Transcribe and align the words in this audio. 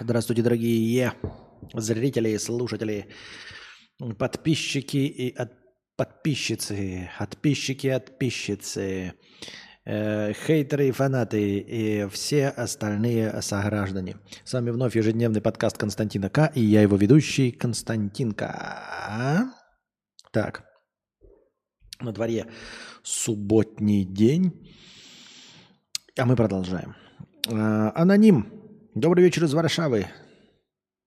Здравствуйте, 0.00 0.42
дорогие 0.42 1.12
зрители, 1.74 2.36
слушатели, 2.36 3.08
подписчики 4.16 4.96
и 4.98 5.34
от... 5.34 5.52
подписчицы, 5.96 7.10
подписчики 7.18 7.92
подписчицы, 7.92 9.14
э, 9.84 10.32
хейтеры 10.34 10.88
и 10.88 10.92
фанаты 10.92 11.58
и 11.58 12.08
все 12.10 12.48
остальные 12.48 13.42
сограждане. 13.42 14.18
С 14.44 14.52
вами 14.52 14.70
вновь 14.70 14.94
ежедневный 14.94 15.40
подкаст 15.40 15.76
Константина 15.78 16.30
К. 16.30 16.52
И 16.54 16.60
я 16.60 16.82
его 16.82 16.96
ведущий 16.96 17.50
Константин 17.50 18.32
К. 18.32 19.52
Так, 20.32 20.64
на 21.98 22.12
дворе 22.12 22.46
субботний 23.02 24.04
день, 24.04 24.76
а 26.16 26.24
мы 26.24 26.36
продолжаем. 26.36 26.94
Э, 27.48 27.90
аноним 27.96 28.57
Добрый 28.98 29.22
вечер 29.22 29.44
из 29.44 29.54
Варшавы. 29.54 30.08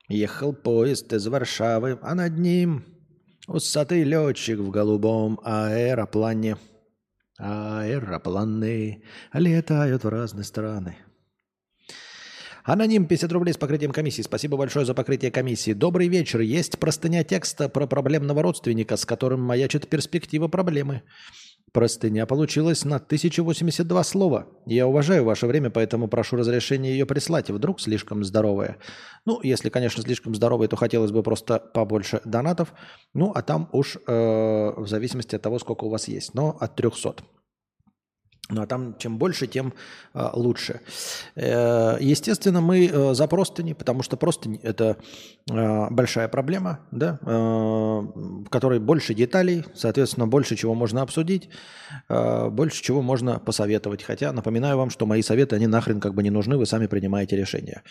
Ехал 0.07 0.53
поезд 0.53 1.11
из 1.11 1.27
Варшавы, 1.27 1.99
а 2.01 2.15
над 2.15 2.37
ним 2.37 2.85
усатый 3.47 4.03
летчик 4.03 4.59
в 4.59 4.69
голубом 4.69 5.41
аэроплане. 5.43 6.55
Аэропланы 7.37 9.03
летают 9.33 10.05
в 10.05 10.07
разные 10.07 10.45
страны. 10.45 10.95
Аноним 12.63 13.07
50 13.07 13.29
рублей 13.33 13.53
с 13.53 13.57
покрытием 13.57 13.91
комиссии. 13.91 14.21
Спасибо 14.21 14.55
большое 14.55 14.85
за 14.85 14.93
покрытие 14.93 15.29
комиссии. 15.29 15.73
Добрый 15.73 16.07
вечер. 16.07 16.39
Есть 16.39 16.79
простыня 16.79 17.25
текста 17.25 17.67
про 17.67 17.87
проблемного 17.87 18.41
родственника, 18.41 18.95
с 18.95 19.05
которым 19.05 19.41
маячит 19.41 19.89
перспектива 19.89 20.47
проблемы. 20.47 21.03
Простыня 21.73 22.25
получилась 22.25 22.83
на 22.83 22.97
1082 22.97 24.03
слова. 24.03 24.47
Я 24.65 24.87
уважаю 24.87 25.23
ваше 25.23 25.47
время, 25.47 25.69
поэтому 25.69 26.09
прошу 26.09 26.35
разрешения 26.35 26.91
ее 26.91 27.05
прислать. 27.05 27.49
Вдруг 27.49 27.79
слишком 27.79 28.25
здоровая. 28.25 28.77
Ну, 29.25 29.39
если, 29.41 29.69
конечно, 29.69 30.03
слишком 30.03 30.35
здоровая, 30.35 30.67
то 30.67 30.75
хотелось 30.75 31.11
бы 31.11 31.23
просто 31.23 31.59
побольше 31.59 32.19
донатов. 32.25 32.73
Ну, 33.13 33.31
а 33.33 33.41
там 33.41 33.69
уж 33.71 33.95
э, 33.95 34.01
в 34.05 34.85
зависимости 34.85 35.35
от 35.35 35.41
того, 35.41 35.59
сколько 35.59 35.85
у 35.85 35.89
вас 35.89 36.09
есть. 36.09 36.33
Но 36.33 36.57
от 36.59 36.75
300. 36.75 37.23
Ну 38.51 38.61
а 38.61 38.67
там 38.67 38.97
чем 38.97 39.17
больше, 39.17 39.47
тем 39.47 39.73
э, 40.13 40.29
лучше. 40.33 40.81
Э, 41.35 41.97
естественно, 41.99 42.61
мы 42.61 42.87
э, 42.87 43.13
за 43.13 43.27
простыни, 43.27 43.73
потому 43.73 44.03
что 44.03 44.17
простынь– 44.17 44.59
это 44.63 44.97
э, 45.49 45.87
большая 45.89 46.27
проблема, 46.27 46.79
да, 46.91 47.17
э, 47.21 47.25
в 47.25 48.49
которой 48.49 48.79
больше 48.79 49.13
деталей, 49.13 49.63
соответственно, 49.73 50.27
больше 50.27 50.55
чего 50.57 50.75
можно 50.75 51.01
обсудить, 51.01 51.49
э, 52.09 52.49
больше 52.49 52.83
чего 52.83 53.01
можно 53.01 53.39
посоветовать. 53.39 54.03
Хотя, 54.03 54.33
напоминаю 54.33 54.77
вам, 54.77 54.89
что 54.89 55.05
мои 55.05 55.21
советы, 55.21 55.55
они 55.55 55.67
нахрен 55.67 56.01
как 56.01 56.13
бы 56.13 56.21
не 56.21 56.29
нужны, 56.29 56.57
вы 56.57 56.65
сами 56.65 56.87
принимаете 56.87 57.37
решения. 57.37 57.83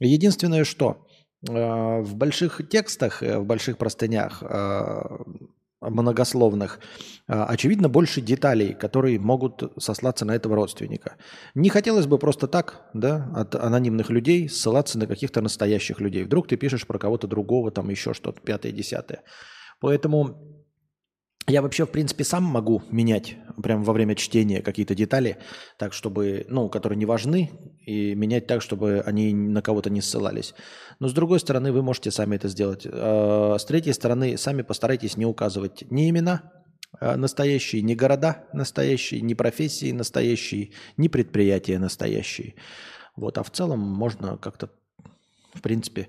Единственное, 0.00 0.64
что 0.64 1.06
э, 1.46 2.00
в 2.00 2.14
больших 2.16 2.62
текстах, 2.70 3.22
э, 3.22 3.38
в 3.38 3.44
больших 3.44 3.76
простынях 3.76 4.42
э, 4.42 5.02
многословных, 5.80 6.80
а, 7.28 7.46
очевидно, 7.46 7.88
больше 7.88 8.20
деталей, 8.20 8.74
которые 8.74 9.18
могут 9.18 9.72
сослаться 9.78 10.24
на 10.24 10.34
этого 10.34 10.56
родственника. 10.56 11.16
Не 11.54 11.68
хотелось 11.68 12.06
бы 12.06 12.18
просто 12.18 12.48
так, 12.48 12.88
да, 12.94 13.30
от 13.34 13.54
анонимных 13.54 14.10
людей 14.10 14.48
ссылаться 14.48 14.98
на 14.98 15.06
каких-то 15.06 15.40
настоящих 15.40 16.00
людей. 16.00 16.24
Вдруг 16.24 16.48
ты 16.48 16.56
пишешь 16.56 16.86
про 16.86 16.98
кого-то 16.98 17.26
другого, 17.26 17.70
там 17.70 17.90
еще 17.90 18.14
что-то, 18.14 18.40
пятое, 18.40 18.72
десятое. 18.72 19.22
Поэтому 19.80 20.55
я 21.46 21.62
вообще, 21.62 21.86
в 21.86 21.90
принципе, 21.90 22.24
сам 22.24 22.42
могу 22.42 22.82
менять 22.90 23.36
прямо 23.62 23.84
во 23.84 23.92
время 23.92 24.14
чтения 24.16 24.62
какие-то 24.62 24.94
детали, 24.94 25.38
так 25.78 25.92
чтобы, 25.92 26.44
ну, 26.48 26.68
которые 26.68 26.98
не 26.98 27.06
важны, 27.06 27.50
и 27.84 28.14
менять 28.14 28.46
так, 28.46 28.62
чтобы 28.62 29.02
они 29.06 29.32
на 29.32 29.62
кого-то 29.62 29.88
не 29.88 30.00
ссылались. 30.00 30.54
Но 30.98 31.08
с 31.08 31.12
другой 31.12 31.38
стороны, 31.40 31.72
вы 31.72 31.82
можете 31.82 32.10
сами 32.10 32.36
это 32.36 32.48
сделать. 32.48 32.86
А, 32.90 33.56
с 33.58 33.64
третьей 33.64 33.92
стороны, 33.92 34.36
сами 34.36 34.62
постарайтесь 34.62 35.16
не 35.16 35.24
указывать 35.24 35.90
ни 35.90 36.10
имена 36.10 36.52
а, 36.98 37.16
настоящие, 37.16 37.82
ни 37.82 37.94
города 37.94 38.44
настоящие, 38.52 39.20
ни 39.20 39.34
профессии 39.34 39.92
настоящие, 39.92 40.72
ни 40.96 41.06
предприятия 41.06 41.78
настоящие. 41.78 42.54
Вот, 43.14 43.38
а 43.38 43.44
в 43.44 43.50
целом 43.50 43.80
можно 43.80 44.36
как-то, 44.36 44.70
в 45.54 45.62
принципе, 45.62 46.08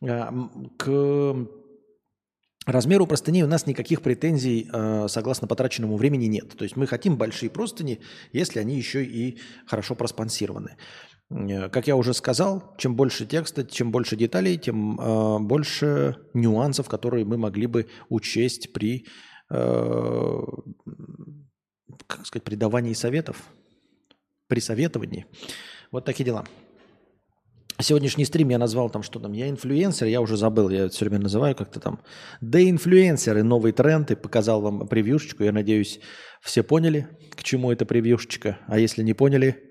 а, 0.00 0.32
к 0.78 1.36
размеру 2.66 3.06
простыней 3.06 3.42
у 3.42 3.46
нас 3.46 3.66
никаких 3.66 4.02
претензий 4.02 4.68
э, 4.70 5.06
согласно 5.08 5.46
потраченному 5.46 5.96
времени 5.96 6.26
нет. 6.26 6.56
То 6.56 6.64
есть 6.64 6.76
мы 6.76 6.86
хотим 6.86 7.16
большие 7.16 7.48
простыни, 7.48 8.00
если 8.32 8.58
они 8.58 8.76
еще 8.76 9.04
и 9.04 9.38
хорошо 9.66 9.94
проспонсированы. 9.94 10.76
Э, 11.30 11.68
как 11.68 11.86
я 11.86 11.96
уже 11.96 12.12
сказал, 12.12 12.74
чем 12.76 12.96
больше 12.96 13.24
текста, 13.26 13.64
чем 13.64 13.90
больше 13.90 14.16
деталей, 14.16 14.58
тем 14.58 15.00
э, 15.00 15.38
больше 15.38 16.16
нюансов, 16.34 16.88
которые 16.88 17.24
мы 17.24 17.38
могли 17.38 17.66
бы 17.66 17.88
учесть 18.08 18.72
при, 18.72 19.06
э, 19.50 20.42
как 22.06 22.26
сказать, 22.26 22.44
при 22.44 22.56
давании 22.56 22.94
советов, 22.94 23.42
при 24.48 24.60
советовании. 24.60 25.26
Вот 25.92 26.04
такие 26.04 26.24
дела. 26.24 26.44
Сегодняшний 27.78 28.24
стрим 28.24 28.48
я 28.48 28.58
назвал 28.58 28.88
там, 28.88 29.02
что 29.02 29.20
там, 29.20 29.32
я 29.32 29.50
инфлюенсер, 29.50 30.06
я 30.06 30.20
уже 30.20 30.36
забыл, 30.36 30.70
я 30.70 30.88
все 30.88 31.04
время 31.04 31.24
называю 31.24 31.54
как-то 31.54 31.78
там. 31.78 32.00
Да 32.40 32.58
инфлюенсеры, 32.60 33.42
новый 33.42 33.72
тренд, 33.72 34.10
и 34.10 34.14
показал 34.14 34.62
вам 34.62 34.88
превьюшечку. 34.88 35.44
Я 35.44 35.52
надеюсь, 35.52 36.00
все 36.40 36.62
поняли, 36.62 37.06
к 37.34 37.42
чему 37.42 37.70
эта 37.70 37.84
превьюшечка. 37.84 38.58
А 38.66 38.78
если 38.78 39.02
не 39.02 39.12
поняли, 39.12 39.62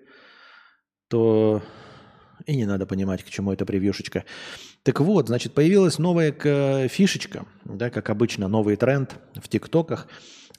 то 1.09 1.63
и 2.45 2.55
не 2.55 2.65
надо 2.65 2.85
понимать, 2.85 3.23
к 3.23 3.29
чему 3.29 3.51
эта 3.51 3.65
превьюшечка. 3.65 4.23
Так 4.83 4.99
вот, 4.99 5.27
значит, 5.27 5.53
появилась 5.53 5.97
новая 5.97 6.31
фишечка, 6.87 7.47
да, 7.63 7.89
как 7.89 8.11
обычно, 8.11 8.47
новый 8.47 8.75
тренд 8.75 9.15
в 9.33 9.47
ТикТоках, 9.47 10.07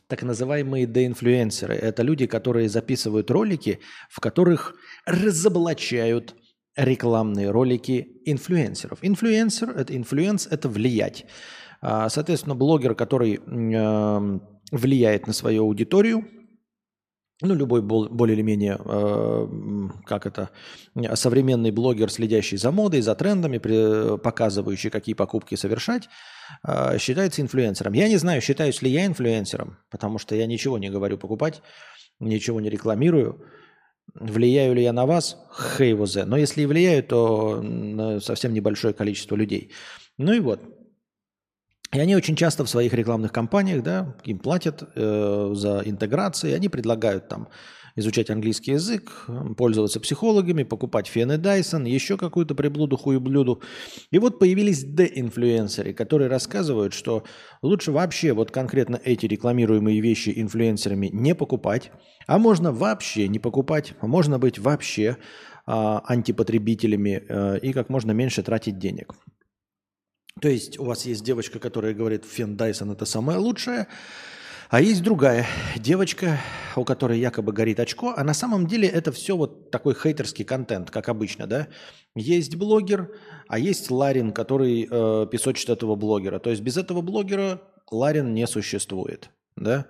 так 0.09 0.25
называемые 0.25 0.87
деинфлюенсеры. 0.87 1.75
Это 1.75 2.03
люди, 2.03 2.27
которые 2.27 2.69
записывают 2.69 3.31
ролики, 3.31 3.79
в 4.11 4.19
которых 4.19 4.75
разоблачают 5.05 6.35
рекламные 6.77 7.51
ролики 7.51 8.21
инфлюенсеров. 8.25 8.99
Инфлюенсер– 9.03 9.71
это 9.77 9.97
influence, 9.97 10.47
это 10.47 10.69
влиять. 10.69 11.27
А, 11.81 12.09
соответственно, 12.09 12.55
блогер, 12.55 12.95
который 12.95 13.41
влияет 14.73 15.27
на 15.27 15.33
свою 15.33 15.65
аудиторию, 15.65 16.25
ну, 17.43 17.55
любой 17.55 17.83
более 17.83 18.35
или 18.35 18.43
менее, 18.43 18.79
э, 18.83 19.49
как 20.07 20.25
это, 20.27 20.51
современный 21.15 21.71
блогер, 21.71 22.11
следящий 22.11 22.57
за 22.57 22.71
модой, 22.71 23.03
за 23.03 23.15
трендами, 23.15 23.59
показывающий, 24.17 24.89
какие 24.89 25.15
покупки 25.15 25.55
совершать, 25.55 26.09
э, 26.67 26.97
считается 26.99 27.43
инфлюенсером. 27.43 27.93
Я 27.93 28.09
не 28.09 28.17
знаю, 28.17 28.41
считаюсь 28.41 28.81
ли 28.81 28.91
я 28.91 29.05
инфлюенсером, 29.05 29.77
потому 29.91 30.19
что 30.19 30.35
я 30.35 30.47
ничего 30.47 30.79
не 30.79 30.89
говорю 30.89 31.19
покупать, 31.19 31.61
ничего 32.21 32.61
не 32.61 32.71
рекламирую. 32.71 33.45
Влияю 34.21 34.75
ли 34.75 34.83
я 34.83 34.93
на 34.93 35.07
вас? 35.07 35.37
Хейвозе. 35.51 36.25
Но 36.25 36.37
если 36.37 36.63
и 36.63 36.67
влияю, 36.67 37.03
то 37.03 37.61
на 37.63 38.21
совсем 38.21 38.55
небольшое 38.55 38.95
количество 38.95 39.37
людей. 39.37 39.73
Ну 40.19 40.33
и 40.33 40.41
вот. 40.41 40.61
И 41.93 42.01
они 42.01 42.17
очень 42.17 42.37
часто 42.37 42.65
в 42.65 42.69
своих 42.69 42.93
рекламных 42.95 43.33
кампаниях, 43.33 43.83
да, 43.83 44.17
им 44.25 44.39
платят 44.39 44.83
э, 44.95 45.51
за 45.55 45.83
интеграции, 45.85 46.53
они 46.53 46.69
предлагают 46.69 47.29
там 47.29 47.49
изучать 47.97 48.31
английский 48.31 48.73
язык, 48.73 49.27
пользоваться 49.57 49.99
психологами, 50.01 50.63
покупать 50.63 51.07
фены 51.07 51.39
Дайсон, 51.39 51.85
еще 51.85 52.17
какую-то 52.17 52.55
приблуду, 52.55 52.97
хуеблюду. 52.97 53.63
И 54.11 54.19
вот 54.19 54.39
появились 54.39 54.85
де-инфлюенсеры, 54.85 55.95
которые 55.95 56.29
рассказывают, 56.29 56.93
что 56.93 57.25
лучше 57.63 57.93
вообще 57.93 58.33
вот 58.33 58.51
конкретно 58.51 59.01
эти 59.03 59.27
рекламируемые 59.27 60.01
вещи 60.01 60.33
инфлюенсерами 60.37 61.09
не 61.13 61.35
покупать, 61.35 61.91
а 62.27 62.39
можно 62.39 62.71
вообще 62.71 63.29
не 63.29 63.39
покупать, 63.39 63.95
а 64.01 64.07
можно 64.07 64.39
быть 64.39 64.59
вообще 64.59 65.17
а, 65.65 66.03
антипотребителями 66.07 67.25
а, 67.29 67.55
и 67.57 67.73
как 67.73 67.89
можно 67.89 68.13
меньше 68.13 68.43
тратить 68.43 68.79
денег. 68.79 69.15
То 70.41 70.49
есть 70.49 70.79
у 70.79 70.85
вас 70.85 71.07
есть 71.07 71.25
девочка, 71.25 71.59
которая 71.59 71.95
говорит, 71.95 72.27
фен 72.27 72.57
Дайсон 72.57 72.91
это 72.91 73.07
самое 73.07 73.39
лучшее, 73.39 73.87
а 74.69 74.81
есть 74.81 75.03
другая 75.03 75.47
девочка, 75.77 76.39
у 76.75 76.85
которой 76.85 77.19
якобы 77.19 77.53
горит 77.53 77.81
очко, 77.81 78.15
а 78.17 78.25
на 78.25 78.35
самом 78.35 78.67
деле 78.67 78.89
это 78.89 79.13
все 79.13 79.37
вот 79.37 79.71
такой 79.71 79.95
хейтерский 79.95 80.45
контент, 80.45 80.91
как 80.91 81.09
обычно, 81.09 81.47
да. 81.47 81.69
Есть 82.15 82.57
блогер, 82.57 83.13
а 83.49 83.59
есть 83.59 83.91
Ларин, 83.91 84.33
который 84.33 84.89
э, 84.91 85.27
песочит 85.31 85.71
этого 85.71 85.95
блогера. 85.95 86.39
То 86.39 86.51
есть 86.51 86.63
без 86.63 86.77
этого 86.77 87.01
блогера 87.01 87.61
Ларин 87.91 88.35
не 88.35 88.47
существует, 88.47 89.31
да. 89.57 89.87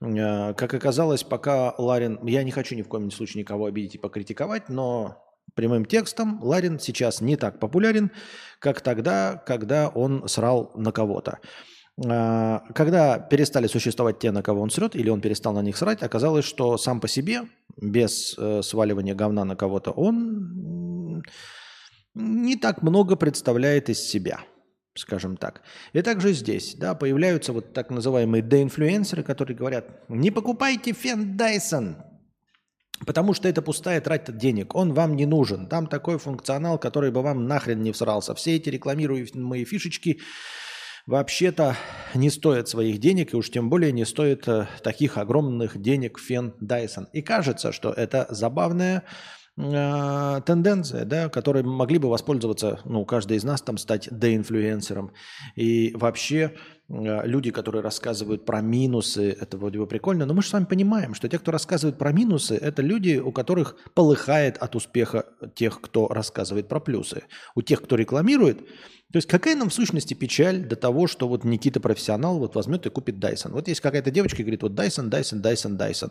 Э, 0.00 0.54
как 0.54 0.72
оказалось, 0.74 1.22
пока 1.22 1.74
Ларин... 1.76 2.18
Я 2.26 2.42
не 2.44 2.50
хочу 2.50 2.74
ни 2.74 2.82
в 2.82 2.88
коем 2.88 3.10
случае 3.10 3.42
никого 3.42 3.66
обидеть 3.66 3.96
и 3.96 3.98
покритиковать, 3.98 4.68
но 4.68 5.22
прямым 5.54 5.84
текстом 5.84 6.42
Ларин 6.42 6.78
сейчас 6.78 7.20
не 7.20 7.36
так 7.36 7.60
популярен, 7.60 8.10
как 8.58 8.80
тогда, 8.80 9.42
когда 9.46 9.88
он 9.88 10.26
срал 10.28 10.72
на 10.74 10.92
кого-то. 10.92 11.40
Когда 11.96 13.18
перестали 13.18 13.68
существовать 13.68 14.18
те, 14.18 14.32
на 14.32 14.42
кого 14.42 14.60
он 14.62 14.70
срет, 14.70 14.96
или 14.96 15.10
он 15.10 15.20
перестал 15.20 15.52
на 15.52 15.62
них 15.62 15.76
срать, 15.76 16.02
оказалось, 16.02 16.44
что 16.44 16.76
сам 16.76 17.00
по 17.00 17.06
себе, 17.06 17.42
без 17.76 18.34
э, 18.36 18.62
сваливания 18.62 19.14
говна 19.14 19.44
на 19.44 19.54
кого-то, 19.54 19.92
он 19.92 21.22
не 22.14 22.56
так 22.56 22.82
много 22.82 23.14
представляет 23.14 23.90
из 23.90 24.00
себя, 24.00 24.40
скажем 24.94 25.36
так. 25.36 25.62
И 25.92 26.02
также 26.02 26.32
здесь, 26.32 26.74
да, 26.74 26.94
появляются 26.94 27.52
вот 27.52 27.72
так 27.72 27.90
называемые 27.90 28.42
деинфлюенсеры, 28.42 29.22
которые 29.22 29.56
говорят, 29.56 30.08
не 30.08 30.32
покупайте 30.32 30.92
фен 30.92 31.36
Dyson, 31.36 31.96
потому 33.06 33.34
что 33.34 33.48
это 33.48 33.62
пустая 33.62 34.00
трата 34.00 34.32
денег, 34.32 34.74
он 34.74 34.94
вам 34.94 35.14
не 35.14 35.26
нужен. 35.26 35.68
Там 35.68 35.86
такой 35.86 36.18
функционал, 36.18 36.78
который 36.78 37.10
бы 37.10 37.22
вам 37.22 37.46
нахрен 37.46 37.82
не 37.82 37.92
всрался. 37.92 38.34
Все 38.34 38.56
эти 38.56 38.68
рекламируемые 38.68 39.64
фишечки 39.64 40.20
вообще-то 41.06 41.76
не 42.14 42.30
стоят 42.30 42.68
своих 42.68 42.98
денег, 42.98 43.34
и 43.34 43.36
уж 43.36 43.50
тем 43.50 43.68
более 43.68 43.92
не 43.92 44.04
стоит 44.04 44.48
э, 44.48 44.66
таких 44.82 45.18
огромных 45.18 45.80
денег 45.80 46.18
фен 46.18 46.54
Dyson. 46.62 47.06
И 47.12 47.22
кажется, 47.22 47.72
что 47.72 47.90
это 47.90 48.26
забавная 48.30 49.04
э, 49.58 50.40
тенденция, 50.46 51.04
да, 51.04 51.28
которой 51.28 51.62
могли 51.62 51.98
бы 51.98 52.08
воспользоваться, 52.08 52.80
ну, 52.84 53.04
каждый 53.04 53.36
из 53.36 53.44
нас 53.44 53.60
там 53.60 53.76
стать 53.76 54.08
деинфлюенсером. 54.10 55.12
И 55.56 55.92
вообще 55.94 56.54
э, 56.88 57.26
люди, 57.26 57.50
которые 57.50 57.82
рассказывают 57.82 58.46
про 58.46 58.62
минусы, 58.62 59.30
это 59.38 59.58
вроде 59.58 59.78
бы 59.78 59.86
прикольно, 59.86 60.24
но 60.24 60.32
мы 60.32 60.42
же 60.42 60.48
с 60.48 60.52
вами 60.54 60.64
понимаем, 60.64 61.14
что 61.14 61.28
те, 61.28 61.38
кто 61.38 61.50
рассказывает 61.50 61.98
про 61.98 62.12
минусы, 62.12 62.54
это 62.54 62.80
люди, 62.80 63.18
у 63.18 63.30
которых 63.30 63.76
полыхает 63.94 64.56
от 64.56 64.74
успеха 64.74 65.26
тех, 65.54 65.82
кто 65.82 66.08
рассказывает 66.08 66.66
про 66.66 66.80
плюсы. 66.80 67.24
У 67.54 67.60
тех, 67.60 67.82
кто 67.82 67.96
рекламирует, 67.96 68.62
то 69.14 69.18
есть 69.18 69.28
какая 69.28 69.54
нам 69.54 69.68
в 69.68 69.72
сущности 69.72 70.12
печаль 70.12 70.64
до 70.64 70.74
того, 70.74 71.06
что 71.06 71.28
вот 71.28 71.44
Никита 71.44 71.78
профессионал 71.78 72.40
вот 72.40 72.56
возьмет 72.56 72.84
и 72.86 72.90
купит 72.90 73.14
Dyson. 73.14 73.52
Вот 73.52 73.68
есть 73.68 73.80
какая-то 73.80 74.10
девочка 74.10 74.42
и 74.42 74.44
говорит, 74.44 74.64
вот 74.64 74.72
Dyson, 74.72 75.08
Dyson, 75.08 75.40
Dyson, 75.40 75.78
Dyson. 75.78 76.10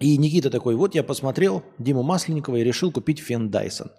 И 0.00 0.16
Никита 0.16 0.48
такой, 0.48 0.76
вот 0.76 0.94
я 0.94 1.02
посмотрел 1.02 1.62
Диму 1.78 2.02
Масленникова 2.02 2.56
и 2.56 2.64
решил 2.64 2.90
купить 2.90 3.18
фен 3.18 3.50
Dyson. 3.50 3.90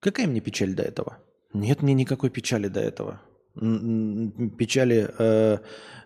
Какая 0.00 0.26
мне 0.26 0.40
печаль 0.40 0.72
до 0.72 0.82
этого? 0.82 1.18
Нет 1.52 1.82
мне 1.82 1.92
никакой 1.92 2.30
печали 2.30 2.68
до 2.68 2.80
этого. 2.80 3.20
Печали 3.54 5.10
э, 5.18 5.58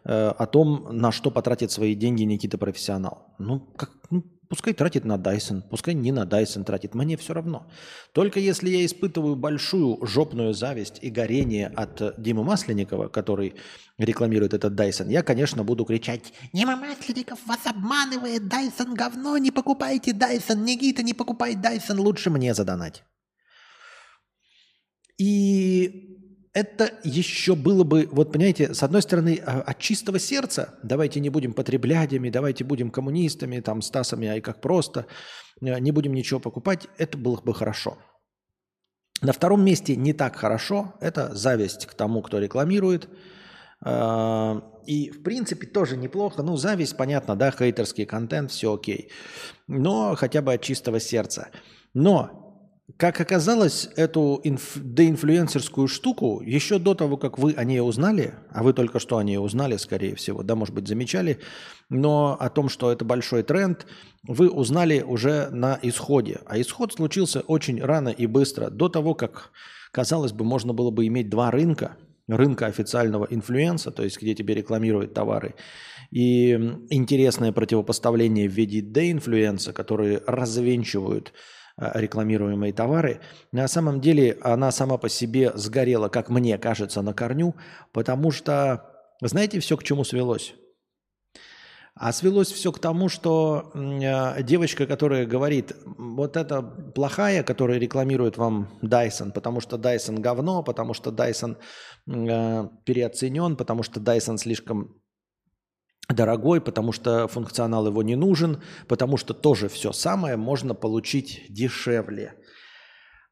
э, 0.02 0.28
о 0.30 0.46
том, 0.46 0.88
на 0.90 1.12
что 1.12 1.30
потратит 1.30 1.70
свои 1.70 1.94
деньги 1.94 2.24
Никита 2.24 2.58
профессионал. 2.58 3.36
Ну, 3.38 3.60
как, 3.76 3.92
ну, 4.10 4.24
Пускай 4.48 4.72
тратит 4.72 5.04
на 5.04 5.16
Dyson, 5.16 5.62
пускай 5.68 5.92
не 5.92 6.10
на 6.10 6.24
Dyson 6.24 6.64
тратит, 6.64 6.94
мне 6.94 7.18
все 7.18 7.34
равно. 7.34 7.70
Только 8.12 8.40
если 8.40 8.70
я 8.70 8.86
испытываю 8.86 9.36
большую 9.36 9.98
жопную 10.06 10.54
зависть 10.54 10.98
и 11.02 11.10
горение 11.10 11.66
от 11.68 12.20
Димы 12.20 12.44
Масленникова, 12.44 13.08
который 13.08 13.54
рекламирует 13.98 14.54
этот 14.54 14.72
Dyson, 14.72 15.10
я, 15.10 15.22
конечно, 15.22 15.64
буду 15.64 15.84
кричать 15.84 16.32
«Дима 16.54 16.76
Масленников 16.76 17.38
вас 17.46 17.66
обманывает, 17.66 18.42
Dyson 18.42 18.94
говно, 18.94 19.36
не 19.36 19.50
покупайте 19.50 20.12
Dyson, 20.12 20.62
Никита, 20.64 21.02
не 21.02 21.12
покупай 21.12 21.54
Dyson, 21.54 21.98
лучше 21.98 22.30
мне 22.30 22.54
задонать». 22.54 23.04
И 25.18 26.17
это 26.58 26.90
еще 27.04 27.54
было 27.54 27.84
бы, 27.84 28.08
вот 28.10 28.32
понимаете, 28.32 28.74
с 28.74 28.82
одной 28.82 29.02
стороны, 29.02 29.40
а, 29.46 29.60
от 29.60 29.78
чистого 29.78 30.18
сердца, 30.18 30.74
давайте 30.82 31.20
не 31.20 31.30
будем 31.30 31.52
потреблядями, 31.52 32.30
давайте 32.30 32.64
будем 32.64 32.90
коммунистами, 32.90 33.60
там, 33.60 33.80
Стасами, 33.80 34.26
а 34.26 34.36
и 34.36 34.40
как 34.40 34.60
просто, 34.60 35.06
э, 35.60 35.78
не 35.78 35.92
будем 35.92 36.14
ничего 36.14 36.40
покупать, 36.40 36.88
это 36.98 37.16
было 37.16 37.40
бы 37.40 37.54
хорошо. 37.54 37.96
На 39.22 39.32
втором 39.32 39.64
месте 39.64 39.94
не 39.94 40.12
так 40.12 40.34
хорошо, 40.34 40.94
это 41.00 41.32
зависть 41.34 41.86
к 41.86 41.94
тому, 41.94 42.22
кто 42.22 42.40
рекламирует, 42.40 43.08
а, 43.80 44.60
и, 44.84 45.10
в 45.10 45.22
принципе, 45.22 45.66
тоже 45.66 45.96
неплохо. 45.96 46.42
Ну, 46.42 46.56
зависть, 46.56 46.96
понятно, 46.96 47.36
да, 47.36 47.52
хейтерский 47.52 48.04
контент, 48.04 48.50
все 48.50 48.74
окей. 48.74 49.12
Но 49.68 50.16
хотя 50.16 50.42
бы 50.42 50.54
от 50.54 50.62
чистого 50.62 50.98
сердца. 50.98 51.50
Но 51.94 52.47
как 52.96 53.20
оказалось, 53.20 53.90
эту 53.96 54.40
инф- 54.44 54.80
деинфлюенсерскую 54.80 55.88
штуку 55.88 56.40
еще 56.44 56.78
до 56.78 56.94
того, 56.94 57.16
как 57.18 57.38
вы 57.38 57.52
о 57.52 57.64
ней 57.64 57.80
узнали, 57.80 58.34
а 58.50 58.62
вы 58.62 58.72
только 58.72 58.98
что 58.98 59.18
о 59.18 59.24
ней 59.24 59.36
узнали, 59.36 59.76
скорее 59.76 60.14
всего, 60.14 60.42
да, 60.42 60.54
может 60.54 60.74
быть, 60.74 60.88
замечали, 60.88 61.38
но 61.90 62.36
о 62.40 62.48
том, 62.48 62.68
что 62.68 62.90
это 62.90 63.04
большой 63.04 63.42
тренд, 63.42 63.86
вы 64.26 64.48
узнали 64.48 65.02
уже 65.02 65.48
на 65.50 65.78
исходе. 65.82 66.40
А 66.46 66.58
исход 66.58 66.94
случился 66.94 67.40
очень 67.40 67.80
рано 67.82 68.08
и 68.08 68.26
быстро, 68.26 68.70
до 68.70 68.88
того, 68.88 69.14
как, 69.14 69.50
казалось 69.92 70.32
бы, 70.32 70.44
можно 70.44 70.72
было 70.72 70.90
бы 70.90 71.06
иметь 71.06 71.28
два 71.28 71.50
рынка. 71.50 71.96
Рынка 72.26 72.66
официального 72.66 73.26
инфлюенса, 73.30 73.90
то 73.90 74.04
есть 74.04 74.20
где 74.20 74.34
тебе 74.34 74.54
рекламируют 74.54 75.14
товары, 75.14 75.54
и 76.10 76.50
интересное 76.90 77.52
противопоставление 77.52 78.50
в 78.50 78.52
виде 78.52 78.82
деинфлюенса, 78.82 79.72
которые 79.72 80.20
развенчивают 80.26 81.32
рекламируемые 81.78 82.72
товары, 82.72 83.20
на 83.52 83.68
самом 83.68 84.00
деле 84.00 84.38
она 84.42 84.70
сама 84.70 84.98
по 84.98 85.08
себе 85.08 85.52
сгорела, 85.54 86.08
как 86.08 86.28
мне 86.28 86.58
кажется, 86.58 87.02
на 87.02 87.14
корню, 87.14 87.54
потому 87.92 88.30
что, 88.30 88.84
знаете, 89.20 89.60
все 89.60 89.76
к 89.76 89.84
чему 89.84 90.04
свелось? 90.04 90.54
А 92.00 92.12
свелось 92.12 92.52
все 92.52 92.70
к 92.70 92.78
тому, 92.78 93.08
что 93.08 93.72
э, 93.74 94.42
девочка, 94.44 94.86
которая 94.86 95.26
говорит, 95.26 95.72
вот 95.84 96.36
это 96.36 96.62
плохая, 96.62 97.42
которая 97.42 97.78
рекламирует 97.78 98.36
вам 98.36 98.68
Dyson, 98.82 99.32
потому 99.32 99.60
что 99.60 99.76
Dyson 99.76 100.20
говно, 100.20 100.62
потому 100.62 100.94
что 100.94 101.10
Dyson 101.10 101.56
э, 102.06 102.68
переоценен, 102.84 103.56
потому 103.56 103.82
что 103.82 103.98
Dyson 103.98 104.38
слишком 104.38 104.94
дорогой, 106.08 106.60
потому 106.60 106.92
что 106.92 107.28
функционал 107.28 107.86
его 107.86 108.02
не 108.02 108.16
нужен, 108.16 108.62
потому 108.86 109.16
что 109.16 109.34
тоже 109.34 109.68
все 109.68 109.92
самое 109.92 110.36
можно 110.36 110.74
получить 110.74 111.46
дешевле. 111.50 112.34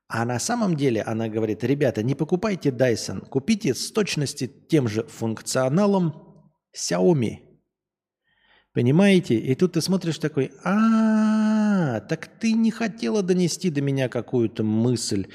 А 0.08 0.24
на 0.24 0.38
самом 0.38 0.76
деле 0.76 1.02
она 1.02 1.28
говорит, 1.28 1.64
ребята, 1.64 2.02
не 2.02 2.14
покупайте 2.14 2.70
Dyson, 2.70 3.26
купите 3.26 3.74
с 3.74 3.90
точности 3.90 4.46
тем 4.46 4.88
же 4.88 5.04
функционалом 5.04 6.44
Xiaomi. 6.76 7.38
Понимаете? 8.72 9.36
И 9.36 9.54
тут 9.54 9.72
ты 9.72 9.80
смотришь 9.80 10.18
такой, 10.18 10.52
а, 10.62 12.00
так 12.00 12.26
ты 12.26 12.52
не 12.52 12.70
хотела 12.70 13.22
донести 13.22 13.70
до 13.70 13.80
меня 13.80 14.08
какую-то 14.08 14.62
мысль 14.62 15.28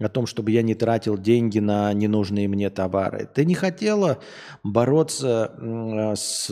о 0.00 0.08
том, 0.08 0.26
чтобы 0.26 0.52
я 0.52 0.62
не 0.62 0.74
тратил 0.74 1.18
деньги 1.18 1.58
на 1.58 1.92
ненужные 1.92 2.48
мне 2.48 2.70
товары. 2.70 3.28
Ты 3.34 3.44
не 3.44 3.54
хотела 3.54 4.18
бороться 4.62 5.54
с 6.16 6.50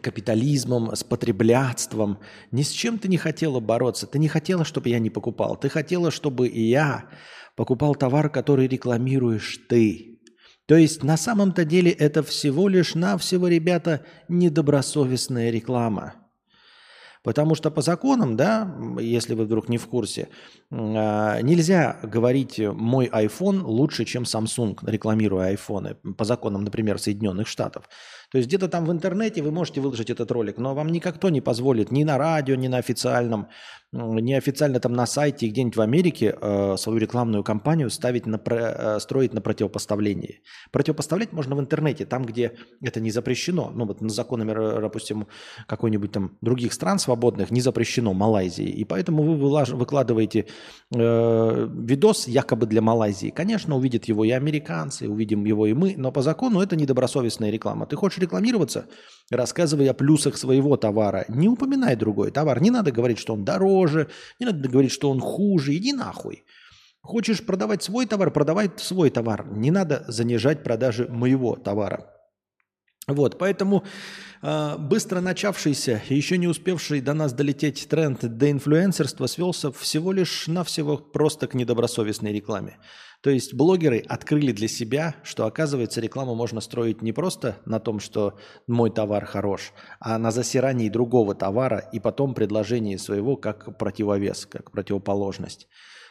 капитализмом, 0.00 0.96
с 0.96 1.04
потреблятством. 1.04 2.20
Ни 2.50 2.62
с 2.62 2.70
чем 2.70 2.98
ты 2.98 3.08
не 3.08 3.18
хотела 3.18 3.60
бороться. 3.60 4.06
Ты 4.06 4.18
не 4.18 4.28
хотела, 4.28 4.64
чтобы 4.64 4.88
я 4.88 4.98
не 4.98 5.10
покупал. 5.10 5.56
Ты 5.56 5.68
хотела, 5.68 6.10
чтобы 6.10 6.48
я 6.48 7.10
покупал 7.56 7.94
товар, 7.94 8.30
который 8.30 8.68
рекламируешь 8.68 9.60
ты. 9.68 10.20
То 10.66 10.76
есть 10.76 11.02
на 11.02 11.18
самом-то 11.18 11.66
деле 11.66 11.90
это 11.90 12.22
всего 12.22 12.68
лишь 12.68 12.94
навсего, 12.94 13.48
ребята, 13.48 14.06
недобросовестная 14.28 15.50
реклама– 15.50 16.14
Потому 17.22 17.54
что 17.54 17.70
по 17.70 17.82
законам, 17.82 18.36
да, 18.36 18.74
если 19.00 19.34
вы 19.34 19.44
вдруг 19.44 19.68
не 19.68 19.78
в 19.78 19.86
курсе, 19.86 20.28
а, 20.70 21.40
нельзя 21.40 22.00
говорить 22.02 22.58
«мой 22.58 23.06
iPhone 23.06 23.62
лучше, 23.62 24.04
чем 24.04 24.24
Samsung», 24.24 24.76
рекламируя 24.82 25.48
айфоны, 25.48 25.94
по 25.94 26.24
законам, 26.24 26.64
например, 26.64 26.98
Соединенных 26.98 27.46
Штатов. 27.46 27.88
То 28.32 28.38
есть 28.38 28.48
где-то 28.48 28.68
там 28.68 28.86
в 28.86 28.92
интернете 28.92 29.42
вы 29.42 29.50
можете 29.50 29.82
выложить 29.82 30.08
этот 30.08 30.30
ролик, 30.30 30.56
но 30.56 30.74
вам 30.74 30.88
никто 30.88 31.28
не 31.28 31.42
позволит 31.42 31.92
ни 31.92 32.02
на 32.02 32.16
радио, 32.16 32.54
ни 32.54 32.66
на 32.66 32.78
официальном, 32.78 33.48
ни 33.92 34.32
официально 34.32 34.80
там 34.80 34.94
на 34.94 35.04
сайте 35.04 35.48
где-нибудь 35.48 35.76
в 35.76 35.80
Америке 35.82 36.34
э, 36.40 36.76
свою 36.78 36.98
рекламную 36.98 37.44
кампанию 37.44 37.90
ставить 37.90 38.24
на, 38.24 38.40
э, 38.42 39.00
строить 39.00 39.34
на 39.34 39.42
противопоставлении. 39.42 40.40
Противопоставлять 40.70 41.32
можно 41.32 41.54
в 41.56 41.60
интернете, 41.60 42.06
там, 42.06 42.24
где 42.24 42.52
это 42.80 43.00
не 43.00 43.10
запрещено. 43.10 43.70
Ну 43.74 43.84
вот 43.84 44.00
на 44.00 44.08
законами, 44.08 44.54
допустим, 44.80 45.26
какой-нибудь 45.66 46.10
там 46.10 46.38
других 46.40 46.72
стран 46.72 46.98
свободных 46.98 47.50
не 47.50 47.60
запрещено, 47.60 48.14
Малайзии. 48.14 48.64
И 48.64 48.84
поэтому 48.84 49.24
вы 49.24 49.36
выкладываете 49.36 50.46
э, 50.90 51.68
видос 51.70 52.28
якобы 52.28 52.64
для 52.64 52.80
Малайзии. 52.80 53.28
Конечно, 53.28 53.76
увидят 53.76 54.06
его 54.06 54.24
и 54.24 54.30
американцы, 54.30 55.06
увидим 55.06 55.44
его 55.44 55.66
и 55.66 55.74
мы, 55.74 55.96
но 55.98 56.12
по 56.12 56.22
закону 56.22 56.62
это 56.62 56.76
недобросовестная 56.76 57.50
реклама. 57.50 57.84
Ты 57.84 57.96
хочешь 57.96 58.21
рекламироваться, 58.22 58.86
рассказывай 59.30 59.88
о 59.90 59.94
плюсах 59.94 60.36
своего 60.38 60.76
товара. 60.76 61.26
Не 61.28 61.48
упоминай 61.48 61.96
другой 61.96 62.30
товар. 62.30 62.62
Не 62.62 62.70
надо 62.70 62.90
говорить, 62.90 63.18
что 63.18 63.34
он 63.34 63.44
дороже, 63.44 64.08
не 64.40 64.46
надо 64.46 64.68
говорить, 64.68 64.92
что 64.92 65.10
он 65.10 65.20
хуже. 65.20 65.76
Иди 65.76 65.92
нахуй. 65.92 66.44
Хочешь 67.02 67.44
продавать 67.44 67.82
свой 67.82 68.06
товар, 68.06 68.30
продавай 68.30 68.70
свой 68.76 69.10
товар. 69.10 69.46
Не 69.52 69.70
надо 69.70 70.04
занижать 70.08 70.62
продажи 70.62 71.08
моего 71.08 71.56
товара. 71.56 72.08
Вот, 73.08 73.36
поэтому 73.36 73.82
э, 74.42 74.76
быстро 74.78 75.20
начавшийся 75.20 76.00
еще 76.08 76.38
не 76.38 76.46
успевший 76.46 77.00
до 77.00 77.14
нас 77.14 77.32
долететь 77.32 77.88
тренд 77.88 78.24
до 78.24 78.48
инфлюенсерства 78.48 79.26
свелся 79.26 79.72
всего 79.72 80.12
лишь 80.12 80.46
навсего 80.46 80.96
просто 80.96 81.48
к 81.48 81.54
недобросовестной 81.54 82.32
рекламе. 82.32 82.78
То 83.22 83.30
есть 83.30 83.54
блогеры 83.54 84.00
открыли 84.08 84.50
для 84.50 84.66
себя, 84.66 85.14
что 85.22 85.46
оказывается 85.46 86.00
рекламу 86.00 86.34
можно 86.34 86.60
строить 86.60 87.02
не 87.02 87.12
просто 87.12 87.56
на 87.64 87.78
том, 87.78 88.00
что 88.00 88.36
мой 88.66 88.90
товар 88.90 89.26
хорош, 89.26 89.72
а 90.00 90.18
на 90.18 90.32
засирании 90.32 90.88
другого 90.88 91.36
товара 91.36 91.78
и 91.92 92.00
потом 92.00 92.34
предложении 92.34 92.96
своего 92.96 93.36
как 93.36 93.78
противовес, 93.78 94.46
как 94.46 94.72
противоположность. 94.72 95.68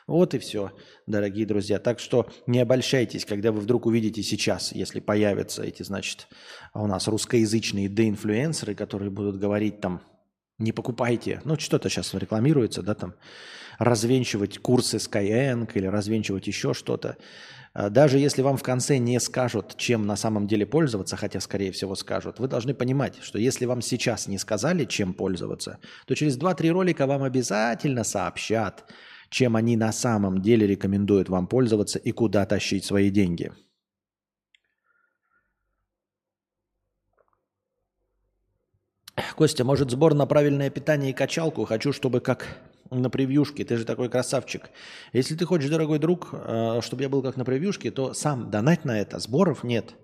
Вот 0.08 0.34
и 0.34 0.40
все, 0.40 0.72
дорогие 1.06 1.46
друзья. 1.46 1.80
Так 1.80 2.00
что 2.00 2.30
не 2.48 2.60
обольщайтесь, 2.60 3.26
когда 3.26 3.52
вы 3.52 3.60
вдруг 3.60 3.86
увидите 3.88 4.24
сейчас, 4.24 4.72
если 4.72 5.02
появятся 5.02 5.64
эти, 5.64 5.84
значит, 5.84 6.28
у 6.74 6.88
нас 6.88 7.10
русскоязычные 7.10 7.90
деинфлюенсеры, 7.90 8.74
которые 8.74 9.12
будут 9.12 9.38
говорить 9.38 9.82
там, 9.82 10.02
не 10.58 10.72
покупайте, 10.72 11.42
ну 11.44 11.60
что-то 11.60 11.90
сейчас 11.90 12.14
рекламируется, 12.14 12.82
да, 12.82 12.96
там, 12.96 13.16
развенчивать 13.82 14.60
курсы 14.60 14.98
Skyeng 14.98 15.68
или 15.74 15.88
развенчивать 15.88 16.46
еще 16.46 16.76
что-то. 16.76 17.18
А 17.74 17.90
даже 17.90 18.20
если 18.20 18.44
вам 18.44 18.58
в 18.58 18.64
конце 18.64 18.98
не 18.98 19.20
скажут, 19.20 19.76
чем 19.76 20.06
на 20.06 20.16
самом 20.16 20.46
деле 20.46 20.68
пользоваться, 20.68 21.16
хотя, 21.16 21.40
скорее 21.40 21.72
всего, 21.72 21.96
скажут, 21.96 22.40
вы 22.40 22.48
должны 22.48 22.76
понимать, 22.76 23.18
что 23.24 23.40
если 23.40 23.66
вам 23.66 23.82
сейчас 23.82 24.28
не 24.28 24.38
сказали, 24.38 24.86
чем 24.86 25.14
пользоваться, 25.14 25.80
то 26.06 26.14
через 26.14 26.38
2-3 26.38 26.70
ролика 26.70 27.08
вам 27.08 27.24
обязательно 27.24 28.04
сообщат, 28.04 28.86
чем 29.30 29.56
они 29.56 29.78
на 29.78 29.92
самом 29.92 30.42
деле 30.44 30.68
рекомендуют 30.68 31.30
вам 31.30 31.48
пользоваться 31.48 31.98
и 31.98 32.12
куда 32.12 32.46
тащить 32.46 32.86
свои 32.86 33.10
деньги. 33.10 33.52
Костя, 39.36 39.64
может 39.64 39.90
сбор 39.90 40.14
на 40.14 40.28
правильное 40.28 40.70
питание 40.70 41.12
и 41.12 41.16
качалку? 41.16 41.66
Хочу, 41.66 41.94
чтобы 41.94 42.20
как 42.20 42.48
на 42.92 43.10
превьюшке. 43.10 43.64
Ты 43.64 43.78
же 43.78 43.86
такой 43.86 44.10
красавчик. 44.10 44.70
Если 45.14 45.36
ты 45.36 45.46
хочешь, 45.46 45.70
дорогой 45.70 45.98
друг, 45.98 46.30
э, 46.34 46.82
чтобы 46.82 47.02
я 47.04 47.10
был 47.10 47.22
как 47.22 47.38
на 47.38 47.46
превьюшке, 47.46 47.90
то 47.90 48.14
сам 48.14 48.52
донать 48.52 48.86
на 48.86 49.00
это. 49.00 49.20
Сборов 49.20 49.64
нет. 49.64 49.96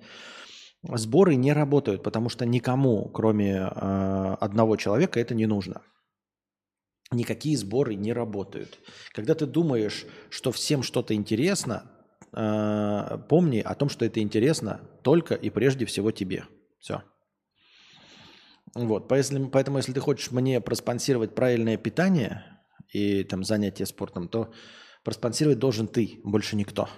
Сборы 0.83 1.35
не 1.35 1.53
работают, 1.53 2.01
потому 2.03 2.29
что 2.29 2.45
никому, 2.45 3.09
кроме 3.09 3.53
э, 3.55 4.35
одного 4.39 4.77
человека, 4.77 5.19
это 5.19 5.35
не 5.35 5.45
нужно 5.45 5.81
никакие 7.11 7.57
сборы 7.57 7.95
не 7.95 8.13
работают. 8.13 8.79
Когда 9.13 9.33
ты 9.33 9.45
думаешь, 9.45 10.05
что 10.29 10.51
всем 10.51 10.83
что-то 10.83 11.13
интересно, 11.13 11.89
э, 12.33 13.17
помни 13.29 13.59
о 13.59 13.75
том, 13.75 13.89
что 13.89 14.05
это 14.05 14.19
интересно 14.19 14.81
только 15.03 15.33
и 15.35 15.49
прежде 15.49 15.85
всего 15.85 16.11
тебе. 16.11 16.45
Все. 16.79 17.03
Вот, 18.75 19.07
поэтому, 19.07 19.49
поэтому 19.49 19.77
если 19.77 19.93
ты 19.93 19.99
хочешь 19.99 20.31
мне 20.31 20.59
проспонсировать 20.59 21.33
правильное 21.33 21.77
питание 21.77 22.43
и 22.91 23.23
там 23.23 23.43
занятие 23.43 23.85
спортом, 23.85 24.27
то 24.27 24.53
проспонсировать 25.03 25.59
должен 25.59 25.87
ты, 25.87 26.19
больше 26.23 26.55
никто. 26.55 26.89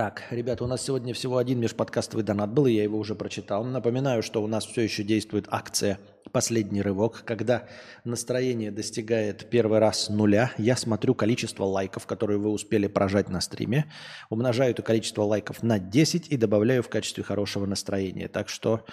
Так, 0.00 0.22
ребята, 0.30 0.64
у 0.64 0.66
нас 0.66 0.82
сегодня 0.82 1.12
всего 1.12 1.36
один 1.36 1.60
межподкастовый 1.60 2.24
донат 2.24 2.50
был, 2.50 2.64
и 2.64 2.72
я 2.72 2.84
его 2.84 2.96
уже 2.96 3.14
прочитал. 3.14 3.64
Напоминаю, 3.64 4.22
что 4.22 4.42
у 4.42 4.46
нас 4.46 4.64
все 4.64 4.80
еще 4.80 5.02
действует 5.02 5.44
акция 5.50 6.00
«Последний 6.32 6.80
рывок», 6.80 7.22
когда 7.26 7.68
настроение 8.04 8.70
достигает 8.70 9.50
первый 9.50 9.78
раз 9.78 10.08
нуля. 10.08 10.52
Я 10.56 10.76
смотрю 10.76 11.14
количество 11.14 11.64
лайков, 11.64 12.06
которые 12.06 12.38
вы 12.38 12.48
успели 12.48 12.86
прожать 12.86 13.28
на 13.28 13.42
стриме, 13.42 13.92
умножаю 14.30 14.70
это 14.70 14.80
количество 14.80 15.20
лайков 15.20 15.62
на 15.62 15.78
10 15.78 16.28
и 16.28 16.36
добавляю 16.38 16.82
в 16.82 16.88
качестве 16.88 17.22
хорошего 17.22 17.66
настроения. 17.66 18.28
Так 18.28 18.48
что 18.48 18.86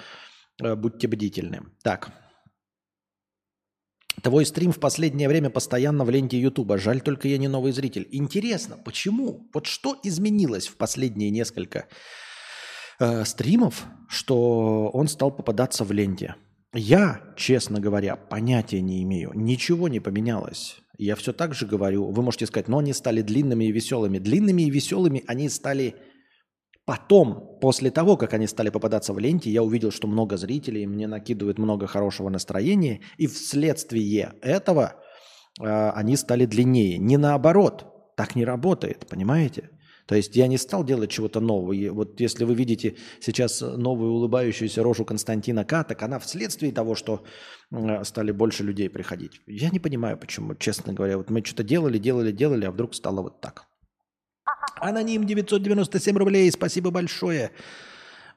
э, 0.61 0.75
будьте 0.75 1.07
бдительны. 1.07 1.61
Так, 1.83 2.11
Твой 4.23 4.45
стрим 4.45 4.71
в 4.71 4.79
последнее 4.79 5.29
время 5.29 5.49
постоянно 5.49 6.03
в 6.03 6.09
ленте 6.09 6.39
Ютуба. 6.39 6.77
Жаль, 6.77 7.01
только 7.01 7.27
я 7.27 7.37
не 7.37 7.47
новый 7.47 7.71
зритель. 7.71 8.07
Интересно, 8.11 8.77
почему? 8.83 9.47
Вот 9.53 9.67
что 9.67 9.97
изменилось 10.03 10.67
в 10.67 10.75
последние 10.75 11.29
несколько 11.29 11.87
э, 12.99 13.25
стримов, 13.25 13.85
что 14.09 14.89
он 14.91 15.07
стал 15.07 15.31
попадаться 15.31 15.83
в 15.83 15.91
ленте? 15.91 16.35
Я, 16.73 17.21
честно 17.37 17.79
говоря, 17.79 18.15
понятия 18.15 18.81
не 18.81 19.03
имею. 19.03 19.31
Ничего 19.35 19.87
не 19.87 19.99
поменялось. 19.99 20.77
Я 20.97 21.15
все 21.15 21.31
так 21.31 21.53
же 21.53 21.67
говорю. 21.67 22.11
Вы 22.11 22.23
можете 22.23 22.47
сказать, 22.47 22.67
но 22.67 22.79
они 22.79 22.93
стали 22.93 23.21
длинными 23.21 23.65
и 23.65 23.71
веселыми. 23.71 24.17
Длинными 24.17 24.63
и 24.63 24.71
веселыми 24.71 25.23
они 25.27 25.47
стали 25.47 25.95
Потом, 26.87 27.59
после 27.59 27.91
того, 27.91 28.15
как 28.15 28.33
они 28.33 28.47
стали 28.47 28.69
попадаться 28.69 29.11
в 29.11 29.19
ленте, 29.19 29.49
я 29.51 29.61
увидел, 29.61 29.91
что 29.91 30.07
много 30.07 30.37
зрителей, 30.37 30.87
мне 30.87 31.05
накидывают 31.05 31.59
много 31.59 31.85
хорошего 31.85 32.29
настроения, 32.29 33.01
и 33.17 33.27
вследствие 33.27 34.35
этого 34.41 34.95
э, 35.59 35.89
они 35.89 36.15
стали 36.15 36.45
длиннее. 36.45 36.97
Не 36.97 37.17
наоборот, 37.17 38.15
так 38.15 38.37
не 38.37 38.45
работает, 38.45 39.05
понимаете? 39.05 39.69
То 40.05 40.15
есть 40.15 40.37
я 40.37 40.47
не 40.47 40.57
стал 40.57 40.85
делать 40.85 41.11
чего-то 41.11 41.41
нового. 41.41 41.73
И 41.73 41.89
вот 41.89 42.21
если 42.21 42.45
вы 42.45 42.55
видите 42.55 42.95
сейчас 43.19 43.59
новую 43.59 44.13
улыбающуюся 44.13 44.81
рожу 44.81 45.03
Константина 45.03 45.65
К, 45.65 45.83
так 45.83 46.01
она 46.03 46.19
вследствие 46.19 46.71
того, 46.71 46.95
что 46.95 47.25
э, 47.69 48.05
стали 48.05 48.31
больше 48.31 48.63
людей 48.63 48.89
приходить. 48.89 49.41
Я 49.45 49.71
не 49.71 49.79
понимаю, 49.79 50.17
почему, 50.17 50.55
честно 50.55 50.93
говоря. 50.93 51.17
Вот 51.17 51.29
мы 51.31 51.43
что-то 51.43 51.63
делали, 51.63 51.97
делали, 51.97 52.31
делали, 52.31 52.63
а 52.63 52.71
вдруг 52.71 52.95
стало 52.95 53.23
вот 53.23 53.41
так. 53.41 53.67
Аноним 54.79 55.25
997 55.25 56.17
рублей, 56.17 56.51
спасибо 56.51 56.91
большое. 56.91 57.51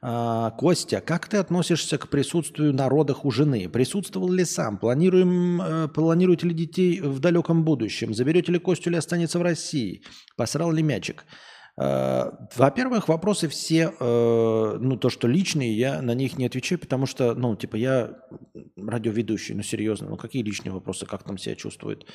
А, 0.03 0.49
Костя, 0.51 0.99
как 0.99 1.27
ты 1.27 1.37
относишься 1.37 1.97
к 1.99 2.09
присутствию 2.09 2.73
на 2.73 2.89
родах 2.89 3.23
у 3.23 3.31
жены? 3.31 3.69
Присутствовал 3.69 4.31
ли 4.31 4.45
сам? 4.45 4.79
Планируем, 4.79 5.61
э, 5.61 5.87
планируете 5.89 6.47
ли 6.47 6.55
детей 6.55 6.99
в 6.99 7.19
далеком 7.19 7.63
будущем? 7.63 8.13
Заберете 8.13 8.51
ли 8.51 8.59
Костю 8.59 8.89
или 8.89 8.97
останется 8.97 9.37
в 9.37 9.43
России? 9.43 10.01
Посрал 10.35 10.71
ли 10.71 10.81
мячик? 10.81 11.25
А, 11.77 12.33
во-первых, 12.55 13.09
вопросы 13.09 13.47
все, 13.47 13.93
э, 13.99 14.77
ну, 14.79 14.97
то, 14.97 15.11
что 15.11 15.27
личные, 15.27 15.77
я 15.77 16.01
на 16.01 16.15
них 16.15 16.37
не 16.39 16.47
отвечаю, 16.47 16.79
потому 16.79 17.05
что, 17.05 17.35
ну, 17.35 17.55
типа, 17.55 17.75
я 17.75 18.11
радиоведущий, 18.75 19.53
ну, 19.53 19.61
серьезно, 19.61 20.09
ну, 20.09 20.17
какие 20.17 20.41
личные 20.41 20.73
вопросы, 20.73 21.05
как 21.05 21.23
там 21.23 21.37
себя 21.37 21.55
чувствуют 21.55 22.07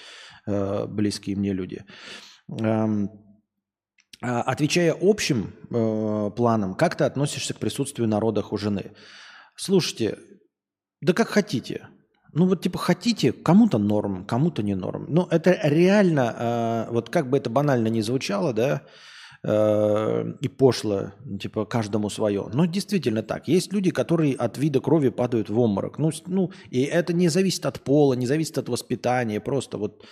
э, 0.47 0.87
близкие 0.87 1.37
мне 1.37 1.53
люди? 1.53 1.85
А, 4.23 4.43
отвечая 4.43 4.97
общим 4.99 5.53
э, 5.71 6.31
планом, 6.35 6.75
как 6.75 6.97
ты 6.97 7.05
относишься 7.05 7.55
к 7.55 7.59
присутствию 7.59 8.09
на 8.09 8.19
родах 8.19 8.53
у 8.53 8.57
жены? 8.57 8.93
Слушайте, 9.57 10.19
да 11.01 11.13
как 11.13 11.29
хотите. 11.29 11.89
Ну 12.33 12.47
вот 12.47 12.63
типа 12.63 12.79
хотите, 12.79 13.33
кому-то 13.33 13.79
норм, 13.79 14.25
кому-то 14.25 14.63
не 14.63 14.75
норм. 14.75 15.07
Но 15.09 15.29
это 15.31 15.59
реально, 15.63 16.87
э, 16.89 16.93
вот 16.93 17.11
как 17.11 17.29
бы 17.29 17.37
это 17.37 17.51
банально 17.51 17.89
не 17.89 18.01
звучало, 18.01 18.55
да, 18.55 18.83
э, 19.43 20.33
и 20.41 20.49
пошло, 20.49 21.13
типа 21.39 21.67
каждому 21.67 22.09
свое. 22.09 22.49
Но 22.53 22.65
действительно 22.65 23.23
так. 23.23 23.49
Есть 23.49 23.73
люди, 23.73 23.91
которые 23.91 24.35
от 24.35 24.57
вида 24.57 24.81
крови 24.81 25.11
падают 25.11 25.51
в 25.51 25.59
обморок. 25.59 25.99
Ну, 25.99 26.11
ну 26.27 26.53
и 26.71 26.83
это 26.83 27.13
не 27.13 27.29
зависит 27.29 27.67
от 27.67 27.81
пола, 27.81 28.15
не 28.15 28.27
зависит 28.27 28.57
от 28.57 28.69
воспитания, 28.69 29.41
просто 29.41 29.77
вот 29.77 30.05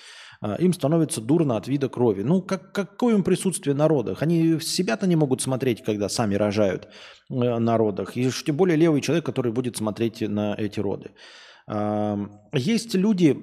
им 0.59 0.73
становится 0.73 1.21
дурно 1.21 1.57
от 1.57 1.69
вида 1.69 1.89
крови. 1.89 2.23
Ну, 2.23 2.43
как, 2.43 2.73
какое 2.73 3.15
им 3.15 3.23
присутствие 3.23 3.75
на 3.75 3.89
родах? 3.89 4.23
Они 4.23 4.61
себя-то 4.61 5.07
не 5.07 5.17
могут 5.17 5.43
смотреть, 5.43 5.83
когда 5.83 6.09
сами 6.09 6.35
рожают 6.35 6.89
э, 7.31 7.59
на 7.59 7.77
родах. 7.77 8.17
И 8.17 8.31
тем 8.31 8.57
более 8.57 8.77
левый 8.77 9.01
человек, 9.01 9.25
который 9.27 9.53
будет 9.53 9.77
смотреть 9.77 10.21
на 10.21 10.55
эти 10.55 10.81
роды. 10.81 11.11
Есть 12.53 12.95
люди 12.95 13.37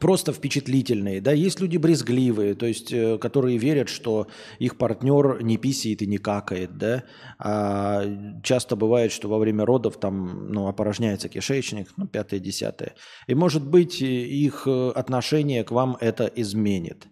просто 0.00 0.32
впечатлительные, 0.32 1.20
да, 1.20 1.32
есть 1.32 1.60
люди 1.60 1.76
брезгливые, 1.76 2.54
то 2.54 2.66
есть, 2.66 2.92
э, 2.92 3.18
которые 3.18 3.58
верят, 3.58 3.88
что 3.88 4.26
их 4.58 4.76
партнер 4.76 5.42
не 5.42 5.56
писает 5.56 6.02
и 6.02 6.06
не 6.06 6.18
какает, 6.18 6.76
да, 6.76 7.04
а 7.38 8.04
часто 8.42 8.76
бывает, 8.76 9.12
что 9.12 9.28
во 9.28 9.38
время 9.38 9.64
родов 9.64 9.98
там, 9.98 10.48
ну, 10.52 10.66
опорожняется 10.66 11.28
кишечник, 11.28 11.88
ну, 11.96 12.06
пятое, 12.06 12.40
десятое, 12.40 12.94
и, 13.26 13.34
может 13.34 13.64
быть, 13.64 14.00
их 14.02 14.64
э, 14.66 14.90
отношение 14.90 15.64
к 15.64 15.70
вам 15.70 15.96
это 16.00 16.26
изменит. 16.26 17.06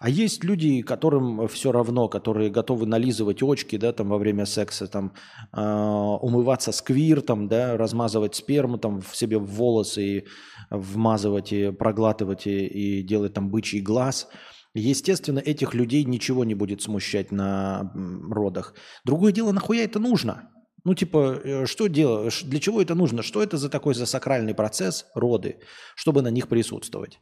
А 0.00 0.08
есть 0.08 0.44
люди, 0.44 0.82
которым 0.82 1.48
все 1.48 1.72
равно, 1.72 2.08
которые 2.08 2.50
готовы 2.50 2.86
нализывать 2.86 3.42
очки, 3.42 3.78
да, 3.78 3.92
там 3.92 4.08
во 4.08 4.18
время 4.18 4.46
секса, 4.46 4.86
там 4.86 5.12
э, 5.52 5.60
умываться 5.60 6.72
сквиртом, 6.72 7.48
да, 7.48 7.76
размазывать 7.76 8.36
сперму 8.36 8.78
там 8.78 9.00
в 9.00 9.16
себе 9.16 9.38
в 9.38 9.46
волосы 9.46 10.02
и 10.02 10.26
вмазывать 10.70 11.52
и 11.52 11.72
проглатывать 11.72 12.46
и, 12.46 12.66
и 12.66 13.02
делать 13.02 13.34
там 13.34 13.50
бычий 13.50 13.80
глаз. 13.80 14.28
Естественно, 14.74 15.40
этих 15.40 15.74
людей 15.74 16.04
ничего 16.04 16.44
не 16.44 16.54
будет 16.54 16.82
смущать 16.82 17.32
на 17.32 17.92
родах. 18.30 18.74
Другое 19.04 19.32
дело, 19.32 19.50
нахуя 19.52 19.82
это 19.82 19.98
нужно? 19.98 20.50
Ну, 20.84 20.94
типа, 20.94 21.40
э, 21.42 21.66
что 21.66 21.88
делать, 21.88 22.40
для 22.44 22.60
чего 22.60 22.80
это 22.80 22.94
нужно? 22.94 23.22
Что 23.22 23.42
это 23.42 23.56
за 23.56 23.68
такой 23.68 23.94
за 23.94 24.06
сакральный 24.06 24.54
процесс, 24.54 25.06
роды, 25.14 25.58
чтобы 25.96 26.22
на 26.22 26.28
них 26.28 26.48
присутствовать? 26.48 27.18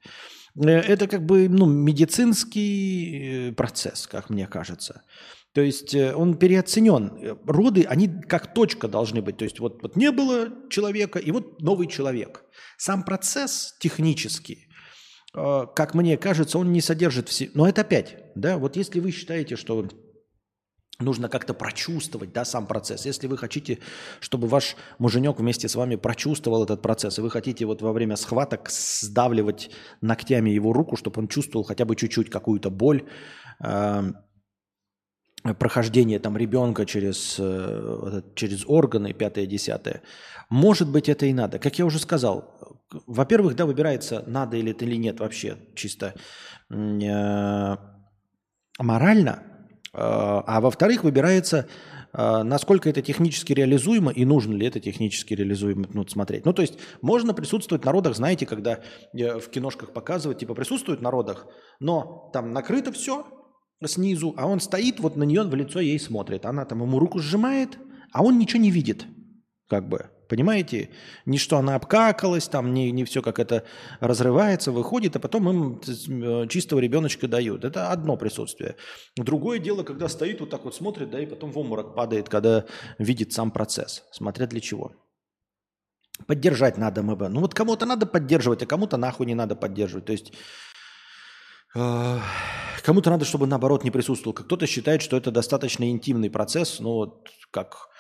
Э, 0.59 0.69
это 0.69 1.07
как 1.07 1.25
бы 1.25 1.49
ну, 1.49 1.67
медицинский 1.67 3.49
э, 3.49 3.53
процесс, 3.53 4.07
как 4.07 4.31
мне 4.31 4.47
кажется. 4.47 5.03
То 5.53 5.63
есть 5.63 5.95
он 5.95 6.37
переоценен. 6.37 7.39
Роды, 7.47 7.85
они 7.85 8.09
как 8.09 8.53
точка 8.53 8.89
должны 8.89 9.23
быть. 9.23 9.39
То 9.39 9.45
есть 9.45 9.59
вот, 9.59 9.81
вот 9.83 9.97
не 9.97 10.13
было 10.13 10.51
человека, 10.69 11.19
и 11.19 11.31
вот 11.31 11.63
новый 11.63 11.87
человек. 11.87 12.45
Сам 12.77 13.05
процесс 13.05 13.75
технический, 13.81 14.69
как 15.33 15.95
мне 15.95 16.19
кажется, 16.19 16.59
он 16.59 16.73
не 16.73 16.83
содержит 16.83 17.31
все. 17.31 17.51
Но 17.55 17.67
это 17.67 17.81
опять, 17.81 18.19
да, 18.35 18.59
вот 18.59 18.77
если 18.77 19.01
вы 19.01 19.13
считаете, 19.13 19.57
что 19.57 19.77
нужно 20.99 21.29
как-то 21.29 21.55
прочувствовать 21.55 22.33
да, 22.33 22.45
сам 22.45 22.67
процесс. 22.67 23.07
Если 23.07 23.27
вы 23.27 23.37
хотите, 23.37 23.79
чтобы 24.21 24.49
ваш 24.49 24.77
муженек 24.99 25.39
вместе 25.39 25.69
с 25.69 25.75
вами 25.75 25.97
прочувствовал 25.97 26.65
этот 26.65 26.83
процесс, 26.83 27.19
и 27.19 27.23
вы 27.23 27.31
хотите 27.31 27.67
вот 27.67 27.83
во 27.83 27.93
время 27.93 28.17
схваток 28.17 28.71
сдавливать 28.71 29.71
ногтями 30.01 30.51
его 30.51 30.73
руку, 30.73 30.97
чтобы 30.97 31.21
он 31.21 31.29
чувствовал 31.29 31.65
хотя 31.65 31.85
бы 31.85 31.97
чуть-чуть 31.97 32.31
какую-то 32.31 32.71
боль, 32.71 33.05
э, 33.63 34.13
прохождение 35.59 36.19
там 36.19 36.37
ребенка 36.37 36.87
через, 36.87 37.37
э, 37.39 38.23
через 38.35 38.65
органы, 38.67 39.13
пятое-десятое, 39.13 40.03
может 40.49 40.91
быть, 40.91 41.09
это 41.09 41.27
и 41.27 41.33
надо. 41.35 41.59
Как 41.59 41.79
я 41.79 41.85
уже 41.85 41.99
сказал, 41.99 42.59
во-первых, 43.07 43.55
да, 43.55 43.67
выбирается, 43.67 44.25
надо 44.27 44.57
или 44.57 44.71
это 44.71 44.85
или 44.87 44.97
нет 44.97 45.21
вообще, 45.21 45.59
чисто 45.75 46.15
э, 46.71 47.77
морально– 48.79 49.43
а, 49.97 50.45
а 50.47 50.61
во-вторых, 50.61 51.05
выбирается, 51.05 51.67
а, 52.13 52.45
насколько 52.45 52.91
это 52.91 53.01
технически 53.01 53.55
реализуемо 53.55 54.13
и 54.13 54.27
нужно 54.27 54.55
ли 54.55 54.67
это 54.67 54.79
технически 54.79 55.33
реализуемо 55.33 55.87
ну, 55.93 56.07
смотреть. 56.07 56.45
Ну, 56.45 56.53
то 56.53 56.61
есть 56.61 56.75
можно 57.01 57.33
присутствовать 57.33 57.83
в 57.83 57.87
народах, 57.87 58.15
знаете, 58.15 58.45
когда 58.45 58.81
э, 59.15 59.39
в 59.39 59.49
киношках 59.49 59.95
показывают, 59.95 60.39
типа 60.39 60.55
присутствует 60.55 61.01
в 61.01 61.03
народах, 61.03 61.47
но 61.81 62.29
там 62.35 62.53
накрыто 62.53 62.93
все 62.93 63.27
снизу, 63.87 64.35
а 64.37 64.47
он 64.47 64.61
стоит, 64.61 65.01
вот 65.01 65.17
на 65.17 65.25
нее 65.25 65.45
в 65.45 65.55
лицо 65.55 65.81
ей 65.81 65.99
смотрит. 65.99 66.45
Она 66.45 66.67
там 66.67 66.83
ему 66.83 66.99
руку 66.99 67.19
сжимает, 67.19 67.79
а 68.13 68.23
он 68.23 68.39
ничего 68.39 68.61
не 68.61 68.71
видит, 68.71 69.07
как 69.69 69.89
бы. 69.89 70.11
Понимаете? 70.29 70.91
Не 71.25 71.39
что 71.39 71.57
она 71.59 71.77
обкакалась, 71.77 72.49
там 72.49 72.75
не, 72.75 72.91
не 72.91 73.05
все 73.05 73.23
как 73.23 73.39
это 73.39 73.65
разрывается, 74.01 74.73
выходит, 74.73 75.17
а 75.17 75.21
потом 75.21 75.49
им 75.49 75.81
э, 75.87 76.49
чистого 76.49 76.81
ребеночка 76.81 77.29
дают. 77.29 77.65
Это 77.65 77.91
одно 77.93 78.17
присутствие. 78.17 78.77
Другое 79.17 79.59
дело, 79.59 79.85
когда 79.85 80.09
стоит 80.09 80.41
вот 80.41 80.51
так 80.51 80.65
вот 80.65 80.75
смотрит, 80.75 81.11
да, 81.11 81.21
и 81.21 81.27
потом 81.27 81.53
в 81.53 81.59
обморок 81.59 81.95
падает, 81.95 82.29
когда 82.29 82.65
видит 82.99 83.33
сам 83.33 83.51
процесс. 83.51 84.05
Смотря 84.11 84.47
для 84.47 84.61
чего. 84.61 84.93
Поддержать 86.27 86.79
надо 86.79 87.03
МБ. 87.03 87.29
Ну 87.29 87.41
вот 87.41 87.55
кому-то 87.55 87.87
надо 87.87 88.07
поддерживать, 88.07 88.63
а 88.63 88.67
кому-то 88.67 88.97
нахуй 88.97 89.27
не 89.27 89.35
надо 89.35 89.55
поддерживать. 89.55 90.07
То 90.07 90.13
есть 90.13 90.33
э, 91.75 92.19
кому-то 92.83 93.11
надо, 93.11 93.25
чтобы 93.25 93.47
наоборот 93.47 93.85
не 93.85 93.91
присутствовал. 93.91 94.35
Кто-то 94.35 94.67
считает, 94.67 95.03
что 95.03 95.17
это 95.17 95.31
достаточно 95.31 95.89
интимный 95.89 96.31
процесс, 96.31 96.81
ну 96.81 96.95
вот 96.95 97.29
как 97.51 97.91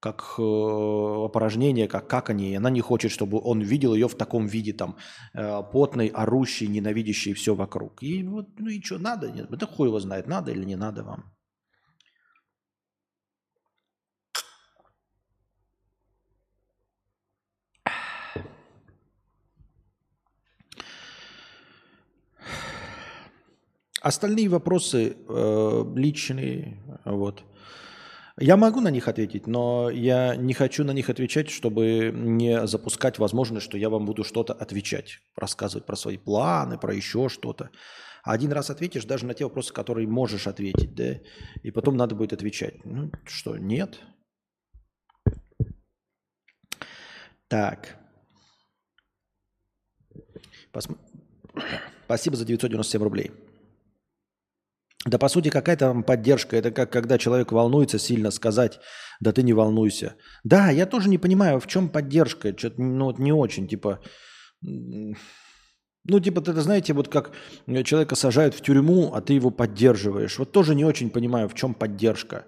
как 0.00 0.34
э, 0.38 0.42
опорожнение, 0.42 1.86
как 1.86 2.08
какание. 2.08 2.56
Она 2.56 2.70
не 2.70 2.80
хочет, 2.80 3.12
чтобы 3.12 3.38
он 3.44 3.60
видел 3.60 3.94
ее 3.94 4.08
в 4.08 4.14
таком 4.14 4.46
виде, 4.46 4.72
там, 4.72 4.96
э, 5.34 5.62
потной, 5.72 6.08
орущей, 6.08 6.68
ненавидящей 6.68 7.34
все 7.34 7.54
вокруг. 7.54 8.02
И 8.02 8.22
вот, 8.24 8.48
ну 8.58 8.68
и 8.68 8.82
что, 8.82 8.98
надо? 8.98 9.30
Нет, 9.30 9.52
это 9.52 9.66
хуй 9.66 9.88
его 9.88 10.00
знает, 10.00 10.26
надо 10.26 10.52
или 10.52 10.64
не 10.64 10.76
надо 10.76 11.04
вам. 11.04 11.24
Остальные 24.02 24.48
вопросы 24.48 25.14
э, 25.28 25.84
личные, 25.94 26.78
вот. 27.04 27.44
Я 28.38 28.56
могу 28.56 28.80
на 28.80 28.90
них 28.90 29.08
ответить, 29.08 29.46
но 29.46 29.90
я 29.90 30.36
не 30.36 30.54
хочу 30.54 30.84
на 30.84 30.92
них 30.92 31.10
отвечать, 31.10 31.50
чтобы 31.50 32.12
не 32.14 32.66
запускать 32.66 33.18
возможность, 33.18 33.64
что 33.64 33.76
я 33.76 33.88
вам 33.88 34.06
буду 34.06 34.24
что-то 34.24 34.52
отвечать, 34.52 35.18
рассказывать 35.36 35.86
про 35.86 35.96
свои 35.96 36.16
планы, 36.16 36.78
про 36.78 36.94
еще 36.94 37.28
что-то. 37.28 37.70
Один 38.22 38.52
раз 38.52 38.70
ответишь 38.70 39.04
даже 39.04 39.26
на 39.26 39.34
те 39.34 39.44
вопросы, 39.44 39.72
которые 39.72 40.06
можешь 40.06 40.46
ответить, 40.46 40.94
да, 40.94 41.20
и 41.62 41.70
потом 41.70 41.96
надо 41.96 42.14
будет 42.14 42.32
отвечать. 42.32 42.84
Ну 42.84 43.10
что, 43.26 43.56
нет? 43.56 43.98
Так. 47.48 47.96
Посм... 50.72 50.96
Спасибо 52.04 52.36
за 52.36 52.44
997 52.44 53.02
рублей. 53.02 53.30
Да 55.06 55.18
по 55.18 55.28
сути 55.28 55.48
какая 55.48 55.76
там 55.76 56.02
поддержка? 56.02 56.56
Это 56.56 56.70
как 56.70 56.92
когда 56.92 57.16
человек 57.16 57.52
волнуется 57.52 57.98
сильно 57.98 58.30
сказать, 58.30 58.80
да 59.20 59.32
ты 59.32 59.42
не 59.42 59.54
волнуйся. 59.54 60.14
Да, 60.44 60.70
я 60.70 60.86
тоже 60.86 61.08
не 61.08 61.18
понимаю, 61.18 61.58
в 61.58 61.66
чем 61.66 61.88
поддержка. 61.88 62.56
Что-то 62.56 62.82
ну, 62.82 63.06
вот 63.06 63.18
не 63.18 63.32
очень, 63.32 63.66
типа... 63.66 64.00
Ну, 64.62 66.20
типа, 66.20 66.40
это, 66.40 66.60
знаете, 66.60 66.92
вот 66.92 67.08
как 67.08 67.32
человека 67.84 68.14
сажают 68.14 68.54
в 68.54 68.62
тюрьму, 68.62 69.12
а 69.14 69.20
ты 69.20 69.34
его 69.34 69.50
поддерживаешь. 69.50 70.38
Вот 70.38 70.52
тоже 70.52 70.74
не 70.74 70.84
очень 70.84 71.10
понимаю, 71.10 71.48
в 71.48 71.54
чем 71.54 71.74
поддержка. 71.74 72.44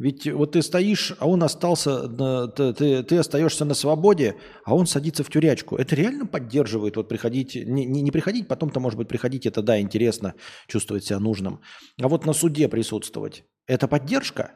Ведь 0.00 0.26
вот 0.32 0.52
ты 0.52 0.62
стоишь, 0.62 1.12
а 1.18 1.28
он 1.28 1.42
остался, 1.42 2.08
ты, 2.56 2.72
ты, 2.72 3.02
ты 3.02 3.18
остаешься 3.18 3.66
на 3.66 3.74
свободе, 3.74 4.34
а 4.64 4.74
он 4.74 4.86
садится 4.86 5.22
в 5.22 5.28
тюрячку. 5.28 5.76
Это 5.76 5.94
реально 5.94 6.24
поддерживает 6.24 6.96
вот 6.96 7.06
приходить, 7.06 7.54
не, 7.54 7.84
не, 7.84 8.00
не 8.00 8.10
приходить, 8.10 8.48
потом-то, 8.48 8.80
может 8.80 8.96
быть, 8.96 9.08
приходить, 9.08 9.44
это 9.44 9.60
да, 9.60 9.78
интересно, 9.78 10.32
чувствовать 10.68 11.04
себя 11.04 11.18
нужным. 11.18 11.60
А 12.00 12.08
вот 12.08 12.24
на 12.24 12.32
суде 12.32 12.66
присутствовать, 12.66 13.44
это 13.66 13.88
поддержка? 13.88 14.54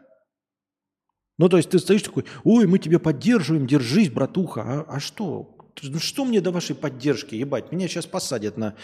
Ну, 1.36 1.50
то 1.50 1.58
есть 1.58 1.68
ты 1.68 1.78
стоишь 1.78 2.04
такой, 2.04 2.24
ой, 2.44 2.66
мы 2.66 2.78
тебя 2.78 2.98
поддерживаем, 2.98 3.66
держись, 3.66 4.08
братуха. 4.08 4.62
А, 4.62 4.96
а 4.96 4.98
что? 4.98 5.58
Ну, 5.82 5.98
что 5.98 6.24
мне 6.24 6.40
до 6.40 6.52
вашей 6.52 6.74
поддержки, 6.74 7.34
ебать? 7.34 7.70
Меня 7.70 7.86
сейчас 7.86 8.06
посадят 8.06 8.56
на 8.56 8.76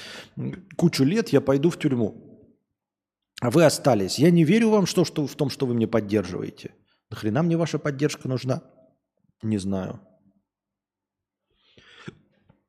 кучу 0.77 1.05
лет, 1.05 1.31
я 1.31 1.41
пойду 1.41 1.71
в 1.71 1.79
тюрьму 1.79 2.30
а 3.41 3.51
вы 3.51 3.65
остались. 3.65 4.19
Я 4.19 4.31
не 4.31 4.45
верю 4.45 4.71
вам 4.71 4.87
что, 4.87 5.05
что, 5.05 5.27
в 5.27 5.35
том, 5.35 5.51
что 5.51 5.67
вы 5.67 5.75
мне 5.75 5.89
поддерживаете. 5.89 6.75
Нахрена 7.11 7.43
мне 7.43 7.57
ваша 7.57 7.79
поддержка 7.79 8.29
нужна? 8.29 8.63
Не 9.43 9.59
знаю. 9.59 10.01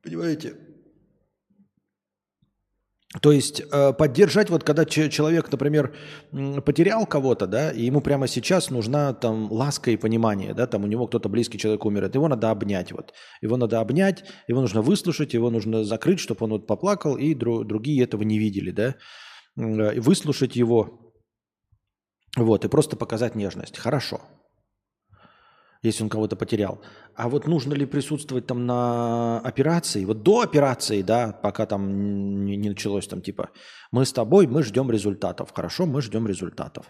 Понимаете? 0.02 0.56
То 3.22 3.34
есть 3.34 3.62
э, 3.70 3.92
поддержать, 3.92 4.50
вот 4.50 4.64
когда 4.64 4.86
человек, 4.86 5.52
например, 5.52 5.94
потерял 6.66 7.06
кого-то, 7.06 7.46
да, 7.46 7.70
и 7.70 7.84
ему 7.84 8.00
прямо 8.00 8.26
сейчас 8.26 8.70
нужна 8.70 9.14
там 9.14 9.52
ласка 9.52 9.92
и 9.92 9.98
понимание, 9.98 10.54
да, 10.54 10.66
там 10.66 10.86
у 10.86 10.88
него 10.88 11.08
кто-то 11.08 11.28
близкий 11.28 11.58
человек 11.58 11.86
умер, 11.86 12.10
его 12.14 12.30
надо 12.30 12.52
обнять, 12.52 12.94
вот. 12.94 13.14
Его 13.42 13.58
надо 13.58 13.82
обнять, 13.82 14.24
его 14.48 14.62
нужно 14.62 14.82
выслушать, 14.82 15.34
его 15.34 15.50
нужно 15.50 15.84
закрыть, 15.84 16.22
чтобы 16.22 16.46
он 16.46 16.52
вот 16.52 16.68
поплакал, 16.68 17.18
и 17.18 17.36
дру- 17.36 17.66
другие 17.66 18.02
этого 18.02 18.24
не 18.24 18.40
видели, 18.40 18.72
да. 18.72 18.96
Э, 19.58 20.00
выслушать 20.00 20.56
его, 20.56 21.14
вот, 22.38 22.66
и 22.66 22.70
просто 22.70 22.96
показать 22.96 23.36
нежность. 23.36 23.78
Хорошо, 23.78 24.22
если 25.84 26.04
он 26.04 26.10
кого-то 26.10 26.36
потерял. 26.36 26.82
А 27.16 27.28
вот 27.28 27.48
нужно 27.48 27.74
ли 27.74 27.86
присутствовать 27.86 28.48
там 28.48 28.66
на 28.66 29.40
операции? 29.40 30.06
Вот 30.06 30.24
до 30.24 30.42
операции, 30.42 31.02
да, 31.02 31.34
пока 31.34 31.66
там 31.66 32.46
не, 32.46 32.70
началось 32.70 33.08
там 33.08 33.22
типа, 33.22 33.50
мы 33.92 34.06
с 34.06 34.14
тобой, 34.14 34.48
мы 34.48 34.64
ждем 34.64 34.90
результатов. 34.90 35.52
Хорошо, 35.54 35.86
мы 35.86 36.02
ждем 36.02 36.28
результатов. 36.28 36.86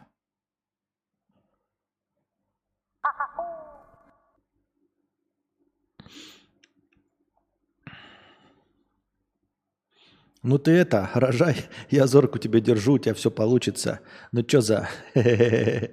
Ну 10.43 10.57
ты 10.57 10.71
это, 10.71 11.09
рожай, 11.13 11.55
я 11.91 12.07
зорку 12.07 12.39
тебе 12.39 12.61
держу, 12.61 12.93
у 12.93 12.99
тебя 12.99 13.13
все 13.13 13.29
получится. 13.29 13.99
Ну 14.31 14.43
что 14.47 14.61
за... 14.61 14.89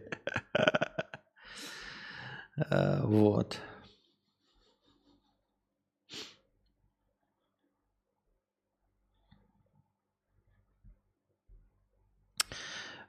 А, 2.71 3.07
вот. 3.07 3.61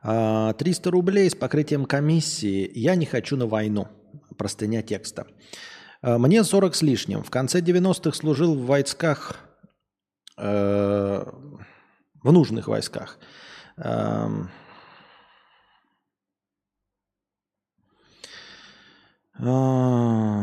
А, 0.04 0.54
300 0.54 0.91
рублей 0.91 1.32
с 1.32 1.34
покрытием 1.34 1.86
комиссии. 1.86 2.71
Я 2.75 2.93
не 2.93 3.08
хочу 3.08 3.38
на 3.38 3.47
войну. 3.47 3.88
Простыня 4.38 4.84
текста. 4.84 5.25
А, 6.04 6.19
мне 6.19 6.43
40 6.43 6.75
с 6.75 6.84
лишним. 6.84 7.23
В 7.23 7.32
конце 7.32 7.60
90-х 7.62 8.15
служил 8.15 8.54
в 8.54 8.67
войсках 8.67 9.48
Э, 10.41 11.25
в 12.23 12.32
нужных 12.32 12.67
войсках. 12.67 13.19
Эм, 13.75 14.49
эм, 19.38 20.39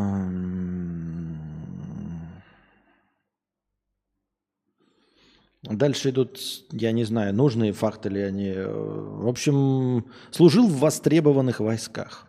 дальше 5.62 6.10
идут, 6.10 6.38
я 6.72 6.92
не 6.92 7.04
знаю, 7.04 7.34
нужные 7.34 7.72
факты 7.72 8.10
ли 8.10 8.20
они. 8.20 8.48
Э, 8.48 8.68
в 8.68 9.28
общем, 9.28 10.04
служил 10.30 10.68
в 10.68 10.78
востребованных 10.78 11.60
войсках. 11.60 12.26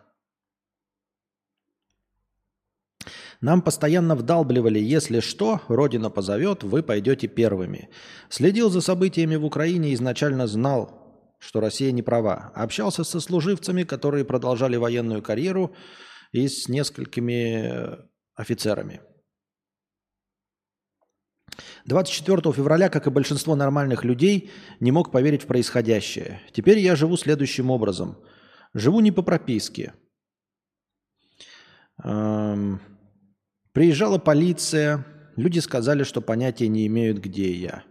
Нам 3.40 3.62
постоянно 3.62 4.16
вдалбливали, 4.16 4.80
если 4.80 5.20
что, 5.20 5.60
Родина 5.68 6.10
позовет, 6.10 6.64
вы 6.64 6.82
пойдете 6.82 7.28
первыми. 7.28 7.88
Следил 8.28 8.68
за 8.68 8.80
событиями 8.80 9.36
в 9.36 9.44
Украине 9.44 9.94
изначально 9.94 10.48
знал, 10.48 11.36
что 11.38 11.60
Россия 11.60 11.92
не 11.92 12.02
права. 12.02 12.50
Общался 12.54 13.04
со 13.04 13.20
служивцами, 13.20 13.84
которые 13.84 14.24
продолжали 14.24 14.76
военную 14.76 15.22
карьеру 15.22 15.72
и 16.32 16.48
с 16.48 16.68
несколькими 16.68 17.98
офицерами. 18.34 19.00
24 21.84 22.52
февраля, 22.52 22.88
как 22.88 23.06
и 23.06 23.10
большинство 23.10 23.54
нормальных 23.54 24.04
людей, 24.04 24.50
не 24.80 24.90
мог 24.90 25.12
поверить 25.12 25.44
в 25.44 25.46
происходящее. 25.46 26.42
Теперь 26.52 26.78
я 26.78 26.96
живу 26.96 27.16
следующим 27.16 27.70
образом. 27.70 28.18
Живу 28.74 29.00
не 29.00 29.12
по 29.12 29.22
прописке. 29.22 29.94
Эм, 32.04 32.80
приезжала 33.78 34.18
полиция, 34.18 35.06
люди 35.36 35.60
сказали, 35.60 36.02
что 36.02 36.20
понятия 36.20 36.66
не 36.66 36.84
имеют, 36.88 37.18
где 37.18 37.52
я. 37.52 37.84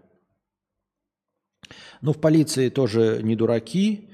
Ну, 2.01 2.11
в 2.11 2.19
полиции 2.19 2.67
тоже 2.67 3.21
не 3.23 3.37
дураки. 3.37 4.09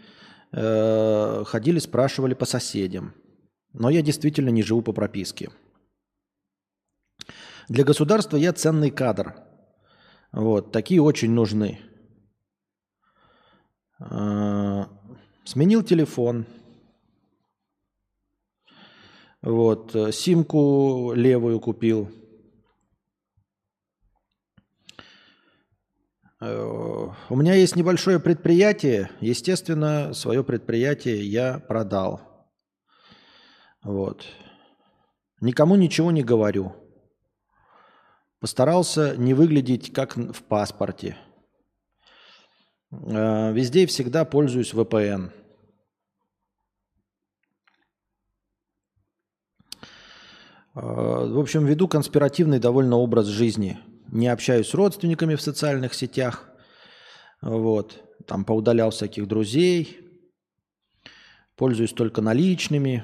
Э, 0.51 1.43
ходили, 1.47 1.79
спрашивали 1.79 2.35
по 2.35 2.45
соседям. 2.45 3.15
Но 3.73 3.89
я 3.89 4.03
действительно 4.03 4.49
не 4.49 4.61
живу 4.61 4.83
по 4.83 4.93
прописке. 4.93 5.49
Для 7.69 7.83
государства 7.83 8.37
я 8.37 8.53
ценный 8.53 8.91
кадр. 8.91 9.33
Вот, 10.31 10.71
такие 10.71 11.01
очень 11.01 11.31
нужны. 11.31 11.79
А, 13.97 14.89
сменил 15.43 15.81
телефон. 15.81 16.45
Вот, 19.43 19.93
симку 20.13 21.11
левую 21.13 21.59
купил. 21.59 22.09
Э, 26.39 27.09
у 27.29 27.35
меня 27.35 27.53
есть 27.53 27.75
небольшое 27.75 28.21
предприятие. 28.21 29.09
Естественно, 29.19 30.13
свое 30.13 30.45
предприятие 30.45 31.25
я 31.25 31.59
продал. 31.59 32.21
Вот. 33.83 34.25
Никому 35.41 35.75
ничего 35.75 36.11
не 36.11 36.23
говорю. 36.23 36.73
Постарался 38.39 39.17
не 39.17 39.33
выглядеть 39.33 39.91
как 39.91 40.15
в 40.15 40.41
паспорте. 40.43 41.17
Э, 42.91 43.51
везде 43.51 43.83
и 43.83 43.87
всегда 43.87 44.23
пользуюсь 44.23 44.73
VPN. 44.73 45.31
В 50.73 51.39
общем, 51.39 51.65
веду 51.65 51.87
конспиративный 51.87 52.59
довольно 52.59 52.97
образ 52.97 53.27
жизни. 53.27 53.79
Не 54.07 54.27
общаюсь 54.27 54.69
с 54.69 54.73
родственниками 54.73 55.35
в 55.35 55.41
социальных 55.41 55.93
сетях. 55.93 56.49
Вот. 57.41 58.03
Там 58.25 58.43
поудалял 58.45 58.89
всяких 58.89 59.27
друзей. 59.27 59.99
Пользуюсь 61.55 61.93
только 61.93 62.21
наличными. 62.21 63.03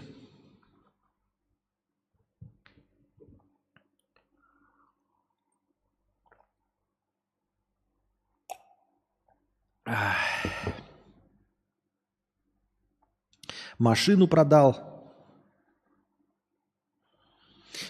Машину 13.77 14.27
продал. 14.27 14.98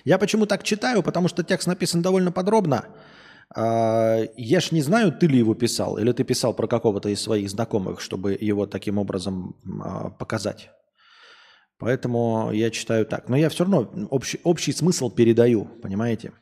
Я 0.05 0.17
почему 0.17 0.45
так 0.45 0.63
читаю? 0.63 1.03
Потому 1.03 1.27
что 1.27 1.43
текст 1.43 1.67
написан 1.67 2.01
довольно 2.01 2.31
подробно. 2.31 2.85
А, 3.55 4.19
я 4.37 4.59
ж 4.59 4.71
не 4.71 4.81
знаю, 4.81 5.11
ты 5.11 5.27
ли 5.27 5.39
его 5.39 5.55
писал, 5.55 5.97
или 5.97 6.11
ты 6.11 6.23
писал 6.23 6.53
про 6.53 6.67
какого-то 6.67 7.09
из 7.09 7.21
своих 7.21 7.49
знакомых, 7.49 7.99
чтобы 8.01 8.37
его 8.39 8.65
таким 8.67 8.97
образом 8.97 9.55
а, 9.83 10.09
показать. 10.09 10.69
Поэтому 11.79 12.51
я 12.51 12.69
читаю 12.69 13.05
так. 13.05 13.29
Но 13.29 13.37
я 13.37 13.49
все 13.49 13.63
равно 13.63 13.89
общий, 14.09 14.39
общий 14.43 14.73
смысл 14.73 15.09
передаю, 15.09 15.65
понимаете? 15.81 16.33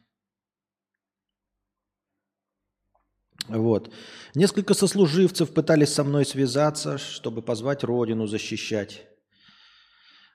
Вот. 3.48 3.94
Несколько 4.36 4.74
сослуживцев 4.74 5.54
пытались 5.54 5.94
со 5.94 6.04
мной 6.04 6.26
связаться, 6.26 6.98
чтобы 6.98 7.42
позвать 7.42 7.84
родину 7.84 8.28
защищать. 8.28 9.08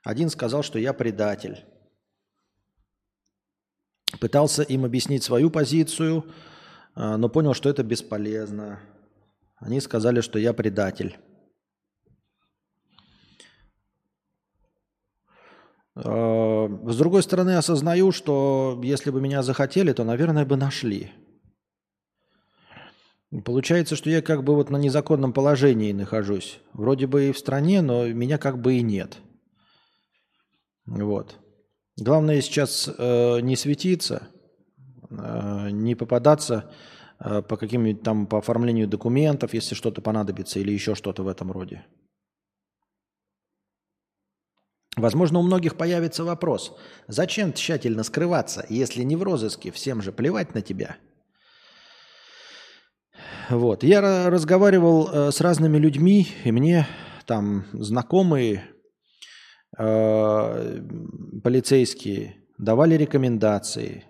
Один 0.05 0.31
сказал, 0.31 0.63
что 0.63 0.79
я 0.79 0.93
предатель. 0.93 1.65
Пытался 4.23 4.63
им 4.63 4.85
объяснить 4.85 5.25
свою 5.25 5.51
позицию, 5.51 6.25
а, 6.95 7.17
но 7.17 7.29
понял, 7.29 7.55
что 7.55 7.69
это 7.69 7.83
бесполезно. 7.83 8.79
Они 9.57 9.81
сказали, 9.81 10.21
что 10.21 10.39
я 10.39 10.53
предатель. 10.53 11.19
А, 15.97 16.69
с 16.69 16.97
другой 16.97 17.25
стороны, 17.25 17.57
осознаю, 17.57 18.13
что 18.13 18.81
если 18.85 19.11
бы 19.11 19.21
меня 19.21 19.43
захотели, 19.43 19.93
то, 19.93 20.05
наверное, 20.05 20.47
бы 20.47 20.57
нашли. 20.57 21.11
Получается, 23.45 23.97
что 23.97 24.09
я 24.09 24.23
как 24.23 24.45
бы 24.45 24.55
вот 24.55 24.71
на 24.71 24.77
незаконном 24.77 25.33
положении 25.33 25.91
нахожусь. 25.91 26.61
Вроде 26.75 27.09
бы 27.09 27.31
и 27.31 27.33
в 27.33 27.39
стране, 27.39 27.83
но 27.83 28.07
меня 28.07 28.39
как 28.39 28.61
бы 28.61 28.75
и 28.75 28.83
нет. 28.83 29.19
Вот. 30.87 31.42
Главное 31.97 32.41
сейчас 32.41 32.89
э, 32.89 33.41
не 33.41 33.57
светиться, 33.57 34.29
э, 35.11 35.71
не 35.71 35.95
попадаться 35.95 36.71
э, 37.19 37.43
по 37.43 37.57
каким-нибудь 37.57 38.03
там 38.03 38.27
по 38.27 38.39
оформлению 38.39 38.89
документов, 38.89 39.55
если 39.55 39.75
что-то 39.75 40.01
понадобится 40.01 40.59
или 40.59 40.73
еще 40.73 40.95
что-то 40.95 41.23
в 41.23 41.29
этом 41.29 41.53
роде. 41.53 41.85
Возможно, 44.97 45.39
у 45.39 45.43
многих 45.43 45.77
появится 45.77 46.25
вопрос, 46.25 46.77
зачем 47.09 47.53
тщательно 47.53 48.03
скрываться, 48.03 48.65
если 48.69 49.03
не 49.03 49.17
в 49.17 49.23
розыске, 49.23 49.71
всем 49.71 50.03
же 50.03 50.13
плевать 50.13 50.55
на 50.55 50.63
тебя– 50.63 50.97
вот. 53.51 53.83
Я 53.83 54.31
разговаривал 54.31 55.11
э, 55.13 55.31
с 55.31 55.41
разными 55.41 55.77
людьми, 55.77 56.29
и 56.45 56.53
мне 56.53 56.87
там 57.27 57.65
знакомые 57.73 58.65
э, 59.79 60.81
полицейские 61.43 62.37
давали 62.59 62.95
рекомендации. 62.95 64.05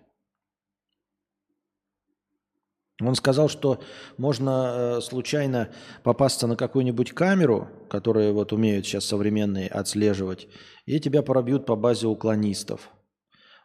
Он 3.01 3.14
сказал, 3.14 3.48
что 3.48 3.83
можно 4.16 4.75
э, 4.98 5.01
случайно 5.01 5.70
попасться 6.03 6.46
на 6.46 6.57
какую-нибудь 6.57 7.12
камеру, 7.12 7.68
которую 7.88 8.35
вот 8.35 8.53
умеют 8.53 8.87
сейчас 8.87 9.05
современные 9.05 9.68
отслеживать, 9.68 10.48
и 10.87 11.01
тебя 11.01 11.22
пробьют 11.22 11.66
по 11.66 11.75
базе 11.75 12.07
уклонистов. 12.07 12.90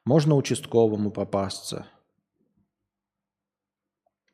Можно 0.05 0.35
участковому 0.35 1.11
попасться– 1.11 1.87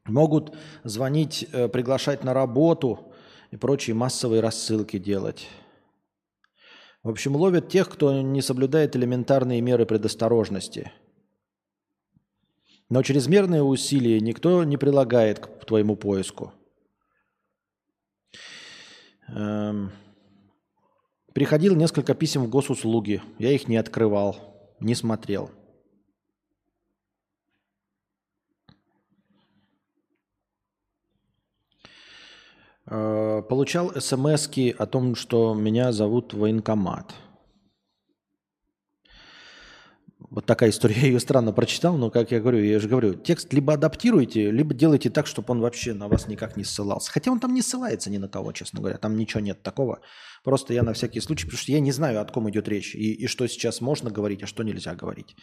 Могут 0.05 0.53
звонить, 0.83 1.47
э, 1.53 1.69
приглашать 1.69 2.23
на 2.25 2.33
работу 2.33 3.13
и 3.51 3.57
прочие 3.57 3.95
массовые 3.95 4.41
рассылки 4.41 4.97
делать. 4.97 5.47
В 7.03 7.09
общем, 7.09 7.35
ловят 7.35 7.67
тех, 7.67 7.89
кто 7.89 8.21
не 8.21 8.41
соблюдает 8.41 8.95
элементарные 8.95 9.59
меры 9.59 9.85
предосторожности. 9.85 10.91
Но 12.89 13.03
чрезмерные 13.03 13.61
усилия 13.61 14.21
никто 14.21 14.63
не 14.63 14.77
прилагает 14.77 15.39
к 15.39 15.65
твоему 15.65 15.95
поиску. 15.95 16.53
Эм... 19.27 19.91
Приходил 21.33 21.75
несколько 21.75 22.13
писем 22.13 22.43
в 22.43 22.49
госуслуги. 22.49 23.21
Я 23.39 23.51
их 23.51 23.67
не 23.67 23.77
открывал, 23.77 24.75
не 24.79 24.93
смотрел. 24.93 25.49
Получал 32.85 33.91
смс 33.99 34.49
о 34.77 34.85
том, 34.85 35.15
что 35.15 35.53
меня 35.53 35.91
зовут 35.91 36.33
военкомат. 36.33 37.13
Вот 40.33 40.47
такая 40.47 40.71
история. 40.71 40.95
Я 41.01 41.07
ее 41.07 41.19
странно 41.19 41.53
прочитал, 41.53 41.95
но, 41.95 42.09
как 42.09 42.31
я 42.31 42.39
говорю, 42.39 42.63
я 42.63 42.79
же 42.79 42.89
говорю, 42.89 43.13
текст 43.13 43.53
либо 43.53 43.73
адаптируйте, 43.73 44.49
либо 44.49 44.73
делайте 44.73 45.11
так, 45.11 45.27
чтобы 45.27 45.51
он 45.51 45.61
вообще 45.61 45.93
на 45.93 46.07
вас 46.07 46.27
никак 46.27 46.57
не 46.57 46.63
ссылался. 46.63 47.11
Хотя 47.11 47.31
он 47.31 47.39
там 47.39 47.53
не 47.53 47.61
ссылается 47.61 48.09
ни 48.09 48.17
на 48.17 48.27
кого, 48.27 48.51
честно 48.51 48.79
говоря. 48.79 48.97
Там 48.97 49.15
ничего 49.15 49.41
нет 49.41 49.61
такого. 49.61 49.99
Просто 50.43 50.73
я 50.73 50.81
на 50.81 50.93
всякий 50.93 51.19
случай, 51.19 51.45
потому 51.45 51.59
что 51.59 51.71
я 51.71 51.79
не 51.79 51.91
знаю, 51.91 52.19
о 52.19 52.25
ком 52.25 52.49
идет 52.49 52.67
речь, 52.67 52.95
и, 52.95 53.13
и 53.13 53.27
что 53.27 53.45
сейчас 53.47 53.79
можно 53.79 54.09
говорить, 54.09 54.41
а 54.41 54.47
что 54.47 54.63
нельзя 54.63 54.95
говорить. 54.95 55.35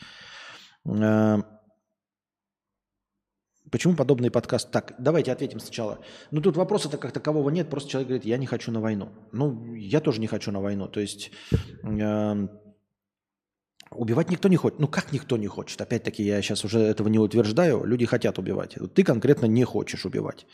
Почему 3.71 3.95
подобный 3.95 4.31
подкаст? 4.31 4.71
Так, 4.71 4.95
давайте 4.99 5.33
ответим 5.33 5.61
сначала. 5.61 6.01
Ну, 6.31 6.41
тут 6.41 6.57
вопроса-то 6.57 6.99
как 6.99 7.13
такового 7.13 7.51
нет, 7.51 7.71
просто 7.71 7.91
человек 7.91 8.09
говорит, 8.09 8.27
я 8.27 8.37
не 8.37 8.47
хочу 8.47 8.73
на 8.73 8.81
войну. 8.81 9.11
Ну, 9.33 9.75
я 9.75 10.01
тоже 10.01 10.21
не 10.21 10.27
хочу 10.27 10.51
на 10.51 10.61
войну. 10.61 10.89
То 10.89 11.01
есть 11.01 11.31
э, 11.85 12.49
убивать 13.91 14.31
никто 14.31 14.49
не 14.49 14.57
хочет. 14.57 14.81
Ну, 14.81 14.89
как 14.89 15.13
никто 15.13 15.37
не 15.37 15.47
хочет? 15.47 15.81
Опять-таки, 15.81 16.25
я 16.25 16.43
сейчас 16.43 16.65
уже 16.65 16.81
этого 16.81 17.09
не 17.09 17.19
утверждаю. 17.19 17.85
Люди 17.85 18.07
хотят 18.07 18.39
убивать. 18.39 18.77
Ты 18.95 19.05
конкретно 19.05 19.47
не 19.47 19.65
хочешь 19.65 20.05
убивать. 20.05 20.47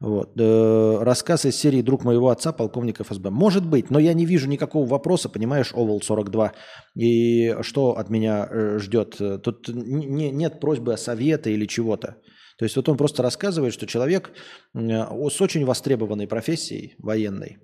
Вот. 0.00 0.32
Э, 0.38 0.98
рассказ 1.02 1.44
из 1.44 1.56
серии 1.56 1.82
«Друг 1.82 2.04
моего 2.04 2.30
отца, 2.30 2.52
полковник 2.52 3.00
ФСБ». 3.00 3.30
Может 3.30 3.64
быть, 3.64 3.90
но 3.90 3.98
я 3.98 4.12
не 4.12 4.26
вижу 4.26 4.48
никакого 4.48 4.86
вопроса, 4.86 5.28
понимаешь, 5.28 5.72
Овал 5.72 6.00
42. 6.00 6.52
И 6.96 7.56
что 7.62 7.96
от 7.96 8.10
меня 8.10 8.48
э, 8.50 8.78
ждет? 8.78 9.16
Тут 9.42 9.68
не, 9.68 10.30
нет 10.30 10.60
просьбы 10.60 10.94
о 10.94 10.96
совете 10.96 11.52
или 11.52 11.66
чего-то. 11.66 12.16
То 12.58 12.64
есть 12.64 12.76
вот 12.76 12.88
он 12.88 12.96
просто 12.96 13.22
рассказывает, 13.22 13.72
что 13.72 13.86
человек 13.86 14.32
э, 14.74 14.78
с 14.78 15.40
очень 15.40 15.64
востребованной 15.64 16.26
профессией 16.26 16.94
военной 16.98 17.58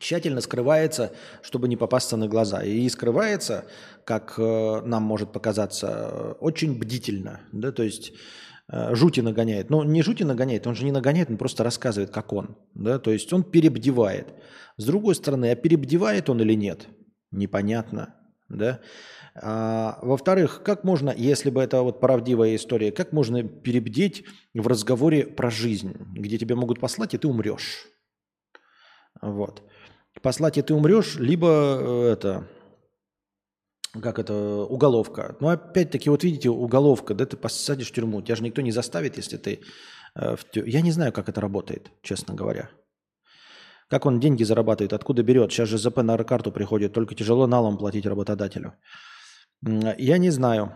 тщательно 0.00 0.40
скрывается, 0.40 1.12
чтобы 1.40 1.68
не 1.68 1.76
попасться 1.76 2.16
на 2.16 2.26
глаза. 2.26 2.64
И 2.64 2.88
скрывается, 2.88 3.64
как 4.04 4.36
нам 4.38 5.04
может 5.04 5.32
показаться, 5.32 6.36
очень 6.40 6.76
бдительно. 6.76 7.42
Да? 7.52 7.70
То 7.70 7.84
есть 7.84 8.12
Э, 8.12 8.43
жути 8.70 9.20
нагоняет. 9.20 9.70
Но 9.70 9.84
не 9.84 10.02
жути 10.02 10.22
нагоняет, 10.22 10.66
он 10.66 10.74
же 10.74 10.84
не 10.84 10.92
нагоняет, 10.92 11.30
он 11.30 11.36
просто 11.36 11.64
рассказывает, 11.64 12.10
как 12.10 12.32
он. 12.32 12.56
Да? 12.74 12.98
То 12.98 13.10
есть 13.10 13.32
он 13.32 13.42
перебдевает. 13.42 14.34
С 14.76 14.84
другой 14.84 15.14
стороны, 15.14 15.50
а 15.50 15.56
перебдевает 15.56 16.30
он 16.30 16.40
или 16.40 16.54
нет? 16.54 16.88
Непонятно. 17.30 18.14
Да? 18.48 18.80
А, 19.34 19.98
во-вторых, 20.02 20.62
как 20.64 20.84
можно, 20.84 21.12
если 21.16 21.50
бы 21.50 21.62
это 21.62 21.82
вот 21.82 22.00
правдивая 22.00 22.54
история, 22.54 22.92
как 22.92 23.12
можно 23.12 23.42
перебдеть 23.42 24.24
в 24.54 24.66
разговоре 24.66 25.26
про 25.26 25.50
жизнь, 25.50 25.96
где 26.14 26.38
тебя 26.38 26.56
могут 26.56 26.80
послать, 26.80 27.14
и 27.14 27.18
ты 27.18 27.26
умрешь? 27.26 27.86
Вот. 29.20 29.62
Послать, 30.22 30.58
и 30.58 30.62
ты 30.62 30.74
умрешь, 30.74 31.16
либо 31.16 31.48
э, 31.80 32.12
это 32.12 32.48
как 34.02 34.18
это, 34.18 34.34
уголовка. 34.34 35.36
Но 35.40 35.48
опять-таки, 35.48 36.10
вот 36.10 36.24
видите, 36.24 36.50
уголовка, 36.50 37.14
да, 37.14 37.26
ты 37.26 37.36
посадишь 37.36 37.88
в 37.88 37.92
тюрьму, 37.92 38.22
тебя 38.22 38.36
же 38.36 38.42
никто 38.42 38.62
не 38.62 38.72
заставит, 38.72 39.16
если 39.16 39.36
ты 39.36 39.60
э, 40.14 40.36
в 40.36 40.44
тюрьму. 40.50 40.68
Я 40.68 40.80
не 40.80 40.92
знаю, 40.92 41.12
как 41.12 41.28
это 41.28 41.40
работает, 41.40 41.90
честно 42.02 42.34
говоря. 42.34 42.70
Как 43.88 44.06
он 44.06 44.18
деньги 44.20 44.44
зарабатывает, 44.44 44.92
откуда 44.92 45.22
берет? 45.22 45.52
Сейчас 45.52 45.68
же 45.68 45.78
ЗП 45.78 45.98
на 45.98 46.16
карту 46.24 46.50
приходит, 46.50 46.92
только 46.92 47.14
тяжело 47.14 47.46
налом 47.46 47.78
платить 47.78 48.06
работодателю. 48.06 48.74
Я 49.62 50.18
не 50.18 50.30
знаю. 50.30 50.72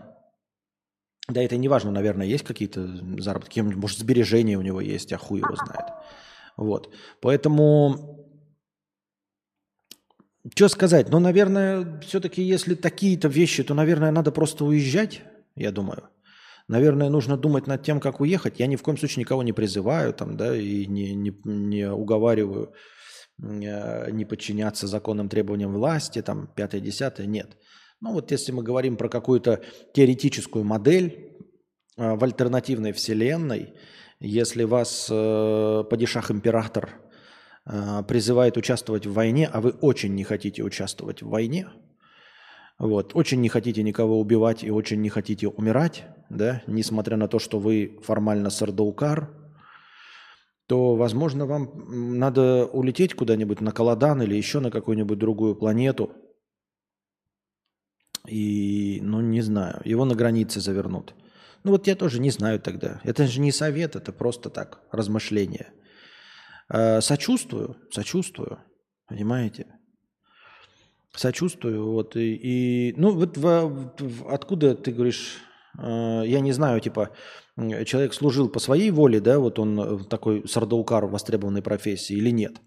Да 1.27 1.41
это 1.41 1.57
не 1.57 1.67
важно, 1.67 1.91
наверное, 1.91 2.25
есть 2.25 2.43
какие-то 2.43 2.87
заработки, 3.19 3.59
может, 3.59 3.99
сбережения 3.99 4.57
у 4.57 4.61
него 4.61 4.81
есть, 4.81 5.13
а 5.13 5.17
хуй 5.17 5.39
его 5.39 5.55
знает. 5.55 5.85
Вот. 6.57 6.93
Поэтому 7.21 8.18
что 10.55 10.69
сказать? 10.69 11.09
Ну, 11.09 11.19
наверное, 11.19 11.99
все-таки, 12.01 12.41
если 12.41 12.75
такие-то 12.75 13.27
вещи, 13.27 13.63
то, 13.63 13.73
наверное, 13.73 14.11
надо 14.11 14.31
просто 14.31 14.65
уезжать, 14.65 15.21
я 15.55 15.71
думаю. 15.71 16.09
Наверное, 16.67 17.09
нужно 17.09 17.35
думать 17.35 17.67
над 17.67 17.83
тем, 17.83 17.99
как 17.99 18.21
уехать. 18.21 18.59
Я 18.59 18.67
ни 18.67 18.75
в 18.75 18.83
коем 18.83 18.97
случае 18.97 19.21
никого 19.21 19.43
не 19.43 19.53
призываю 19.53 20.13
там, 20.13 20.37
да, 20.37 20.55
и 20.55 20.85
не, 20.85 21.15
не, 21.15 21.35
не 21.43 21.91
уговариваю 21.91 22.73
э, 23.41 24.11
не 24.11 24.23
подчиняться 24.23 24.87
законным 24.87 25.29
требованиям 25.29 25.73
власти, 25.73 26.21
там, 26.21 26.47
пятое-десятое, 26.55 27.25
нет. 27.25 27.57
Ну 28.01 28.13
вот 28.13 28.31
если 28.31 28.51
мы 28.51 28.63
говорим 28.63 28.97
про 28.97 29.09
какую-то 29.09 29.61
теоретическую 29.93 30.63
модель 30.63 31.37
э, 31.97 32.15
в 32.15 32.23
альтернативной 32.23 32.91
вселенной, 32.93 33.73
если 34.19 34.63
вас 34.63 35.07
э, 35.09 35.83
падишах-император 35.89 37.08
призывает 38.07 38.57
участвовать 38.57 39.05
в 39.05 39.13
войне, 39.13 39.47
а 39.51 39.61
вы 39.61 39.71
очень 39.71 40.15
не 40.15 40.23
хотите 40.23 40.63
участвовать 40.63 41.21
в 41.21 41.29
войне, 41.29 41.67
вот, 42.79 43.11
очень 43.13 43.41
не 43.41 43.49
хотите 43.49 43.83
никого 43.83 44.19
убивать 44.19 44.63
и 44.63 44.71
очень 44.71 45.01
не 45.01 45.09
хотите 45.09 45.47
умирать, 45.47 46.05
да, 46.29 46.63
несмотря 46.65 47.17
на 47.17 47.27
то, 47.27 47.37
что 47.37 47.59
вы 47.59 47.99
формально 48.01 48.49
сардаукар, 48.49 49.29
то, 50.65 50.95
возможно, 50.95 51.45
вам 51.45 52.17
надо 52.17 52.65
улететь 52.65 53.15
куда-нибудь 53.15 53.59
на 53.59 53.71
Каладан 53.71 54.21
или 54.21 54.35
еще 54.35 54.59
на 54.59 54.71
какую-нибудь 54.71 55.17
другую 55.17 55.55
планету. 55.55 56.11
И, 58.27 58.99
ну, 59.01 59.19
не 59.21 59.41
знаю, 59.41 59.81
его 59.83 60.05
на 60.05 60.13
границе 60.13 60.61
завернут. 60.61 61.15
Ну, 61.63 61.71
вот 61.71 61.87
я 61.87 61.95
тоже 61.95 62.19
не 62.21 62.29
знаю 62.29 62.59
тогда. 62.59 63.01
Это 63.03 63.25
же 63.25 63.41
не 63.41 63.51
совет, 63.51 63.95
это 63.95 64.11
просто 64.11 64.49
так, 64.49 64.81
размышление– 64.91 65.73
Э, 66.71 67.01
сочувствую, 67.01 67.77
сочувствую, 67.91 68.59
понимаете? 69.07 69.65
Сочувствую, 71.15 71.91
вот, 71.91 72.15
и, 72.15 72.35
и 72.35 72.93
ну, 72.95 73.11
вот 73.11 73.37
в, 73.37 73.93
в, 73.99 74.27
откуда 74.29 74.75
ты 74.75 74.91
говоришь, 74.91 75.37
э, 75.79 76.23
я 76.25 76.39
не 76.39 76.51
знаю, 76.51 76.79
типа, 76.79 77.09
человек 77.57 78.13
служил 78.13 78.49
по 78.49 78.59
своей 78.59 78.91
воле, 78.91 79.19
да, 79.19 79.39
вот 79.39 79.57
он 79.57 80.05
такой 80.05 80.47
сардаукар 80.47 81.07
в 81.07 81.11
востребованной 81.11 81.63
профессии 81.63 82.15
или 82.15 82.29
нет? 82.29 82.61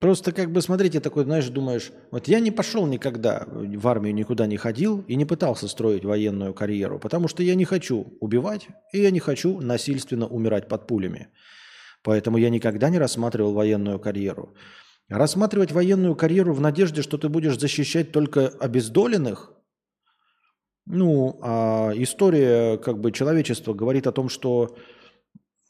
Просто 0.00 0.32
как 0.32 0.50
бы, 0.50 0.62
смотрите, 0.62 0.98
такой, 0.98 1.24
знаешь, 1.24 1.48
думаешь, 1.50 1.92
вот 2.10 2.26
я 2.26 2.40
не 2.40 2.50
пошел 2.50 2.86
никогда 2.86 3.46
в 3.46 3.86
армию, 3.86 4.14
никуда 4.14 4.46
не 4.46 4.56
ходил 4.56 5.04
и 5.06 5.14
не 5.14 5.26
пытался 5.26 5.68
строить 5.68 6.06
военную 6.06 6.54
карьеру, 6.54 6.98
потому 6.98 7.28
что 7.28 7.42
я 7.42 7.54
не 7.54 7.66
хочу 7.66 8.16
убивать, 8.18 8.68
и 8.94 9.02
я 9.02 9.10
не 9.10 9.20
хочу 9.20 9.60
насильственно 9.60 10.26
умирать 10.26 10.68
под 10.68 10.86
пулями. 10.86 11.28
Поэтому 12.02 12.38
я 12.38 12.48
никогда 12.48 12.88
не 12.88 12.98
рассматривал 12.98 13.52
военную 13.52 13.98
карьеру. 13.98 14.54
Рассматривать 15.10 15.70
военную 15.70 16.16
карьеру 16.16 16.54
в 16.54 16.62
надежде, 16.62 17.02
что 17.02 17.18
ты 17.18 17.28
будешь 17.28 17.58
защищать 17.58 18.10
только 18.10 18.48
обездоленных, 18.48 19.52
ну, 20.86 21.38
а 21.42 21.92
история 21.94 22.78
как 22.78 22.98
бы 22.98 23.12
человечества 23.12 23.74
говорит 23.74 24.06
о 24.06 24.12
том, 24.12 24.30
что 24.30 24.78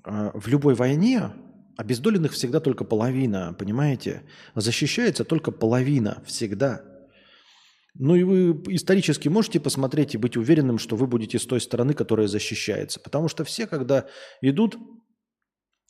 э, 0.05 0.31
в 0.35 0.47
любой 0.47 0.75
войне 0.75 1.33
Обездоленных 1.81 2.33
всегда 2.33 2.61
только 2.61 2.85
половина, 2.85 3.57
понимаете? 3.59 4.23
Защищается 4.55 5.25
только 5.25 5.51
половина 5.51 6.23
всегда. 6.27 6.85
Ну 7.95 8.17
и 8.17 8.23
вы 8.23 8.51
исторически 8.75 9.31
можете 9.31 9.61
посмотреть 9.61 10.15
и 10.15 10.19
быть 10.19 10.37
уверенным, 10.37 10.79
что 10.79 10.95
вы 10.95 11.07
будете 11.07 11.39
с 11.39 11.47
той 11.47 11.59
стороны, 11.59 11.95
которая 11.95 12.29
защищается. 12.29 13.01
Потому 13.01 13.29
что 13.29 13.45
все, 13.45 13.67
когда 13.67 14.07
идут 14.43 14.77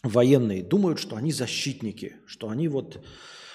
военные, 0.04 0.62
думают, 0.62 1.00
что 1.00 1.16
они 1.16 1.32
защитники, 1.32 2.18
что 2.24 2.50
они 2.50 2.68
вот, 2.68 3.04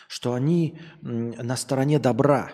что 0.09 0.33
они 0.33 0.77
на 1.01 1.55
стороне 1.55 1.99
добра. 1.99 2.51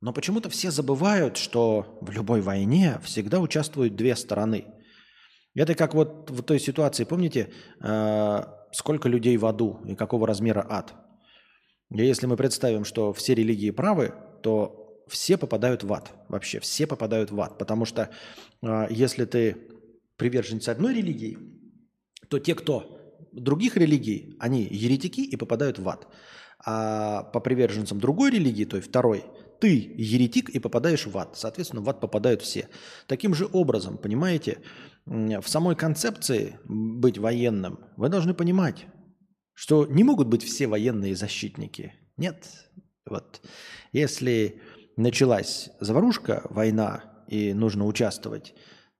Но 0.00 0.12
почему-то 0.12 0.50
все 0.50 0.70
забывают, 0.70 1.36
что 1.36 1.98
в 2.00 2.12
любой 2.12 2.42
войне 2.42 3.00
всегда 3.02 3.40
участвуют 3.40 3.96
две 3.96 4.14
стороны. 4.14 4.66
Это 5.56 5.74
как 5.74 5.94
вот 5.94 6.30
в 6.30 6.42
той 6.42 6.60
ситуации, 6.60 7.02
помните, 7.02 7.52
а, 7.80 8.63
сколько 8.74 9.08
людей 9.08 9.36
в 9.36 9.46
аду 9.46 9.80
и 9.86 9.94
какого 9.94 10.26
размера 10.26 10.66
ад. 10.68 10.94
И 11.90 12.04
если 12.04 12.26
мы 12.26 12.36
представим, 12.36 12.84
что 12.84 13.12
все 13.12 13.34
религии 13.34 13.70
правы, 13.70 14.12
то 14.42 15.04
все 15.08 15.36
попадают 15.36 15.84
в 15.84 15.92
ад. 15.92 16.12
Вообще 16.28 16.60
все 16.60 16.86
попадают 16.86 17.30
в 17.30 17.40
ад. 17.40 17.56
Потому 17.58 17.84
что 17.84 18.10
э, 18.62 18.86
если 18.90 19.24
ты 19.24 19.56
приверженец 20.16 20.68
одной 20.68 20.94
религии, 20.94 21.38
то 22.28 22.38
те, 22.38 22.54
кто 22.54 23.00
других 23.32 23.76
религий, 23.76 24.36
они 24.40 24.62
еретики 24.62 25.20
и 25.20 25.36
попадают 25.36 25.78
в 25.78 25.88
ад. 25.88 26.08
А 26.66 27.24
по 27.24 27.40
приверженцам 27.40 28.00
другой 28.00 28.30
религии, 28.30 28.64
то 28.64 28.76
есть 28.76 28.88
второй, 28.88 29.24
ты 29.64 29.94
еретик 29.96 30.50
и 30.50 30.58
попадаешь 30.58 31.06
в 31.06 31.16
ад. 31.16 31.38
Соответственно, 31.38 31.80
в 31.80 31.88
ад 31.88 31.98
попадают 31.98 32.42
все. 32.42 32.68
Таким 33.06 33.34
же 33.34 33.48
образом, 33.50 33.96
понимаете, 33.96 34.58
в 35.06 35.44
самой 35.46 35.74
концепции 35.74 36.58
быть 36.66 37.16
военным 37.16 37.78
вы 37.96 38.10
должны 38.10 38.34
понимать, 38.34 38.84
что 39.54 39.86
не 39.86 40.04
могут 40.04 40.28
быть 40.28 40.42
все 40.42 40.66
военные 40.66 41.16
защитники. 41.16 41.94
Нет. 42.18 42.46
Вот. 43.06 43.40
Если 43.92 44.60
началась 44.98 45.70
заварушка, 45.80 46.46
война, 46.50 47.24
и 47.26 47.54
нужно 47.54 47.86
участвовать, 47.86 48.52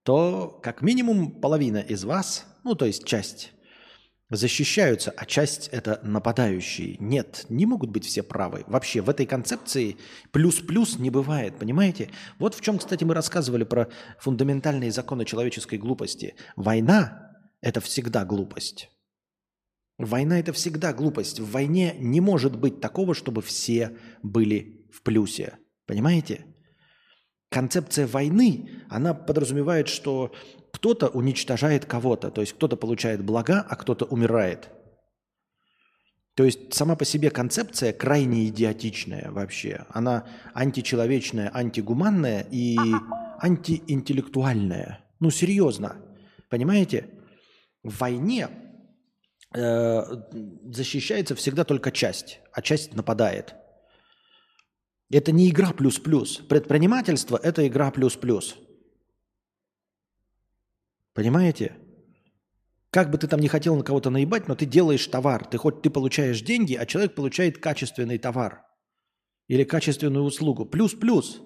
то 0.02 0.60
как 0.62 0.80
минимум 0.80 1.42
половина 1.42 1.76
из 1.76 2.04
вас, 2.04 2.46
ну 2.64 2.74
то 2.74 2.86
есть 2.86 3.04
часть 3.04 3.52
защищаются, 4.30 5.12
а 5.16 5.26
часть 5.26 5.68
это 5.68 6.00
нападающие. 6.02 6.96
Нет, 6.98 7.46
не 7.48 7.66
могут 7.66 7.90
быть 7.90 8.04
все 8.04 8.22
правы. 8.22 8.64
Вообще 8.66 9.00
в 9.00 9.10
этой 9.10 9.26
концепции 9.26 9.96
плюс-плюс 10.32 10.98
не 10.98 11.10
бывает, 11.10 11.58
понимаете? 11.58 12.10
Вот 12.38 12.54
в 12.54 12.60
чем, 12.60 12.78
кстати, 12.78 13.04
мы 13.04 13.14
рассказывали 13.14 13.64
про 13.64 13.88
фундаментальные 14.18 14.92
законы 14.92 15.24
человеческой 15.24 15.78
глупости. 15.78 16.34
Война– 16.56 17.32
это 17.60 17.80
всегда 17.80 18.24
глупость. 18.24 18.90
Война– 19.98 20.38
это 20.40 20.52
всегда 20.52 20.92
глупость. 20.92 21.40
В 21.40 21.50
войне 21.50 21.94
не 21.98 22.20
может 22.20 22.56
быть 22.56 22.80
такого, 22.80 23.14
чтобы 23.14 23.42
все 23.42 23.96
были 24.22 24.86
в 24.92 25.02
плюсе. 25.02 25.58
Понимаете? 25.86 26.46
концепция 27.54 28.08
войны, 28.08 28.68
она 28.88 29.14
подразумевает, 29.14 29.86
что 29.86 30.34
кто-то 30.74 31.06
уничтожает 31.06 31.84
кого-то, 31.84 32.32
то 32.32 32.40
есть 32.40 32.54
кто-то 32.54 32.76
получает 32.76 33.24
блага, 33.24 33.64
а 33.66 33.76
кто-то 33.76 34.06
умирает. 34.06 34.70
То 36.34 36.42
есть 36.42 36.74
сама 36.74 36.96
по 36.96 37.04
себе 37.04 37.30
концепция 37.30 37.92
крайне 37.92 38.48
идиотичная 38.48 39.30
вообще. 39.30 39.86
Она 39.90 40.26
античеловечная, 40.52 41.48
антигуманная 41.54 42.44
и 42.50 42.76
антиинтеллектуальная. 43.40 45.04
Ну, 45.20 45.30
серьезно. 45.30 45.96
Понимаете? 46.50 47.08
В 47.84 47.96
войне 48.00 48.48
э, 49.54 50.02
защищается 50.64 51.36
всегда 51.36 51.62
только 51.62 51.92
часть, 51.92 52.40
а 52.52 52.62
часть 52.62 52.94
нападает. 52.94 53.54
Это 55.08 55.30
не 55.30 55.48
игра 55.50 55.72
плюс-плюс. 55.72 56.38
Предпринимательство– 56.48 57.38
это 57.42 57.64
игра 57.64 57.92
плюс-плюс. 57.92 58.56
Понимаете? 61.14 61.76
Как 62.90 63.10
бы 63.10 63.18
ты 63.18 63.26
там 63.26 63.40
не 63.40 63.48
хотел 63.48 63.76
на 63.76 63.82
кого-то 63.82 64.10
наебать, 64.10 64.46
но 64.46 64.54
ты 64.54 64.66
делаешь 64.66 65.06
товар. 65.06 65.46
Ты 65.46 65.58
хоть 65.58 65.82
ты 65.82 65.90
получаешь 65.90 66.42
деньги, 66.42 66.74
а 66.74 66.86
человек 66.86 67.14
получает 67.14 67.58
качественный 67.58 68.18
товар. 68.18 68.62
Или 69.48 69.64
качественную 69.64 70.24
услугу. 70.24 70.66
Плюс-плюс. 70.66 71.40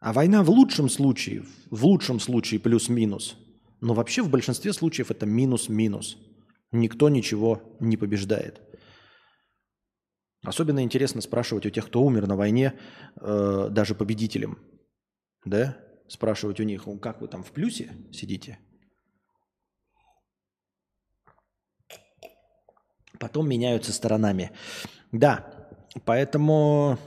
А 0.00 0.12
война 0.12 0.42
в 0.44 0.50
лучшем 0.50 0.88
случае, 0.88 1.44
в 1.70 1.84
лучшем 1.84 2.20
случае 2.20 2.60
плюс-минус. 2.60 3.36
Но 3.80 3.94
вообще 3.94 4.22
в 4.22 4.30
большинстве 4.30 4.72
случаев 4.72 5.10
это 5.10 5.26
минус-минус. 5.26 6.16
Никто 6.70 7.08
ничего 7.08 7.76
не 7.80 7.96
побеждает. 7.96 8.60
Особенно 10.44 10.82
интересно 10.82 11.20
спрашивать 11.20 11.66
у 11.66 11.70
тех, 11.70 11.86
кто 11.86 12.02
умер 12.02 12.28
на 12.28 12.36
войне, 12.36 12.78
э, 13.20 13.68
даже 13.70 13.94
победителем. 13.94 14.58
Да? 15.44 15.76
Спрашивать 16.08 16.58
у 16.58 16.62
них, 16.62 16.86
как 17.02 17.20
вы 17.20 17.28
там 17.28 17.42
в 17.42 17.52
плюсе 17.52 17.92
сидите? 18.12 18.58
Потом 23.18 23.48
меняются 23.48 23.92
сторонами. 23.92 24.52
Да, 25.12 25.68
поэтому, 26.04 26.98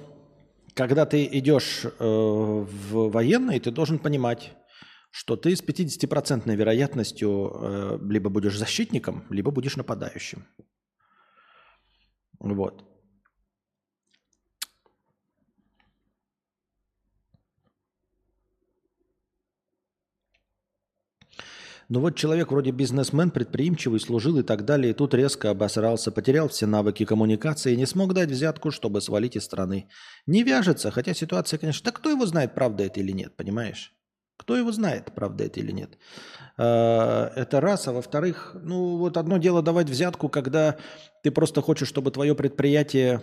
когда 0.73 1.05
ты 1.05 1.25
идешь 1.25 1.85
э, 1.85 1.89
в 1.99 3.09
военный, 3.09 3.59
ты 3.59 3.71
должен 3.71 3.97
понимать, 3.97 4.51
что 5.09 5.35
ты 5.35 5.55
с 5.55 5.63
50% 5.63 6.53
вероятностью 6.55 7.51
э, 7.53 7.99
либо 8.07 8.29
будешь 8.29 8.57
защитником, 8.57 9.25
либо 9.29 9.51
будешь 9.51 9.77
нападающим. 9.77 10.45
Вот. 12.39 12.90
Ну 21.93 21.99
вот 21.99 22.15
человек 22.15 22.53
вроде 22.53 22.71
бизнесмен, 22.71 23.31
предприимчивый, 23.31 23.99
служил 23.99 24.39
и 24.39 24.43
так 24.43 24.63
далее, 24.63 24.91
и 24.91 24.93
тут 24.93 25.13
резко 25.13 25.49
обосрался, 25.49 26.09
потерял 26.09 26.47
все 26.47 26.65
навыки 26.65 27.03
коммуникации 27.03 27.73
и 27.73 27.75
не 27.75 27.85
смог 27.85 28.13
дать 28.13 28.29
взятку, 28.29 28.71
чтобы 28.71 29.01
свалить 29.01 29.35
из 29.35 29.43
страны. 29.43 29.89
Не 30.25 30.43
вяжется, 30.43 30.89
хотя 30.89 31.13
ситуация, 31.13 31.57
конечно... 31.57 31.83
Да 31.83 31.91
кто 31.91 32.09
его 32.09 32.25
знает, 32.25 32.55
правда 32.55 32.85
это 32.85 33.01
или 33.01 33.11
нет, 33.11 33.35
понимаешь? 33.35 33.93
Кто 34.37 34.55
его 34.55 34.71
знает, 34.71 35.13
правда 35.13 35.43
это 35.43 35.59
или 35.59 35.73
нет? 35.73 35.97
А, 36.57 37.29
это 37.35 37.59
раз. 37.59 37.89
А 37.89 37.91
во-вторых, 37.91 38.55
ну 38.55 38.95
вот 38.95 39.17
одно 39.17 39.37
дело 39.37 39.61
давать 39.61 39.89
взятку, 39.89 40.29
когда 40.29 40.77
ты 41.23 41.31
просто 41.31 41.61
хочешь, 41.61 41.89
чтобы 41.89 42.11
твое 42.11 42.35
предприятие 42.35 43.21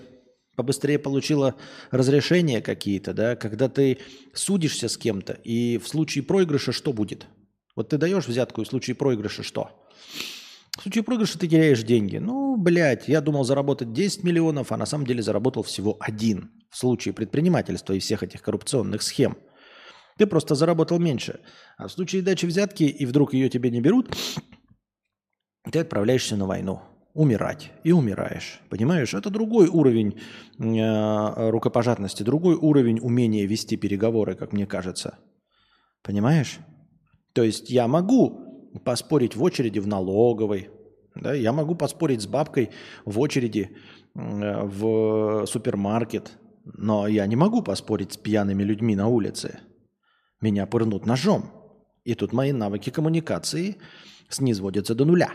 побыстрее 0.56 0.98
получило 0.98 1.54
разрешения 1.90 2.60
какие-то, 2.60 3.14
да, 3.14 3.34
когда 3.34 3.70
ты 3.70 3.96
судишься 4.34 4.90
с 4.90 4.98
кем-то, 4.98 5.38
и 5.42 5.78
в 5.78 5.88
случае 5.88 6.22
проигрыша 6.22 6.72
что 6.72 6.92
будет– 6.92 7.28
вот 7.78 7.90
ты 7.90 7.96
даешь 7.96 8.26
взятку, 8.26 8.60
и 8.60 8.64
в 8.64 8.66
случае 8.66 8.96
проигрыша 8.96 9.44
что? 9.44 9.70
В 10.76 10.82
случае 10.82 11.04
проигрыша 11.04 11.38
ты 11.38 11.46
теряешь 11.46 11.84
деньги. 11.84 12.16
Ну, 12.16 12.56
блядь, 12.56 13.06
я 13.06 13.20
думал 13.20 13.44
заработать 13.44 13.92
10 13.92 14.24
миллионов, 14.24 14.72
а 14.72 14.76
на 14.76 14.84
самом 14.84 15.06
деле 15.06 15.22
заработал 15.22 15.62
всего 15.62 15.96
один. 16.00 16.50
В 16.70 16.76
случае 16.76 17.14
предпринимательства 17.14 17.92
и 17.92 18.00
всех 18.00 18.24
этих 18.24 18.42
коррупционных 18.42 19.02
схем. 19.02 19.38
Ты 20.16 20.26
просто 20.26 20.56
заработал 20.56 20.98
меньше. 20.98 21.38
А 21.76 21.86
в 21.86 21.92
случае 21.92 22.22
дачи 22.22 22.46
взятки, 22.46 22.82
и 22.82 23.06
вдруг 23.06 23.32
ее 23.32 23.48
тебе 23.48 23.70
не 23.70 23.80
берут, 23.80 24.12
ты 25.70 25.78
отправляешься 25.78 26.34
на 26.34 26.46
войну. 26.46 26.80
Умирать. 27.14 27.70
И 27.84 27.92
умираешь. 27.92 28.60
Понимаешь? 28.70 29.14
Это 29.14 29.30
другой 29.30 29.68
уровень 29.68 30.18
э, 30.58 31.50
рукопожатности, 31.50 32.24
другой 32.24 32.56
уровень 32.56 32.98
умения 32.98 33.46
вести 33.46 33.76
переговоры, 33.76 34.34
как 34.34 34.52
мне 34.52 34.66
кажется. 34.66 35.16
Понимаешь? 36.02 36.58
То 37.38 37.44
есть 37.44 37.70
я 37.70 37.86
могу 37.86 38.72
поспорить 38.84 39.36
в 39.36 39.42
очереди 39.44 39.78
в 39.78 39.86
налоговой, 39.86 40.70
да, 41.14 41.34
я 41.34 41.52
могу 41.52 41.76
поспорить 41.76 42.20
с 42.20 42.26
бабкой 42.26 42.70
в 43.04 43.20
очереди 43.20 43.76
в 44.12 45.46
супермаркет, 45.46 46.32
но 46.64 47.06
я 47.06 47.24
не 47.28 47.36
могу 47.36 47.62
поспорить 47.62 48.14
с 48.14 48.16
пьяными 48.16 48.64
людьми 48.64 48.96
на 48.96 49.06
улице. 49.06 49.60
Меня 50.40 50.66
пырнут 50.66 51.06
ножом. 51.06 51.52
И 52.02 52.16
тут 52.16 52.32
мои 52.32 52.50
навыки 52.50 52.90
коммуникации 52.90 53.76
снизводятся 54.28 54.96
до 54.96 55.04
нуля. 55.04 55.30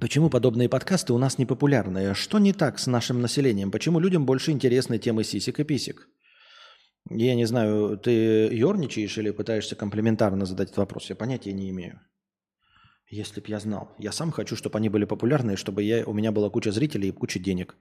Почему 0.00 0.30
подобные 0.30 0.68
подкасты 0.68 1.12
у 1.12 1.18
нас 1.18 1.36
не 1.36 1.46
популярны? 1.46 2.14
Что 2.14 2.38
не 2.38 2.52
так 2.52 2.78
с 2.78 2.86
нашим 2.86 3.20
населением? 3.20 3.72
Почему 3.72 3.98
людям 3.98 4.24
больше 4.24 4.52
интересны 4.52 4.98
темы 4.98 5.24
сисек 5.24 5.58
и 5.58 5.64
писек? 5.64 6.08
Я 7.10 7.34
не 7.34 7.44
знаю, 7.44 7.98
ты 7.98 8.10
ерничаешь 8.10 9.16
или 9.18 9.30
пытаешься 9.30 9.76
комплементарно 9.76 10.44
задать 10.44 10.68
этот 10.68 10.78
вопрос? 10.78 11.08
Я 11.08 11.16
понятия 11.16 11.52
не 11.52 11.70
имею. 11.70 12.00
Если 13.08 13.40
б 13.40 13.46
я 13.48 13.60
знал. 13.60 13.94
Я 13.98 14.10
сам 14.10 14.32
хочу, 14.32 14.56
чтобы 14.56 14.78
они 14.78 14.88
были 14.88 15.04
популярны, 15.04 15.56
чтобы 15.56 15.82
я, 15.82 16.04
у 16.04 16.12
меня 16.12 16.32
была 16.32 16.50
куча 16.50 16.72
зрителей 16.72 17.10
и 17.10 17.12
куча 17.12 17.38
денег. 17.38 17.76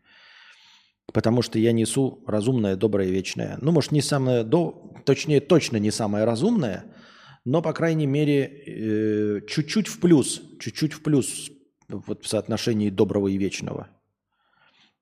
Потому 1.12 1.42
что 1.42 1.58
я 1.58 1.72
несу 1.72 2.24
разумное, 2.28 2.76
доброе, 2.76 3.10
вечное. 3.10 3.58
Ну, 3.62 3.72
может, 3.72 3.92
не 3.92 4.02
самое, 4.02 4.44
до, 4.44 4.94
точнее, 5.06 5.40
точно 5.40 5.78
не 5.78 5.92
самое 5.92 6.26
разумное, 6.26 6.86
но, 7.44 7.62
по 7.62 7.74
крайней 7.74 8.08
мере, 8.08 8.44
э, 8.46 9.42
чуть-чуть 9.48 9.88
в 9.88 10.00
плюс, 10.00 10.42
чуть-чуть 10.60 10.94
в 10.94 11.02
плюс 11.02 11.50
вот 11.88 12.24
в 12.24 12.28
соотношении 12.28 12.90
доброго 12.90 13.28
и 13.28 13.38
вечного. 13.38 13.90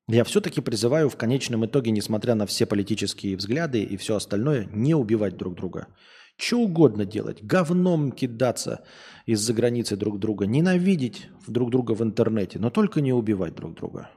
Я 0.07 0.25
все-таки 0.25 0.59
призываю 0.59 1.09
в 1.09 1.15
конечном 1.15 1.65
итоге, 1.65 1.91
несмотря 1.91 2.35
на 2.35 2.45
все 2.45 2.65
политические 2.65 3.37
взгляды 3.37 3.83
и 3.83 3.95
все 3.95 4.15
остальное, 4.15 4.65
не 4.65 4.95
убивать 4.95 5.37
друг 5.37 5.55
друга. 5.55 5.87
Что 6.35 6.59
угодно 6.59 7.05
делать, 7.05 7.43
говном 7.43 8.11
кидаться 8.11 8.83
из-за 9.25 9.53
границы 9.53 9.95
друг 9.95 10.19
друга, 10.19 10.45
ненавидеть 10.45 11.29
друг 11.47 11.69
друга 11.69 11.93
в 11.93 12.01
интернете, 12.01 12.59
но 12.59 12.69
только 12.69 13.01
не 13.01 13.13
убивать 13.13 13.55
друг 13.55 13.75
друга. 13.75 14.09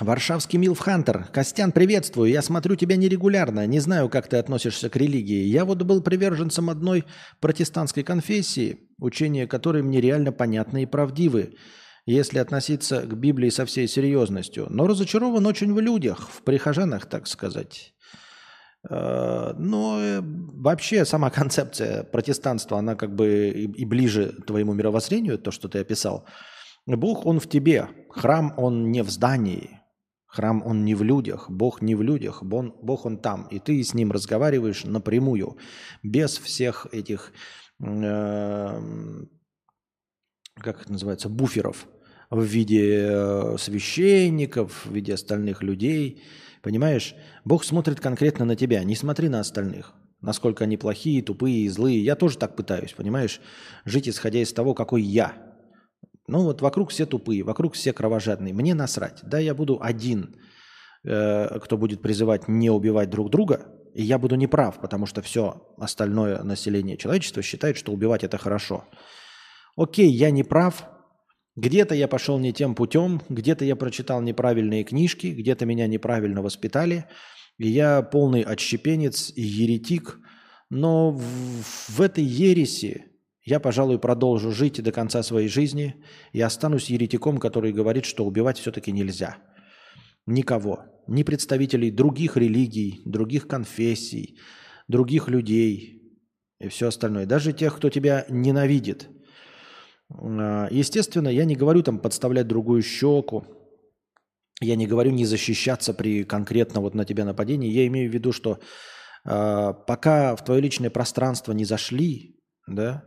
Варшавский 0.00 0.58
Милф 0.58 0.78
Хантер. 0.78 1.24
Костян, 1.32 1.72
приветствую. 1.72 2.30
Я 2.30 2.42
смотрю 2.42 2.76
тебя 2.76 2.96
нерегулярно. 2.96 3.66
Не 3.66 3.80
знаю, 3.80 4.08
как 4.08 4.28
ты 4.28 4.36
относишься 4.36 4.90
к 4.90 4.96
религии. 4.96 5.44
Я 5.44 5.64
вот 5.64 5.82
был 5.82 6.02
приверженцем 6.02 6.68
одной 6.68 7.04
протестантской 7.40 8.02
конфессии, 8.02 8.88
учения 8.98 9.46
которой 9.46 9.82
мне 9.82 10.00
реально 10.00 10.32
понятны 10.32 10.82
и 10.82 10.86
правдивы, 10.86 11.54
если 12.04 12.38
относиться 12.38 13.02
к 13.02 13.14
Библии 13.14 13.48
со 13.48 13.64
всей 13.64 13.88
серьезностью. 13.88 14.66
Но 14.68 14.86
разочарован 14.86 15.46
очень 15.46 15.72
в 15.72 15.80
людях, 15.80 16.28
в 16.30 16.42
прихожанах, 16.42 17.06
так 17.06 17.26
сказать. 17.26 17.94
Э, 18.88 19.54
но 19.56 19.98
э, 19.98 20.20
вообще 20.22 21.06
сама 21.06 21.30
концепция 21.30 22.04
протестанства, 22.04 22.78
она 22.78 22.96
как 22.96 23.14
бы 23.14 23.48
и 23.48 23.84
ближе 23.86 24.34
твоему 24.46 24.74
мировоззрению, 24.74 25.38
то, 25.38 25.50
что 25.50 25.68
ты 25.68 25.78
описал– 25.78 26.26
Бог, 26.96 27.26
Он 27.26 27.40
в 27.40 27.48
тебе. 27.48 27.88
Храм, 28.10 28.54
Он 28.56 28.90
не 28.90 29.02
в 29.02 29.10
здании. 29.10 29.80
Храм, 30.26 30.62
Он 30.64 30.84
не 30.84 30.94
в 30.94 31.02
людях. 31.02 31.50
Бог 31.50 31.82
не 31.82 31.94
в 31.94 32.02
людях. 32.02 32.42
Бог, 32.42 33.06
Он 33.06 33.18
там. 33.18 33.46
И 33.50 33.58
ты 33.58 33.82
с 33.82 33.94
Ним 33.94 34.12
разговариваешь 34.12 34.84
напрямую. 34.84 35.56
Без 36.02 36.38
всех 36.38 36.86
этих, 36.92 37.32
э, 37.80 38.80
как 40.54 40.82
это 40.82 40.92
называется, 40.92 41.28
буферов 41.28 41.86
в 42.30 42.42
виде 42.42 43.08
э, 43.10 43.56
священников, 43.58 44.86
в 44.86 44.94
виде 44.94 45.14
остальных 45.14 45.62
людей. 45.62 46.22
Понимаешь? 46.62 47.14
Бог 47.44 47.64
смотрит 47.64 48.00
конкретно 48.00 48.44
на 48.44 48.54
тебя. 48.54 48.84
Не 48.84 48.94
смотри 48.94 49.28
на 49.28 49.40
остальных. 49.40 49.94
Насколько 50.20 50.64
они 50.64 50.76
плохие, 50.76 51.22
тупые, 51.22 51.70
злые. 51.70 52.04
Я 52.04 52.14
тоже 52.14 52.38
так 52.38 52.54
пытаюсь, 52.54 52.92
понимаешь? 52.92 53.40
Жить 53.84 54.08
исходя 54.08 54.40
из 54.40 54.52
того, 54.52 54.74
какой 54.74 55.02
я– 55.02 55.34
ну 56.30 56.44
вот 56.44 56.62
вокруг 56.62 56.90
все 56.90 57.06
тупые, 57.06 57.42
вокруг 57.42 57.74
все 57.74 57.92
кровожадные. 57.92 58.54
Мне 58.54 58.74
насрать. 58.74 59.18
Да, 59.22 59.38
я 59.38 59.54
буду 59.54 59.78
один, 59.80 60.36
э, 61.04 61.58
кто 61.58 61.76
будет 61.76 62.00
призывать 62.02 62.48
не 62.48 62.70
убивать 62.70 63.10
друг 63.10 63.30
друга, 63.30 63.66
и 63.94 64.02
я 64.02 64.18
буду 64.18 64.36
неправ, 64.36 64.80
потому 64.80 65.06
что 65.06 65.22
все 65.22 65.74
остальное 65.76 66.42
население 66.42 66.96
человечества 66.96 67.42
считает, 67.42 67.76
что 67.76 67.92
убивать 67.92 68.24
это 68.24 68.38
хорошо. 68.38 68.84
Окей, 69.76 70.10
я 70.10 70.30
не 70.30 70.44
прав, 70.44 70.88
Где-то 71.56 71.94
я 71.94 72.06
пошел 72.06 72.38
не 72.38 72.52
тем 72.52 72.74
путем, 72.74 73.20
где-то 73.28 73.64
я 73.64 73.74
прочитал 73.74 74.22
неправильные 74.22 74.84
книжки, 74.84 75.26
где-то 75.26 75.66
меня 75.66 75.88
неправильно 75.88 76.42
воспитали, 76.42 77.06
и 77.58 77.68
я 77.68 78.02
полный 78.02 78.42
отщепенец 78.42 79.32
и 79.34 79.42
еретик, 79.42 80.18
но 80.70 81.10
в, 81.10 81.22
в 81.88 82.00
этой 82.00 82.24
ереси 82.24 83.09
я, 83.50 83.60
пожалуй, 83.60 83.98
продолжу 83.98 84.52
жить 84.52 84.82
до 84.82 84.92
конца 84.92 85.22
своей 85.22 85.48
жизни 85.48 85.96
и 86.32 86.40
останусь 86.40 86.90
еретиком, 86.90 87.38
который 87.38 87.72
говорит, 87.72 88.04
что 88.04 88.24
убивать 88.24 88.58
все-таки 88.58 88.92
нельзя. 88.92 89.36
Никого, 90.26 90.84
ни 91.06 91.22
представителей 91.22 91.90
других 91.90 92.36
религий, 92.36 93.02
других 93.04 93.48
конфессий, 93.48 94.38
других 94.88 95.28
людей 95.28 96.02
и 96.60 96.68
все 96.68 96.88
остальное. 96.88 97.26
Даже 97.26 97.52
тех, 97.52 97.76
кто 97.76 97.90
тебя 97.90 98.24
ненавидит– 98.28 99.08
а, 100.10 100.68
естественно, 100.70 101.28
я 101.28 101.44
не 101.44 101.56
говорю 101.56 101.82
там 101.82 101.98
подставлять 101.98 102.48
другую 102.48 102.82
щеку, 102.82 103.44
я 104.60 104.76
не 104.76 104.86
говорю 104.86 105.10
не 105.10 105.24
защищаться 105.24 105.94
при 105.94 106.24
конкретно 106.24 106.80
вот 106.80 106.94
на 106.94 107.04
тебя 107.04 107.24
нападении. 107.24 107.70
Я 107.70 107.86
имею 107.86 108.10
в 108.10 108.14
виду, 108.14 108.32
что 108.32 108.58
э, 109.24 109.74
пока 109.86 110.36
в 110.36 110.44
твое 110.44 110.60
личное 110.60 110.90
пространство 110.90 111.52
не 111.52 111.64
зашли, 111.64 112.38
да, 112.66 113.04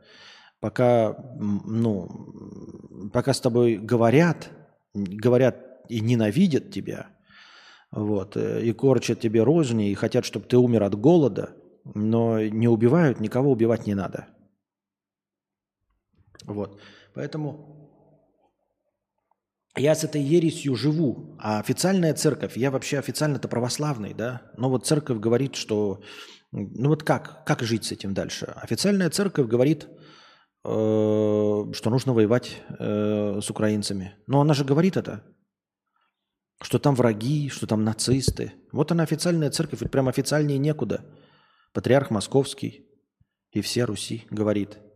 пока, 0.64 1.18
ну, 1.36 3.10
пока 3.12 3.34
с 3.34 3.42
тобой 3.42 3.76
говорят, 3.76 4.50
говорят 4.94 5.58
и 5.90 6.00
ненавидят 6.00 6.72
тебя, 6.72 7.10
вот, 7.92 8.38
э, 8.38 8.64
и 8.64 8.72
корчат 8.72 9.20
тебе 9.20 9.44
розни, 9.44 9.92
и 9.92 9.94
хотят, 9.94 10.24
чтобы 10.24 10.46
ты 10.46 10.58
умер 10.58 10.84
от 10.84 10.96
голода, 10.96 11.50
но 11.84 12.40
не 12.40 12.70
убивают, 12.70 13.20
никого 13.20 13.52
убивать 13.52 13.86
не 13.88 13.94
надо. 13.94 14.28
Вот. 16.46 16.80
Поэтому 17.14 17.92
я 19.76 19.96
с 19.96 20.06
этой 20.06 20.22
ересью 20.22 20.78
живу, 20.78 21.36
а 21.40 21.60
официальная 21.60 22.14
церковь, 22.14 22.56
я 22.56 22.72
вообще 22.72 23.00
официально-то 23.00 23.50
православный, 23.50 24.14
да, 24.14 24.44
но 24.56 24.70
вот 24.70 24.88
церковь 24.88 25.20
говорит, 25.20 25.56
что, 25.56 26.00
ну 26.52 26.88
вот 26.88 27.04
как, 27.04 27.44
как 27.46 27.64
жить 27.64 27.84
с 27.84 27.92
этим 27.92 28.14
дальше? 28.14 28.46
Официальная 28.56 29.10
церковь 29.10 29.48
говорит, 29.48 29.90
что 30.64 31.90
нужно 31.90 32.14
воевать 32.14 32.62
э, 32.80 33.40
с 33.42 33.50
украинцами. 33.50 34.16
Но 34.28 34.40
она 34.42 34.54
же 34.54 34.64
говорит 34.64 34.96
это, 34.96 35.24
что 36.62 36.80
там 36.80 36.96
враги, 36.96 37.50
что 37.50 37.68
там 37.68 37.84
нацисты. 37.84 38.54
Вот 38.72 38.92
она 38.92 39.04
официальная 39.04 39.52
церковь, 39.52 39.82
ведь 39.82 39.92
прям 39.92 40.08
официальнее 40.08 40.58
некуда. 40.58 41.04
Патриарх 41.74 42.12
Московский 42.12 42.88
и 43.52 43.62
все 43.62 43.84
Руси 43.84 44.26
говорит– 44.30 44.80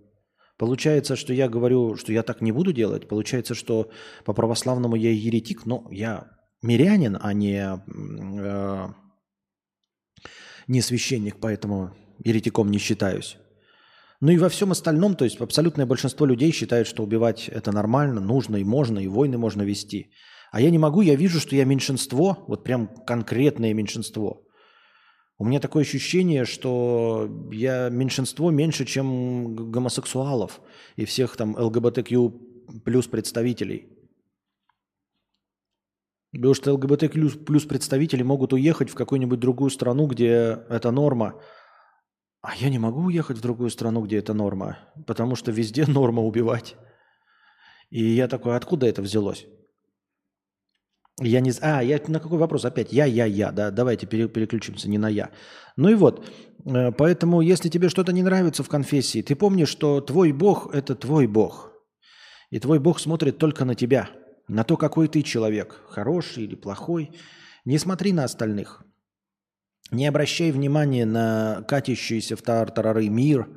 Получается, 0.58 1.16
что 1.16 1.34
я 1.34 1.48
говорю, 1.48 1.96
что 1.98 2.12
я 2.12 2.24
так 2.24 2.42
не 2.42 2.52
буду 2.52 2.74
делать. 2.74 3.08
Получается, 3.08 3.54
что 3.54 3.92
по 4.26 4.34
православному 4.34 4.96
я 4.96 5.12
еретик, 5.12 5.66
но 5.66 5.88
я 5.92 6.32
мирянин, 6.64 7.18
а 7.22 7.34
не, 7.34 7.62
э, 7.62 8.88
не 10.68 10.82
священник, 10.82 11.40
поэтому 11.40 11.96
еретиком 12.24 12.72
не 12.72 12.80
считаюсь. 12.80 13.38
Ну 14.20 14.32
и 14.32 14.38
во 14.38 14.50
всем 14.50 14.72
остальном, 14.72 15.16
то 15.16 15.26
есть 15.26 15.40
абсолютное 15.40 15.86
большинство 15.86 16.26
людей 16.26 16.52
считают, 16.52 16.88
что 16.88 17.04
убивать 17.04 17.50
это 17.50 17.72
нормально, 17.72 18.20
нужно 18.22 18.58
и 18.58 18.64
можно, 18.64 19.00
и 19.00 19.08
войны 19.08 19.38
можно 19.38 19.62
вести. 19.62 20.12
А 20.52 20.62
я 20.62 20.72
не 20.72 20.80
могу, 20.80 21.02
я 21.02 21.16
вижу, 21.16 21.40
что 21.40 21.56
я 21.56 21.66
меньшинство, 21.66 22.46
вот 22.48 22.64
прям 22.64 22.88
конкретное 23.06 23.74
меньшинство– 23.74 24.44
у 25.40 25.46
меня 25.46 25.60
такое 25.60 25.84
ощущение, 25.84 26.46
что 26.46 27.30
я 27.52 27.90
меньшинство 27.90 28.50
меньше, 28.50 28.86
чем 28.86 29.72
гомосексуалов 29.72 30.62
и 30.96 31.06
всех 31.06 31.38
там 31.38 31.56
ЛГБТК 31.56 32.32
плюс 32.84 33.08
представителей. 33.08 33.88
Потому 36.32 36.54
что 36.56 36.74
ЛГБТ 36.74 37.12
плюс 37.46 37.66
представители 37.66 38.24
могут 38.24 38.54
уехать 38.54 38.90
в 38.90 38.96
какую-нибудь 38.96 39.40
другую 39.40 39.70
страну, 39.70 40.08
где 40.08 40.60
это 40.70 40.90
норма. 40.92 41.40
А 42.48 42.56
я 42.56 42.70
не 42.70 42.80
могу 42.80 43.02
уехать 43.02 43.38
в 43.38 43.42
другую 43.42 43.70
страну, 43.70 44.06
где 44.06 44.20
это 44.20 44.34
норма, 44.34 44.78
потому 45.06 45.36
что 45.36 45.52
везде 45.52 45.86
норма 45.88 46.24
убивать. 46.24 46.78
И 47.90 48.02
я 48.02 48.30
такой, 48.30 48.56
откуда 48.56 48.88
это 48.88 49.02
взялось? 49.02 49.46
Я 51.20 51.42
не... 51.42 51.52
А, 51.60 51.84
я 51.84 52.00
на 52.08 52.22
какой 52.22 52.38
вопрос 52.38 52.64
опять? 52.64 52.94
Я, 52.94 53.04
я, 53.04 53.26
я, 53.26 53.52
да, 53.52 53.70
давайте 53.70 54.08
переключимся 54.08 54.88
не 54.88 54.98
на 54.98 55.10
я. 55.10 55.32
Ну 55.76 55.90
и 55.90 55.96
вот, 55.96 56.26
э, 56.64 56.94
поэтому 56.94 57.42
если 57.42 57.68
тебе 57.68 57.90
что-то 57.90 58.14
не 58.14 58.24
нравится 58.24 58.64
в 58.64 58.70
конфессии, 58.70 59.22
ты 59.22 59.36
помнишь, 59.36 59.68
что 59.70 60.00
твой 60.00 60.32
Бог– 60.32 60.70
это 60.74 60.96
твой 60.96 61.28
Бог. 61.28 61.74
И 62.50 62.60
твой 62.62 62.80
Бог 62.80 63.02
смотрит 63.02 63.40
только 63.40 63.66
на 63.66 63.76
тебя, 63.76 64.10
на 64.48 64.64
то, 64.64 64.78
какой 64.78 65.10
ты 65.10 65.22
человек, 65.22 65.82
хороший 65.90 66.46
или 66.46 66.56
плохой. 66.56 67.12
Не 67.66 67.78
смотри 67.78 68.14
на 68.14 68.24
остальных. 68.24 68.87
Не 69.92 70.08
обращай 70.08 70.52
внимания 70.52 71.06
на 71.06 71.64
катящийся 71.68 72.36
в 72.36 72.42
тартарары 72.42 73.08
мир, 73.08 73.48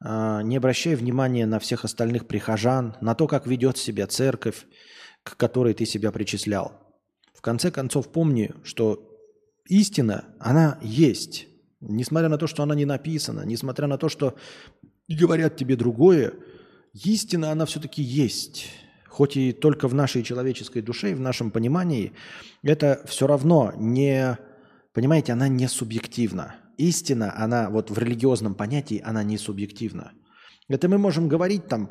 а, 0.00 0.42
не 0.42 0.56
обращай 0.56 0.94
внимания 0.96 1.46
на 1.46 1.58
всех 1.58 1.84
остальных 1.84 2.26
прихожан, 2.26 2.96
на 3.00 3.14
то, 3.14 3.26
как 3.26 3.46
ведет 3.46 3.78
себя 3.78 4.06
церковь, 4.06 4.66
к 5.22 5.36
которой 5.36 5.74
ты 5.74 5.86
себя 5.86 6.10
причислял. 6.12 6.72
В 7.32 7.40
конце 7.40 7.70
концов, 7.70 8.10
помни, 8.10 8.52
что 8.64 9.10
истина, 9.66 10.24
она 10.38 10.78
есть. 10.82 11.46
Несмотря 11.80 12.28
на 12.28 12.38
то, 12.38 12.46
что 12.46 12.62
она 12.62 12.74
не 12.74 12.84
написана, 12.84 13.42
несмотря 13.42 13.86
на 13.86 13.98
то, 13.98 14.08
что 14.08 14.34
говорят 15.08 15.56
тебе 15.56 15.76
другое, 15.76 16.34
истина, 16.92 17.50
она 17.50 17.66
все-таки 17.66 18.02
есть. 18.02 18.70
Хоть 19.08 19.36
и 19.36 19.52
только 19.52 19.86
в 19.86 19.94
нашей 19.94 20.22
человеческой 20.22 20.82
душе 20.82 21.12
и 21.12 21.14
в 21.14 21.20
нашем 21.20 21.50
понимании, 21.50 22.12
это 22.62 23.00
все 23.06 23.26
равно 23.26 23.72
не, 23.76 24.36
понимаете, 24.94 25.32
она 25.32 25.48
не 25.48 25.68
субъективна. 25.68 26.56
Истина, 26.78 27.36
она 27.36 27.68
вот 27.68 27.90
в 27.90 27.98
религиозном 27.98 28.54
понятии, 28.54 29.02
она 29.04 29.22
не 29.22 29.36
субъективна. 29.36 30.12
Это 30.68 30.88
мы 30.88 30.96
можем 30.98 31.28
говорить 31.28 31.68
там, 31.68 31.90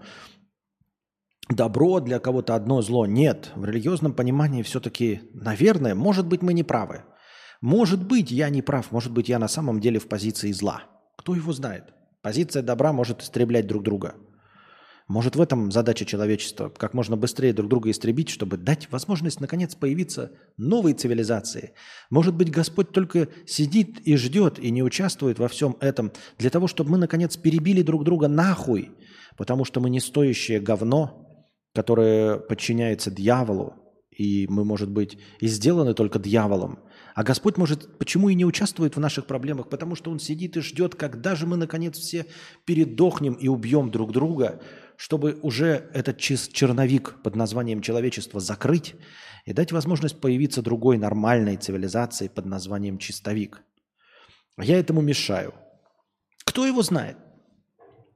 добро, 1.50 2.00
для 2.00 2.20
кого-то 2.20 2.56
одно 2.56 2.82
зло. 2.82 3.06
Нет, 3.06 3.52
в 3.56 3.66
религиозном 3.66 4.14
понимании 4.14 4.64
все-таки, 4.64 5.22
наверное, 5.34 5.96
может 5.96 6.26
быть, 6.26 6.42
мы 6.42 6.54
не 6.54 6.64
правы. 6.64 7.04
Может 7.62 8.06
быть, 8.06 8.32
я 8.32 8.50
не 8.50 8.62
прав, 8.62 8.92
может 8.92 9.12
быть, 9.12 9.30
я 9.30 9.40
на 9.40 9.48
самом 9.48 9.80
деле 9.80 10.00
в 10.00 10.08
позиции 10.08 10.52
зла. 10.52 10.84
Кто 11.18 11.36
его 11.36 11.54
знает? 11.54 11.94
Позиция 12.22 12.64
добра 12.64 12.92
может 12.92 13.22
истреблять 13.22 13.68
друг 13.68 13.84
друга. 13.84 14.16
Может, 15.08 15.36
в 15.36 15.42
этом 15.42 15.72
задача 15.72 16.06
человечества, 16.06 16.70
как 16.70 16.94
можно 16.94 17.18
быстрее 17.18 17.54
друг 17.54 17.70
друга 17.70 17.92
истребить, 17.92 18.30
чтобы 18.30 18.58
дать 18.58 18.90
возможность, 18.92 19.42
наконец, 19.42 19.76
появиться 19.76 20.32
новой 20.58 20.94
цивилизации. 20.94 21.74
Может 22.10 22.36
быть, 22.36 22.52
Господь 22.52 22.92
только 22.92 23.28
сидит 23.46 24.00
и 24.02 24.16
ждет, 24.16 24.60
и 24.60 24.72
не 24.72 24.82
участвует 24.82 25.40
во 25.40 25.50
всем 25.50 25.76
этом, 25.82 26.12
для 26.38 26.50
того, 26.50 26.68
чтобы 26.68 26.92
мы, 26.92 26.98
наконец, 26.98 27.36
перебили 27.36 27.82
друг 27.82 28.06
друга 28.06 28.28
нахуй, 28.28 28.92
потому 29.38 29.66
что 29.66 29.82
мы 29.82 29.90
не 29.90 30.00
стоящее 30.00 30.62
говно, 30.62 31.48
которое 31.74 32.38
подчиняется 32.38 33.12
дьяволу, 33.12 33.74
и 34.18 34.48
мы, 34.48 34.64
может 34.64 34.90
быть, 34.90 35.18
и 35.40 35.48
сделаны 35.48 35.94
только 35.94 36.20
дьяволом. 36.20 36.80
А 37.16 37.24
Господь, 37.24 37.58
может, 37.58 37.98
почему 37.98 38.30
и 38.30 38.36
не 38.36 38.46
участвует 38.46 38.96
в 38.96 39.00
наших 39.00 39.26
проблемах? 39.26 39.70
Потому 39.70 39.96
что 39.96 40.12
Он 40.12 40.20
сидит 40.20 40.58
и 40.58 40.62
ждет, 40.62 40.96
когда 40.96 41.36
же 41.36 41.46
мы, 41.46 41.58
наконец, 41.58 41.98
все 41.98 42.26
передохнем 42.66 43.34
и 43.34 43.48
убьем 43.48 43.92
друг 43.92 44.12
друга, 44.12 44.62
чтобы 45.04 45.38
уже 45.42 45.90
этот 45.94 46.18
черновик 46.18 47.22
под 47.24 47.36
названием 47.36 47.82
человечество 47.82 48.40
закрыть 48.40 48.96
и 49.44 49.52
дать 49.52 49.74
возможность 49.74 50.22
появиться 50.22 50.62
другой 50.62 50.98
нормальной 50.98 51.58
цивилизации 51.58 52.30
под 52.30 52.46
названием 52.46 52.98
чистовик. 52.98 53.64
Я 54.58 54.80
этому 54.80 55.02
мешаю. 55.02 55.54
Кто 56.46 56.66
его 56.66 56.82
знает? 56.84 57.18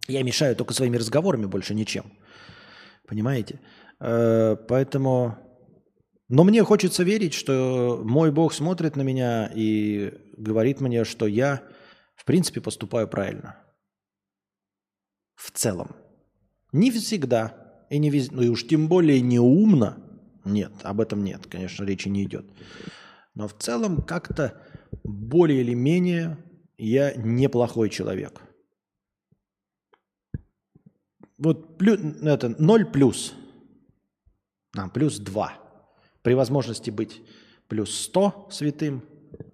Я 0.07 0.23
мешаю 0.23 0.55
только 0.55 0.73
своими 0.73 0.95
разговорами, 0.95 1.45
больше 1.45 1.75
ничем. 1.75 2.05
Понимаете? 3.05 3.59
Э, 3.99 4.55
поэтому... 4.55 5.38
Но 6.29 6.45
мне 6.45 6.63
хочется 6.63 7.03
верить, 7.03 7.33
что 7.33 8.01
мой 8.05 8.31
Бог 8.31 8.53
смотрит 8.53 8.95
на 8.95 9.01
меня 9.01 9.51
и 9.53 10.13
говорит 10.38 10.79
мне, 10.79 11.03
что 11.03 11.27
я, 11.27 11.63
в 12.15 12.23
принципе, 12.23 12.61
поступаю 12.61 13.09
правильно. 13.09 13.57
В 15.35 15.51
целом. 15.51 16.06
Не 16.72 16.91
всегда. 16.91 17.55
И, 17.89 17.97
не 17.99 18.09
вез... 18.09 18.32
ну, 18.32 18.41
и 18.41 18.49
уж 18.49 18.68
тем 18.68 18.88
более 18.88 19.22
не 19.22 19.39
умно. 19.39 19.97
Нет, 20.43 20.72
об 20.84 21.01
этом 21.01 21.24
нет, 21.24 21.47
конечно, 21.47 21.84
речи 21.84 22.07
не 22.07 22.24
идет. 22.24 22.45
Но 23.36 23.47
в 23.47 23.53
целом 23.53 24.01
как-то 24.01 24.61
более 25.03 25.61
или 25.61 25.74
менее 25.74 26.38
я 26.78 27.13
неплохой 27.13 27.89
человек. 27.89 28.41
Вот 31.38 31.78
плюс, 31.78 31.99
это 32.24 32.55
0 32.57 32.86
плюс, 32.86 33.34
а, 34.76 34.89
плюс 34.89 35.20
2. 35.20 35.53
При 36.24 36.34
возможности 36.34 36.89
быть 36.89 37.22
плюс 37.68 37.95
100 37.95 38.47
святым, 38.51 39.03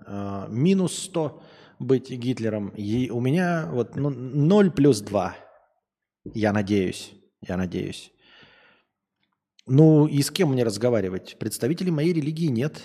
э, 0.06 0.48
минус 0.50 0.98
100 0.98 1.44
быть 1.80 2.10
Гитлером. 2.10 2.70
И 2.70 3.10
у 3.10 3.20
меня 3.20 3.70
вот 3.72 3.96
ну, 3.96 4.10
0 4.10 4.72
плюс 4.72 5.02
2. 5.02 5.36
Я 6.26 6.54
надеюсь, 6.54 7.14
я 7.42 7.58
надеюсь. 7.58 8.12
Ну 9.66 10.08
и 10.08 10.22
с 10.22 10.32
кем 10.32 10.52
мне 10.52 10.64
разговаривать? 10.64 11.38
Представителей 11.40 11.92
моей 11.92 12.14
религии 12.14 12.48
нет. 12.48 12.82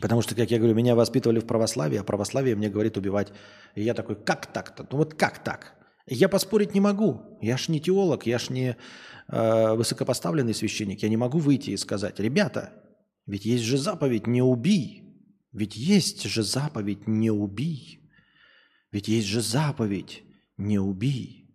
Потому 0.00 0.20
что, 0.20 0.34
как 0.34 0.50
я 0.50 0.58
говорю, 0.58 0.74
меня 0.74 0.94
воспитывали 0.94 1.40
в 1.40 1.46
православии, 1.46 1.98
а 1.98 2.04
православие 2.04 2.54
мне 2.54 2.68
говорит 2.68 2.96
убивать. 2.96 3.32
И 3.74 3.82
я 3.82 3.94
такой, 3.94 4.16
как 4.16 4.46
так-то? 4.52 4.86
Ну 4.90 4.98
вот 4.98 5.14
как 5.14 5.42
так? 5.42 5.74
Я 6.06 6.28
поспорить 6.28 6.74
не 6.74 6.80
могу. 6.80 7.38
Я 7.40 7.56
ж 7.56 7.68
не 7.68 7.80
теолог, 7.80 8.26
я 8.26 8.38
ж 8.38 8.50
не 8.50 8.76
э, 9.28 9.74
высокопоставленный 9.74 10.54
священник. 10.54 11.02
Я 11.02 11.08
не 11.08 11.16
могу 11.16 11.38
выйти 11.38 11.70
и 11.70 11.76
сказать, 11.76 12.20
ребята, 12.20 12.72
ведь 13.26 13.44
есть 13.44 13.64
же 13.64 13.76
заповедь 13.76 14.26
«не 14.26 14.42
убий». 14.42 15.02
Ведь 15.52 15.74
есть 15.74 16.22
же 16.24 16.42
заповедь 16.42 17.08
«не 17.08 17.30
убий». 17.30 18.00
Ведь 18.92 19.08
есть 19.08 19.26
же 19.26 19.40
заповедь 19.40 20.22
«не 20.58 20.78
убий». 20.78 21.45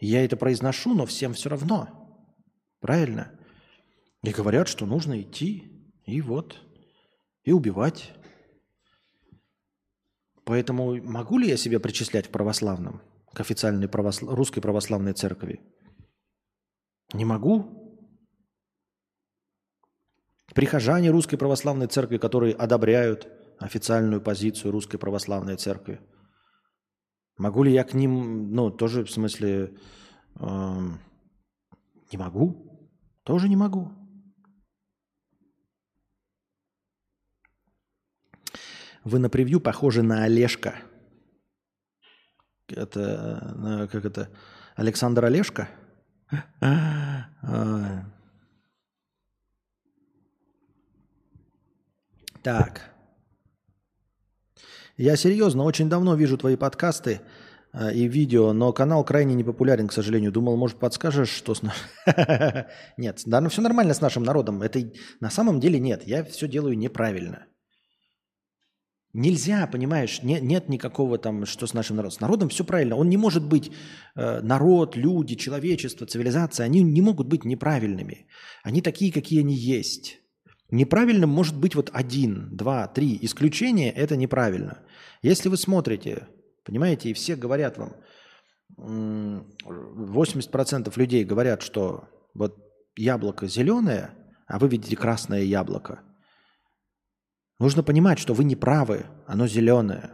Я 0.00 0.24
это 0.24 0.36
произношу, 0.36 0.94
но 0.94 1.04
всем 1.04 1.34
все 1.34 1.50
равно. 1.50 1.88
Правильно? 2.80 3.38
И 4.22 4.30
говорят, 4.30 4.66
что 4.66 4.86
нужно 4.86 5.20
идти, 5.20 5.70
и 6.06 6.20
вот, 6.22 6.58
и 7.44 7.52
убивать. 7.52 8.12
Поэтому 10.44 11.00
могу 11.02 11.38
ли 11.38 11.48
я 11.48 11.56
себя 11.56 11.78
причислять 11.78 12.28
к 12.28 12.30
православным, 12.30 13.02
к 13.32 13.40
официальной 13.40 13.88
православ... 13.88 14.34
русской 14.34 14.60
православной 14.60 15.12
церкви? 15.12 15.60
Не 17.12 17.26
могу. 17.26 17.76
Прихожане 20.54 21.10
русской 21.10 21.36
православной 21.36 21.86
церкви, 21.86 22.16
которые 22.16 22.54
одобряют 22.54 23.28
официальную 23.58 24.20
позицию 24.20 24.72
русской 24.72 24.98
православной 24.98 25.56
церкви. 25.56 26.00
Могу 27.40 27.62
ли 27.62 27.72
я 27.72 27.84
к 27.84 27.94
ним, 27.94 28.54
ну, 28.54 28.70
тоже 28.70 29.02
в 29.02 29.10
смысле, 29.10 29.72
э, 30.34 30.80
не 32.12 32.18
могу? 32.18 32.54
Тоже 33.22 33.48
не 33.48 33.56
могу. 33.56 33.90
Вы 39.04 39.18
на 39.18 39.30
превью 39.30 39.58
похожи 39.58 40.02
на 40.02 40.24
Олежка. 40.24 40.74
Это, 42.68 43.88
как 43.90 44.04
это, 44.04 44.28
Александр 44.76 45.24
Олежка? 45.24 45.70
А. 46.60 48.04
Так. 52.42 52.89
Я 55.00 55.16
серьезно, 55.16 55.64
очень 55.64 55.88
давно 55.88 56.14
вижу 56.14 56.36
твои 56.36 56.56
подкасты 56.56 57.22
э, 57.72 57.94
и 57.94 58.06
видео, 58.06 58.52
но 58.52 58.70
канал 58.74 59.02
крайне 59.02 59.34
непопулярен, 59.34 59.88
к 59.88 59.94
сожалению. 59.94 60.30
Думал, 60.30 60.58
может, 60.58 60.76
подскажешь, 60.78 61.30
что 61.30 61.54
с. 61.54 61.62
Нет, 62.98 63.22
да, 63.24 63.40
ну 63.40 63.48
все 63.48 63.62
нормально 63.62 63.94
с 63.94 64.02
нашим 64.02 64.24
народом. 64.24 64.60
Это 64.60 64.92
на 65.20 65.30
самом 65.30 65.58
деле 65.58 65.80
нет. 65.80 66.02
Я 66.06 66.22
все 66.24 66.46
делаю 66.46 66.76
неправильно. 66.76 67.46
Нельзя, 69.14 69.66
понимаешь, 69.66 70.22
нет, 70.22 70.42
нет 70.42 70.68
никакого 70.68 71.16
там, 71.16 71.46
что 71.46 71.66
с 71.66 71.72
нашим 71.72 71.96
народом. 71.96 72.16
С 72.18 72.20
народом 72.20 72.48
все 72.50 72.64
правильно. 72.64 72.96
Он 72.96 73.08
не 73.08 73.16
может 73.16 73.48
быть, 73.48 73.72
э, 74.16 74.42
народ, 74.42 74.96
люди, 74.96 75.34
человечество, 75.34 76.06
цивилизация, 76.06 76.66
они 76.66 76.82
не 76.82 77.00
могут 77.00 77.26
быть 77.26 77.46
неправильными. 77.46 78.26
Они 78.62 78.82
такие, 78.82 79.10
какие 79.10 79.40
они 79.40 79.54
есть. 79.54 80.20
Неправильным 80.70 81.30
может 81.30 81.56
быть 81.56 81.74
вот 81.74 81.90
один, 81.92 82.54
два, 82.56 82.86
три. 82.86 83.18
Исключение– 83.22 83.90
это 83.96 84.16
неправильно. 84.16 84.78
Если 85.22 85.48
вы 85.48 85.56
смотрите, 85.56 86.28
понимаете, 86.64 87.10
и 87.10 87.14
все 87.14 87.36
говорят 87.36 87.78
вам, 87.78 87.96
80% 88.76 90.92
людей 90.96 91.24
говорят, 91.24 91.62
что 91.62 92.08
вот 92.34 92.56
яблоко 92.96 93.46
зеленое, 93.46 94.14
а 94.46 94.58
вы 94.58 94.68
видите 94.68 94.96
красное 94.96 95.42
яблоко– 95.42 96.02
Нужно 97.60 97.82
понимать, 97.82 98.18
что 98.18 98.32
вы 98.32 98.44
не 98.44 98.56
правы, 98.56 99.04
оно 99.26 99.46
зеленое. 99.46 100.12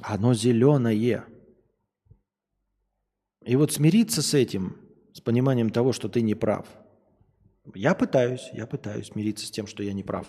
Оно 0.00 0.34
зеленое. 0.34 1.24
И 3.44 3.56
вот 3.56 3.72
смириться 3.72 4.22
с 4.22 4.34
этим, 4.34 4.76
с 5.12 5.20
пониманием 5.20 5.70
того, 5.70 5.92
что 5.92 6.08
ты 6.08 6.22
не 6.22 6.36
прав. 6.36 6.68
Я 7.74 7.96
пытаюсь, 7.96 8.50
я 8.52 8.68
пытаюсь 8.68 9.08
смириться 9.08 9.44
с 9.44 9.50
тем, 9.50 9.66
что 9.66 9.82
я 9.82 9.92
не 9.92 10.04
прав. 10.04 10.28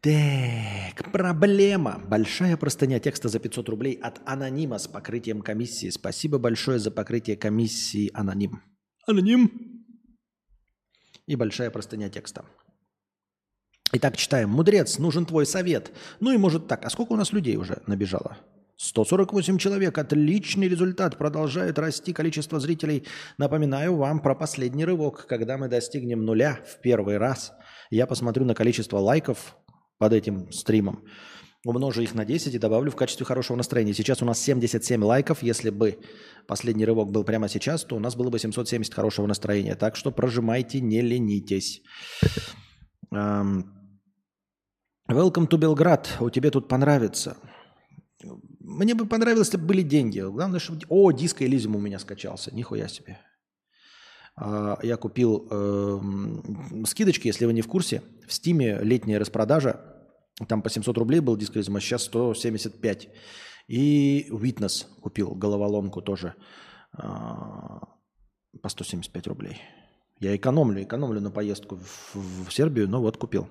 Так, 0.00 1.10
проблема. 1.10 2.00
Большая 2.06 2.56
простыня 2.56 3.00
текста 3.00 3.28
за 3.28 3.40
500 3.40 3.68
рублей 3.68 3.94
от 3.94 4.20
анонима 4.26 4.78
с 4.78 4.86
покрытием 4.86 5.42
комиссии. 5.42 5.90
Спасибо 5.90 6.38
большое 6.38 6.78
за 6.78 6.92
покрытие 6.92 7.36
комиссии 7.36 8.10
аноним. 8.14 8.62
Аноним. 9.06 9.50
И 11.26 11.34
большая 11.34 11.70
простыня 11.70 12.08
текста. 12.10 12.44
Итак, 13.92 14.16
читаем. 14.16 14.50
Мудрец, 14.50 14.98
нужен 14.98 15.26
твой 15.26 15.46
совет. 15.46 15.90
Ну 16.20 16.30
и 16.30 16.36
может 16.36 16.68
так. 16.68 16.84
А 16.84 16.90
сколько 16.90 17.14
у 17.14 17.16
нас 17.16 17.32
людей 17.32 17.56
уже 17.56 17.82
набежало? 17.88 18.38
148 18.76 19.58
человек. 19.58 19.98
Отличный 19.98 20.68
результат. 20.68 21.18
Продолжает 21.18 21.76
расти 21.76 22.12
количество 22.12 22.60
зрителей. 22.60 23.04
Напоминаю 23.36 23.96
вам 23.96 24.20
про 24.20 24.36
последний 24.36 24.84
рывок. 24.84 25.26
Когда 25.26 25.58
мы 25.58 25.66
достигнем 25.66 26.24
нуля 26.24 26.60
в 26.64 26.80
первый 26.82 27.18
раз, 27.18 27.52
я 27.90 28.06
посмотрю 28.06 28.44
на 28.44 28.54
количество 28.54 28.98
лайков, 28.98 29.56
под 29.98 30.12
этим 30.12 30.50
стримом. 30.52 31.04
Умножу 31.64 32.02
их 32.02 32.14
на 32.14 32.24
10 32.24 32.54
и 32.54 32.58
добавлю 32.58 32.90
в 32.90 32.96
качестве 32.96 33.26
хорошего 33.26 33.56
настроения. 33.56 33.92
Сейчас 33.92 34.22
у 34.22 34.24
нас 34.24 34.38
77 34.40 35.04
лайков. 35.04 35.42
Если 35.42 35.70
бы 35.70 35.98
последний 36.46 36.84
рывок 36.84 37.10
был 37.10 37.24
прямо 37.24 37.48
сейчас, 37.48 37.84
то 37.84 37.96
у 37.96 37.98
нас 37.98 38.14
было 38.14 38.30
бы 38.30 38.38
770 38.38 38.94
хорошего 38.94 39.26
настроения. 39.26 39.74
Так 39.74 39.96
что 39.96 40.12
прожимайте, 40.12 40.80
не 40.80 41.02
ленитесь. 41.02 41.82
Welcome 43.12 43.66
to 45.10 45.58
Белград. 45.58 46.16
У 46.20 46.30
тебя 46.30 46.50
тут 46.50 46.68
понравится. 46.68 47.36
Мне 48.60 48.94
бы 48.94 49.06
понравилось, 49.06 49.48
если 49.48 49.58
бы 49.58 49.66
были 49.66 49.82
деньги. 49.82 50.20
Главное, 50.20 50.60
чтобы... 50.60 50.82
О, 50.88 51.10
диско 51.10 51.44
Элизиум 51.44 51.76
у 51.76 51.80
меня 51.80 51.98
скачался. 51.98 52.54
Нихуя 52.54 52.88
себе. 52.88 53.18
А, 54.40 54.78
я 54.82 54.96
купил 54.96 55.46
э, 55.50 56.00
скидочки, 56.86 57.26
если 57.26 57.44
вы 57.44 57.52
не 57.52 57.62
в 57.62 57.68
курсе. 57.68 58.02
В 58.26 58.32
Стиме 58.32 58.78
летняя 58.82 59.18
распродажа. 59.18 59.80
Там 60.46 60.62
по 60.62 60.70
700 60.70 60.96
рублей 60.96 61.20
был 61.20 61.36
диск 61.36 61.56
а 61.56 61.62
сейчас 61.80 62.04
175. 62.04 63.08
И 63.66 64.28
Witness 64.30 64.86
купил 65.00 65.34
головоломку 65.34 66.00
тоже 66.02 66.34
э, 66.96 67.00
по 67.02 68.68
175 68.68 69.26
рублей. 69.26 69.60
Я 70.20 70.36
экономлю, 70.36 70.82
экономлю 70.82 71.20
на 71.20 71.30
поездку 71.30 71.76
в, 71.76 72.46
в 72.48 72.52
Сербию, 72.52 72.88
но 72.88 73.00
вот 73.00 73.16
купил. 73.16 73.48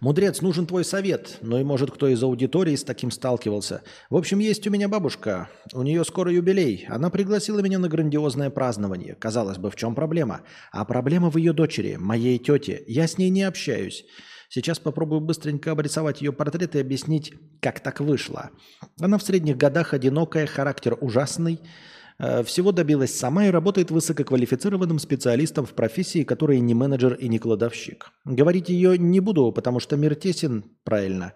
Мудрец, 0.00 0.40
нужен 0.40 0.66
твой 0.66 0.84
совет. 0.84 1.38
Ну 1.40 1.58
и 1.58 1.64
может 1.64 1.90
кто 1.90 2.08
из 2.08 2.22
аудитории 2.22 2.76
с 2.76 2.84
таким 2.84 3.10
сталкивался. 3.10 3.82
В 4.10 4.16
общем, 4.16 4.38
есть 4.38 4.66
у 4.66 4.70
меня 4.70 4.88
бабушка. 4.88 5.48
У 5.72 5.82
нее 5.82 6.04
скоро 6.04 6.32
юбилей. 6.32 6.86
Она 6.88 7.10
пригласила 7.10 7.60
меня 7.60 7.78
на 7.78 7.88
грандиозное 7.88 8.50
празднование. 8.50 9.14
Казалось 9.14 9.58
бы, 9.58 9.70
в 9.70 9.76
чем 9.76 9.94
проблема? 9.94 10.42
А 10.72 10.84
проблема 10.84 11.30
в 11.30 11.36
ее 11.36 11.52
дочери, 11.52 11.96
моей 11.96 12.38
тете. 12.38 12.84
Я 12.86 13.06
с 13.06 13.18
ней 13.18 13.30
не 13.30 13.42
общаюсь. 13.42 14.04
Сейчас 14.48 14.78
попробую 14.78 15.20
быстренько 15.20 15.72
обрисовать 15.72 16.20
ее 16.20 16.32
портрет 16.32 16.76
и 16.76 16.80
объяснить, 16.80 17.34
как 17.60 17.80
так 17.80 18.00
вышло. 18.00 18.50
Она 19.00 19.18
в 19.18 19.22
средних 19.22 19.56
годах 19.56 19.92
одинокая, 19.92 20.46
характер 20.46 20.96
ужасный. 21.00 21.60
Э, 22.18 22.42
всего 22.42 22.72
добилась 22.72 23.14
сама 23.14 23.46
и 23.46 23.50
работает 23.50 23.90
высококвалифицированным 23.90 24.98
специалистом 24.98 25.66
в 25.66 25.74
профессии, 25.74 26.24
которая 26.24 26.58
не 26.58 26.74
менеджер 26.74 27.14
и 27.14 27.28
не 27.28 27.38
кладовщик. 27.38 28.10
Говорить 28.24 28.68
ее 28.68 28.98
не 28.98 29.20
буду, 29.20 29.52
потому 29.52 29.80
что 29.80 29.96
мир 29.96 30.14
тесен, 30.14 30.64
правильно. 30.84 31.34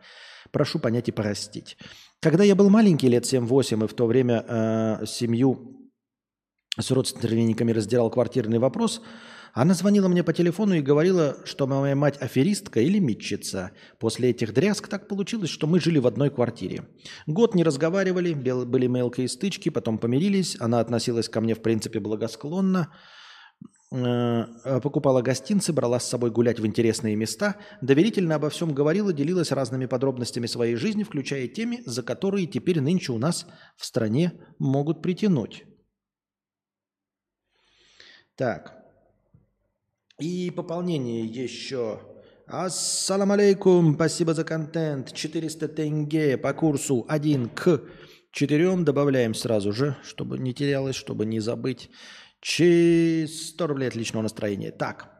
Прошу 0.51 0.79
понять 0.79 1.09
и 1.09 1.13
простить. 1.13 1.77
Когда 2.21 2.45
я 2.45 2.55
был 2.55 2.71
маленький, 2.71 3.09
лет 3.09 3.25
7-8, 3.25 3.85
и 3.85 3.89
в 3.89 3.95
то 3.95 4.07
время 4.07 4.45
э, 4.47 5.07
семью 5.07 5.91
с 6.79 6.91
родственниками 6.91 7.73
раздирал 7.73 8.11
квартирный 8.11 8.59
вопрос– 8.59 9.03
она 9.53 9.75
звонила 9.75 10.09
мне 10.09 10.23
по 10.23 10.33
телефону 10.33 10.75
и 10.75 10.81
говорила, 10.81 11.37
что 11.45 11.67
моя 11.67 11.97
мать 11.97 12.21
аферистка 12.21 12.81
или 12.81 12.99
митчица. 12.99 13.73
После 13.99 14.31
этих 14.31 14.55
дрязг 14.55 14.89
так 14.89 15.09
получилось, 15.09 15.51
что 15.51 15.67
мы 15.67 15.81
жили 15.81 15.99
в 15.99 16.07
одной 16.07 16.31
квартире. 16.31 16.85
Год 17.27 17.55
не 17.55 17.65
разговаривали, 17.65 18.33
были 18.33 18.87
мелкие 18.87 19.29
стычки, 19.29 19.69
потом 19.69 19.99
помирились. 19.99 20.57
Она 20.61 20.81
относилась 20.81 21.29
ко 21.29 21.41
мне, 21.41 21.55
в 21.55 21.63
принципе, 21.63 22.01
благосклонно. 22.01 22.93
Э, 23.93 24.81
покупала 24.81 25.21
гостинцы, 25.21 25.73
брала 25.73 25.99
с 25.99 26.09
собой 26.09 26.31
гулять 26.31 26.61
в 26.61 26.67
интересные 26.67 27.17
места, 27.17 27.57
доверительно 27.81 28.37
обо 28.37 28.49
всем 28.49 28.73
говорила, 28.73 29.13
делилась 29.13 29.51
разными 29.51 29.87
подробностями 29.87 30.47
своей 30.47 30.77
жизни, 30.77 31.03
включая 31.03 31.49
теми, 31.49 31.83
за 31.87 32.05
которые 32.05 32.47
теперь 32.47 32.81
нынче 32.81 33.11
у 33.11 33.19
нас 33.19 33.47
в 33.77 33.85
стране 33.85 34.33
могут 34.61 35.03
притянуть. 35.03 35.65
Так, 38.37 38.80
и 40.21 40.51
пополнение 40.51 41.25
еще 41.25 42.01
Ассалам 42.47 43.31
алейкум, 43.31 43.95
спасибо 43.95 44.35
за 44.35 44.43
контент. 44.43 45.13
400 45.13 45.69
тенге 45.69 46.37
по 46.37 46.53
курсу 46.53 47.07
1 47.09 47.49
к 47.51 47.83
4 48.33 48.77
добавляем 48.79 49.35
сразу 49.35 49.73
же, 49.73 49.97
чтобы 50.03 50.39
не 50.39 50.53
терялось, 50.53 50.97
чтобы 50.97 51.27
не 51.27 51.39
забыть. 51.39 51.91
100 52.43 53.27
рублей 53.67 53.89
отличного 53.89 54.25
настроения. 54.25 54.73
Так, 54.73 55.20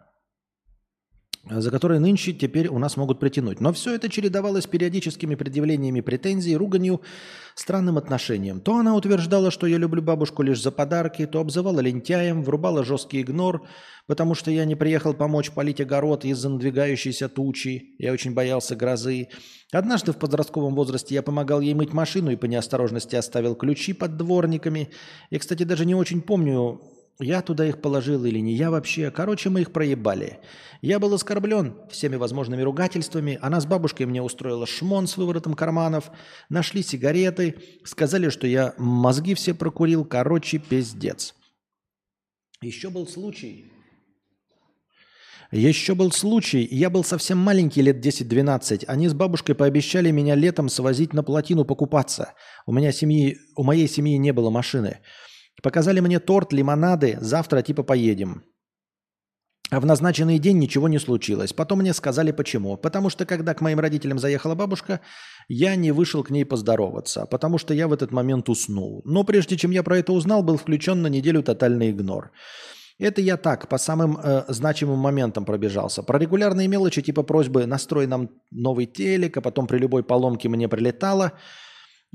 за 1.49 1.71
которые 1.71 2.01
нынче 2.01 2.33
теперь 2.33 2.69
у 2.69 2.79
нас 2.79 2.97
могут 2.97 3.19
притянуть. 3.19 3.61
Но 3.61 3.73
все 3.73 3.95
это 3.95 4.09
чередовалось 4.11 4.67
периодическими 4.67 5.35
предъявлениями 5.35 6.03
претензий, 6.03 6.57
руганью, 6.57 7.01
странным 7.55 7.97
отношением. 7.97 8.61
То 8.61 8.77
она 8.77 8.95
утверждала, 8.95 9.51
что 9.51 9.67
я 9.67 9.79
люблю 9.79 10.03
бабушку 10.03 10.43
лишь 10.43 10.63
за 10.63 10.71
подарки, 10.71 11.27
то 11.27 11.41
обзывала 11.41 11.81
лентяем, 11.81 12.43
врубала 12.43 12.85
жесткий 12.85 13.23
игнор, 13.23 13.67
потому 14.07 14.35
что 14.35 14.51
я 14.51 14.67
не 14.67 14.75
приехал 14.75 15.15
помочь 15.15 15.51
полить 15.51 15.81
огород 15.81 16.25
из-за 16.25 16.51
надвигающейся 16.51 17.29
тучи. 17.29 17.95
Я 17.99 18.13
очень 18.13 18.35
боялся 18.35 18.77
грозы. 18.77 19.29
Однажды 19.73 20.13
в 20.13 20.19
подростковом 20.19 20.75
возрасте 20.75 21.15
я 21.15 21.23
помогал 21.23 21.61
ей 21.61 21.75
мыть 21.75 21.93
машину 21.93 22.31
и 22.31 22.37
по 22.37 22.45
неосторожности 22.47 23.17
оставил 23.17 23.55
ключи 23.55 23.95
под 23.95 24.17
дворниками. 24.19 24.91
И, 25.31 25.39
кстати, 25.39 25.63
даже 25.63 25.87
не 25.87 25.95
очень 25.95 26.21
помню, 26.21 26.81
я 27.21 27.43
туда 27.43 27.67
их 27.67 27.81
положил 27.81 28.25
или 28.25 28.39
не 28.39 28.55
я 28.55 28.71
вообще. 28.71 29.11
Короче, 29.11 29.51
мы 29.51 29.63
их 29.63 29.73
проебали. 29.73 30.41
Я 30.83 30.99
был 30.99 31.13
оскорблен 31.13 31.77
всеми 31.91 32.17
возможными 32.17 32.63
ругательствами. 32.63 33.39
Она 33.43 33.61
с 33.61 33.67
бабушкой 33.67 34.07
мне 34.07 34.23
устроила 34.23 34.67
шмон 34.67 35.07
с 35.07 35.17
выворотом 35.17 35.55
карманов. 35.55 36.11
Нашли 36.49 36.83
сигареты. 36.83 37.57
Сказали, 37.85 38.31
что 38.31 38.47
я 38.47 38.75
мозги 38.79 39.35
все 39.35 39.55
прокурил. 39.55 40.05
Короче, 40.05 40.59
пиздец. 40.59 41.35
Еще 42.63 42.91
был 42.91 43.07
случай. 43.07 43.73
Еще 45.53 45.97
был 45.97 46.13
случай. 46.13 46.67
Я 46.71 46.91
был 46.91 47.03
совсем 47.03 47.39
маленький, 47.39 47.83
лет 47.83 48.05
10-12. 48.05 48.85
Они 48.87 49.09
с 49.09 49.15
бабушкой 49.15 49.57
пообещали 49.57 50.11
меня 50.13 50.37
летом 50.37 50.69
свозить 50.69 51.13
на 51.13 51.25
плотину 51.25 51.65
покупаться. 51.65 52.35
У, 52.67 52.73
меня 52.73 52.93
семьи, 52.93 53.39
у 53.57 53.65
моей 53.65 53.89
семьи 53.89 54.17
не 54.17 54.33
было 54.33 54.51
машины. 54.51 55.01
Показали 55.63 56.01
мне 56.01 56.21
торт, 56.21 56.53
лимонады, 56.53 57.19
завтра 57.21 57.63
типа 57.63 57.83
поедем. 57.83 58.43
А 59.71 59.79
в 59.79 59.87
назначенный 59.87 60.41
день 60.41 60.59
ничего 60.59 60.89
не 60.89 60.99
случилось. 60.99 61.53
Потом 61.53 61.79
мне 61.79 61.95
сказали 61.95 62.33
почему. 62.33 62.77
Потому 62.77 63.09
что 63.09 63.25
когда 63.25 63.55
к 63.55 63.61
моим 63.61 63.79
родителям 63.79 64.19
заехала 64.19 64.57
бабушка, 64.57 65.01
я 65.49 65.77
не 65.77 65.93
вышел 65.93 66.25
к 66.25 66.31
ней 66.31 66.45
поздороваться, 66.45 67.27
потому 67.27 67.59
что 67.59 67.73
я 67.73 67.87
в 67.87 67.93
этот 67.93 68.11
момент 68.11 68.49
уснул. 68.49 69.03
Но 69.05 69.23
прежде 69.23 69.57
чем 69.57 69.71
я 69.71 69.85
про 69.85 69.99
это 69.99 70.13
узнал, 70.13 70.43
был 70.43 70.57
включен 70.57 71.03
на 71.03 71.07
неделю 71.07 71.43
тотальный 71.43 71.91
игнор. 71.91 72.33
Это 72.99 73.23
я 73.23 73.37
так, 73.37 73.69
по 73.69 73.79
самым 73.79 74.19
э, 74.19 74.45
значимым 74.49 74.99
моментам 74.99 75.45
пробежался. 75.45 76.03
Про 76.03 76.19
регулярные 76.19 76.69
мелочи 76.69 77.01
типа 77.01 77.23
просьбы 77.23 77.65
«настрой 77.65 78.07
нам 78.07 78.29
новый 78.51 78.87
телек», 78.87 79.37
а 79.37 79.41
потом 79.41 79.67
при 79.67 79.79
любой 79.79 80.03
поломке 80.03 80.49
мне 80.49 80.69
прилетало, 80.69 81.33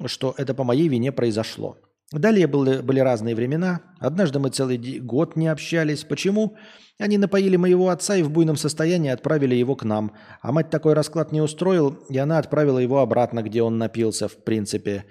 что 0.06 0.36
это 0.38 0.54
по 0.54 0.64
моей 0.64 0.88
вине 0.88 1.12
произошло. 1.12 1.78
Далее 2.12 2.48
были, 2.48 2.82
были 2.82 3.00
разные 3.00 3.36
времена. 3.36 3.82
Однажды 4.00 4.40
мы 4.40 4.50
целый 4.50 4.78
год 5.00 5.36
не 5.36 5.48
общались. 5.48 6.04
Почему? 6.04 6.56
Они 7.00 7.18
напоили 7.18 7.56
моего 7.58 7.90
отца 7.90 8.16
и 8.16 8.24
в 8.24 8.30
буйном 8.30 8.56
состоянии 8.56 9.10
отправили 9.10 9.56
его 9.56 9.76
к 9.76 9.84
нам. 9.84 10.14
А 10.42 10.52
мать 10.52 10.70
такой 10.70 10.94
расклад 10.94 11.32
не 11.32 11.42
устроил, 11.42 11.98
и 12.10 12.18
она 12.18 12.38
отправила 12.38 12.80
его 12.80 13.00
обратно, 13.00 13.42
где 13.42 13.62
он 13.64 13.78
напился, 13.78 14.28
в 14.28 14.38
принципе. 14.38 15.06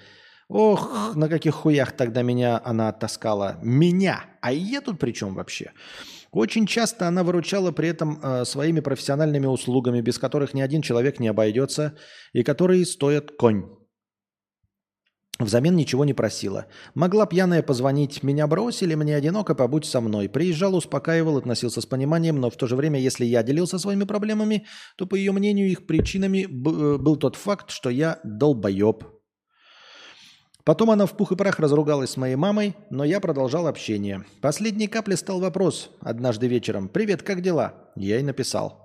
Ох, 0.48 1.14
на 1.16 1.28
каких 1.28 1.54
хуях 1.54 1.92
тогда 1.92 2.22
меня 2.22 2.60
она 2.64 2.88
оттаскала. 2.88 3.58
Меня! 3.62 4.24
А 4.40 4.52
я 4.52 4.80
тут 4.80 4.98
при 4.98 5.12
чем 5.12 5.34
вообще? 5.34 5.72
Очень 6.30 6.66
часто 6.66 7.08
она 7.08 7.22
выручала 7.22 7.70
при 7.70 7.88
этом 7.88 8.20
э, 8.22 8.44
своими 8.44 8.80
профессиональными 8.80 9.46
услугами, 9.46 10.00
без 10.00 10.18
которых 10.18 10.52
ни 10.52 10.60
один 10.60 10.82
человек 10.82 11.20
не 11.20 11.28
обойдется, 11.28 11.96
и 12.32 12.42
которые 12.42 12.84
стоят 12.86 13.32
конь. 13.36 13.64
Взамен 15.40 15.74
ничего 15.74 16.04
не 16.04 16.14
просила. 16.14 16.66
Могла 16.94 17.26
пьяная 17.26 17.62
позвонить. 17.62 18.22
Меня 18.22 18.46
бросили, 18.46 18.94
мне 18.94 19.16
одиноко, 19.16 19.54
побудь 19.56 19.84
со 19.84 20.00
мной. 20.00 20.28
Приезжал, 20.28 20.76
успокаивал, 20.76 21.38
относился 21.38 21.80
с 21.80 21.86
пониманием, 21.86 22.40
но 22.40 22.50
в 22.50 22.56
то 22.56 22.68
же 22.68 22.76
время, 22.76 23.00
если 23.00 23.24
я 23.24 23.42
делился 23.42 23.78
своими 23.78 24.04
проблемами, 24.04 24.66
то, 24.96 25.06
по 25.06 25.16
ее 25.16 25.32
мнению, 25.32 25.68
их 25.68 25.86
причинами 25.86 26.44
э, 26.44 26.98
был 26.98 27.16
тот 27.16 27.34
факт, 27.34 27.70
что 27.70 27.90
я 27.90 28.20
долбоеб. 28.22 29.04
Потом 30.62 30.90
она 30.90 31.04
в 31.06 31.16
пух 31.16 31.32
и 31.32 31.36
прах 31.36 31.58
разругалась 31.58 32.10
с 32.10 32.16
моей 32.16 32.36
мамой, 32.36 32.74
но 32.88 33.04
я 33.04 33.20
продолжал 33.20 33.66
общение. 33.66 34.24
Последней 34.40 34.86
каплей 34.86 35.16
стал 35.16 35.40
вопрос 35.40 35.90
однажды 36.00 36.46
вечером. 36.46 36.88
«Привет, 36.88 37.22
как 37.22 37.42
дела?» 37.42 37.74
Я 37.96 38.16
ей 38.16 38.22
написал. 38.22 38.83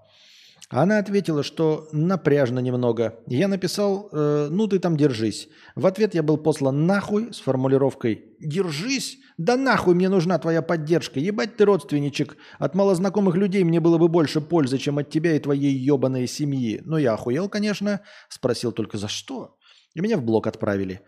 Она 0.69 0.99
ответила, 0.99 1.41
что 1.41 1.87
напряжно 1.91 2.59
немного. 2.59 3.19
Я 3.25 3.47
написал, 3.47 4.07
э, 4.11 4.49
ну 4.51 4.67
ты 4.67 4.77
там 4.77 4.97
держись. 4.97 5.49
В 5.75 5.87
ответ 5.87 6.13
я 6.13 6.21
был 6.21 6.37
послан 6.37 6.85
нахуй 6.85 7.33
с 7.33 7.39
формулировкой 7.39 8.35
«Держись? 8.39 9.17
Да 9.37 9.57
нахуй 9.57 9.95
мне 9.95 10.09
нужна 10.09 10.37
твоя 10.37 10.61
поддержка. 10.61 11.19
Ебать 11.19 11.57
ты 11.57 11.65
родственничек. 11.65 12.37
От 12.59 12.75
малознакомых 12.75 13.35
людей 13.35 13.63
мне 13.63 13.79
было 13.79 13.97
бы 13.97 14.09
больше 14.09 14.41
пользы, 14.41 14.77
чем 14.77 14.99
от 14.99 15.09
тебя 15.09 15.35
и 15.35 15.39
твоей 15.39 15.73
ебаной 15.73 16.27
семьи. 16.27 16.81
Ну 16.85 16.97
я 16.97 17.13
охуел, 17.13 17.49
конечно. 17.49 18.01
Спросил 18.29 18.71
только 18.71 18.99
за 18.99 19.07
что. 19.07 19.57
И 19.95 20.01
меня 20.01 20.17
в 20.17 20.23
блок 20.23 20.45
отправили. 20.45 21.01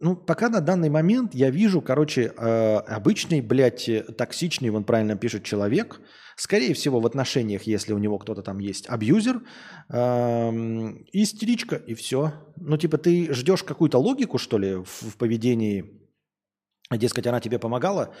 Ну, 0.00 0.16
пока 0.16 0.48
на 0.48 0.60
данный 0.60 0.88
момент 0.88 1.34
я 1.34 1.50
вижу, 1.50 1.82
короче, 1.82 2.32
э, 2.34 2.76
обычный, 2.88 3.42
блядь, 3.42 3.88
токсичный, 4.16 4.70
вон 4.70 4.84
правильно 4.84 5.14
пишет 5.14 5.44
человек, 5.44 6.00
скорее 6.40 6.72
всего, 6.72 7.00
в 7.00 7.06
отношениях, 7.06 7.64
если 7.64 7.92
у 7.92 7.98
него 7.98 8.18
кто-то 8.18 8.42
там 8.42 8.58
есть, 8.58 8.88
абьюзер, 8.88 9.42
э, 9.90 10.50
истеричка, 11.12 11.76
и 11.76 11.92
все. 11.92 12.32
Ну, 12.56 12.78
типа, 12.78 12.96
ты 12.96 13.32
ждешь 13.34 13.62
какую-то 13.62 13.98
логику, 13.98 14.38
что 14.38 14.56
ли, 14.56 14.76
в, 14.76 14.86
в 14.86 15.16
поведении, 15.18 16.08
дескать, 16.90 17.26
она 17.26 17.40
тебе 17.40 17.58
помогала, 17.58 18.14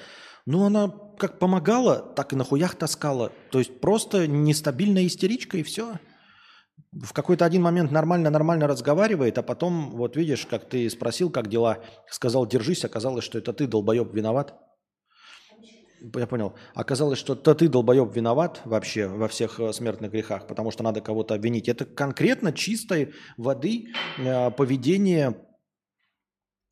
ну, 0.44 0.64
она 0.64 0.92
как 1.18 1.38
помогала, 1.38 1.96
так 1.96 2.34
и 2.34 2.36
на 2.36 2.44
хуях 2.44 2.74
таскала. 2.74 3.32
То 3.50 3.58
есть 3.58 3.80
просто 3.80 4.26
нестабильная 4.26 5.06
истеричка, 5.06 5.56
и 5.56 5.62
все 5.62 5.98
в 6.92 7.12
какой-то 7.12 7.44
один 7.44 7.62
момент 7.62 7.90
нормально-нормально 7.90 8.66
разговаривает, 8.66 9.38
а 9.38 9.42
потом, 9.42 9.92
вот 9.92 10.16
видишь, 10.16 10.44
как 10.46 10.68
ты 10.68 10.90
спросил, 10.90 11.30
как 11.30 11.48
дела, 11.48 11.78
сказал, 12.08 12.46
держись, 12.46 12.84
оказалось, 12.84 13.24
что 13.24 13.38
это 13.38 13.52
ты, 13.52 13.66
долбоеб, 13.66 14.12
виноват. 14.12 14.58
Я 16.14 16.26
понял. 16.26 16.54
Оказалось, 16.74 17.18
что 17.18 17.34
это 17.34 17.54
ты, 17.54 17.68
долбоеб, 17.68 18.14
виноват 18.14 18.62
вообще 18.64 19.06
во 19.06 19.28
всех 19.28 19.60
э, 19.60 19.72
смертных 19.72 20.10
грехах, 20.10 20.46
потому 20.46 20.70
что 20.70 20.82
надо 20.82 21.00
кого-то 21.00 21.34
обвинить. 21.34 21.68
Это 21.68 21.84
конкретно 21.84 22.52
чистой 22.52 23.12
воды 23.36 23.92
э, 24.18 24.50
поведение, 24.52 25.36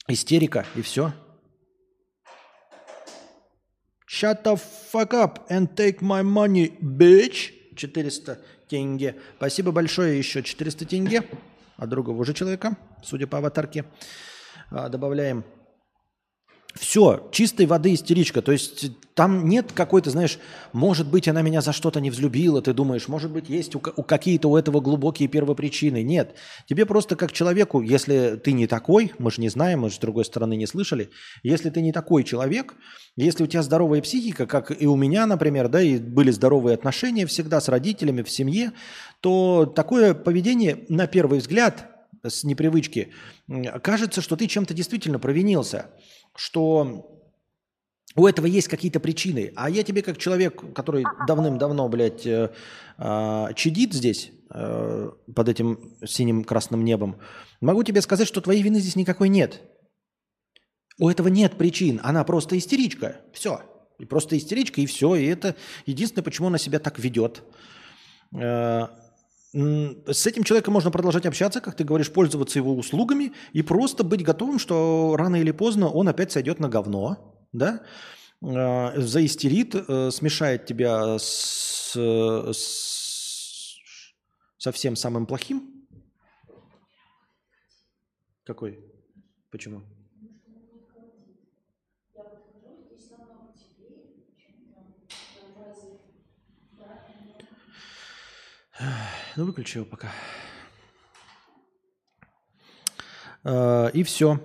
истерика, 0.06 0.64
и 0.74 0.82
все. 0.82 1.12
Shut 4.10 4.42
the 4.44 4.58
fuck 4.92 5.10
up 5.10 5.46
and 5.50 5.74
take 5.74 6.00
my 6.00 6.22
money, 6.22 6.78
bitch. 6.80 7.52
400 7.76 8.40
тенге. 8.68 9.16
Спасибо 9.36 9.72
большое, 9.72 10.18
еще 10.18 10.42
400 10.42 10.86
тенге 10.86 11.22
от 11.76 11.88
другого 11.88 12.20
уже 12.20 12.34
человека, 12.34 12.76
судя 13.02 13.26
по 13.26 13.38
аватарке. 13.38 13.84
А, 14.70 14.88
добавляем. 14.88 15.44
Все, 16.78 17.28
чистой 17.32 17.66
воды 17.66 17.92
истеричка. 17.92 18.40
То 18.40 18.52
есть 18.52 18.92
там 19.14 19.48
нет 19.48 19.72
какой-то, 19.72 20.10
знаешь, 20.10 20.38
может 20.72 21.10
быть, 21.10 21.26
она 21.26 21.42
меня 21.42 21.60
за 21.60 21.72
что-то 21.72 22.00
не 22.00 22.08
взлюбила, 22.08 22.62
ты 22.62 22.72
думаешь, 22.72 23.08
может 23.08 23.32
быть, 23.32 23.48
есть 23.48 23.74
у, 23.74 23.82
у 23.96 24.02
какие-то 24.04 24.48
у 24.48 24.56
этого 24.56 24.80
глубокие 24.80 25.28
первопричины. 25.28 26.04
Нет. 26.04 26.36
Тебе 26.66 26.86
просто 26.86 27.16
как 27.16 27.32
человеку, 27.32 27.80
если 27.80 28.40
ты 28.42 28.52
не 28.52 28.68
такой, 28.68 29.12
мы 29.18 29.32
же 29.32 29.40
не 29.40 29.48
знаем, 29.48 29.80
мы 29.80 29.90
же 29.90 29.96
с 29.96 29.98
другой 29.98 30.24
стороны 30.24 30.54
не 30.54 30.66
слышали, 30.66 31.10
если 31.42 31.68
ты 31.70 31.82
не 31.82 31.90
такой 31.90 32.22
человек, 32.22 32.76
если 33.16 33.42
у 33.42 33.48
тебя 33.48 33.62
здоровая 33.62 34.00
психика, 34.00 34.46
как 34.46 34.70
и 34.80 34.86
у 34.86 34.94
меня, 34.94 35.26
например, 35.26 35.68
да, 35.68 35.82
и 35.82 35.98
были 35.98 36.30
здоровые 36.30 36.74
отношения 36.74 37.26
всегда 37.26 37.60
с 37.60 37.68
родителями 37.68 38.22
в 38.22 38.30
семье, 38.30 38.72
то 39.20 39.66
такое 39.66 40.14
поведение, 40.14 40.84
на 40.88 41.08
первый 41.08 41.40
взгляд, 41.40 41.88
с 42.26 42.44
непривычки, 42.44 43.12
кажется, 43.82 44.20
что 44.20 44.36
ты 44.36 44.46
чем-то 44.46 44.74
действительно 44.74 45.18
провинился, 45.18 45.86
что 46.38 47.18
у 48.14 48.26
этого 48.26 48.46
есть 48.46 48.68
какие-то 48.68 49.00
причины. 49.00 49.52
А 49.56 49.68
я 49.68 49.82
тебе, 49.82 50.02
как 50.02 50.18
человек, 50.18 50.72
который 50.72 51.04
давным-давно, 51.26 51.88
блядь, 51.88 52.24
э, 52.26 52.50
э, 52.96 53.46
чадит 53.56 53.92
здесь, 53.92 54.30
э, 54.50 55.10
под 55.34 55.48
этим 55.48 55.96
синим 56.06 56.44
красным 56.44 56.84
небом, 56.84 57.18
могу 57.60 57.82
тебе 57.82 58.00
сказать, 58.02 58.28
что 58.28 58.40
твоей 58.40 58.62
вины 58.62 58.78
здесь 58.78 58.94
никакой 58.94 59.28
нет. 59.28 59.60
У 61.00 61.08
этого 61.08 61.28
нет 61.28 61.58
причин, 61.58 62.00
она 62.04 62.22
просто 62.22 62.56
истеричка. 62.56 63.16
Все. 63.32 63.60
И 63.98 64.04
просто 64.04 64.38
истеричка, 64.38 64.80
и 64.80 64.86
все. 64.86 65.16
И 65.16 65.26
это 65.26 65.56
единственное, 65.86 66.24
почему 66.24 66.46
она 66.46 66.58
себя 66.58 66.78
так 66.78 67.00
ведет. 67.00 67.42
С 69.52 70.26
этим 70.26 70.44
человеком 70.44 70.74
можно 70.74 70.90
продолжать 70.90 71.24
общаться, 71.24 71.60
как 71.60 71.74
ты 71.74 71.84
говоришь, 71.84 72.12
пользоваться 72.12 72.58
его 72.58 72.76
услугами 72.76 73.32
и 73.52 73.62
просто 73.62 74.04
быть 74.04 74.22
готовым, 74.22 74.58
что 74.58 75.16
рано 75.16 75.36
или 75.36 75.52
поздно 75.52 75.88
он 75.88 76.08
опять 76.08 76.32
сойдет 76.32 76.60
на 76.60 76.68
говно, 76.68 77.46
да, 77.52 77.82
э, 78.42 79.00
заистерит, 79.00 79.74
э, 79.74 80.10
смешает 80.10 80.66
тебя 80.66 81.18
с, 81.18 81.94
с 81.94 82.98
Совсем 84.58 84.96
самым 84.96 85.26
плохим? 85.26 85.86
Какой? 88.44 88.80
Почему? 89.50 89.82
Ну, 99.36 99.44
выключи 99.44 99.78
его 99.78 99.86
пока. 99.86 100.08
А, 103.44 103.88
и 103.88 104.02
все. 104.02 104.40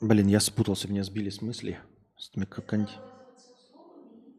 Блин, 0.00 0.28
я 0.28 0.40
спутался, 0.40 0.88
меня 0.88 1.02
сбили 1.02 1.30
с 1.30 1.42
мысли. 1.42 1.78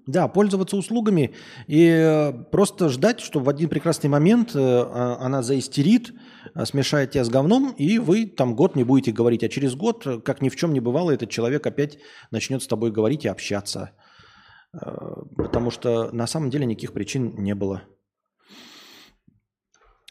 Да, 0.07 0.27
пользоваться 0.27 0.75
услугами 0.75 1.35
и 1.67 1.85
э, 1.85 2.31
просто 2.51 2.89
ждать, 2.89 3.19
что 3.19 3.39
в 3.39 3.47
один 3.47 3.69
прекрасный 3.69 4.09
момент 4.09 4.55
э, 4.55 4.59
а, 4.59 5.17
она 5.19 5.43
заистерит, 5.43 6.13
э, 6.55 6.65
смешает 6.65 7.11
тебя 7.11 7.23
с 7.23 7.29
говном, 7.29 7.75
и 7.77 7.99
вы 7.99 8.25
там 8.25 8.55
год 8.55 8.75
не 8.75 8.83
будете 8.83 9.11
говорить. 9.11 9.43
А 9.43 9.49
через 9.49 9.75
год, 9.75 10.23
как 10.25 10.41
ни 10.41 10.49
в 10.49 10.55
чем 10.55 10.73
не 10.73 10.79
бывало, 10.79 11.11
этот 11.11 11.29
человек 11.29 11.67
опять 11.67 11.99
начнет 12.31 12.63
с 12.63 12.67
тобой 12.67 12.91
говорить 12.91 13.25
и 13.25 13.27
общаться. 13.27 13.91
Потому 14.71 15.71
что 15.71 16.11
на 16.11 16.27
самом 16.27 16.49
деле 16.49 16.65
никаких 16.65 16.93
причин 16.93 17.35
не 17.37 17.53
было. 17.53 17.83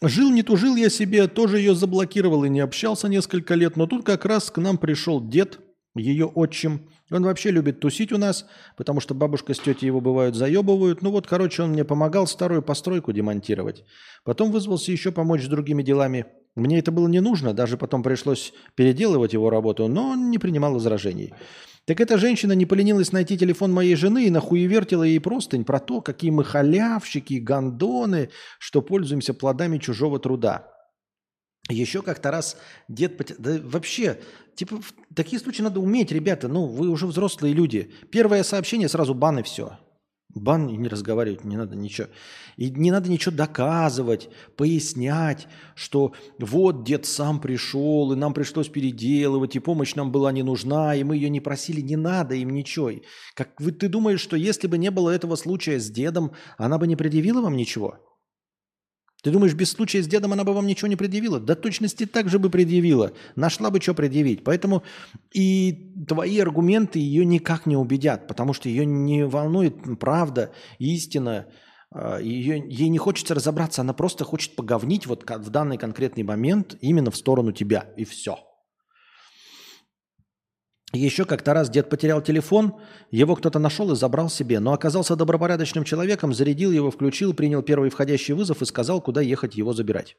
Жил, 0.01 0.31
не 0.31 0.45
тужил 0.45 0.77
я 0.77 0.91
себе, 0.91 1.27
тоже 1.27 1.59
ее 1.59 1.75
заблокировал 1.75 2.45
и 2.45 2.49
не 2.49 2.61
общался 2.61 3.09
несколько 3.09 3.55
лет, 3.55 3.77
но 3.77 3.87
тут 3.87 4.05
как 4.05 4.25
раз 4.25 4.51
к 4.51 4.59
нам 4.59 4.79
пришел 4.79 5.21
дед, 5.21 5.59
ее 5.97 6.27
отчим. 6.27 6.89
Он 7.11 7.25
вообще 7.25 7.51
любит 7.51 7.81
тусить 7.81 8.13
у 8.13 8.19
нас, 8.19 8.47
потому 8.77 9.01
что 9.01 9.15
бабушка 9.15 9.55
с 9.55 9.59
тетей 9.59 9.87
его 9.87 10.01
бывают 10.01 10.37
заебывают. 10.37 11.03
Ну 11.03 11.11
вот, 11.11 11.27
короче, 11.27 11.63
он 11.63 11.71
мне 11.71 11.85
помогал 11.85 12.29
старую 12.29 12.63
постройку 12.63 13.13
демонтировать. 13.13 13.85
Потом 14.25 14.53
вызвался 14.53 14.93
еще 14.93 15.11
помочь 15.11 15.45
с 15.45 15.49
другими 15.49 15.83
делами. 15.83 16.27
Мне 16.55 16.79
это 16.79 16.93
было 16.93 17.09
не 17.09 17.21
нужно, 17.21 17.53
даже 17.53 17.77
потом 17.77 18.03
пришлось 18.03 18.53
переделывать 18.77 19.33
его 19.33 19.51
работу, 19.51 19.89
но 19.89 20.11
он 20.11 20.31
не 20.31 20.39
принимал 20.39 20.75
возражений. 20.75 21.35
Так 21.89 22.03
эта 22.03 22.19
женщина 22.19 22.53
не 22.53 22.67
поленилась 22.67 23.13
найти 23.13 23.39
телефон 23.39 23.73
моей 23.73 23.95
жены 23.95 24.27
и 24.27 24.31
нахуевертила 24.31 25.05
ей 25.05 25.19
простынь 25.21 25.65
про 25.65 25.79
то, 25.79 26.03
какие 26.03 26.31
мы 26.31 26.45
халявщики, 26.45 27.39
гондоны, 27.39 28.29
что 28.59 28.83
пользуемся 28.83 29.33
плодами 29.33 29.79
чужого 29.79 30.19
труда. 30.19 30.71
Еще 31.71 32.03
как-то 32.03 32.31
раз 32.31 32.59
дед... 32.89 33.35
Да 33.39 33.59
вообще, 33.65 34.21
типа, 34.55 34.83
в 34.83 34.93
такие 35.15 35.41
случаи 35.41 35.63
надо 35.63 35.81
уметь, 35.81 36.13
ребята. 36.13 36.47
Ну, 36.47 36.67
вы 36.67 36.91
уже 36.91 37.07
взрослые 37.07 37.55
люди. 37.55 37.91
Первое 38.13 38.43
сообщение, 38.43 38.91
сразу 38.91 39.15
бан 39.15 39.39
и 39.39 39.43
все. 39.43 39.79
Бан 40.41 40.67
не 40.67 40.89
разговаривать, 40.89 41.45
не 41.45 41.57
надо 41.57 41.77
ничего. 41.77 42.09
И 42.57 42.71
не 42.71 42.91
надо 42.91 43.11
ничего 43.11 43.35
доказывать, 43.35 44.29
пояснять, 44.57 45.47
что 45.75 46.13
вот 46.39 46.85
дед 46.85 47.07
сам 47.07 47.41
пришел, 47.41 48.13
и 48.13 48.17
нам 48.17 48.35
пришлось 48.35 48.69
переделывать, 48.69 49.57
и 49.57 49.61
помощь 49.61 49.95
нам 49.95 50.11
была 50.11 50.33
не 50.33 50.43
нужна, 50.43 50.95
и 50.95 51.05
мы 51.05 51.17
ее 51.17 51.31
не 51.31 51.41
просили, 51.41 51.81
не 51.81 51.97
надо 51.97 52.35
им 52.35 52.51
ничего. 52.51 52.91
Как 53.35 53.61
вы, 53.61 53.73
ты 53.73 53.89
думаешь, 53.89 54.21
что 54.21 54.37
если 54.37 54.67
бы 54.67 54.79
не 54.79 54.91
было 54.91 55.11
этого 55.11 55.37
случая 55.37 55.79
с 55.79 55.91
дедом, 55.91 56.33
она 56.57 56.79
бы 56.79 56.87
не 56.87 56.97
предъявила 56.97 57.41
вам 57.41 57.57
ничего? 57.57 57.99
Ты 59.23 59.33
думаешь, 59.33 59.55
без 59.55 59.73
случая 59.73 60.03
с 60.03 60.07
дедом 60.07 60.33
она 60.33 60.45
бы 60.45 60.53
вам 60.55 60.67
ничего 60.67 60.87
не 60.87 60.95
предъявила? 60.95 61.41
Да 61.41 61.57
точности 61.57 62.07
так 62.07 62.29
же 62.29 62.39
бы 62.39 62.51
предъявила. 62.51 63.13
Нашла 63.35 63.71
бы 63.71 63.81
что 63.81 63.93
предъявить. 63.93 64.45
Поэтому 64.45 64.85
и 65.33 65.93
твои 66.07 66.39
аргументы 66.39 67.01
ее 67.01 67.25
никак 67.25 67.67
не 67.67 67.77
убедят, 67.77 68.29
потому 68.29 68.53
что 68.53 68.69
ее 68.69 68.87
не 68.87 69.27
волнует 69.27 69.75
правда, 69.99 70.53
истина. 70.79 71.47
А, 71.91 72.19
ее, 72.19 72.65
ей 72.69 72.89
не 72.89 72.99
хочется 72.99 73.35
разобраться, 73.35 73.81
она 73.81 73.93
просто 73.93 74.25
хочет 74.25 74.55
поговнить 74.55 75.07
вот 75.07 75.29
в 75.29 75.51
данный 75.51 75.79
конкретный 75.79 76.23
момент 76.23 76.77
именно 76.81 77.11
в 77.11 77.17
сторону 77.17 77.51
тебя. 77.51 77.87
И 77.97 78.05
все. 78.05 78.48
Еще 80.95 81.27
как-то 81.27 81.53
раз 81.53 81.69
дед 81.69 81.91
потерял 81.91 82.23
телефон, 82.23 82.77
его 83.11 83.37
кто-то 83.37 83.59
нашел 83.59 83.93
и 83.93 83.97
забрал 83.97 84.31
себе, 84.31 84.59
но 84.59 84.73
оказался 84.73 85.17
добропорядочным 85.17 85.85
человеком, 85.85 86.33
зарядил 86.33 86.73
его, 86.73 86.91
включил, 86.91 87.35
принял 87.35 87.63
первый 87.63 87.91
входящий 87.91 88.33
вызов 88.33 88.63
и 88.63 88.65
сказал, 88.67 89.03
куда 89.03 89.21
ехать 89.21 89.55
его 89.55 89.75
забирать. 89.75 90.17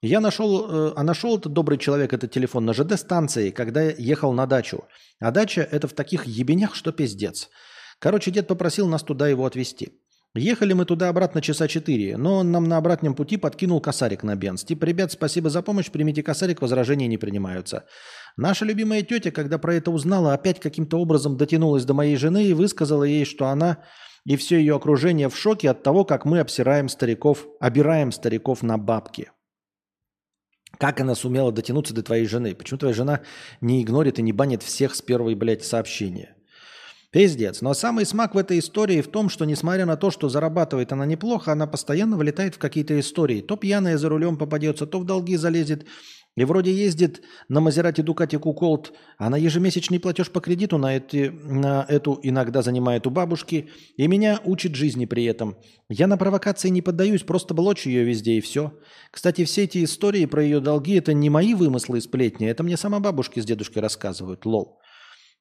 Я 0.00 0.20
нашел, 0.20 0.70
э, 0.70 0.92
а 0.94 1.02
нашел 1.02 1.36
этот 1.36 1.52
добрый 1.52 1.78
человек 1.78 2.12
этот 2.12 2.30
телефон 2.30 2.64
на 2.64 2.72
ЖД-станции, 2.72 3.50
когда 3.50 3.82
ехал 3.82 4.32
на 4.32 4.46
дачу. 4.46 4.84
А 5.18 5.32
дача 5.32 5.62
это 5.62 5.88
в 5.88 5.92
таких 5.92 6.26
ебенях, 6.26 6.76
что 6.76 6.92
пиздец. 6.92 7.48
Короче, 7.98 8.30
дед 8.30 8.46
попросил 8.46 8.86
нас 8.86 9.02
туда 9.02 9.26
его 9.26 9.44
отвезти. 9.44 9.98
Ехали 10.34 10.72
мы 10.72 10.84
туда-обратно 10.84 11.40
часа 11.40 11.66
четыре, 11.66 12.16
но 12.16 12.36
он 12.36 12.52
нам 12.52 12.64
на 12.68 12.76
обратном 12.76 13.14
пути 13.14 13.38
подкинул 13.38 13.80
косарик 13.80 14.22
на 14.22 14.36
бенз. 14.36 14.62
Типа, 14.62 14.84
ребят, 14.84 15.10
спасибо 15.10 15.50
за 15.50 15.62
помощь, 15.62 15.90
примите 15.90 16.22
косарик, 16.22 16.60
возражения 16.60 17.08
не 17.08 17.18
принимаются. 17.18 17.86
Наша 18.38 18.64
любимая 18.64 19.02
тетя, 19.02 19.32
когда 19.32 19.58
про 19.58 19.74
это 19.74 19.90
узнала, 19.90 20.32
опять 20.32 20.60
каким-то 20.60 21.00
образом 21.00 21.36
дотянулась 21.36 21.84
до 21.84 21.92
моей 21.92 22.14
жены 22.14 22.44
и 22.44 22.52
высказала 22.52 23.02
ей, 23.02 23.24
что 23.24 23.48
она 23.48 23.82
и 24.24 24.36
все 24.36 24.58
ее 24.58 24.76
окружение 24.76 25.28
в 25.28 25.36
шоке 25.36 25.68
от 25.68 25.82
того, 25.82 26.04
как 26.04 26.24
мы 26.24 26.38
обсираем 26.38 26.88
стариков, 26.88 27.48
обираем 27.58 28.12
стариков 28.12 28.62
на 28.62 28.78
бабки. 28.78 29.32
Как 30.78 31.00
она 31.00 31.16
сумела 31.16 31.50
дотянуться 31.50 31.92
до 31.94 32.04
твоей 32.04 32.26
жены? 32.26 32.54
Почему 32.54 32.78
твоя 32.78 32.94
жена 32.94 33.22
не 33.60 33.82
игнорит 33.82 34.20
и 34.20 34.22
не 34.22 34.32
банит 34.32 34.62
всех 34.62 34.94
с 34.94 35.02
первой, 35.02 35.34
блядь, 35.34 35.64
сообщения? 35.64 36.36
Пиздец. 37.10 37.60
Но 37.60 37.74
самый 37.74 38.06
смак 38.06 38.36
в 38.36 38.38
этой 38.38 38.60
истории 38.60 39.00
в 39.00 39.08
том, 39.08 39.30
что 39.30 39.46
несмотря 39.46 39.84
на 39.84 39.96
то, 39.96 40.12
что 40.12 40.28
зарабатывает 40.28 40.92
она 40.92 41.06
неплохо, 41.06 41.50
она 41.50 41.66
постоянно 41.66 42.16
вылетает 42.16 42.54
в 42.54 42.58
какие-то 42.58 43.00
истории. 43.00 43.40
То 43.40 43.56
пьяная 43.56 43.98
за 43.98 44.08
рулем 44.08 44.36
попадется, 44.36 44.86
то 44.86 45.00
в 45.00 45.04
долги 45.04 45.36
залезет, 45.36 45.86
и 46.40 46.44
вроде 46.44 46.72
ездит 46.72 47.22
на 47.48 47.60
Мазерате 47.60 48.02
Дукати 48.02 48.36
Куколт, 48.36 48.92
а 49.16 49.30
на 49.30 49.36
ежемесячный 49.36 49.98
платеж 49.98 50.30
по 50.30 50.40
кредиту 50.40 50.78
на, 50.78 50.96
эти, 50.96 51.28
на 51.28 51.84
эту 51.88 52.18
иногда 52.22 52.62
занимает 52.62 53.06
у 53.06 53.10
бабушки, 53.10 53.70
и 53.96 54.06
меня 54.06 54.40
учит 54.44 54.74
жизни 54.74 55.06
при 55.06 55.24
этом. 55.24 55.56
Я 55.88 56.06
на 56.06 56.16
провокации 56.16 56.68
не 56.68 56.82
поддаюсь, 56.82 57.22
просто 57.22 57.54
блочу 57.54 57.88
ее 57.88 58.04
везде 58.04 58.34
и 58.34 58.40
все. 58.40 58.72
Кстати, 59.10 59.44
все 59.44 59.64
эти 59.64 59.82
истории 59.84 60.26
про 60.26 60.42
ее 60.42 60.60
долги– 60.60 60.94
это 60.98 61.12
не 61.12 61.30
мои 61.30 61.54
вымыслы 61.54 61.98
и 61.98 62.00
сплетни, 62.00 62.48
это 62.48 62.62
мне 62.62 62.76
сама 62.76 63.00
бабушки 63.00 63.40
с 63.40 63.44
дедушкой 63.44 63.82
рассказывают, 63.82 64.44
лол. 64.44 64.80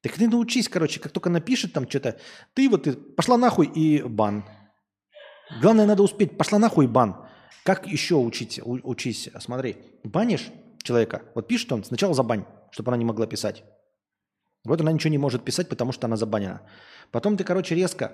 Так 0.01 0.13
ты 0.13 0.27
научись, 0.27 0.69
короче, 0.69 0.99
как 0.99 1.11
только 1.11 1.29
напишет 1.29 1.73
там 1.73 1.89
что-то, 1.89 2.17
ты 2.53 2.69
вот 2.69 2.83
ты, 2.83 2.93
пошла 2.93 3.37
нахуй 3.37 3.67
и 3.67 4.01
бан. 4.03 4.45
Главное, 5.61 5.85
надо 5.85 6.03
успеть, 6.03 6.37
пошла 6.37 6.59
нахуй 6.59 6.87
бан. 6.87 7.17
Как 7.63 7.87
еще 7.87 8.15
учить, 8.15 8.61
учись? 8.63 9.29
Смотри, 9.39 9.77
банишь, 10.03 10.49
человека. 10.83 11.23
Вот 11.35 11.47
пишет 11.47 11.71
он, 11.71 11.83
сначала 11.83 12.13
забань, 12.13 12.45
чтобы 12.71 12.91
она 12.91 12.97
не 12.97 13.05
могла 13.05 13.27
писать. 13.27 13.63
Вот 14.63 14.81
она 14.81 14.91
ничего 14.91 15.11
не 15.11 15.17
может 15.17 15.43
писать, 15.43 15.69
потому 15.69 15.91
что 15.91 16.07
она 16.07 16.17
забанена. 16.17 16.61
Потом 17.11 17.37
ты, 17.37 17.43
короче, 17.43 17.75
резко 17.75 18.13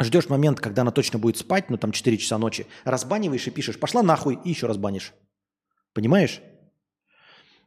ждешь 0.00 0.28
момент, 0.28 0.60
когда 0.60 0.82
она 0.82 0.90
точно 0.90 1.18
будет 1.18 1.36
спать, 1.36 1.70
ну 1.70 1.76
там 1.76 1.92
4 1.92 2.16
часа 2.18 2.38
ночи, 2.38 2.66
разбаниваешь 2.84 3.46
и 3.46 3.50
пишешь, 3.50 3.78
пошла 3.78 4.02
нахуй, 4.02 4.38
и 4.44 4.48
еще 4.48 4.66
разбанишь. 4.66 5.12
Понимаешь? 5.92 6.40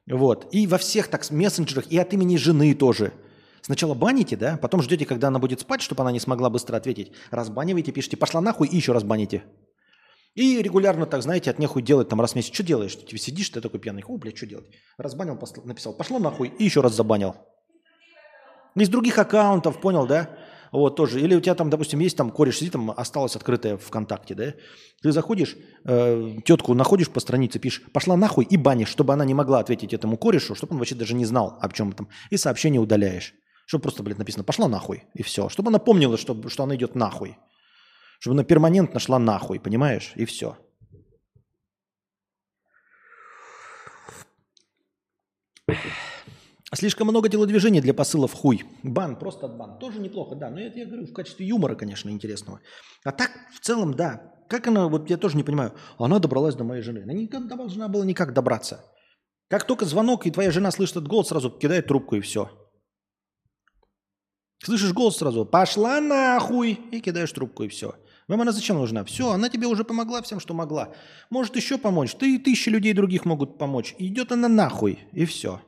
Вот. 0.07 0.47
И 0.51 0.67
во 0.67 0.77
всех 0.77 1.07
так 1.07 1.29
мессенджерах, 1.31 1.88
и 1.88 1.97
от 1.97 2.13
имени 2.13 2.38
жены 2.38 2.73
тоже. 2.73 3.13
Сначала 3.61 3.95
баните, 3.95 4.38
да, 4.38 4.57
потом 4.57 4.81
ждете, 4.83 5.05
когда 5.05 5.29
она 5.29 5.39
будет 5.39 5.59
спать, 5.59 5.81
чтобы 5.81 6.03
она 6.03 6.11
не 6.11 6.19
смогла 6.19 6.51
быстро 6.51 6.77
ответить. 6.77 7.11
Разбаниваете, 7.31 7.91
пишите, 7.91 8.15
пошла 8.15 8.39
нахуй, 8.39 8.67
и 8.67 8.75
еще 8.75 8.91
разбаните. 8.91 9.43
И 10.36 10.61
регулярно 10.61 11.05
так, 11.05 11.23
знаете, 11.23 11.49
от 11.49 11.59
нехуй 11.59 11.81
делать 11.81 12.09
там 12.09 12.19
раз 12.19 12.33
в 12.33 12.36
месяц. 12.36 12.53
Что 12.53 12.63
делаешь? 12.63 12.95
Ты 12.95 13.05
тебе 13.05 13.17
сидишь, 13.17 13.49
ты 13.49 13.61
такой 13.61 13.79
пьяный. 13.79 14.03
О, 14.05 14.17
блядь, 14.17 14.36
что 14.36 14.45
делать? 14.45 14.65
Разбанил, 14.97 15.39
написал, 15.63 15.93
пошло 15.93 16.19
нахуй, 16.19 16.49
и 16.59 16.65
еще 16.65 16.81
раз 16.81 16.93
забанил. 16.93 17.36
Из 18.75 18.89
других 18.89 19.17
аккаунтов, 19.17 19.79
понял, 19.79 20.05
да? 20.05 20.29
Вот 20.73 20.97
тоже. 20.97 21.21
Или 21.21 21.36
у 21.36 21.39
тебя 21.39 21.55
там, 21.55 21.69
допустим, 21.69 21.99
есть 21.99 22.17
там 22.17 22.31
кореш 22.31 22.57
сидит, 22.57 22.73
там 22.73 22.91
осталось 22.91 23.38
открытое 23.38 23.77
ВКонтакте, 23.77 24.36
да? 24.36 24.53
Ты 25.01 25.13
заходишь, 25.13 25.55
э, 25.86 26.36
тетку 26.43 26.73
находишь 26.73 27.09
по 27.09 27.21
странице, 27.21 27.59
пишешь, 27.59 27.83
пошла 27.93 28.17
нахуй 28.17 28.43
и 28.43 28.57
банишь, 28.57 28.89
чтобы 28.89 29.13
она 29.13 29.23
не 29.23 29.33
могла 29.33 29.59
ответить 29.59 29.93
этому 29.93 30.17
корешу, 30.17 30.53
чтобы 30.53 30.73
он 30.73 30.79
вообще 30.79 30.95
даже 30.95 31.13
не 31.13 31.23
знал, 31.23 31.57
об 31.61 31.71
чем 31.71 31.93
там. 31.93 32.09
И 32.29 32.36
сообщение 32.36 32.81
удаляешь. 32.81 33.33
Чтобы 33.67 33.83
просто, 33.83 34.03
блядь, 34.03 34.17
написано, 34.17 34.43
пошла 34.43 34.67
нахуй, 34.67 35.05
и 35.13 35.23
все. 35.23 35.47
Чтобы 35.47 35.69
она 35.69 35.79
помнила, 35.79 36.17
что, 36.17 36.49
что 36.49 36.63
она 36.63 36.75
идет 36.75 36.95
нахуй. 36.95 37.38
Чтобы 38.20 38.36
она 38.36 38.43
перманентно 38.43 38.99
шла 38.99 39.20
нахуй, 39.20 39.59
понимаешь? 39.59 40.13
И 40.16 40.26
все. 40.26 40.57
Слишком 46.74 47.07
много 47.07 47.30
телодвижений 47.30 47.80
для 47.80 47.93
посылов 47.93 48.34
хуй. 48.34 48.66
Бан, 48.84 49.18
просто 49.18 49.47
бан. 49.47 49.80
Тоже 49.80 49.99
неплохо, 49.99 50.36
да. 50.36 50.49
Но 50.49 50.59
это 50.59 50.80
я 50.80 50.86
говорю 50.86 51.05
в 51.05 51.13
качестве 51.13 51.47
юмора, 51.47 51.76
конечно, 51.76 52.09
интересного. 52.09 52.59
А 53.03 53.11
так, 53.11 53.32
в 53.53 53.59
целом, 53.61 53.93
да. 53.93 54.34
Как 54.49 54.68
она, 54.68 54.88
вот 54.88 55.09
я 55.09 55.18
тоже 55.18 55.38
не 55.38 55.43
понимаю, 55.43 55.74
она 55.97 56.20
добралась 56.20 56.55
до 56.55 56.63
моей 56.63 56.82
жены. 56.82 57.03
Она 57.03 57.13
никогда 57.13 57.55
должна 57.55 57.88
была 57.88 58.05
никак 58.05 58.34
добраться. 58.34 58.84
Как 59.47 59.66
только 59.66 59.86
звонок, 59.86 60.26
и 60.26 60.32
твоя 60.32 60.51
жена 60.51 60.72
слышит 60.72 60.97
этот 60.97 61.07
голос, 61.07 61.30
сразу 61.30 61.49
кидает 61.49 61.88
трубку, 61.88 62.16
и 62.16 62.22
все. 62.22 62.49
Слышишь 64.63 64.93
голос 64.93 65.18
сразу, 65.18 65.45
пошла 65.45 66.01
нахуй, 66.01 66.74
и 66.91 66.99
кидаешь 66.99 67.32
трубку, 67.32 67.63
и 67.63 67.68
все. 67.68 67.95
Вам 68.28 68.41
она 68.41 68.51
зачем 68.51 68.78
нужна? 68.78 69.03
Все, 69.03 69.32
она 69.32 69.49
тебе 69.49 69.67
уже 69.67 69.84
помогла 69.84 70.21
всем, 70.21 70.39
что 70.39 70.53
могла. 70.53 70.93
Может 71.30 71.55
еще 71.55 71.78
помочь. 71.78 72.15
Ты 72.15 72.36
и 72.36 72.38
тысячи 72.39 72.69
людей 72.69 72.93
других 72.93 73.26
могут 73.26 73.57
помочь. 73.57 73.93
идет 73.99 74.32
она 74.32 74.47
нахуй, 74.47 74.99
и 75.11 75.26
все. 75.26 75.61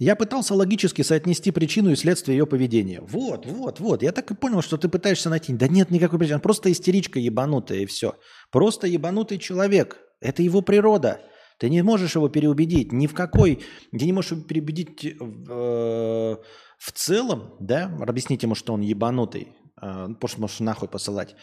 Я 0.00 0.16
пытался 0.16 0.54
логически 0.54 1.02
соотнести 1.02 1.52
причину 1.52 1.92
и 1.92 1.96
следствие 1.96 2.38
ее 2.38 2.46
поведения. 2.46 3.00
Вот, 3.00 3.46
вот, 3.46 3.78
вот. 3.78 4.02
Я 4.02 4.10
так 4.10 4.30
и 4.30 4.34
понял, 4.34 4.60
что 4.60 4.76
ты 4.76 4.88
пытаешься 4.88 5.30
найти. 5.30 5.52
Да 5.52 5.68
нет 5.68 5.90
никакой 5.90 6.18
причины. 6.18 6.40
Просто 6.40 6.72
истеричка 6.72 7.20
ебанутая 7.20 7.78
и 7.78 7.86
все. 7.86 8.16
Просто 8.50 8.88
ебанутый 8.88 9.38
человек. 9.38 9.98
Это 10.20 10.42
его 10.42 10.62
природа. 10.62 11.20
Ты 11.58 11.70
не 11.70 11.82
можешь 11.82 12.16
его 12.16 12.28
переубедить. 12.28 12.92
Ни 12.92 13.06
в 13.06 13.14
какой... 13.14 13.60
Ты 13.92 14.04
не 14.04 14.12
можешь 14.12 14.32
его 14.32 14.42
переубедить 14.42 15.04
э, 15.04 16.36
в 16.78 16.92
целом, 16.92 17.54
да? 17.60 17.96
Объяснить 18.00 18.42
ему, 18.42 18.54
что 18.54 18.72
он 18.72 18.80
ебанутый. 18.80 19.48
Э, 19.80 20.08
просто 20.20 20.40
можешь 20.40 20.60
нахуй 20.60 20.88
посылать. 20.88 21.36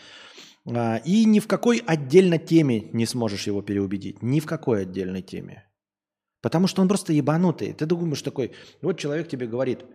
Э, 0.65 0.99
и 1.05 1.25
ни 1.25 1.39
в 1.39 1.47
какой 1.47 1.81
отдельно 1.85 2.37
теме 2.37 2.89
не 2.93 3.05
сможешь 3.05 3.47
его 3.47 3.61
переубедить. 3.61 4.21
Ни 4.21 4.39
в 4.39 4.45
какой 4.45 4.81
отдельной 4.81 5.21
теме. 5.21 5.65
Потому 6.41 6.67
что 6.67 6.81
он 6.81 6.87
просто 6.87 7.13
ебанутый. 7.13 7.73
Ты 7.73 7.85
думаешь 7.85 8.21
такой, 8.21 8.51
вот 8.81 8.99
человек 8.99 9.29
тебе 9.29 9.47
говорит, 9.47 9.85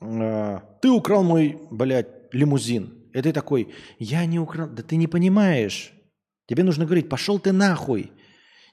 «А, 0.00 0.60
ты 0.82 0.90
украл 0.90 1.22
мой, 1.22 1.58
блядь, 1.70 2.32
лимузин. 2.32 3.08
И 3.14 3.22
ты 3.22 3.32
такой, 3.32 3.72
я 3.98 4.26
не 4.26 4.38
украл. 4.38 4.68
Да 4.68 4.82
ты 4.82 4.96
не 4.96 5.06
понимаешь. 5.06 5.92
Тебе 6.46 6.64
нужно 6.64 6.84
говорить, 6.84 7.08
пошел 7.08 7.38
ты 7.38 7.52
нахуй. 7.52 8.12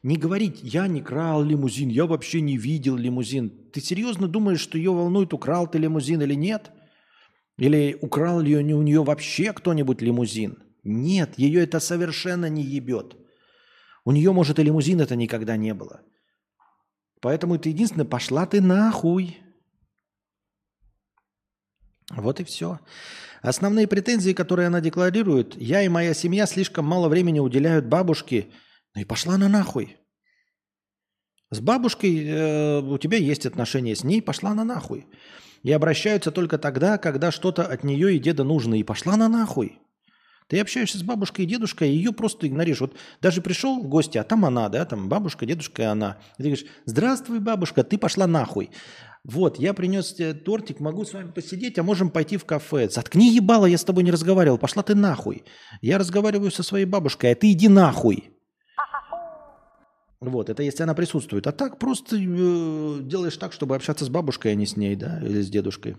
Не 0.03 0.17
говорить, 0.17 0.59
я 0.61 0.87
не 0.87 1.01
крал 1.01 1.43
лимузин, 1.43 1.87
я 1.87 2.05
вообще 2.05 2.41
не 2.41 2.57
видел 2.57 2.97
лимузин. 2.97 3.49
Ты 3.71 3.79
серьезно 3.79 4.27
думаешь, 4.27 4.59
что 4.59 4.77
ее 4.77 4.91
волнует, 4.91 5.33
украл 5.33 5.65
ты 5.65 5.77
лимузин 5.77 6.21
или 6.21 6.35
нет? 6.35 6.71
Или 7.57 7.97
украл 8.01 8.41
ли 8.41 8.55
у 8.57 8.81
нее 8.81 9.03
вообще 9.03 9.53
кто-нибудь 9.53 10.01
лимузин? 10.01 10.57
Нет, 10.83 11.37
ее 11.37 11.63
это 11.63 11.79
совершенно 11.79 12.49
не 12.49 12.63
ебет. 12.63 13.15
У 14.03 14.11
нее, 14.11 14.33
может, 14.33 14.59
и 14.59 14.63
лимузин 14.63 14.99
это 14.99 15.15
никогда 15.15 15.55
не 15.55 15.73
было. 15.73 16.01
Поэтому 17.21 17.57
ты 17.57 17.69
единственное, 17.69 18.05
пошла 18.05 18.45
ты 18.45 18.59
нахуй. 18.59 19.37
Вот 22.11 22.41
и 22.41 22.43
все. 22.43 22.79
Основные 23.41 23.87
претензии, 23.87 24.33
которые 24.33 24.67
она 24.67 24.81
декларирует, 24.81 25.55
я 25.55 25.81
и 25.81 25.87
моя 25.87 26.13
семья 26.13 26.45
слишком 26.45 26.83
мало 26.85 27.07
времени 27.07 27.39
уделяют 27.39 27.85
бабушке. 27.85 28.47
Ну 28.95 29.01
и 29.01 29.05
пошла 29.05 29.35
она 29.35 29.49
нахуй. 29.49 29.97
С 31.51 31.59
бабушкой 31.59 32.25
э, 32.25 32.79
у 32.81 32.97
тебя 32.97 33.17
есть 33.17 33.45
отношения, 33.45 33.95
с 33.95 34.03
ней 34.03 34.21
пошла 34.21 34.51
она 34.51 34.63
нахуй. 34.63 35.07
И 35.63 35.71
обращаются 35.71 36.31
только 36.31 36.57
тогда, 36.57 36.97
когда 36.97 37.31
что-то 37.31 37.63
от 37.63 37.83
нее 37.83 38.15
и 38.15 38.19
деда 38.19 38.43
нужно. 38.43 38.75
И 38.75 38.83
пошла 38.83 39.13
она 39.13 39.29
нахуй. 39.29 39.79
Ты 40.47 40.59
общаешься 40.59 40.97
с 40.97 41.03
бабушкой 41.03 41.45
и 41.45 41.47
дедушкой, 41.47 41.89
и 41.89 41.95
ее 41.95 42.11
просто 42.11 42.47
игноришь. 42.47 42.81
Вот 42.81 42.95
даже 43.21 43.41
пришел 43.41 43.79
в 43.79 43.87
гости, 43.87 44.17
а 44.17 44.23
там 44.23 44.45
она, 44.45 44.67
да, 44.69 44.85
там 44.85 45.07
бабушка, 45.07 45.45
дедушка 45.45 45.83
и 45.83 45.85
она. 45.85 46.17
И 46.37 46.43
ты 46.43 46.49
говоришь, 46.49 46.65
здравствуй, 46.85 47.39
бабушка, 47.39 47.83
ты 47.83 47.97
пошла 47.97 48.27
нахуй. 48.27 48.69
Вот, 49.23 49.57
я 49.57 49.73
принес 49.73 50.13
тебе 50.13 50.33
тортик, 50.33 50.81
могу 50.81 51.05
с 51.05 51.13
вами 51.13 51.31
посидеть, 51.31 51.79
а 51.79 51.83
можем 51.83 52.09
пойти 52.09 52.35
в 52.35 52.43
кафе. 52.43 52.89
Заткни 52.89 53.33
ебало, 53.33 53.65
я 53.65 53.77
с 53.77 53.83
тобой 53.85 54.03
не 54.03 54.11
разговаривал, 54.11 54.57
пошла 54.57 54.83
ты 54.83 54.95
нахуй. 54.95 55.43
Я 55.81 55.97
разговариваю 55.97 56.51
со 56.51 56.61
своей 56.61 56.85
бабушкой, 56.85 57.31
а 57.31 57.35
ты 57.35 57.53
иди 57.53 57.69
нахуй. 57.69 58.33
Вот, 60.30 60.49
это 60.49 60.63
если 60.63 60.84
она 60.84 60.93
присутствует. 60.93 61.47
А 61.47 61.51
так 61.51 61.80
просто 61.80 62.15
э, 62.15 62.99
делаешь 63.01 63.38
так, 63.38 63.53
чтобы 63.53 63.76
общаться 63.76 64.05
с 64.05 64.09
бабушкой, 64.09 64.53
а 64.53 64.55
не 64.55 64.65
с 64.65 64.78
ней, 64.78 64.95
да, 64.95 65.19
или 65.21 65.41
с 65.41 65.49
дедушкой. 65.49 65.97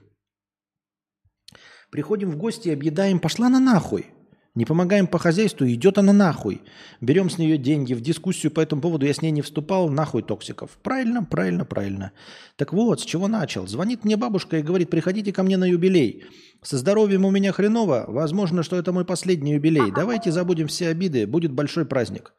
Приходим 1.90 2.30
в 2.30 2.36
гости, 2.36 2.70
объедаем, 2.70 3.20
пошла 3.20 3.48
на 3.48 3.60
нахуй. 3.60 4.06
Не 4.54 4.64
помогаем 4.64 5.08
по 5.08 5.18
хозяйству, 5.18 5.66
идет 5.66 5.98
она 5.98 6.12
нахуй. 6.12 6.62
Берем 7.00 7.28
с 7.28 7.38
нее 7.38 7.58
деньги. 7.58 7.92
В 7.92 8.00
дискуссию 8.00 8.52
по 8.52 8.60
этому 8.60 8.82
поводу 8.82 9.04
я 9.04 9.12
с 9.12 9.20
ней 9.20 9.32
не 9.32 9.42
вступал, 9.42 9.88
нахуй 9.88 10.22
токсиков. 10.22 10.70
Правильно, 10.80 11.24
правильно, 11.24 11.64
правильно. 11.64 12.12
Так 12.54 12.72
вот, 12.72 13.00
с 13.00 13.04
чего 13.04 13.26
начал? 13.26 13.66
Звонит 13.66 14.04
мне 14.04 14.16
бабушка 14.16 14.58
и 14.58 14.62
говорит, 14.62 14.90
приходите 14.90 15.32
ко 15.32 15.42
мне 15.42 15.56
на 15.56 15.64
юбилей. 15.64 16.24
Со 16.62 16.78
здоровьем 16.78 17.24
у 17.24 17.30
меня 17.32 17.50
хреново, 17.50 18.04
возможно, 18.06 18.62
что 18.62 18.76
это 18.76 18.92
мой 18.92 19.04
последний 19.04 19.54
юбилей. 19.54 19.90
Давайте 19.94 20.30
забудем 20.30 20.68
все 20.68 20.88
обиды, 20.88 21.26
будет 21.26 21.52
большой 21.52 21.84
праздник. 21.84 22.32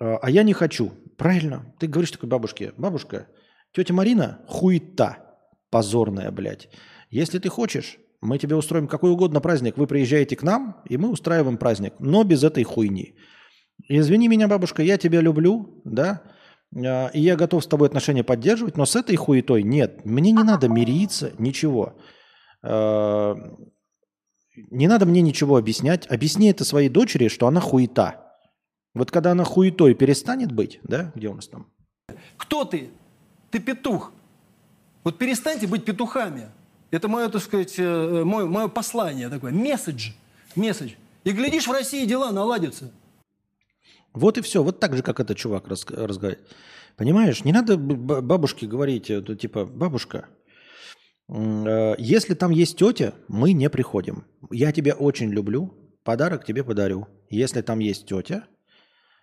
А, 0.00 0.18
а 0.22 0.30
я 0.30 0.42
не 0.42 0.52
хочу. 0.52 0.92
Правильно. 1.16 1.74
Ты 1.78 1.86
говоришь 1.86 2.10
такой 2.10 2.28
бабушке, 2.28 2.72
бабушка, 2.76 3.28
тетя 3.72 3.94
Марина 3.94 4.40
хуета 4.48 5.18
позорная, 5.70 6.30
блядь. 6.30 6.68
Если 7.10 7.38
ты 7.38 7.48
хочешь, 7.48 7.98
мы 8.20 8.38
тебе 8.38 8.56
устроим 8.56 8.86
какой 8.86 9.10
угодно 9.10 9.40
праздник. 9.40 9.76
Вы 9.76 9.86
приезжаете 9.86 10.36
к 10.36 10.42
нам, 10.42 10.82
и 10.88 10.96
мы 10.96 11.10
устраиваем 11.10 11.56
праздник, 11.56 11.94
но 11.98 12.24
без 12.24 12.44
этой 12.44 12.62
хуйни. 12.62 13.16
Извини 13.88 14.28
меня, 14.28 14.48
бабушка, 14.48 14.82
я 14.82 14.96
тебя 14.96 15.20
люблю, 15.20 15.82
да, 15.84 16.22
а, 16.74 17.08
и 17.08 17.20
я 17.20 17.36
готов 17.36 17.64
с 17.64 17.66
тобой 17.66 17.88
отношения 17.88 18.22
поддерживать, 18.22 18.76
но 18.76 18.86
с 18.86 18.96
этой 18.96 19.16
хуетой 19.16 19.62
нет. 19.62 20.04
Мне 20.04 20.32
не 20.32 20.42
надо 20.42 20.68
мириться, 20.68 21.32
ничего. 21.38 21.94
А, 22.62 23.36
не 24.70 24.86
надо 24.86 25.06
мне 25.06 25.22
ничего 25.22 25.56
объяснять. 25.56 26.06
Объясни 26.06 26.50
это 26.50 26.64
своей 26.64 26.88
дочери, 26.88 27.28
что 27.28 27.46
она 27.46 27.60
хуета. 27.60 28.31
Вот 28.94 29.10
когда 29.10 29.32
она 29.32 29.44
хуетой 29.44 29.94
перестанет 29.94 30.52
быть, 30.52 30.80
да, 30.82 31.12
где 31.14 31.28
у 31.28 31.34
нас 31.34 31.48
там? 31.48 31.66
Кто 32.36 32.64
ты? 32.64 32.90
Ты 33.50 33.58
петух. 33.58 34.12
Вот 35.04 35.18
перестаньте 35.18 35.66
быть 35.66 35.84
петухами. 35.84 36.50
Это 36.90 37.08
мое, 37.08 37.28
так 37.28 37.42
сказать, 37.42 37.74
э, 37.78 38.22
мое, 38.24 38.46
мое 38.46 38.68
послание 38.68 39.28
такое, 39.30 39.50
месседж, 39.50 40.12
месседж. 40.54 40.92
И 41.24 41.32
глядишь, 41.32 41.66
в 41.66 41.72
России 41.72 42.04
дела 42.04 42.32
наладятся. 42.32 42.92
Вот 44.12 44.36
и 44.36 44.42
все. 44.42 44.62
Вот 44.62 44.78
так 44.78 44.94
же, 44.94 45.02
как 45.02 45.20
этот 45.20 45.38
чувак 45.38 45.68
раз, 45.68 45.86
разговаривает. 45.88 46.46
Понимаешь, 46.96 47.44
не 47.44 47.52
надо 47.52 47.78
бабушке 47.78 48.66
говорить, 48.66 49.10
э, 49.10 49.22
типа, 49.22 49.64
бабушка, 49.64 50.26
э, 51.28 51.94
если 51.96 52.34
там 52.34 52.50
есть 52.50 52.76
тетя, 52.76 53.14
мы 53.28 53.54
не 53.54 53.70
приходим. 53.70 54.26
Я 54.50 54.72
тебя 54.72 54.92
очень 54.94 55.30
люблю, 55.30 55.72
подарок 56.04 56.44
тебе 56.44 56.62
подарю. 56.62 57.06
Если 57.30 57.62
там 57.62 57.78
есть 57.78 58.06
тетя, 58.06 58.44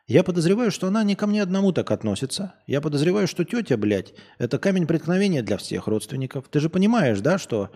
я 0.10 0.24
подозреваю, 0.24 0.72
что 0.72 0.88
она 0.88 1.04
не 1.04 1.16
ко 1.16 1.28
мне 1.28 1.44
одному 1.44 1.72
так 1.72 1.92
относится. 1.92 2.56
Я 2.66 2.82
подозреваю, 2.82 3.28
что 3.28 3.46
тетя, 3.46 3.78
блядь, 3.78 4.16
это 4.40 4.58
камень 4.58 4.88
преткновения 4.88 5.44
для 5.44 5.58
всех 5.58 5.88
родственников. 5.88 6.50
Ты 6.50 6.60
же 6.60 6.70
понимаешь, 6.70 7.20
да, 7.22 7.38
что 7.38 7.70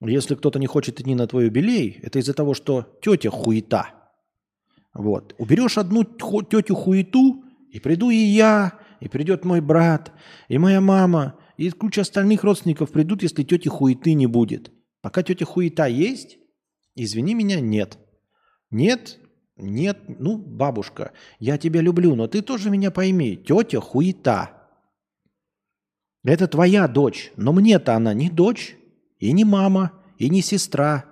если 0.00 0.34
кто-то 0.34 0.58
не 0.58 0.66
хочет 0.66 1.00
идти 1.00 1.14
на 1.14 1.28
твой 1.28 1.44
юбилей, 1.44 2.00
это 2.02 2.18
из-за 2.18 2.34
того, 2.34 2.54
что 2.54 2.98
тетя 3.00 3.30
хуета. 3.30 3.90
Вот. 4.92 5.36
Уберешь 5.38 5.78
одну 5.78 6.02
тетю 6.02 6.74
хуету, 6.74 7.44
и 7.70 7.78
приду 7.78 8.10
и 8.10 8.16
я, 8.16 8.80
и 8.98 9.08
придет 9.08 9.44
мой 9.44 9.60
брат, 9.60 10.12
и 10.48 10.58
моя 10.58 10.80
мама, 10.80 11.38
и 11.56 11.70
куча 11.70 12.00
остальных 12.00 12.42
родственников 12.42 12.90
придут, 12.90 13.22
если 13.22 13.44
тети 13.44 13.68
хуеты 13.68 14.14
не 14.14 14.26
будет. 14.26 14.72
Пока 15.00 15.22
тетя 15.22 15.44
хуета 15.44 15.86
есть, 15.86 16.38
извини 16.96 17.34
меня, 17.34 17.60
нет. 17.60 17.98
Нет, 18.70 19.18
нет, 19.58 19.98
ну, 20.06 20.36
бабушка, 20.36 21.12
я 21.38 21.58
тебя 21.58 21.80
люблю, 21.80 22.14
но 22.14 22.28
ты 22.28 22.42
тоже 22.42 22.70
меня 22.70 22.90
пойми. 22.90 23.36
Тетя 23.36 23.80
хуета. 23.80 24.50
Это 26.24 26.46
твоя 26.46 26.88
дочь, 26.88 27.32
но 27.36 27.52
мне-то 27.52 27.94
она 27.94 28.14
не 28.14 28.30
дочь, 28.30 28.76
и 29.18 29.32
не 29.32 29.44
мама, 29.44 29.92
и 30.16 30.28
не 30.28 30.42
сестра. 30.42 31.04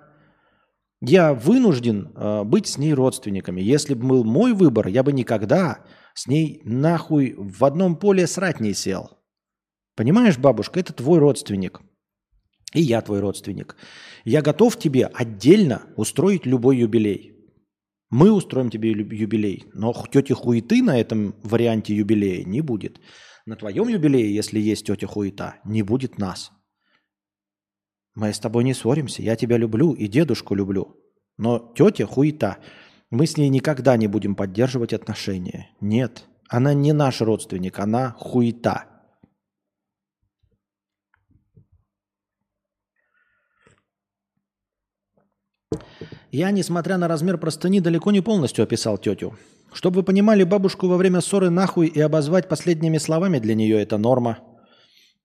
Я 1.01 1.33
вынужден 1.33 2.11
э, 2.15 2.43
быть 2.43 2.67
с 2.67 2.77
ней 2.77 2.93
родственниками. 2.93 3.61
Если 3.61 3.93
бы 3.93 4.07
был 4.07 4.23
мой 4.23 4.53
выбор, 4.53 4.87
я 4.87 5.03
бы 5.03 5.13
никогда 5.13 5.85
с 6.13 6.27
ней 6.27 6.61
нахуй 6.63 7.35
в 7.37 7.63
одном 7.63 7.95
поле 7.95 8.25
срать 8.25 8.59
не 8.59 8.73
сел. 8.73 9.17
Понимаешь, 9.95 10.37
бабушка, 10.37 10.79
это 10.79 10.93
твой 10.93 11.19
родственник. 11.19 11.81
И 12.73 12.81
я 12.81 13.01
твой 13.01 13.19
родственник. 13.19 13.75
Я 14.25 14.41
готов 14.41 14.77
тебе 14.77 15.05
отдельно 15.05 15.83
устроить 15.95 16.45
любой 16.45 16.77
юбилей. 16.77 17.36
Мы 18.09 18.31
устроим 18.31 18.69
тебе 18.69 18.91
юбилей, 18.91 19.65
но 19.73 19.93
тети 20.11 20.31
хуеты 20.31 20.81
на 20.81 20.97
этом 20.99 21.35
варианте 21.43 21.93
юбилея 21.93 22.45
не 22.45 22.61
будет. 22.61 23.01
На 23.45 23.57
твоем 23.57 23.89
юбилее, 23.89 24.33
если 24.33 24.59
есть 24.59 24.85
тетя 24.85 25.07
хуета, 25.07 25.59
не 25.65 25.83
будет 25.83 26.17
нас. 26.17 26.51
Мы 28.15 28.33
с 28.33 28.39
тобой 28.39 28.63
не 28.63 28.73
ссоримся, 28.73 29.21
я 29.21 29.35
тебя 29.35 29.57
люблю 29.57 29.93
и 29.93 30.07
дедушку 30.07 30.55
люблю. 30.55 30.95
Но 31.37 31.73
тетя 31.75 32.05
хуета, 32.05 32.57
мы 33.09 33.27
с 33.27 33.35
ней 33.35 33.49
никогда 33.49 33.97
не 33.97 34.07
будем 34.07 34.35
поддерживать 34.35 34.93
отношения. 34.93 35.69
Нет, 35.81 36.25
она 36.47 36.73
не 36.73 36.93
наш 36.93 37.19
родственник, 37.19 37.77
она 37.77 38.11
хуета. 38.17 38.85
Я, 46.31 46.51
несмотря 46.51 46.97
на 46.97 47.07
размер 47.07 47.37
простыни, 47.37 47.79
далеко 47.79 48.11
не 48.11 48.21
полностью 48.21 48.63
описал 48.63 48.97
тетю. 48.97 49.35
Чтобы 49.71 49.97
вы 49.97 50.03
понимали, 50.03 50.43
бабушку 50.43 50.87
во 50.87 50.97
время 50.97 51.21
ссоры 51.21 51.49
нахуй 51.49 51.87
и 51.87 51.99
обозвать 51.99 52.49
последними 52.49 52.97
словами 52.97 53.39
для 53.39 53.55
нее 53.55 53.81
это 53.81 53.97
норма. 53.97 54.39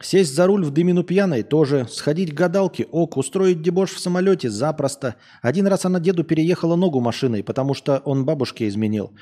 Сесть 0.00 0.34
за 0.34 0.46
руль 0.46 0.64
в 0.64 0.70
дымину 0.70 1.04
пьяной 1.04 1.42
тоже. 1.42 1.86
Сходить 1.88 2.32
к 2.32 2.34
гадалке 2.34 2.86
ок. 2.90 3.16
Устроить 3.16 3.62
дебош 3.62 3.92
в 3.92 4.00
самолете 4.00 4.50
запросто. 4.50 5.14
Один 5.42 5.66
раз 5.66 5.84
она 5.84 6.00
деду 6.00 6.24
переехала 6.24 6.74
ногу 6.74 7.00
машиной, 7.00 7.44
потому 7.44 7.74
что 7.74 8.02
он 8.04 8.24
бабушке 8.24 8.66
изменил. 8.68 9.12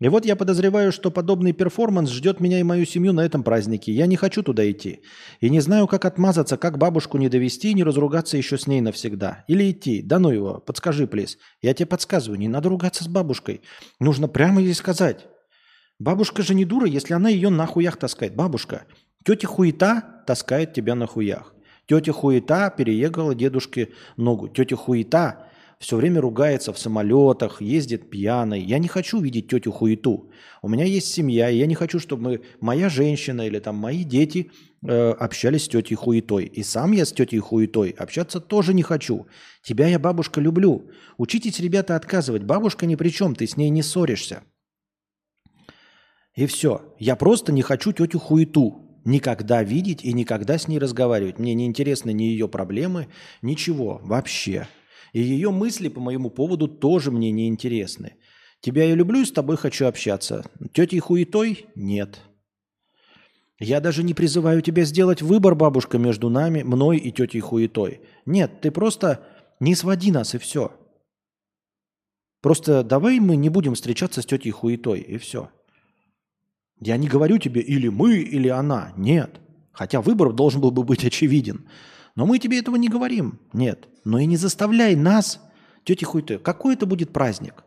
И 0.00 0.08
вот 0.08 0.24
я 0.24 0.36
подозреваю, 0.36 0.92
что 0.92 1.10
подобный 1.10 1.52
перформанс 1.52 2.10
ждет 2.10 2.38
меня 2.38 2.60
и 2.60 2.62
мою 2.62 2.86
семью 2.86 3.12
на 3.12 3.24
этом 3.24 3.42
празднике. 3.42 3.90
Я 3.90 4.06
не 4.06 4.14
хочу 4.14 4.44
туда 4.44 4.68
идти. 4.70 5.00
И 5.40 5.50
не 5.50 5.60
знаю, 5.60 5.88
как 5.88 6.04
отмазаться, 6.04 6.56
как 6.56 6.78
бабушку 6.78 7.18
не 7.18 7.28
довести 7.28 7.72
и 7.72 7.74
не 7.74 7.82
разругаться 7.82 8.36
еще 8.36 8.58
с 8.58 8.68
ней 8.68 8.80
навсегда. 8.80 9.44
Или 9.48 9.72
идти. 9.72 10.00
Да 10.02 10.20
ну 10.20 10.30
его, 10.30 10.60
подскажи, 10.60 11.08
плиз. 11.08 11.36
Я 11.62 11.74
тебе 11.74 11.86
подсказываю, 11.86 12.38
не 12.38 12.46
надо 12.46 12.68
ругаться 12.68 13.02
с 13.02 13.08
бабушкой. 13.08 13.62
Нужно 13.98 14.28
прямо 14.28 14.60
ей 14.60 14.74
сказать. 14.74 15.26
Бабушка 15.98 16.42
же 16.42 16.54
не 16.54 16.64
дура, 16.64 16.86
если 16.86 17.14
она 17.14 17.28
ее 17.28 17.48
на 17.48 17.66
хуях 17.66 17.96
таскает. 17.96 18.36
Бабушка, 18.36 18.84
тетя 19.24 19.48
хуета 19.48 20.22
таскает 20.28 20.74
тебя 20.74 20.94
на 20.94 21.08
хуях. 21.08 21.54
Тетя 21.88 22.12
хуета 22.12 22.70
переехала 22.70 23.34
дедушке 23.34 23.88
ногу. 24.16 24.46
Тетя 24.48 24.76
хуета 24.76 25.47
все 25.78 25.96
время 25.96 26.20
ругается 26.20 26.72
в 26.72 26.78
самолетах, 26.78 27.62
ездит 27.62 28.10
пьяной. 28.10 28.60
Я 28.60 28.78
не 28.78 28.88
хочу 28.88 29.20
видеть 29.20 29.48
тетю 29.48 29.70
хуету. 29.70 30.30
У 30.60 30.68
меня 30.68 30.84
есть 30.84 31.06
семья, 31.06 31.48
и 31.50 31.58
я 31.58 31.66
не 31.66 31.76
хочу, 31.76 32.00
чтобы 32.00 32.42
моя 32.60 32.88
женщина 32.88 33.46
или 33.46 33.60
там 33.60 33.76
мои 33.76 34.02
дети 34.02 34.50
э, 34.84 35.10
общались 35.10 35.64
с 35.64 35.68
тетей 35.68 35.94
хуетой. 35.94 36.46
И 36.46 36.64
сам 36.64 36.92
я 36.92 37.04
с 37.04 37.12
тетей 37.12 37.38
хуетой 37.38 37.90
общаться 37.90 38.40
тоже 38.40 38.74
не 38.74 38.82
хочу. 38.82 39.28
Тебя 39.62 39.86
я, 39.86 40.00
бабушка, 40.00 40.40
люблю. 40.40 40.90
Учитесь, 41.16 41.60
ребята, 41.60 41.94
отказывать. 41.94 42.42
Бабушка 42.42 42.84
ни 42.84 42.96
при 42.96 43.10
чем, 43.10 43.36
ты 43.36 43.46
с 43.46 43.56
ней 43.56 43.70
не 43.70 43.82
ссоришься. 43.82 44.42
И 46.34 46.46
все. 46.46 46.94
Я 46.98 47.14
просто 47.14 47.52
не 47.52 47.62
хочу 47.62 47.92
тетю 47.92 48.18
хуету 48.18 48.84
никогда 49.04 49.62
видеть 49.62 50.04
и 50.04 50.12
никогда 50.12 50.58
с 50.58 50.68
ней 50.68 50.78
разговаривать. 50.78 51.38
Мне 51.38 51.54
не 51.54 51.66
интересны 51.66 52.12
ни 52.12 52.24
ее 52.24 52.48
проблемы, 52.48 53.08
ничего 53.42 54.00
вообще. 54.02 54.66
И 55.12 55.20
ее 55.20 55.50
мысли 55.50 55.88
по 55.88 56.00
моему 56.00 56.30
поводу 56.30 56.68
тоже 56.68 57.10
мне 57.10 57.30
не 57.30 57.48
интересны. 57.48 58.14
Тебя 58.60 58.84
я 58.84 58.94
люблю 58.94 59.20
и 59.20 59.24
с 59.24 59.32
тобой 59.32 59.56
хочу 59.56 59.86
общаться. 59.86 60.44
Тетей 60.72 60.98
хуетой? 60.98 61.66
Нет. 61.74 62.20
Я 63.60 63.80
даже 63.80 64.02
не 64.02 64.14
призываю 64.14 64.62
тебя 64.62 64.84
сделать 64.84 65.20
выбор, 65.20 65.54
бабушка, 65.54 65.98
между 65.98 66.28
нами, 66.28 66.62
мной 66.62 66.98
и 66.98 67.10
тетей 67.10 67.40
хуетой. 67.40 68.02
Нет, 68.24 68.60
ты 68.60 68.70
просто 68.70 69.26
не 69.58 69.74
своди 69.74 70.12
нас 70.12 70.34
и 70.34 70.38
все. 70.38 70.72
Просто 72.40 72.84
давай 72.84 73.18
мы 73.18 73.36
не 73.36 73.48
будем 73.48 73.74
встречаться 73.74 74.22
с 74.22 74.26
тетей 74.26 74.52
хуетой 74.52 75.00
и 75.00 75.18
все. 75.18 75.50
Я 76.80 76.96
не 76.96 77.08
говорю 77.08 77.38
тебе 77.38 77.60
или 77.60 77.88
мы, 77.88 78.18
или 78.18 78.48
она. 78.48 78.92
Нет. 78.96 79.40
Хотя 79.72 80.00
выбор 80.00 80.32
должен 80.32 80.60
был 80.60 80.70
бы 80.70 80.84
быть 80.84 81.04
очевиден. 81.04 81.68
Но 82.18 82.26
мы 82.26 82.40
тебе 82.40 82.58
этого 82.58 82.74
не 82.74 82.88
говорим. 82.88 83.38
Нет. 83.52 83.88
Но 84.04 84.18
и 84.18 84.26
не 84.26 84.36
заставляй 84.36 84.96
нас, 84.96 85.40
тетя 85.84 86.04
хуета, 86.04 86.40
какой 86.40 86.74
это 86.74 86.84
будет 86.84 87.12
праздник? 87.12 87.62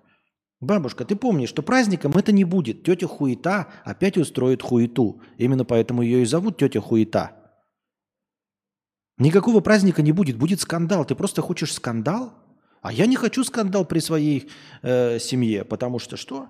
Бабушка, 0.60 1.06
ты 1.06 1.16
помнишь, 1.16 1.47
что 1.47 1.64
праздником 1.64 2.12
это 2.18 2.34
не 2.34 2.43
будет. 2.43 2.84
Тетя 2.84 3.08
хуета 3.08 3.70
опять 3.86 4.18
устроит 4.18 4.62
хуету. 4.62 5.22
Именно 5.38 5.64
поэтому 5.64 6.02
ее 6.02 6.24
и 6.24 6.26
зовут 6.26 6.58
тетя 6.58 6.82
хуета. 6.82 7.32
Никакого 9.18 9.62
праздника 9.62 10.02
не 10.02 10.12
будет, 10.12 10.38
будет 10.38 10.60
скандал. 10.60 11.06
Ты 11.06 11.16
просто 11.16 11.41
хочешь 11.41 11.74
скандал? 11.74 12.34
А 12.82 12.91
я 12.91 13.06
не 13.06 13.16
хочу 13.16 13.45
скандал 13.45 13.86
при 13.86 13.99
своей 13.99 14.49
э, 14.82 15.18
семье, 15.20 15.64
потому 15.64 15.97
что 15.97 16.18
что? 16.18 16.49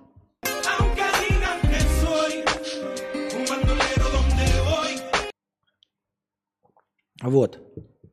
Вот. 7.22 7.60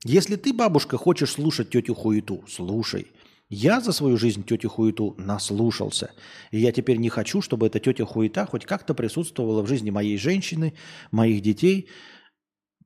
Если 0.05 0.37
ты, 0.37 0.53
бабушка, 0.53 0.97
хочешь 0.97 1.31
слушать 1.31 1.69
тетю 1.69 1.93
Хуету, 1.93 2.43
слушай. 2.47 3.07
Я 3.49 3.81
за 3.81 3.91
свою 3.91 4.17
жизнь 4.17 4.43
тетю 4.45 4.69
Хуету 4.69 5.15
наслушался. 5.17 6.11
И 6.51 6.59
я 6.59 6.71
теперь 6.71 6.97
не 6.97 7.09
хочу, 7.09 7.41
чтобы 7.41 7.67
эта 7.67 7.79
тетя 7.79 8.05
Хуета 8.05 8.45
хоть 8.45 8.65
как-то 8.65 8.93
присутствовала 8.93 9.61
в 9.61 9.67
жизни 9.67 9.89
моей 9.89 10.17
женщины, 10.17 10.75
моих 11.11 11.41
детей 11.41 11.89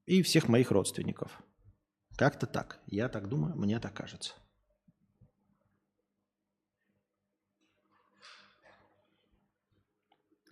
и 0.05 0.21
всех 0.23 0.47
моих 0.47 0.71
родственников. 0.71 1.43
Как-то 2.15 2.47
так. 2.47 2.79
Я 2.87 3.09
так 3.09 3.29
думаю, 3.29 3.55
мне 3.55 3.79
так 3.79 3.93
кажется. 3.93 4.33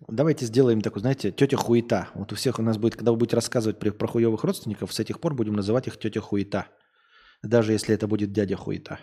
Давайте 0.08 0.46
сделаем 0.46 0.80
такую, 0.80 1.00
знаете, 1.00 1.30
тетя 1.30 1.56
хуета. 1.56 2.08
Вот 2.14 2.32
у 2.32 2.36
всех 2.36 2.58
у 2.58 2.62
нас 2.62 2.78
будет, 2.78 2.96
когда 2.96 3.12
вы 3.12 3.18
будете 3.18 3.36
рассказывать 3.36 3.78
про, 3.78 3.92
про 3.92 4.06
хуевых 4.06 4.42
родственников, 4.44 4.92
с 4.92 5.00
этих 5.00 5.20
пор 5.20 5.34
будем 5.34 5.54
называть 5.54 5.86
их 5.86 5.98
тетя 5.98 6.20
хуета. 6.20 6.66
Даже 7.42 7.72
если 7.72 7.94
это 7.94 8.06
будет 8.06 8.32
дядя 8.32 8.56
хуета. 8.56 8.98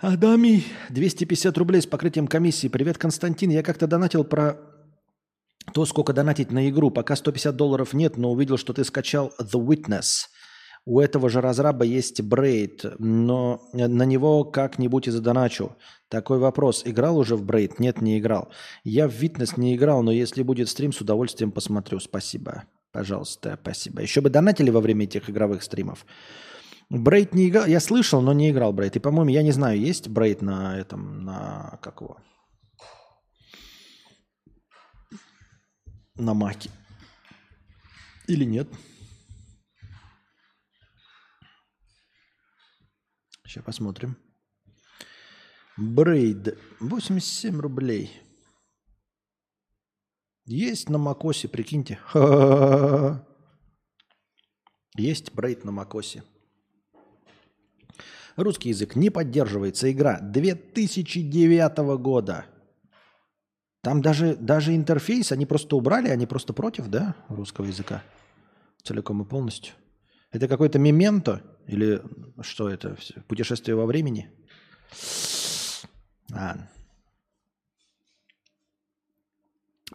Адами, 0.00 0.64
250 0.90 1.56
рублей 1.58 1.82
с 1.82 1.86
покрытием 1.86 2.28
комиссии. 2.28 2.68
Привет, 2.68 2.98
Константин. 2.98 3.50
Я 3.50 3.62
как-то 3.62 3.86
донатил 3.86 4.24
про 4.24 4.58
то, 5.74 5.84
сколько 5.84 6.12
донатить 6.12 6.52
на 6.52 6.68
игру. 6.68 6.90
Пока 6.90 7.16
150 7.16 7.56
долларов 7.56 7.92
нет, 7.94 8.16
но 8.16 8.30
увидел, 8.30 8.56
что 8.56 8.72
ты 8.72 8.84
скачал 8.84 9.32
The 9.40 9.60
Witness– 9.64 10.28
у 10.88 11.00
этого 11.00 11.28
же 11.28 11.42
разраба 11.42 11.84
есть 11.84 12.22
Braid, 12.22 12.86
но 12.98 13.60
на 13.74 14.04
него 14.04 14.44
как-нибудь 14.44 15.06
и 15.06 15.10
задоначу. 15.10 15.76
Такой 16.08 16.38
вопрос. 16.38 16.82
Играл 16.86 17.18
уже 17.18 17.36
в 17.36 17.44
Braid? 17.44 17.78
Нет, 17.78 18.00
не 18.00 18.18
играл. 18.18 18.50
Я 18.84 19.06
в 19.06 19.12
Witness 19.12 19.58
не 19.58 19.76
играл, 19.76 20.02
но 20.02 20.10
если 20.10 20.42
будет 20.42 20.70
стрим, 20.70 20.94
с 20.94 21.02
удовольствием 21.02 21.52
посмотрю. 21.52 22.00
Спасибо. 22.00 22.64
Пожалуйста, 22.90 23.58
спасибо. 23.60 24.00
Еще 24.00 24.22
бы 24.22 24.30
донатили 24.30 24.70
во 24.70 24.80
время 24.80 25.04
этих 25.04 25.28
игровых 25.28 25.62
стримов. 25.62 26.06
Braid 26.88 27.34
не 27.34 27.50
играл. 27.50 27.66
Я 27.66 27.80
слышал, 27.80 28.22
но 28.22 28.32
не 28.32 28.48
играл 28.48 28.72
Braid. 28.72 28.96
И, 28.96 28.98
по-моему, 28.98 29.30
я 29.30 29.42
не 29.42 29.52
знаю, 29.52 29.78
есть 29.78 30.08
Braid 30.08 30.40
на 30.40 30.78
этом, 30.78 31.22
на 31.22 31.78
как 31.82 32.00
его? 32.00 32.16
На 36.14 36.32
Маке. 36.32 36.70
Или 38.26 38.46
нет? 38.46 38.68
Сейчас 43.58 43.64
посмотрим. 43.64 44.16
Брейд. 45.76 46.56
87 46.78 47.60
рублей. 47.60 48.12
Есть 50.44 50.88
на 50.88 50.98
Макосе, 50.98 51.48
прикиньте. 51.48 51.98
Есть 54.96 55.32
брейд 55.34 55.64
на 55.64 55.72
Макосе. 55.72 56.22
Русский 58.36 58.68
язык 58.68 58.94
не 58.94 59.10
поддерживается. 59.10 59.90
Игра 59.90 60.20
2009 60.20 61.98
года. 62.00 62.46
Там 63.82 64.02
даже, 64.02 64.36
даже 64.36 64.76
интерфейс 64.76 65.32
они 65.32 65.46
просто 65.46 65.74
убрали, 65.74 66.10
они 66.10 66.26
просто 66.26 66.52
против, 66.52 66.86
да, 66.86 67.16
русского 67.28 67.64
языка? 67.64 68.04
Целиком 68.84 69.22
и 69.22 69.24
полностью. 69.24 69.74
Это 70.30 70.46
какой-то 70.46 70.78
мементо? 70.78 71.57
Или 71.68 72.02
что 72.40 72.68
это? 72.68 72.96
Путешествие 73.28 73.76
во 73.76 73.86
времени? 73.86 74.30
А. 76.32 76.56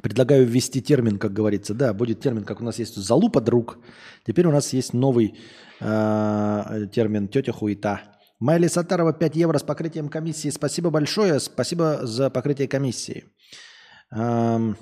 Предлагаю 0.02 0.46
ввести 0.46 0.82
термин, 0.82 1.18
как 1.18 1.34
говорится. 1.34 1.74
Да, 1.74 1.94
будет 1.94 2.20
термин, 2.22 2.44
как 2.44 2.62
у 2.62 2.64
нас 2.64 2.80
есть 2.80 2.96
залупа 2.96 3.42
друг. 3.42 3.80
Теперь 4.26 4.48
у 4.48 4.52
нас 4.52 4.74
есть 4.74 4.94
новый 4.94 5.38
э, 5.80 6.88
термин 6.92 7.28
тетя 7.28 7.52
хуета. 7.52 8.02
Майли 8.40 8.68
Сатарова 8.68 9.14
5 9.14 9.36
евро 9.36 9.58
с 9.58 9.64
покрытием 9.64 10.10
комиссии. 10.10 10.50
Спасибо 10.50 10.90
большое. 10.90 11.40
Спасибо 11.40 12.06
за 12.06 12.30
покрытие 12.30 12.68
комиссии. 12.68 13.26
Эм, 14.12 14.78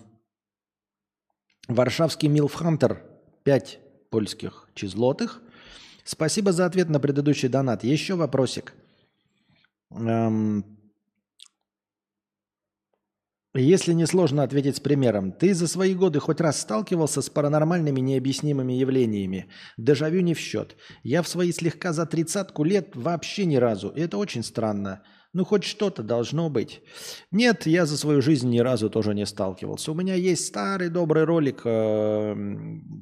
Варшавский 1.67 2.27
Милфхантер 2.27 3.03
5 3.43 3.79
польских 4.09 4.67
чизлотых. 4.73 5.41
Спасибо 6.03 6.51
за 6.51 6.65
ответ 6.65 6.89
на 6.89 6.99
предыдущий 6.99 7.49
донат. 7.49 7.83
Еще 7.83 8.15
вопросик. 8.15 8.73
Эм, 9.91 10.65
если 13.53 13.91
не 13.91 14.05
сложно 14.05 14.43
ответить 14.43 14.77
с 14.77 14.79
примером, 14.79 15.33
ты 15.33 15.53
за 15.53 15.67
свои 15.67 15.93
годы 15.93 16.19
хоть 16.19 16.39
раз 16.39 16.61
сталкивался 16.61 17.21
с 17.21 17.29
паранормальными 17.29 17.99
необъяснимыми 17.99 18.71
явлениями? 18.71 19.49
Дежавю 19.77 20.21
не 20.21 20.33
в 20.33 20.39
счет. 20.39 20.77
Я 21.03 21.21
в 21.21 21.27
свои 21.27 21.51
слегка 21.51 21.91
за 21.91 22.05
тридцатку 22.05 22.63
лет 22.63 22.95
вообще 22.95 23.45
ни 23.45 23.57
разу. 23.57 23.89
И 23.89 23.99
это 23.99 24.17
очень 24.17 24.43
странно. 24.43 25.03
Ну, 25.33 25.45
хоть 25.45 25.63
что-то 25.63 26.03
должно 26.03 26.49
быть. 26.49 26.81
Нет, 27.31 27.65
я 27.65 27.85
за 27.85 27.97
свою 27.97 28.21
жизнь 28.21 28.49
ни 28.49 28.59
разу 28.59 28.89
тоже 28.89 29.13
не 29.13 29.25
сталкивался. 29.25 29.91
У 29.91 29.95
меня 29.95 30.15
есть 30.15 30.45
старый 30.45 30.89
добрый 30.89 31.23
ролик, 31.23 31.61
э, 31.63 32.35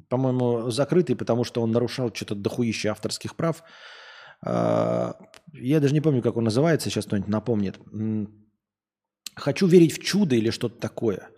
по-моему, 0.08 0.70
закрытый, 0.70 1.16
потому 1.16 1.42
что 1.42 1.60
он 1.60 1.72
нарушал 1.72 2.14
что-то 2.14 2.36
дохуище 2.36 2.88
авторских 2.88 3.34
прав. 3.34 3.64
Э, 4.46 5.14
я 5.54 5.80
даже 5.80 5.92
не 5.92 6.00
помню, 6.00 6.22
как 6.22 6.36
он 6.36 6.44
называется, 6.44 6.88
сейчас 6.88 7.06
кто-нибудь 7.06 7.28
напомнит. 7.28 7.78
«Хочу 9.34 9.66
верить 9.66 9.92
в 9.92 10.02
чудо» 10.02 10.36
или 10.36 10.50
что-то 10.50 10.78
такое. 10.80 11.30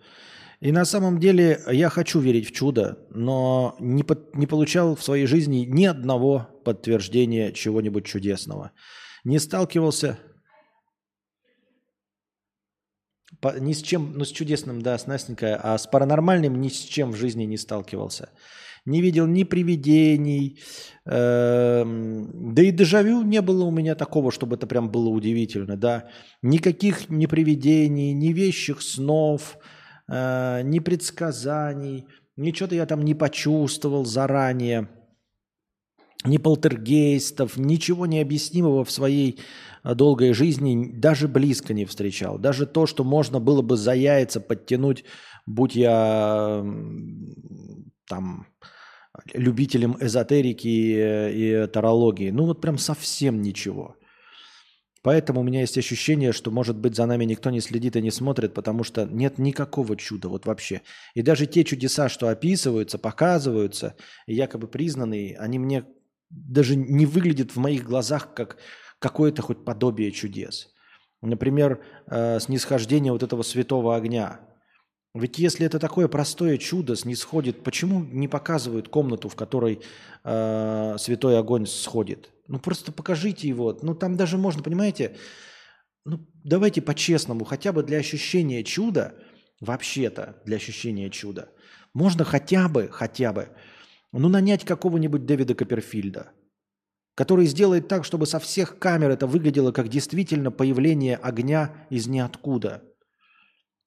И 0.59 0.71
на 0.71 0.85
самом 0.85 1.19
деле 1.19 1.59
я 1.71 1.89
хочу 1.89 2.19
верить 2.19 2.47
в 2.47 2.51
чудо, 2.51 2.99
но 3.09 3.75
не, 3.79 4.03
под, 4.03 4.35
не 4.35 4.45
получал 4.45 4.95
в 4.95 5.03
своей 5.03 5.25
жизни 5.25 5.65
ни 5.67 5.85
одного 5.85 6.47
подтверждения 6.63 7.51
чего-нибудь 7.51 8.05
чудесного. 8.05 8.71
Не 9.23 9.39
сталкивался 9.39 10.19
ни 13.59 13.73
с 13.73 13.81
чем, 13.81 14.13
ну 14.15 14.25
с 14.25 14.31
чудесным, 14.31 14.81
да, 14.81 14.97
с 14.97 15.07
Настенькой, 15.07 15.55
а 15.55 15.77
с 15.77 15.87
паранормальным 15.87 16.59
ни 16.61 16.69
с 16.69 16.79
чем 16.79 17.11
в 17.11 17.15
жизни 17.15 17.43
не 17.43 17.57
сталкивался. 17.57 18.29
Не 18.85 19.01
видел 19.01 19.27
ни 19.27 19.43
привидений, 19.43 20.59
э, 21.05 21.83
да 21.85 22.61
и 22.61 22.71
дежавю 22.71 23.21
не 23.21 23.41
было 23.41 23.63
у 23.63 23.71
меня 23.71 23.95
такого, 23.95 24.29
чтобы 24.31 24.57
это 24.57 24.67
прям 24.67 24.89
было 24.89 25.07
удивительно, 25.07 25.77
да. 25.77 26.09
Никаких 26.41 27.09
ни 27.09 27.25
привидений, 27.25 28.13
ни 28.13 28.33
вещих 28.33 28.81
снов, 28.81 29.57
э, 30.09 30.61
ни 30.63 30.79
предсказаний, 30.79 32.07
ничего-то 32.35 32.75
я 32.75 32.85
там 32.85 33.03
не 33.03 33.13
почувствовал 33.13 34.05
заранее, 34.05 34.89
ни 36.25 36.37
полтергейстов, 36.37 37.57
ничего 37.57 38.05
необъяснимого 38.05 38.83
в 38.83 38.91
своей 38.91 39.39
долгой 39.83 40.33
жизни 40.33 40.91
даже 40.93 41.27
близко 41.27 41.73
не 41.73 41.85
встречал. 41.85 42.37
Даже 42.37 42.65
то, 42.65 42.85
что 42.85 43.03
можно 43.03 43.39
было 43.39 43.61
бы 43.61 43.75
за 43.75 43.93
яйца 43.93 44.39
подтянуть, 44.39 45.03
будь 45.45 45.75
я 45.75 46.65
там 48.07 48.47
любителем 49.33 49.97
эзотерики 49.99 50.67
и, 50.67 51.63
и 51.63 51.67
тарологии. 51.67 52.31
Ну 52.31 52.45
вот 52.45 52.61
прям 52.61 52.77
совсем 52.77 53.41
ничего. 53.41 53.95
Поэтому 55.03 55.41
у 55.41 55.43
меня 55.43 55.59
есть 55.59 55.77
ощущение, 55.77 56.31
что, 56.31 56.49
может 56.49 56.77
быть, 56.77 56.95
за 56.95 57.05
нами 57.05 57.25
никто 57.25 57.49
не 57.49 57.59
следит 57.59 57.97
и 57.97 58.01
не 58.01 58.09
смотрит, 58.09 58.53
потому 58.53 58.85
что 58.85 59.05
нет 59.05 59.37
никакого 59.37 59.97
чуда 59.97 60.29
вот 60.29 60.45
вообще. 60.45 60.81
И 61.13 61.21
даже 61.21 61.45
те 61.45 61.65
чудеса, 61.65 62.07
что 62.07 62.29
описываются, 62.29 62.97
показываются, 62.97 63.97
якобы 64.27 64.67
признанные, 64.67 65.37
они 65.37 65.59
мне 65.59 65.83
даже 66.29 66.77
не 66.77 67.05
выглядят 67.05 67.51
в 67.51 67.57
моих 67.57 67.83
глазах 67.83 68.33
как 68.33 68.57
какое-то 69.03 69.41
хоть 69.41 69.65
подобие 69.65 70.11
чудес. 70.11 70.69
Например, 71.21 71.83
э, 72.07 72.39
снисхождение 72.39 73.11
вот 73.11 73.21
этого 73.21 73.43
святого 73.43 73.97
огня. 73.97 74.39
Ведь 75.13 75.37
если 75.39 75.65
это 75.65 75.77
такое 75.77 76.07
простое 76.07 76.57
чудо 76.57 76.95
снисходит, 76.95 77.63
почему 77.63 78.03
не 78.03 78.29
показывают 78.29 78.87
комнату, 78.87 79.27
в 79.27 79.35
которой 79.35 79.81
э, 80.23 80.95
святой 80.97 81.37
огонь 81.37 81.67
сходит? 81.67 82.31
Ну 82.47 82.59
просто 82.59 82.93
покажите 82.93 83.47
его. 83.47 83.77
Ну 83.81 83.93
там 83.93 84.15
даже 84.15 84.37
можно, 84.37 84.63
понимаете, 84.63 85.17
ну 86.05 86.25
давайте 86.45 86.81
по-честному, 86.81 87.43
хотя 87.43 87.73
бы 87.73 87.83
для 87.83 87.97
ощущения 87.97 88.63
чуда, 88.63 89.15
вообще-то 89.59 90.41
для 90.45 90.55
ощущения 90.55 91.09
чуда, 91.09 91.49
можно 91.93 92.23
хотя 92.23 92.69
бы, 92.69 92.87
хотя 92.89 93.33
бы, 93.33 93.49
ну 94.13 94.29
нанять 94.29 94.63
какого-нибудь 94.63 95.25
Дэвида 95.25 95.55
Копперфильда, 95.55 96.31
который 97.15 97.45
сделает 97.45 97.87
так, 97.87 98.05
чтобы 98.05 98.25
со 98.25 98.39
всех 98.39 98.79
камер 98.79 99.11
это 99.11 99.27
выглядело 99.27 99.71
как 99.71 99.87
действительно 99.87 100.51
появление 100.51 101.17
огня 101.17 101.87
из 101.89 102.07
ниоткуда– 102.07 102.83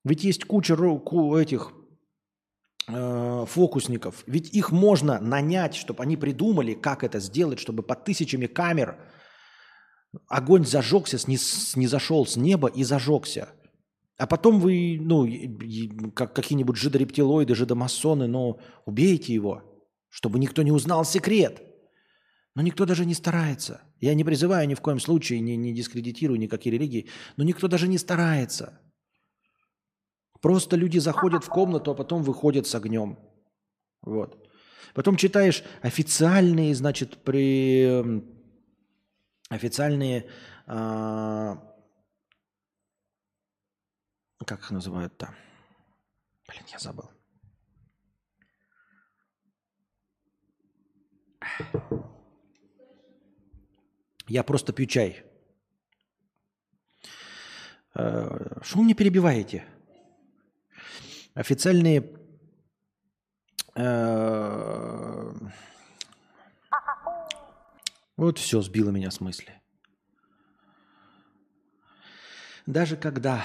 ведь 0.07 0.23
есть 0.23 0.45
куча 0.45 0.75
этих 0.75 1.73
э, 2.87 3.45
фокусников. 3.49 4.23
Ведь 4.29 4.55
их 4.55 4.71
можно 4.71 5.19
нанять, 5.19 5.75
чтобы 5.75 6.05
они 6.05 6.17
придумали, 6.17 6.75
как 6.75 7.03
это 7.03 7.19
сделать, 7.19 7.59
чтобы 7.59 7.83
под 7.83 8.05
тысячами 8.05 8.47
камер 8.47 8.99
огонь 10.29 10.65
зажегся, 10.65 11.19
не 11.27 11.87
зашел 11.89 12.25
с 12.25 12.37
неба 12.37 12.69
и 12.69 12.85
зажегся. 12.85 13.49
А 14.17 14.29
потом 14.29 14.61
вы, 14.61 14.97
ну, 15.01 15.27
как 16.15 16.37
какие-нибудь 16.37 16.77
жидорептилоиды, 16.77 17.57
жидомасоны, 17.57 18.29
но 18.29 18.61
убейте 18.85 19.35
его, 19.35 19.65
чтобы 20.09 20.39
никто 20.39 20.63
не 20.63 20.71
узнал 20.71 21.05
секрет. 21.05 21.65
Но 22.57 22.63
никто 22.63 22.87
даже 22.87 23.05
не 23.05 23.15
старается. 23.15 23.83
Я 24.01 24.15
не 24.15 24.25
призываю 24.25 24.67
ни 24.67 24.75
в 24.75 24.81
коем 24.81 24.99
случае, 24.99 25.41
не, 25.41 25.57
не 25.59 25.75
дискредитирую 25.75 26.41
никакие 26.41 26.73
религии, 26.73 27.07
но 27.37 27.45
никто 27.45 27.69
даже 27.69 27.87
не 27.87 27.99
старается. 27.99 28.81
Просто 30.41 30.75
люди 30.75 30.97
заходят 30.99 31.45
в 31.45 31.51
комнату, 31.51 31.91
а 31.91 31.95
потом 31.95 32.23
выходят 32.23 32.67
с 32.67 32.75
огнем. 32.75 33.19
Вот. 34.01 34.49
Потом 34.95 35.17
читаешь 35.17 35.63
официальные, 35.83 36.75
значит, 36.75 37.23
при 37.25 38.25
официальные, 39.51 40.31
а... 40.67 41.63
как 44.47 44.61
их 44.61 44.71
называют-то? 44.71 45.35
Блин, 46.49 46.65
я 46.73 46.79
забыл. 46.79 47.11
Я 54.29 54.43
просто 54.43 54.73
пью 54.73 54.87
чай. 54.87 55.25
Э, 57.95 58.61
что 58.63 58.79
вы 58.79 58.85
мне 58.85 58.95
перебиваете? 58.95 59.65
официальные 61.37 62.03
э, 63.77 65.33
вот 68.17 68.39
все 68.39 68.63
сбило 68.63 68.91
меня 68.91 69.11
с 69.11 69.21
мысли. 69.21 69.53
Даже 72.65 72.97
когда 72.97 73.45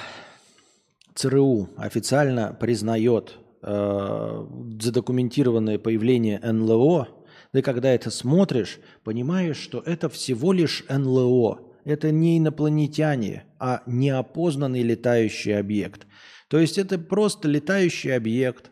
ЦРУ 1.13 1.69
официально 1.77 2.53
признает 2.53 3.38
э, 3.61 4.47
задокументированное 4.79 5.77
появление 5.77 6.39
НЛО, 6.39 7.20
ты 7.52 7.62
когда 7.62 7.89
это 7.93 8.10
смотришь, 8.12 8.80
понимаешь, 9.04 9.58
что 9.58 9.80
это 9.80 10.10
всего 10.10 10.54
лишь 10.54 10.84
НЛО. 10.89 11.68
Это 11.84 12.12
не 12.12 12.38
инопланетяне, 12.38 13.45
а 13.60 13.82
неопознанный 13.86 14.84
летающий 14.84 15.58
объект. 15.58 16.06
То 16.47 16.60
есть 16.60 16.78
это 16.78 16.99
просто 16.99 17.47
летающий 17.47 18.16
объект, 18.16 18.72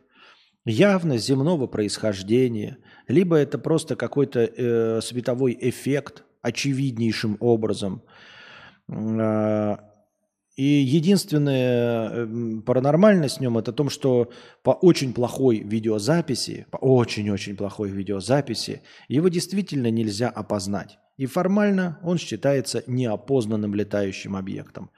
явно 0.65 1.17
земного 1.17 1.67
происхождения, 1.67 2.77
либо 3.07 3.35
это 3.35 3.57
просто 3.57 3.95
какой-то 3.95 4.41
э, 4.41 5.01
световой 5.01 5.57
эффект 5.59 6.23
очевиднейшим 6.41 7.37
образом. 7.39 8.03
И 10.59 10.83
единственная 10.97 12.09
э, 12.11 12.61
паранормальность 12.65 13.37
в 13.37 13.39
нем 13.39 13.57
это 13.57 13.71
том, 13.71 13.89
что 13.89 14.29
по 14.61 14.71
очень 14.71 15.13
плохой 15.13 15.59
видеозаписи, 15.59 16.65
по 16.69 16.75
очень-очень 16.75 17.55
плохой 17.55 17.89
видеозаписи, 17.91 18.81
его 19.07 19.29
действительно 19.29 19.89
нельзя 19.89 20.27
опознать. 20.27 20.99
И 21.15 21.27
формально 21.27 21.97
он 22.03 22.17
считается 22.17 22.83
неопознанным 22.87 23.73
летающим 23.73 24.35
объектом. 24.35 24.91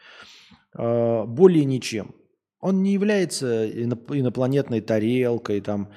Э, 0.75 1.25
более 1.27 1.65
ничем. 1.65 2.15
Он 2.59 2.81
не 2.81 2.93
является 2.93 3.69
инопланетной 3.69 4.81
тарелкой, 4.81 5.61
там, 5.61 5.89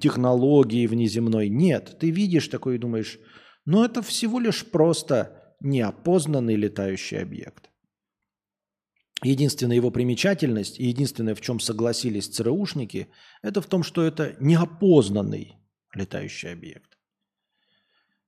технологией 0.00 0.86
внеземной. 0.86 1.48
Нет, 1.48 1.96
ты 1.98 2.10
видишь 2.10 2.46
такой 2.46 2.76
и 2.76 2.78
думаешь, 2.78 3.18
ну 3.64 3.82
это 3.82 4.02
всего 4.02 4.38
лишь 4.38 4.64
просто 4.64 5.56
неопознанный 5.60 6.54
летающий 6.54 7.20
объект. 7.20 7.70
Единственная 9.22 9.76
его 9.76 9.90
примечательность 9.90 10.78
и 10.78 10.86
единственное, 10.86 11.34
в 11.34 11.40
чем 11.40 11.58
согласились 11.58 12.28
ЦРУшники, 12.28 13.08
это 13.42 13.60
в 13.60 13.66
том, 13.66 13.82
что 13.82 14.02
это 14.02 14.36
неопознанный 14.40 15.56
летающий 15.94 16.52
объект. 16.52 16.98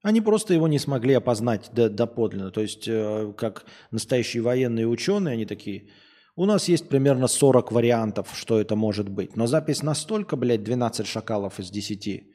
Они 0.03 0.21
просто 0.21 0.55
его 0.55 0.69
не 0.69 0.79
смогли 0.79 1.15
опознать 1.15 1.71
доподлинно. 1.73 2.51
То 2.51 2.63
есть, 2.63 2.89
э, 2.89 3.33
как 3.37 3.67
настоящие 3.91 4.43
военные 4.43 4.87
ученые, 4.87 5.35
они 5.35 5.45
такие– 5.47 5.91
у 6.39 6.47
нас 6.47 6.69
есть 6.69 6.89
примерно 6.89 7.27
40 7.27 7.73
вариантов, 7.73 8.29
что 8.33 8.61
это 8.61 8.77
может 8.77 9.09
быть. 9.09 9.35
Но 9.35 9.49
запись 9.49 9.83
настолько, 9.83 10.37
блядь, 10.37 10.63
12 10.63 11.05
шакалов 11.05 11.59
из 11.59 11.69
10, 11.69 12.29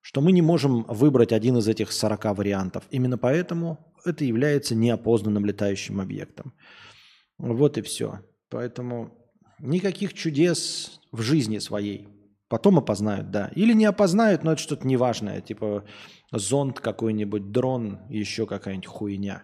что 0.00 0.20
мы 0.20 0.30
не 0.30 0.40
можем 0.40 0.84
выбрать 0.84 1.32
один 1.32 1.56
из 1.56 1.66
этих 1.66 1.90
40 1.90 2.36
вариантов. 2.36 2.84
Именно 2.90 3.18
поэтому 3.18 3.92
это 4.04 4.24
является 4.24 4.76
неопознанным 4.76 5.44
летающим 5.44 6.00
объектом. 6.00 6.54
Вот 7.38 7.78
и 7.78 7.82
все. 7.82 8.20
Поэтому 8.50 9.14
никаких 9.60 10.14
чудес 10.14 11.00
в 11.12 11.20
жизни 11.22 11.58
своей. 11.58 12.08
Потом 12.48 12.78
опознают, 12.78 13.30
да. 13.30 13.50
Или 13.54 13.74
не 13.74 13.84
опознают, 13.84 14.42
но 14.42 14.52
это 14.52 14.60
что-то 14.60 14.86
неважное. 14.86 15.40
Типа 15.40 15.84
зонд 16.32 16.80
какой-нибудь, 16.80 17.50
дрон, 17.52 18.00
еще 18.08 18.46
какая-нибудь 18.46 18.86
хуйня. 18.86 19.42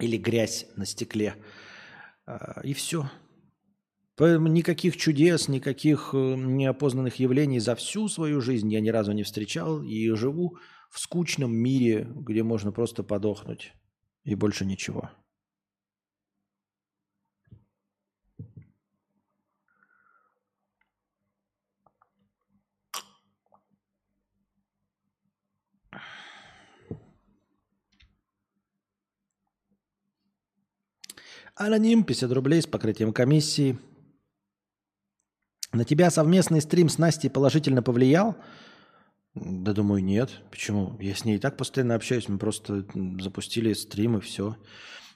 Или 0.00 0.16
грязь 0.16 0.66
на 0.76 0.84
стекле. 0.86 1.36
А, 2.26 2.60
и 2.64 2.74
все. 2.74 3.08
Поэтому 4.16 4.48
никаких 4.48 4.96
чудес, 4.96 5.48
никаких 5.48 6.10
э, 6.12 6.16
неопознанных 6.36 7.16
явлений 7.16 7.58
за 7.58 7.74
всю 7.74 8.08
свою 8.08 8.40
жизнь 8.40 8.72
я 8.72 8.80
ни 8.80 8.88
разу 8.88 9.12
не 9.12 9.24
встречал 9.24 9.82
и 9.82 10.08
живу 10.10 10.58
в 10.90 11.00
скучном 11.00 11.52
мире, 11.54 12.08
где 12.14 12.44
можно 12.44 12.70
просто 12.70 13.02
подохнуть 13.02 13.72
и 14.22 14.36
больше 14.36 14.64
ничего. 14.64 15.10
Аноним 31.56 32.02
50 32.02 32.32
рублей 32.32 32.62
с 32.62 32.66
покрытием 32.66 33.12
комиссии. 33.12 33.78
На 35.72 35.84
тебя 35.84 36.10
совместный 36.10 36.60
стрим 36.60 36.88
с 36.88 36.98
Настей 36.98 37.30
положительно 37.30 37.80
повлиял? 37.80 38.36
Да 39.36 39.72
думаю, 39.72 40.02
нет. 40.02 40.30
Почему? 40.50 40.96
Я 41.00 41.14
с 41.14 41.24
ней 41.24 41.36
и 41.36 41.38
так 41.38 41.56
постоянно 41.56 41.94
общаюсь. 41.94 42.28
Мы 42.28 42.38
просто 42.38 42.84
запустили 43.20 43.72
стрим 43.72 44.18
и 44.18 44.20
все. 44.20 44.56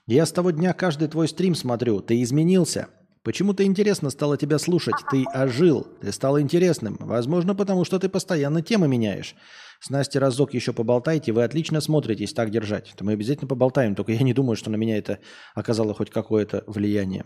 Я 0.07 0.27
с 0.27 0.33
того 0.33 0.53
дня 0.53 0.73
каждый 0.75 1.09
твой 1.09 1.27
стрим 1.27 1.57
смотрю. 1.57 2.01
Ты 2.01 2.23
изменился. 2.23 2.89
Почему-то 3.25 3.65
интересно 3.65 4.11
стало 4.11 4.37
тебя 4.37 4.59
слушать. 4.59 4.95
Ты 5.11 5.25
ожил. 5.25 5.89
Ты 6.01 6.13
стал 6.13 6.39
интересным. 6.39 6.99
Возможно, 7.01 7.57
потому 7.57 7.85
что 7.85 7.99
ты 7.99 8.09
постоянно 8.09 8.63
темы 8.63 8.87
меняешь. 8.87 9.35
С 9.81 9.91
Настей 9.91 10.21
разок 10.21 10.55
еще 10.55 10.73
поболтайте. 10.73 11.33
Вы 11.33 11.45
отлично 11.45 11.81
смотритесь. 11.81 12.33
Так 12.33 12.51
держать. 12.51 12.95
То 12.97 13.05
мы 13.05 13.13
обязательно 13.13 13.49
поболтаем. 13.49 13.95
Только 13.95 14.13
я 14.13 14.23
не 14.23 14.35
думаю, 14.35 14.57
что 14.57 14.71
на 14.71 14.77
меня 14.77 14.97
это 14.97 15.21
оказало 15.55 15.95
хоть 15.95 16.11
какое-то 16.11 16.65
влияние. 16.67 17.25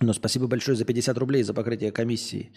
Но 0.00 0.12
спасибо 0.12 0.46
большое 0.46 0.76
за 0.76 0.84
50 0.84 1.18
рублей 1.18 1.42
за 1.42 1.54
покрытие 1.54 1.92
комиссии. 1.92 2.52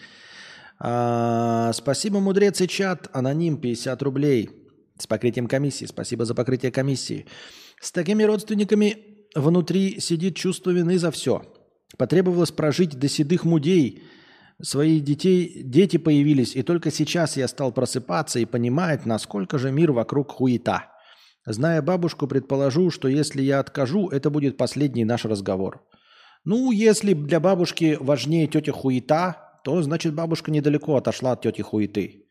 А, 0.80 1.72
спасибо, 1.72 2.20
мудрец 2.20 2.60
и 2.60 2.68
чат. 2.68 3.08
Аноним 3.12 3.60
50 3.60 4.02
рублей 4.02 4.50
с 4.98 5.06
покрытием 5.06 5.46
комиссии. 5.46 5.86
Спасибо 5.86 6.24
за 6.24 6.34
покрытие 6.34 6.70
комиссии. 6.70 7.26
С 7.80 7.92
такими 7.92 8.22
родственниками 8.24 8.96
внутри 9.34 10.00
сидит 10.00 10.36
чувство 10.36 10.70
вины 10.70 10.98
за 10.98 11.10
все. 11.10 11.42
Потребовалось 11.96 12.52
прожить 12.52 12.98
до 12.98 13.08
седых 13.08 13.44
мудей. 13.44 14.04
Свои 14.60 14.98
детей, 14.98 15.62
дети 15.62 15.98
появились, 15.98 16.56
и 16.56 16.62
только 16.62 16.90
сейчас 16.90 17.36
я 17.36 17.46
стал 17.46 17.70
просыпаться 17.70 18.40
и 18.40 18.44
понимать, 18.44 19.06
насколько 19.06 19.56
же 19.56 19.70
мир 19.70 19.92
вокруг 19.92 20.32
хуета. 20.32 20.86
Зная 21.46 21.80
бабушку, 21.80 22.26
предположу, 22.26 22.90
что 22.90 23.06
если 23.06 23.40
я 23.40 23.60
откажу, 23.60 24.08
это 24.08 24.30
будет 24.30 24.56
последний 24.56 25.04
наш 25.04 25.24
разговор. 25.24 25.86
Ну, 26.44 26.72
если 26.72 27.14
для 27.14 27.38
бабушки 27.38 27.96
важнее 28.00 28.48
тетя 28.48 28.72
хуета, 28.72 29.60
то 29.62 29.80
значит 29.80 30.14
бабушка 30.14 30.50
недалеко 30.50 30.96
отошла 30.96 31.32
от 31.32 31.42
тети 31.42 31.62
хуеты. 31.62 32.24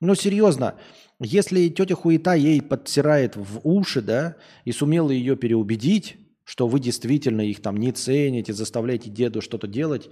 Но 0.00 0.14
серьезно, 0.14 0.76
если 1.18 1.68
тетя 1.68 1.96
хуета 1.96 2.34
ей 2.34 2.62
подтирает 2.62 3.34
в 3.34 3.60
уши, 3.64 4.02
да, 4.02 4.36
и 4.64 4.70
сумела 4.70 5.10
ее 5.10 5.36
переубедить, 5.36 6.16
что 6.44 6.68
вы 6.68 6.78
действительно 6.78 7.40
их 7.40 7.60
там 7.60 7.76
не 7.76 7.90
цените, 7.90 8.52
заставляете 8.52 9.10
деду 9.10 9.40
что-то 9.40 9.66
делать, 9.66 10.10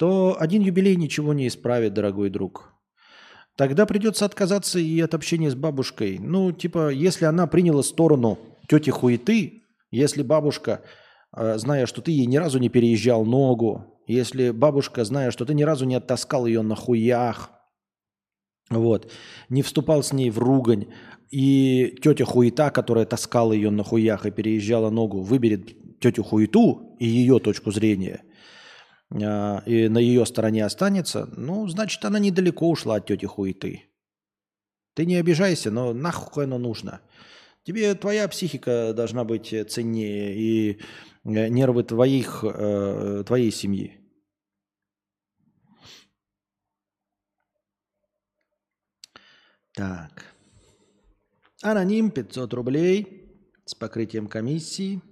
то 0.00 0.36
один 0.40 0.62
юбилей 0.62 0.96
ничего 0.96 1.32
не 1.32 1.46
исправит, 1.46 1.94
дорогой 1.94 2.28
друг. 2.30 2.74
Тогда 3.56 3.86
придется 3.86 4.24
отказаться 4.24 4.80
и 4.80 5.00
от 5.00 5.14
общения 5.14 5.50
с 5.50 5.54
бабушкой. 5.54 6.18
Ну, 6.18 6.50
типа, 6.50 6.88
если 6.88 7.26
она 7.26 7.46
приняла 7.46 7.84
сторону 7.84 8.38
тети 8.68 8.90
хуеты, 8.90 9.62
если 9.92 10.22
бабушка 10.24 10.82
Э, 11.36 11.58
зная, 11.58 11.86
что 11.86 12.02
ты 12.02 12.10
ей 12.10 12.26
ни 12.26 12.36
разу 12.36 12.58
не 12.58 12.68
переезжал 12.68 13.24
ногу, 13.24 14.02
если 14.06 14.50
бабушка, 14.50 15.04
зная, 15.04 15.30
что 15.30 15.44
ты 15.44 15.54
ни 15.54 15.62
разу 15.62 15.84
не 15.84 15.94
оттаскал 15.94 16.46
ее 16.46 16.62
на 16.62 16.74
хуях, 16.74 17.50
вот, 18.68 19.10
не 19.48 19.62
вступал 19.62 20.02
с 20.02 20.12
ней 20.12 20.30
в 20.30 20.38
ругань, 20.38 20.86
и 21.30 21.96
тетя 22.02 22.24
хуета, 22.24 22.70
которая 22.70 23.04
таскала 23.04 23.52
ее 23.52 23.70
на 23.70 23.84
хуях 23.84 24.26
и 24.26 24.32
переезжала 24.32 24.90
ногу, 24.90 25.20
выберет 25.20 26.00
тетю 26.00 26.24
хуету 26.24 26.96
и 26.98 27.06
ее 27.06 27.38
точку 27.38 27.70
зрения, 27.70 28.22
и 29.12 29.88
на 29.88 29.98
ее 29.98 30.24
стороне 30.24 30.64
останется, 30.64 31.28
ну, 31.36 31.66
значит, 31.66 32.04
она 32.04 32.18
недалеко 32.18 32.70
ушла 32.70 32.96
от 32.96 33.06
тети 33.06 33.26
хуеты. 33.26 33.84
Ты 34.94 35.04
не 35.04 35.16
обижайся, 35.16 35.70
но 35.70 35.92
нахуй 35.92 36.44
оно 36.44 36.58
нужно. 36.58 37.00
Тебе 37.64 37.94
твоя 37.94 38.28
психика 38.28 38.92
должна 38.94 39.24
быть 39.24 39.54
ценнее, 39.68 40.36
и 40.36 40.80
Э, 41.24 41.48
нервы 41.48 41.82
твоих, 41.84 42.44
э, 42.44 43.24
твоей 43.26 43.50
семьи. 43.50 43.96
Так. 49.74 50.24
Аноним 51.62 52.10
500 52.10 52.54
рублей 52.54 53.28
с 53.66 53.74
покрытием 53.74 54.26
комиссии. 54.28 55.02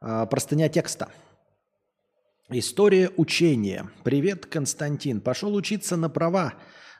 А, 0.00 0.26
простыня 0.26 0.68
текста. 0.68 1.12
История 2.52 3.10
учения. 3.16 3.90
Привет, 4.02 4.44
Константин. 4.46 5.20
Пошел 5.20 5.54
учиться 5.54 5.96
на 5.96 6.08
права 6.08 6.54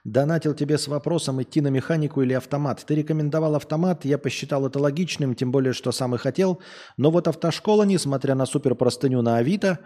донатил 0.04 0.54
тебе 0.54 0.78
с 0.78 0.88
вопросом 0.88 1.42
идти 1.42 1.60
на 1.60 1.68
механику 1.68 2.22
или 2.22 2.32
автомат. 2.32 2.84
Ты 2.86 2.94
рекомендовал 2.94 3.54
автомат, 3.54 4.04
я 4.04 4.16
посчитал 4.16 4.66
это 4.66 4.78
логичным, 4.78 5.34
тем 5.34 5.52
более, 5.52 5.72
что 5.72 5.92
сам 5.92 6.14
и 6.14 6.18
хотел. 6.18 6.60
Но 6.96 7.10
вот 7.10 7.28
автошкола, 7.28 7.82
несмотря 7.82 8.34
на 8.34 8.46
супер 8.46 8.74
простыню 8.74 9.22
на 9.22 9.36
Авито, 9.36 9.80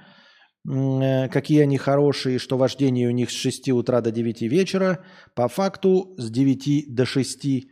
э, 0.69 1.28
какие 1.28 1.62
они 1.62 1.78
хорошие, 1.78 2.39
что 2.39 2.57
вождение 2.57 3.09
у 3.09 3.12
них 3.12 3.31
с 3.31 3.35
6 3.35 3.70
утра 3.70 4.01
до 4.01 4.12
9 4.12 4.43
вечера, 4.43 5.05
по 5.35 5.49
факту 5.49 6.15
с 6.16 6.31
9 6.31 6.95
до 6.95 7.07
6 7.07 7.66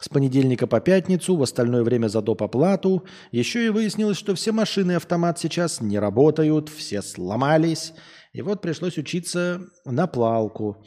с 0.00 0.08
понедельника 0.08 0.66
по 0.66 0.80
пятницу, 0.80 1.36
в 1.36 1.42
остальное 1.42 1.84
время 1.84 2.08
за 2.08 2.22
доп. 2.22 2.42
оплату. 2.42 3.04
Еще 3.30 3.66
и 3.66 3.68
выяснилось, 3.68 4.16
что 4.16 4.34
все 4.34 4.50
машины 4.50 4.92
автомат 4.92 5.38
сейчас 5.38 5.80
не 5.80 5.98
работают, 5.98 6.70
все 6.70 7.02
сломались. 7.02 7.92
И 8.32 8.42
вот 8.42 8.62
пришлось 8.62 8.96
учиться 8.96 9.60
на 9.84 10.06
плалку. 10.06 10.82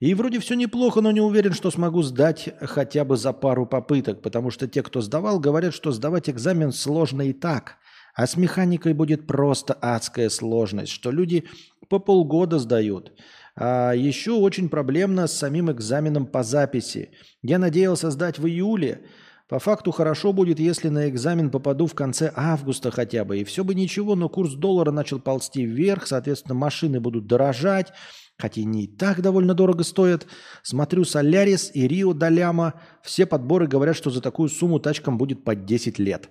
И 0.00 0.14
вроде 0.14 0.40
все 0.40 0.54
неплохо, 0.54 1.00
но 1.00 1.12
не 1.12 1.20
уверен, 1.20 1.52
что 1.52 1.70
смогу 1.70 2.02
сдать 2.02 2.50
хотя 2.60 3.04
бы 3.04 3.16
за 3.16 3.32
пару 3.32 3.66
попыток, 3.66 4.20
потому 4.20 4.50
что 4.50 4.68
те, 4.68 4.82
кто 4.82 5.00
сдавал, 5.00 5.38
говорят, 5.38 5.72
что 5.72 5.92
сдавать 5.92 6.28
экзамен 6.28 6.72
сложно 6.72 7.22
и 7.22 7.32
так. 7.32 7.76
А 8.14 8.26
с 8.26 8.36
механикой 8.36 8.92
будет 8.92 9.26
просто 9.26 9.72
адская 9.74 10.28
сложность, 10.28 10.92
что 10.92 11.10
люди 11.10 11.48
по 11.88 11.98
полгода 11.98 12.58
сдают. 12.58 13.12
А 13.54 13.92
еще 13.92 14.32
очень 14.32 14.68
проблемно 14.68 15.26
с 15.26 15.36
самим 15.36 15.70
экзаменом 15.70 16.26
по 16.26 16.42
записи. 16.42 17.10
Я 17.42 17.58
надеялся 17.58 18.10
сдать 18.10 18.38
в 18.38 18.46
июле. 18.46 19.04
По 19.48 19.58
факту 19.58 19.90
хорошо 19.90 20.32
будет, 20.32 20.58
если 20.58 20.88
на 20.88 21.10
экзамен 21.10 21.50
попаду 21.50 21.86
в 21.86 21.94
конце 21.94 22.32
августа 22.34 22.90
хотя 22.90 23.24
бы. 23.24 23.38
И 23.38 23.44
все 23.44 23.64
бы 23.64 23.74
ничего, 23.74 24.14
но 24.14 24.30
курс 24.30 24.54
доллара 24.54 24.92
начал 24.92 25.20
ползти 25.20 25.66
вверх, 25.66 26.06
соответственно, 26.06 26.54
машины 26.54 27.00
будут 27.00 27.26
дорожать, 27.26 27.92
хотя 28.38 28.62
они 28.62 28.84
и 28.84 28.86
так 28.86 29.20
довольно 29.20 29.52
дорого 29.52 29.84
стоят. 29.84 30.26
Смотрю 30.62 31.04
Солярис 31.04 31.70
и 31.74 31.86
Рио 31.86 32.14
Даляма. 32.14 32.80
Все 33.02 33.26
подборы 33.26 33.66
говорят, 33.66 33.94
что 33.94 34.08
за 34.08 34.22
такую 34.22 34.48
сумму 34.48 34.78
тачкам 34.78 35.18
будет 35.18 35.44
под 35.44 35.66
10 35.66 35.98
лет. 35.98 36.30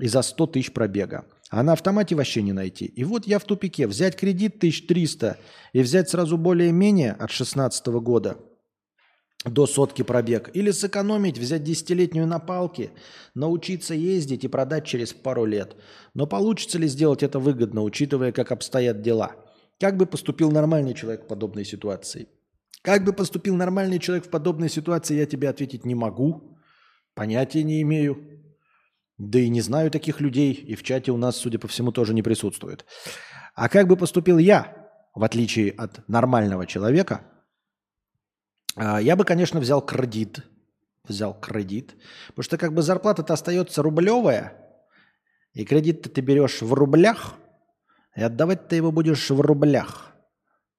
И 0.00 0.08
за 0.08 0.22
100 0.22 0.46
тысяч 0.48 0.72
пробега. 0.72 1.26
А 1.50 1.62
на 1.62 1.72
автомате 1.72 2.14
вообще 2.14 2.42
не 2.42 2.52
найти. 2.52 2.84
И 2.84 3.04
вот 3.04 3.26
я 3.26 3.38
в 3.38 3.44
тупике. 3.44 3.86
Взять 3.86 4.16
кредит 4.16 4.56
1300 4.56 5.38
и 5.72 5.80
взять 5.80 6.10
сразу 6.10 6.36
более-менее 6.36 7.12
от 7.12 7.30
16 7.30 7.86
года 7.86 8.38
до 9.44 9.66
сотки 9.66 10.02
пробег. 10.02 10.50
Или 10.52 10.70
сэкономить, 10.70 11.38
взять 11.38 11.64
десятилетнюю 11.64 12.26
на 12.26 12.38
палке, 12.38 12.90
научиться 13.34 13.94
ездить 13.94 14.44
и 14.44 14.48
продать 14.48 14.84
через 14.84 15.12
пару 15.12 15.44
лет. 15.44 15.76
Но 16.14 16.26
получится 16.26 16.78
ли 16.78 16.86
сделать 16.88 17.22
это 17.22 17.38
выгодно, 17.38 17.82
учитывая, 17.82 18.32
как 18.32 18.52
обстоят 18.52 19.00
дела– 19.02 19.36
как 19.80 19.96
бы 19.96 20.06
поступил 20.06 20.50
нормальный 20.50 20.92
человек 20.92 21.24
в 21.24 21.26
подобной 21.28 21.64
ситуации? 21.64 22.28
Как 22.82 23.04
бы 23.04 23.12
поступил 23.12 23.54
нормальный 23.54 24.00
человек 24.00 24.26
в 24.26 24.30
подобной 24.30 24.68
ситуации, 24.68 25.16
я 25.16 25.26
тебе 25.26 25.48
ответить 25.48 25.84
не 25.84 25.94
могу. 25.94 26.58
Понятия 27.14 27.62
не 27.62 27.82
имею. 27.82 28.37
Да 29.18 29.38
и 29.38 29.48
не 29.48 29.60
знаю 29.60 29.90
таких 29.90 30.20
людей. 30.20 30.52
И 30.52 30.74
в 30.74 30.82
чате 30.82 31.12
у 31.12 31.16
нас, 31.16 31.36
судя 31.36 31.58
по 31.58 31.68
всему, 31.68 31.92
тоже 31.92 32.14
не 32.14 32.22
присутствует. 32.22 32.86
А 33.54 33.68
как 33.68 33.88
бы 33.88 33.96
поступил 33.96 34.38
я, 34.38 34.88
в 35.14 35.24
отличие 35.24 35.72
от 35.72 36.08
нормального 36.08 36.66
человека, 36.66 37.22
а, 38.76 39.00
я 39.00 39.16
бы, 39.16 39.24
конечно, 39.24 39.60
взял 39.60 39.84
кредит. 39.84 40.44
Взял 41.04 41.38
кредит. 41.38 41.96
Потому 42.28 42.44
что 42.44 42.58
как 42.58 42.72
бы 42.72 42.82
зарплата-то 42.82 43.34
остается 43.34 43.82
рублевая, 43.82 44.52
и 45.52 45.64
кредит 45.64 46.12
ты 46.12 46.20
берешь 46.20 46.62
в 46.62 46.72
рублях– 46.72 47.34
и 48.18 48.22
отдавать 48.22 48.66
ты 48.66 48.74
его 48.74 48.90
будешь 48.90 49.30
в 49.30 49.40
рублях. 49.40 50.12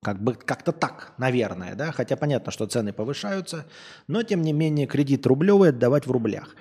Как 0.03 0.21
бы 0.21 0.33
как-то 0.33 0.73
так, 0.73 1.13
наверное, 1.17 1.73
да. 1.73 1.93
Хотя 1.93 2.17
понятно, 2.17 2.51
что 2.51 2.67
цены 2.67 2.91
повышаются, 2.91 3.65
но 4.07 4.23
тем 4.23 4.41
не 4.41 4.51
менее 4.51 4.87
кредит 4.87 5.25
рублевый 5.25 5.69
отдавать 5.69 6.05
в 6.05 6.11
рублях. 6.11 6.53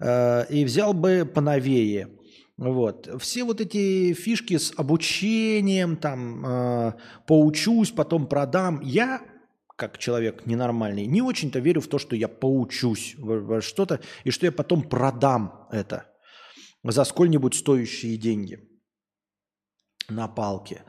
Э, 0.00 0.46
и 0.48 0.64
взял 0.64 0.94
бы 0.94 1.30
поновее. 1.32 2.08
Вот. 2.56 3.08
Все 3.20 3.44
вот 3.44 3.60
эти 3.60 4.12
фишки 4.12 4.58
с 4.58 4.72
обучением, 4.76 5.96
там, 5.96 6.44
э, 6.44 6.92
поучусь, 7.26 7.90
потом 7.90 8.26
продам. 8.26 8.80
Я, 8.82 9.22
как 9.76 9.98
человек 9.98 10.46
ненормальный, 10.46 11.06
не 11.06 11.22
очень-то 11.22 11.58
верю 11.58 11.80
в 11.80 11.88
то, 11.88 11.98
что 11.98 12.16
я 12.16 12.28
поучусь 12.28 13.14
во 13.18 13.60
что-то, 13.60 14.00
и 14.24 14.30
что 14.30 14.46
я 14.46 14.52
потом 14.52 14.82
продам 14.82 15.68
это 15.70 16.06
за 16.82 17.04
сколь-нибудь 17.04 17.54
стоящие 17.54 18.16
деньги 18.16 18.58
на 20.08 20.28
палке. 20.28 20.82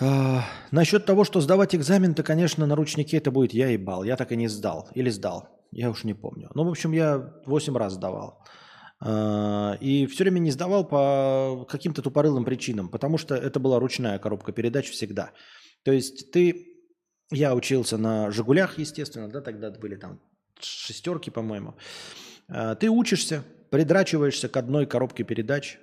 А, 0.00 0.44
насчет 0.70 1.06
того, 1.06 1.24
что 1.24 1.40
сдавать 1.40 1.74
экзамен, 1.74 2.14
то, 2.14 2.22
конечно, 2.22 2.66
на 2.66 2.76
ручнике 2.76 3.16
это 3.16 3.30
будет 3.30 3.52
я 3.52 3.68
ебал. 3.68 4.04
Я 4.04 4.16
так 4.16 4.32
и 4.32 4.36
не 4.36 4.48
сдал. 4.48 4.88
Или 4.94 5.10
сдал. 5.10 5.57
Я 5.70 5.90
уж 5.90 6.04
не 6.04 6.14
помню. 6.14 6.50
Ну, 6.54 6.64
в 6.64 6.68
общем, 6.68 6.92
я 6.92 7.34
8 7.46 7.76
раз 7.76 7.94
сдавал. 7.94 8.42
А, 9.00 9.76
и 9.80 10.06
все 10.06 10.24
время 10.24 10.40
не 10.40 10.50
сдавал 10.50 10.86
по 10.86 11.66
каким-то 11.68 12.02
тупорылым 12.02 12.44
причинам, 12.44 12.88
потому 12.88 13.18
что 13.18 13.34
это 13.34 13.60
была 13.60 13.78
ручная 13.78 14.18
коробка 14.18 14.52
передач 14.52 14.90
всегда. 14.90 15.30
То 15.84 15.92
есть 15.92 16.32
ты, 16.32 16.66
я 17.30 17.54
учился 17.54 17.96
на 17.96 18.30
«Жигулях», 18.30 18.78
естественно, 18.78 19.28
да, 19.28 19.40
тогда 19.40 19.70
были 19.70 19.96
там 19.96 20.20
шестерки, 20.60 21.30
по-моему. 21.30 21.76
А, 22.48 22.74
ты 22.74 22.88
учишься, 22.88 23.44
придрачиваешься 23.70 24.48
к 24.48 24.56
одной 24.56 24.86
коробке 24.86 25.22
передач. 25.22 25.78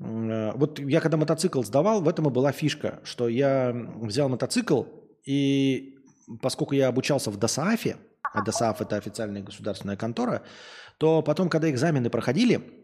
А, 0.00 0.52
вот 0.54 0.78
я 0.78 1.00
когда 1.00 1.18
мотоцикл 1.18 1.62
сдавал, 1.62 2.00
в 2.00 2.08
этом 2.08 2.28
и 2.28 2.30
была 2.30 2.52
фишка, 2.52 3.00
что 3.04 3.28
я 3.28 3.72
взял 4.00 4.30
мотоцикл, 4.30 4.84
и 5.26 5.98
поскольку 6.40 6.74
я 6.74 6.88
обучался 6.88 7.30
в 7.30 7.36
ДОСААФе, 7.36 7.98
а 8.32 8.42
ДОСААФ 8.42 8.80
это 8.80 8.96
официальная 8.96 9.42
государственная 9.42 9.96
контора, 9.96 10.42
то 10.98 11.22
потом, 11.22 11.48
когда 11.48 11.70
экзамены 11.70 12.10
проходили, 12.10 12.82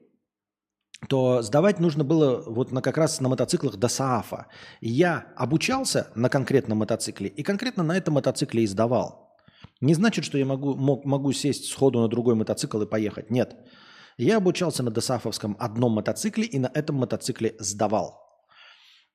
то 1.08 1.42
сдавать 1.42 1.78
нужно 1.78 2.04
было 2.04 2.42
вот 2.46 2.72
на, 2.72 2.82
как 2.82 2.96
раз 2.96 3.20
на 3.20 3.28
мотоциклах 3.28 3.76
до 3.76 3.88
СААФа. 3.88 4.46
Я 4.80 5.32
обучался 5.36 6.10
на 6.14 6.28
конкретном 6.28 6.78
мотоцикле 6.78 7.28
и 7.28 7.42
конкретно 7.42 7.84
на 7.84 7.96
этом 7.96 8.14
мотоцикле 8.14 8.64
и 8.64 8.66
сдавал. 8.66 9.36
Не 9.80 9.94
значит, 9.94 10.24
что 10.24 10.38
я 10.38 10.44
могу, 10.44 10.74
мог, 10.74 11.04
могу 11.04 11.32
сесть 11.32 11.70
сходу 11.70 12.00
на 12.00 12.08
другой 12.08 12.34
мотоцикл 12.34 12.82
и 12.82 12.86
поехать. 12.86 13.30
Нет. 13.30 13.56
Я 14.16 14.38
обучался 14.38 14.82
на 14.82 14.90
ДОСАФовском 14.90 15.56
одном 15.60 15.92
мотоцикле 15.92 16.44
и 16.44 16.58
на 16.58 16.70
этом 16.74 16.96
мотоцикле 16.96 17.54
сдавал. 17.60 18.20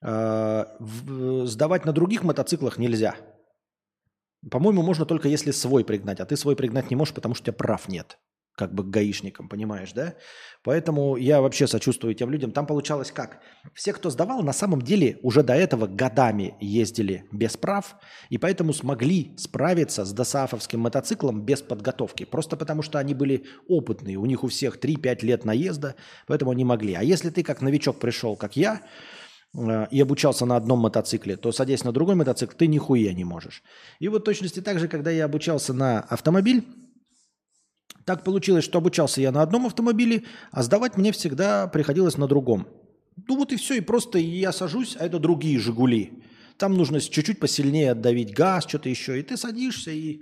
Э, 0.02 0.66
сдавать 1.46 1.86
на 1.86 1.92
других 1.92 2.24
мотоциклах 2.24 2.78
нельзя. 2.78 3.16
По-моему, 4.52 4.82
можно 4.84 5.06
только 5.06 5.28
если 5.28 5.52
свой 5.52 5.86
пригнать, 5.86 6.20
а 6.20 6.26
ты 6.26 6.36
свой 6.36 6.56
пригнать 6.56 6.90
не 6.90 6.96
можешь, 6.96 7.14
потому 7.14 7.36
что 7.36 7.44
у 7.44 7.46
тебя 7.46 7.54
прав 7.54 7.88
нет 7.88 8.18
как 8.56 8.74
бы 8.74 8.84
гаишникам, 8.84 9.50
понимаешь, 9.50 9.94
да? 9.94 10.16
Поэтому 10.64 11.18
я 11.18 11.42
вообще 11.42 11.68
сочувствую 11.68 12.14
тем 12.14 12.30
людям. 12.30 12.52
Там 12.52 12.68
получалось 12.68 13.12
как? 13.12 13.40
Все, 13.74 13.94
кто 13.94 14.10
сдавал, 14.10 14.44
на 14.44 14.54
самом 14.54 14.82
деле 14.82 15.18
уже 15.24 15.42
до 15.44 15.54
этого 15.54 15.88
годами 15.88 16.56
ездили 16.60 17.26
без 17.32 17.58
прав, 17.58 17.96
и 18.30 18.38
поэтому 18.38 18.74
смогли 18.74 19.36
справиться 19.38 20.06
с 20.06 20.14
досаафовским 20.14 20.80
мотоциклом 20.80 21.44
без 21.44 21.62
подготовки. 21.62 22.26
Просто 22.26 22.56
потому, 22.56 22.84
что 22.84 23.00
они 23.00 23.16
были 23.16 23.46
опытные. 23.68 24.18
У 24.18 24.26
них 24.26 24.44
у 24.44 24.48
всех 24.48 24.78
3-5 24.78 25.26
лет 25.26 25.46
наезда, 25.46 25.96
поэтому 26.28 26.52
они 26.52 26.64
могли. 26.64 26.94
А 26.94 27.02
если 27.02 27.32
ты 27.32 27.44
как 27.44 27.62
новичок 27.62 28.00
пришел, 28.00 28.36
как 28.36 28.56
я, 28.56 28.82
и 29.56 30.02
обучался 30.02 30.46
на 30.46 30.56
одном 30.56 30.80
мотоцикле, 30.80 31.38
то, 31.38 31.52
садясь 31.52 31.84
на 31.84 31.92
другой 31.92 32.16
мотоцикл, 32.16 32.56
ты 32.58 32.68
нихуя 32.68 33.14
не 33.14 33.24
можешь. 33.24 33.62
И 34.00 34.08
вот 34.08 34.26
точности 34.26 34.62
так 34.62 34.80
же, 34.80 34.88
когда 34.88 35.12
я 35.12 35.26
обучался 35.26 35.74
на 35.74 36.00
автомобиль, 36.00 36.66
так 38.06 38.24
получилось, 38.24 38.64
что 38.66 38.80
обучался 38.80 39.22
я 39.22 39.32
на 39.32 39.42
одном 39.42 39.68
автомобиле, 39.68 40.24
а 40.52 40.64
сдавать 40.64 40.98
мне 40.98 41.12
всегда 41.12 41.68
приходилось 41.68 42.18
на 42.18 42.28
другом. 42.28 42.68
Ну 43.28 43.38
вот 43.38 43.52
и 43.52 43.58
все, 43.58 43.76
и 43.76 43.82
просто 43.82 44.18
я 44.18 44.52
сажусь, 44.52 44.98
а 45.00 45.06
это 45.06 45.20
другие 45.20 45.60
«Жигули». 45.60 46.24
Там 46.58 46.76
нужно 46.76 47.00
чуть-чуть 47.00 47.40
посильнее 47.40 47.92
отдавить 47.92 48.34
газ, 48.34 48.66
что-то 48.68 48.90
еще, 48.90 49.20
и 49.20 49.24
ты 49.24 49.38
садишься 49.38 49.92
и... 49.92 50.22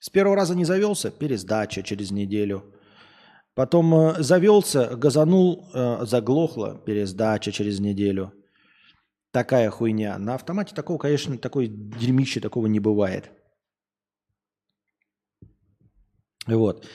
С 0.00 0.10
первого 0.10 0.34
раза 0.34 0.54
не 0.54 0.64
завелся, 0.64 1.10
пересдача 1.10 1.82
через 1.82 2.10
неделю. 2.10 2.74
Потом 3.54 3.94
э, 3.94 4.22
завелся, 4.22 4.96
газанул, 4.96 5.68
э, 5.74 6.06
заглохло, 6.06 6.82
пересдача 6.86 7.52
через 7.52 7.80
неделю. 7.80 8.32
Такая 9.30 9.70
хуйня. 9.70 10.18
На 10.18 10.34
автомате 10.34 10.74
такого, 10.74 10.98
конечно, 10.98 11.36
такой 11.38 11.68
дерьмище 11.68 12.40
такого 12.40 12.66
не 12.66 12.80
бывает. 12.80 13.30
Вот. 16.46 16.86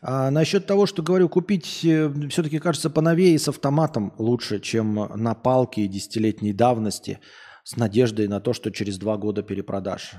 А 0.00 0.30
насчет 0.30 0.66
того, 0.66 0.86
что 0.86 1.02
говорю, 1.02 1.28
купить 1.28 1.84
э, 1.84 2.12
все-таки 2.30 2.60
кажется 2.60 2.88
поновее 2.88 3.36
с 3.38 3.48
автоматом 3.48 4.14
лучше, 4.18 4.60
чем 4.60 4.94
на 4.94 5.34
палке 5.34 5.88
десятилетней 5.88 6.52
давности 6.52 7.18
с 7.64 7.76
надеждой 7.76 8.28
на 8.28 8.40
то, 8.40 8.52
что 8.52 8.70
через 8.70 8.98
два 8.98 9.16
года 9.16 9.42
перепродашь. 9.42 10.12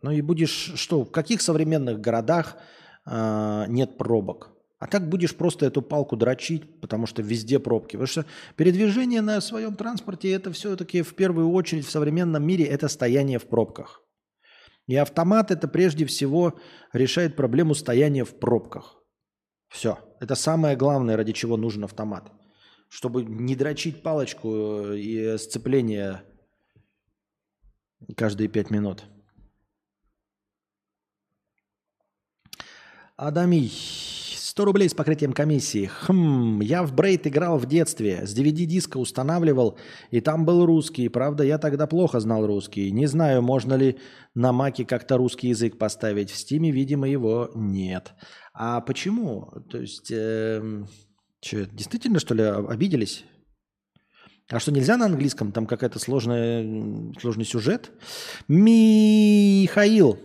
Ну 0.00 0.10
и 0.10 0.22
будешь, 0.22 0.72
что, 0.76 1.04
в 1.04 1.10
каких 1.10 1.42
современных 1.42 2.00
городах 2.00 2.56
э, 3.06 3.64
нет 3.68 3.98
пробок? 3.98 4.53
А 4.84 4.86
так 4.86 5.08
будешь 5.08 5.34
просто 5.34 5.64
эту 5.64 5.80
палку 5.80 6.14
дрочить, 6.14 6.78
потому 6.82 7.06
что 7.06 7.22
везде 7.22 7.58
пробки. 7.58 7.92
Потому 7.92 8.06
что 8.06 8.26
передвижение 8.54 9.22
на 9.22 9.40
своем 9.40 9.76
транспорте 9.76 10.30
это 10.30 10.52
все-таки 10.52 11.00
в 11.00 11.14
первую 11.14 11.50
очередь 11.52 11.86
в 11.86 11.90
современном 11.90 12.46
мире 12.46 12.66
это 12.66 12.88
стояние 12.88 13.38
в 13.38 13.46
пробках. 13.46 14.02
И 14.86 14.94
автомат 14.96 15.50
это 15.50 15.68
прежде 15.68 16.04
всего 16.04 16.60
решает 16.92 17.34
проблему 17.34 17.74
стояния 17.74 18.26
в 18.26 18.38
пробках. 18.38 18.96
Все. 19.68 19.98
Это 20.20 20.34
самое 20.34 20.76
главное, 20.76 21.16
ради 21.16 21.32
чего 21.32 21.56
нужен 21.56 21.84
автомат. 21.84 22.30
Чтобы 22.90 23.24
не 23.24 23.56
дрочить 23.56 24.02
палочку 24.02 24.50
э, 24.54 24.98
и 24.98 25.38
сцепление 25.38 26.24
каждые 28.18 28.48
пять 28.48 28.68
минут. 28.68 29.04
Адамий 33.16 33.72
100 34.54 34.64
рублей 34.66 34.88
с 34.88 34.94
покрытием 34.94 35.32
комиссии. 35.32 35.90
Хм, 36.02 36.60
я 36.60 36.84
в 36.84 36.94
Брейд 36.94 37.26
играл 37.26 37.58
в 37.58 37.66
детстве. 37.66 38.24
С 38.24 38.38
DVD-диска 38.38 38.98
устанавливал, 38.98 39.76
и 40.12 40.20
там 40.20 40.44
был 40.44 40.64
русский. 40.64 41.08
Правда, 41.08 41.42
я 41.42 41.58
тогда 41.58 41.88
плохо 41.88 42.20
знал 42.20 42.46
русский. 42.46 42.92
Не 42.92 43.06
знаю, 43.06 43.42
можно 43.42 43.74
ли 43.74 43.98
на 44.32 44.52
Маке 44.52 44.84
как-то 44.84 45.16
русский 45.16 45.48
язык 45.48 45.76
поставить. 45.76 46.30
В 46.30 46.36
Стиме, 46.36 46.70
видимо, 46.70 47.08
его 47.08 47.50
нет. 47.56 48.12
А 48.52 48.80
почему? 48.80 49.50
То 49.68 49.78
есть, 49.78 50.12
э, 50.12 50.84
что, 51.44 51.66
действительно, 51.66 52.20
что 52.20 52.34
ли, 52.34 52.44
обиделись? 52.44 53.24
А 54.48 54.60
что, 54.60 54.70
нельзя 54.70 54.96
на 54.96 55.06
английском? 55.06 55.50
Там 55.50 55.66
какая-то 55.66 55.98
сложная, 55.98 57.12
сложный 57.20 57.44
сюжет? 57.44 57.90
Михаил. 58.46 60.16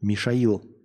Мишаил. 0.00 0.75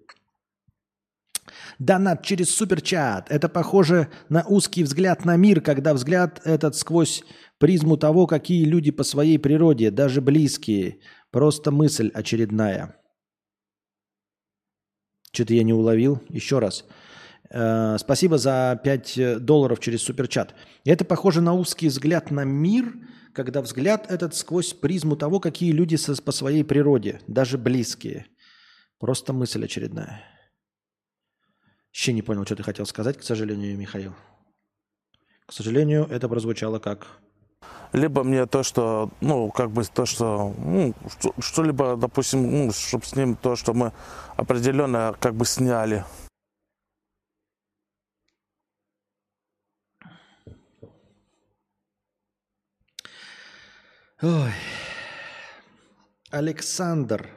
Донат 1.81 2.23
через 2.23 2.53
суперчат. 2.53 3.31
Это 3.31 3.49
похоже 3.49 4.07
на 4.29 4.43
узкий 4.43 4.83
взгляд 4.83 5.25
на 5.25 5.35
мир, 5.35 5.61
когда 5.61 5.95
взгляд 5.95 6.39
этот 6.45 6.75
сквозь 6.75 7.23
призму 7.57 7.97
того, 7.97 8.27
какие 8.27 8.65
люди 8.65 8.91
по 8.91 9.03
своей 9.03 9.39
природе, 9.39 9.89
даже 9.89 10.21
близкие. 10.21 10.99
Просто 11.31 11.71
мысль 11.71 12.11
очередная. 12.13 12.95
Что-то 15.31 15.55
я 15.55 15.63
не 15.63 15.73
уловил. 15.73 16.21
Еще 16.29 16.59
раз. 16.59 16.85
Э, 17.49 17.97
спасибо 17.97 18.37
за 18.37 18.79
5 18.83 19.43
долларов 19.43 19.79
через 19.79 20.03
суперчат. 20.03 20.53
Это 20.85 21.03
похоже 21.03 21.41
на 21.41 21.55
узкий 21.55 21.87
взгляд 21.87 22.29
на 22.29 22.43
мир, 22.43 22.93
когда 23.33 23.63
взгляд 23.63 24.05
этот 24.11 24.35
сквозь 24.35 24.73
призму 24.73 25.15
того, 25.15 25.39
какие 25.39 25.71
люди 25.71 25.97
по 26.23 26.31
своей 26.31 26.63
природе, 26.63 27.21
даже 27.27 27.57
близкие. 27.57 28.27
Просто 28.99 29.33
мысль 29.33 29.65
очередная. 29.65 30.40
Вообще 31.91 32.13
не 32.13 32.21
понял, 32.21 32.45
что 32.45 32.55
ты 32.55 32.63
хотел 32.63 32.85
сказать, 32.85 33.17
к 33.17 33.23
сожалению, 33.23 33.77
Михаил. 33.77 34.13
К 35.45 35.51
сожалению, 35.51 36.07
это 36.09 36.29
прозвучало 36.29 36.79
как... 36.79 37.05
Либо 37.91 38.23
мне 38.23 38.45
то, 38.45 38.63
что, 38.63 39.11
ну, 39.19 39.51
как 39.51 39.71
бы 39.71 39.83
то, 39.83 40.05
что, 40.05 40.55
ну, 40.57 40.95
что-либо, 41.39 41.97
допустим, 41.97 42.49
ну, 42.49 42.71
чтобы 42.71 43.03
с 43.03 43.13
ним 43.17 43.35
то, 43.35 43.57
что 43.57 43.73
мы 43.73 43.91
определенно 44.37 45.13
как 45.19 45.35
бы 45.35 45.43
сняли. 45.43 46.05
Ой. 54.21 54.53
Александр, 56.29 57.29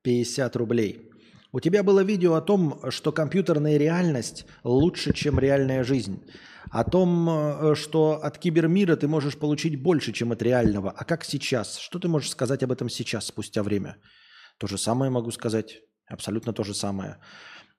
50 0.00 0.56
рублей. 0.56 1.11
У 1.54 1.60
тебя 1.60 1.82
было 1.82 2.02
видео 2.02 2.34
о 2.34 2.40
том, 2.40 2.80
что 2.90 3.12
компьютерная 3.12 3.76
реальность 3.76 4.46
лучше, 4.64 5.12
чем 5.12 5.38
реальная 5.38 5.84
жизнь. 5.84 6.24
О 6.70 6.82
том, 6.82 7.28
э, 7.28 7.74
что 7.74 8.20
от 8.22 8.38
кибермира 8.38 8.96
ты 8.96 9.06
можешь 9.06 9.36
получить 9.36 9.82
больше, 9.82 10.12
чем 10.12 10.32
от 10.32 10.42
реального. 10.42 10.90
А 10.96 11.04
как 11.04 11.24
сейчас? 11.24 11.76
Что 11.78 11.98
ты 11.98 12.08
можешь 12.08 12.30
сказать 12.30 12.62
об 12.62 12.72
этом 12.72 12.88
сейчас, 12.88 13.26
спустя 13.26 13.62
время? 13.62 13.96
То 14.56 14.66
же 14.66 14.78
самое 14.78 15.10
могу 15.10 15.30
сказать. 15.30 15.82
Абсолютно 16.06 16.54
то 16.54 16.64
же 16.64 16.74
самое. 16.74 17.18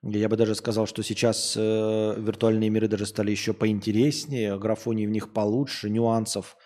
Я 0.02 0.28
бы 0.28 0.36
даже 0.36 0.54
сказал, 0.54 0.86
что 0.86 1.02
сейчас 1.02 1.56
э, 1.56 2.14
виртуальные 2.16 2.70
миры 2.70 2.86
даже 2.86 3.06
стали 3.06 3.32
еще 3.32 3.54
поинтереснее, 3.54 4.56
графоний 4.56 5.06
в 5.06 5.10
них 5.10 5.32
получше, 5.32 5.90
нюансов 5.90 6.56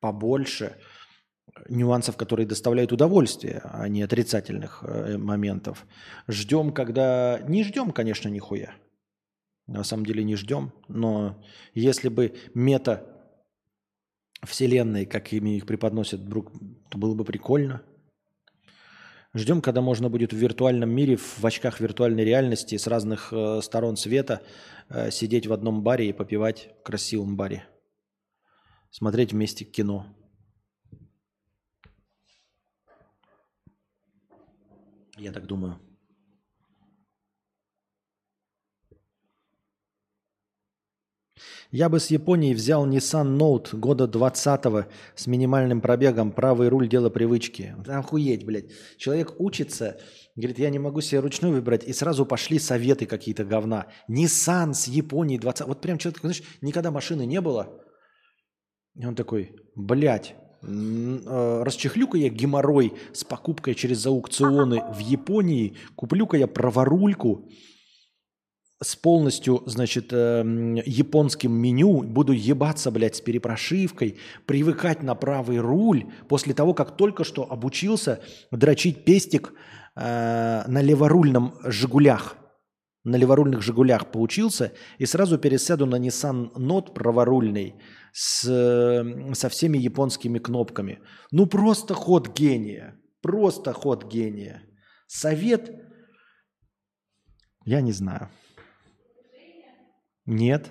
побольше 0.00 0.78
нюансов, 1.68 2.16
которые 2.16 2.46
доставляют 2.46 2.92
удовольствие, 2.92 3.60
а 3.64 3.88
не 3.88 4.02
отрицательных 4.02 4.82
э, 4.82 5.16
моментов. 5.18 5.86
Ждем, 6.28 6.72
когда... 6.72 7.40
Не 7.48 7.64
ждем, 7.64 7.92
конечно, 7.92 8.28
нихуя. 8.28 8.74
На 9.66 9.84
самом 9.84 10.04
деле 10.04 10.24
не 10.24 10.36
ждем. 10.36 10.72
Но 10.88 11.42
если 11.74 12.08
бы 12.08 12.34
мета 12.54 13.06
вселенной, 14.42 15.06
как 15.06 15.32
ими 15.32 15.56
их 15.56 15.66
преподносят, 15.66 16.20
то 16.28 16.98
было 16.98 17.14
бы 17.14 17.24
прикольно. 17.24 17.82
Ждем, 19.32 19.60
когда 19.62 19.80
можно 19.80 20.10
будет 20.10 20.32
в 20.32 20.36
виртуальном 20.36 20.90
мире, 20.90 21.16
в 21.16 21.44
очках 21.44 21.78
виртуальной 21.78 22.24
реальности 22.24 22.76
с 22.76 22.88
разных 22.88 23.32
э, 23.32 23.60
сторон 23.62 23.96
света 23.96 24.42
э, 24.88 25.12
сидеть 25.12 25.46
в 25.46 25.52
одном 25.52 25.84
баре 25.84 26.08
и 26.08 26.12
попивать 26.12 26.70
в 26.80 26.82
красивом 26.82 27.36
баре. 27.36 27.64
Смотреть 28.90 29.32
вместе 29.32 29.64
кино. 29.64 30.06
Я 35.20 35.32
так 35.32 35.46
думаю. 35.46 35.78
Я 41.70 41.88
бы 41.88 42.00
с 42.00 42.10
Японии 42.10 42.54
взял 42.54 42.86
Nissan 42.86 43.38
Note 43.38 43.76
года 43.76 44.08
20 44.08 44.86
с 45.14 45.26
минимальным 45.26 45.80
пробегом. 45.80 46.32
Правый 46.32 46.68
руль– 46.68 46.88
дело 46.90 47.10
привычки. 47.10 47.76
Охуеть, 47.86 48.44
блядь. 48.44 48.72
Человек 48.96 49.38
учится, 49.38 50.00
говорит, 50.34 50.58
я 50.58 50.70
не 50.70 50.78
могу 50.78 51.00
себе 51.00 51.20
ручной 51.20 51.52
выбрать. 51.52 51.84
И 51.84 51.92
сразу 51.92 52.26
пошли 52.26 52.58
советы 52.58 53.06
какие-то 53.06 53.44
говна. 53.44 53.86
Nissan 54.08 54.72
с 54.72 54.88
Японии 54.88 55.38
20. 55.38 55.68
Вот 55.68 55.80
прям 55.80 55.98
человек, 55.98 56.20
знаешь, 56.20 56.42
никогда 56.60 56.90
машины 56.90 57.26
не 57.26 57.40
было. 57.40 57.78
И 58.96 59.06
он 59.06 59.14
такой, 59.14 59.54
блядь, 59.76 60.34
расчехлю-ка 60.62 62.18
я 62.18 62.28
геморрой 62.28 62.92
с 63.12 63.24
покупкой 63.24 63.74
через 63.74 64.04
аукционы 64.06 64.82
в 64.92 64.98
Японии, 64.98 65.74
куплю-ка 65.96 66.36
я 66.36 66.46
праворульку, 66.46 67.48
с 68.82 68.96
полностью, 68.96 69.62
значит, 69.66 70.08
э, 70.10 70.42
японским 70.86 71.52
меню, 71.52 72.02
буду 72.02 72.32
ебаться, 72.32 72.90
блядь, 72.90 73.16
с 73.16 73.20
перепрошивкой, 73.20 74.16
привыкать 74.46 75.02
на 75.02 75.14
правый 75.14 75.58
руль 75.58 76.06
после 76.28 76.54
того, 76.54 76.72
как 76.72 76.96
только 76.96 77.24
что 77.24 77.50
обучился 77.50 78.20
дрочить 78.50 79.04
пестик 79.04 79.52
э, 79.96 80.62
на 80.66 80.80
леворульном 80.80 81.54
«Жигулях». 81.64 82.36
На 83.04 83.16
леворульных 83.16 83.62
«Жигулях» 83.62 84.10
поучился 84.10 84.72
и 84.98 85.04
сразу 85.04 85.38
пересяду 85.38 85.84
на 85.84 85.96
Nissan 85.96 86.52
Note 86.54 86.92
праворульный 86.92 87.74
с, 88.12 88.42
со 89.34 89.48
всеми 89.48 89.78
японскими 89.78 90.38
кнопками. 90.38 91.00
Ну, 91.30 91.46
просто 91.46 91.94
ход 91.94 92.28
гения. 92.28 93.00
Просто 93.22 93.72
ход 93.72 94.04
гения. 94.04 94.62
Совет, 95.06 95.70
я 97.64 97.80
не 97.80 97.92
знаю. 97.92 98.30
Нет. 100.26 100.70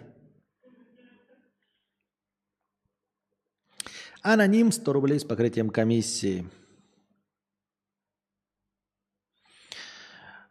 Аноним 4.21 4.71
100 4.71 4.93
рублей 4.93 5.19
с 5.19 5.23
покрытием 5.23 5.69
комиссии. 5.69 6.49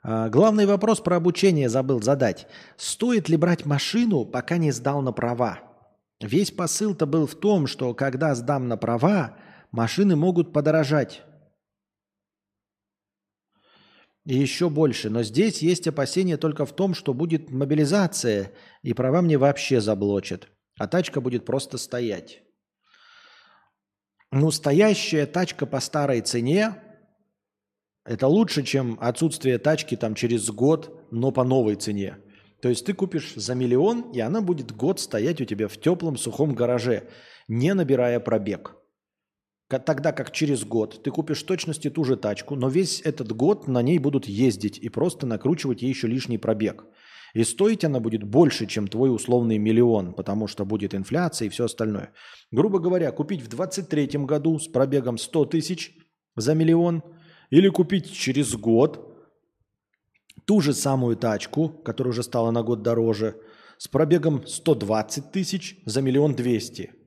А, 0.03 0.29
главный 0.31 0.65
вопрос 0.65 1.01
про 1.01 1.17
обучение 1.17 1.69
забыл 1.69 2.01
задать. 2.01 2.47
Стоит 2.77 3.29
ли 3.29 3.37
брать 3.37 3.67
машину, 3.67 4.25
пока 4.25 4.57
не 4.57 4.71
сдал 4.73 5.03
на 5.03 5.13
права? 5.13 5.68
Весь 6.21 6.51
посыл-то 6.51 7.07
был 7.07 7.27
в 7.27 7.35
том, 7.35 7.67
что 7.67 7.95
когда 7.95 8.35
сдам 8.35 8.69
на 8.69 8.77
права, 8.77 9.37
машины 9.71 10.17
могут 10.17 10.53
подорожать. 10.53 11.23
И 14.25 14.35
еще 14.35 14.69
больше. 14.69 15.11
Но 15.11 15.23
здесь 15.23 15.63
есть 15.63 15.87
опасения 15.87 16.37
только 16.37 16.67
в 16.67 16.75
том, 16.75 16.95
что 16.95 17.15
будет 17.15 17.51
мобилизация, 17.51 18.53
и 18.83 18.93
права 18.93 19.23
мне 19.23 19.39
вообще 19.39 19.81
заблочат. 19.81 20.49
А 20.79 20.87
тачка 20.87 21.21
будет 21.21 21.45
просто 21.45 21.79
стоять. 21.79 22.43
Ну, 24.31 24.51
стоящая 24.51 25.27
тачка 25.27 25.67
по 25.67 25.81
старой 25.81 26.21
цене– 26.21 26.83
это 28.05 28.27
лучше, 28.27 28.63
чем 28.63 28.97
отсутствие 29.01 29.59
тачки 29.59 29.95
там 29.95 30.15
через 30.15 30.51
год, 30.51 31.07
но 31.11 31.31
по 31.31 31.45
новой 31.45 31.77
цене. 31.77 32.19
То 32.61 32.69
есть 32.69 32.85
ты 32.85 32.93
купишь 32.93 33.35
за 33.37 33.55
миллион, 33.55 34.11
и 34.13 34.21
она 34.21 34.41
будет 34.41 34.75
год 34.75 34.99
стоять 34.99 35.41
у 35.41 35.45
тебя 35.45 35.69
в 35.69 35.77
теплом 35.77 36.17
сухом 36.17 36.55
гараже, 36.55 37.09
не 37.47 37.73
набирая 37.73 38.19
пробег. 38.21 38.75
Тогда 39.69 40.13
как 40.13 40.33
через 40.33 40.65
год 40.65 41.03
ты 41.03 41.11
купишь 41.11 41.43
точности 41.43 41.91
ту 41.91 42.03
же 42.03 42.17
тачку, 42.17 42.57
но 42.57 42.69
весь 42.69 43.03
этот 43.03 43.33
год 43.33 43.69
на 43.69 43.83
ней 43.83 43.99
будут 43.99 44.27
ездить 44.27 44.79
и 44.79 44.89
просто 44.89 45.27
накручивать 45.27 45.83
ей 45.83 45.91
еще 45.91 46.09
лишний 46.09 46.39
пробег. 46.39 46.87
И 47.35 47.45
стоить 47.45 47.85
она 47.85 48.01
будет 48.01 48.25
больше, 48.25 48.67
чем 48.67 48.89
твой 48.89 49.15
условный 49.15 49.59
миллион, 49.59 50.15
потому 50.15 50.47
что 50.47 50.65
будет 50.65 50.95
инфляция 50.95 51.47
и 51.47 51.49
все 51.51 51.67
остальное. 51.67 52.13
Грубо 52.51 52.79
говоря, 52.79 53.13
купить 53.13 53.43
в 53.43 53.49
2023 53.49 54.25
году 54.25 54.59
с 54.59 54.67
пробегом 54.67 55.19
100 55.19 55.45
тысяч 55.45 55.95
за 56.35 56.55
миллион 56.55 57.03
или 57.51 57.69
купить 57.69 58.11
через 58.11 58.57
год 58.57 59.08
ту 60.49 60.61
же 60.61 60.73
самую 60.73 61.17
тачку, 61.17 61.69
которая 61.69 62.11
уже 62.11 62.25
стала 62.25 62.51
на 62.51 62.65
год 62.65 62.83
дороже, 62.83 63.37
с 63.77 63.87
пробегом 63.87 64.45
120 64.45 65.31
тысяч 65.31 65.79
за 65.85 66.03
миллион 66.03 66.35
двести– 66.35 66.91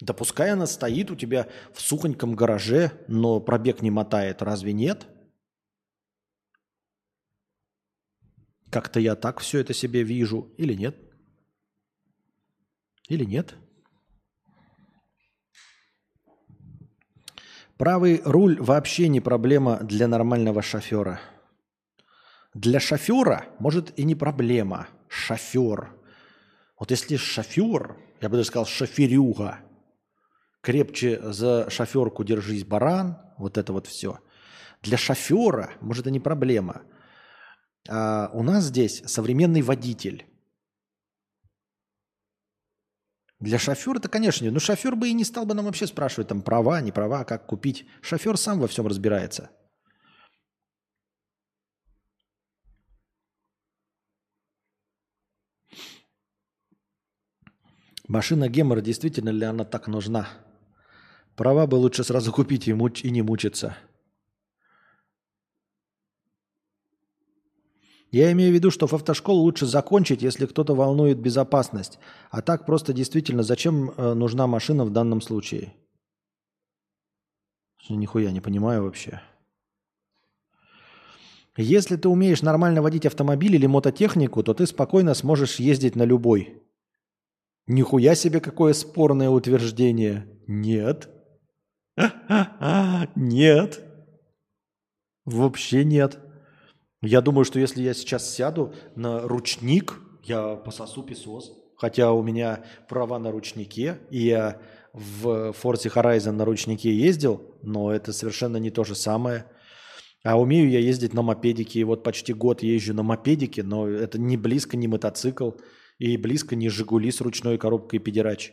да 0.00 0.14
пускай 0.14 0.52
она 0.52 0.66
стоит 0.66 1.10
у 1.10 1.16
тебя 1.16 1.48
в 1.72 1.80
сухоньком 1.80 2.34
гараже, 2.34 2.92
но 3.08 3.40
пробег 3.40 3.82
не 3.82 3.90
мотает, 3.90 4.42
разве 4.42 4.72
нет? 4.72 5.08
Как-то 8.70 9.00
я 9.00 9.16
так 9.16 9.40
все 9.40 9.58
это 9.58 9.74
себе 9.74 10.04
вижу. 10.04 10.52
Или 10.56 10.74
нет? 10.74 10.96
Или 13.08 13.24
нет? 13.24 13.56
Правый 17.76 18.20
руль 18.24 18.60
вообще 18.60 19.08
не 19.08 19.20
проблема 19.20 19.78
для 19.80 20.06
нормального 20.06 20.62
шофера. 20.62 21.20
Для 22.60 22.80
шофера, 22.80 23.46
может, 23.58 23.98
и 23.98 24.04
не 24.04 24.14
проблема. 24.14 24.88
Шофер. 25.08 25.92
Вот 26.78 26.90
если 26.90 27.16
шофер, 27.16 27.96
я 28.20 28.28
бы 28.28 28.36
даже 28.36 28.48
сказал 28.48 28.66
шоферюга– 28.66 29.60
крепче 30.60 31.20
за 31.32 31.70
шоферку 31.70 32.24
держись, 32.24 32.64
баран, 32.64 33.18
вот 33.38 33.58
это 33.58 33.72
вот 33.72 33.86
все. 33.86 34.20
Для 34.82 34.96
шофера, 34.96 35.70
может, 35.80 36.02
это 36.02 36.10
не 36.10 36.20
проблема. 36.20 36.82
А 37.88 38.30
у 38.32 38.42
нас 38.42 38.64
здесь 38.64 39.02
современный 39.06 39.62
водитель. 39.62 40.26
Для 43.40 43.58
шофера 43.58 43.98
это, 43.98 44.08
конечно. 44.08 44.50
Но 44.50 44.58
шофер 44.58 44.96
бы 44.96 45.08
и 45.08 45.14
не 45.14 45.24
стал 45.24 45.46
бы 45.46 45.54
нам 45.54 45.64
вообще 45.64 45.86
спрашивать, 45.86 46.28
там, 46.28 46.42
права, 46.42 46.80
не 46.80 46.92
права, 46.92 47.24
как 47.24 47.46
купить. 47.46 47.86
Шофер 48.02 48.36
сам 48.36 48.58
во 48.60 48.66
всем 48.66 48.86
разбирается. 48.86 49.50
Машина 58.08 58.48
Гемора, 58.48 58.80
действительно 58.80 59.28
ли 59.28 59.44
она 59.44 59.64
так 59.64 59.86
нужна? 59.86 60.28
Права 61.36 61.66
бы 61.66 61.74
лучше 61.74 62.04
сразу 62.04 62.32
купить 62.32 62.66
и, 62.66 62.72
муч- 62.72 63.02
и 63.02 63.10
не 63.10 63.20
мучиться. 63.20 63.76
Я 68.10 68.32
имею 68.32 68.50
в 68.50 68.54
виду, 68.54 68.70
что 68.70 68.86
в 68.86 68.94
автошколу 68.94 69.42
лучше 69.42 69.66
закончить, 69.66 70.22
если 70.22 70.46
кто-то 70.46 70.74
волнует 70.74 71.20
безопасность. 71.20 71.98
А 72.30 72.40
так 72.40 72.64
просто 72.64 72.94
действительно, 72.94 73.42
зачем 73.42 73.90
э, 73.90 74.14
нужна 74.14 74.46
машина 74.46 74.86
в 74.86 74.90
данном 74.90 75.20
случае? 75.20 75.74
Нихуя 77.90 78.30
не 78.30 78.40
понимаю 78.40 78.84
вообще. 78.84 79.20
Если 81.58 81.96
ты 81.96 82.08
умеешь 82.08 82.40
нормально 82.40 82.80
водить 82.80 83.04
автомобиль 83.04 83.54
или 83.54 83.66
мототехнику, 83.66 84.42
то 84.42 84.54
ты 84.54 84.66
спокойно 84.66 85.12
сможешь 85.12 85.56
ездить 85.56 85.94
на 85.94 86.04
любой. 86.04 86.62
Нихуя 87.68 88.14
себе 88.14 88.40
какое 88.40 88.72
спорное 88.72 89.28
утверждение. 89.28 90.26
Нет. 90.46 91.10
Нет. 93.14 93.84
Вообще 95.26 95.84
нет. 95.84 96.18
Я 97.02 97.20
думаю, 97.20 97.44
что 97.44 97.60
если 97.60 97.82
я 97.82 97.92
сейчас 97.92 98.34
сяду 98.34 98.72
на 98.96 99.20
ручник, 99.20 100.00
я 100.24 100.56
пососу 100.56 101.02
песос. 101.02 101.52
Хотя 101.76 102.12
у 102.12 102.22
меня 102.22 102.64
права 102.88 103.18
на 103.18 103.30
ручнике, 103.30 103.98
и 104.10 104.26
я 104.26 104.60
в 104.94 105.50
Forza 105.50 105.92
Horizon 105.94 106.32
на 106.32 106.46
ручнике 106.46 106.92
ездил, 106.92 107.54
но 107.62 107.92
это 107.92 108.14
совершенно 108.14 108.56
не 108.56 108.70
то 108.70 108.82
же 108.84 108.94
самое. 108.94 109.44
А 110.24 110.40
умею 110.40 110.70
я 110.70 110.80
ездить 110.80 111.12
на 111.12 111.20
мопедике, 111.20 111.80
и 111.80 111.84
вот 111.84 112.02
почти 112.02 112.32
год 112.32 112.62
езжу 112.62 112.94
на 112.94 113.02
мопедике, 113.02 113.62
но 113.62 113.86
это 113.86 114.18
не 114.18 114.38
близко 114.38 114.76
не 114.76 114.88
мотоцикл, 114.88 115.50
и 115.98 116.16
близко 116.16 116.56
не 116.56 116.68
«Жигули» 116.68 117.10
с 117.10 117.20
ручной 117.20 117.58
коробкой 117.58 117.98
педерач. 117.98 118.52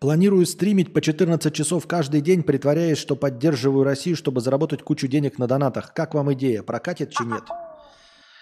Планирую 0.00 0.46
стримить 0.46 0.94
по 0.94 1.02
14 1.02 1.54
часов 1.54 1.86
каждый 1.86 2.22
день, 2.22 2.42
притворяясь, 2.42 2.96
что 2.96 3.16
поддерживаю 3.16 3.84
Россию, 3.84 4.16
чтобы 4.16 4.40
заработать 4.40 4.82
кучу 4.82 5.06
денег 5.06 5.38
на 5.38 5.46
донатах. 5.46 5.92
Как 5.92 6.14
вам 6.14 6.32
идея? 6.32 6.62
Прокатит 6.62 7.12
чи 7.12 7.22
нет? 7.22 7.44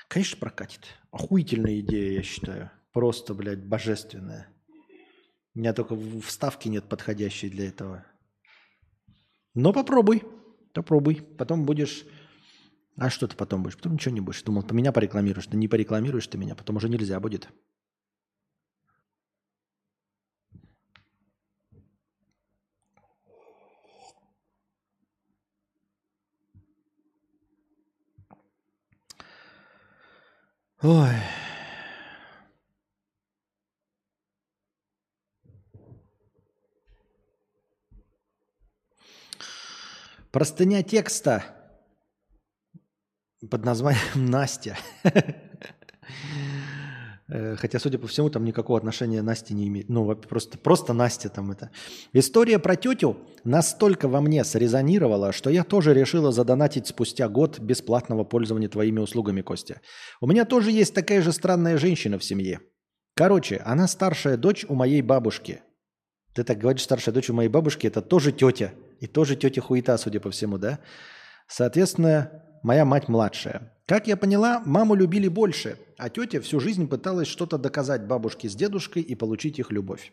Конечно, 0.06 0.38
прокатит. 0.38 0.86
Охуительная 1.10 1.80
идея, 1.80 2.12
я 2.12 2.22
считаю. 2.22 2.70
Просто, 2.92 3.34
блядь, 3.34 3.66
божественная. 3.66 4.46
У 5.56 5.58
меня 5.58 5.72
только 5.72 5.98
вставки 6.24 6.68
нет 6.68 6.88
подходящей 6.88 7.50
для 7.50 7.66
этого. 7.66 8.06
Но 9.54 9.72
попробуй. 9.72 10.22
Попробуй. 10.72 11.22
Потом 11.36 11.64
будешь... 11.64 12.04
А 12.96 13.10
что 13.10 13.28
ты 13.28 13.36
потом 13.36 13.62
будешь? 13.62 13.76
Потом 13.76 13.94
ничего 13.94 14.14
не 14.14 14.20
будешь. 14.20 14.42
Думал, 14.42 14.62
ты 14.62 14.74
меня 14.74 14.92
порекламируешь. 14.92 15.46
Да 15.46 15.56
не 15.56 15.68
порекламируешь 15.68 16.26
ты 16.26 16.38
меня, 16.38 16.54
потом 16.54 16.76
уже 16.76 16.88
нельзя 16.88 17.20
будет. 17.20 17.48
Ой. 30.80 31.10
Простыня 40.30 40.82
текста 40.82 41.44
под 43.50 43.64
названием 43.64 44.02
Настя. 44.30 44.76
Э, 47.28 47.56
Хотя, 47.56 47.78
судя 47.78 47.98
по 47.98 48.06
всему, 48.06 48.30
там 48.30 48.44
никакого 48.44 48.78
отношения 48.78 49.22
Насти 49.22 49.54
не 49.54 49.68
имеет. 49.68 49.88
Ну, 49.88 50.14
просто, 50.16 50.58
просто 50.58 50.92
Настя 50.92 51.28
там 51.28 51.50
это. 51.50 51.70
История 52.12 52.58
про 52.58 52.76
тетю 52.76 53.16
настолько 53.44 54.08
во 54.08 54.20
мне 54.20 54.44
срезонировала, 54.44 55.32
что 55.32 55.50
я 55.50 55.64
тоже 55.64 55.94
решила 55.94 56.32
задонатить 56.32 56.86
спустя 56.86 57.28
год 57.28 57.58
бесплатного 57.58 58.24
пользования 58.24 58.68
твоими 58.68 59.00
услугами, 59.00 59.42
Костя. 59.42 59.80
У 60.20 60.26
меня 60.26 60.44
тоже 60.44 60.70
есть 60.70 60.94
такая 60.94 61.22
же 61.22 61.32
странная 61.32 61.78
женщина 61.78 62.18
в 62.18 62.24
семье. 62.24 62.60
Короче, 63.14 63.56
она 63.64 63.88
старшая 63.88 64.36
дочь 64.36 64.64
у 64.68 64.74
моей 64.74 65.02
бабушки. 65.02 65.62
Ты 66.34 66.44
так 66.44 66.58
говоришь, 66.58 66.82
старшая 66.82 67.14
дочь 67.14 67.30
у 67.30 67.34
моей 67.34 67.48
бабушки, 67.48 67.86
это 67.86 68.00
тоже 68.00 68.32
тетя. 68.32 68.72
И 68.98 69.06
тоже 69.06 69.36
тетя 69.36 69.60
хуета, 69.60 69.96
судя 69.98 70.20
по 70.20 70.30
всему, 70.30 70.58
да? 70.58 70.80
Соответственно, 71.46 72.42
моя 72.62 72.84
мать 72.84 73.08
младшая. 73.08 73.72
Как 73.86 74.06
я 74.06 74.16
поняла, 74.16 74.60
маму 74.66 74.94
любили 74.94 75.28
больше, 75.28 75.78
а 75.96 76.10
тетя 76.10 76.40
всю 76.40 76.60
жизнь 76.60 76.88
пыталась 76.88 77.28
что-то 77.28 77.58
доказать 77.58 78.06
бабушке 78.06 78.48
с 78.48 78.54
дедушкой 78.54 79.02
и 79.02 79.14
получить 79.14 79.58
их 79.58 79.70
любовь. 79.70 80.12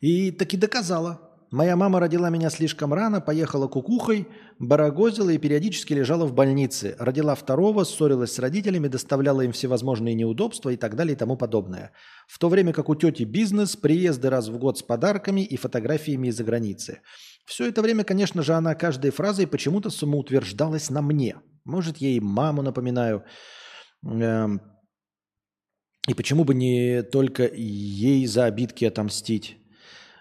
И 0.00 0.30
таки 0.30 0.56
доказала. 0.56 1.25
Моя 1.52 1.76
мама 1.76 2.00
родила 2.00 2.28
меня 2.28 2.50
слишком 2.50 2.92
рано, 2.92 3.20
поехала 3.20 3.68
кукухой, 3.68 4.26
барагозила 4.58 5.30
и 5.30 5.38
периодически 5.38 5.92
лежала 5.92 6.26
в 6.26 6.34
больнице. 6.34 6.96
Родила 6.98 7.36
второго, 7.36 7.84
ссорилась 7.84 8.32
с 8.32 8.38
родителями, 8.40 8.88
доставляла 8.88 9.42
им 9.42 9.52
всевозможные 9.52 10.14
неудобства 10.14 10.70
и 10.70 10.76
так 10.76 10.96
далее 10.96 11.14
и 11.14 11.16
тому 11.16 11.36
подобное. 11.36 11.92
В 12.26 12.40
то 12.40 12.48
время 12.48 12.72
как 12.72 12.88
у 12.88 12.96
тети 12.96 13.22
бизнес, 13.22 13.76
приезды 13.76 14.28
раз 14.28 14.48
в 14.48 14.58
год 14.58 14.78
с 14.78 14.82
подарками 14.82 15.42
и 15.42 15.56
фотографиями 15.56 16.28
из-за 16.28 16.42
границы. 16.42 17.00
Все 17.46 17.68
это 17.68 17.80
время, 17.80 18.02
конечно 18.02 18.42
же, 18.42 18.54
она 18.54 18.74
каждой 18.74 19.12
фразой 19.12 19.46
почему-то 19.46 19.88
самоутверждалась 19.88 20.90
на 20.90 21.00
мне. 21.00 21.36
Может, 21.64 21.98
ей 21.98 22.18
маму 22.18 22.62
напоминаю. 22.62 23.24
Эм, 24.04 24.60
И 26.08 26.14
почему 26.14 26.44
бы 26.44 26.54
не 26.54 27.02
только 27.02 27.46
ей 27.46 28.26
за 28.26 28.46
обидки 28.46 28.84
отомстить? 28.84 29.58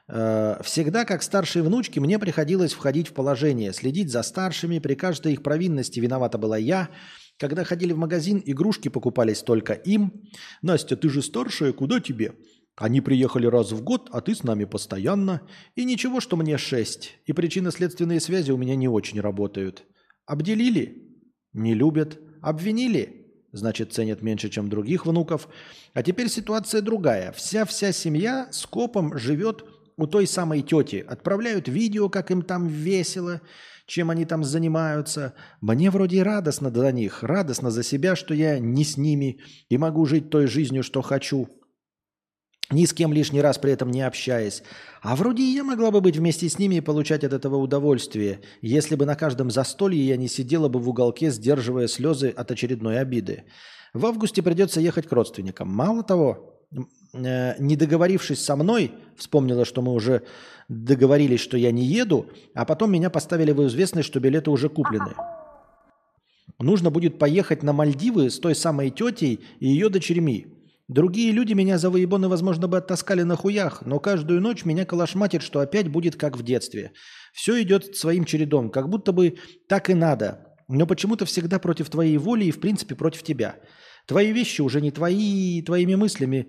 Э, 0.07 0.61
Всегда, 0.64 1.06
как 1.06 1.23
старшей 1.23 1.61
внучке, 1.61 1.99
мне 1.99 2.19
приходилось 2.19 2.73
входить 2.73 3.07
в 3.07 3.14
положение, 3.14 3.73
следить 3.73 4.11
за 4.11 4.23
старшими, 4.23 4.80
при 4.80 4.95
каждой 4.95 5.34
их 5.34 5.44
провинности 5.44 5.99
виновата 5.99 6.38
была 6.38 6.57
я. 6.57 6.90
Когда 7.38 7.64
ходили 7.64 7.91
в 7.94 7.98
магазин, 7.98 8.41
игрушки 8.45 8.90
покупались 8.90 9.41
только 9.41 9.73
им. 9.73 10.30
«Настя, 10.61 10.95
ты 10.95 11.10
же 11.10 11.22
старшая, 11.22 11.73
куда 11.73 11.99
тебе?» 11.99 12.34
Они 12.77 12.99
приехали 12.99 13.48
раз 13.48 13.72
в 13.72 13.82
год, 13.84 14.10
а 14.11 14.19
ты 14.19 14.36
с 14.36 14.44
нами 14.44 14.65
постоянно. 14.65 15.41
И 15.76 15.86
ничего, 15.86 16.19
что 16.19 16.36
мне 16.36 16.57
шесть. 16.57 17.18
И 17.26 17.32
причинно-следственные 17.32 18.19
связи 18.19 18.52
у 18.52 18.57
меня 18.57 18.76
не 18.76 18.90
очень 18.90 19.22
работают. 19.22 19.86
Обделили? 20.26 21.18
Не 21.53 21.73
любят. 21.73 22.19
Обвинили? 22.41 23.32
Значит, 23.53 23.94
ценят 23.94 24.22
меньше, 24.22 24.49
чем 24.49 24.69
других 24.69 25.06
внуков. 25.06 25.48
А 25.94 26.03
теперь 26.03 26.27
ситуация 26.27 26.82
другая. 26.82 27.32
Вся-вся 27.32 27.94
семья 27.94 28.49
с 28.52 28.65
копом 28.65 29.18
живет 29.18 29.64
у 29.97 30.07
той 30.07 30.27
самой 30.27 30.61
тети. 30.61 31.05
Отправляют 31.07 31.67
видео, 31.67 32.09
как 32.09 32.31
им 32.31 32.41
там 32.41 32.67
весело, 32.67 33.41
чем 33.85 34.09
они 34.09 34.26
там 34.26 34.43
занимаются. 34.43 35.34
Мне 35.61 35.89
вроде 35.89 36.23
радостно 36.23 36.72
за 36.72 36.91
них, 36.91 37.23
радостно 37.23 37.72
за 37.72 37.84
себя, 37.84 38.15
что 38.15 38.34
я 38.34 38.59
не 38.59 38.84
с 38.84 38.97
ними 38.97 39.39
и 39.69 39.77
могу 39.77 40.05
жить 40.05 40.30
той 40.30 40.47
жизнью, 40.47 40.84
что 40.84 41.01
хочу 41.01 41.49
ни 42.72 42.85
с 42.85 42.93
кем 42.93 43.13
лишний 43.13 43.41
раз 43.41 43.57
при 43.57 43.72
этом 43.72 43.91
не 43.91 44.01
общаясь. 44.01 44.63
А 45.01 45.15
вроде 45.15 45.43
и 45.43 45.53
я 45.53 45.63
могла 45.63 45.91
бы 45.91 46.01
быть 46.01 46.17
вместе 46.17 46.49
с 46.49 46.57
ними 46.57 46.76
и 46.76 46.81
получать 46.81 47.23
от 47.23 47.34
этого 47.34 47.57
удовольствие, 47.57 48.41
если 48.61 48.95
бы 48.95 49.05
на 49.05 49.15
каждом 49.15 49.51
застолье 49.51 50.01
я 50.01 50.17
не 50.17 50.27
сидела 50.27 50.67
бы 50.67 50.80
в 50.80 50.89
уголке, 50.89 51.30
сдерживая 51.30 51.88
слезы 51.88 52.30
от 52.30 52.49
очередной 52.51 52.99
обиды. 52.99 53.43
В 53.93 54.05
августе 54.05 54.41
придется 54.41 54.81
ехать 54.81 55.07
к 55.07 55.11
родственникам. 55.11 55.69
Мало 55.69 56.03
того, 56.03 56.55
не 57.13 57.75
договорившись 57.75 58.43
со 58.43 58.55
мной, 58.55 58.91
вспомнила, 59.15 59.65
что 59.65 59.81
мы 59.81 59.93
уже 59.93 60.23
договорились, 60.67 61.39
что 61.39 61.57
я 61.57 61.71
не 61.71 61.85
еду, 61.85 62.27
а 62.53 62.65
потом 62.65 62.91
меня 62.91 63.09
поставили 63.09 63.51
в 63.51 63.65
известность, 63.67 64.07
что 64.07 64.19
билеты 64.19 64.51
уже 64.51 64.69
куплены. 64.69 65.13
Нужно 66.59 66.89
будет 66.89 67.19
поехать 67.19 67.63
на 67.63 67.73
Мальдивы 67.73 68.29
с 68.29 68.39
той 68.39 68.55
самой 68.55 68.89
тетей 68.89 69.41
и 69.59 69.67
ее 69.67 69.89
дочерьми. 69.89 70.47
Другие 70.87 71.31
люди 71.31 71.53
меня 71.53 71.79
за 71.79 71.89
выебоны, 71.89 72.27
возможно, 72.27 72.67
бы 72.67 72.77
оттаскали 72.77 73.23
на 73.23 73.35
хуях, 73.35 73.83
но 73.85 73.99
каждую 73.99 74.39
ночь 74.39 74.65
меня 74.65 74.85
калашматит, 74.85 75.41
что 75.41 75.59
опять 75.59 75.87
будет 75.87 76.15
как 76.15 76.37
в 76.37 76.43
детстве. 76.43 76.91
Все 77.33 77.61
идет 77.63 77.97
своим 77.97 78.23
чередом, 78.23 78.69
как 78.69 78.87
будто 78.87 79.11
бы 79.11 79.37
так 79.67 79.89
и 79.89 79.95
надо, 79.95 80.55
но 80.67 80.85
почему-то 80.85 81.25
всегда 81.25 81.57
против 81.57 81.89
твоей 81.89 82.17
воли 82.17 82.45
и, 82.45 82.51
в 82.51 82.59
принципе, 82.59 82.95
против 82.95 83.23
тебя. 83.23 83.55
Твои 84.06 84.32
вещи 84.32 84.61
уже 84.61 84.82
не 84.82 84.91
твои, 84.91 85.61
твоими 85.61 85.95
мыслями 85.95 86.48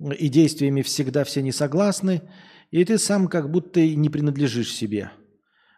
и 0.00 0.28
действиями 0.28 0.82
всегда 0.82 1.24
все 1.24 1.42
не 1.42 1.52
согласны, 1.52 2.22
и 2.70 2.84
ты 2.84 2.98
сам 2.98 3.28
как 3.28 3.50
будто 3.50 3.80
не 3.80 4.08
принадлежишь 4.10 4.72
себе. 4.72 5.10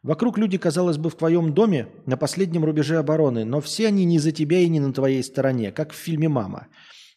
Вокруг 0.03 0.39
люди, 0.39 0.57
казалось 0.57 0.97
бы, 0.97 1.11
в 1.11 1.15
твоем 1.15 1.53
доме 1.53 1.89
на 2.07 2.17
последнем 2.17 2.65
рубеже 2.65 2.97
обороны, 2.97 3.45
но 3.45 3.61
все 3.61 3.89
они 3.89 4.05
не 4.05 4.19
за 4.19 4.33
тебя 4.33 4.59
и 4.61 4.69
не 4.69 4.81
на 4.81 4.93
твоей 4.93 5.23
стороне, 5.23 5.73
как 5.73 5.93
в 5.93 5.97
фильме 5.97 6.29
«Мама». 6.29 6.69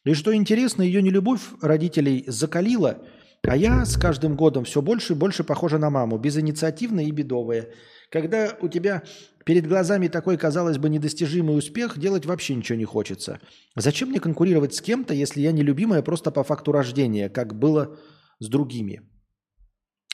И 0.04 0.14
что 0.14 0.36
интересно, 0.36 0.82
ее 0.82 1.02
нелюбовь 1.02 1.42
родителей 1.62 2.26
закалила, 2.28 3.02
а 3.42 3.56
я 3.56 3.86
с 3.86 3.96
каждым 3.96 4.36
годом 4.36 4.66
все 4.66 4.82
больше 4.82 5.14
и 5.14 5.16
больше 5.16 5.46
похожа 5.46 5.78
на 5.78 5.90
маму, 5.90 6.18
безинициативная 6.18 7.06
и 7.06 7.12
бедовая. 7.12 7.70
Когда 8.10 8.56
у 8.60 8.68
тебя 8.68 9.04
перед 9.46 9.68
глазами 9.68 10.08
такой, 10.08 10.38
казалось 10.38 10.78
бы, 10.78 10.90
недостижимый 10.90 11.58
успех, 11.58 11.98
делать 11.98 12.26
вообще 12.26 12.56
ничего 12.56 12.78
не 12.78 12.86
хочется. 12.86 13.40
Зачем 13.76 14.10
мне 14.10 14.20
конкурировать 14.20 14.74
с 14.74 14.82
кем-то, 14.82 15.14
если 15.14 15.42
я 15.42 15.52
нелюбимая 15.52 16.02
просто 16.02 16.32
по 16.32 16.44
факту 16.44 16.72
рождения, 16.72 17.30
как 17.30 17.58
было 17.58 17.98
с 18.40 18.48
другими? 18.48 19.02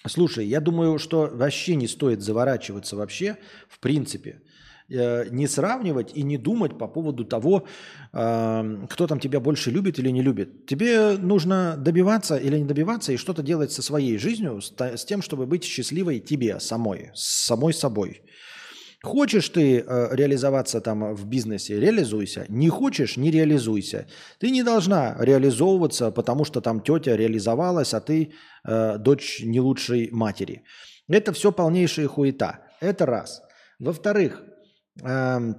Слушай, 0.08 0.48
я 0.48 0.62
думаю, 0.62 0.98
что 0.98 1.30
вообще 1.34 1.76
не 1.76 1.88
стоит 1.88 2.22
заворачиваться 2.22 2.96
вообще, 2.96 3.38
в 3.68 3.80
принципе. 3.80 4.42
Э, 4.90 5.30
Не 5.30 5.48
сравнивать 5.48 6.12
и 6.16 6.24
не 6.24 6.38
думать 6.38 6.78
по 6.78 6.88
поводу 6.88 7.26
того, 7.26 7.68
э, 8.14 8.88
кто 8.90 9.08
там 9.08 9.20
тебя 9.20 9.40
больше 9.40 9.72
любит 9.72 10.00
или 10.00 10.12
не 10.12 10.24
любит. 10.24 10.66
Тебе 10.66 11.18
нужно 11.18 11.76
добиваться 11.78 12.38
или 12.38 12.58
не 12.58 12.66
добиваться 12.66 13.12
и 13.12 13.18
что-то 13.18 13.44
делать 13.44 13.72
со 13.72 13.82
своей 13.82 14.18
жизнью, 14.18 14.62
с 14.62 15.06
тем, 15.06 15.22
чтобы 15.22 15.46
быть 15.46 15.64
счастливой 15.64 16.20
тебе 16.20 16.60
самой, 16.60 17.12
самой 17.14 17.74
собой. 17.74 18.22
Хочешь 19.02 19.48
ты 19.50 19.80
э, 19.80 20.10
реализоваться 20.12 20.82
там 20.82 21.14
в 21.16 21.26
бизнесе, 21.26 21.80
реализуйся. 21.80 22.46
Не 22.50 22.70
хочешь, 22.70 23.16
не 23.16 23.32
реализуйся. 23.32 24.08
Ты 24.40 24.52
не 24.52 24.62
должна 24.62 25.16
реализовываться, 25.20 26.12
потому 26.12 26.44
что 26.44 26.60
там 26.60 26.82
тетя 26.82 27.16
реализовалась, 27.16 27.94
а 27.94 28.02
ты 28.02 28.34
э, 28.66 28.98
дочь 28.98 29.42
не 29.42 29.62
лучшей 29.62 30.10
матери. 30.12 30.64
Это 31.08 31.32
все 31.32 31.54
полнейшая 31.54 32.08
хуета. 32.08 32.60
Это 32.82 33.06
раз. 33.06 33.42
Во-вторых, 33.80 34.44
эм, 35.02 35.56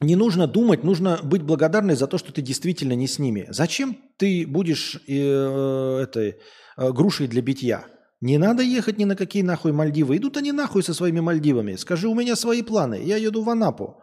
не 0.00 0.14
нужно 0.14 0.46
думать, 0.46 0.84
нужно 0.84 1.18
быть 1.22 1.42
благодарной 1.42 1.96
за 1.96 2.06
то, 2.06 2.18
что 2.18 2.32
ты 2.32 2.42
действительно 2.42 2.92
не 2.92 3.06
с 3.06 3.18
ними. 3.18 3.46
Зачем 3.48 3.96
ты 4.18 4.46
будешь 4.46 5.00
э, 5.08 6.00
этой 6.02 6.36
э, 6.76 6.92
грушей 6.92 7.28
для 7.28 7.40
битья? 7.40 7.86
Не 8.20 8.38
надо 8.38 8.62
ехать 8.62 8.98
ни 8.98 9.04
на 9.04 9.16
какие 9.16 9.42
нахуй 9.42 9.72
Мальдивы. 9.72 10.16
Идут 10.16 10.36
они 10.36 10.52
нахуй 10.52 10.82
со 10.82 10.94
своими 10.94 11.20
Мальдивами. 11.20 11.76
Скажи, 11.76 12.08
у 12.08 12.14
меня 12.14 12.36
свои 12.36 12.62
планы. 12.62 13.00
Я 13.02 13.16
еду 13.16 13.42
в 13.42 13.50
Анапу. 13.50 14.02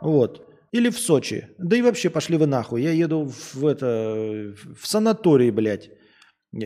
Вот. 0.00 0.44
Или 0.72 0.90
в 0.90 0.98
Сочи. 0.98 1.48
Да 1.58 1.76
и 1.76 1.82
вообще 1.82 2.10
пошли 2.10 2.36
вы 2.36 2.46
нахуй. 2.46 2.82
Я 2.82 2.90
еду 2.90 3.30
в, 3.54 3.64
это, 3.64 4.54
в 4.80 4.86
санаторий, 4.86 5.50
блядь. 5.50 5.90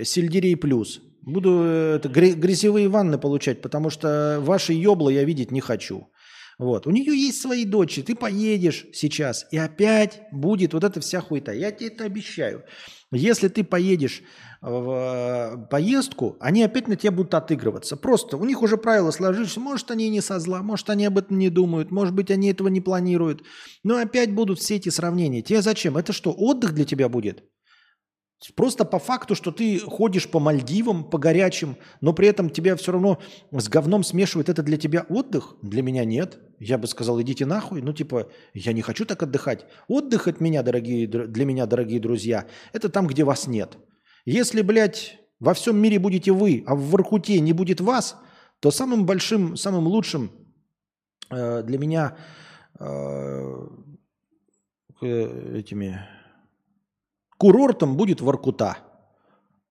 Сельдерей 0.02 0.56
плюс. 0.56 1.00
Буду 1.22 1.62
э, 1.64 1.96
это, 1.96 2.08
грязевые 2.08 2.88
ванны 2.88 3.18
получать, 3.18 3.62
потому 3.62 3.90
что 3.90 4.38
ваши 4.40 4.72
ёбла 4.72 5.10
я 5.10 5.24
видеть 5.24 5.52
не 5.52 5.60
хочу. 5.60 6.08
Вот. 6.58 6.86
У 6.86 6.90
нее 6.90 7.16
есть 7.16 7.40
свои 7.40 7.64
дочери, 7.64 8.04
ты 8.04 8.14
поедешь 8.14 8.86
сейчас, 8.92 9.46
и 9.50 9.58
опять 9.58 10.22
будет 10.32 10.74
вот 10.74 10.84
эта 10.84 11.00
вся 11.00 11.20
хуета. 11.20 11.52
Я 11.52 11.70
тебе 11.72 11.88
это 11.88 12.04
обещаю. 12.04 12.64
Если 13.10 13.48
ты 13.48 13.62
поедешь 13.62 14.22
в 14.62 15.66
поездку, 15.70 16.36
они 16.40 16.62
опять 16.62 16.88
на 16.88 16.96
тебя 16.96 17.10
будут 17.10 17.34
отыгрываться. 17.34 17.96
Просто 17.96 18.36
у 18.36 18.44
них 18.44 18.62
уже 18.62 18.76
правила 18.76 19.10
сложились. 19.10 19.56
Может, 19.56 19.90
они 19.90 20.08
не 20.08 20.20
со 20.20 20.38
зла, 20.38 20.62
может, 20.62 20.88
они 20.88 21.04
об 21.04 21.18
этом 21.18 21.38
не 21.38 21.50
думают, 21.50 21.90
может 21.90 22.14
быть, 22.14 22.30
они 22.30 22.50
этого 22.50 22.68
не 22.68 22.80
планируют. 22.80 23.42
Но 23.82 23.96
опять 23.96 24.32
будут 24.32 24.60
все 24.60 24.76
эти 24.76 24.88
сравнения. 24.88 25.42
Тебе 25.42 25.62
зачем? 25.62 25.96
Это 25.96 26.12
что, 26.12 26.32
отдых 26.32 26.72
для 26.74 26.84
тебя 26.84 27.08
будет? 27.08 27.44
Просто 28.56 28.85
по 28.85 28.98
факту, 28.98 29.35
что 29.35 29.52
ты 29.52 29.78
ходишь 29.78 30.28
по 30.28 30.40
Мальдивам, 30.40 31.05
по 31.05 31.19
горячим, 31.19 31.77
но 32.01 32.12
при 32.12 32.27
этом 32.27 32.51
тебя 32.51 32.74
все 32.74 32.93
равно 32.93 33.20
с 33.52 33.69
говном 33.69 34.02
смешивает, 34.02 34.48
это 34.48 34.62
для 34.62 34.77
тебя 34.77 35.06
отдых? 35.09 35.55
Для 35.62 35.82
меня 35.82 36.05
нет. 36.05 36.40
Я 36.59 36.78
бы 36.78 36.89
сказал, 36.89 37.20
идите 37.23 37.47
нахуй. 37.47 37.82
Ну, 37.82 37.93
типа, 37.93 38.28
я 38.55 38.73
не 38.73 38.82
хочу 38.82 39.05
так 39.05 39.23
отдыхать. 39.23 39.66
Отдых 39.86 40.27
от 40.27 40.40
меня, 40.40 40.62
дорогие, 40.62 41.06
для 41.06 41.44
меня, 41.44 41.66
дорогие 41.66 42.01
друзья, 42.01 42.47
это 42.73 42.89
там, 42.89 43.06
где 43.06 43.23
вас 43.23 43.47
нет. 43.47 43.78
Если, 44.24 44.62
блядь, 44.62 45.19
во 45.39 45.55
всем 45.55 45.77
мире 45.77 45.98
будете 45.98 46.32
вы, 46.32 46.64
а 46.66 46.74
в 46.74 46.90
Воркуте 46.90 47.39
не 47.40 47.52
будет 47.52 47.81
вас, 47.81 48.16
то 48.60 48.70
самым 48.70 49.06
большим, 49.06 49.56
самым 49.56 49.86
лучшим 49.86 50.31
э, 51.31 51.62
для 51.62 51.78
меня 51.78 52.16
э, 52.78 53.66
э, 55.01 55.59
этими 55.59 56.01
курортом 57.43 57.97
будет 57.97 58.20
Воркута. 58.20 58.77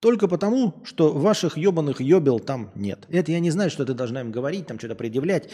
Только 0.02 0.28
потому, 0.28 0.82
что 0.84 1.14
ваших 1.14 1.58
ебаных 1.58 2.02
ебел 2.02 2.40
там 2.42 2.70
нет. 2.76 3.06
Это 3.10 3.32
я 3.32 3.40
не 3.40 3.50
знаю, 3.50 3.70
что 3.70 3.86
ты 3.86 3.94
должна 3.94 4.20
им 4.20 4.30
говорить, 4.30 4.68
там 4.68 4.78
что-то 4.78 4.96
предъявлять. 4.96 5.50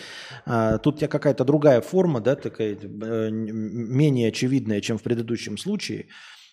А, 0.47 0.79
тут 0.79 0.95
у 0.95 0.97
тебя 0.97 1.09
какая-то 1.09 1.45
другая 1.45 1.79
форма, 1.79 2.19
да, 2.19 2.35
такая 2.35 2.75
э, 2.75 3.29
менее 3.29 4.29
очевидная, 4.29 4.81
чем 4.81 4.97
в 4.97 5.03
предыдущем 5.03 5.59
случае. 5.59 6.07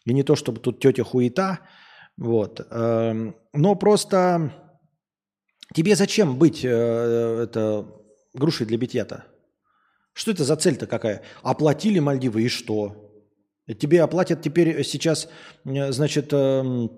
И 0.05 0.12
не 0.12 0.23
то, 0.23 0.36
чтобы 0.36 0.61
тут 0.61 0.81
тетя 0.81 1.03
хуета. 1.03 1.61
Вот. 2.19 2.61
Э, 2.70 3.32
но 3.55 3.74
просто 3.74 4.53
тебе 5.73 5.97
зачем 5.97 6.36
быть 6.36 6.62
э, 6.62 6.69
это, 7.45 7.86
грушей 8.35 8.66
для 8.66 8.77
битья-то? 8.77 9.24
Что 10.12 10.32
это 10.32 10.45
за 10.45 10.57
цель-то 10.57 10.86
какая? 10.86 11.23
Оплатили 11.43 12.01
Мальдивы 12.01 12.43
и 12.43 12.49
что? 12.49 13.03
Тебе 13.66 14.03
оплатят 14.03 14.43
теперь 14.43 14.85
сейчас, 14.85 15.28
э, 15.65 15.93
значит, 15.93 16.32
эм, 16.32 16.91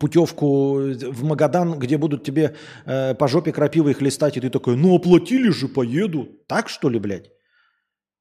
путевку 0.00 0.76
в 0.76 1.24
Магадан, 1.24 1.78
где 1.78 1.98
будут 1.98 2.24
тебе 2.24 2.54
э, 2.86 3.14
по 3.14 3.28
жопе 3.28 3.52
крапивой 3.52 3.92
хлестать, 3.92 4.36
и 4.36 4.40
ты 4.40 4.48
такой, 4.48 4.76
ну 4.76 4.96
оплатили 4.96 5.50
же, 5.50 5.68
поеду. 5.68 6.28
Так 6.48 6.68
что 6.68 6.88
ли, 6.88 6.98
блядь? 6.98 7.30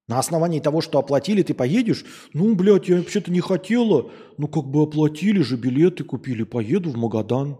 На 0.07 0.19
основании 0.19 0.59
того, 0.59 0.81
что 0.81 0.99
оплатили, 0.99 1.43
ты 1.43 1.53
поедешь? 1.53 2.03
Ну, 2.33 2.55
блядь, 2.55 2.89
я 2.89 2.97
вообще-то 2.97 3.31
не 3.31 3.39
хотела. 3.39 4.11
Ну, 4.37 4.47
как 4.49 4.65
бы 4.65 4.83
оплатили 4.83 5.41
же, 5.41 5.55
билеты 5.55 6.03
купили, 6.03 6.43
поеду 6.43 6.89
в 6.89 6.97
Магадан. 6.97 7.57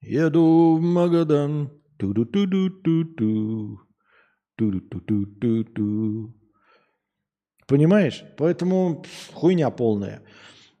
Еду 0.00 0.76
в 0.76 0.80
Магадан. 0.80 1.70
Ту-ду-ту-ду-ту-ту. 1.98 3.78
Ту-ду-ту-ту-ту. 4.56 6.34
Понимаешь? 7.72 8.22
Поэтому 8.36 9.02
хуйня 9.32 9.70
полная. 9.70 10.22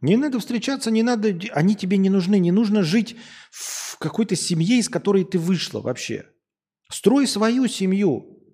Не 0.02 0.18
надо 0.18 0.38
встречаться, 0.38 0.90
не 0.90 1.02
надо, 1.02 1.34
они 1.54 1.74
тебе 1.74 1.96
не 1.96 2.10
нужны. 2.10 2.38
Не 2.38 2.52
нужно 2.52 2.82
жить 2.82 3.16
в 3.50 3.96
какой-то 3.96 4.36
семье, 4.36 4.76
из 4.76 4.90
которой 4.90 5.24
ты 5.24 5.38
вышла 5.38 5.80
вообще. 5.80 6.26
Строй 6.90 7.26
свою 7.26 7.66
семью. 7.66 8.44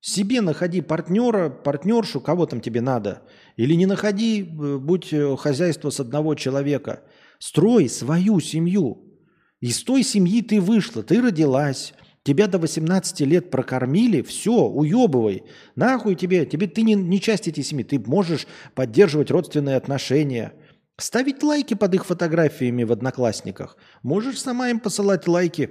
Себе 0.00 0.40
находи 0.40 0.80
партнера, 0.80 1.50
партнершу, 1.50 2.22
кого 2.22 2.46
там 2.46 2.62
тебе 2.62 2.80
надо. 2.80 3.24
Или 3.56 3.74
не 3.74 3.84
находи, 3.84 4.40
э, 4.40 4.78
будь 4.78 5.12
э, 5.12 5.36
хозяйство 5.36 5.90
с 5.90 6.00
одного 6.00 6.34
человека. 6.36 7.02
Строй 7.38 7.90
свою 7.90 8.40
семью. 8.40 9.18
Из 9.60 9.82
той 9.82 10.02
семьи 10.02 10.40
ты 10.40 10.62
вышла, 10.62 11.02
ты 11.02 11.20
родилась, 11.20 11.92
Тебя 12.22 12.46
до 12.46 12.58
18 12.58 13.20
лет 13.20 13.50
прокормили, 13.50 14.20
все, 14.20 14.52
уебывай. 14.52 15.44
Нахуй 15.74 16.14
тебе, 16.14 16.44
тебе 16.44 16.66
ты 16.66 16.82
не, 16.82 16.94
не 16.94 17.20
часть 17.20 17.48
этой 17.48 17.64
семьи. 17.64 17.82
Ты 17.82 17.98
можешь 17.98 18.46
поддерживать 18.74 19.30
родственные 19.30 19.76
отношения, 19.76 20.52
ставить 20.98 21.42
лайки 21.42 21.74
под 21.74 21.94
их 21.94 22.04
фотографиями 22.04 22.84
в 22.84 22.92
Одноклассниках. 22.92 23.78
Можешь 24.02 24.40
сама 24.40 24.68
им 24.68 24.80
посылать 24.80 25.26
лайки, 25.26 25.70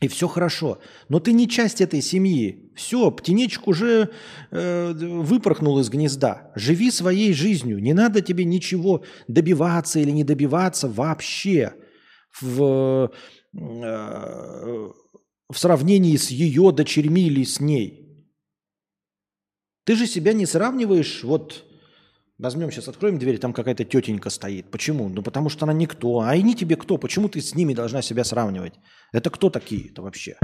и 0.00 0.06
все 0.06 0.28
хорошо. 0.28 0.78
Но 1.08 1.18
ты 1.18 1.32
не 1.32 1.48
часть 1.48 1.80
этой 1.80 2.02
семьи. 2.02 2.70
Все, 2.76 3.10
птенечек 3.10 3.66
уже 3.66 4.10
э, 4.50 4.92
выпорхнул 4.92 5.80
из 5.80 5.88
гнезда. 5.88 6.52
Живи 6.54 6.92
своей 6.92 7.32
жизнью. 7.32 7.82
Не 7.82 7.94
надо 7.94 8.20
тебе 8.20 8.44
ничего 8.44 9.02
добиваться 9.26 9.98
или 9.98 10.10
не 10.10 10.22
добиваться 10.22 10.88
вообще. 10.88 11.74
В, 12.40 13.10
э, 13.56 14.88
в 15.50 15.58
сравнении 15.58 16.16
с 16.16 16.30
ее 16.30 16.72
дочерьми 16.72 17.22
или 17.22 17.44
с 17.44 17.60
ней. 17.60 18.26
Ты 19.84 19.96
же 19.96 20.06
себя 20.06 20.32
не 20.34 20.44
сравниваешь, 20.44 21.24
вот 21.24 21.64
возьмем 22.36 22.70
сейчас, 22.70 22.88
откроем 22.88 23.18
дверь, 23.18 23.38
там 23.38 23.52
какая-то 23.52 23.84
тетенька 23.84 24.28
стоит. 24.30 24.70
Почему? 24.70 25.08
Ну 25.08 25.22
потому 25.22 25.48
что 25.48 25.64
она 25.64 25.72
никто. 25.72 26.20
А 26.20 26.30
они 26.30 26.54
тебе 26.54 26.76
кто? 26.76 26.98
Почему 26.98 27.28
ты 27.28 27.40
с 27.40 27.54
ними 27.54 27.72
должна 27.72 28.02
себя 28.02 28.24
сравнивать? 28.24 28.74
Это 29.12 29.30
кто 29.30 29.48
такие 29.48 29.88
это 29.90 30.02
вообще? 30.02 30.38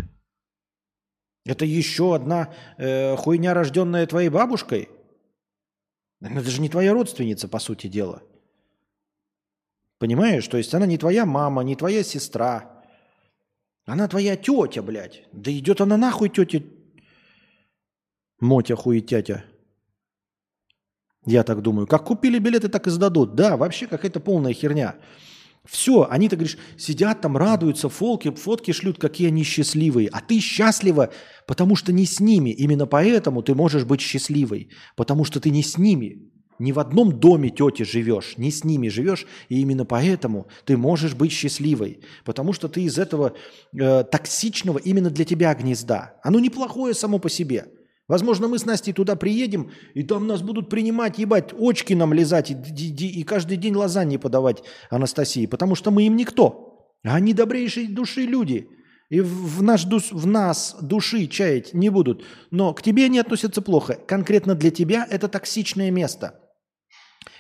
Это 1.45 1.67
еще 1.67 2.15
одна 2.15 2.55
э, 2.79 3.17
хуйня, 3.17 3.53
рожденная 3.53 4.07
твоей 4.07 4.31
бабушкой? 4.31 4.89
Это 6.21 6.51
же 6.51 6.63
не 6.63 6.71
твоя 6.71 6.95
родственница, 6.95 7.49
по 7.49 7.59
сути 7.59 7.87
дела. 7.87 8.23
Понимаешь? 9.99 10.49
То 10.49 10.57
есть 10.57 10.73
она 10.73 10.87
не 10.87 10.97
твоя 10.97 11.27
мама, 11.27 11.63
не 11.63 11.77
твоя 11.77 12.03
сестра. 12.03 12.74
Она 13.87 14.09
твоя 14.09 14.37
тетя, 14.37 14.83
блядь. 14.83 15.23
Да 15.33 15.51
идет 15.51 15.81
она 15.81 15.97
нахуй, 15.97 16.29
тетя. 16.29 16.63
Мотя 18.41 18.77
хуетятя. 18.77 19.45
Я 21.27 21.43
так 21.43 21.63
думаю. 21.63 21.87
Как 21.87 22.05
купили 22.05 22.39
билеты, 22.39 22.69
так 22.69 22.87
и 22.87 22.91
сдадут. 22.91 23.35
Да, 23.35 23.57
вообще 23.57 23.87
какая-то 23.87 24.21
полная 24.21 24.53
херня. 24.53 24.97
Все, 25.65 26.07
они, 26.11 26.29
так 26.29 26.39
говоришь, 26.39 26.59
сидят 26.77 27.23
там, 27.23 27.39
радуются, 27.39 27.89
фолки, 27.89 28.31
фотки 28.31 28.73
шлют, 28.73 28.99
какие 28.99 29.29
они 29.29 29.45
счастливые. 29.45 30.09
А 30.09 30.21
ты 30.21 30.41
счастлива, 30.41 31.11
потому 31.47 31.77
что 31.77 31.93
не 31.93 32.05
с 32.05 32.21
ними. 32.21 32.51
Именно 32.51 32.87
поэтому 32.87 33.43
ты 33.43 33.55
можешь 33.55 33.85
быть 33.85 34.03
счастливой. 34.03 34.71
Потому 34.97 35.25
что 35.25 35.41
ты 35.41 35.51
не 35.51 35.63
с 35.63 35.79
ними. 35.79 36.31
Не 36.59 36.73
в 36.73 36.79
одном 36.79 37.19
доме 37.19 37.51
тети 37.51 37.83
живешь, 37.83 38.39
не 38.39 38.51
с 38.51 38.63
ними 38.63 38.89
живешь, 38.89 39.27
и 39.49 39.61
именно 39.61 39.85
поэтому 39.85 40.47
ты 40.65 40.77
можешь 40.77 41.15
быть 41.15 41.33
счастливой, 41.33 42.01
потому 42.25 42.53
что 42.53 42.69
ты 42.69 42.83
из 42.83 42.97
этого 42.97 43.35
э, 43.73 44.05
токсичного 44.05 44.79
именно 44.79 45.11
для 45.11 45.25
тебя 45.25 45.53
гнезда. 45.55 46.15
Оно 46.23 46.39
неплохое 46.39 46.95
само 46.95 47.19
по 47.19 47.29
себе. 47.29 47.67
Возможно, 48.07 48.49
мы 48.49 48.59
с 48.59 48.67
Настей 48.67 48.93
туда 48.93 49.17
приедем, 49.17 49.71
и 49.95 50.03
там 50.03 50.27
нас 50.27 50.43
будут 50.43 50.69
принимать, 50.69 51.19
ебать, 51.19 51.53
очки 51.59 51.95
нам 51.95 52.13
лизать 52.13 52.51
и, 52.51 52.55
и, 52.55 53.21
и 53.21 53.25
каждый 53.25 53.57
день 53.57 53.75
лазаньи 53.75 54.19
подавать 54.19 54.63
Анастасии, 54.91 55.47
потому 55.47 55.75
что 55.75 55.91
мы 55.91 56.07
им 56.07 56.15
никто. 56.15 56.93
Они 57.03 57.33
добрейшие 57.33 57.89
души 57.89 58.23
люди. 58.23 58.69
И 59.11 59.21
в, 59.21 59.63
наш 59.63 59.85
душ, 59.85 60.13
в 60.13 60.27
нас 60.27 60.77
души 60.81 61.27
чаять 61.27 61.75
не 61.75 61.89
будут. 61.89 62.25
Но 62.51 62.73
к 62.75 62.83
тебе 62.83 63.07
они 63.07 63.19
относятся 63.19 63.61
плохо. 63.61 63.95
Конкретно 64.07 64.55
для 64.55 64.71
тебя 64.71 65.07
это 65.11 65.29
токсичное 65.29 65.91
место– 65.91 66.41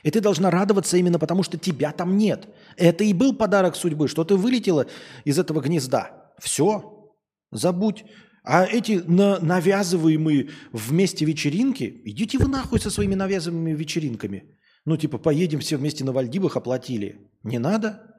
и 0.05 0.11
ты 0.11 0.21
должна 0.21 0.51
радоваться 0.51 0.97
именно 0.99 1.19
потому, 1.19 1.43
что 1.43 1.59
тебя 1.59 1.91
там 1.91 2.17
нет. 2.17 2.47
Это 2.77 3.03
и 3.03 3.15
был 3.15 3.35
подарок 3.35 3.75
судьбы, 3.75 4.07
что 4.07 4.23
ты 4.23 4.37
вылетела 4.37 4.87
из 5.25 5.39
этого 5.39 5.61
гнезда. 5.61 6.31
Все, 6.39 7.11
забудь. 7.51 8.05
А 8.45 8.67
эти 8.67 9.03
на 9.07 9.41
навязываемые 9.41 10.51
вместе 10.73 11.25
вечеринки, 11.25 12.03
идите 12.05 12.37
вы 12.37 12.49
нахуй 12.49 12.79
со 12.79 12.91
своими 12.91 13.15
навязываемыми 13.15 13.75
вечеринками. 13.75 14.59
Ну, 14.85 14.99
типа, 14.99 15.17
поедем 15.17 15.61
все 15.61 15.79
вместе 15.79 16.05
на 16.05 16.13
Вальдивах, 16.13 16.59
оплатили. 16.59 17.31
Не 17.43 17.59
надо. 17.59 18.15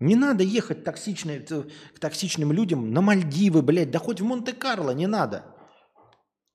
Не 0.00 0.16
надо 0.16 0.44
ехать 0.44 0.84
токсичные, 0.84 1.40
к 1.40 1.98
токсичным 1.98 2.52
людям 2.52 2.92
на 2.92 3.00
Мальдивы, 3.00 3.62
блядь, 3.62 3.90
да 3.90 3.98
хоть 3.98 4.20
в 4.20 4.24
Монте-Карло 4.24 4.90
не 4.90 5.06
надо. 5.06 5.53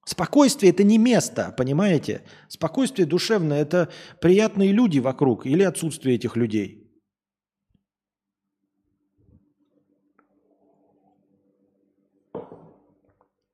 Спокойствие– 0.09 0.71
это 0.73 0.83
не 0.83 0.97
место, 0.97 1.53
понимаете? 1.55 2.23
Спокойствие 2.47 3.05
душевное– 3.05 3.61
это 3.61 3.91
приятные 4.19 4.71
люди 4.71 4.97
вокруг 4.97 5.45
или 5.45 5.61
отсутствие 5.61 6.15
этих 6.15 6.35
людей. 6.35 6.91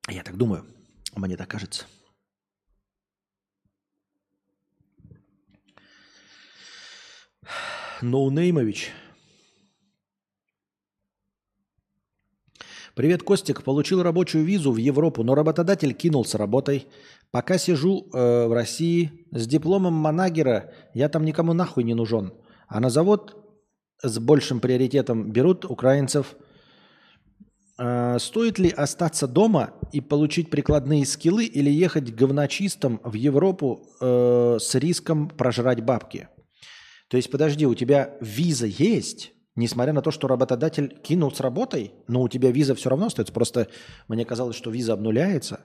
Я 0.08 0.24
так 0.24 0.38
думаю. 0.38 0.66
Мне 1.18 1.36
так 1.36 1.50
кажется. 1.50 1.86
Ноунеймович. 8.02 8.94
Привет, 12.96 13.24
Костик. 13.24 13.64
Получил 13.64 14.02
рабочую 14.04 14.46
визу 14.46 14.72
в 14.72 14.78
Европу, 14.78 15.22
но 15.22 15.36
работодатель 15.36 15.94
кинул 15.94 16.24
с 16.24 16.34
работой. 16.34 16.88
Пока 17.30 17.58
сижу 17.58 18.08
э, 18.14 18.48
в 18.48 18.54
России 18.54 19.26
с 19.32 19.46
дипломом 19.46 19.94
манагера, 19.94 20.72
я 20.94 21.10
там 21.10 21.26
никому 21.26 21.52
нахуй 21.52 21.84
не 21.84 21.94
нужен. 21.94 22.32
А 22.70 22.80
на 22.80 22.90
завод 22.90 23.36
с 24.02 24.18
большим 24.18 24.62
приоритетом 24.62 25.30
берут 25.30 25.66
украинцев. 25.66 26.38
Э, 27.78 28.18
стоит 28.18 28.60
ли 28.60 28.70
остаться 28.70 29.28
дома 29.28 29.74
и 29.92 30.00
получить 30.00 30.50
прикладные 30.50 31.06
скиллы 31.06 31.44
или 31.44 31.70
ехать 31.70 32.16
говночистом 32.16 33.02
в 33.04 33.16
Европу 33.16 33.90
э, 34.00 34.58
с 34.62 34.74
риском 34.76 35.28
прожрать 35.28 35.84
бабки? 35.84 36.30
То 37.10 37.18
есть, 37.18 37.30
подожди, 37.30 37.66
у 37.66 37.76
тебя 37.76 38.16
виза 38.22 38.68
есть, 38.68 39.35
несмотря 39.56 39.94
на 39.94 40.02
то, 40.02 40.12
что 40.12 40.28
работодатель 40.28 40.98
кинул 41.02 41.32
с 41.32 41.40
работой, 41.40 41.94
но 42.08 42.22
у 42.22 42.30
тебя 42.30 42.52
виза 42.52 42.76
все 42.76 42.90
равно 42.90 43.08
остается. 43.08 43.34
Просто 43.34 43.68
мне 44.08 44.26
казалось, 44.26 44.56
что 44.56 44.70
виза 44.70 44.94
обнуляется. 44.94 45.62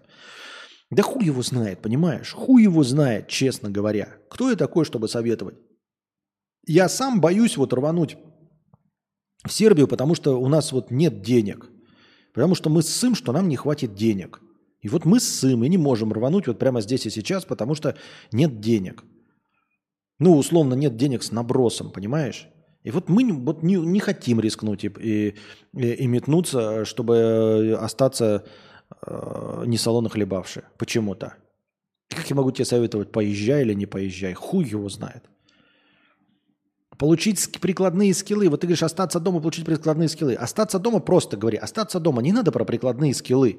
Да 0.90 1.02
хуй 1.02 1.24
его 1.24 1.42
знает, 1.42 1.80
понимаешь? 1.80 2.32
Хуй 2.32 2.62
его 2.62 2.82
знает, 2.82 3.28
честно 3.28 3.70
говоря. 3.70 4.16
Кто 4.28 4.50
я 4.50 4.56
такой, 4.56 4.84
чтобы 4.84 5.08
советовать? 5.08 5.56
Я 6.66 6.88
сам 6.88 7.20
боюсь 7.20 7.56
вот 7.56 7.72
рвануть 7.72 8.16
в 9.44 9.52
Сербию, 9.52 9.88
потому 9.88 10.14
что 10.14 10.40
у 10.40 10.48
нас 10.48 10.72
вот 10.72 10.90
нет 10.90 11.22
денег. 11.22 11.68
Потому 12.34 12.54
что 12.54 12.70
мы 12.70 12.82
ссым, 12.82 13.14
что 13.14 13.32
нам 13.32 13.48
не 13.48 13.56
хватит 13.56 13.94
денег. 13.94 14.40
И 14.80 14.88
вот 14.88 15.04
мы 15.04 15.20
ссым 15.20 15.64
и 15.64 15.68
не 15.68 15.78
можем 15.78 16.12
рвануть 16.12 16.46
вот 16.46 16.58
прямо 16.58 16.80
здесь 16.80 17.06
и 17.06 17.10
сейчас, 17.10 17.44
потому 17.44 17.74
что 17.74 17.96
нет 18.32 18.60
денег. 18.60 19.04
Ну, 20.18 20.36
условно, 20.36 20.74
нет 20.74 20.96
денег 20.96 21.22
с 21.22 21.32
набросом, 21.32 21.90
понимаешь? 21.90 22.48
И 22.82 22.90
вот 22.90 23.08
мы 23.08 23.32
вот 23.32 23.62
не, 23.62 23.76
не 23.76 24.00
хотим 24.00 24.40
рискнуть 24.40 24.84
и, 24.84 24.88
и, 24.88 25.34
и 25.72 26.06
метнуться, 26.06 26.84
чтобы 26.84 27.76
остаться 27.78 28.44
э, 29.06 29.64
не 29.66 29.76
салона 29.76 30.08
хлебавши. 30.08 30.64
Почему-то. 30.78 31.34
Как 32.08 32.28
я 32.30 32.36
могу 32.36 32.50
тебе 32.50 32.64
советовать, 32.64 33.12
поезжай 33.12 33.62
или 33.62 33.74
не 33.74 33.86
поезжай? 33.86 34.32
Хуй 34.32 34.64
его 34.64 34.88
знает. 34.88 35.24
Получить 36.98 37.60
прикладные 37.60 38.12
скиллы. 38.14 38.48
Вот 38.48 38.60
ты 38.60 38.66
говоришь, 38.66 38.82
остаться 38.82 39.20
дома, 39.20 39.40
получить 39.40 39.64
прикладные 39.64 40.08
скиллы. 40.08 40.34
Остаться 40.34 40.78
дома 40.78 41.00
просто 41.00 41.36
говори. 41.36 41.56
Остаться 41.56 42.00
дома. 42.00 42.22
Не 42.22 42.32
надо 42.32 42.50
про 42.50 42.64
прикладные 42.64 43.14
скиллы. 43.14 43.58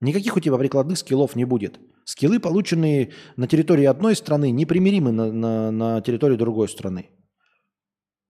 Никаких 0.00 0.36
у 0.36 0.40
тебя 0.40 0.58
прикладных 0.58 0.98
скиллов 0.98 1.36
не 1.36 1.44
будет. 1.44 1.80
Скиллы, 2.04 2.38
полученные 2.40 3.12
на 3.36 3.46
территории 3.46 3.84
одной 3.84 4.14
страны, 4.16 4.50
непримиримы 4.50 5.12
на, 5.12 5.32
на, 5.32 5.70
на 5.70 6.00
территории 6.02 6.36
другой 6.36 6.68
страны. 6.68 7.10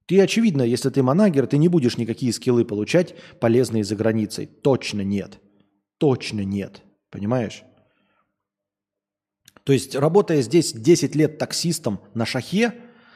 Ты, 0.06 0.20
очевидно, 0.20 0.62
если 0.62 0.88
ты 0.90 1.02
манагер, 1.02 1.46
ты 1.46 1.58
не 1.58 1.68
будешь 1.68 1.98
никакие 1.98 2.32
скиллы 2.32 2.64
получать, 2.64 3.14
полезные 3.40 3.82
за 3.84 3.96
границей. 3.96 4.46
Точно 4.46 5.00
нет. 5.00 5.40
Точно 5.98 6.42
нет. 6.44 6.82
Понимаешь? 7.10 7.64
То 9.64 9.72
есть, 9.72 9.96
работая 9.96 10.42
здесь 10.42 10.72
10 10.72 11.16
лет 11.16 11.38
таксистом 11.38 12.00
на 12.14 12.24
шахе 12.24 12.74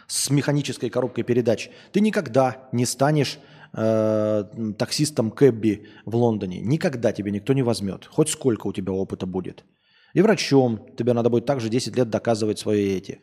с 0.08 0.30
механической 0.30 0.90
коробкой 0.90 1.22
передач, 1.22 1.70
ты 1.92 2.00
никогда 2.00 2.68
не 2.72 2.84
станешь 2.86 3.38
э, 3.72 4.44
таксистом 4.76 5.30
Кэбби 5.30 5.86
в 6.04 6.16
Лондоне. 6.16 6.60
Никогда 6.60 7.12
тебе 7.12 7.30
никто 7.30 7.52
не 7.52 7.62
возьмет. 7.62 8.06
Хоть 8.06 8.30
сколько 8.30 8.66
у 8.66 8.72
тебя 8.72 8.92
опыта 8.92 9.26
будет. 9.26 9.64
И 10.12 10.22
врачом 10.22 10.88
тебе 10.96 11.12
надо 11.12 11.30
будет 11.30 11.46
также 11.46 11.68
10 11.68 11.96
лет 11.96 12.10
доказывать 12.10 12.58
свои 12.58 12.96
эти. 12.96 13.20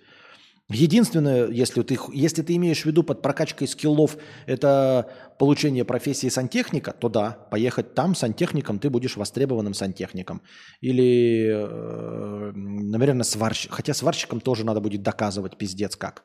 Единственное, 0.69 1.47
если 1.47 1.81
ты, 1.81 1.97
если 2.11 2.41
ты 2.41 2.55
имеешь 2.57 2.81
в 2.81 2.85
виду 2.85 3.01
под 3.01 3.21
прокачкой 3.21 3.69
скиллов 3.69 4.17
это 4.47 5.09
получение 5.39 5.85
профессии 5.85 6.27
сантехника, 6.27 6.91
то 6.91 7.07
да, 7.07 7.47
поехать 7.49 7.93
там 7.93 8.15
сантехником 8.15 8.77
ты 8.79 8.89
будешь 8.89 9.15
востребованным 9.15 9.73
сантехником. 9.73 10.41
Или, 10.81 11.49
э, 11.53 12.51
наверное, 12.53 13.23
сварщик. 13.23 13.71
Хотя 13.71 13.93
сварщиком 13.93 14.41
тоже 14.41 14.65
надо 14.65 14.81
будет 14.81 15.03
доказывать, 15.03 15.57
пиздец 15.57 15.95
как. 15.95 16.23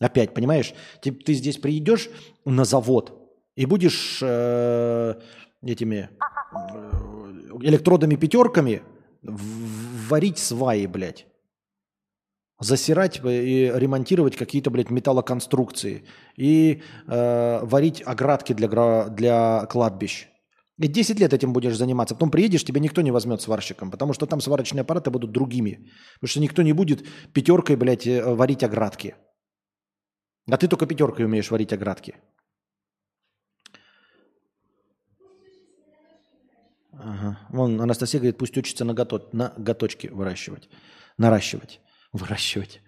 Опять, 0.00 0.32
понимаешь, 0.32 0.72
ты, 1.02 1.12
ты 1.12 1.34
здесь 1.34 1.58
приедешь 1.58 2.08
на 2.46 2.64
завод 2.64 3.12
и 3.56 3.66
будешь 3.66 4.20
э, 4.22 5.14
этими 5.62 6.08
э, 6.50 6.90
электродами 7.60 8.16
пятерками 8.16 8.82
варить 9.22 10.38
сваи, 10.38 10.86
блядь. 10.86 11.26
Засирать 12.62 13.20
и 13.24 13.72
ремонтировать 13.74 14.36
какие-то, 14.36 14.70
блядь, 14.70 14.90
металлоконструкции. 14.90 16.04
И 16.36 16.82
э, 17.08 17.60
варить 17.62 18.02
оградки 18.06 18.52
для, 18.54 19.08
для 19.08 19.66
кладбищ. 19.66 20.28
И 20.78 20.88
10 20.88 21.20
лет 21.20 21.32
этим 21.32 21.52
будешь 21.52 21.76
заниматься. 21.76 22.14
Потом 22.14 22.30
приедешь, 22.30 22.64
тебя 22.64 22.80
никто 22.80 23.02
не 23.02 23.10
возьмет 23.10 23.42
сварщиком, 23.42 23.90
потому 23.90 24.12
что 24.12 24.26
там 24.26 24.40
сварочные 24.40 24.82
аппараты 24.82 25.10
будут 25.10 25.32
другими. 25.32 25.90
Потому 26.14 26.28
что 26.28 26.40
никто 26.40 26.62
не 26.62 26.72
будет 26.72 27.04
пятеркой, 27.32 27.76
блядь, 27.76 28.06
э, 28.06 28.34
варить 28.34 28.62
оградки. 28.62 29.14
А 30.50 30.56
ты 30.56 30.68
только 30.68 30.86
пятеркой 30.86 31.24
умеешь 31.24 31.50
варить 31.50 31.72
оградки. 31.72 32.14
Ага. 36.92 37.38
Вон 37.50 37.80
Анастасия 37.80 38.20
говорит, 38.20 38.38
пусть 38.38 38.56
учится 38.56 38.84
на, 38.84 38.94
гото... 38.94 39.28
на 39.32 39.52
готочки 39.56 40.06
выращивать. 40.06 40.68
Наращивать. 41.18 41.80
Выращивать. 42.18 42.80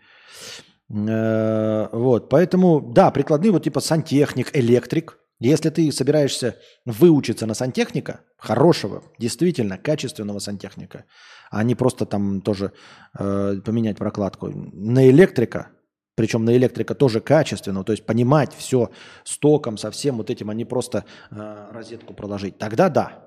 Э, 0.91 1.89
вот, 1.93 2.29
поэтому, 2.29 2.81
да, 2.81 3.11
прикладные, 3.11 3.53
вот 3.53 3.65
типа 3.65 3.81
сантехник, 3.81 4.57
электрик. 4.57 5.19
Если 5.41 5.69
ты 5.71 5.91
собираешься 5.91 6.57
выучиться 6.87 7.47
на 7.47 7.55
сантехника, 7.55 8.21
хорошего, 8.39 9.03
действительно 9.19 9.77
качественного 9.79 10.39
сантехника, 10.39 11.05
а 11.51 11.65
не 11.65 11.75
просто 11.75 12.07
там 12.07 12.41
тоже 12.41 12.73
э, 13.19 13.57
поменять 13.65 13.99
прокладку, 13.99 14.49
на 14.49 15.11
электрика, 15.11 15.71
причем 16.15 16.45
на 16.45 16.57
электрика 16.57 16.95
тоже 16.95 17.21
качественного, 17.21 17.85
то 17.85 17.93
есть 17.93 18.07
понимать 18.07 18.55
все 18.57 18.91
с 19.25 19.37
током, 19.39 19.77
со 19.77 19.91
всем 19.91 20.19
вот 20.19 20.31
этим, 20.31 20.51
а 20.51 20.55
не 20.55 20.65
просто 20.65 21.05
э, 21.31 21.69
розетку 21.73 22.15
проложить, 22.15 22.57
тогда 22.57 22.89
да, 22.89 23.25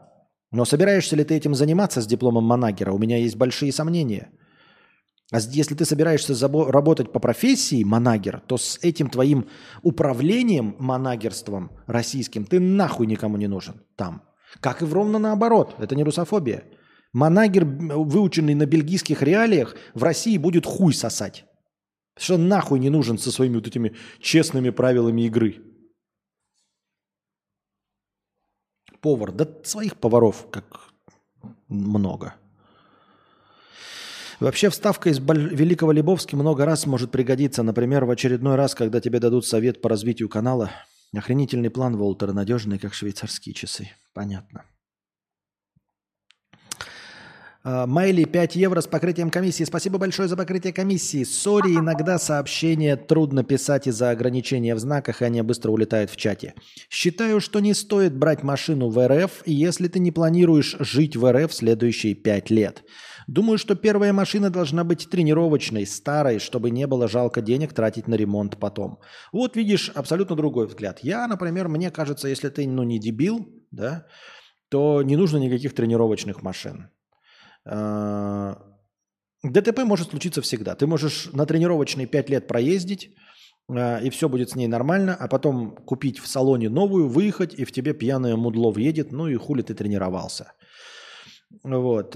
но 0.51 0.63
собираешься 0.63 1.15
ли 1.15 1.25
ты 1.25 1.35
этим 1.35 1.53
заниматься 1.53 2.01
с 2.01 2.07
дипломом 2.07 2.45
манагера? 2.45 2.93
У 2.93 2.97
меня 2.97 3.17
есть 3.17 3.35
большие 3.35 3.73
сомнения. 3.73 4.31
А 5.31 5.39
если 5.39 5.75
ты 5.75 5.83
собираешься 5.83 6.35
работать 6.47 7.11
по 7.11 7.19
профессии 7.19 7.83
манагер, 7.83 8.41
то 8.47 8.57
с 8.57 8.79
этим 8.81 9.09
твоим 9.09 9.47
управлением 9.83 10.75
манагерством 10.79 11.71
российским 11.85 12.45
ты 12.45 12.59
нахуй 12.59 13.07
никому 13.07 13.37
не 13.37 13.47
нужен 13.47 13.81
там. 13.95 14.23
Как 14.61 14.81
и 14.81 14.85
в 14.85 14.93
ровно 14.93 15.19
наоборот. 15.19 15.75
Это 15.79 15.95
не 15.95 16.03
русофобия. 16.03 16.63
Манагер, 17.11 17.65
выученный 17.65 18.55
на 18.55 18.65
бельгийских 18.65 19.21
реалиях, 19.21 19.75
в 19.93 20.03
России 20.03 20.37
будет 20.37 20.65
хуй 20.65 20.93
сосать. 20.93 21.45
Что 22.17 22.37
нахуй 22.37 22.79
не 22.79 22.89
нужен 22.89 23.17
со 23.17 23.31
своими 23.31 23.55
вот 23.55 23.67
этими 23.67 23.95
честными 24.19 24.69
правилами 24.69 25.23
игры. 25.23 25.67
повар. 29.07 29.31
Да 29.31 29.47
своих 29.63 29.95
поваров 29.97 30.47
как 30.51 30.91
много. 31.67 32.35
Вообще 34.39 34.69
вставка 34.69 35.09
из 35.09 35.17
Великого 35.17 35.91
Лебовски 35.91 36.35
много 36.35 36.65
раз 36.65 36.85
может 36.85 37.09
пригодиться. 37.11 37.63
Например, 37.63 38.05
в 38.05 38.11
очередной 38.11 38.55
раз, 38.55 38.75
когда 38.75 39.01
тебе 39.01 39.19
дадут 39.19 39.47
совет 39.47 39.81
по 39.81 39.89
развитию 39.89 40.29
канала. 40.29 40.69
Охренительный 41.15 41.71
план, 41.71 41.97
Волтер, 41.97 42.33
надежный, 42.33 42.77
как 42.77 42.93
швейцарские 42.93 43.55
часы. 43.55 43.89
Понятно. 44.13 44.65
А, 47.63 47.87
Майли 47.87 48.25
5 48.25 48.55
евро 48.57 48.81
с 48.81 48.85
покрытием 48.85 49.31
комиссии. 49.31 49.63
Спасибо 49.63 49.97
большое 49.97 50.29
за 50.29 50.37
покрытие 50.37 50.71
комиссии. 50.71 51.23
Сори, 51.23 51.75
иногда 51.75 52.19
сообщения 52.19 52.95
трудно 52.95 53.43
писать 53.43 53.87
из-за 53.87 54.11
ограничения 54.11 54.75
в 54.75 54.79
знаках, 54.79 55.23
и 55.23 55.25
они 55.25 55.41
быстро 55.41 55.71
улетают 55.71 56.11
в 56.11 56.15
чате. 56.15 56.53
Считаю, 56.91 57.41
что 57.41 57.59
не 57.59 57.73
стоит 57.73 58.15
брать 58.15 58.43
машину 58.43 58.89
в 58.89 59.07
РФ, 59.07 59.41
если 59.47 59.87
ты 59.87 59.97
не 59.97 60.11
планируешь 60.11 60.75
жить 60.79 61.15
в 61.15 61.31
РФ 61.31 61.51
следующие 61.51 62.13
5 62.13 62.51
лет. 62.51 62.83
Думаю, 63.27 63.57
что 63.57 63.75
первая 63.75 64.13
машина 64.13 64.49
должна 64.49 64.85
быть 64.85 65.09
тренировочной, 65.09 65.85
старой, 65.85 66.39
чтобы 66.39 66.71
не 66.71 66.87
было 66.87 67.09
жалко 67.09 67.41
денег 67.41 67.73
тратить 67.73 68.07
на 68.07 68.15
ремонт 68.15 68.57
потом. 68.57 68.99
Вот 69.33 69.57
видишь, 69.57 69.91
абсолютно 69.95 70.35
другой 70.35 70.67
взгляд. 70.67 70.99
Я, 71.03 71.27
например, 71.27 71.67
мне 71.67 71.91
кажется, 71.91 72.29
если 72.29 72.47
ты 72.47 72.65
ну, 72.65 72.83
не 72.83 72.99
дебил, 72.99 73.45
да, 73.71 74.05
то 74.69 75.03
не 75.03 75.17
нужно 75.17 75.37
никаких 75.37 75.75
тренировочных 75.75 76.41
машин. 76.41 76.89
А, 77.65 78.57
ДТП 79.43 79.79
может 79.83 80.09
случиться 80.09 80.41
всегда. 80.41 80.75
Ты 80.75 80.87
можешь 80.87 81.29
на 81.33 81.45
тренировочный 81.45 82.05
5 82.05 82.29
лет 82.29 82.47
проездить, 82.47 83.13
а, 83.69 83.99
и 83.99 84.09
все 84.09 84.29
будет 84.29 84.51
с 84.51 84.55
ней 84.55 84.67
нормально, 84.67 85.17
а 85.19 85.27
потом 85.27 85.75
купить 85.75 86.19
в 86.19 86.27
салоне 86.27 86.69
новую, 86.69 87.09
выехать, 87.09 87.53
и 87.59 87.65
в 87.65 87.73
тебе 87.73 87.93
пьяное 87.93 88.37
мудло 88.37 88.71
въедет, 88.71 89.11
ну 89.11 89.27
и 89.27 89.35
хули 89.35 89.63
ты 89.63 89.73
тренировался. 89.73 90.53
Вот. 91.63 92.15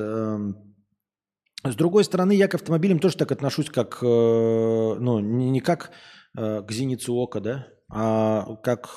С 1.63 1.75
другой 1.75 2.03
стороны, 2.03 2.31
я 2.33 2.47
к 2.47 2.55
автомобилям 2.55 2.99
тоже 2.99 3.17
так 3.17 3.31
отношусь, 3.31 3.69
как, 3.69 3.99
э, 4.01 4.05
ну, 4.05 5.19
не 5.19 5.59
как 5.59 5.91
э, 6.35 6.63
к 6.63 6.71
зеницу 6.71 7.13
ока, 7.15 7.39
да, 7.39 7.67
а 7.87 8.55
как 8.63 8.89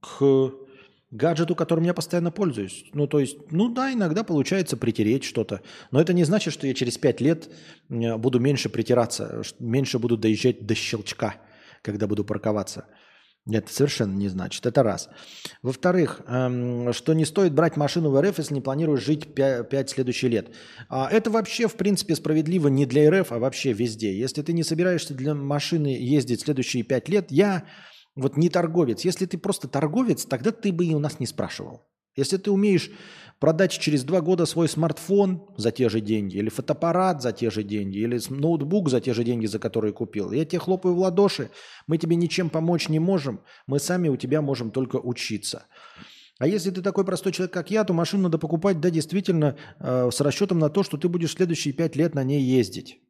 к 0.00 0.52
гаджету, 1.10 1.54
которым 1.54 1.84
я 1.84 1.94
постоянно 1.94 2.32
пользуюсь. 2.32 2.84
Ну, 2.94 3.06
то 3.06 3.20
есть, 3.20 3.52
ну 3.52 3.72
да, 3.72 3.92
иногда 3.92 4.24
получается 4.24 4.76
притереть 4.76 5.22
что-то. 5.22 5.62
Но 5.92 6.00
это 6.00 6.12
не 6.12 6.24
значит, 6.24 6.52
что 6.52 6.66
я 6.66 6.74
через 6.74 6.98
пять 6.98 7.20
лет 7.20 7.48
э, 7.88 8.16
буду 8.16 8.40
меньше 8.40 8.68
притираться, 8.68 9.42
меньше 9.60 10.00
буду 10.00 10.16
доезжать 10.16 10.66
до 10.66 10.74
щелчка, 10.74 11.36
когда 11.82 12.08
буду 12.08 12.24
парковаться. 12.24 12.86
Это 13.48 13.72
совершенно 13.72 14.12
не 14.12 14.28
значит. 14.28 14.66
Это 14.66 14.82
раз. 14.82 15.08
Во-вторых, 15.62 16.20
эм, 16.26 16.92
что 16.92 17.14
не 17.14 17.24
стоит 17.24 17.54
брать 17.54 17.76
машину 17.76 18.10
в 18.10 18.20
РФ, 18.20 18.38
если 18.38 18.54
не 18.54 18.60
планируешь 18.60 19.04
жить 19.04 19.34
5, 19.34 19.68
5 19.68 19.90
следующих 19.90 20.30
лет. 20.30 20.48
А 20.88 21.08
это 21.08 21.30
вообще, 21.30 21.68
в 21.68 21.74
принципе, 21.74 22.16
справедливо 22.16 22.66
не 22.68 22.86
для 22.86 23.08
РФ, 23.08 23.30
а 23.30 23.38
вообще 23.38 23.72
везде. 23.72 24.18
Если 24.18 24.42
ты 24.42 24.52
не 24.52 24.64
собираешься 24.64 25.14
для 25.14 25.34
машины 25.34 25.88
ездить 25.88 26.40
следующие 26.40 26.82
5 26.82 27.08
лет, 27.08 27.30
я 27.30 27.64
вот 28.16 28.36
не 28.36 28.48
торговец. 28.48 29.04
Если 29.04 29.26
ты 29.26 29.38
просто 29.38 29.68
торговец, 29.68 30.24
тогда 30.24 30.50
ты 30.50 30.72
бы 30.72 30.84
и 30.84 30.94
у 30.94 30.98
нас 30.98 31.20
не 31.20 31.26
спрашивал. 31.26 31.86
Если 32.16 32.38
ты 32.38 32.50
умеешь 32.50 32.90
продать 33.38 33.72
через 33.72 34.02
два 34.02 34.22
года 34.22 34.46
свой 34.46 34.68
смартфон 34.68 35.46
за 35.56 35.70
те 35.70 35.88
же 35.88 36.00
деньги, 36.00 36.38
или 36.38 36.48
фотоаппарат 36.48 37.22
за 37.22 37.32
те 37.32 37.50
же 37.50 37.62
деньги, 37.62 37.98
или 37.98 38.18
ноутбук 38.30 38.88
за 38.88 39.00
те 39.00 39.12
же 39.12 39.24
деньги, 39.24 39.46
за 39.46 39.58
которые 39.58 39.92
купил, 39.92 40.32
я 40.32 40.44
тебе 40.44 40.58
хлопаю 40.58 40.94
в 40.94 40.98
ладоши, 40.98 41.50
мы 41.86 41.98
тебе 41.98 42.16
ничем 42.16 42.48
помочь 42.48 42.88
не 42.88 42.98
можем, 42.98 43.40
мы 43.66 43.78
сами 43.78 44.08
у 44.08 44.16
тебя 44.16 44.40
можем 44.40 44.70
только 44.70 44.96
учиться. 44.96 45.66
А 46.38 46.46
если 46.46 46.70
ты 46.70 46.82
такой 46.82 47.04
простой 47.04 47.32
человек, 47.32 47.52
как 47.52 47.70
я, 47.70 47.84
то 47.84 47.94
машину 47.94 48.24
надо 48.24 48.38
покупать, 48.38 48.80
да, 48.80 48.90
действительно, 48.90 49.56
э, 49.80 50.10
с 50.12 50.20
расчетом 50.20 50.58
на 50.58 50.68
то, 50.68 50.82
что 50.82 50.98
ты 50.98 51.08
будешь 51.08 51.32
следующие 51.32 51.72
пять 51.72 51.96
лет 51.96 52.14
на 52.14 52.24
ней 52.24 52.42
ездить. 52.42 53.00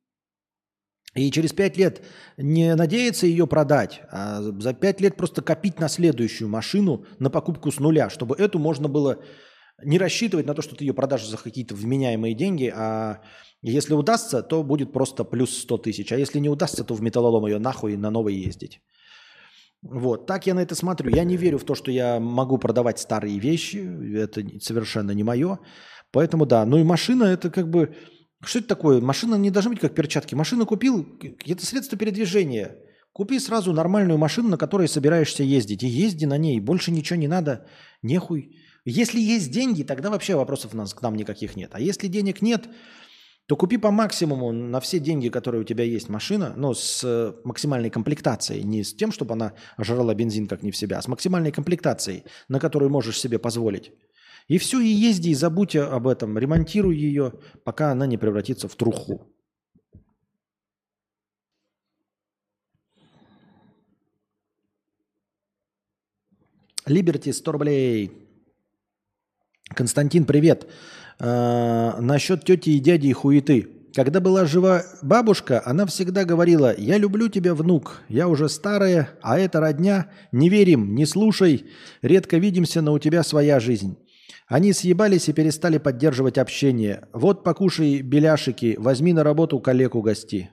И 1.17 1.31
через 1.31 1.53
пять 1.53 1.79
лет 1.79 2.03
не 2.37 2.75
надеяться 2.75 3.27
ее 3.27 3.47
продать, 3.47 4.03
а 4.11 4.43
за 4.43 4.75
пять 4.75 5.01
лет 5.01 5.17
просто 5.17 5.41
копить 5.41 5.81
на 5.81 5.89
следующую 5.89 6.49
машину 6.49 7.07
на 7.19 7.31
покупку 7.31 7.73
с 7.73 7.81
нуля, 7.81 8.11
чтобы 8.11 8.37
эту 8.37 8.59
можно 8.59 8.87
было 8.89 9.19
не 9.83 9.99
рассчитывать 9.99 10.47
на 10.47 10.55
то, 10.55 10.63
что 10.63 10.77
ты 10.77 10.85
ее 10.85 10.93
продашь 10.93 11.27
за 11.27 11.39
какие-то 11.39 11.75
вменяемые 11.75 12.35
деньги, 12.35 12.73
а 12.75 13.23
если 13.63 13.95
удастся, 13.95 14.43
то 14.43 14.63
будет 14.63 14.93
просто 14.93 15.25
плюс 15.25 15.57
100 15.59 15.79
тысяч, 15.79 16.13
а 16.13 16.17
если 16.17 16.39
не 16.39 16.51
удастся, 16.51 16.85
то 16.85 16.95
в 16.95 17.01
металлолом 17.03 17.47
ее 17.47 17.59
нахуй 17.59 17.97
на 17.97 18.11
новой 18.11 18.35
ездить. 18.35 18.81
Вот, 19.83 20.27
так 20.27 20.47
я 20.47 20.55
на 20.55 20.61
это 20.61 20.75
смотрю. 20.75 21.15
Я 21.15 21.25
не 21.25 21.37
верю 21.37 21.59
в 21.59 21.65
то, 21.65 21.75
что 21.75 21.91
я 21.91 22.21
могу 22.21 22.59
продавать 22.59 22.99
старые 22.99 23.39
вещи, 23.39 23.79
это 24.17 24.43
совершенно 24.61 25.13
не 25.13 25.25
мое. 25.25 25.59
Поэтому 26.11 26.47
да, 26.47 26.65
ну 26.67 26.79
и 26.79 26.83
машина 26.83 27.25
это 27.25 27.51
как 27.51 27.71
бы 27.71 27.95
что 28.45 28.59
это 28.59 28.69
такое? 28.69 29.01
Машина 29.01 29.37
не 29.37 29.51
должна 29.51 29.71
быть 29.71 29.81
как 29.81 29.95
перчатки. 29.95 30.35
Машину 30.35 30.67
купил, 30.67 31.07
это 31.47 31.65
средство 31.65 31.97
передвижения. 31.97 32.77
Купи 33.13 33.39
сразу 33.39 33.73
нормальную 33.73 34.19
машину, 34.19 34.51
на 34.51 34.59
которой 34.59 34.89
собираешься 34.89 35.43
ездить. 35.43 35.83
И 35.83 35.87
езди 35.87 36.27
на 36.27 36.37
ней. 36.37 36.61
Больше 36.61 36.91
ничего 36.91 37.19
не 37.19 37.29
надо. 37.29 37.67
Нехуй. 38.03 38.57
Если 38.85 39.19
есть 39.19 39.51
деньги, 39.51 39.83
тогда 39.85 40.11
вообще 40.11 40.37
вопросов 40.37 40.75
у 40.75 40.77
нас, 40.77 40.93
к 40.93 41.03
нам 41.03 41.17
никаких 41.17 41.57
нет. 41.57 41.71
А 41.73 41.81
если 41.81 42.09
денег 42.09 42.43
нет, 42.43 42.69
то 43.47 43.57
купи 43.57 43.79
по 43.79 43.91
максимуму 43.91 44.53
на 44.53 44.81
все 44.81 44.99
деньги, 44.99 45.29
которые 45.29 45.63
у 45.63 45.65
тебя 45.65 45.85
есть 45.85 46.09
машина, 46.09 46.53
но 46.57 46.75
с 46.75 47.03
э, 47.05 47.33
максимальной 47.45 47.91
комплектацией. 47.91 48.63
Не 48.65 48.85
с 48.85 48.95
тем, 48.95 49.13
чтобы 49.13 49.33
она 49.33 49.55
жрала 49.79 50.15
бензин 50.15 50.47
как 50.47 50.63
не 50.63 50.71
в 50.71 50.77
себя, 50.77 50.99
а 50.99 51.03
с 51.03 51.09
максимальной 51.09 51.53
комплектацией, 51.53 52.25
на 52.49 52.61
которую 52.61 52.91
можешь 52.91 53.19
себе 53.19 53.39
позволить. 53.39 53.93
И 54.49 54.59
все, 54.59 54.81
и 54.81 54.87
езди, 54.87 55.31
и 55.31 55.35
забудь 55.35 55.75
об 55.75 56.07
этом. 56.07 56.39
Ремонтируй 56.39 56.97
ее, 56.97 57.33
пока 57.65 57.91
она 57.91 58.07
не 58.07 58.17
превратится 58.17 58.69
в 58.69 58.77
труху. 58.77 59.27
Либерти 66.87 67.33
100 67.33 67.53
рублей. 67.53 68.13
Константин, 69.75 70.25
привет. 70.25 70.69
Э, 71.19 71.99
насчет 72.01 72.45
тети 72.45 72.71
и 72.71 72.79
дяди 72.79 73.09
и 73.09 73.13
хуеты. 73.13 73.69
Когда 73.93 74.21
была 74.21 74.45
жива 74.45 74.85
бабушка, 75.03 75.61
она 75.65 75.87
всегда 75.87 76.25
говорила, 76.25 76.73
я 76.77 76.99
люблю 76.99 77.29
тебя, 77.29 77.55
внук, 77.55 78.03
я 78.09 78.29
уже 78.29 78.49
старая, 78.51 79.09
а 79.23 79.39
это 79.39 79.59
родня, 79.59 80.11
не 80.33 80.51
верим, 80.51 80.95
не 80.95 81.07
слушай, 81.07 81.65
редко 82.03 82.37
видимся, 82.37 82.83
но 82.83 82.93
у 82.93 82.99
тебя 82.99 83.23
своя 83.23 83.59
жизнь. 83.59 83.97
Они 84.47 84.73
съебались 84.73 85.29
и 85.29 85.33
перестали 85.33 85.79
поддерживать 85.79 86.39
общение. 86.39 87.09
Вот 87.13 87.45
покушай 87.45 88.01
беляшики, 88.01 88.77
возьми 88.79 89.13
на 89.13 89.25
работу 89.25 89.59
коллегу 89.61 90.03
гости. 90.03 90.51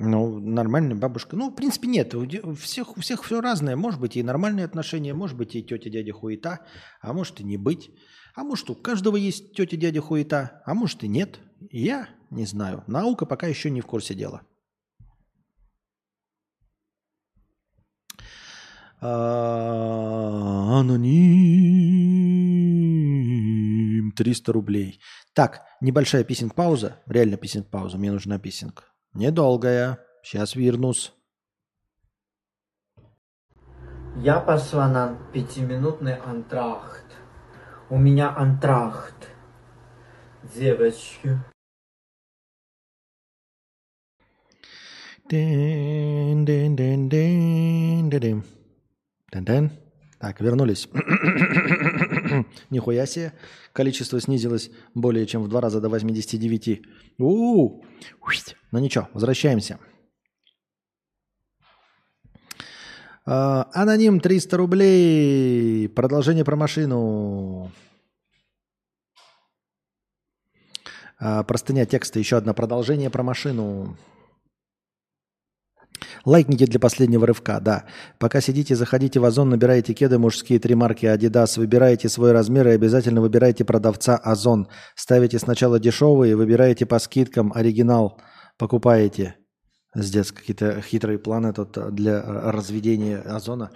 Ну, 0.00 0.38
нормальная 0.38 0.94
бабушка. 0.94 1.34
Ну, 1.34 1.50
в 1.50 1.56
принципе, 1.56 1.88
нет. 1.88 2.14
У 2.14 2.54
всех, 2.54 2.96
у 2.96 3.00
всех 3.00 3.24
все 3.24 3.40
разное. 3.40 3.74
Может 3.74 4.00
быть, 4.00 4.16
и 4.16 4.22
нормальные 4.22 4.64
отношения, 4.64 5.12
может 5.12 5.36
быть, 5.36 5.56
и 5.56 5.62
тетя, 5.62 5.90
дядя 5.90 6.12
хуета, 6.12 6.60
а 7.00 7.12
может 7.12 7.40
и 7.40 7.44
не 7.44 7.56
быть. 7.56 7.90
А 8.36 8.44
может, 8.44 8.70
у 8.70 8.76
каждого 8.76 9.16
есть 9.16 9.54
тетя, 9.56 9.76
дядя 9.76 10.00
хуета, 10.00 10.62
а 10.64 10.74
может 10.74 11.02
и 11.02 11.08
нет. 11.08 11.40
Я 11.72 12.08
не 12.30 12.46
знаю. 12.46 12.84
Наука 12.86 13.26
пока 13.26 13.48
еще 13.48 13.70
не 13.70 13.80
в 13.80 13.86
курсе 13.86 14.14
дела. 14.14 14.42
Аноним. 19.00 20.48
300 24.16 24.52
рублей. 24.52 25.00
Так, 25.34 25.62
небольшая 25.80 26.24
писинг-пауза. 26.24 27.00
Реально 27.06 27.36
писинг-пауза. 27.36 27.98
Мне 27.98 28.10
нужна 28.12 28.38
писинг. 28.38 28.92
Недолгая. 29.14 29.98
Сейчас 30.22 30.56
вернусь. 30.56 31.12
Я 34.16 34.40
пошла 34.40 34.88
на 34.88 35.16
пятиминутный 35.32 36.16
антрахт. 36.16 37.04
У 37.88 37.98
меня 37.98 38.34
антрахт. 38.36 39.28
Девочки. 40.54 41.38
Дин, 45.30 46.44
Тен-тен. 49.30 49.70
Так, 50.18 50.40
вернулись. 50.40 50.88
Нихуя 52.70 53.06
себе. 53.06 53.32
Количество 53.72 54.20
снизилось 54.20 54.70
более 54.94 55.26
чем 55.26 55.42
в 55.42 55.48
два 55.48 55.60
раза 55.60 55.80
до 55.80 55.88
89. 55.88 56.82
У-у-у. 57.18 57.84
Ну 58.72 58.78
ничего, 58.78 59.08
возвращаемся. 59.12 59.78
А, 63.24 63.68
аноним 63.74 64.20
300 64.20 64.56
рублей. 64.56 65.88
Продолжение 65.88 66.44
про 66.44 66.56
машину. 66.56 67.70
А, 71.18 71.42
простыня 71.44 71.84
текста. 71.84 72.18
Еще 72.18 72.38
одно 72.38 72.54
продолжение 72.54 73.10
про 73.10 73.22
машину. 73.22 73.96
Лайкните 76.28 76.66
для 76.66 76.78
последнего 76.78 77.26
рывка, 77.26 77.58
да. 77.58 77.86
Пока 78.18 78.42
сидите, 78.42 78.76
заходите 78.76 79.18
в 79.18 79.24
Озон, 79.24 79.48
набираете 79.48 79.94
кеды 79.94 80.18
мужские, 80.18 80.58
три 80.58 80.74
марки 80.74 81.06
Adidas, 81.06 81.58
выбираете 81.58 82.10
свой 82.10 82.32
размер 82.32 82.68
и 82.68 82.72
обязательно 82.72 83.22
выбирайте 83.22 83.64
продавца 83.64 84.18
Озон. 84.18 84.68
Ставите 84.94 85.38
сначала 85.38 85.80
дешевые, 85.80 86.36
выбираете 86.36 86.84
по 86.84 86.98
скидкам 86.98 87.50
оригинал, 87.54 88.20
покупаете. 88.58 89.36
Здесь 89.94 90.30
какие-то 90.30 90.82
хитрые 90.82 91.18
планы 91.18 91.54
тут 91.54 91.94
для 91.94 92.22
разведения 92.22 93.20
озона. 93.20 93.70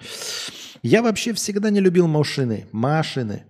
Я 0.82 1.02
вообще 1.02 1.32
всегда 1.32 1.70
не 1.70 1.80
любил 1.80 2.06
машины. 2.06 2.66
Машины. 2.70 3.46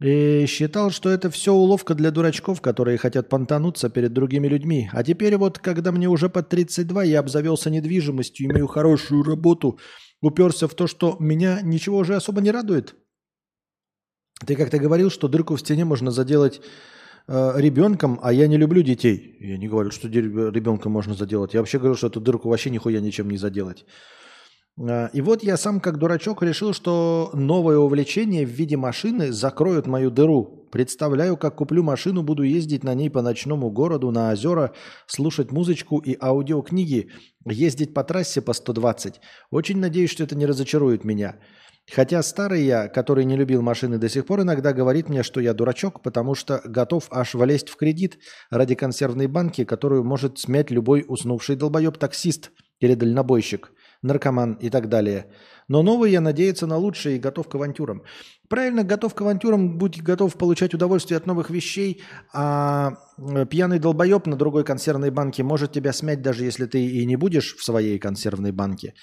И 0.00 0.46
считал, 0.46 0.90
что 0.90 1.10
это 1.10 1.28
все 1.28 1.52
уловка 1.52 1.94
для 1.94 2.12
дурачков, 2.12 2.60
которые 2.60 2.98
хотят 2.98 3.28
понтануться 3.28 3.90
перед 3.90 4.12
другими 4.12 4.46
людьми. 4.46 4.88
А 4.92 5.02
теперь 5.02 5.36
вот, 5.36 5.58
когда 5.58 5.90
мне 5.90 6.08
уже 6.08 6.28
под 6.28 6.48
32, 6.48 7.02
я 7.04 7.18
обзавелся 7.18 7.68
недвижимостью, 7.68 8.46
имею 8.46 8.68
хорошую 8.68 9.24
работу, 9.24 9.78
уперся 10.20 10.68
в 10.68 10.74
то, 10.74 10.86
что 10.86 11.16
меня 11.18 11.60
ничего 11.62 11.98
уже 11.98 12.14
особо 12.14 12.40
не 12.40 12.52
радует. 12.52 12.94
Ты 14.46 14.54
как-то 14.54 14.78
говорил, 14.78 15.10
что 15.10 15.26
дырку 15.26 15.56
в 15.56 15.60
стене 15.60 15.84
можно 15.84 16.12
заделать 16.12 16.60
э, 17.26 17.52
ребенком, 17.56 18.20
а 18.22 18.32
я 18.32 18.46
не 18.46 18.56
люблю 18.56 18.82
детей. 18.82 19.36
Я 19.40 19.58
не 19.58 19.66
говорю, 19.66 19.90
что 19.90 20.06
ребенка 20.06 20.88
можно 20.88 21.14
заделать. 21.14 21.54
Я 21.54 21.60
вообще 21.60 21.78
говорю, 21.78 21.96
что 21.96 22.06
эту 22.06 22.20
дырку 22.20 22.48
вообще 22.48 22.70
нихуя 22.70 23.00
ничем 23.00 23.28
не 23.30 23.36
заделать. 23.36 23.84
А, 24.80 25.10
и 25.12 25.20
вот 25.20 25.42
я 25.42 25.56
сам 25.56 25.80
как 25.80 25.98
дурачок 25.98 26.42
решил, 26.42 26.72
что 26.72 27.30
новое 27.34 27.78
увлечение 27.78 28.46
в 28.46 28.50
виде 28.50 28.76
машины 28.76 29.32
закроет 29.32 29.86
мою 29.86 30.10
дыру. 30.10 30.66
Представляю, 30.70 31.36
как 31.36 31.56
куплю 31.56 31.82
машину, 31.82 32.22
буду 32.22 32.42
ездить 32.42 32.84
на 32.84 32.94
ней 32.94 33.10
по 33.10 33.22
ночному 33.22 33.70
городу, 33.70 34.10
на 34.10 34.32
озера, 34.32 34.74
слушать 35.06 35.50
музычку 35.50 35.98
и 35.98 36.16
аудиокниги, 36.20 37.10
ездить 37.46 37.94
по 37.94 38.04
трассе 38.04 38.42
по 38.42 38.52
120. 38.52 39.20
Очень 39.50 39.78
надеюсь, 39.78 40.10
что 40.10 40.24
это 40.24 40.36
не 40.36 40.46
разочарует 40.46 41.04
меня. 41.04 41.36
Хотя 41.90 42.22
старый 42.22 42.64
я, 42.64 42.88
который 42.88 43.24
не 43.24 43.34
любил 43.34 43.62
машины 43.62 43.96
до 43.96 44.10
сих 44.10 44.26
пор, 44.26 44.42
иногда 44.42 44.74
говорит 44.74 45.08
мне, 45.08 45.22
что 45.22 45.40
я 45.40 45.54
дурачок, 45.54 46.02
потому 46.02 46.34
что 46.34 46.60
готов 46.66 47.08
аж 47.10 47.32
влезть 47.32 47.70
в 47.70 47.76
кредит 47.76 48.18
ради 48.50 48.74
консервной 48.74 49.26
банки, 49.26 49.64
которую 49.64 50.04
может 50.04 50.38
смять 50.38 50.70
любой 50.70 51.06
уснувший 51.08 51.56
долбоеб-таксист 51.56 52.50
или 52.80 52.94
дальнобойщик– 52.94 53.72
наркоман 54.02 54.54
и 54.54 54.70
так 54.70 54.88
далее. 54.88 55.26
Но 55.68 55.82
новый 55.82 56.10
я 56.10 56.20
надеяться 56.20 56.66
на 56.66 56.76
лучшее 56.76 57.16
и 57.16 57.20
готов 57.20 57.48
к 57.48 57.54
авантюрам. 57.54 58.02
Правильно, 58.48 58.84
готов 58.84 59.14
к 59.14 59.20
авантюрам, 59.20 59.78
будь 59.78 60.02
готов 60.02 60.34
получать 60.38 60.74
удовольствие 60.74 61.18
от 61.18 61.26
новых 61.26 61.50
вещей, 61.50 62.02
а 62.32 62.92
э, 63.18 63.46
пьяный 63.46 63.78
долбоеб 63.78 64.26
на 64.26 64.36
другой 64.36 64.64
консервной 64.64 65.10
банке 65.10 65.42
может 65.42 65.72
тебя 65.72 65.92
смять, 65.92 66.22
даже 66.22 66.44
если 66.44 66.66
ты 66.66 66.78
и 66.78 67.06
не 67.06 67.16
будешь 67.16 67.56
в 67.56 67.64
своей 67.64 67.98
консервной 67.98 68.52
банке. 68.52 68.94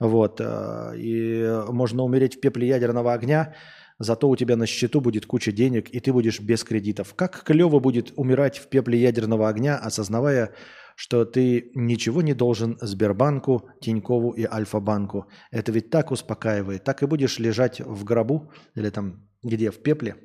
Вот. 0.00 0.40
э, 0.40 0.92
И 0.96 1.62
можно 1.68 2.02
умереть 2.02 2.36
в 2.36 2.40
пепле 2.40 2.68
ядерного 2.68 3.12
огня, 3.12 3.54
зато 3.98 4.28
у 4.28 4.36
тебя 4.36 4.56
на 4.56 4.66
счету 4.66 5.00
будет 5.00 5.26
куча 5.26 5.52
денег, 5.52 5.90
и 5.90 6.00
ты 6.00 6.12
будешь 6.12 6.40
без 6.40 6.64
кредитов. 6.64 7.14
Как 7.14 7.44
клево 7.44 7.80
будет 7.80 8.12
умирать 8.16 8.58
в 8.58 8.68
пепле 8.68 8.98
ядерного 8.98 9.48
огня, 9.48 9.76
осознавая, 9.76 10.54
что 10.96 11.26
ты 11.26 11.70
ничего 11.74 12.22
не 12.22 12.34
должен 12.34 12.78
Сбербанку, 12.80 13.68
Тинькову 13.80 14.32
и 14.32 14.44
Альфа-банку. 14.44 15.28
Это 15.50 15.70
ведь 15.70 15.90
так 15.90 16.10
успокаивает. 16.10 16.84
Так 16.84 17.02
и 17.02 17.06
будешь 17.06 17.38
лежать 17.38 17.80
в 17.80 18.02
гробу 18.02 18.50
или 18.74 18.88
там 18.90 19.28
где, 19.42 19.70
в 19.70 19.82
пепле. 19.82 20.16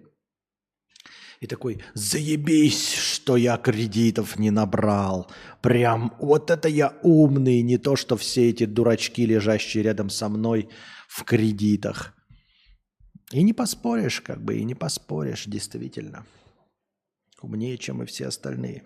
И 1.42 1.48
такой, 1.48 1.84
заебись, 1.94 2.94
что 2.94 3.36
я 3.36 3.58
кредитов 3.58 4.40
не 4.40 4.50
набрал. 4.50 5.30
Прям 5.62 6.16
вот 6.20 6.50
это 6.50 6.70
я 6.70 6.98
умный, 7.04 7.62
не 7.64 7.78
то, 7.78 7.96
что 7.96 8.16
все 8.16 8.50
эти 8.50 8.66
дурачки, 8.66 9.26
лежащие 9.26 9.84
рядом 9.84 10.10
со 10.10 10.30
мной 10.30 10.70
в 11.10 11.24
кредитах. 11.26 12.14
И 13.34 13.44
не 13.44 13.54
поспоришь, 13.54 14.22
как 14.22 14.42
бы, 14.42 14.58
и 14.58 14.64
не 14.64 14.76
поспоришь, 14.76 15.46
действительно. 15.46 16.26
Умнее, 17.42 17.78
чем 17.78 18.04
и 18.04 18.06
все 18.06 18.28
остальные. 18.28 18.84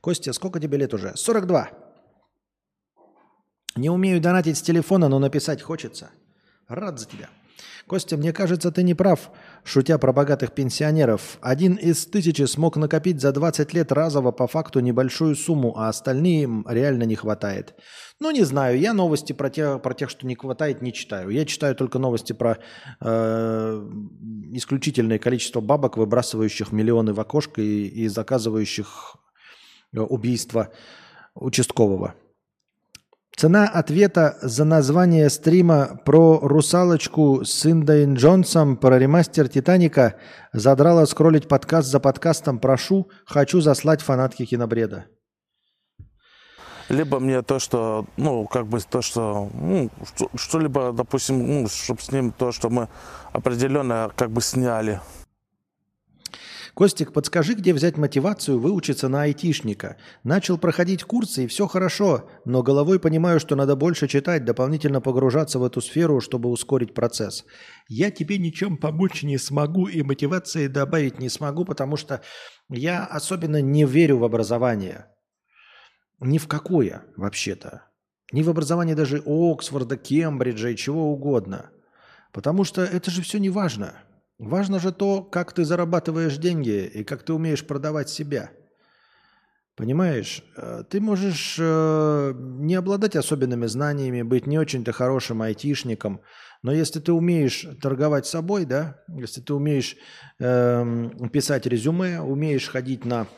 Костя, 0.00 0.32
сколько 0.32 0.60
тебе 0.60 0.78
лет 0.78 0.94
уже? 0.94 1.16
42. 1.16 1.70
Не 3.76 3.90
умею 3.90 4.20
донатить 4.20 4.58
с 4.58 4.62
телефона, 4.62 5.08
но 5.08 5.18
написать 5.18 5.62
хочется. 5.62 6.10
Рад 6.68 6.98
за 6.98 7.06
тебя. 7.06 7.28
Костя, 7.86 8.16
мне 8.16 8.32
кажется, 8.32 8.70
ты 8.70 8.82
не 8.82 8.94
прав, 8.94 9.30
шутя 9.64 9.98
про 9.98 10.12
богатых 10.12 10.52
пенсионеров. 10.52 11.38
Один 11.40 11.74
из 11.74 12.06
тысячи 12.06 12.42
смог 12.42 12.76
накопить 12.76 13.20
за 13.20 13.32
20 13.32 13.72
лет 13.74 13.92
разово 13.92 14.32
по 14.32 14.46
факту 14.46 14.80
небольшую 14.80 15.36
сумму, 15.36 15.74
а 15.76 15.88
остальным 15.88 16.66
реально 16.68 17.04
не 17.04 17.14
хватает. 17.14 17.74
Ну, 18.20 18.30
не 18.30 18.44
знаю, 18.44 18.78
я 18.78 18.92
новости 18.92 19.32
про 19.32 19.50
тех, 19.50 19.80
про 19.82 19.94
тех 19.94 20.10
что 20.10 20.26
не 20.26 20.34
хватает, 20.34 20.82
не 20.82 20.92
читаю. 20.92 21.30
Я 21.30 21.44
читаю 21.44 21.74
только 21.74 21.98
новости 21.98 22.32
про 22.32 22.58
э, 23.00 23.90
исключительное 24.52 25.18
количество 25.18 25.60
бабок, 25.60 25.96
выбрасывающих 25.96 26.72
миллионы 26.72 27.12
в 27.12 27.20
окошко 27.20 27.60
и, 27.60 27.86
и 27.86 28.08
заказывающих 28.08 29.16
э, 29.92 30.00
убийство 30.00 30.70
участкового. 31.34 32.14
Цена 33.36 33.66
ответа 33.66 34.36
за 34.42 34.64
название 34.64 35.30
стрима 35.30 35.98
про 36.04 36.38
русалочку 36.42 37.44
с 37.44 37.66
Индой 37.66 38.04
Джонсом 38.14 38.76
про 38.76 38.98
ремастер 38.98 39.48
Титаника 39.48 40.14
задрала 40.52 41.06
скроллить 41.06 41.48
подкаст 41.48 41.88
за 41.88 41.98
подкастом. 41.98 42.58
Прошу, 42.58 43.08
хочу 43.24 43.60
заслать 43.60 44.02
фанатки 44.02 44.44
кинобреда. 44.44 45.06
Либо 46.88 47.20
мне 47.20 47.40
то, 47.42 47.58
что, 47.58 48.04
ну, 48.18 48.46
как 48.46 48.66
бы 48.66 48.78
то, 48.80 49.00
что, 49.00 49.48
ну, 49.54 49.88
что- 50.04 50.28
что-либо, 50.36 50.92
допустим, 50.92 51.62
ну, 51.62 51.68
чтобы 51.68 52.02
с 52.02 52.12
ним 52.12 52.32
то, 52.32 52.52
что 52.52 52.68
мы 52.68 52.88
определенно 53.32 54.10
как 54.14 54.30
бы 54.30 54.42
сняли. 54.42 55.00
Костик, 56.74 57.12
подскажи, 57.12 57.52
где 57.52 57.74
взять 57.74 57.98
мотивацию 57.98 58.58
выучиться 58.58 59.08
на 59.08 59.22
айтишника. 59.22 59.98
Начал 60.24 60.56
проходить 60.56 61.04
курсы, 61.04 61.44
и 61.44 61.46
все 61.46 61.66
хорошо, 61.66 62.30
но 62.46 62.62
головой 62.62 62.98
понимаю, 62.98 63.40
что 63.40 63.56
надо 63.56 63.76
больше 63.76 64.08
читать, 64.08 64.46
дополнительно 64.46 65.02
погружаться 65.02 65.58
в 65.58 65.64
эту 65.64 65.82
сферу, 65.82 66.20
чтобы 66.20 66.48
ускорить 66.48 66.94
процесс. 66.94 67.44
Я 67.88 68.10
тебе 68.10 68.38
ничем 68.38 68.78
помочь 68.78 69.22
не 69.22 69.36
смогу 69.36 69.86
и 69.86 70.02
мотивации 70.02 70.66
добавить 70.66 71.18
не 71.18 71.28
смогу, 71.28 71.66
потому 71.66 71.96
что 71.96 72.22
я 72.70 73.04
особенно 73.04 73.60
не 73.60 73.84
верю 73.84 74.18
в 74.18 74.24
образование. 74.24 75.08
Ни 76.20 76.38
в 76.38 76.48
какое, 76.48 77.04
вообще-то. 77.16 77.82
Ни 78.32 78.42
в 78.42 78.48
образование 78.48 78.96
даже 78.96 79.22
Оксфорда, 79.26 79.98
Кембриджа 79.98 80.70
и 80.70 80.76
чего 80.76 81.12
угодно. 81.12 81.70
Потому 82.32 82.64
что 82.64 82.82
это 82.82 83.10
же 83.10 83.20
все 83.20 83.38
не 83.38 83.50
важно. 83.50 83.94
Важно 84.42 84.80
же 84.80 84.90
то, 84.90 85.22
как 85.22 85.52
ты 85.52 85.64
зарабатываешь 85.64 86.36
деньги 86.36 86.84
и 86.92 87.04
как 87.04 87.22
ты 87.22 87.32
умеешь 87.32 87.64
продавать 87.64 88.08
себя. 88.08 88.50
Понимаешь, 89.76 90.42
Э, 90.56 90.82
ты 90.88 91.00
можешь 91.00 91.56
э, 91.60 92.32
не 92.36 92.74
обладать 92.74 93.14
особенными 93.14 93.66
знаниями, 93.66 94.22
быть 94.22 94.48
не 94.48 94.58
очень-то 94.58 94.90
хорошим 94.90 95.42
айтишником, 95.42 96.22
но 96.62 96.72
если 96.72 96.98
ты 96.98 97.12
умеешь 97.12 97.66
торговать 97.80 98.26
собой, 98.26 98.64
да, 98.64 99.00
если 99.08 99.40
ты 99.40 99.54
умеешь 99.54 99.96
эм, 100.40 101.28
писать 101.30 101.66
резюме, 101.66 102.20
умеешь 102.20 102.68
ходить 102.68 103.04
на 103.04 103.28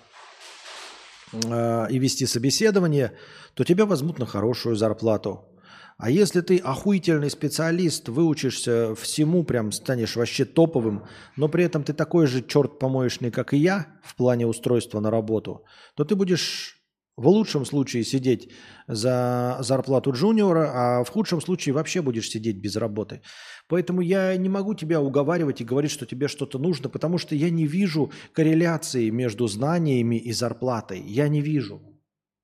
э, 1.32 1.86
и 1.90 1.98
вести 1.98 2.24
собеседование, 2.24 3.12
то 3.52 3.64
тебя 3.64 3.84
возьмут 3.84 4.18
на 4.18 4.24
хорошую 4.26 4.74
зарплату. 4.74 5.53
А 5.96 6.10
если 6.10 6.40
ты 6.40 6.58
охуительный 6.58 7.30
специалист, 7.30 8.08
выучишься 8.08 8.94
всему, 8.96 9.44
прям 9.44 9.70
станешь 9.70 10.16
вообще 10.16 10.44
топовым, 10.44 11.04
но 11.36 11.48
при 11.48 11.64
этом 11.64 11.84
ты 11.84 11.92
такой 11.92 12.26
же 12.26 12.42
черт 12.42 12.78
помоечный, 12.78 13.30
как 13.30 13.54
и 13.54 13.58
я, 13.58 13.86
в 14.02 14.16
плане 14.16 14.46
устройства 14.46 15.00
на 15.00 15.10
работу, 15.10 15.64
то 15.94 16.04
ты 16.04 16.16
будешь 16.16 16.80
в 17.16 17.28
лучшем 17.28 17.64
случае 17.64 18.02
сидеть 18.02 18.50
за 18.88 19.58
зарплату 19.60 20.12
джуниора, 20.12 20.70
а 20.74 21.04
в 21.04 21.10
худшем 21.10 21.40
случае 21.40 21.72
вообще 21.72 22.02
будешь 22.02 22.28
сидеть 22.28 22.56
без 22.56 22.74
работы. 22.74 23.22
Поэтому 23.68 24.00
я 24.00 24.36
не 24.36 24.48
могу 24.48 24.74
тебя 24.74 25.00
уговаривать 25.00 25.60
и 25.60 25.64
говорить, 25.64 25.92
что 25.92 26.06
тебе 26.06 26.26
что-то 26.26 26.58
нужно, 26.58 26.88
потому 26.88 27.18
что 27.18 27.36
я 27.36 27.50
не 27.50 27.66
вижу 27.66 28.10
корреляции 28.32 29.10
между 29.10 29.46
знаниями 29.46 30.16
и 30.16 30.32
зарплатой. 30.32 31.00
Я 31.00 31.28
не 31.28 31.40
вижу. 31.40 31.80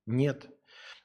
Нет. 0.07 0.49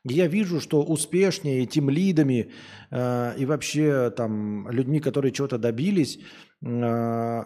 Я 0.08 0.28
вижу, 0.28 0.60
что 0.60 0.84
успешнее 0.84 1.66
тем 1.66 1.90
лидами 1.90 2.52
э, 2.92 3.34
и 3.40 3.46
вообще 3.46 4.12
там 4.16 4.70
людьми, 4.70 5.00
которые 5.00 5.32
чего-то 5.32 5.58
добились, 5.58 6.20
э, 6.64 7.44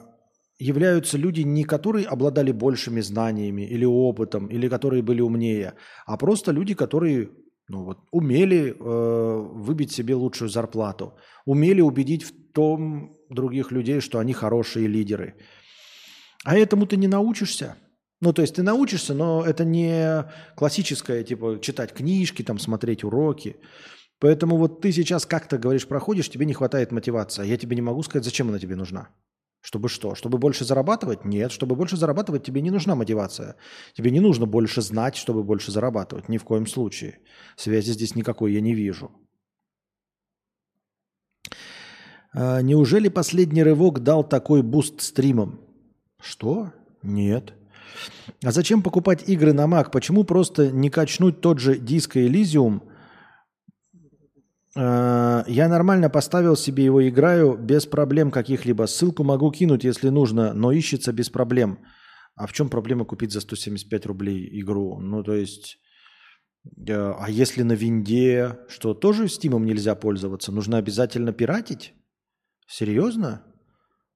являются 0.60 1.18
люди, 1.18 1.42
не 1.42 1.64
которые 1.64 2.06
обладали 2.06 2.52
большими 2.52 3.00
знаниями 3.02 3.62
или 3.62 3.86
опытом, 3.86 4.48
или 4.48 4.68
которые 4.68 5.02
были 5.02 5.22
умнее, 5.22 5.74
а 6.06 6.18
просто 6.18 6.52
люди, 6.52 6.74
которые 6.74 7.30
ну, 7.70 7.86
вот, 7.86 8.00
умели 8.12 8.76
э, 8.78 9.50
выбить 9.54 9.92
себе 9.92 10.16
лучшую 10.16 10.50
зарплату, 10.50 11.14
умели 11.46 11.82
убедить 11.82 12.24
в 12.24 12.34
том 12.52 13.16
других 13.30 13.72
людей, 13.72 14.02
что 14.02 14.20
они 14.20 14.34
хорошие 14.34 14.88
лидеры. 14.88 15.36
А 16.44 16.58
этому 16.58 16.88
ты 16.88 16.98
не 16.98 17.08
научишься. 17.08 17.78
Ну, 18.22 18.34
то 18.34 18.42
есть 18.42 18.56
ты 18.56 18.64
научишься, 18.64 19.14
но 19.14 19.46
это 19.46 19.64
не 19.64 20.26
классическое, 20.56 21.24
типа, 21.24 21.60
читать 21.62 21.94
книжки, 21.94 22.44
там, 22.44 22.60
смотреть 22.60 23.04
уроки. 23.04 23.56
Поэтому 24.20 24.58
вот 24.58 24.82
ты 24.82 24.92
сейчас 24.92 25.26
как-то, 25.26 25.58
говоришь, 25.58 25.88
проходишь, 25.88 26.30
тебе 26.30 26.46
не 26.46 26.54
хватает 26.54 26.92
мотивации. 26.92 27.44
А 27.44 27.46
Я 27.46 27.58
тебе 27.58 27.76
не 27.76 27.82
могу 27.82 28.04
сказать, 28.04 28.26
зачем 28.26 28.50
она 28.50 28.60
тебе 28.60 28.76
нужна. 28.76 29.10
Чтобы 29.62 29.90
что? 29.90 30.16
Чтобы 30.16 30.38
больше 30.38 30.66
зарабатывать? 30.66 31.26
Нет. 31.26 31.52
Чтобы 31.52 31.76
больше 31.76 31.98
зарабатывать, 31.98 32.44
тебе 32.44 32.62
не 32.62 32.72
нужна 32.72 32.96
мотивация. 32.96 33.56
Тебе 33.94 34.12
не 34.12 34.20
нужно 34.20 34.46
больше 34.46 34.82
знать, 34.82 35.16
чтобы 35.16 35.44
больше 35.44 35.72
зарабатывать. 35.72 36.30
Ни 36.30 36.38
в 36.38 36.44
коем 36.44 36.68
случае. 36.68 37.20
Связи 37.56 37.92
здесь 37.92 38.16
никакой 38.16 38.54
я 38.54 38.62
не 38.62 38.74
вижу. 38.74 39.12
А, 42.34 42.62
неужели 42.62 43.10
последний 43.10 43.64
рывок 43.64 44.02
дал 44.02 44.28
такой 44.28 44.62
буст 44.62 45.02
стримам? 45.02 45.60
Что? 46.22 46.72
Нет. 47.02 47.54
А 48.44 48.52
зачем 48.52 48.82
покупать 48.82 49.28
игры 49.30 49.54
на 49.54 49.66
Mac? 49.66 49.92
Почему 49.92 50.24
просто 50.24 50.72
не 50.72 50.90
качнуть 50.90 51.42
тот 51.42 51.60
же 51.60 51.78
Disco 51.78 52.26
Elysium? 52.26 52.82
Э, 54.76 55.44
Я 55.48 55.68
нормально 55.68 56.10
поставил 56.10 56.56
себе 56.56 56.86
его, 56.86 57.08
играю 57.08 57.58
без 57.58 57.86
проблем 57.86 58.32
каких-либо. 58.32 58.88
Ссылку 58.88 59.24
могу 59.24 59.52
кинуть, 59.52 59.84
если 59.84 60.10
нужно, 60.10 60.54
но 60.54 60.72
ищется 60.72 61.12
без 61.14 61.30
проблем. 61.30 61.80
А 62.36 62.48
в 62.48 62.54
чем 62.54 62.70
проблема 62.70 63.06
купить 63.06 63.32
за 63.32 63.42
175 63.42 64.06
рублей 64.06 64.50
игру? 64.62 65.00
Ну, 65.00 65.24
то 65.24 65.34
есть... 65.34 65.78
э, 66.88 66.94
А 67.20 67.30
если 67.30 67.64
на 67.64 67.74
винде, 67.74 68.58
что 68.70 68.94
тоже 68.94 69.28
стимом 69.28 69.66
нельзя 69.66 69.96
пользоваться? 69.96 70.52
Нужно 70.52 70.78
обязательно 70.78 71.34
пиратить? 71.34 71.94
Серьезно? 72.68 73.44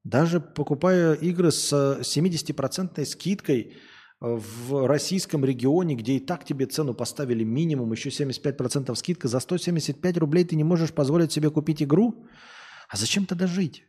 Даже 0.03 0.41
покупая 0.41 1.13
игры 1.13 1.51
с 1.51 1.71
70% 1.73 3.05
скидкой 3.05 3.77
в 4.19 4.87
российском 4.87 5.45
регионе, 5.45 5.95
где 5.95 6.13
и 6.13 6.19
так 6.19 6.45
тебе 6.45 6.65
цену 6.65 6.93
поставили 6.93 7.43
минимум, 7.43 7.91
еще 7.91 8.09
75% 8.09 8.95
скидка, 8.95 9.27
за 9.27 9.39
175 9.39 10.17
рублей 10.17 10.45
ты 10.45 10.55
не 10.55 10.63
можешь 10.63 10.93
позволить 10.93 11.31
себе 11.31 11.49
купить 11.49 11.81
игру? 11.81 12.25
А 12.89 12.97
зачем 12.97 13.25
тогда 13.25 13.47
жить? 13.47 13.85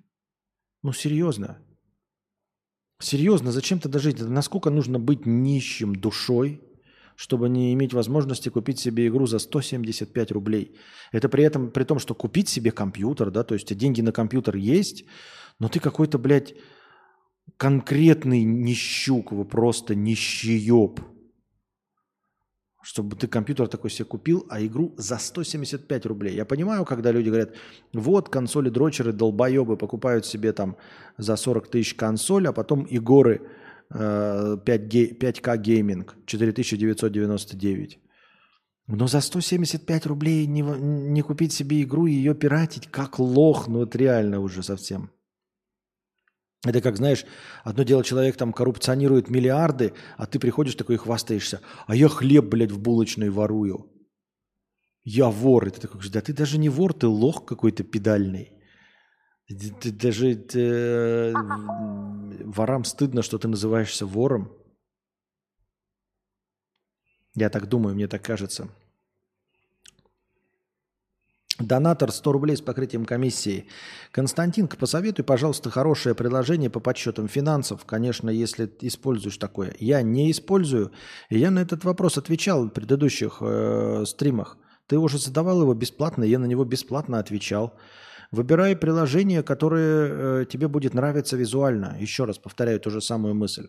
Ну, 0.82 0.92
серьезно. 0.92 1.58
Серьезно, 3.00 3.52
зачем 3.52 3.80
тогда 3.80 3.98
жить? 3.98 4.20
Насколько 4.20 4.70
нужно 4.70 4.98
быть 4.98 5.26
нищим 5.26 5.94
душой, 5.94 6.60
чтобы 7.16 7.48
не 7.48 7.72
иметь 7.74 7.92
возможности 7.92 8.48
купить 8.48 8.78
себе 8.78 9.06
игру 9.06 9.26
за 9.26 9.38
175 9.38 10.32
рублей. 10.32 10.76
Это 11.12 11.28
при 11.28 11.44
этом, 11.44 11.70
при 11.70 11.84
том, 11.84 11.98
что 11.98 12.14
купить 12.14 12.48
себе 12.48 12.72
компьютер, 12.72 13.30
да, 13.30 13.44
то 13.44 13.54
есть 13.54 13.72
деньги 13.76 14.00
на 14.00 14.12
компьютер 14.12 14.56
есть, 14.56 15.04
но 15.58 15.68
ты 15.68 15.80
какой-то, 15.80 16.18
блядь, 16.18 16.54
конкретный 17.56 18.44
нищук, 18.44 19.32
вы 19.32 19.44
просто 19.44 19.94
нищеёб. 19.94 21.00
Чтобы 22.82 23.16
ты 23.16 23.28
компьютер 23.28 23.66
такой 23.66 23.90
себе 23.90 24.04
купил, 24.04 24.46
а 24.50 24.60
игру 24.60 24.94
за 24.98 25.18
175 25.18 26.06
рублей. 26.06 26.34
Я 26.34 26.44
понимаю, 26.44 26.84
когда 26.84 27.12
люди 27.12 27.28
говорят, 27.28 27.54
вот 27.94 28.28
консоли 28.28 28.68
дрочеры, 28.68 29.12
долбоебы 29.12 29.78
покупают 29.78 30.26
себе 30.26 30.52
там 30.52 30.76
за 31.16 31.36
40 31.36 31.68
тысяч 31.68 31.94
консоль, 31.94 32.46
а 32.46 32.52
потом 32.52 32.84
и 32.84 32.98
горы 32.98 33.40
5, 33.88 34.64
5К 34.66 35.56
гейминг 35.56 36.16
4999. 36.26 37.98
Но 38.86 39.06
за 39.06 39.20
175 39.20 40.06
рублей 40.06 40.46
не, 40.46 40.60
не 40.60 41.22
купить 41.22 41.52
себе 41.52 41.82
игру 41.82 42.06
и 42.06 42.12
ее 42.12 42.34
пиратить, 42.34 42.88
как 42.90 43.18
лох, 43.18 43.66
ну 43.66 43.82
это 43.84 43.96
реально 43.96 44.40
уже 44.40 44.62
совсем. 44.62 45.10
Это 46.64 46.80
как, 46.80 46.96
знаешь, 46.96 47.26
одно 47.62 47.82
дело, 47.82 48.02
человек 48.02 48.36
там 48.36 48.52
коррупционирует 48.52 49.28
миллиарды, 49.28 49.92
а 50.16 50.26
ты 50.26 50.38
приходишь 50.38 50.74
такой 50.74 50.94
и 50.94 50.98
хвастаешься. 50.98 51.60
А 51.86 51.94
я 51.94 52.08
хлеб, 52.08 52.46
блядь, 52.46 52.72
в 52.72 52.80
булочной 52.80 53.28
ворую. 53.28 53.90
Я 55.02 55.28
вор. 55.28 55.66
И 55.68 55.70
ты 55.70 55.80
такой, 55.80 56.00
да 56.10 56.20
ты 56.22 56.32
даже 56.32 56.58
не 56.58 56.70
вор, 56.70 56.94
ты 56.94 57.06
лох 57.06 57.44
какой-то 57.44 57.84
педальный. 57.84 58.52
Ты, 59.46 59.70
ты 59.70 59.92
даже 59.92 60.34
ты, 60.36 60.60
э, 60.60 61.32
ворам 62.44 62.84
стыдно, 62.84 63.22
что 63.22 63.38
ты 63.38 63.46
называешься 63.46 64.06
вором. 64.06 64.50
Я 67.34 67.50
так 67.50 67.68
думаю, 67.68 67.94
мне 67.94 68.08
так 68.08 68.22
кажется. 68.22 68.70
Донатор 71.60 72.10
100 72.10 72.32
рублей 72.32 72.56
с 72.56 72.60
покрытием 72.60 73.04
комиссии. 73.04 73.68
Константинка, 74.10 74.76
посоветуй, 74.76 75.24
пожалуйста, 75.24 75.70
хорошее 75.70 76.16
приложение 76.16 76.68
по 76.68 76.80
подсчетам 76.80 77.28
финансов. 77.28 77.84
Конечно, 77.84 78.28
если 78.28 78.68
используешь 78.80 79.36
такое. 79.36 79.72
Я 79.78 80.02
не 80.02 80.32
использую. 80.32 80.90
Я 81.30 81.52
на 81.52 81.60
этот 81.60 81.84
вопрос 81.84 82.18
отвечал 82.18 82.64
в 82.64 82.70
предыдущих 82.70 83.38
э, 83.40 84.02
стримах. 84.04 84.58
Ты 84.88 84.98
уже 84.98 85.18
задавал 85.18 85.62
его 85.62 85.74
бесплатно, 85.74 86.24
я 86.24 86.40
на 86.40 86.46
него 86.46 86.64
бесплатно 86.64 87.20
отвечал. 87.20 87.78
Выбирай 88.32 88.74
приложение, 88.74 89.44
которое 89.44 90.42
э, 90.42 90.46
тебе 90.46 90.66
будет 90.66 90.92
нравиться 90.92 91.36
визуально. 91.36 91.96
Еще 92.00 92.24
раз 92.24 92.36
повторяю 92.36 92.80
ту 92.80 92.90
же 92.90 93.00
самую 93.00 93.36
мысль. 93.36 93.68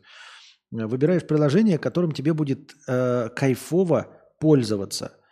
Выбираешь 0.71 1.27
приложение, 1.27 1.77
которым 1.77 2.13
тебе 2.13 2.33
будет 2.33 2.73
э, 2.87 3.29
кайфово 3.35 4.07
пользоваться– 4.39 5.11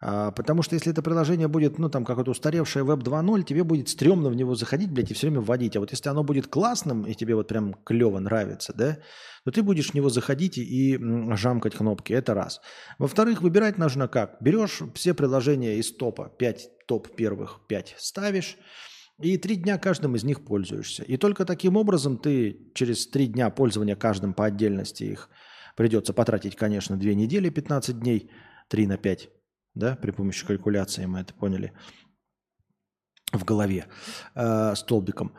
потому 0.00 0.62
что 0.62 0.74
если 0.74 0.92
это 0.92 1.02
приложение 1.02 1.48
будет, 1.48 1.78
ну, 1.78 1.88
там, 1.88 2.04
какое-то 2.04 2.30
устаревшее 2.30 2.84
Web 2.84 3.02
2.0, 3.02 3.44
тебе 3.44 3.64
будет 3.64 3.88
стрёмно 3.88 4.28
в 4.28 4.34
него 4.34 4.54
заходить, 4.54 4.90
блядь, 4.90 5.10
и 5.10 5.14
все 5.14 5.28
время 5.28 5.40
вводить. 5.40 5.76
А 5.76 5.80
вот 5.80 5.90
если 5.90 6.08
оно 6.08 6.22
будет 6.22 6.48
классным, 6.48 7.04
и 7.04 7.14
тебе 7.14 7.34
вот 7.34 7.48
прям 7.48 7.74
клево 7.84 8.18
нравится, 8.18 8.72
да, 8.76 8.98
то 9.44 9.50
ты 9.50 9.62
будешь 9.62 9.90
в 9.90 9.94
него 9.94 10.10
заходить 10.10 10.58
и 10.58 10.98
жамкать 11.34 11.74
кнопки. 11.74 12.12
Это 12.12 12.34
раз. 12.34 12.60
Во-вторых, 12.98 13.42
выбирать 13.42 13.78
нужно 13.78 14.08
как? 14.08 14.36
Берешь 14.40 14.82
все 14.94 15.14
приложения 15.14 15.76
из 15.76 15.96
топа, 15.96 16.30
5 16.38 16.86
топ 16.86 17.14
первых 17.16 17.60
5 17.66 17.94
ставишь, 17.98 18.58
и 19.18 19.38
три 19.38 19.56
дня 19.56 19.78
каждым 19.78 20.14
из 20.14 20.24
них 20.24 20.44
пользуешься. 20.44 21.02
И 21.04 21.16
только 21.16 21.46
таким 21.46 21.76
образом 21.76 22.18
ты 22.18 22.70
через 22.74 23.06
три 23.06 23.26
дня 23.28 23.48
пользования 23.48 23.96
каждым 23.96 24.34
по 24.34 24.44
отдельности 24.44 25.04
их 25.04 25.30
придется 25.74 26.12
потратить, 26.12 26.54
конечно, 26.56 26.98
две 26.98 27.14
недели, 27.14 27.48
15 27.48 27.98
дней, 27.98 28.30
3 28.68 28.86
на 28.86 28.98
5 28.98 29.30
да, 29.76 29.94
при 29.94 30.10
помощи 30.10 30.44
калькуляции 30.44 31.06
мы 31.06 31.20
это 31.20 31.34
поняли 31.34 31.72
в 33.32 33.44
голове 33.44 33.86
э, 34.34 34.74
столбиком. 34.74 35.32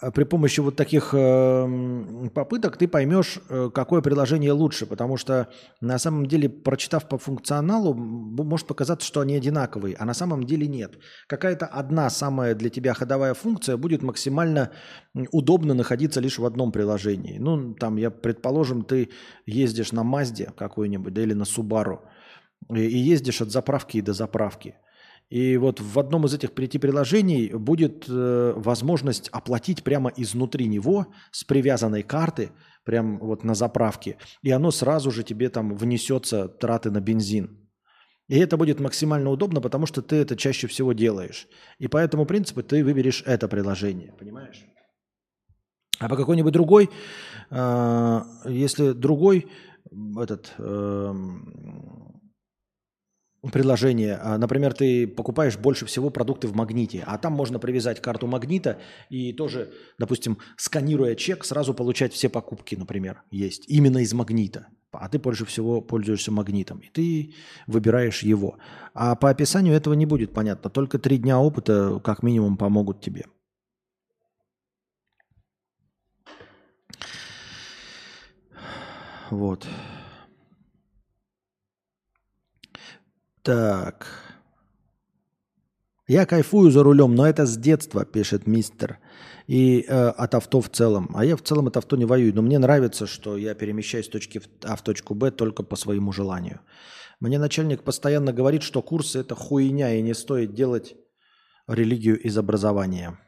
А 0.00 0.10
при 0.10 0.24
помощи 0.24 0.60
вот 0.60 0.76
таких 0.76 1.14
э, 1.14 2.28
попыток 2.34 2.76
ты 2.76 2.86
поймешь, 2.86 3.38
э, 3.48 3.70
какое 3.74 4.02
приложение 4.02 4.52
лучше, 4.52 4.86
потому 4.86 5.16
что 5.16 5.48
на 5.80 5.98
самом 5.98 6.26
деле, 6.26 6.48
прочитав 6.48 7.08
по 7.08 7.16
функционалу, 7.16 7.94
может 7.94 8.66
показаться, 8.66 9.06
что 9.06 9.20
они 9.20 9.34
одинаковые, 9.34 9.96
а 9.98 10.04
на 10.04 10.14
самом 10.14 10.44
деле 10.44 10.66
нет. 10.66 10.98
Какая-то 11.26 11.66
одна 11.66 12.10
самая 12.10 12.54
для 12.54 12.70
тебя 12.70 12.92
ходовая 12.92 13.34
функция 13.34 13.76
будет 13.76 14.02
максимально 14.02 14.72
удобно 15.32 15.74
находиться 15.74 16.20
лишь 16.20 16.38
в 16.38 16.44
одном 16.44 16.70
приложении. 16.70 17.38
Ну, 17.38 17.74
там, 17.74 17.96
я, 17.96 18.10
предположим, 18.10 18.84
ты 18.84 19.10
ездишь 19.46 19.92
на 19.92 20.04
Мазде 20.04 20.52
какой-нибудь, 20.56 21.14
да, 21.14 21.22
или 21.22 21.32
на 21.32 21.44
Субару, 21.44 22.02
и 22.70 22.98
ездишь 22.98 23.40
от 23.40 23.50
заправки 23.50 24.00
до 24.00 24.12
заправки. 24.12 24.76
И 25.30 25.56
вот 25.56 25.80
в 25.80 25.98
одном 25.98 26.26
из 26.26 26.34
этих 26.34 26.52
прийти 26.52 26.78
приложений 26.78 27.52
будет 27.54 28.04
э, 28.08 28.52
возможность 28.56 29.28
оплатить 29.30 29.82
прямо 29.82 30.12
изнутри 30.16 30.66
него 30.66 31.06
с 31.32 31.44
привязанной 31.44 32.02
карты, 32.02 32.50
прямо 32.84 33.18
вот 33.18 33.42
на 33.42 33.54
заправке. 33.54 34.18
И 34.42 34.50
оно 34.50 34.70
сразу 34.70 35.10
же 35.10 35.22
тебе 35.22 35.48
там 35.48 35.74
внесется 35.76 36.48
траты 36.48 36.90
на 36.90 37.00
бензин. 37.00 37.58
И 38.28 38.38
это 38.38 38.56
будет 38.56 38.80
максимально 38.80 39.30
удобно, 39.30 39.60
потому 39.60 39.86
что 39.86 40.02
ты 40.02 40.16
это 40.16 40.36
чаще 40.36 40.66
всего 40.66 40.92
делаешь. 40.92 41.46
И 41.78 41.88
по 41.88 41.96
этому 41.96 42.26
принципу 42.26 42.62
ты 42.62 42.84
выберешь 42.84 43.22
это 43.26 43.48
приложение, 43.48 44.12
понимаешь? 44.18 44.64
А 45.98 46.08
по 46.08 46.16
какой-нибудь 46.16 46.52
другой, 46.52 46.90
э, 47.50 48.20
если 48.46 48.92
другой 48.92 49.48
этот 50.16 50.52
э, 50.58 51.14
приложение. 53.52 54.18
А, 54.20 54.38
например, 54.38 54.74
ты 54.74 55.06
покупаешь 55.06 55.56
больше 55.56 55.86
всего 55.86 56.10
продукты 56.10 56.48
в 56.48 56.54
магните, 56.54 57.04
а 57.06 57.18
там 57.18 57.32
можно 57.32 57.58
привязать 57.58 58.00
карту 58.00 58.26
магнита 58.26 58.78
и 59.10 59.32
тоже, 59.32 59.72
допустим, 59.98 60.38
сканируя 60.56 61.14
чек, 61.14 61.44
сразу 61.44 61.74
получать 61.74 62.12
все 62.12 62.28
покупки, 62.28 62.74
например, 62.74 63.22
есть 63.30 63.64
именно 63.68 63.98
из 63.98 64.12
магнита. 64.12 64.68
А 64.92 65.08
ты 65.08 65.18
больше 65.18 65.44
всего 65.44 65.80
пользуешься 65.80 66.30
магнитом, 66.30 66.78
и 66.78 66.88
ты 66.88 67.34
выбираешь 67.66 68.22
его. 68.22 68.58
А 68.94 69.16
по 69.16 69.28
описанию 69.28 69.74
этого 69.74 69.94
не 69.94 70.06
будет 70.06 70.32
понятно. 70.32 70.70
Только 70.70 70.98
три 70.98 71.18
дня 71.18 71.40
опыта 71.40 72.00
как 72.04 72.22
минимум 72.22 72.56
помогут 72.56 73.00
тебе. 73.00 73.24
Вот. 79.30 79.66
Так. 83.44 84.06
Я 86.08 86.24
кайфую 86.26 86.70
за 86.70 86.82
рулем, 86.82 87.14
но 87.14 87.26
это 87.26 87.44
с 87.44 87.56
детства, 87.58 88.06
пишет 88.06 88.46
мистер. 88.46 88.98
И 89.46 89.84
э, 89.86 90.08
от 90.08 90.34
авто 90.34 90.62
в 90.62 90.70
целом. 90.70 91.10
А 91.14 91.24
я 91.26 91.36
в 91.36 91.42
целом 91.42 91.66
от 91.66 91.76
авто 91.76 91.96
не 91.96 92.06
воюю. 92.06 92.34
Но 92.34 92.40
мне 92.40 92.58
нравится, 92.58 93.06
что 93.06 93.36
я 93.36 93.54
перемещаюсь 93.54 94.06
с 94.06 94.08
точки 94.08 94.40
А 94.62 94.76
в 94.76 94.82
точку 94.82 95.14
Б 95.14 95.30
только 95.30 95.62
по 95.62 95.76
своему 95.76 96.10
желанию. 96.10 96.60
Мне 97.20 97.38
начальник 97.38 97.82
постоянно 97.82 98.32
говорит, 98.32 98.62
что 98.62 98.80
курсы 98.80 99.18
это 99.18 99.34
хуйня 99.34 99.94
и 99.94 100.02
не 100.02 100.14
стоит 100.14 100.54
делать 100.54 100.96
религию 101.68 102.18
из 102.18 102.38
образования. 102.38 103.18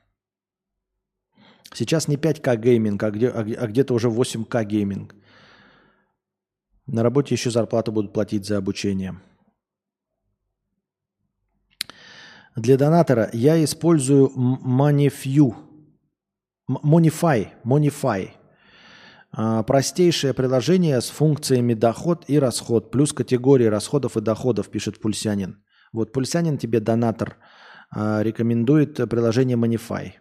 Сейчас 1.74 2.08
не 2.08 2.16
5К 2.16 2.56
гейминг, 2.56 3.02
а, 3.02 3.10
где, 3.10 3.28
а, 3.28 3.40
а 3.40 3.66
где-то 3.66 3.92
уже 3.92 4.08
8К 4.08 4.64
гейминг. 4.64 5.14
На 6.86 7.02
работе 7.02 7.34
еще 7.34 7.50
зарплату 7.50 7.92
будут 7.92 8.14
платить 8.14 8.46
за 8.46 8.56
обучение. 8.56 9.20
Для 12.56 12.78
донатора 12.78 13.28
я 13.34 13.62
использую 13.62 14.32
Monefy. 14.34 15.54
Monefy. 16.70 17.48
Monefy. 17.64 18.30
Простейшее 19.66 20.32
приложение 20.32 21.02
с 21.02 21.10
функциями 21.10 21.74
доход 21.74 22.24
и 22.28 22.38
расход, 22.38 22.90
плюс 22.90 23.12
категории 23.12 23.66
расходов 23.66 24.16
и 24.16 24.22
доходов, 24.22 24.70
пишет 24.70 24.98
Пульсянин. 24.98 25.62
Вот 25.92 26.12
Пульсянин 26.12 26.56
тебе, 26.56 26.80
донатор, 26.80 27.36
а, 27.90 28.22
рекомендует 28.22 28.96
приложение 28.96 29.58
Monefy. 29.58 30.12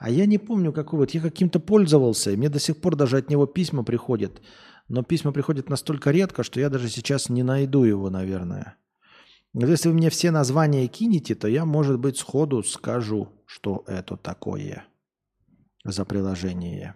А 0.00 0.10
я 0.10 0.26
не 0.26 0.38
помню, 0.38 0.72
какой 0.72 0.98
вот. 0.98 1.12
Я 1.12 1.20
каким-то 1.20 1.60
пользовался, 1.60 2.30
мне 2.30 2.48
до 2.48 2.58
сих 2.58 2.80
пор 2.80 2.96
даже 2.96 3.18
от 3.18 3.30
него 3.30 3.46
письма 3.46 3.84
приходят. 3.84 4.42
Но 4.88 5.04
письма 5.04 5.30
приходят 5.30 5.68
настолько 5.68 6.10
редко, 6.10 6.42
что 6.42 6.58
я 6.58 6.68
даже 6.68 6.88
сейчас 6.88 7.28
не 7.28 7.44
найду 7.44 7.84
его, 7.84 8.10
наверное. 8.10 8.76
Если 9.52 9.88
вы 9.88 9.94
мне 9.94 10.10
все 10.10 10.30
названия 10.30 10.86
кинете, 10.86 11.34
то 11.34 11.48
я, 11.48 11.64
может 11.64 11.98
быть, 11.98 12.18
сходу 12.18 12.62
скажу, 12.62 13.28
что 13.46 13.84
это 13.86 14.16
такое 14.16 14.84
за 15.84 16.04
приложение. 16.04 16.94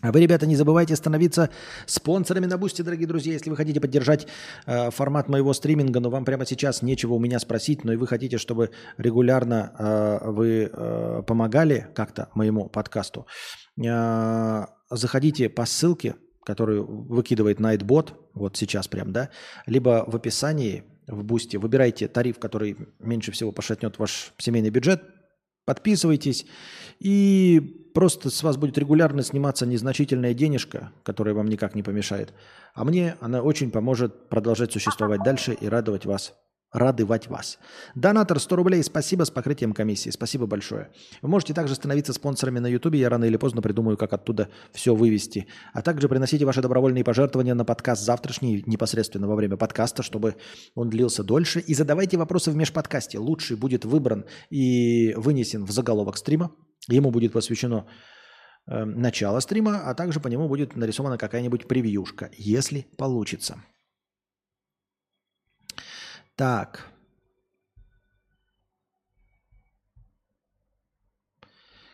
А 0.00 0.12
вы, 0.12 0.20
ребята, 0.20 0.46
не 0.46 0.56
забывайте 0.56 0.96
становиться 0.96 1.48
спонсорами 1.86 2.44
на 2.44 2.58
Boosty, 2.58 2.82
дорогие 2.82 3.06
друзья, 3.06 3.32
если 3.32 3.48
вы 3.48 3.56
хотите 3.56 3.80
поддержать 3.80 4.26
э, 4.66 4.90
формат 4.90 5.28
моего 5.30 5.54
стриминга, 5.54 5.98
но 6.00 6.10
вам 6.10 6.26
прямо 6.26 6.44
сейчас 6.44 6.82
нечего 6.82 7.14
у 7.14 7.18
меня 7.18 7.38
спросить, 7.38 7.84
но 7.84 7.92
и 7.92 7.96
вы 7.96 8.06
хотите, 8.06 8.36
чтобы 8.36 8.70
регулярно 8.98 9.72
э, 9.78 10.30
вы 10.30 10.70
э, 10.70 11.22
помогали 11.26 11.88
как-то 11.94 12.28
моему 12.34 12.68
подкасту, 12.68 13.26
э, 13.82 14.66
заходите 14.90 15.48
по 15.48 15.64
ссылке, 15.64 16.16
который 16.44 16.80
выкидывает 16.80 17.60
Nightbot, 17.60 18.12
вот 18.34 18.56
сейчас 18.56 18.88
прям, 18.88 19.12
да, 19.12 19.30
либо 19.66 20.04
в 20.06 20.16
описании 20.16 20.84
в 21.06 21.24
Boosty 21.24 21.56
выбирайте 21.56 22.08
тариф, 22.08 22.38
который 22.38 22.76
меньше 22.98 23.32
всего 23.32 23.52
пошатнет 23.52 23.98
ваш 23.98 24.32
семейный 24.38 24.70
бюджет, 24.70 25.02
подписывайтесь, 25.64 26.46
и 26.98 27.90
просто 27.94 28.30
с 28.30 28.42
вас 28.42 28.56
будет 28.56 28.78
регулярно 28.78 29.22
сниматься 29.22 29.66
незначительная 29.66 30.34
денежка, 30.34 30.92
которая 31.02 31.34
вам 31.34 31.46
никак 31.46 31.74
не 31.74 31.82
помешает. 31.82 32.32
А 32.74 32.84
мне 32.84 33.16
она 33.20 33.42
очень 33.42 33.70
поможет 33.70 34.28
продолжать 34.28 34.72
существовать 34.72 35.22
дальше 35.22 35.56
и 35.58 35.68
радовать 35.68 36.06
вас 36.06 36.34
радовать 36.74 37.28
вас. 37.28 37.58
Донатор 37.94 38.38
100 38.38 38.56
рублей, 38.56 38.82
спасибо 38.82 39.24
с 39.24 39.30
покрытием 39.30 39.72
комиссии. 39.72 40.10
Спасибо 40.10 40.46
большое. 40.46 40.90
Вы 41.22 41.28
можете 41.28 41.54
также 41.54 41.74
становиться 41.76 42.12
спонсорами 42.12 42.58
на 42.58 42.66
YouTube. 42.66 42.96
Я 42.96 43.08
рано 43.08 43.24
или 43.24 43.36
поздно 43.36 43.62
придумаю, 43.62 43.96
как 43.96 44.12
оттуда 44.12 44.48
все 44.72 44.94
вывести. 44.94 45.46
А 45.72 45.80
также 45.82 46.08
приносите 46.08 46.44
ваши 46.44 46.60
добровольные 46.60 47.04
пожертвования 47.04 47.54
на 47.54 47.64
подкаст 47.64 48.02
завтрашний, 48.02 48.64
непосредственно 48.66 49.28
во 49.28 49.36
время 49.36 49.56
подкаста, 49.56 50.02
чтобы 50.02 50.34
он 50.74 50.90
длился 50.90 51.22
дольше. 51.22 51.60
И 51.60 51.74
задавайте 51.74 52.16
вопросы 52.16 52.50
в 52.50 52.56
межподкасте. 52.56 53.18
Лучший 53.18 53.56
будет 53.56 53.84
выбран 53.84 54.24
и 54.50 55.14
вынесен 55.16 55.64
в 55.64 55.70
заголовок 55.70 56.16
стрима. 56.16 56.50
Ему 56.88 57.12
будет 57.12 57.32
посвящено 57.32 57.86
э, 58.66 58.84
начало 58.84 59.38
стрима, 59.38 59.88
а 59.88 59.94
также 59.94 60.18
по 60.18 60.26
нему 60.26 60.48
будет 60.48 60.74
нарисована 60.74 61.18
какая-нибудь 61.18 61.68
превьюшка, 61.68 62.30
если 62.36 62.86
получится. 62.98 63.62
Так. 66.36 66.90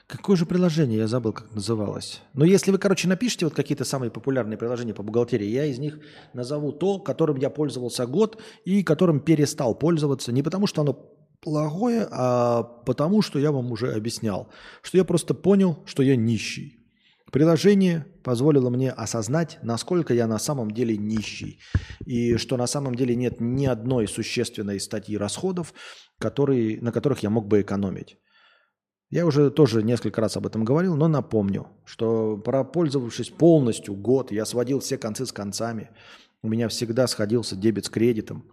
Какое 0.07 0.37
же 0.37 0.45
приложение? 0.45 0.99
Я 0.99 1.07
забыл, 1.07 1.33
как 1.33 1.55
называлось. 1.55 2.21
Но 2.35 2.45
если 2.45 2.73
вы, 2.73 2.79
короче, 2.79 3.07
напишите 3.07 3.45
вот 3.45 3.55
какие-то 3.55 3.85
самые 3.85 4.11
популярные 4.11 4.59
приложения 4.59 4.93
по 4.93 5.05
бухгалтерии, 5.05 5.47
я 5.47 5.67
из 5.67 5.79
них 5.79 6.01
назову 6.33 6.73
то, 6.73 6.99
которым 6.99 7.37
я 7.37 7.49
пользовался 7.49 8.07
год 8.07 8.43
и 8.65 8.83
которым 8.83 9.21
перестал 9.21 9.73
пользоваться. 9.75 10.33
Не 10.33 10.43
потому, 10.43 10.67
что 10.67 10.81
оно 10.81 10.95
плохое, 11.41 12.09
а 12.11 12.65
потому, 12.65 13.23
что 13.23 13.39
я 13.39 13.53
вам 13.53 13.71
уже 13.71 13.93
объяснял. 13.93 14.49
Что 14.83 14.99
я 14.99 15.05
просто 15.05 15.33
понял, 15.33 15.79
что 15.87 16.03
я 16.03 16.17
нищий. 16.17 16.80
Приложение 17.33 18.07
позволило 18.25 18.71
мне 18.71 18.91
осознать, 18.91 19.59
насколько 19.63 20.15
я 20.15 20.27
на 20.27 20.39
самом 20.39 20.71
деле 20.73 20.97
нищий. 20.97 21.61
И 22.05 22.37
что 22.37 22.57
на 22.57 22.67
самом 22.67 22.95
деле 22.97 23.15
нет 23.15 23.41
ни 23.41 23.67
одной 23.67 24.09
существенной 24.09 24.81
статьи 24.81 25.17
расходов, 25.17 25.73
которые, 26.19 26.81
на 26.81 26.93
которых 26.93 27.23
я 27.23 27.31
мог 27.31 27.47
бы 27.47 27.61
экономить. 27.61 28.19
Я 29.11 29.27
уже 29.27 29.51
тоже 29.51 29.83
несколько 29.83 30.21
раз 30.21 30.37
об 30.37 30.47
этом 30.47 30.65
говорил, 30.65 30.97
но 30.97 31.09
напомню, 31.09 31.69
что 31.85 32.37
пропользовавшись 32.37 33.31
полностью 33.31 33.95
год, 33.95 34.31
я 34.31 34.45
сводил 34.45 34.79
все 34.81 34.99
концы 34.99 35.27
с 35.27 35.33
концами. 35.33 35.91
У 36.43 36.49
меня 36.49 36.69
всегда 36.69 37.07
сходился 37.07 37.57
дебет 37.57 37.87
с 37.87 37.91
кредитом. 37.91 38.45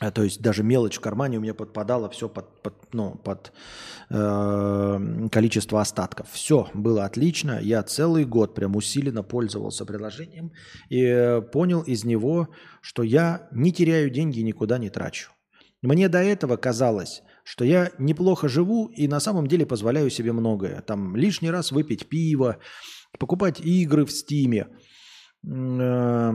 А, 0.00 0.10
то 0.10 0.22
есть 0.22 0.40
даже 0.40 0.62
мелочь 0.62 0.96
в 0.96 1.00
кармане 1.00 1.38
у 1.38 1.40
меня 1.40 1.54
подпадала 1.54 2.08
все 2.08 2.28
под, 2.28 2.62
под, 2.62 2.74
ну, 2.94 3.16
под 3.16 3.52
э, 4.10 5.28
количество 5.32 5.80
остатков. 5.80 6.28
Все 6.30 6.68
было 6.72 7.04
отлично. 7.04 7.58
Я 7.60 7.82
целый 7.82 8.24
год 8.24 8.54
прям 8.54 8.76
усиленно 8.76 9.22
пользовался 9.22 9.84
приложением 9.84 10.52
и 10.88 11.02
э, 11.02 11.42
понял 11.42 11.82
из 11.82 12.04
него, 12.04 12.48
что 12.80 13.02
я 13.02 13.48
не 13.50 13.72
теряю 13.72 14.10
деньги 14.10 14.38
и 14.38 14.44
никуда 14.44 14.78
не 14.78 14.88
трачу. 14.88 15.32
Мне 15.82 16.08
до 16.08 16.18
этого 16.18 16.56
казалось, 16.56 17.22
что 17.42 17.64
я 17.64 17.90
неплохо 17.98 18.48
живу 18.48 18.86
и 18.86 19.08
на 19.08 19.20
самом 19.20 19.46
деле 19.46 19.66
позволяю 19.66 20.10
себе 20.10 20.32
многое. 20.32 20.80
Там 20.82 21.16
лишний 21.16 21.50
раз 21.50 21.72
выпить 21.72 22.08
пиво, 22.08 22.58
покупать 23.18 23.60
игры 23.60 24.04
в 24.04 24.12
стиме, 24.12 24.68
э, 25.44 26.32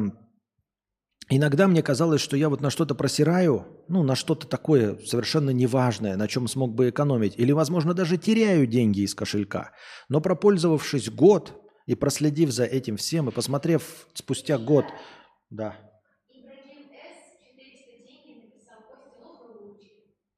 Иногда 1.30 1.68
мне 1.68 1.82
казалось, 1.82 2.22
что 2.22 2.36
я 2.36 2.50
вот 2.50 2.62
на 2.62 2.70
что-то 2.70 2.96
просираю, 2.96 3.66
ну, 3.88 4.04
на 4.04 4.16
что-то 4.16 4.46
такое 4.48 4.98
совершенно 5.06 5.52
неважное, 5.52 6.18
на 6.18 6.28
чем 6.28 6.48
смог 6.48 6.74
бы 6.74 6.90
экономить, 6.90 7.36
или, 7.38 7.52
возможно, 7.52 7.94
даже 7.94 8.18
теряю 8.18 8.68
деньги 8.68 9.02
из 9.02 9.16
кошелька. 9.16 9.72
Но 10.10 10.20
пропользовавшись 10.22 11.10
год 11.10 11.54
и 11.86 11.96
проследив 11.96 12.52
за 12.52 12.66
этим 12.66 12.98
всем, 12.98 13.30
и 13.30 13.32
посмотрев 13.32 14.08
спустя 14.14 14.58
год, 14.58 14.86
да. 15.50 15.76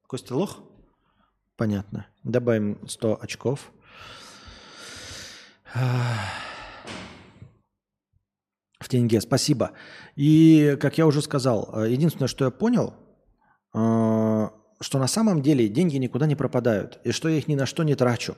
Костя 0.08 0.36
Лох? 0.36 0.60
Понятно. 1.58 2.08
Добавим 2.24 2.88
100 2.88 3.20
очков. 3.22 3.72
В 8.80 8.90
тенге, 8.90 9.22
спасибо. 9.22 9.72
И, 10.16 10.78
как 10.82 10.98
я 10.98 11.08
уже 11.08 11.22
сказал, 11.22 11.70
э, 11.74 11.92
единственное, 11.92 12.28
что 12.28 12.46
я 12.46 12.52
понял, 12.52 12.94
э, 13.74 14.50
что 14.82 15.00
на 15.00 15.08
самом 15.08 15.42
деле 15.42 15.70
деньги 15.70 15.98
никуда 15.98 16.26
не 16.26 16.36
пропадают, 16.36 17.00
и 17.04 17.12
что 17.12 17.30
я 17.30 17.38
их 17.38 17.48
ни 17.48 17.56
на 17.56 17.66
что 17.66 17.84
не 17.84 17.96
трачу. 17.96 18.36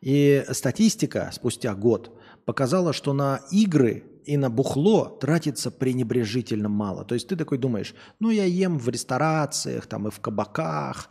И 0.00 0.44
статистика 0.50 1.30
спустя 1.32 1.74
год 1.74 2.18
показала, 2.44 2.92
что 2.92 3.12
на 3.12 3.40
игры 3.50 4.04
и 4.24 4.36
на 4.36 4.50
бухло 4.50 5.06
тратится 5.20 5.70
пренебрежительно 5.70 6.68
мало. 6.68 7.04
То 7.04 7.14
есть 7.14 7.28
ты 7.28 7.36
такой 7.36 7.58
думаешь, 7.58 7.94
ну 8.18 8.30
я 8.30 8.44
ем 8.44 8.78
в 8.78 8.88
ресторациях, 8.88 9.86
там 9.86 10.08
и 10.08 10.10
в 10.10 10.20
кабаках, 10.20 11.08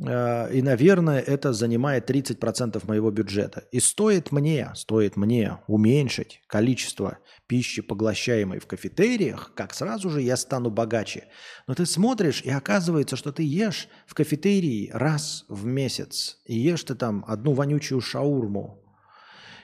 и, 0.00 0.62
наверное, 0.62 1.18
это 1.18 1.52
занимает 1.52 2.08
30% 2.08 2.86
моего 2.86 3.10
бюджета. 3.10 3.64
И 3.72 3.80
стоит 3.80 4.30
мне, 4.30 4.70
стоит 4.76 5.16
мне 5.16 5.58
уменьшить 5.66 6.40
количество 6.46 7.18
пищи, 7.48 7.82
поглощаемой 7.82 8.60
в 8.60 8.66
кафетериях, 8.68 9.52
как 9.56 9.74
сразу 9.74 10.08
же 10.08 10.22
я 10.22 10.36
стану 10.36 10.70
богаче. 10.70 11.24
Но 11.66 11.74
ты 11.74 11.84
смотришь, 11.84 12.42
и 12.42 12.50
оказывается, 12.50 13.16
что 13.16 13.32
ты 13.32 13.42
ешь 13.42 13.88
в 14.06 14.14
кафетерии 14.14 14.88
раз 14.92 15.44
в 15.48 15.64
месяц. 15.64 16.38
И 16.46 16.56
ешь 16.56 16.84
ты 16.84 16.94
там 16.94 17.24
одну 17.26 17.52
вонючую 17.52 18.00
шаурму. 18.00 18.84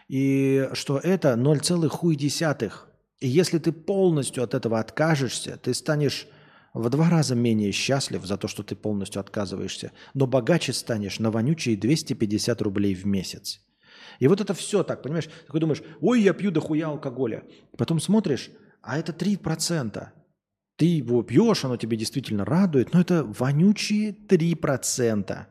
И 0.09 0.69
что 0.73 0.99
это 0.99 1.35
0,1. 1.35 2.73
И 3.21 3.29
если 3.29 3.59
ты 3.59 3.71
полностью 3.71 4.43
от 4.43 4.55
этого 4.55 4.81
откажешься, 4.81 5.57
ты 5.63 5.75
станешь 5.75 6.27
в 6.75 6.91
два 6.91 7.09
раза 7.09 7.37
менее 7.37 7.73
счастлив 7.73 8.25
за 8.27 8.37
то, 8.37 8.49
что 8.49 8.63
ты 8.65 8.75
полностью 8.75 9.21
отказываешься, 9.21 9.93
но 10.13 10.27
богаче 10.27 10.73
станешь 10.73 11.21
на 11.21 11.31
вонючие 11.31 11.77
250 11.77 12.61
рублей 12.63 12.95
в 12.95 13.07
месяц. 13.07 13.61
И 14.19 14.27
вот 14.27 14.41
это 14.41 14.55
все 14.55 14.83
так, 14.83 15.03
понимаешь? 15.03 15.29
Ты 15.51 15.59
думаешь, 15.59 15.83
ой, 16.01 16.21
я 16.21 16.33
пью 16.33 16.51
дохуя 16.51 16.89
алкоголя. 16.89 17.45
Потом 17.79 18.01
смотришь, 18.01 18.51
а 18.83 18.99
это 18.99 19.13
3%. 19.13 20.09
Ты 20.77 20.85
его 20.85 21.23
пьешь, 21.23 21.65
оно 21.65 21.77
тебе 21.77 21.97
действительно 21.97 22.45
радует, 22.45 22.93
но 22.93 23.01
это 23.01 23.23
вонючие 23.25 24.11
3%. 24.11 25.47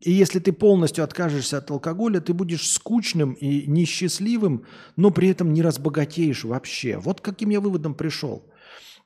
И 0.00 0.10
если 0.10 0.40
ты 0.40 0.52
полностью 0.52 1.04
откажешься 1.04 1.58
от 1.58 1.70
алкоголя, 1.70 2.20
ты 2.20 2.32
будешь 2.32 2.70
скучным 2.70 3.32
и 3.32 3.66
несчастливым, 3.66 4.64
но 4.96 5.10
при 5.10 5.28
этом 5.28 5.52
не 5.52 5.62
разбогатеешь 5.62 6.44
вообще. 6.44 6.98
Вот 6.98 7.20
каким 7.20 7.50
я 7.50 7.60
выводом 7.60 7.94
пришел. 7.94 8.50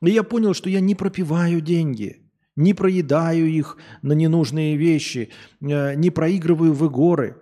И 0.02 0.10
я 0.10 0.22
понял, 0.22 0.54
что 0.54 0.70
я 0.70 0.80
не 0.80 0.94
пропиваю 0.94 1.60
деньги, 1.60 2.30
не 2.56 2.74
проедаю 2.74 3.46
их 3.48 3.76
на 4.02 4.12
ненужные 4.12 4.76
вещи, 4.76 5.30
э, 5.60 5.94
не 5.94 6.10
проигрываю 6.10 6.72
в 6.72 6.84
игоры. 6.86 7.36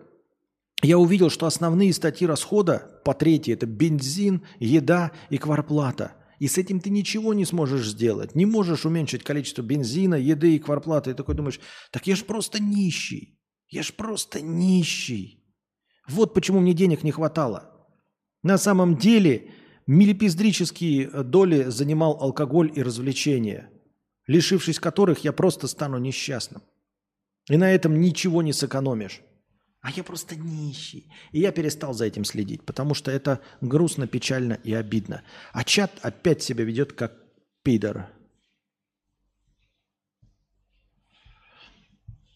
Я 0.83 0.99
увидел, 0.99 1.31
что 1.31 1.47
основные 1.47 1.93
статьи 1.93 2.27
расхода 2.27 3.01
по 3.05 3.15
третьей– 3.15 3.55
это 3.55 3.67
бензин, 3.67 4.43
еда 4.59 5.13
и 5.31 5.39
кварплата. 5.39 6.13
И 6.39 6.47
с 6.47 6.57
этим 6.57 6.81
ты 6.81 6.91
ничего 6.91 7.35
не 7.35 7.45
сможешь 7.45 7.89
сделать. 7.89 8.37
Не 8.37 8.47
можешь 8.47 8.87
уменьшить 8.87 9.25
количество 9.25 9.63
бензина, 9.63 10.15
еды 10.15 10.55
и 10.55 10.59
кварплаты. 10.61 11.11
И 11.11 11.15
такой 11.15 11.35
думаешь, 11.35 11.59
так 11.91 12.07
я 12.07 12.15
ж 12.15 12.25
просто 12.25 12.63
нищий. 12.63 13.41
Я 13.69 13.83
ж 13.83 13.93
просто 13.93 14.41
нищий. 14.41 15.45
Вот 16.09 16.35
почему 16.35 16.61
мне 16.61 16.75
денег 16.75 17.03
не 17.03 17.11
хватало. 17.11 17.75
На 18.43 18.57
самом 18.57 18.97
деле 18.97 19.51
Милипиздрические 19.89 21.09
доли 21.24 21.65
занимал 21.70 22.19
алкоголь 22.20 22.70
и 22.74 22.82
развлечения, 22.82 23.70
лишившись 24.27 24.78
которых 24.78 25.24
я 25.24 25.32
просто 25.32 25.66
стану 25.66 25.97
несчастным. 25.97 26.62
И 27.48 27.56
на 27.56 27.73
этом 27.73 27.98
ничего 27.98 28.43
не 28.43 28.52
сэкономишь. 28.52 29.23
А 29.81 29.90
я 29.90 30.05
просто 30.05 30.36
нищий. 30.36 31.10
И 31.32 31.40
я 31.40 31.52
перестал 31.52 31.94
за 31.94 32.05
этим 32.05 32.27
следить, 32.27 32.66
потому 32.66 32.93
что 32.93 33.10
это 33.10 33.40
грустно, 33.62 34.06
печально 34.06 34.60
и 34.62 34.74
обидно. 34.74 35.23
А 35.55 35.65
чат 35.65 35.90
опять 36.02 36.43
себя 36.43 36.65
ведет 36.65 36.93
как 36.93 37.15
пидор. 37.62 38.10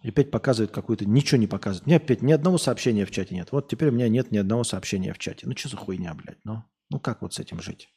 И 0.03 0.09
опять 0.09 0.31
показывает 0.31 0.71
какую-то... 0.71 1.05
Ничего 1.05 1.39
не 1.39 1.47
показывает. 1.47 1.85
Мне 1.85 1.97
опять 1.97 2.23
ни 2.23 2.33
одного 2.33 2.57
сообщения 2.57 3.05
в 3.05 3.11
чате 3.11 3.35
нет. 3.35 3.53
Вот 3.53 3.69
теперь 3.69 3.91
у 3.91 3.93
меня 3.93 4.09
нет 4.09 4.31
ни 4.31 4.39
одного 4.39 4.65
сообщения 4.65 5.13
в 5.13 5.19
чате. 5.19 5.47
Ну 5.47 5.55
что 5.55 5.69
за 5.69 5.77
хуйня, 5.77 6.15
блядь, 6.15 6.43
ну? 6.45 6.65
Ну 6.93 7.01
как 7.01 7.23
вот 7.23 7.33
с 7.33 7.39
этим 7.39 7.63
жить? 7.63 7.89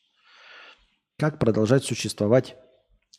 Как 1.18 1.38
продолжать 1.38 1.84
существовать 1.84 2.56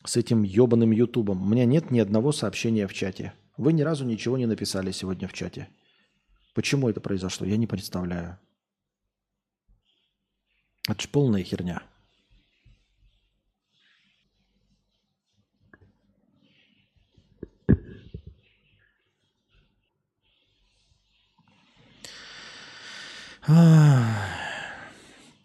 с 0.07 0.17
этим 0.17 0.43
ебаным 0.43 0.91
ютубом? 0.91 1.43
У 1.43 1.45
меня 1.45 1.67
нет 1.67 1.91
ни 1.91 2.01
одного 2.01 2.33
сообщения 2.33 2.89
в 2.89 2.95
чате. 2.95 3.35
Вы 3.59 3.75
ни 3.75 3.83
разу 3.83 4.07
ничего 4.07 4.39
не 4.39 4.47
написали 4.47 4.91
сегодня 4.91 5.29
в 5.29 5.35
чате. 5.35 5.69
Почему 6.55 6.89
это 6.89 7.03
произошло? 7.03 7.47
Я 7.47 7.59
не 7.59 7.67
представляю. 7.67 8.39
Это 10.89 11.03
ж 11.03 11.09
полная 11.11 11.43
херня. 11.43 11.83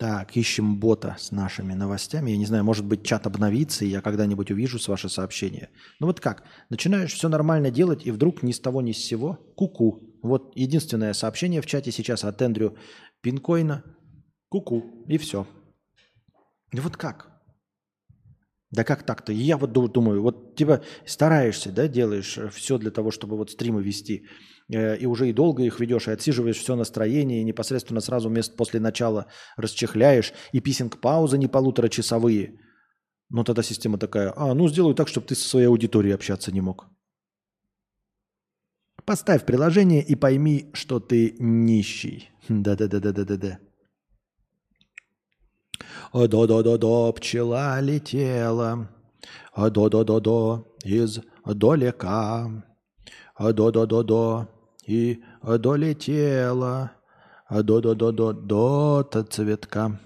Так, 0.02 0.36
ищем 0.36 0.80
бота 0.80 1.16
с 1.20 1.32
нашими 1.32 1.76
новостями. 1.76 2.32
Я 2.32 2.38
не 2.38 2.48
знаю, 2.48 2.64
может 2.64 2.86
быть, 2.86 3.04
чат 3.06 3.28
обновится, 3.28 3.86
и 3.86 3.90
я 3.90 4.02
когда-нибудь 4.02 4.50
увижу 4.50 4.80
с 4.80 4.88
ваши 4.88 5.10
сообщения. 5.10 5.70
Ну 6.00 6.08
вот 6.08 6.20
как? 6.20 6.44
Начинаешь 6.72 7.14
все 7.14 7.30
нормально 7.30 7.70
делать, 7.70 8.08
и 8.08 8.10
вдруг 8.10 8.42
ни 8.42 8.52
с 8.52 8.60
того 8.60 8.82
ни 8.82 8.94
с 8.94 8.98
сего 8.98 9.36
куку. 9.56 10.02
Вот 10.24 10.54
единственное 10.56 11.14
сообщение 11.14 11.62
в 11.62 11.68
чате 11.68 11.92
сейчас 11.92 12.24
от 12.24 12.42
Эндрю 12.42 12.76
Пинкоина. 13.22 13.84
Куку. 14.50 15.06
И 15.08 15.20
все. 15.20 15.46
И 16.74 16.80
вот 16.80 16.98
как? 16.98 17.32
Да 18.72 18.84
как 18.84 19.04
так-то? 19.04 19.32
Я 19.32 19.58
вот 19.58 19.72
ду- 19.72 19.88
думаю, 19.88 20.24
вот 20.24 20.56
типа 20.56 20.82
стараешься, 21.06 21.72
да, 21.72 21.88
делаешь 21.88 22.40
все 22.52 22.80
для 22.80 22.90
того, 22.90 23.12
чтобы 23.12 23.38
вот 23.38 23.52
стримы 23.52 23.84
вести, 23.84 24.24
э, 24.24 24.61
и 24.72 25.06
уже 25.06 25.30
и 25.30 25.34
долго 25.34 25.64
их 25.64 25.80
ведешь, 25.80 26.08
и 26.08 26.12
отсиживаешь 26.12 26.58
все 26.58 26.76
настроение, 26.76 27.42
и 27.42 27.44
непосредственно 27.44 28.02
сразу 28.02 28.30
мест 28.30 28.56
после 28.56 28.80
начала 28.80 29.26
расчехляешь, 29.58 30.34
и 30.54 30.62
писинг-паузы 30.62 31.38
не 31.38 31.48
полуторачасовые. 31.48 32.60
Но 33.30 33.44
тогда 33.44 33.64
система 33.64 33.98
такая, 33.98 34.34
а, 34.36 34.54
ну 34.54 34.68
сделаю 34.68 34.96
так, 34.96 35.08
чтобы 35.08 35.28
ты 35.28 35.36
со 35.36 35.48
своей 35.48 35.68
аудиторией 35.68 36.16
общаться 36.16 36.52
не 36.52 36.62
мог. 36.62 36.88
Поставь 39.06 39.46
приложение 39.46 40.04
и 40.04 40.16
пойми, 40.16 40.70
что 40.74 41.00
ты 41.00 41.36
нищий. 41.40 42.30
Да-да-да-да-да-да. 42.50 43.60
До-до-до-до, 46.14 47.14
пчела 47.14 47.82
летела, 47.82 48.90
до-до-до-до, 49.56 50.68
издалека, 50.84 52.50
до-до-до-до, 53.40 54.50
и 54.88 55.24
долетела, 55.42 56.92
до-до-до-до, 57.50 58.34
до 58.34 59.24
цветка. 59.30 60.00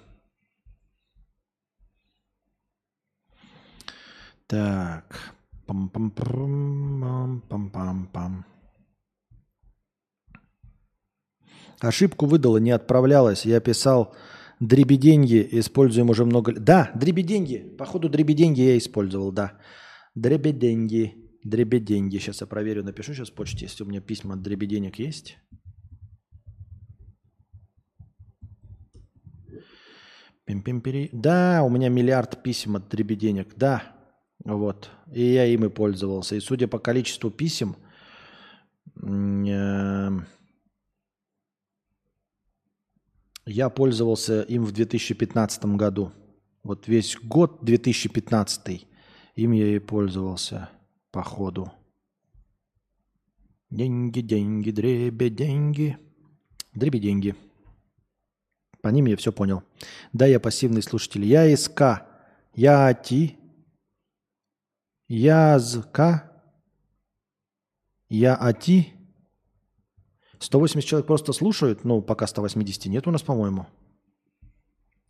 Так, 4.48 5.34
пам-пам-пам, 5.68 7.42
пам-пам-пам. 7.50 8.46
Ошибку 11.82 12.26
выдала, 12.28 12.58
не 12.58 12.72
отправлялась. 12.72 13.46
Я 13.46 13.60
писал 13.60 14.16
дребеденьги, 14.60 15.48
используем 15.52 16.10
уже 16.10 16.26
много... 16.26 16.54
Да, 16.54 16.92
дребеденьги. 16.96 17.76
Походу, 17.78 18.10
дребеденьги 18.10 18.62
я 18.62 18.78
использовал, 18.78 19.32
да. 19.32 19.54
Дребеденьги. 20.16 21.25
Дребеденьги. 21.46 22.18
Сейчас 22.18 22.42
я 22.42 22.48
проверю, 22.48 22.84
напишу 22.84 23.14
сейчас 23.14 23.30
в 23.30 23.34
почте, 23.34 23.66
если 23.66 23.84
у 23.84 23.88
меня 23.88 24.02
письма 24.02 24.34
от 24.34 24.42
дребеденек 24.42 24.98
есть. 24.98 25.38
Пим-пим-пери. 30.46 31.10
Да, 31.12 31.62
у 31.64 31.70
меня 31.70 31.90
миллиард 31.90 32.42
писем 32.42 32.76
от 32.76 32.90
дребеденек. 32.90 33.56
Да, 33.56 33.84
вот. 34.44 34.90
И 35.14 35.22
я 35.22 35.46
им 35.46 35.66
и 35.66 35.70
пользовался. 35.70 36.36
И 36.36 36.40
судя 36.40 36.68
по 36.68 36.80
количеству 36.80 37.30
писем, 37.30 37.76
м, 38.96 39.46
э, 39.46 40.26
я 43.46 43.70
пользовался 43.70 44.42
им 44.42 44.66
в 44.66 44.72
2015 44.72 45.78
году. 45.78 46.12
Вот 46.64 46.88
весь 46.88 47.18
год 47.22 47.64
2015 47.64 48.88
им 49.36 49.52
я 49.52 49.76
и 49.76 49.80
пользовался 49.80 50.70
по 51.16 51.24
ходу. 51.24 51.72
Деньги, 53.70 54.20
деньги, 54.20 54.72
дребе, 54.72 55.30
деньги. 55.30 55.98
Дребе, 56.74 57.00
деньги. 57.00 57.36
По 58.82 58.90
ним 58.90 59.06
я 59.06 59.16
все 59.16 59.32
понял. 59.32 59.64
Да, 60.12 60.26
я 60.26 60.42
пассивный 60.42 60.82
слушатель. 60.82 61.24
Я 61.24 61.56
СК. 61.56 62.04
Я 62.54 62.88
АТИ. 62.88 63.38
Я 65.08 65.58
ЗК. 65.58 66.00
Я 68.10 68.36
АТИ. 68.36 68.94
180 70.40 70.86
человек 70.86 71.08
просто 71.08 71.32
слушают, 71.32 71.86
ну, 71.86 72.02
пока 72.02 72.28
180 72.28 72.88
нет 72.88 73.08
у 73.08 73.12
нас, 73.12 73.24
по-моему. 73.24 73.68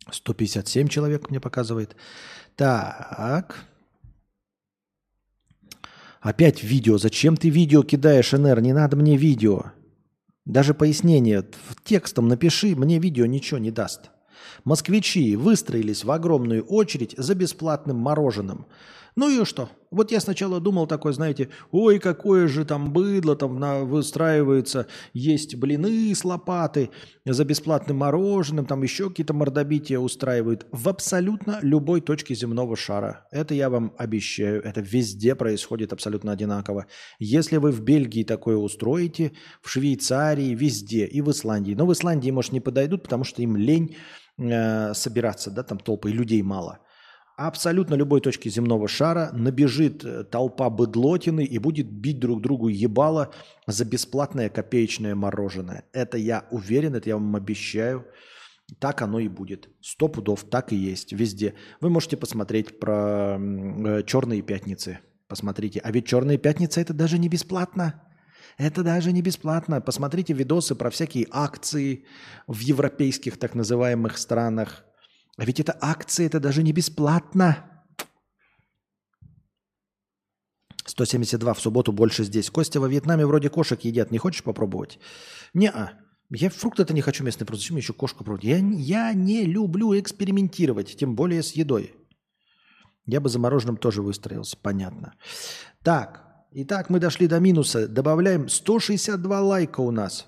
157 0.08 0.86
человек 0.86 1.30
мне 1.30 1.40
показывает. 1.40 1.96
Так. 2.54 3.66
Опять 6.26 6.64
видео. 6.64 6.98
Зачем 6.98 7.36
ты 7.36 7.50
видео 7.50 7.84
кидаешь, 7.84 8.32
НР? 8.32 8.60
Не 8.60 8.72
надо 8.72 8.96
мне 8.96 9.16
видео. 9.16 9.66
Даже 10.44 10.74
пояснение 10.74 11.44
текстом 11.84 12.26
напиши, 12.26 12.74
мне 12.74 12.98
видео 12.98 13.26
ничего 13.26 13.58
не 13.58 13.70
даст. 13.70 14.10
Москвичи 14.64 15.36
выстроились 15.36 16.02
в 16.02 16.10
огромную 16.10 16.64
очередь 16.64 17.14
за 17.16 17.36
бесплатным 17.36 17.98
мороженым. 17.98 18.66
Ну 19.16 19.30
и 19.30 19.44
что? 19.46 19.70
Вот 19.90 20.12
я 20.12 20.20
сначала 20.20 20.60
думал 20.60 20.86
такой, 20.86 21.14
знаете, 21.14 21.48
ой, 21.70 21.98
какое 21.98 22.48
же 22.48 22.66
там 22.66 22.92
быдло 22.92 23.34
там 23.34 23.58
на, 23.58 23.80
выстраивается, 23.80 24.88
есть 25.14 25.54
блины 25.54 26.14
с 26.14 26.22
лопаты 26.22 26.90
за 27.24 27.46
бесплатным 27.46 27.96
мороженым, 27.98 28.66
там 28.66 28.82
еще 28.82 29.08
какие-то 29.08 29.32
мордобития 29.32 29.98
устраивают 29.98 30.66
в 30.70 30.86
абсолютно 30.90 31.60
любой 31.62 32.02
точке 32.02 32.34
земного 32.34 32.76
шара. 32.76 33.26
Это 33.30 33.54
я 33.54 33.70
вам 33.70 33.94
обещаю, 33.96 34.62
это 34.62 34.82
везде 34.82 35.34
происходит 35.34 35.94
абсолютно 35.94 36.32
одинаково. 36.32 36.84
Если 37.18 37.56
вы 37.56 37.70
в 37.70 37.80
Бельгии 37.80 38.22
такое 38.22 38.58
устроите, 38.58 39.32
в 39.62 39.70
Швейцарии, 39.70 40.54
везде, 40.54 41.06
и 41.06 41.22
в 41.22 41.30
Исландии. 41.30 41.72
Но 41.72 41.86
в 41.86 41.92
Исландии, 41.94 42.30
может, 42.30 42.52
не 42.52 42.60
подойдут, 42.60 43.04
потому 43.04 43.24
что 43.24 43.40
им 43.40 43.56
лень 43.56 43.96
э, 44.36 44.92
собираться, 44.92 45.50
да, 45.50 45.62
там 45.62 45.78
толпы, 45.78 46.10
людей 46.10 46.42
мало 46.42 46.80
абсолютно 47.36 47.94
любой 47.94 48.20
точки 48.20 48.48
земного 48.48 48.88
шара 48.88 49.30
набежит 49.32 50.04
э, 50.04 50.24
толпа 50.24 50.70
быдлотины 50.70 51.44
и 51.44 51.58
будет 51.58 51.90
бить 51.90 52.18
друг 52.18 52.40
другу 52.40 52.68
ебало 52.68 53.30
за 53.66 53.84
бесплатное 53.84 54.48
копеечное 54.48 55.14
мороженое. 55.14 55.84
Это 55.92 56.16
я 56.16 56.46
уверен, 56.50 56.94
это 56.94 57.10
я 57.10 57.16
вам 57.16 57.36
обещаю. 57.36 58.06
Так 58.80 59.02
оно 59.02 59.20
и 59.20 59.28
будет. 59.28 59.68
Сто 59.80 60.08
пудов 60.08 60.44
так 60.44 60.72
и 60.72 60.76
есть 60.76 61.12
везде. 61.12 61.54
Вы 61.80 61.90
можете 61.90 62.16
посмотреть 62.16 62.80
про 62.80 63.38
э, 63.38 64.02
черные 64.04 64.42
пятницы. 64.42 65.00
Посмотрите. 65.28 65.80
А 65.80 65.92
ведь 65.92 66.06
черные 66.06 66.38
пятницы 66.38 66.80
это 66.80 66.94
даже 66.94 67.18
не 67.18 67.28
бесплатно. 67.28 68.02
Это 68.56 68.82
даже 68.82 69.12
не 69.12 69.20
бесплатно. 69.20 69.80
Посмотрите 69.82 70.32
видосы 70.32 70.74
про 70.74 70.88
всякие 70.88 71.26
акции 71.30 72.06
в 72.46 72.60
европейских 72.60 73.38
так 73.38 73.54
называемых 73.54 74.16
странах. 74.16 74.85
А 75.36 75.44
ведь 75.44 75.60
это 75.60 75.76
акция, 75.80 76.26
это 76.26 76.40
даже 76.40 76.62
не 76.62 76.72
бесплатно. 76.72 77.64
172 80.86 81.54
в 81.54 81.60
субботу 81.60 81.92
больше 81.92 82.24
здесь. 82.24 82.50
Костя, 82.50 82.80
во 82.80 82.88
Вьетнаме 82.88 83.26
вроде 83.26 83.50
кошек 83.50 83.80
едят. 83.82 84.10
Не 84.10 84.18
хочешь 84.18 84.42
попробовать? 84.42 84.98
Не-а. 85.52 85.92
Я 86.30 86.50
фрукты-то 86.50 86.94
не 86.94 87.02
хочу 87.02 87.22
местный 87.22 87.46
просто. 87.46 87.64
Зачем 87.64 87.76
еще 87.76 87.92
кошку 87.92 88.24
пробовать? 88.24 88.44
Я, 88.44 88.58
я 88.58 89.12
не 89.12 89.44
люблю 89.44 89.98
экспериментировать, 89.98 90.96
тем 90.96 91.14
более 91.14 91.42
с 91.42 91.52
едой. 91.52 91.94
Я 93.04 93.20
бы 93.20 93.28
за 93.28 93.38
мороженым 93.38 93.76
тоже 93.76 94.02
выстроился, 94.02 94.56
понятно. 94.60 95.14
Так, 95.82 96.46
итак, 96.52 96.90
мы 96.90 96.98
дошли 96.98 97.28
до 97.28 97.38
минуса. 97.38 97.86
Добавляем 97.86 98.48
162 98.48 99.40
лайка 99.40 99.80
у 99.80 99.90
нас 99.90 100.26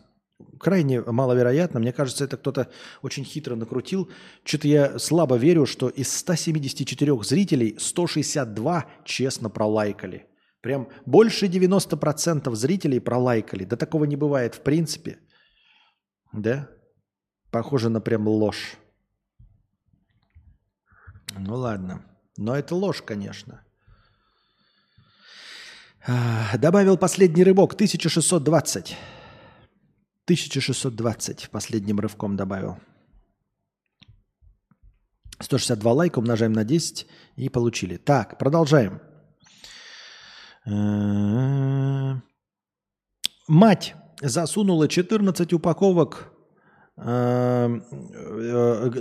крайне 0.58 1.00
маловероятно. 1.00 1.80
Мне 1.80 1.92
кажется, 1.92 2.24
это 2.24 2.36
кто-то 2.36 2.68
очень 3.02 3.24
хитро 3.24 3.56
накрутил. 3.56 4.10
Что-то 4.44 4.68
я 4.68 4.98
слабо 4.98 5.36
верю, 5.36 5.66
что 5.66 5.88
из 5.88 6.12
174 6.12 7.22
зрителей 7.22 7.76
162 7.78 8.86
честно 9.04 9.50
пролайкали. 9.50 10.26
Прям 10.60 10.88
больше 11.06 11.46
90% 11.46 12.54
зрителей 12.54 13.00
пролайкали. 13.00 13.64
Да 13.64 13.76
такого 13.76 14.04
не 14.04 14.16
бывает 14.16 14.54
в 14.54 14.60
принципе. 14.60 15.18
Да? 16.32 16.68
Похоже 17.50 17.88
на 17.88 18.00
прям 18.00 18.28
ложь. 18.28 18.76
Ну 21.38 21.54
ладно. 21.54 22.04
Но 22.36 22.54
это 22.54 22.74
ложь, 22.74 23.02
конечно. 23.02 23.64
Добавил 26.58 26.96
последний 26.96 27.44
рыбок. 27.44 27.74
1620. 27.74 28.96
1620 30.28 31.48
последним 31.50 32.00
рывком 32.00 32.36
добавил. 32.36 32.76
162 35.40 35.92
лайка 35.92 36.18
умножаем 36.18 36.52
на 36.52 36.64
10 36.64 37.06
и 37.36 37.48
получили. 37.48 37.96
Так, 37.96 38.36
продолжаем. 38.38 39.00
Мать 43.46 43.94
засунула 44.20 44.86
14 44.86 45.54
упаковок 45.54 46.30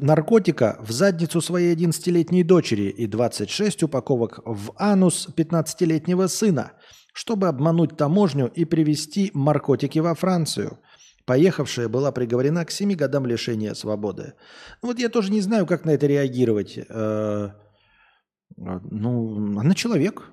наркотика 0.02 0.78
в 0.80 0.92
задницу 0.92 1.42
своей 1.42 1.76
11-летней 1.76 2.44
дочери 2.44 2.90
и 2.90 3.06
26 3.06 3.84
упаковок 3.84 4.40
в 4.46 4.72
анус 4.78 5.28
15-летнего 5.36 6.28
сына, 6.28 6.72
чтобы 7.14 7.50
обмануть 7.50 7.98
таможню 7.98 8.48
и 8.48 8.64
привезти 8.64 9.32
наркотики 9.34 10.00
во 10.00 10.16
Францию. 10.16 10.80
Поехавшая 11.28 11.90
была 11.90 12.14
приговорена 12.14 12.64
к 12.64 12.72
7 12.72 12.96
годам 12.96 13.26
лишения 13.26 13.74
свободы. 13.74 14.34
Вот 14.82 14.98
я 14.98 15.10
тоже 15.10 15.30
не 15.30 15.42
знаю, 15.42 15.66
как 15.68 15.84
на 15.86 15.92
это 15.92 16.08
реагировать. 16.08 16.80
Э, 16.90 17.50
Ну, 18.56 19.60
она 19.60 19.74
человек. 19.76 20.32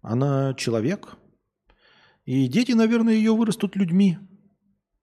Она 0.00 0.54
человек. 0.54 1.16
И 2.24 2.48
дети, 2.48 2.72
наверное, 2.72 3.14
ее 3.14 3.32
вырастут 3.32 3.76
людьми. 3.76 4.18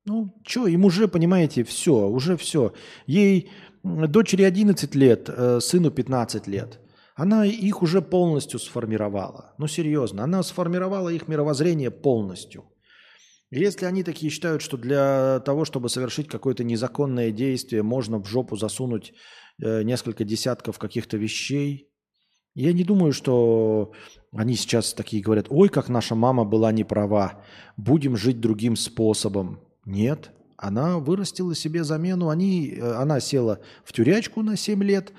Ну, 0.06 0.34
что, 0.48 0.66
им 0.68 0.86
уже, 0.86 1.08
понимаете, 1.08 1.64
все, 1.64 1.94
уже 2.08 2.36
все. 2.36 2.74
Ей 3.06 3.52
дочери 3.84 4.42
11 4.44 4.96
лет, 4.96 5.30
э, 5.30 5.60
сыну 5.60 5.92
15 5.92 6.48
лет. 6.48 6.80
Она 7.16 7.46
их 7.46 7.84
уже 7.84 8.02
полностью 8.02 8.60
сформировала. 8.60 9.54
Ну, 9.60 9.68
серьезно, 9.68 10.24
она 10.24 10.44
сформировала 10.44 11.10
их 11.10 11.28
мировоззрение 11.28 11.92
полностью. 11.92 12.64
Если 13.56 13.86
они 13.86 14.04
такие 14.04 14.30
считают, 14.30 14.62
что 14.62 14.76
для 14.76 15.40
того, 15.46 15.64
чтобы 15.64 15.88
совершить 15.88 16.28
какое-то 16.28 16.66
незаконное 16.66 17.32
действие, 17.32 17.84
можно 17.84 18.18
в 18.20 18.28
жопу 18.28 18.58
засунуть 18.58 19.14
э, 19.64 19.84
несколько 19.84 20.26
десятков 20.26 20.78
каких-то 20.78 21.16
вещей, 21.16 21.90
я 22.54 22.74
не 22.74 22.84
думаю, 22.84 23.14
что 23.14 23.94
они 24.34 24.56
сейчас 24.56 24.94
такие 24.94 25.24
говорят, 25.24 25.48
ой, 25.50 25.70
как 25.70 25.88
наша 25.88 26.16
мама 26.16 26.44
была 26.44 26.74
не 26.74 26.84
права, 26.84 27.44
будем 27.78 28.18
жить 28.18 28.42
другим 28.42 28.76
способом. 28.76 29.62
Нет, 29.86 30.32
она 30.58 31.00
вырастила 31.00 31.56
себе 31.56 31.86
замену, 31.86 32.28
они, 32.28 32.76
э, 32.76 32.92
она 32.96 33.22
села 33.22 33.62
в 33.86 33.94
тюрячку 33.94 34.42
на 34.42 34.58
7 34.58 34.84
лет, 34.84 35.14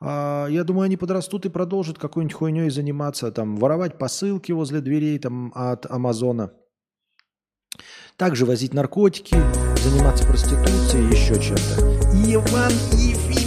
а, 0.00 0.46
я 0.48 0.62
думаю, 0.62 0.84
они 0.84 0.98
подрастут 0.98 1.46
и 1.46 1.48
продолжат 1.48 1.98
какой-нибудь 1.98 2.36
хуйней 2.36 2.70
заниматься, 2.70 3.32
там, 3.32 3.56
воровать 3.56 3.96
посылки 3.96 4.52
возле 4.52 4.82
дверей 4.82 5.18
там, 5.18 5.52
от 5.54 5.90
Амазона. 5.90 6.52
Также 8.18 8.46
возить 8.46 8.74
наркотики, 8.74 9.36
заниматься 9.80 10.26
проституцией, 10.26 11.08
еще 11.08 11.40
чем-то. 11.40 11.80
Иван 12.28 12.72
Ефимов, 12.94 13.37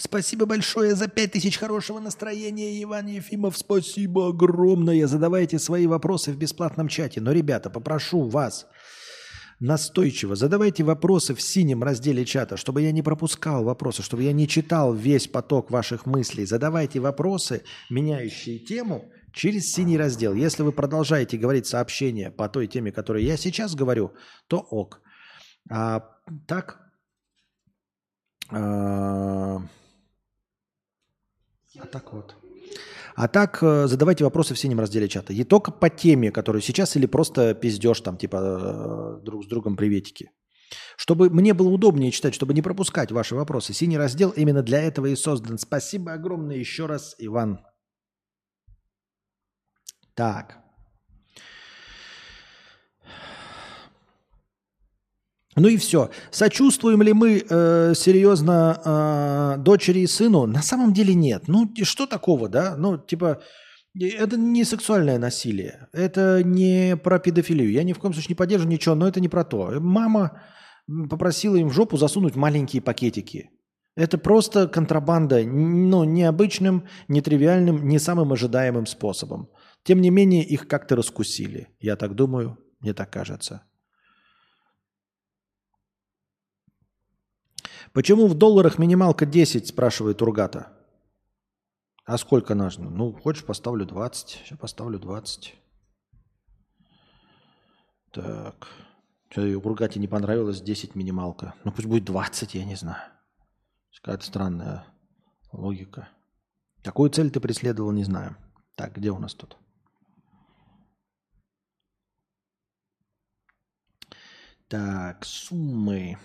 Спасибо 0.00 0.46
большое 0.46 0.94
за 0.94 1.08
5000 1.08 1.58
хорошего 1.58 2.00
настроения, 2.00 2.82
Иван 2.82 3.06
Ефимов. 3.06 3.58
Спасибо 3.58 4.28
огромное. 4.28 5.06
Задавайте 5.06 5.58
свои 5.58 5.86
вопросы 5.86 6.32
в 6.32 6.38
бесплатном 6.38 6.88
чате. 6.88 7.20
Но, 7.20 7.32
ребята, 7.32 7.68
попрошу 7.68 8.22
вас 8.22 8.66
настойчиво 9.60 10.36
задавайте 10.36 10.84
вопросы 10.84 11.34
в 11.34 11.42
синем 11.42 11.82
разделе 11.82 12.24
чата, 12.24 12.56
чтобы 12.56 12.80
я 12.80 12.92
не 12.92 13.02
пропускал 13.02 13.62
вопросы, 13.62 14.02
чтобы 14.02 14.22
я 14.22 14.32
не 14.32 14.48
читал 14.48 14.94
весь 14.94 15.28
поток 15.28 15.70
ваших 15.70 16.06
мыслей. 16.06 16.46
Задавайте 16.46 16.98
вопросы, 16.98 17.62
меняющие 17.90 18.58
тему, 18.58 19.12
через 19.34 19.70
синий 19.70 19.98
раздел. 19.98 20.32
Если 20.32 20.62
вы 20.62 20.72
продолжаете 20.72 21.36
говорить 21.36 21.66
сообщения 21.66 22.30
по 22.30 22.48
той 22.48 22.68
теме, 22.68 22.90
которую 22.90 23.22
я 23.22 23.36
сейчас 23.36 23.74
говорю, 23.74 24.14
то 24.48 24.60
ок. 24.60 25.02
А 25.70 26.08
так... 26.48 26.80
а, 28.48 29.60
а 31.78 31.86
так 31.86 32.12
вот. 32.12 32.36
А 33.14 33.28
так 33.28 33.62
э, 33.62 33.86
задавайте 33.86 34.24
вопросы 34.24 34.54
в 34.54 34.58
синем 34.58 34.80
разделе 34.80 35.08
чата. 35.08 35.32
И 35.32 35.44
только 35.44 35.72
по 35.72 35.90
теме, 35.90 36.30
которую 36.30 36.62
сейчас, 36.62 36.96
или 36.96 37.06
просто 37.06 37.54
пиздешь 37.54 38.00
там, 38.00 38.16
типа, 38.16 39.18
э, 39.20 39.24
друг 39.24 39.44
с 39.44 39.46
другом 39.46 39.76
приветики. 39.76 40.30
Чтобы 40.96 41.28
мне 41.30 41.52
было 41.52 41.68
удобнее 41.68 42.12
читать, 42.12 42.34
чтобы 42.34 42.54
не 42.54 42.62
пропускать 42.62 43.10
ваши 43.10 43.34
вопросы. 43.34 43.72
Синий 43.72 43.98
раздел 43.98 44.30
именно 44.30 44.62
для 44.62 44.80
этого 44.80 45.06
и 45.06 45.16
создан. 45.16 45.58
Спасибо 45.58 46.12
огромное 46.12 46.56
еще 46.56 46.86
раз, 46.86 47.14
Иван. 47.18 47.60
Так. 50.14 50.59
Ну 55.56 55.68
и 55.68 55.76
все. 55.76 56.10
Сочувствуем 56.30 57.02
ли 57.02 57.12
мы 57.12 57.44
э, 57.48 57.92
серьезно 57.94 58.80
э, 58.84 59.62
дочери 59.62 60.00
и 60.00 60.06
сыну? 60.06 60.46
На 60.46 60.62
самом 60.62 60.92
деле 60.92 61.14
нет. 61.14 61.44
Ну 61.48 61.72
что 61.82 62.06
такого, 62.06 62.48
да? 62.48 62.76
Ну 62.76 62.98
типа 62.98 63.42
это 63.98 64.36
не 64.36 64.64
сексуальное 64.64 65.18
насилие, 65.18 65.88
это 65.92 66.42
не 66.44 66.96
про 66.96 67.18
педофилию. 67.18 67.72
Я 67.72 67.82
ни 67.82 67.92
в 67.92 67.98
коем 67.98 68.14
случае 68.14 68.30
не 68.30 68.34
поддерживаю 68.36 68.72
ничего, 68.72 68.94
но 68.94 69.08
это 69.08 69.20
не 69.20 69.28
про 69.28 69.44
то. 69.44 69.80
Мама 69.80 70.42
попросила 71.08 71.56
им 71.56 71.68
в 71.68 71.72
жопу 71.72 71.96
засунуть 71.96 72.36
маленькие 72.36 72.82
пакетики. 72.82 73.50
Это 73.96 74.18
просто 74.18 74.68
контрабанда, 74.68 75.42
ну, 75.42 76.04
необычным, 76.04 76.86
нетривиальным, 77.08 77.88
не 77.88 77.98
самым 77.98 78.32
ожидаемым 78.32 78.86
способом. 78.86 79.50
Тем 79.82 80.00
не 80.00 80.10
менее, 80.10 80.44
их 80.44 80.68
как-то 80.68 80.94
раскусили. 80.94 81.68
Я 81.80 81.96
так 81.96 82.14
думаю, 82.14 82.58
мне 82.78 82.94
так 82.94 83.10
кажется. 83.10 83.62
Почему 87.92 88.28
в 88.28 88.34
долларах 88.34 88.78
минималка 88.78 89.26
10, 89.26 89.66
спрашивает 89.66 90.22
Ургата. 90.22 90.72
А 92.04 92.18
сколько 92.18 92.54
нужно? 92.54 92.88
Ну, 92.88 93.12
хочешь, 93.12 93.44
поставлю 93.44 93.84
20. 93.84 94.28
Сейчас 94.28 94.58
поставлю 94.58 94.98
20. 94.98 95.54
Так. 98.12 98.68
Что, 99.28 99.42
Ургате 99.42 100.00
не 100.00 100.08
понравилось 100.08 100.60
10 100.60 100.94
минималка. 100.94 101.54
Ну, 101.64 101.72
пусть 101.72 101.86
будет 101.86 102.04
20, 102.04 102.54
я 102.54 102.64
не 102.64 102.74
знаю. 102.76 103.12
Какая-то 104.02 104.24
странная 104.24 104.86
логика. 105.52 106.08
Какую 106.82 107.10
цель 107.10 107.30
ты 107.30 107.40
преследовал, 107.40 107.92
не 107.92 108.04
знаю. 108.04 108.36
Так, 108.76 108.96
где 108.96 109.10
у 109.10 109.18
нас 109.18 109.34
тут? 109.34 109.56
Так, 114.68 115.24
суммы. 115.24 116.18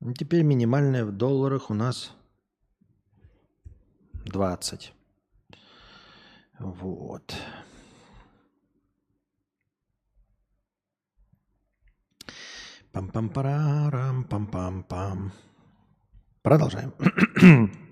Ну, 0.00 0.14
теперь 0.14 0.42
минимальная 0.42 1.04
в 1.04 1.12
долларах 1.12 1.68
у 1.68 1.74
нас 1.74 2.12
20. 4.24 4.94
Вот. 6.58 7.36
Пам-пам-парам, 12.92 14.24
пам-пам-пам. 14.24 15.32
Продолжаем. 16.42 16.94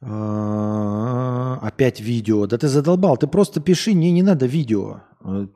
Опять 0.00 2.00
видео. 2.00 2.46
Да 2.46 2.56
ты 2.56 2.68
задолбал. 2.68 3.16
Ты 3.16 3.26
просто 3.26 3.60
пиши, 3.60 3.94
не, 3.94 4.12
не 4.12 4.22
надо 4.22 4.46
видео. 4.46 5.00
Э, 5.24 5.46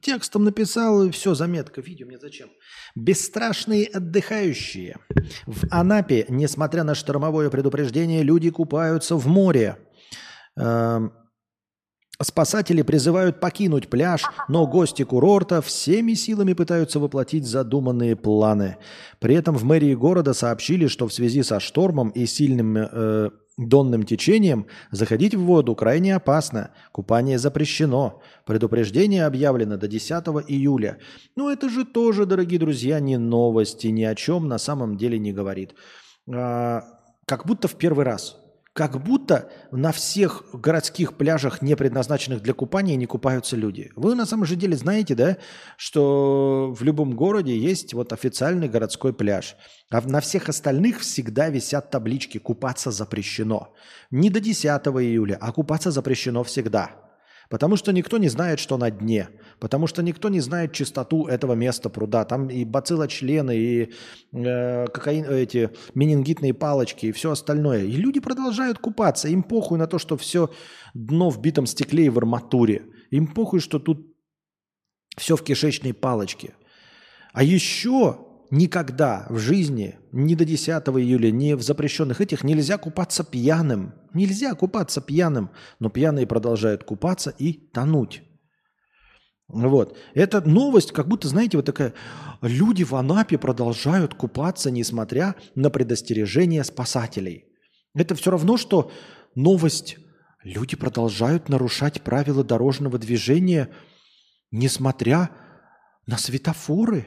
Текстом 0.00 0.44
написал, 0.44 1.04
и 1.04 1.10
все, 1.10 1.34
заметка. 1.34 1.80
Видео 1.80 2.06
мне 2.06 2.18
зачем? 2.18 2.48
Бесстрашные 2.94 3.86
отдыхающие. 3.86 4.98
В 5.46 5.66
Анапе, 5.70 6.26
несмотря 6.28 6.84
на 6.84 6.94
штормовое 6.94 7.50
предупреждение, 7.50 8.22
люди 8.22 8.50
купаются 8.50 9.16
в 9.16 9.26
море. 9.26 9.78
Эм, 10.56 11.12
Спасатели 12.20 12.82
призывают 12.82 13.38
покинуть 13.38 13.88
пляж, 13.88 14.24
но 14.48 14.66
гости 14.66 15.04
курорта 15.04 15.62
всеми 15.62 16.14
силами 16.14 16.52
пытаются 16.52 16.98
воплотить 16.98 17.46
задуманные 17.46 18.16
планы. 18.16 18.78
При 19.20 19.36
этом 19.36 19.56
в 19.56 19.62
мэрии 19.62 19.94
города 19.94 20.34
сообщили, 20.34 20.88
что 20.88 21.06
в 21.06 21.12
связи 21.12 21.44
со 21.44 21.60
штормом 21.60 22.08
и 22.08 22.26
сильным 22.26 22.76
э, 22.76 23.30
донным 23.58 24.04
течением 24.04 24.66
заходить 24.90 25.34
в 25.34 25.42
воду 25.42 25.74
крайне 25.74 26.14
опасно. 26.14 26.70
Купание 26.92 27.38
запрещено. 27.38 28.22
Предупреждение 28.46 29.26
объявлено 29.26 29.76
до 29.76 29.88
10 29.88 30.10
июля. 30.48 30.98
Ну 31.36 31.50
это 31.50 31.68
же 31.68 31.84
тоже, 31.84 32.24
дорогие 32.24 32.60
друзья, 32.60 33.00
не 33.00 33.18
новости, 33.18 33.88
ни 33.88 34.04
о 34.04 34.14
чем 34.14 34.48
на 34.48 34.58
самом 34.58 34.96
деле 34.96 35.18
не 35.18 35.32
говорит. 35.32 35.74
А, 36.32 36.84
как 37.26 37.46
будто 37.46 37.68
в 37.68 37.74
первый 37.74 38.04
раз. 38.04 38.36
Как 38.78 39.02
будто 39.02 39.50
на 39.72 39.90
всех 39.90 40.44
городских 40.52 41.14
пляжах, 41.14 41.62
не 41.62 41.74
предназначенных 41.74 42.40
для 42.42 42.54
купания, 42.54 42.94
не 42.94 43.06
купаются 43.06 43.56
люди. 43.56 43.90
Вы 43.96 44.14
на 44.14 44.24
самом 44.24 44.44
же 44.44 44.54
деле 44.54 44.76
знаете, 44.76 45.16
да, 45.16 45.36
что 45.76 46.72
в 46.78 46.84
любом 46.84 47.16
городе 47.16 47.58
есть 47.58 47.92
вот 47.92 48.12
официальный 48.12 48.68
городской 48.68 49.12
пляж. 49.12 49.56
А 49.90 50.00
на 50.02 50.20
всех 50.20 50.48
остальных 50.48 51.00
всегда 51.00 51.48
висят 51.48 51.90
таблички 51.90 52.38
«Купаться 52.38 52.92
запрещено». 52.92 53.74
Не 54.12 54.30
до 54.30 54.38
10 54.38 54.64
июля, 54.64 55.36
а 55.40 55.50
купаться 55.50 55.90
запрещено 55.90 56.44
всегда. 56.44 57.07
Потому 57.48 57.76
что 57.76 57.92
никто 57.92 58.18
не 58.18 58.28
знает, 58.28 58.58
что 58.58 58.76
на 58.76 58.90
дне. 58.90 59.28
Потому 59.58 59.86
что 59.86 60.02
никто 60.02 60.28
не 60.28 60.40
знает 60.40 60.72
чистоту 60.72 61.26
этого 61.26 61.54
места 61.54 61.88
пруда. 61.88 62.24
Там 62.24 62.48
и 62.50 62.64
бациллочлены, 62.64 63.56
и 63.56 63.92
э, 64.32 64.86
кокаин, 64.86 65.24
эти 65.24 65.70
менингитные 65.94 66.52
палочки, 66.52 67.06
и 67.06 67.12
все 67.12 67.30
остальное. 67.30 67.84
И 67.84 67.92
люди 67.92 68.20
продолжают 68.20 68.78
купаться. 68.78 69.28
Им 69.28 69.42
похуй 69.42 69.78
на 69.78 69.86
то, 69.86 69.98
что 69.98 70.16
все 70.18 70.50
дно 70.92 71.30
в 71.30 71.40
битом 71.40 71.66
стекле 71.66 72.06
и 72.06 72.10
в 72.10 72.18
арматуре. 72.18 72.82
Им 73.10 73.26
похуй, 73.26 73.60
что 73.60 73.78
тут 73.78 74.14
все 75.16 75.34
в 75.34 75.42
кишечной 75.42 75.94
палочке. 75.94 76.54
А 77.32 77.42
еще 77.42 78.27
никогда 78.50 79.26
в 79.28 79.38
жизни, 79.38 79.98
ни 80.12 80.34
до 80.34 80.44
10 80.44 80.68
июля, 80.68 81.30
ни 81.30 81.54
в 81.54 81.62
запрещенных 81.62 82.20
этих, 82.20 82.44
нельзя 82.44 82.78
купаться 82.78 83.24
пьяным. 83.24 83.94
Нельзя 84.14 84.54
купаться 84.54 85.00
пьяным. 85.00 85.50
Но 85.78 85.90
пьяные 85.90 86.26
продолжают 86.26 86.84
купаться 86.84 87.34
и 87.38 87.52
тонуть. 87.52 88.22
Вот. 89.48 89.96
Это 90.14 90.42
новость, 90.42 90.92
как 90.92 91.08
будто, 91.08 91.26
знаете, 91.28 91.56
вот 91.56 91.66
такая, 91.66 91.94
люди 92.42 92.84
в 92.84 92.94
Анапе 92.94 93.38
продолжают 93.38 94.14
купаться, 94.14 94.70
несмотря 94.70 95.34
на 95.54 95.70
предостережение 95.70 96.64
спасателей. 96.64 97.46
Это 97.94 98.14
все 98.14 98.30
равно, 98.30 98.58
что 98.58 98.92
новость, 99.34 99.96
люди 100.44 100.76
продолжают 100.76 101.48
нарушать 101.48 102.02
правила 102.02 102.44
дорожного 102.44 102.98
движения, 102.98 103.70
несмотря 104.50 105.30
на 106.06 106.18
светофоры. 106.18 107.06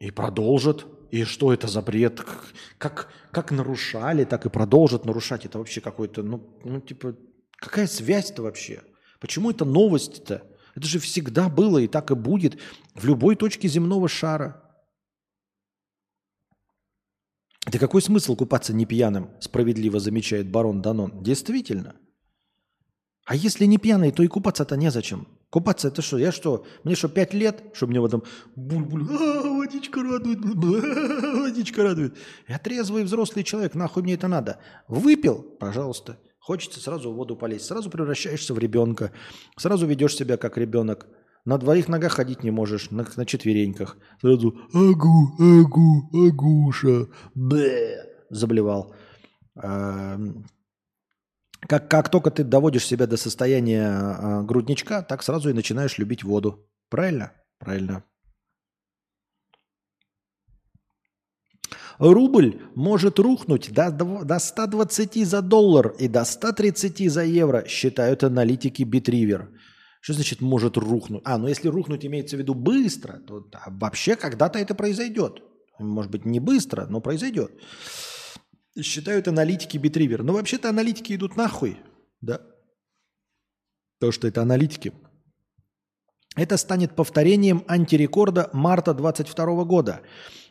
И 0.00 0.10
продолжат. 0.10 0.86
И 1.10 1.24
что 1.24 1.52
это 1.52 1.68
за 1.68 1.82
бред? 1.82 2.20
Как, 2.78 3.12
как, 3.30 3.50
нарушали, 3.50 4.24
так 4.24 4.46
и 4.46 4.48
продолжат 4.48 5.04
нарушать. 5.04 5.44
Это 5.44 5.58
вообще 5.58 5.80
какой-то, 5.80 6.22
ну, 6.22 6.58
ну 6.64 6.80
типа, 6.80 7.16
какая 7.56 7.86
связь-то 7.86 8.42
вообще? 8.42 8.82
Почему 9.20 9.50
это 9.50 9.64
новость-то? 9.64 10.42
Это 10.74 10.86
же 10.86 10.98
всегда 10.98 11.48
было 11.48 11.78
и 11.78 11.88
так 11.88 12.10
и 12.10 12.14
будет 12.14 12.58
в 12.94 13.04
любой 13.04 13.36
точке 13.36 13.68
земного 13.68 14.08
шара. 14.08 14.64
Да 17.66 17.78
какой 17.78 18.00
смысл 18.00 18.36
купаться 18.36 18.72
не 18.72 18.86
пьяным, 18.86 19.30
справедливо 19.40 20.00
замечает 20.00 20.50
барон 20.50 20.80
Данон. 20.80 21.22
Действительно. 21.22 21.96
А 23.26 23.36
если 23.36 23.66
не 23.66 23.78
пьяный, 23.78 24.12
то 24.12 24.22
и 24.22 24.28
купаться-то 24.28 24.76
незачем. 24.76 25.28
Купаться 25.50 25.88
это 25.88 26.00
что? 26.00 26.16
Я 26.16 26.30
что? 26.30 26.64
Мне 26.84 26.94
что, 26.94 27.08
пять 27.08 27.34
лет, 27.34 27.64
чтобы 27.72 27.90
мне 27.90 28.00
в 28.00 28.04
этом 28.04 28.22
буль-буль, 28.54 29.04
а, 29.10 29.42
водичка 29.42 30.00
радует, 30.00 30.38
а, 30.44 31.36
водичка 31.36 31.82
радует. 31.82 32.16
Я 32.46 32.58
трезвый 32.58 33.02
взрослый 33.02 33.42
человек, 33.42 33.74
нахуй 33.74 34.04
мне 34.04 34.14
это 34.14 34.28
надо. 34.28 34.60
Выпил, 34.86 35.42
пожалуйста. 35.58 36.18
Хочется 36.38 36.80
сразу 36.80 37.12
в 37.12 37.16
воду 37.16 37.36
полезть. 37.36 37.66
Сразу 37.66 37.90
превращаешься 37.90 38.54
в 38.54 38.58
ребенка. 38.58 39.12
Сразу 39.56 39.86
ведешь 39.86 40.16
себя 40.16 40.36
как 40.36 40.56
ребенок. 40.56 41.06
На 41.44 41.58
двоих 41.58 41.88
ногах 41.88 42.12
ходить 42.12 42.44
не 42.44 42.50
можешь, 42.50 42.90
на, 42.90 43.06
на 43.16 43.26
четвереньках. 43.26 43.96
Сразу 44.20 44.56
агу, 44.72 45.34
агу, 45.38 46.10
агуша, 46.28 47.08
бе, 47.34 48.04
заблевал. 48.30 48.94
Как, 51.68 51.90
как 51.90 52.08
только 52.08 52.30
ты 52.30 52.44
доводишь 52.44 52.86
себя 52.86 53.06
до 53.06 53.16
состояния 53.16 53.86
э, 53.90 54.42
грудничка, 54.42 55.02
так 55.02 55.22
сразу 55.22 55.50
и 55.50 55.54
начинаешь 55.54 55.98
любить 55.98 56.24
воду. 56.24 56.66
Правильно? 56.88 57.32
Правильно. 57.58 58.04
Рубль 61.98 62.62
может 62.74 63.18
рухнуть 63.18 63.72
до, 63.72 63.90
до 63.90 64.38
120 64.38 65.26
за 65.26 65.42
доллар 65.42 65.94
и 65.98 66.08
до 66.08 66.24
130 66.24 67.10
за 67.10 67.24
евро, 67.24 67.66
считают 67.68 68.24
аналитики 68.24 68.84
Bitриver. 68.84 69.48
Что 70.00 70.14
значит 70.14 70.40
может 70.40 70.78
рухнуть? 70.78 71.20
А, 71.26 71.36
ну 71.36 71.46
если 71.46 71.68
рухнуть 71.68 72.06
имеется 72.06 72.36
в 72.36 72.38
виду 72.38 72.54
быстро, 72.54 73.18
то 73.18 73.40
да, 73.40 73.64
вообще 73.66 74.16
когда-то 74.16 74.58
это 74.58 74.74
произойдет. 74.74 75.42
Может 75.78 76.10
быть 76.10 76.24
не 76.24 76.40
быстро, 76.40 76.86
но 76.86 77.02
произойдет 77.02 77.52
считают 78.78 79.28
аналитики 79.28 79.78
Битривер. 79.78 80.22
Но 80.22 80.32
вообще-то 80.32 80.68
аналитики 80.68 81.14
идут 81.14 81.36
нахуй, 81.36 81.76
да? 82.20 82.40
То, 84.00 84.12
что 84.12 84.28
это 84.28 84.42
аналитики. 84.42 84.92
Это 86.36 86.56
станет 86.56 86.94
повторением 86.94 87.64
антирекорда 87.66 88.50
марта 88.52 88.94
2022 88.94 89.64
года. 89.64 90.00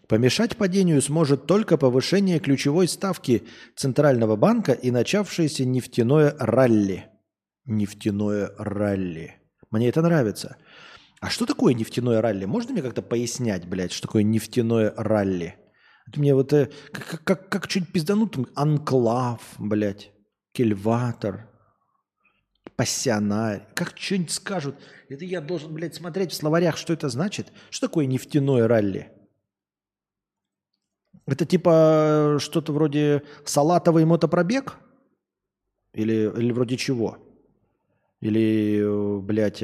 Помешать 0.08 0.58
падению 0.58 1.02
сможет 1.02 1.46
только 1.46 1.78
повышение 1.78 2.40
ключевой 2.40 2.88
ставки 2.88 3.44
Центрального 3.76 4.36
банка 4.36 4.74
и 4.74 4.91
начавшееся 4.91 5.66
нефтяное 5.66 6.36
ралли. 6.38 7.08
Нефтяное 7.66 8.52
ралли. 8.58 9.36
Мне 9.72 9.90
это 9.90 10.02
нравится. 10.02 10.58
А 11.22 11.30
что 11.30 11.46
такое 11.46 11.74
нефтяное 11.74 12.22
ралли? 12.22 12.46
Можно 12.46 12.74
мне 12.74 12.82
как-то 12.82 13.02
пояснять, 13.02 13.68
блядь, 13.68 13.91
что 13.91 14.08
такое 14.08 14.24
нефтяное 14.24 14.94
ралли? 14.98 15.58
Мне 16.15 16.34
вот 16.34 16.53
э, 16.53 16.69
как, 16.91 17.23
как, 17.23 17.49
как 17.49 17.68
чуть 17.68 17.91
пизданутым 17.91 18.48
анклав, 18.56 19.41
блядь, 19.57 20.11
кельватор, 20.52 21.49
пассионарь. 22.76 23.68
Как 23.76 23.98
что-нибудь 23.98 24.31
скажут. 24.31 24.76
Это 25.10 25.26
я 25.26 25.41
должен, 25.41 25.73
блядь, 25.73 25.95
смотреть 25.95 26.31
в 26.31 26.36
словарях, 26.36 26.77
что 26.77 26.94
это 26.94 27.10
значит. 27.10 27.52
Что 27.69 27.88
такое 27.88 28.06
нефтяное 28.06 28.68
ралли? 28.68 29.11
Это 31.26 31.45
типа 31.45 32.36
э, 32.36 32.40
что-то 32.40 32.73
вроде 32.73 33.23
салатовый 33.45 34.06
мотопробег? 34.06 34.77
Или, 35.94 36.31
или 36.38 36.52
вроде 36.52 36.77
чего? 36.77 37.18
Или, 38.22 38.80
э, 38.81 39.19
блядь, 39.19 39.64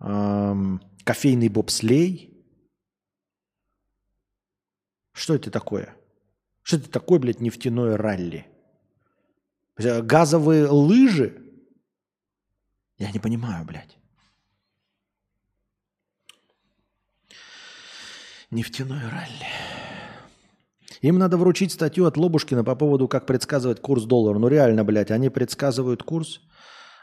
эм, 0.00 0.80
кофейный 1.04 1.48
бобслей? 1.48 2.33
Что 5.14 5.36
это 5.36 5.50
такое? 5.50 5.96
Что 6.62 6.76
это 6.76 6.90
такое, 6.90 7.20
блядь, 7.20 7.40
нефтяное 7.40 7.96
ралли? 7.96 8.46
Газовые 9.78 10.66
лыжи? 10.66 11.40
Я 12.98 13.10
не 13.12 13.20
понимаю, 13.20 13.64
блядь. 13.64 13.96
Нефтяное 18.50 19.08
ралли. 19.08 19.46
Им 21.00 21.18
надо 21.18 21.36
вручить 21.36 21.72
статью 21.72 22.06
от 22.06 22.16
Лобушкина 22.16 22.64
по 22.64 22.74
поводу, 22.74 23.08
как 23.08 23.26
предсказывать 23.26 23.80
курс 23.80 24.04
доллара. 24.04 24.38
Ну 24.38 24.48
реально, 24.48 24.84
блядь, 24.84 25.10
они 25.10 25.28
предсказывают 25.28 26.02
курс. 26.02 26.40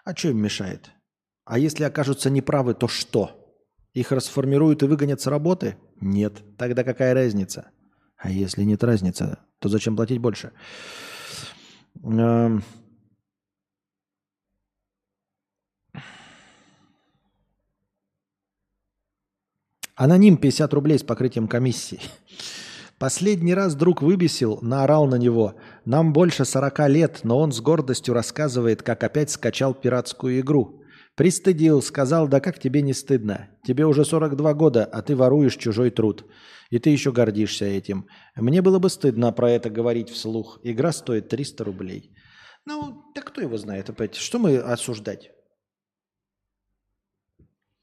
А 0.04 0.16
что 0.16 0.30
им 0.30 0.42
мешает? 0.42 0.92
А 1.46 1.58
если 1.60 1.86
окажутся 1.86 2.30
неправы, 2.30 2.74
то 2.74 2.88
что? 2.88 3.56
Их 3.94 4.12
расформируют 4.12 4.84
и 4.84 4.86
выгонят 4.86 5.22
с 5.22 5.28
работы? 5.28 5.78
Нет. 6.00 6.42
Тогда 6.58 6.84
какая 6.84 7.14
разница? 7.14 7.72
А 8.22 8.30
если 8.30 8.64
нет 8.64 8.84
разницы, 8.84 9.38
то 9.60 9.68
зачем 9.68 9.96
платить 9.96 10.20
больше? 10.20 10.52
Эм. 12.04 12.64
Аноним 19.96 20.38
50 20.38 20.74
рублей 20.74 21.00
с 21.00 21.04
покрытием 21.04 21.48
комиссии. 21.48 22.00
Последний 23.00 23.56
раз 23.56 23.74
друг 23.74 24.04
выбесил, 24.04 24.60
наорал 24.62 25.08
на 25.08 25.16
него. 25.16 25.56
Нам 25.86 26.14
больше 26.14 26.46
40 26.46 26.90
лет, 26.90 27.20
но 27.24 27.40
он 27.40 27.52
с 27.52 27.60
гордостью 27.60 28.14
рассказывает, 28.14 28.84
как 28.84 29.04
опять 29.04 29.32
скачал 29.32 29.74
пиратскую 29.74 30.40
игру. 30.42 30.81
Пристыдил, 31.16 31.82
сказал, 31.82 32.28
да 32.28 32.40
как 32.40 32.60
тебе 32.60 32.82
не 32.82 32.94
стыдно? 32.94 33.50
Тебе 33.66 33.86
уже 33.86 34.06
42 34.06 34.54
года, 34.54 34.86
а 34.86 35.02
ты 35.02 35.16
воруешь 35.16 35.58
чужой 35.58 35.92
труд. 35.92 36.26
И 36.70 36.80
ты 36.80 36.90
еще 36.90 37.12
гордишься 37.12 37.66
этим. 37.66 38.08
Мне 38.36 38.62
было 38.62 38.80
бы 38.80 38.90
стыдно 38.90 39.32
про 39.34 39.52
это 39.52 39.70
говорить 39.70 40.10
вслух. 40.10 40.60
Игра 40.64 40.94
стоит 40.94 41.28
300 41.28 41.64
рублей. 41.66 42.16
Ну, 42.66 43.12
так 43.14 43.26
кто 43.26 43.42
его 43.42 43.58
знает 43.58 43.90
опять? 43.90 44.16
Что 44.16 44.40
мы 44.40 44.58
осуждать? 44.58 45.32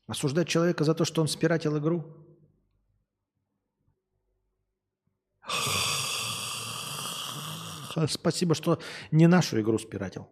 Осуждать 0.07 0.49
человека 0.49 0.85
за 0.85 0.95
то, 0.95 1.05
что 1.05 1.21
он 1.21 1.29
спиратил 1.29 1.77
игру? 1.79 2.05
Спасибо, 8.09 8.55
что 8.55 8.79
не 9.11 9.27
нашу 9.27 9.61
игру 9.61 9.79
спиратил. 9.79 10.31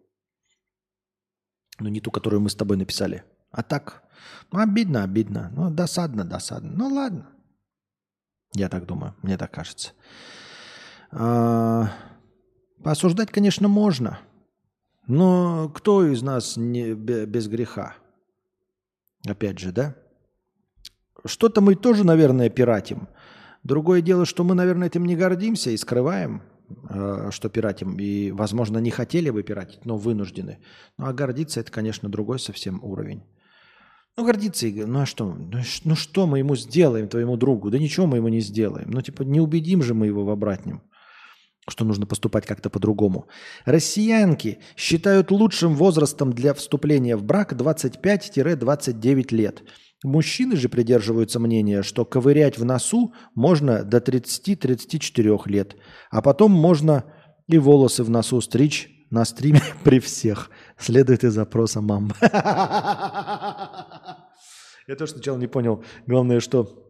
Ну, 1.79 1.89
не 1.89 2.01
ту, 2.01 2.11
которую 2.11 2.41
мы 2.41 2.51
с 2.51 2.55
тобой 2.55 2.77
написали. 2.77 3.25
А 3.51 3.63
так, 3.63 4.03
ну, 4.53 4.61
обидно, 4.61 5.03
обидно. 5.03 5.51
Ну, 5.55 5.71
досадно, 5.71 6.25
досадно. 6.25 6.73
Ну, 6.75 6.89
ладно. 6.89 7.29
Я 8.55 8.69
так 8.69 8.87
думаю, 8.87 9.15
мне 9.23 9.37
так 9.37 9.51
кажется. 9.51 9.93
А, 11.11 11.91
поосуждать, 12.83 13.31
конечно, 13.31 13.69
можно. 13.69 14.19
Но 15.07 15.69
кто 15.69 16.07
из 16.07 16.23
нас 16.23 16.57
не, 16.57 16.95
без 16.95 17.49
греха? 17.49 17.95
Опять 19.27 19.59
же, 19.59 19.73
да? 19.73 19.95
Что-то 21.25 21.61
мы 21.61 21.75
тоже, 21.75 22.05
наверное, 22.05 22.49
пиратим. 22.49 23.09
Другое 23.63 24.01
дело, 24.01 24.25
что 24.25 24.45
мы, 24.45 24.55
наверное, 24.55 24.89
этим 24.89 25.05
не 25.05 25.17
гордимся 25.17 25.71
и 25.71 25.77
скрываем. 25.77 26.43
Э, 26.91 27.31
что 27.31 27.49
пиратим, 27.49 27.99
и, 27.99 28.31
возможно, 28.31 28.79
не 28.79 28.91
хотели 28.91 29.31
бы 29.31 29.43
пиратить, 29.43 29.85
но 29.85 29.97
вынуждены. 29.97 30.59
Ну, 30.99 31.07
а 31.07 31.13
гордиться 31.13 31.61
это, 31.61 31.71
конечно, 31.73 32.09
другой 32.09 32.39
совсем 32.39 32.83
уровень. 32.83 33.23
Ну, 34.17 34.25
гордиться, 34.25 34.67
ну 34.67 35.01
а 35.01 35.07
что? 35.07 35.27
Ну, 35.27 35.59
ну 35.85 35.95
что 35.95 36.27
мы 36.27 36.39
ему 36.39 36.57
сделаем, 36.57 37.09
твоему 37.09 37.37
другу? 37.37 37.71
Да 37.71 37.79
ничего 37.79 38.07
мы 38.07 38.17
ему 38.17 38.29
не 38.29 38.41
сделаем. 38.41 38.91
Ну, 38.91 39.03
типа, 39.03 39.23
не 39.23 39.41
убедим 39.41 39.83
же 39.83 39.93
мы 39.93 40.07
его 40.07 40.25
в 40.25 40.31
обратном, 40.31 40.83
что 41.69 41.85
нужно 41.85 42.07
поступать 42.07 42.47
как-то 42.47 42.71
по-другому. 42.71 43.29
Россиянки 43.67 44.59
считают 44.75 45.31
лучшим 45.31 45.75
возрастом 45.75 46.33
для 46.33 46.55
вступления 46.55 47.17
в 47.17 47.25
брак 47.25 47.53
25-29 47.53 49.35
лет. 49.35 49.63
Мужчины 50.05 50.57
же 50.57 50.69
придерживаются 50.69 51.41
мнения, 51.41 51.83
что 51.83 52.05
ковырять 52.05 52.59
в 52.59 52.65
носу 52.65 53.15
можно 53.35 53.83
до 53.83 53.99
30-34 53.99 55.41
лет, 55.47 55.77
а 56.11 56.21
потом 56.21 56.53
можно 56.53 57.05
и 57.49 57.59
волосы 57.59 58.05
в 58.05 58.11
носу 58.11 58.41
стричь 58.41 58.91
на 59.11 59.25
стриме 59.25 59.63
при 59.85 60.01
всех. 60.01 60.51
Следует 60.79 61.25
из 61.25 61.33
запроса 61.33 61.81
мам. 61.81 62.13
Я 64.89 64.95
тоже 64.97 65.13
сначала 65.13 65.39
не 65.39 65.47
понял. 65.47 65.83
Главное, 66.07 66.41
что 66.41 66.87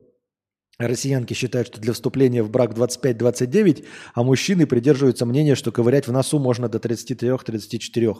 россиянки 0.79 1.33
считают, 1.35 1.69
что 1.69 1.81
для 1.81 1.93
вступления 1.93 2.43
в 2.43 2.51
брак 2.51 2.73
25-29, 2.73 3.87
а 4.15 4.23
мужчины 4.23 4.67
придерживаются 4.67 5.25
мнения, 5.27 5.55
что 5.55 5.73
ковырять 5.73 6.07
в 6.09 6.13
носу 6.13 6.39
можно 6.39 6.69
до 6.69 6.79
33-34. 6.79 8.15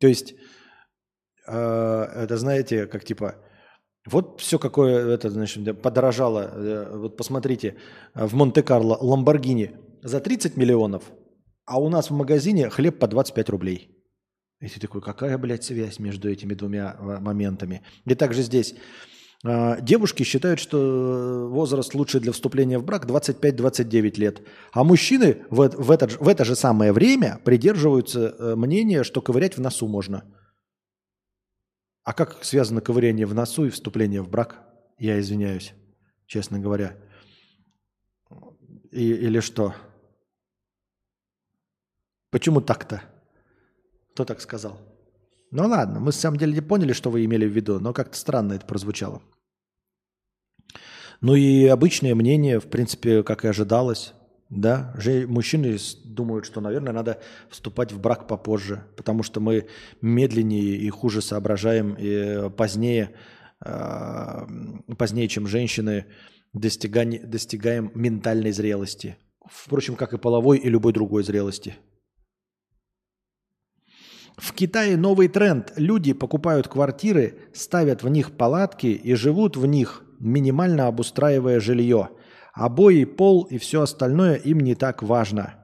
То 0.00 0.06
есть, 0.06 0.34
э, 1.48 2.02
это 2.14 2.36
знаете, 2.36 2.86
как 2.86 3.04
типа, 3.04 3.34
вот 4.10 4.40
все 4.40 4.58
какое, 4.58 5.14
это, 5.14 5.30
значит, 5.30 5.82
подорожало. 5.82 6.50
Э, 6.54 6.96
Вот 6.96 7.16
посмотрите, 7.16 7.76
э, 8.14 8.26
в 8.26 8.34
Монте-Карло 8.34 8.98
Ламборгини 9.00 9.72
за 10.02 10.20
30 10.20 10.56
миллионов, 10.56 11.02
а 11.66 11.78
у 11.80 11.88
нас 11.88 12.10
в 12.10 12.14
магазине 12.14 12.70
хлеб 12.70 12.98
по 12.98 13.06
25 13.06 13.48
рублей. 13.50 13.90
И 14.60 14.68
ты 14.68 14.80
такой, 14.80 15.02
какая, 15.02 15.38
блядь, 15.38 15.64
связь 15.64 15.98
между 15.98 16.30
этими 16.30 16.54
двумя 16.54 16.96
э, 16.98 17.20
моментами? 17.20 17.82
И 18.06 18.14
также 18.14 18.42
здесь 18.42 18.74
девушки 19.82 20.24
считают, 20.24 20.58
что 20.58 21.48
возраст 21.48 21.94
лучший 21.94 22.20
для 22.20 22.32
вступления 22.32 22.76
в 22.76 22.84
брак 22.84 23.06
25-29 23.06 24.18
лет. 24.18 24.42
А 24.72 24.82
мужчины 24.82 25.44
в, 25.48 25.68
в, 25.68 25.92
этот, 25.92 26.20
в 26.20 26.26
это 26.26 26.44
же 26.44 26.56
самое 26.56 26.92
время 26.92 27.38
придерживаются 27.44 28.34
мнения, 28.56 29.04
что 29.04 29.20
ковырять 29.20 29.56
в 29.56 29.60
носу 29.60 29.86
можно. 29.86 30.24
А 32.08 32.14
как 32.14 32.42
связано 32.42 32.80
ковыряние 32.80 33.26
в 33.26 33.34
носу 33.34 33.66
и 33.66 33.68
вступление 33.68 34.22
в 34.22 34.30
брак? 34.30 34.66
Я 34.98 35.20
извиняюсь, 35.20 35.74
честно 36.26 36.58
говоря. 36.58 36.96
И- 38.90 39.12
или 39.12 39.40
что? 39.40 39.74
Почему 42.30 42.62
так-то? 42.62 43.02
Кто 44.14 44.24
так 44.24 44.40
сказал? 44.40 44.80
Ну 45.50 45.66
ладно, 45.68 46.00
мы 46.00 46.06
на 46.06 46.12
самом 46.12 46.38
деле 46.38 46.54
не 46.54 46.62
поняли, 46.62 46.94
что 46.94 47.10
вы 47.10 47.26
имели 47.26 47.44
в 47.44 47.52
виду, 47.52 47.78
но 47.78 47.92
как-то 47.92 48.16
странно 48.16 48.54
это 48.54 48.64
прозвучало. 48.64 49.20
Ну 51.20 51.34
и 51.34 51.66
обычное 51.66 52.14
мнение, 52.14 52.58
в 52.58 52.70
принципе, 52.70 53.22
как 53.22 53.44
и 53.44 53.48
ожидалось. 53.48 54.14
Да, 54.48 54.94
мужчины 55.26 55.76
думают, 56.04 56.46
что, 56.46 56.62
наверное, 56.62 56.94
надо 56.94 57.20
вступать 57.50 57.92
в 57.92 58.00
брак 58.00 58.26
попозже, 58.26 58.84
потому 58.96 59.22
что 59.22 59.40
мы 59.40 59.66
медленнее 60.00 60.76
и 60.76 60.88
хуже 60.88 61.20
соображаем 61.20 61.94
и 61.98 62.48
позднее, 62.50 63.10
э, 63.64 64.46
позднее, 64.96 65.28
чем 65.28 65.46
женщины, 65.46 66.06
достигаем 66.54 67.90
ментальной 67.94 68.52
зрелости. 68.52 69.18
Впрочем, 69.50 69.96
как 69.96 70.14
и 70.14 70.18
половой 70.18 70.58
и 70.58 70.68
любой 70.70 70.94
другой 70.94 71.24
зрелости. 71.24 71.76
В 74.38 74.52
Китае 74.52 74.96
новый 74.96 75.28
тренд. 75.28 75.72
Люди 75.76 76.12
покупают 76.12 76.68
квартиры, 76.68 77.38
ставят 77.52 78.02
в 78.02 78.08
них 78.08 78.36
палатки 78.36 78.86
и 78.86 79.14
живут 79.14 79.56
в 79.56 79.66
них, 79.66 80.04
минимально 80.20 80.86
обустраивая 80.86 81.60
жилье. 81.60 82.10
Обои, 82.58 83.04
пол 83.04 83.44
и 83.44 83.56
все 83.58 83.82
остальное 83.82 84.34
им 84.34 84.58
не 84.60 84.74
так 84.74 85.02
важно. 85.02 85.54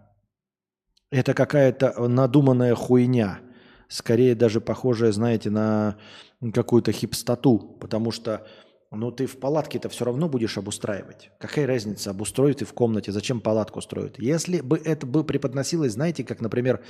Это 1.11 1.35
какая-то 1.35 2.09
надуманная 2.09 2.75
хуйня. 2.75 3.41
Скорее 3.89 4.35
даже 4.35 4.61
похожая, 4.61 5.13
знаете, 5.13 5.51
на 5.51 5.97
какую-то 6.53 6.93
хипстоту. 6.93 7.59
Потому 7.81 8.13
что 8.13 8.47
ну, 8.93 9.11
ты 9.11 9.27
в 9.27 9.39
палатке-то 9.39 9.89
все 9.89 10.05
равно 10.05 10.29
будешь 10.29 10.57
обустраивать. 10.57 11.31
Какая 11.41 11.67
разница, 11.67 12.11
обустроить 12.11 12.59
ты 12.59 12.65
в 12.65 12.73
комнате, 12.73 13.11
зачем 13.11 13.41
палатку 13.41 13.81
строят? 13.81 14.19
Если 14.19 14.61
бы 14.61 14.79
это 14.79 15.05
бы 15.05 15.25
преподносилось, 15.25 15.93
знаете, 15.93 16.23
как, 16.23 16.41
например, 16.41 16.81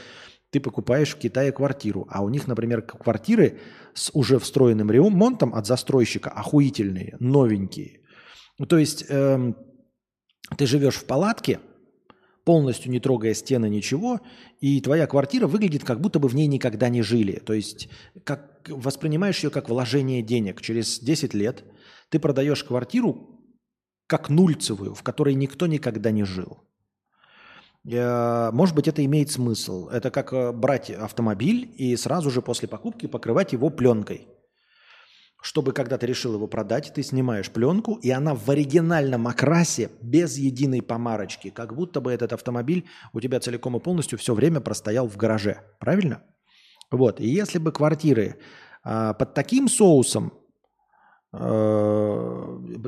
ты 0.50 0.60
покупаешь 0.60 1.14
в 1.14 1.18
Китае 1.18 1.50
квартиру, 1.50 2.06
а 2.10 2.22
у 2.22 2.28
них, 2.28 2.46
например, 2.46 2.82
квартиры 2.82 3.58
с 3.94 4.10
уже 4.12 4.38
встроенным 4.38 4.90
ремонтом 4.90 5.54
от 5.54 5.66
застройщика 5.66 6.30
охуительные, 6.30 7.16
новенькие. 7.20 8.00
Ну, 8.58 8.66
то 8.66 8.76
есть 8.78 9.06
эм, 9.08 9.56
ты 10.56 10.66
живешь 10.66 10.96
в 10.96 11.04
палатке, 11.04 11.60
полностью 12.44 12.90
не 12.90 13.00
трогая 13.00 13.34
стены, 13.34 13.68
ничего, 13.68 14.20
и 14.60 14.80
твоя 14.80 15.06
квартира 15.06 15.46
выглядит, 15.46 15.84
как 15.84 16.00
будто 16.00 16.18
бы 16.18 16.28
в 16.28 16.34
ней 16.34 16.46
никогда 16.46 16.88
не 16.88 17.02
жили. 17.02 17.40
То 17.44 17.54
есть 17.54 17.88
как, 18.24 18.68
воспринимаешь 18.68 19.42
ее 19.42 19.50
как 19.50 19.68
вложение 19.68 20.22
денег. 20.22 20.60
Через 20.60 21.00
10 21.00 21.34
лет 21.34 21.64
ты 22.10 22.18
продаешь 22.18 22.62
квартиру 22.64 23.40
как 24.06 24.28
нульцевую, 24.28 24.94
в 24.94 25.02
которой 25.02 25.34
никто 25.34 25.66
никогда 25.66 26.10
не 26.10 26.24
жил. 26.24 26.58
Э, 27.90 28.50
Может 28.52 28.74
быть, 28.74 28.88
это 28.88 29.04
имеет 29.04 29.30
смысл. 29.30 29.88
Это 29.88 30.10
как 30.10 30.32
э, 30.32 30.52
брать 30.52 30.90
автомобиль 30.90 31.72
и 31.76 31.96
сразу 31.96 32.30
же 32.30 32.42
после 32.42 32.68
покупки 32.68 33.06
покрывать 33.06 33.52
его 33.52 33.70
пленкой. 33.70 34.28
Чтобы, 35.44 35.72
когда 35.72 35.98
ты 35.98 36.06
решил 36.06 36.32
его 36.32 36.46
продать, 36.46 36.90
ты 36.94 37.02
снимаешь 37.02 37.50
пленку, 37.50 37.96
и 37.96 38.08
она 38.08 38.34
в 38.34 38.48
оригинальном 38.48 39.26
окрасе, 39.26 39.90
без 40.00 40.38
единой 40.38 40.80
помарочки, 40.80 41.50
как 41.50 41.76
будто 41.76 42.00
бы 42.00 42.10
этот 42.12 42.32
автомобиль 42.32 42.86
у 43.12 43.20
тебя 43.20 43.40
целиком 43.40 43.76
и 43.76 43.80
полностью 43.80 44.18
все 44.18 44.32
время 44.32 44.60
простоял 44.60 45.06
в 45.06 45.18
гараже. 45.18 45.60
Правильно? 45.80 46.22
Вот. 46.90 47.20
И 47.20 47.28
если 47.28 47.58
бы 47.58 47.72
квартиры 47.72 48.36
а, 48.82 49.12
под 49.12 49.34
таким 49.34 49.68
соусом 49.68 50.32
э, 51.34 51.38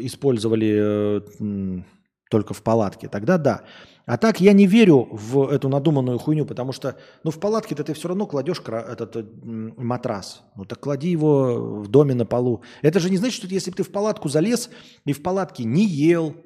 использовали 0.01 1.21
э, 1.21 1.83
только 2.31 2.55
в 2.55 2.63
палатке, 2.63 3.09
тогда 3.09 3.37
да. 3.37 3.65
А 4.07 4.17
так 4.19 4.41
я 4.41 4.53
не 4.53 4.69
верю 4.69 5.09
в 5.11 5.49
эту 5.49 5.69
надуманную 5.69 6.19
хуйню, 6.19 6.47
потому 6.47 6.73
что, 6.73 6.97
ну, 7.25 7.33
в 7.33 7.41
палатке-то 7.41 7.83
ты 7.83 7.93
все 7.93 8.07
равно 8.07 8.27
кладешь 8.27 8.61
этот 8.61 9.17
э, 9.17 9.25
матрас. 9.43 10.43
Ну, 10.55 10.65
так 10.65 10.79
клади 10.79 11.11
его 11.11 11.81
в 11.81 11.89
доме 11.89 12.15
на 12.15 12.25
полу. 12.25 12.63
Это 12.83 13.01
же 13.01 13.11
не 13.11 13.17
значит, 13.17 13.37
что 13.37 13.49
если 13.49 13.73
бы 13.73 13.77
ты 13.77 13.83
в 13.83 13.91
палатку 13.91 14.29
залез 14.29 14.71
и 15.05 15.13
в 15.13 15.25
палатке 15.25 15.65
не 15.65 15.85
ел, 15.85 16.37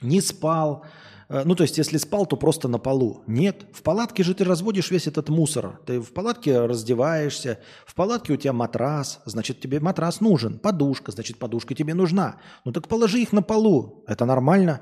не 0.00 0.22
спал, 0.22 0.86
э, 1.28 1.42
ну, 1.44 1.54
то 1.54 1.64
есть, 1.64 1.76
если 1.76 1.98
спал, 1.98 2.24
то 2.24 2.38
просто 2.38 2.66
на 2.66 2.78
полу. 2.78 3.24
Нет, 3.26 3.66
в 3.74 3.82
палатке 3.82 4.22
же 4.22 4.32
ты 4.32 4.44
разводишь 4.44 4.90
весь 4.90 5.06
этот 5.06 5.28
мусор. 5.28 5.80
Ты 5.84 6.00
в 6.00 6.14
палатке 6.14 6.64
раздеваешься, 6.64 7.58
в 7.84 7.94
палатке 7.94 8.32
у 8.32 8.36
тебя 8.36 8.54
матрас, 8.54 9.20
значит, 9.26 9.60
тебе 9.60 9.80
матрас 9.80 10.22
нужен. 10.22 10.58
Подушка, 10.58 11.12
значит, 11.12 11.38
подушка 11.38 11.74
тебе 11.74 11.92
нужна. 11.92 12.36
Ну, 12.64 12.72
так 12.72 12.88
положи 12.88 13.20
их 13.20 13.34
на 13.34 13.42
полу, 13.42 14.02
это 14.06 14.24
нормально. 14.24 14.80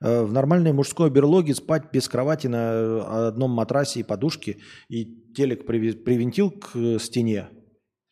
Э, 0.00 0.22
В 0.22 0.32
нормальной 0.32 0.72
мужской 0.72 1.10
берлоге 1.10 1.54
спать 1.54 1.92
без 1.92 2.08
кровати 2.08 2.46
на 2.46 2.72
э, 2.72 3.28
одном 3.28 3.50
матрасе 3.50 4.00
и 4.00 4.04
подушке, 4.04 4.58
и 4.88 5.04
телек 5.34 5.68
приви- 5.68 5.96
привинтил 6.04 6.50
к 6.50 6.76
э, 6.76 6.98
стене, 6.98 7.48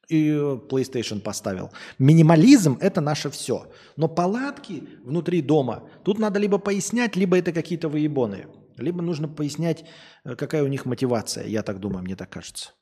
и 0.09 0.31
PlayStation 0.71 1.21
поставил. 1.21 1.71
Минимализм– 1.99 2.79
это 2.81 3.01
наше 3.01 3.31
все. 3.31 3.71
Но 3.97 4.09
палатки 4.09 4.83
внутри 5.05 5.43
дома, 5.43 5.89
тут 6.05 6.19
надо 6.19 6.39
либо 6.39 6.59
пояснять, 6.59 7.17
либо 7.17 7.37
это 7.39 7.53
какие-то 7.53 7.89
выебоны. 7.89 8.47
Либо 8.79 9.03
нужно 9.03 9.27
пояснять, 9.27 9.85
какая 10.23 10.63
у 10.63 10.69
них 10.69 10.85
мотивация. 10.85 11.47
Я 11.47 11.63
так 11.63 11.81
думаю, 11.81 12.05
мне 12.05 12.15
так 12.15 12.31
кажется. 12.31 12.73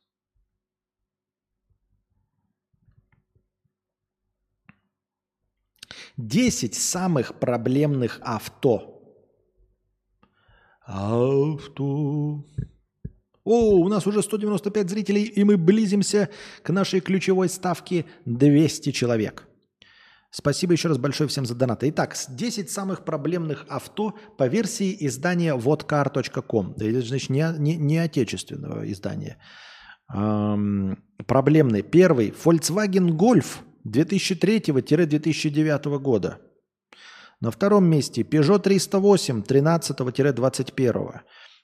Десять 6.16 6.74
самых 6.74 7.39
проблемных 7.39 8.20
авто. 8.23 8.94
Авто. 10.87 12.45
О, 13.45 13.79
у 13.79 13.89
нас 13.89 14.07
уже 14.07 14.23
195 14.23 14.91
зрителей, 14.91 15.25
и 15.25 15.43
мы 15.45 15.57
близимся 15.57 16.29
к 16.63 16.71
нашей 16.71 17.01
ключевой 17.01 17.49
ставке 17.49 18.05
200 18.25 18.93
человек. 18.93 19.49
Спасибо 20.31 20.73
еще 20.73 20.89
раз 20.89 20.99
большое 20.99 21.29
всем 21.29 21.47
за 21.47 21.55
донаты. 21.55 21.89
Итак, 21.91 22.17
с 22.17 22.27
10 22.27 22.71
самых 22.71 23.05
проблемных 23.05 23.67
авто 23.69 24.15
по 24.37 24.49
версии 24.49 24.97
издания 25.07 25.55
vodcar.com. 25.55 26.75
Это 26.77 27.03
значит 27.03 27.31
не, 27.31 27.47
не, 27.59 27.77
не 27.77 27.99
отечественного 27.99 28.91
издания. 28.91 29.39
Эм, 30.13 30.99
проблемный. 31.27 31.83
Первый. 31.83 32.31
Volkswagen 32.31 33.11
Golf 33.11 33.59
2003-2009 33.87 35.99
года. 35.99 36.41
На 37.45 37.51
втором 37.51 37.85
месте 37.85 38.23
Peugeot 38.23 38.59
308 38.59 39.43
13-21. 39.43 41.21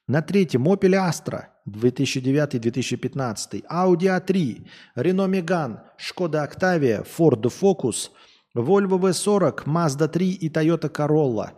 На 0.08 0.20
третьем 0.20 0.68
Opel 0.68 0.92
Astra 0.92 1.44
2009-2015. 1.66 3.64
Audi 3.66 4.06
A3, 4.06 4.66
Renault 4.94 5.30
Megane, 5.30 5.78
Skoda 5.98 6.46
Octavia, 6.46 7.02
Ford 7.02 7.48
Focus, 7.48 8.10
Volvo 8.54 8.98
V40, 8.98 9.62
Mazda 9.64 10.08
3 10.08 10.32
и 10.32 10.50
Toyota 10.50 10.90
Corolla. 10.90 11.52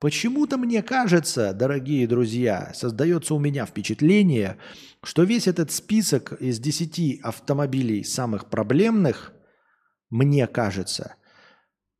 Почему-то 0.00 0.56
мне 0.56 0.82
кажется, 0.82 1.52
дорогие 1.52 2.06
друзья, 2.06 2.72
создается 2.74 3.34
у 3.34 3.38
меня 3.38 3.66
впечатление, 3.66 4.56
что 5.04 5.24
весь 5.24 5.48
этот 5.48 5.70
список 5.70 6.32
из 6.40 6.58
10 6.60 7.20
автомобилей 7.22 8.04
самых 8.04 8.48
проблемных, 8.48 9.34
мне 10.08 10.46
кажется, 10.46 11.16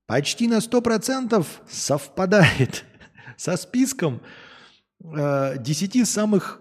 почти 0.06 0.48
на 0.48 0.58
100% 0.58 1.44
совпадает 1.68 2.84
со 3.36 3.56
списком 3.56 4.20
э, 5.02 5.58
10 5.58 6.08
самых 6.08 6.60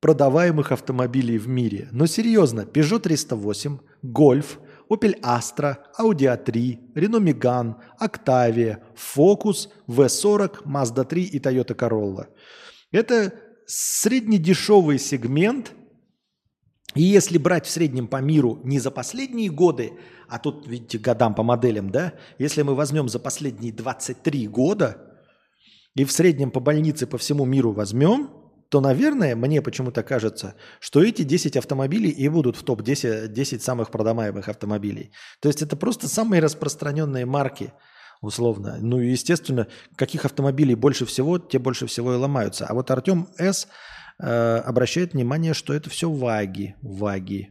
продаваемых 0.00 0.72
автомобилей 0.72 1.38
в 1.38 1.48
мире. 1.48 1.88
Но 1.92 2.06
серьезно, 2.06 2.62
Peugeot 2.62 3.00
308, 3.00 3.78
Golf, 4.02 4.58
Opel 4.90 5.20
Astra, 5.22 5.76
Audi 5.98 6.26
A3, 6.26 6.94
Renault 6.94 7.22
Megane, 7.22 7.76
Octavia, 8.00 8.80
Focus, 8.94 9.68
V40, 9.86 10.64
Mazda 10.64 11.04
3 11.04 11.22
и 11.22 11.38
Toyota 11.38 11.76
Corolla. 11.76 12.26
Это 12.90 13.32
среднедешевый 13.66 14.98
сегмент, 14.98 15.72
и 16.94 17.02
если 17.02 17.38
брать 17.38 17.66
в 17.66 17.70
среднем 17.70 18.06
по 18.06 18.20
миру 18.20 18.60
не 18.64 18.80
за 18.80 18.90
последние 18.90 19.50
годы, 19.50 19.92
а 20.32 20.38
тут, 20.38 20.66
видите, 20.66 20.98
годам 20.98 21.34
по 21.34 21.42
моделям, 21.42 21.90
да, 21.90 22.14
если 22.38 22.62
мы 22.62 22.74
возьмем 22.74 23.06
за 23.10 23.18
последние 23.18 23.70
23 23.70 24.48
года 24.48 24.96
и 25.94 26.06
в 26.06 26.10
среднем 26.10 26.50
по 26.50 26.58
больнице 26.58 27.06
по 27.06 27.18
всему 27.18 27.44
миру 27.44 27.72
возьмем, 27.72 28.30
то, 28.70 28.80
наверное, 28.80 29.36
мне 29.36 29.60
почему-то 29.60 30.02
кажется, 30.02 30.54
что 30.80 31.02
эти 31.02 31.20
10 31.20 31.58
автомобилей 31.58 32.08
и 32.08 32.28
будут 32.30 32.56
в 32.56 32.62
топ-10 32.62 33.28
10 33.28 33.62
самых 33.62 33.90
продаваемых 33.90 34.48
автомобилей. 34.48 35.12
То 35.40 35.48
есть 35.48 35.60
это 35.60 35.76
просто 35.76 36.08
самые 36.08 36.40
распространенные 36.40 37.26
марки, 37.26 37.74
условно. 38.22 38.78
Ну 38.80 39.00
и, 39.00 39.10
естественно, 39.10 39.66
каких 39.96 40.24
автомобилей 40.24 40.74
больше 40.74 41.04
всего, 41.04 41.38
те 41.38 41.58
больше 41.58 41.86
всего 41.86 42.14
и 42.14 42.16
ломаются. 42.16 42.64
А 42.64 42.72
вот 42.72 42.90
Артем 42.90 43.28
С. 43.36 43.68
Э, 44.18 44.62
обращает 44.64 45.12
внимание, 45.12 45.52
что 45.52 45.74
это 45.74 45.90
все 45.90 46.10
ваги. 46.10 46.74
Ваги. 46.80 47.50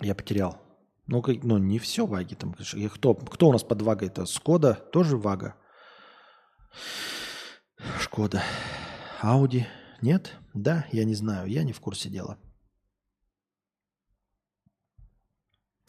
Я 0.00 0.14
потерял. 0.14 0.60
Ну, 1.06 1.22
как, 1.22 1.42
ну 1.42 1.58
не 1.58 1.78
все 1.78 2.06
ваги. 2.06 2.34
Там, 2.34 2.54
кто, 2.54 3.14
кто 3.14 3.48
у 3.48 3.52
нас 3.52 3.64
под 3.64 3.82
вагой? 3.82 4.08
Это 4.08 4.26
Скода, 4.26 4.74
тоже 4.74 5.16
вага. 5.16 5.56
Шкода. 8.00 8.42
Ауди. 9.20 9.66
Нет? 10.00 10.36
Да, 10.54 10.86
я 10.92 11.04
не 11.04 11.14
знаю. 11.14 11.48
Я 11.48 11.62
не 11.64 11.72
в 11.72 11.80
курсе 11.80 12.08
дела. 12.08 12.38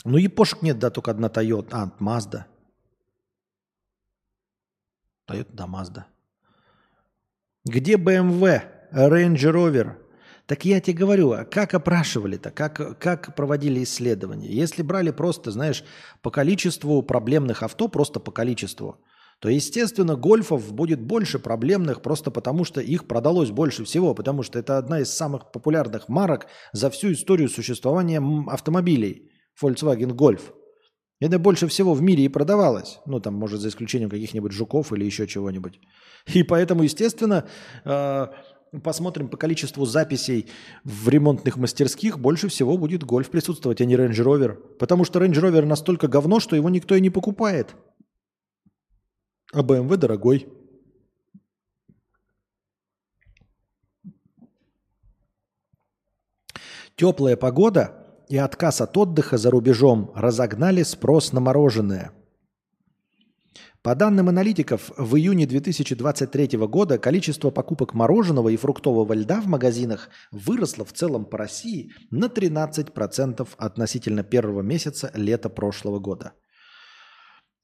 Ну, 0.03 0.17
япошек 0.17 0.61
нет, 0.63 0.79
да, 0.79 0.89
только 0.89 1.11
одна 1.11 1.27
Toyota. 1.27 1.69
А, 1.71 1.91
Mazda. 1.99 2.45
Toyota, 5.27 5.53
да, 5.53 5.65
Mazda. 5.65 6.03
Где 7.63 7.95
BMW, 7.95 8.89
Range 8.91 9.35
Rover? 9.35 9.97
Так 10.51 10.65
я 10.65 10.81
тебе 10.81 10.97
говорю, 10.97 11.31
а 11.31 11.45
как 11.45 11.73
опрашивали-то, 11.73 12.51
как, 12.51 12.99
как 12.99 13.37
проводили 13.37 13.83
исследования? 13.83 14.49
Если 14.49 14.83
брали 14.83 15.11
просто, 15.11 15.49
знаешь, 15.49 15.85
по 16.21 16.29
количеству 16.29 17.01
проблемных 17.03 17.63
авто, 17.63 17.87
просто 17.87 18.19
по 18.19 18.31
количеству, 18.31 18.97
то, 19.39 19.47
естественно, 19.47 20.17
гольфов 20.17 20.73
будет 20.73 20.99
больше 20.99 21.39
проблемных 21.39 22.01
просто 22.01 22.31
потому, 22.31 22.65
что 22.65 22.81
их 22.81 23.07
продалось 23.07 23.49
больше 23.49 23.85
всего, 23.85 24.13
потому 24.13 24.43
что 24.43 24.59
это 24.59 24.77
одна 24.77 24.99
из 24.99 25.13
самых 25.13 25.53
популярных 25.53 26.09
марок 26.09 26.47
за 26.73 26.89
всю 26.89 27.13
историю 27.13 27.47
существования 27.47 28.21
автомобилей. 28.47 29.31
Volkswagen 29.63 30.11
Golf. 30.17 30.41
Это 31.21 31.39
больше 31.39 31.67
всего 31.67 31.93
в 31.93 32.01
мире 32.01 32.25
и 32.25 32.29
продавалось. 32.29 32.99
Ну, 33.05 33.21
там, 33.21 33.35
может, 33.35 33.61
за 33.61 33.69
исключением 33.69 34.09
каких-нибудь 34.09 34.51
жуков 34.51 34.91
или 34.91 35.05
еще 35.05 35.27
чего-нибудь. 35.27 35.79
И 36.33 36.43
поэтому, 36.43 36.83
естественно, 36.83 37.45
э, 37.85 38.27
посмотрим 38.79 39.27
по 39.27 39.37
количеству 39.37 39.85
записей 39.85 40.49
в 40.83 41.09
ремонтных 41.09 41.57
мастерских, 41.57 42.19
больше 42.19 42.47
всего 42.47 42.77
будет 42.77 43.03
гольф 43.03 43.29
присутствовать, 43.29 43.81
а 43.81 43.85
не 43.85 43.95
Range 43.95 44.11
Rover. 44.11 44.55
Потому 44.77 45.03
что 45.03 45.19
Range 45.19 45.33
Rover 45.33 45.65
настолько 45.65 46.07
говно, 46.07 46.39
что 46.39 46.55
его 46.55 46.69
никто 46.69 46.95
и 46.95 47.01
не 47.01 47.09
покупает. 47.09 47.75
А 49.53 49.61
BMW 49.61 49.97
дорогой. 49.97 50.47
Теплая 56.95 57.35
погода 57.35 58.15
и 58.29 58.37
отказ 58.37 58.79
от 58.79 58.95
отдыха 58.95 59.37
за 59.37 59.49
рубежом 59.49 60.11
разогнали 60.15 60.83
спрос 60.83 61.33
на 61.33 61.41
мороженое. 61.41 62.13
По 63.83 63.95
данным 63.95 64.29
аналитиков, 64.29 64.91
в 64.95 65.15
июне 65.15 65.47
2023 65.47 66.57
года 66.67 66.99
количество 66.99 67.49
покупок 67.49 67.95
мороженого 67.95 68.49
и 68.49 68.55
фруктового 68.55 69.13
льда 69.13 69.41
в 69.41 69.47
магазинах 69.47 70.09
выросло 70.31 70.85
в 70.85 70.93
целом 70.93 71.25
по 71.25 71.39
России 71.39 71.91
на 72.11 72.25
13% 72.25 73.47
относительно 73.57 74.23
первого 74.23 74.61
месяца 74.61 75.11
лета 75.15 75.49
прошлого 75.49 75.97
года. 75.97 76.33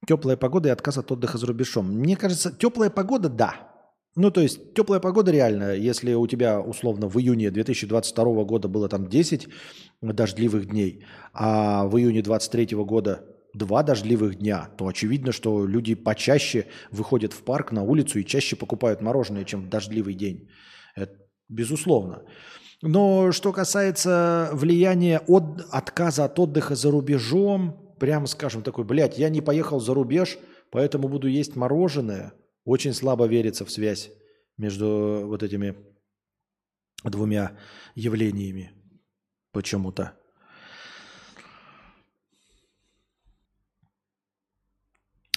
Теплая 0.08 0.38
погода 0.38 0.70
и 0.70 0.72
отказ 0.72 0.98
от 0.98 1.12
отдыха 1.12 1.38
за 1.38 1.46
рубежом. 1.46 1.86
Мне 1.86 2.16
кажется, 2.16 2.52
теплая 2.52 2.90
погода– 2.90 3.30
да. 3.30 3.54
Ну, 4.16 4.32
то 4.32 4.42
есть 4.42 4.74
теплая 4.74 5.00
погода 5.00 5.32
реально, 5.32 5.76
если 5.76 6.16
у 6.16 6.26
тебя 6.26 6.60
условно 6.60 7.08
в 7.08 7.20
июне 7.20 7.52
2022 7.52 8.44
года 8.46 8.68
было 8.68 8.90
там 8.90 9.08
10 9.08 9.48
дождливых 10.02 10.66
дней, 10.66 11.06
а 11.34 11.86
в 11.86 11.96
июне 12.00 12.24
2023 12.24 12.76
года 12.78 13.37
два 13.58 13.84
дождливых 13.84 14.36
дня, 14.36 14.70
то 14.78 14.88
очевидно, 14.88 15.32
что 15.32 15.66
люди 15.66 15.96
почаще 15.96 16.68
выходят 16.92 17.34
в 17.34 17.44
парк, 17.44 17.72
на 17.72 17.84
улицу 17.84 18.20
и 18.20 18.26
чаще 18.26 18.56
покупают 18.56 19.02
мороженое, 19.02 19.44
чем 19.44 19.64
в 19.64 19.70
дождливый 19.70 20.14
день. 20.14 20.50
Это 20.96 21.16
безусловно. 21.50 22.24
Но 22.82 23.32
что 23.32 23.52
касается 23.52 24.50
влияния 24.54 25.22
от 25.28 25.66
отказа 25.72 26.26
от 26.26 26.40
отдыха 26.40 26.76
за 26.76 26.92
рубежом, 26.92 27.96
прямо 28.00 28.28
скажем 28.28 28.62
такой, 28.62 28.84
блядь, 28.84 29.18
я 29.18 29.30
не 29.30 29.42
поехал 29.42 29.80
за 29.80 29.94
рубеж, 29.94 30.38
поэтому 30.72 31.08
буду 31.08 31.28
есть 31.28 31.56
мороженое– 31.56 32.34
очень 32.68 32.94
слабо 32.94 33.28
верится 33.28 33.64
в 33.64 33.72
связь 33.72 34.12
между 34.58 35.22
вот 35.26 35.42
этими 35.42 35.74
двумя 37.06 37.58
явлениями 37.96 38.74
почему-то. 39.54 40.20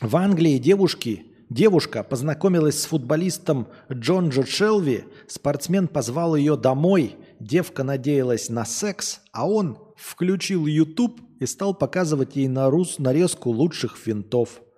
В 0.00 0.16
Англии 0.16 0.56
девушки, 0.56 1.26
девушка 1.50 2.02
познакомилась 2.02 2.80
с 2.80 2.86
футболистом 2.86 3.68
Джон 3.92 4.30
Джо 4.30 4.46
Шелви, 4.46 5.04
спортсмен 5.26 5.88
позвал 5.88 6.36
ее 6.36 6.56
домой, 6.56 7.16
девка 7.38 7.84
надеялась 7.84 8.48
на 8.48 8.64
секс, 8.64 9.20
а 9.32 9.46
он 9.46 9.78
включил 9.96 10.66
YouTube 10.66 11.20
и 11.38 11.44
стал 11.44 11.74
показывать 11.74 12.36
ей 12.36 12.48
на 12.48 12.70
рус 12.70 12.98
нарезку 12.98 13.50
лучших 13.50 13.96
финтов– 13.96 14.62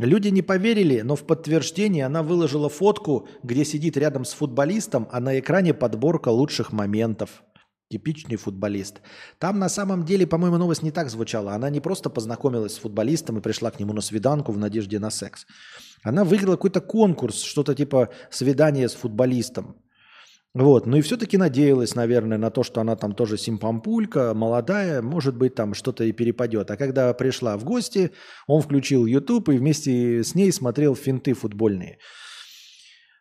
Люди 0.00 0.28
не 0.28 0.40
поверили, 0.40 1.02
но 1.02 1.14
в 1.14 1.24
подтверждение 1.24 2.06
она 2.06 2.22
выложила 2.22 2.70
фотку, 2.70 3.28
где 3.42 3.66
сидит 3.66 3.98
рядом 3.98 4.24
с 4.24 4.32
футболистом, 4.32 5.06
а 5.12 5.20
на 5.20 5.38
экране 5.38 5.74
подборка 5.74 6.30
лучших 6.30 6.72
моментов. 6.72 7.42
Типичный 7.90 8.36
футболист. 8.36 9.00
Там 9.40 9.58
на 9.58 9.68
самом 9.68 10.04
деле, 10.04 10.24
по-моему, 10.24 10.58
новость 10.58 10.84
не 10.84 10.92
так 10.92 11.10
звучала. 11.10 11.54
Она 11.54 11.70
не 11.70 11.80
просто 11.80 12.08
познакомилась 12.08 12.74
с 12.74 12.78
футболистом 12.78 13.38
и 13.38 13.40
пришла 13.40 13.72
к 13.72 13.80
нему 13.80 13.92
на 13.92 14.00
свиданку 14.00 14.52
в 14.52 14.58
надежде 14.58 15.00
на 15.00 15.10
секс. 15.10 15.44
Она 16.04 16.24
выиграла 16.24 16.54
какой-то 16.54 16.80
конкурс, 16.80 17.42
что-то 17.42 17.74
типа 17.74 18.10
свидание 18.30 18.88
с 18.88 18.94
футболистом. 18.94 19.76
Вот, 20.54 20.86
ну 20.86 20.98
и 20.98 21.00
все-таки 21.00 21.36
надеялась, 21.36 21.96
наверное, 21.96 22.38
на 22.38 22.50
то, 22.50 22.62
что 22.62 22.80
она 22.80 22.94
там 22.94 23.12
тоже 23.12 23.36
симпампулька, 23.36 24.34
молодая, 24.34 25.02
может 25.02 25.36
быть, 25.36 25.56
там 25.56 25.74
что-то 25.74 26.04
и 26.04 26.12
перепадет. 26.12 26.70
А 26.70 26.76
когда 26.76 27.12
пришла 27.12 27.56
в 27.56 27.64
гости, 27.64 28.12
он 28.46 28.62
включил 28.62 29.04
YouTube 29.04 29.48
и 29.48 29.58
вместе 29.58 30.22
с 30.22 30.36
ней 30.36 30.52
смотрел 30.52 30.94
финты 30.94 31.34
футбольные. 31.34 31.98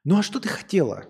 Ну 0.04 0.20
а 0.20 0.24
что 0.24 0.40
ты 0.40 0.48
хотела? 0.48 1.06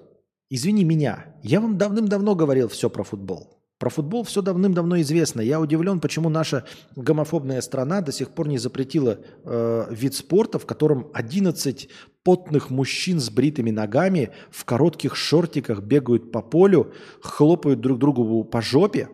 Извини 0.49 0.83
меня, 0.83 1.35
я 1.43 1.61
вам 1.61 1.77
давным-давно 1.77 2.35
говорил 2.35 2.67
все 2.67 2.89
про 2.89 3.03
футбол. 3.03 3.59
Про 3.77 3.89
футбол 3.89 4.23
все 4.23 4.41
давным-давно 4.41 4.99
известно. 5.01 5.39
Я 5.39 5.61
удивлен, 5.61 6.01
почему 6.01 6.27
наша 6.27 6.65
гомофобная 6.97 7.61
страна 7.61 8.01
до 8.01 8.11
сих 8.11 8.31
пор 8.31 8.49
не 8.49 8.57
запретила 8.57 9.19
э, 9.45 9.85
вид 9.91 10.15
спорта, 10.15 10.59
в 10.59 10.65
котором 10.65 11.09
11 11.13 11.87
потных 12.23 12.71
мужчин 12.71 13.21
с 13.21 13.29
бритыми 13.29 13.71
ногами 13.71 14.31
в 14.49 14.65
коротких 14.65 15.15
шортиках 15.15 15.81
бегают 15.81 16.33
по 16.33 16.41
полю, 16.41 16.93
хлопают 17.21 17.79
друг 17.79 17.99
другу 17.99 18.43
по 18.43 18.61
жопе 18.61 19.07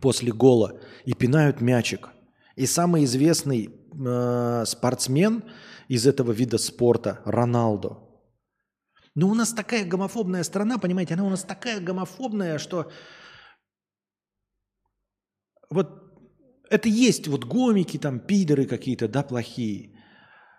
после 0.00 0.32
гола 0.32 0.80
и 1.04 1.12
пинают 1.12 1.60
мячик. 1.60 2.08
И 2.56 2.64
самый 2.64 3.04
известный 3.04 3.70
э, 3.92 4.64
спортсмен 4.66 5.42
из 5.88 6.06
этого 6.06 6.32
вида 6.32 6.56
спорта 6.56 7.20
Роналдо. 7.26 8.11
Но 9.14 9.28
у 9.28 9.34
нас 9.34 9.52
такая 9.52 9.84
гомофобная 9.84 10.42
страна, 10.42 10.78
понимаете, 10.78 11.14
она 11.14 11.24
у 11.24 11.30
нас 11.30 11.42
такая 11.42 11.80
гомофобная, 11.80 12.58
что 12.58 12.90
вот 15.68 16.02
это 16.70 16.88
есть 16.88 17.28
вот 17.28 17.44
гомики, 17.44 17.98
там, 17.98 18.20
пидоры 18.20 18.64
какие-то, 18.64 19.08
да, 19.08 19.22
плохие. 19.22 19.98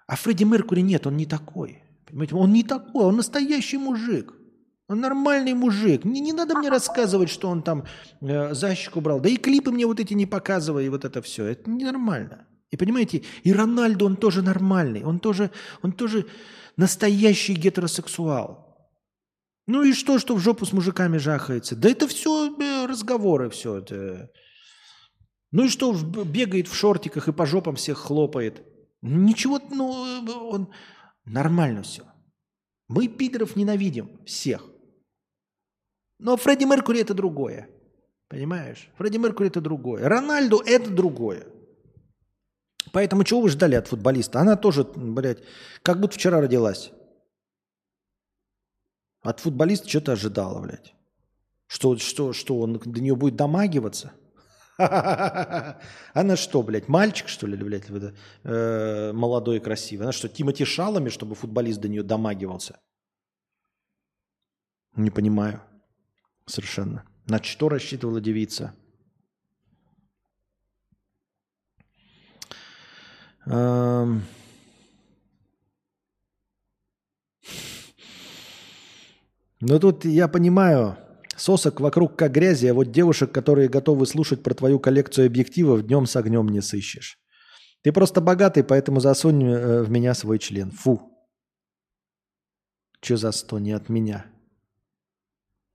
А 0.08 0.16
Фредди 0.16 0.44
Меркури 0.44 0.82
нет, 0.82 1.08
он 1.08 1.18
не 1.18 1.26
такой. 1.26 1.82
Понимаете, 2.06 2.36
он 2.36 2.54
не 2.54 2.64
такой, 2.64 3.06
он 3.06 3.16
настоящий 3.16 3.78
мужик. 3.78 4.34
Он 4.88 5.00
нормальный 5.00 5.54
мужик. 5.54 6.06
Не, 6.06 6.20
не 6.20 6.34
надо 6.34 6.56
мне 6.56 6.70
рассказывать, 6.70 7.30
что 7.30 7.50
он 7.50 7.64
там 7.64 7.86
э, 8.22 8.54
защику 8.54 9.02
брал. 9.02 9.20
Да 9.20 9.30
и 9.30 9.38
клипы 9.38 9.72
мне 9.72 9.88
вот 9.88 10.00
эти 10.00 10.14
не 10.14 10.26
показывай, 10.26 10.86
и 10.86 10.90
вот 10.90 11.06
это 11.06 11.22
все. 11.22 11.46
Это 11.46 11.70
ненормально. 11.70 12.46
И 12.70 12.78
понимаете, 12.78 13.24
и 13.44 13.54
Рональдо, 13.54 14.06
он 14.06 14.18
тоже 14.18 14.42
нормальный. 14.42 15.04
Он 15.04 15.20
тоже, 15.20 15.52
он 15.82 15.94
тоже 15.94 16.26
настоящий 16.78 17.54
гетеросексуал. 17.54 18.64
Ну 19.66 19.84
и 19.84 19.94
что, 19.94 20.20
что 20.20 20.36
в 20.36 20.40
жопу 20.40 20.66
с 20.66 20.74
мужиками 20.74 21.18
жахается? 21.18 21.76
Да 21.76 21.90
это 21.90 22.08
все 22.08 22.54
э, 22.58 22.86
разговоры, 22.86 23.50
все 23.50 23.78
это. 23.78 24.30
Ну 25.52 25.66
и 25.66 25.70
что, 25.70 25.94
бегает 25.94 26.68
в 26.68 26.76
шортиках 26.76 27.28
и 27.28 27.34
по 27.34 27.46
жопам 27.46 27.76
всех 27.76 27.98
хлопает. 27.98 28.64
Ничего, 29.02 29.60
ну, 29.72 29.90
он 30.50 30.74
нормально 31.26 31.84
все. 31.84 32.04
Мы 32.88 33.08
пидоров 33.08 33.56
ненавидим 33.56 34.24
всех. 34.26 34.66
Но 36.20 36.38
Фредди 36.38 36.66
Меркури 36.66 37.02
это 37.02 37.14
другое. 37.14 37.70
Понимаешь? 38.28 38.90
Фредди 38.98 39.18
Меркури 39.18 39.48
это 39.48 39.62
другое. 39.62 40.08
Рональду 40.08 40.60
это 40.66 40.90
другое. 40.90 41.48
Поэтому 42.94 43.24
чего 43.24 43.42
вы 43.42 43.50
ждали 43.50 43.74
от 43.74 43.88
футболиста? 43.88 44.40
Она 44.40 44.56
тоже, 44.56 44.84
блядь, 44.84 45.40
как 45.82 46.00
будто 46.00 46.14
вчера 46.14 46.40
родилась. 46.40 46.92
От 49.24 49.40
футболиста 49.40 49.90
что-то 49.90 50.12
ожидала, 50.12 50.62
блядь. 50.62 50.94
Что, 51.66 51.98
что, 51.98 52.34
что 52.34 52.60
он 52.60 52.78
до 52.78 53.02
нее 53.02 53.16
будет 53.16 53.36
домагиваться? 53.36 54.14
Она 54.78 56.36
что, 56.36 56.62
блядь, 56.62 56.88
мальчик, 56.88 57.30
что 57.30 57.48
ли, 57.48 57.58
блядь, 57.58 57.86
э, 58.44 59.12
молодой 59.12 59.58
и 59.58 59.60
красивый? 59.60 60.06
Она 60.06 60.12
что, 60.12 60.30
Тимати 60.30 60.64
Шалами, 60.64 61.10
чтобы 61.10 61.34
футболист 61.34 61.82
до 61.82 61.90
нее 61.90 62.04
домагивался? 62.04 62.80
Не 64.96 65.10
понимаю. 65.10 65.64
Совершенно. 66.46 67.06
На 67.26 67.42
что 67.42 67.70
рассчитывала 67.70 68.22
девица? 68.22 68.76
Ну 73.46 74.22
тут 79.80 80.06
я 80.06 80.28
понимаю, 80.28 80.98
Сосок 81.36 81.82
вокруг 81.82 82.16
как 82.16 82.32
грязи, 82.32 82.68
а 82.68 82.74
вот 82.74 82.92
девушек, 82.92 83.32
которые 83.32 83.68
готовы 83.68 84.06
слушать 84.06 84.44
про 84.44 84.54
твою 84.54 84.80
коллекцию 84.80 85.28
объективов, 85.28 85.86
днем 85.86 86.06
с 86.06 86.16
огнем 86.16 86.48
не 86.48 86.62
сыщешь. 86.62 87.18
Ты 87.82 87.92
просто 87.92 88.22
богатый, 88.22 88.64
поэтому 88.64 89.00
засунь 89.00 89.44
э, 89.44 89.82
в 89.82 89.90
меня 89.90 90.14
свой 90.14 90.40
член. 90.40 90.72
Фу. 90.72 91.02
Че 93.02 93.18
за 93.18 93.32
сто 93.32 93.60
не 93.60 93.74
от 93.74 93.90
меня? 93.90 94.26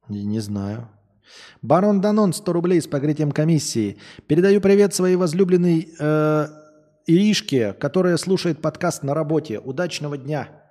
Не, 0.09 0.25
не 0.25 0.41
знаю. 0.41 0.89
Барон 1.61 2.01
Данон, 2.01 2.33
100 2.33 2.53
рублей 2.53 2.81
с 2.81 2.87
покрытием 2.87 3.33
комиссии. 3.33 3.99
Передаю 4.27 4.63
привет 4.63 4.95
своей 4.95 5.17
возлюбленной 5.17 5.93
э, 5.99 6.49
Иришке, 7.09 7.73
которая 7.73 8.19
слушает 8.19 8.61
подкаст 8.61 9.03
на 9.03 9.15
работе. 9.15 9.59
Удачного 9.59 10.19
дня. 10.19 10.63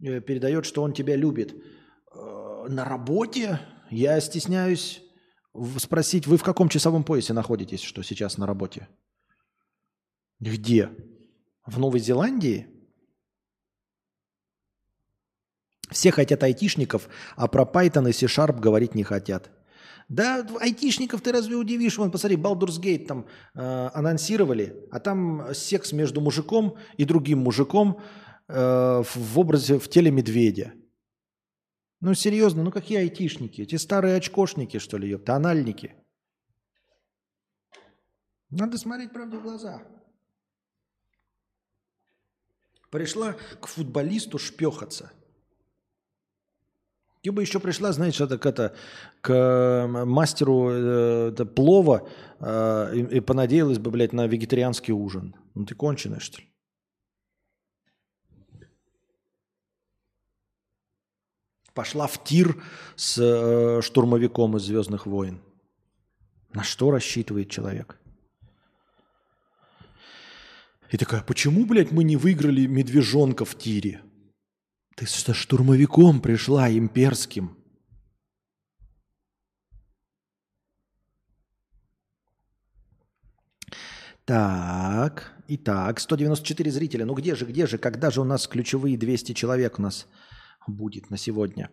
Э, 0.00 0.20
передает, 0.20 0.64
что 0.64 0.82
он 0.82 0.92
тебя 0.92 1.16
любит. 1.16 1.54
Э, 2.14 2.66
на 2.68 2.84
работе? 2.84 3.60
Я 3.90 4.20
стесняюсь 4.20 5.02
спросить, 5.78 6.26
вы 6.26 6.36
в 6.36 6.44
каком 6.44 6.68
часовом 6.68 7.02
поясе 7.02 7.32
находитесь, 7.32 7.82
что 7.82 8.02
сейчас 8.02 8.38
на 8.38 8.46
работе? 8.46 8.88
Где? 10.38 10.88
В 11.66 11.80
Новой 11.80 11.98
Зеландии? 11.98 12.68
Все 15.90 16.12
хотят 16.12 16.42
айтишников, 16.44 17.08
а 17.36 17.48
про 17.48 17.64
Python 17.64 18.08
и 18.08 18.12
C-Sharp 18.12 18.60
говорить 18.60 18.94
не 18.94 19.02
хотят. 19.02 19.50
Да, 20.12 20.46
айтишников 20.60 21.22
ты 21.22 21.32
разве 21.32 21.56
удивишь? 21.56 21.96
Вон, 21.96 22.10
посмотри, 22.10 22.36
Baldur's 22.36 22.78
Gate 22.78 23.06
там 23.06 23.26
э, 23.54 23.90
анонсировали, 23.94 24.86
а 24.90 25.00
там 25.00 25.54
секс 25.54 25.92
между 25.92 26.20
мужиком 26.20 26.76
и 26.98 27.06
другим 27.06 27.38
мужиком 27.38 27.98
э, 28.46 29.02
в 29.02 29.38
образе, 29.38 29.78
в 29.78 29.88
теле 29.88 30.10
медведя. 30.10 30.74
Ну, 32.02 32.12
серьезно, 32.12 32.62
ну 32.62 32.70
какие 32.70 32.98
айтишники? 32.98 33.62
Эти 33.62 33.76
старые 33.76 34.16
очкошники, 34.16 34.78
что 34.78 34.98
ли, 34.98 35.08
ёпта, 35.08 35.34
анальники. 35.34 35.94
Надо 38.50 38.76
смотреть 38.76 39.12
правде 39.14 39.38
в 39.38 39.42
глаза. 39.42 39.80
Пришла 42.90 43.32
к 43.62 43.66
футболисту 43.66 44.38
шпехаться. 44.38 45.10
Ты 47.22 47.30
бы 47.30 47.42
еще 47.42 47.60
пришла, 47.60 47.92
знаешь, 47.92 48.20
это, 48.20 48.36
к, 48.36 48.46
это, 48.46 48.74
к 49.20 49.86
мастеру 50.06 50.70
э, 50.70 51.30
это, 51.32 51.46
плова 51.46 52.08
э, 52.40 52.96
и, 52.96 53.16
и 53.18 53.20
понадеялась 53.20 53.78
бы, 53.78 53.92
блядь, 53.92 54.12
на 54.12 54.26
вегетарианский 54.26 54.92
ужин. 54.92 55.36
Ну 55.54 55.64
ты 55.64 55.76
конченая, 55.76 56.18
что 56.18 56.40
ли? 56.40 56.48
Пошла 61.74 62.08
в 62.08 62.22
тир 62.24 62.60
с 62.96 63.16
э, 63.18 63.82
штурмовиком 63.82 64.56
из 64.56 64.62
Звездных 64.62 65.06
войн. 65.06 65.40
На 66.52 66.64
что 66.64 66.90
рассчитывает 66.90 67.48
человек? 67.48 67.98
И 70.90 70.96
такая, 70.98 71.22
почему, 71.22 71.64
блядь, 71.66 71.92
мы 71.92 72.02
не 72.02 72.16
выиграли 72.16 72.66
медвежонка 72.66 73.44
в 73.44 73.56
тире? 73.56 74.02
Ты 74.96 75.06
со 75.06 75.32
штурмовиком 75.32 76.20
пришла, 76.20 76.70
имперским. 76.70 77.56
Так, 84.24 85.32
итак, 85.48 85.98
194 85.98 86.70
зрителя. 86.70 87.04
Ну 87.04 87.14
где 87.14 87.34
же, 87.34 87.44
где 87.44 87.66
же, 87.66 87.78
когда 87.78 88.10
же 88.10 88.20
у 88.20 88.24
нас 88.24 88.46
ключевые 88.46 88.96
200 88.96 89.32
человек 89.32 89.78
у 89.78 89.82
нас 89.82 90.06
будет 90.68 91.10
на 91.10 91.16
сегодня. 91.16 91.70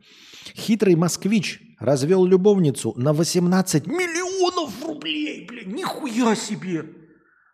Хитрый 0.55 0.95
москвич 0.95 1.61
развел 1.79 2.25
любовницу 2.25 2.93
на 2.95 3.13
18 3.13 3.85
миллионов 3.85 4.83
рублей. 4.83 5.45
Блин, 5.45 5.75
нихуя 5.75 6.35
себе! 6.35 6.85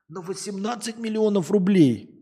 На 0.07 0.21
18 0.21 0.97
миллионов 0.97 1.51
рублей. 1.51 2.14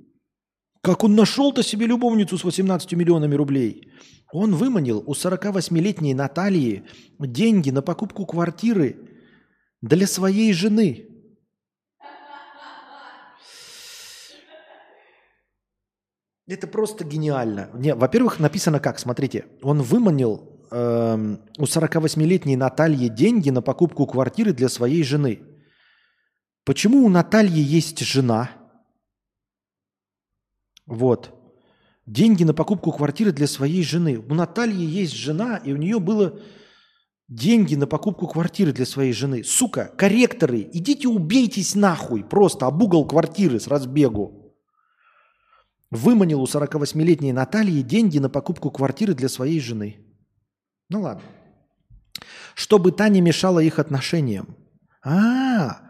Как 0.83 1.05
он 1.05 1.15
нашел-то 1.15 1.63
себе 1.63 1.87
любовницу 1.87 2.37
с 2.37 2.43
18 2.43 2.91
миллионами 2.91 3.35
рублей? 3.35 3.89
Он 4.33 4.53
выманил 4.53 5.01
у 5.07 5.13
48-летней 5.13 6.13
Натальи 6.13 6.83
деньги 7.19 7.69
на 7.69 7.81
покупку 7.81 8.25
квартиры 8.25 8.97
для 9.81 10.05
своей 10.07 10.51
жены. 10.51 11.07
Это 16.47 16.67
просто 16.67 17.05
гениально. 17.05 17.69
Не, 17.73 17.95
во-первых, 17.95 18.41
написано 18.41 18.81
как, 18.81 18.99
смотрите, 18.99 19.45
он 19.61 19.81
выманил 19.81 20.67
э, 20.69 21.37
у 21.59 21.63
48-летней 21.63 22.57
Натальи 22.57 23.07
деньги 23.07 23.51
на 23.51 23.61
покупку 23.61 24.05
квартиры 24.05 24.51
для 24.51 24.67
своей 24.67 25.03
жены. 25.03 25.43
Почему 26.65 27.05
у 27.05 27.09
Натальи 27.09 27.61
есть 27.61 27.99
жена? 28.01 28.62
Вот. 30.85 31.33
Деньги 32.05 32.43
на 32.43 32.53
покупку 32.53 32.91
квартиры 32.91 33.31
для 33.31 33.47
своей 33.47 33.83
жены. 33.83 34.17
У 34.17 34.33
Натальи 34.33 34.85
есть 34.85 35.13
жена, 35.13 35.57
и 35.57 35.71
у 35.71 35.77
нее 35.77 35.99
было 35.99 36.39
деньги 37.27 37.75
на 37.75 37.87
покупку 37.87 38.27
квартиры 38.27 38.73
для 38.73 38.85
своей 38.85 39.13
жены. 39.13 39.43
Сука, 39.43 39.91
корректоры, 39.97 40.69
идите 40.73 41.07
убейтесь 41.07 41.75
нахуй 41.75 42.23
просто 42.23 42.67
об 42.67 42.81
угол 42.83 43.07
квартиры 43.07 43.59
с 43.59 43.67
разбегу 43.67 44.43
выманил 45.93 46.41
у 46.41 46.45
48-летней 46.45 47.31
Натальи 47.31 47.81
деньги 47.81 48.17
на 48.17 48.29
покупку 48.29 48.71
квартиры 48.71 49.13
для 49.13 49.29
своей 49.29 49.59
жены. 49.59 49.97
Ну 50.89 51.01
ладно. 51.01 51.23
Чтобы 52.55 52.91
та 52.91 53.09
не 53.09 53.21
мешала 53.21 53.59
их 53.59 53.79
отношениям. 53.79 54.55
А, 55.03 55.81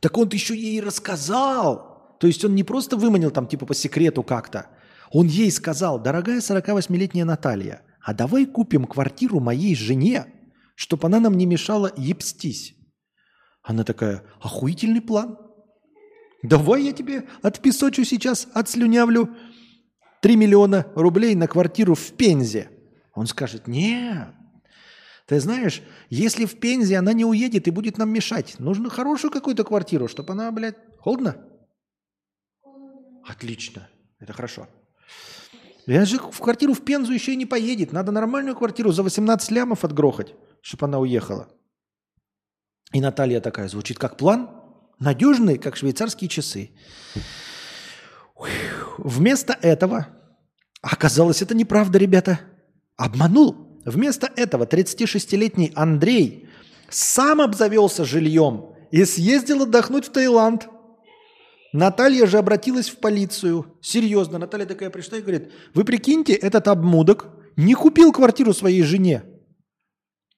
так 0.00 0.16
он 0.18 0.28
еще 0.28 0.56
ей 0.56 0.80
рассказал. 0.80 1.91
То 2.22 2.28
есть 2.28 2.44
он 2.44 2.54
не 2.54 2.62
просто 2.62 2.96
выманил 2.96 3.32
там 3.32 3.48
типа 3.48 3.66
по 3.66 3.74
секрету 3.74 4.22
как-то. 4.22 4.68
Он 5.10 5.26
ей 5.26 5.50
сказал, 5.50 5.98
дорогая 5.98 6.38
48-летняя 6.38 7.24
Наталья, 7.24 7.82
а 8.00 8.14
давай 8.14 8.46
купим 8.46 8.84
квартиру 8.84 9.40
моей 9.40 9.74
жене, 9.74 10.26
чтобы 10.76 11.08
она 11.08 11.18
нам 11.18 11.36
не 11.36 11.46
мешала 11.46 11.92
ебстись. 11.96 12.76
Она 13.64 13.82
такая, 13.82 14.22
охуительный 14.40 15.00
план. 15.00 15.36
Давай 16.44 16.84
я 16.84 16.92
тебе 16.92 17.24
отпесочу 17.42 18.04
сейчас, 18.04 18.46
отслюнявлю 18.54 19.28
3 20.20 20.36
миллиона 20.36 20.86
рублей 20.94 21.34
на 21.34 21.48
квартиру 21.48 21.96
в 21.96 22.12
Пензе. 22.12 22.70
Он 23.14 23.26
скажет, 23.26 23.66
нет, 23.66 24.28
ты 25.26 25.40
знаешь, 25.40 25.82
если 26.08 26.44
в 26.44 26.60
Пензе 26.60 26.98
она 26.98 27.14
не 27.14 27.24
уедет 27.24 27.66
и 27.66 27.72
будет 27.72 27.98
нам 27.98 28.10
мешать, 28.10 28.60
нужно 28.60 28.90
хорошую 28.90 29.32
какую-то 29.32 29.64
квартиру, 29.64 30.06
чтобы 30.06 30.34
она, 30.34 30.52
блядь, 30.52 30.76
холодно? 31.00 31.48
Отлично, 33.24 33.88
это 34.18 34.32
хорошо. 34.32 34.68
Я 35.86 36.04
же 36.04 36.18
в 36.18 36.38
квартиру 36.38 36.74
в 36.74 36.84
Пензу 36.84 37.12
еще 37.12 37.32
и 37.32 37.36
не 37.36 37.46
поедет. 37.46 37.92
Надо 37.92 38.12
нормальную 38.12 38.56
квартиру 38.56 38.92
за 38.92 39.02
18 39.02 39.50
лямов 39.50 39.84
отгрохать, 39.84 40.34
чтобы 40.60 40.86
она 40.86 40.98
уехала. 40.98 41.48
И 42.92 43.00
Наталья 43.00 43.40
такая, 43.40 43.68
звучит 43.68 43.98
как 43.98 44.16
план, 44.16 44.50
надежный, 44.98 45.58
как 45.58 45.76
швейцарские 45.76 46.28
часы. 46.28 46.70
Вместо 48.98 49.54
этого, 49.54 50.08
оказалось, 50.80 51.42
это 51.42 51.54
неправда, 51.54 51.98
ребята, 51.98 52.40
обманул. 52.96 53.80
Вместо 53.84 54.30
этого 54.36 54.64
36-летний 54.64 55.72
Андрей 55.74 56.48
сам 56.88 57.40
обзавелся 57.40 58.04
жильем 58.04 58.74
и 58.90 59.04
съездил 59.04 59.62
отдохнуть 59.62 60.06
в 60.06 60.12
Таиланд. 60.12 60.68
Наталья 61.72 62.26
же 62.26 62.38
обратилась 62.38 62.90
в 62.90 62.98
полицию. 62.98 63.78
Серьезно, 63.80 64.38
Наталья 64.38 64.66
такая 64.66 64.90
пришла 64.90 65.18
и 65.18 65.22
говорит, 65.22 65.50
вы 65.74 65.84
прикиньте, 65.84 66.34
этот 66.34 66.68
обмудок 66.68 67.28
не 67.56 67.74
купил 67.74 68.12
квартиру 68.12 68.52
своей 68.52 68.82
жене. 68.82 69.24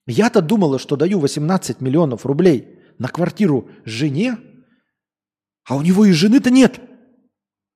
Я-то 0.07 0.41
думала, 0.41 0.79
что 0.79 0.95
даю 0.95 1.19
18 1.19 1.81
миллионов 1.81 2.25
рублей 2.25 2.79
на 2.99 3.09
квартиру 3.09 3.69
жене, 3.83 4.37
а 5.67 5.75
у 5.75 5.81
него 5.81 6.05
и 6.05 6.11
жены-то 6.11 6.51
нет. 6.51 6.79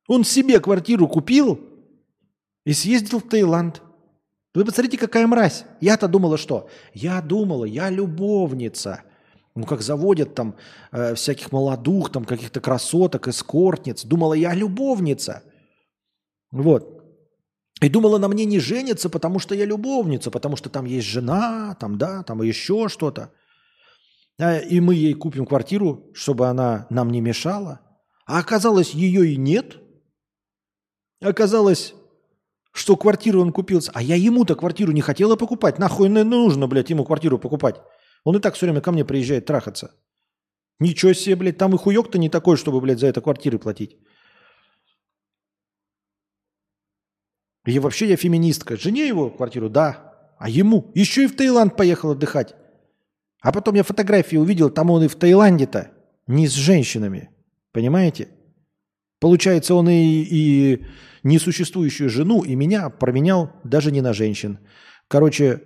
Он 0.08 0.24
себе 0.24 0.60
квартиру 0.60 1.08
купил 1.08 1.60
и 2.66 2.74
съездил 2.74 3.20
в 3.20 3.28
Таиланд. 3.28 3.82
Вы 4.54 4.64
посмотрите, 4.64 4.98
какая 4.98 5.28
мразь. 5.28 5.66
Я-то 5.82 6.08
думала, 6.08 6.38
что? 6.38 6.70
Я 6.94 7.22
думала, 7.22 7.66
я 7.66 7.90
любовница. 7.90 9.04
Ну, 9.60 9.66
как 9.66 9.82
заводят 9.82 10.36
там 10.36 10.56
э, 10.92 11.16
всяких 11.16 11.52
молодух, 11.52 12.12
там 12.12 12.24
каких-то 12.24 12.62
красоток, 12.62 13.28
эскортниц. 13.28 14.06
Думала, 14.06 14.34
я 14.34 14.54
любовница. 14.54 15.44
Вот. 16.52 17.04
И 17.82 17.90
думала, 17.90 18.18
на 18.18 18.30
мне 18.30 18.46
не 18.46 18.60
женится, 18.60 19.10
потому 19.10 19.40
что 19.40 19.56
я 19.56 19.66
любовница, 19.66 20.32
потому 20.32 20.56
что 20.56 20.70
там 20.70 20.86
есть 20.86 21.08
жена, 21.08 21.76
там, 21.80 21.98
да, 21.98 22.24
там 22.24 22.42
еще 22.42 22.88
что-то. 22.88 23.34
И 24.70 24.80
мы 24.80 24.96
ей 24.96 25.14
купим 25.14 25.46
квартиру, 25.46 26.10
чтобы 26.14 26.48
она 26.48 26.88
нам 26.90 27.10
не 27.10 27.20
мешала. 27.20 27.82
А 28.26 28.40
оказалось, 28.40 28.92
ее 28.92 29.34
и 29.34 29.36
нет. 29.36 29.78
Оказалось, 31.22 31.94
что 32.72 32.96
квартиру 32.96 33.42
он 33.42 33.52
купил. 33.52 33.82
А 33.94 34.02
я 34.02 34.16
ему-то 34.16 34.56
квартиру 34.56 34.94
не 34.94 35.02
хотела 35.02 35.36
покупать. 35.36 35.80
Нахуй 35.80 36.08
нужно, 36.08 36.68
блядь, 36.68 36.90
ему 36.90 37.04
квартиру 37.04 37.38
покупать. 37.38 37.82
Он 38.24 38.36
и 38.36 38.40
так 38.40 38.56
все 38.56 38.66
время 38.66 38.82
ко 38.82 38.92
мне 38.92 39.06
приезжает 39.06 39.46
трахаться. 39.46 39.96
Ничего 40.80 41.14
себе, 41.14 41.36
блядь, 41.36 41.58
там 41.58 41.76
и 41.76 41.78
хуёк-то 41.78 42.18
не 42.18 42.30
такой, 42.30 42.58
чтобы, 42.58 42.80
блядь, 42.82 43.00
за 43.00 43.08
это 43.08 43.22
квартиры 43.22 43.60
платить. 43.60 43.98
И 47.66 47.80
вообще 47.80 48.08
я 48.08 48.16
феминистка. 48.16 48.78
Жене 48.78 49.08
его 49.08 49.30
квартиру, 49.30 49.70
да. 49.70 50.34
А 50.40 50.50
ему 50.50 50.92
еще 50.96 51.26
и 51.26 51.28
в 51.28 51.36
Таиланд 51.36 51.76
поехал 51.76 52.12
отдыхать. 52.12 52.56
А 53.42 53.52
потом 53.52 53.76
я 53.76 53.84
фотографии 53.84 54.38
увидел, 54.38 54.70
там 54.70 54.90
он 54.90 55.04
и 55.04 55.08
в 55.08 55.16
Таиланде-то 55.16 55.92
не 56.28 56.48
с 56.48 56.54
женщинами. 56.54 57.30
Понимаете? 57.72 58.30
Получается, 59.20 59.76
он 59.76 59.90
и, 59.90 60.24
и 60.24 60.86
несуществующую 61.24 62.10
жену, 62.10 62.44
и 62.44 62.56
меня 62.56 62.90
променял 62.90 63.52
даже 63.64 63.92
не 63.92 64.02
на 64.02 64.14
женщин. 64.14 64.60
Короче, 65.08 65.64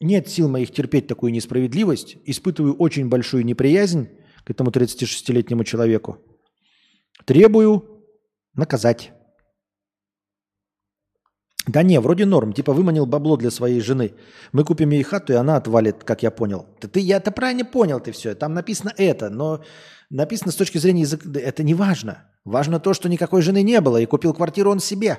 нет 0.00 0.28
сил 0.28 0.48
моих 0.48 0.72
терпеть 0.72 1.06
такую 1.06 1.32
несправедливость. 1.32 2.16
Испытываю 2.24 2.74
очень 2.74 3.08
большую 3.08 3.44
неприязнь 3.44 4.08
к 4.44 4.50
этому 4.50 4.70
36-летнему 4.70 5.64
человеку. 5.64 6.18
Требую 7.24 8.04
наказать. 8.54 9.12
Да 11.66 11.82
не, 11.82 12.00
вроде 12.00 12.24
норм. 12.24 12.52
Типа 12.52 12.72
выманил 12.72 13.04
бабло 13.04 13.36
для 13.36 13.50
своей 13.50 13.80
жены. 13.80 14.14
Мы 14.52 14.64
купим 14.64 14.90
ей 14.90 15.02
хату, 15.02 15.34
и 15.34 15.36
она 15.36 15.56
отвалит, 15.56 16.02
как 16.04 16.22
я 16.22 16.30
понял. 16.30 16.66
Ты, 16.80 16.88
ты 16.88 17.00
я-то 17.00 17.30
правильно 17.30 17.64
понял 17.64 18.00
ты 18.00 18.12
все. 18.12 18.34
Там 18.34 18.54
написано 18.54 18.92
это, 18.96 19.28
но 19.28 19.62
написано 20.08 20.50
с 20.50 20.56
точки 20.56 20.78
зрения 20.78 21.02
языка. 21.02 21.28
Это 21.38 21.62
не 21.62 21.74
важно. 21.74 22.30
Важно 22.44 22.80
то, 22.80 22.94
что 22.94 23.08
никакой 23.08 23.42
жены 23.42 23.62
не 23.62 23.80
было, 23.82 23.98
и 23.98 24.06
купил 24.06 24.32
квартиру 24.32 24.70
он 24.70 24.80
себе. 24.80 25.18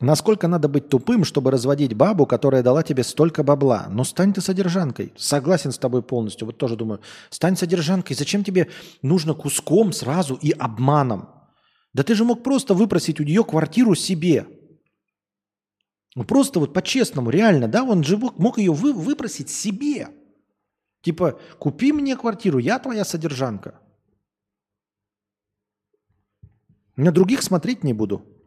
Насколько 0.00 0.46
надо 0.46 0.68
быть 0.68 0.88
тупым, 0.88 1.24
чтобы 1.24 1.50
разводить 1.50 1.94
бабу, 1.94 2.24
которая 2.24 2.62
дала 2.62 2.84
тебе 2.84 3.02
столько 3.02 3.42
бабла? 3.42 3.88
Ну, 3.90 4.04
стань 4.04 4.32
ты 4.32 4.40
содержанкой. 4.40 5.12
Согласен 5.16 5.72
с 5.72 5.78
тобой 5.78 6.02
полностью. 6.02 6.46
Вот 6.46 6.56
тоже 6.56 6.76
думаю, 6.76 7.00
стань 7.30 7.56
содержанкой. 7.56 8.14
Зачем 8.14 8.44
тебе 8.44 8.70
нужно 9.02 9.34
куском 9.34 9.92
сразу 9.92 10.36
и 10.36 10.52
обманом? 10.52 11.28
Да 11.94 12.04
ты 12.04 12.14
же 12.14 12.24
мог 12.24 12.44
просто 12.44 12.74
выпросить 12.74 13.18
у 13.18 13.24
нее 13.24 13.42
квартиру 13.42 13.96
себе. 13.96 14.46
Ну, 16.14 16.22
просто 16.22 16.60
вот 16.60 16.72
по-честному, 16.72 17.30
реально, 17.30 17.66
да, 17.66 17.82
он 17.82 18.04
же 18.04 18.18
мог 18.18 18.58
ее 18.58 18.72
вы, 18.72 18.92
выпросить 18.92 19.50
себе. 19.50 20.10
Типа, 21.02 21.40
купи 21.58 21.92
мне 21.92 22.16
квартиру, 22.16 22.58
я 22.58 22.78
твоя 22.78 23.04
содержанка. 23.04 23.80
На 26.94 27.10
других 27.10 27.42
смотреть 27.42 27.82
не 27.82 27.92
буду. 27.92 28.37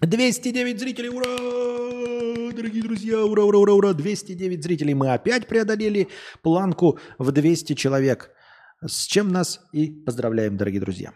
209 0.00 0.78
зрителей, 0.78 1.08
ура! 1.08 2.52
Дорогие 2.52 2.82
друзья, 2.82 3.24
ура, 3.24 3.44
ура, 3.44 3.58
ура, 3.58 3.74
ура! 3.74 3.92
209 3.92 4.62
зрителей. 4.62 4.94
Мы 4.94 5.12
опять 5.12 5.48
преодолели 5.48 6.08
планку 6.42 6.98
в 7.18 7.32
200 7.32 7.74
человек. 7.74 8.30
С 8.86 9.06
чем 9.06 9.28
нас 9.30 9.60
и 9.72 9.90
поздравляем, 9.90 10.56
дорогие 10.56 10.80
друзья. 10.80 11.12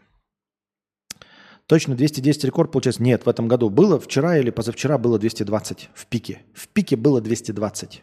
Точно 1.66 1.94
210 1.94 2.44
рекорд 2.44 2.72
получается? 2.72 3.02
Нет, 3.02 3.24
в 3.24 3.28
этом 3.28 3.46
году 3.46 3.70
было. 3.70 4.00
Вчера 4.00 4.36
или 4.36 4.50
позавчера 4.50 4.98
было 4.98 5.18
220 5.18 5.90
в 5.94 6.06
пике. 6.06 6.42
В 6.52 6.66
пике 6.68 6.96
было 6.96 7.20
220. 7.20 8.02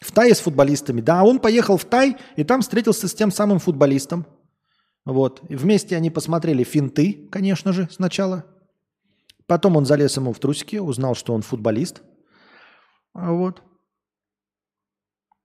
В 0.00 0.12
Тае 0.12 0.34
с 0.34 0.40
футболистами. 0.40 1.00
Да, 1.00 1.22
он 1.22 1.38
поехал 1.38 1.76
в 1.76 1.84
Тай 1.84 2.16
и 2.34 2.42
там 2.42 2.62
встретился 2.62 3.06
с 3.06 3.14
тем 3.14 3.30
самым 3.30 3.60
футболистом. 3.60 4.26
Вот. 5.04 5.42
И 5.48 5.54
вместе 5.54 5.96
они 5.96 6.10
посмотрели 6.10 6.64
финты, 6.64 7.28
конечно 7.30 7.72
же, 7.72 7.88
сначала. 7.90 8.51
Потом 9.52 9.76
он 9.76 9.84
залез 9.84 10.16
ему 10.16 10.32
в 10.32 10.38
трусики, 10.38 10.76
узнал, 10.76 11.14
что 11.14 11.34
он 11.34 11.42
футболист. 11.42 12.00
А 13.12 13.32
вот. 13.32 13.62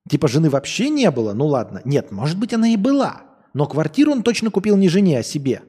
Типа 0.10 0.30
жены 0.30 0.50
вообще 0.50 0.88
не 0.88 1.12
было? 1.12 1.34
Ну 1.34 1.48
ладно. 1.48 1.82
Нет, 1.84 2.10
может 2.10 2.40
быть, 2.40 2.54
она 2.54 2.70
и 2.70 2.78
была. 2.78 3.24
Но 3.54 3.66
квартиру 3.66 4.14
он 4.14 4.24
точно 4.24 4.50
купил 4.50 4.78
не 4.78 4.88
жене, 4.88 5.20
а 5.20 5.24
себе. 5.24 5.62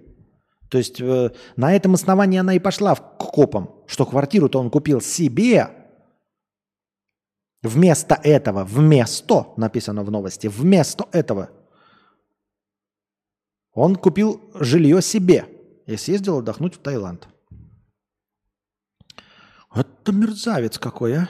То 0.71 0.79
есть 0.79 1.01
э, 1.01 1.33
на 1.57 1.75
этом 1.75 1.95
основании 1.95 2.39
она 2.39 2.55
и 2.55 2.61
пошла 2.61 2.95
к 2.95 3.19
копам, 3.19 3.75
что 3.89 4.07
квартиру-то 4.07 4.61
он 4.61 4.71
купил 4.71 5.01
себе. 5.01 5.71
Вместо 7.65 8.15
этого, 8.23 8.63
вместо, 8.63 9.49
написано 9.57 10.05
в 10.05 10.13
новости, 10.13 10.47
вместо 10.47 11.09
этого 11.11 11.51
он 13.73 13.97
купил 13.97 14.41
жилье 14.55 15.03
себе 15.03 15.45
и 15.87 15.97
съездил 15.97 16.39
отдохнуть 16.39 16.77
в 16.77 16.79
Таиланд. 16.79 17.27
Это 19.75 20.13
мерзавец 20.13 20.79
какой, 20.79 21.17
а? 21.17 21.29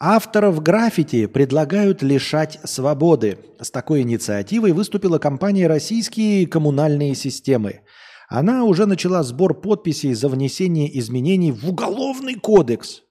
Авторов 0.00 0.62
граффити 0.62 1.26
предлагают 1.26 2.02
лишать 2.02 2.60
свободы. 2.64 3.38
С 3.60 3.70
такой 3.70 4.02
инициативой 4.02 4.72
выступила 4.72 5.18
компания 5.18 5.66
«Российские 5.66 6.46
коммунальные 6.46 7.14
системы». 7.14 7.80
Она 8.28 8.64
уже 8.64 8.86
начала 8.86 9.22
сбор 9.22 9.60
подписей 9.60 10.14
за 10.14 10.28
внесение 10.28 10.96
изменений 10.98 11.50
в 11.50 11.68
Уголовный 11.68 12.34
кодекс– 12.34 13.02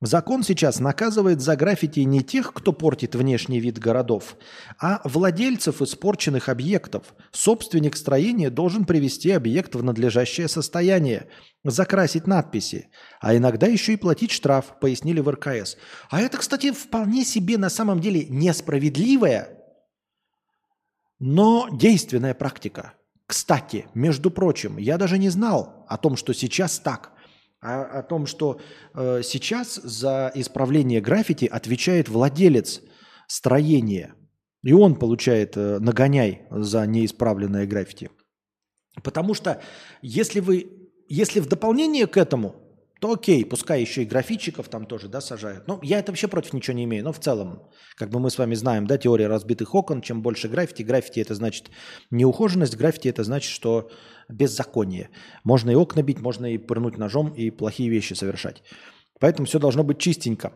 Закон 0.00 0.44
сейчас 0.44 0.78
наказывает 0.78 1.40
за 1.40 1.56
граффити 1.56 2.00
не 2.00 2.22
тех, 2.22 2.52
кто 2.54 2.72
портит 2.72 3.16
внешний 3.16 3.58
вид 3.58 3.80
городов, 3.80 4.36
а 4.80 5.00
владельцев 5.02 5.82
испорченных 5.82 6.48
объектов. 6.48 7.14
Собственник 7.32 7.96
строения 7.96 8.48
должен 8.48 8.84
привести 8.84 9.32
объект 9.32 9.74
в 9.74 9.82
надлежащее 9.82 10.46
состояние, 10.46 11.26
закрасить 11.64 12.28
надписи, 12.28 12.90
а 13.20 13.36
иногда 13.36 13.66
еще 13.66 13.94
и 13.94 13.96
платить 13.96 14.30
штраф, 14.30 14.78
пояснили 14.80 15.18
в 15.18 15.28
РКС. 15.30 15.76
А 16.10 16.20
это, 16.20 16.38
кстати, 16.38 16.70
вполне 16.70 17.24
себе 17.24 17.58
на 17.58 17.68
самом 17.68 17.98
деле 18.00 18.24
несправедливая, 18.28 19.58
но 21.18 21.68
действенная 21.72 22.34
практика. 22.34 22.92
Кстати, 23.26 23.86
между 23.94 24.30
прочим, 24.30 24.78
я 24.78 24.96
даже 24.96 25.18
не 25.18 25.28
знал 25.28 25.84
о 25.88 25.96
том, 25.96 26.16
что 26.16 26.32
сейчас 26.32 26.78
так– 26.78 27.14
а 27.60 27.82
о 27.84 28.02
том, 28.02 28.26
что 28.26 28.60
э, 28.94 29.22
сейчас 29.24 29.76
за 29.76 30.30
исправление 30.34 31.00
граффити 31.00 31.46
отвечает 31.46 32.08
владелец 32.08 32.82
строение. 33.26 34.14
И 34.62 34.72
он 34.72 34.96
получает 34.96 35.56
э, 35.56 35.78
нагоняй 35.78 36.42
за 36.50 36.86
неисправленное 36.86 37.66
граффити. 37.66 38.10
Потому 39.02 39.34
что 39.34 39.60
если 40.02 40.40
вы, 40.40 40.70
если 41.08 41.40
в 41.40 41.48
дополнение 41.48 42.06
к 42.06 42.16
этому, 42.16 42.54
то 43.00 43.12
окей, 43.12 43.44
пускай 43.44 43.80
еще 43.80 44.02
и 44.02 44.06
графичиков 44.06 44.68
там 44.68 44.86
тоже, 44.86 45.08
да, 45.08 45.20
сажают. 45.20 45.68
Ну, 45.68 45.78
я 45.82 46.00
это 46.00 46.10
вообще 46.10 46.26
против 46.26 46.52
ничего 46.52 46.76
не 46.76 46.84
имею, 46.84 47.04
но 47.04 47.12
в 47.12 47.20
целом, 47.20 47.62
как 47.94 48.10
бы 48.10 48.18
мы 48.18 48.28
с 48.30 48.38
вами 48.38 48.54
знаем, 48.54 48.86
да, 48.88 48.98
теория 48.98 49.28
разбитых 49.28 49.74
окон, 49.74 50.02
чем 50.02 50.20
больше 50.20 50.48
граффити, 50.48 50.82
граффити 50.82 51.20
это 51.20 51.34
значит 51.34 51.70
неухоженность, 52.10 52.76
граффити 52.76 53.08
это 53.08 53.22
значит, 53.22 53.52
что 53.52 53.90
беззаконие. 54.28 55.10
Можно 55.44 55.70
и 55.70 55.74
окна 55.74 56.02
бить, 56.02 56.20
можно 56.20 56.46
и 56.46 56.58
пырнуть 56.58 56.98
ножом 56.98 57.28
и 57.28 57.50
плохие 57.50 57.90
вещи 57.90 58.14
совершать. 58.14 58.62
Поэтому 59.20 59.46
все 59.46 59.58
должно 59.58 59.84
быть 59.84 59.98
чистенько. 59.98 60.52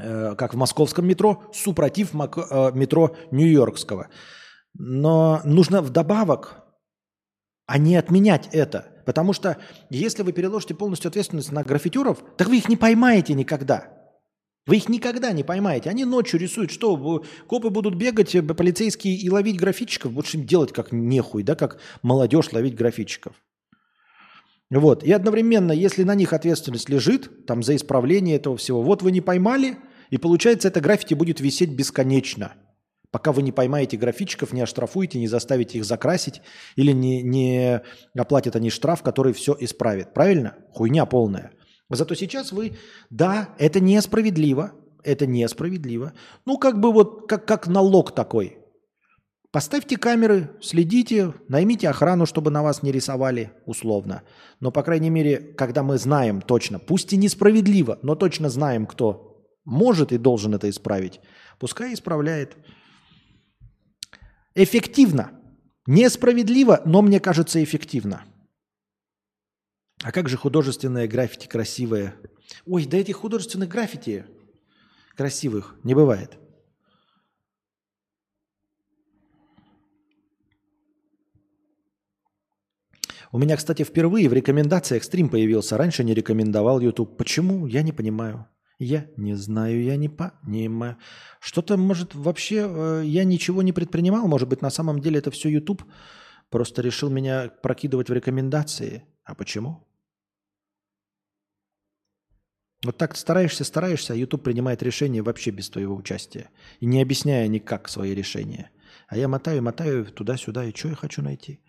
Э, 0.00 0.34
как 0.36 0.54
в 0.54 0.56
московском 0.56 1.06
метро, 1.06 1.50
супротив 1.52 2.14
э, 2.14 2.72
метро 2.74 3.16
нью-йоркского. 3.30 4.08
Но 4.74 5.40
нужно 5.44 5.80
вдобавок, 5.80 6.64
а 7.66 7.78
не 7.78 7.96
отменять 7.96 8.48
это– 8.52 8.92
Потому 9.06 9.32
что 9.32 9.56
если 9.88 10.22
вы 10.24 10.32
переложите 10.32 10.74
полностью 10.74 11.08
ответственность 11.08 11.52
на 11.52 11.62
граффитеров, 11.62 12.22
так 12.36 12.48
вы 12.48 12.58
их 12.58 12.68
не 12.68 12.76
поймаете 12.76 13.34
никогда. 13.34 13.95
Вы 14.66 14.78
их 14.78 14.88
никогда 14.88 15.32
не 15.32 15.44
поймаете. 15.44 15.90
Они 15.90 16.04
ночью 16.04 16.40
рисуют, 16.40 16.70
что 16.70 17.24
копы 17.46 17.70
будут 17.70 17.94
бегать, 17.94 18.34
э, 18.34 18.42
полицейские 18.42 19.14
и 19.14 19.30
ловить 19.30 19.58
графичиков. 19.58 20.12
Больше 20.12 20.38
им 20.38 20.46
делать 20.46 20.72
как 20.72 20.90
нехуй, 20.90 21.42
да, 21.42 21.54
как 21.54 21.78
молодежь 22.02 22.52
ловить 22.52 22.74
графичиков. 22.74 23.34
Вот. 24.70 25.04
И 25.04 25.12
одновременно, 25.12 25.70
если 25.70 26.02
на 26.02 26.16
них 26.16 26.32
ответственность 26.32 26.88
лежит, 26.88 27.46
там, 27.46 27.62
за 27.62 27.76
исправление 27.76 28.36
этого 28.36 28.56
всего, 28.56 28.82
вот 28.82 29.02
вы 29.02 29.12
не 29.12 29.20
поймали, 29.20 29.78
и 30.10 30.18
получается, 30.18 30.68
это 30.68 30.80
граффити 30.80 31.14
будет 31.14 31.40
висеть 31.40 31.70
бесконечно– 31.70 32.54
Пока 33.16 33.32
вы 33.32 33.42
не 33.42 33.50
поймаете 33.50 33.96
графичиков, 33.96 34.52
не 34.52 34.60
оштрафуете, 34.60 35.18
не 35.18 35.26
заставите 35.26 35.78
их 35.78 35.86
закрасить 35.86 36.42
или 36.74 36.92
не, 36.92 37.22
не 37.22 37.80
оплатят 38.14 38.56
они 38.56 38.68
штраф, 38.68 39.02
который 39.02 39.32
все 39.32 39.56
исправит. 39.58 40.12
Правильно? 40.12 40.56
Хуйня 40.72 41.06
полная. 41.06 41.52
Зато 41.90 42.14
сейчас 42.14 42.52
вы, 42.52 42.76
да, 43.10 43.54
это 43.58 43.80
несправедливо, 43.80 44.72
это 45.04 45.26
несправедливо. 45.26 46.12
Ну, 46.44 46.58
как 46.58 46.80
бы 46.80 46.92
вот, 46.92 47.28
как, 47.28 47.46
как 47.46 47.68
налог 47.68 48.12
такой. 48.12 48.58
Поставьте 49.52 49.96
камеры, 49.96 50.50
следите, 50.60 51.32
наймите 51.48 51.88
охрану, 51.88 52.26
чтобы 52.26 52.50
на 52.50 52.62
вас 52.62 52.82
не 52.82 52.92
рисовали, 52.92 53.52
условно. 53.64 54.22
Но, 54.60 54.72
по 54.72 54.82
крайней 54.82 55.08
мере, 55.10 55.38
когда 55.38 55.82
мы 55.82 55.96
знаем 55.96 56.42
точно, 56.42 56.78
пусть 56.78 57.12
и 57.12 57.16
несправедливо, 57.16 57.98
но 58.02 58.16
точно 58.16 58.50
знаем, 58.50 58.84
кто 58.86 59.46
может 59.64 60.12
и 60.12 60.18
должен 60.18 60.54
это 60.54 60.68
исправить, 60.68 61.20
пускай 61.58 61.94
исправляет. 61.94 62.56
Эффективно. 64.54 65.30
Несправедливо, 65.86 66.82
но 66.84 67.00
мне 67.00 67.20
кажется 67.20 67.62
эффективно. 67.62 68.24
А 70.06 70.12
как 70.12 70.28
же 70.28 70.36
художественное 70.36 71.08
граффити 71.08 71.48
красивое? 71.48 72.14
Ой, 72.64 72.86
да 72.86 72.96
этих 72.96 73.16
художественных 73.16 73.68
граффити 73.68 74.24
красивых 75.16 75.74
не 75.82 75.96
бывает. 75.96 76.38
У 83.32 83.38
меня, 83.38 83.56
кстати, 83.56 83.82
впервые 83.82 84.28
в 84.28 84.32
рекомендациях 84.32 85.02
стрим 85.02 85.28
появился. 85.28 85.76
Раньше 85.76 86.04
не 86.04 86.14
рекомендовал 86.14 86.78
YouTube. 86.78 87.16
Почему? 87.16 87.66
Я 87.66 87.82
не 87.82 87.90
понимаю. 87.90 88.46
Я 88.78 89.08
не 89.16 89.34
знаю, 89.34 89.82
я 89.82 89.96
не 89.96 90.08
понимаю. 90.08 90.98
Что-то, 91.40 91.76
может, 91.76 92.14
вообще 92.14 92.64
э, 92.68 93.02
я 93.04 93.24
ничего 93.24 93.60
не 93.60 93.72
предпринимал. 93.72 94.28
Может 94.28 94.48
быть, 94.48 94.62
на 94.62 94.70
самом 94.70 95.00
деле 95.00 95.18
это 95.18 95.32
все 95.32 95.48
YouTube 95.48 95.82
просто 96.48 96.80
решил 96.80 97.10
меня 97.10 97.50
прокидывать 97.60 98.08
в 98.08 98.12
рекомендации. 98.12 99.02
А 99.24 99.34
почему? 99.34 99.82
Вот 102.86 102.98
так 102.98 103.16
стараешься, 103.16 103.64
стараешься, 103.64 104.12
а 104.12 104.16
YouTube 104.16 104.44
принимает 104.44 104.80
решение 104.80 105.20
вообще 105.20 105.50
без 105.50 105.68
твоего 105.68 105.96
участия. 105.96 106.50
И 106.78 106.86
не 106.86 107.02
объясняя 107.02 107.48
никак 107.48 107.88
свои 107.88 108.14
решения. 108.14 108.70
А 109.08 109.16
я 109.16 109.26
мотаю, 109.26 109.60
мотаю 109.60 110.06
туда-сюда, 110.06 110.64
и 110.64 110.72
что 110.74 110.88
я 110.90 110.94
хочу 110.94 111.20
найти? 111.20 111.60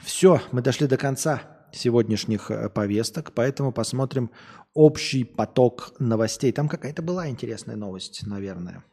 Все, 0.00 0.42
мы 0.50 0.62
дошли 0.62 0.88
до 0.88 0.96
конца 0.96 1.68
сегодняшних 1.72 2.50
э, 2.50 2.68
повесток, 2.70 3.32
поэтому 3.34 3.72
посмотрим 3.72 4.32
общий 4.74 5.22
поток 5.22 5.94
новостей. 6.00 6.50
Там 6.50 6.68
какая-то 6.68 7.02
была 7.02 7.28
интересная 7.28 7.76
новость, 7.76 8.26
наверное. 8.26 8.84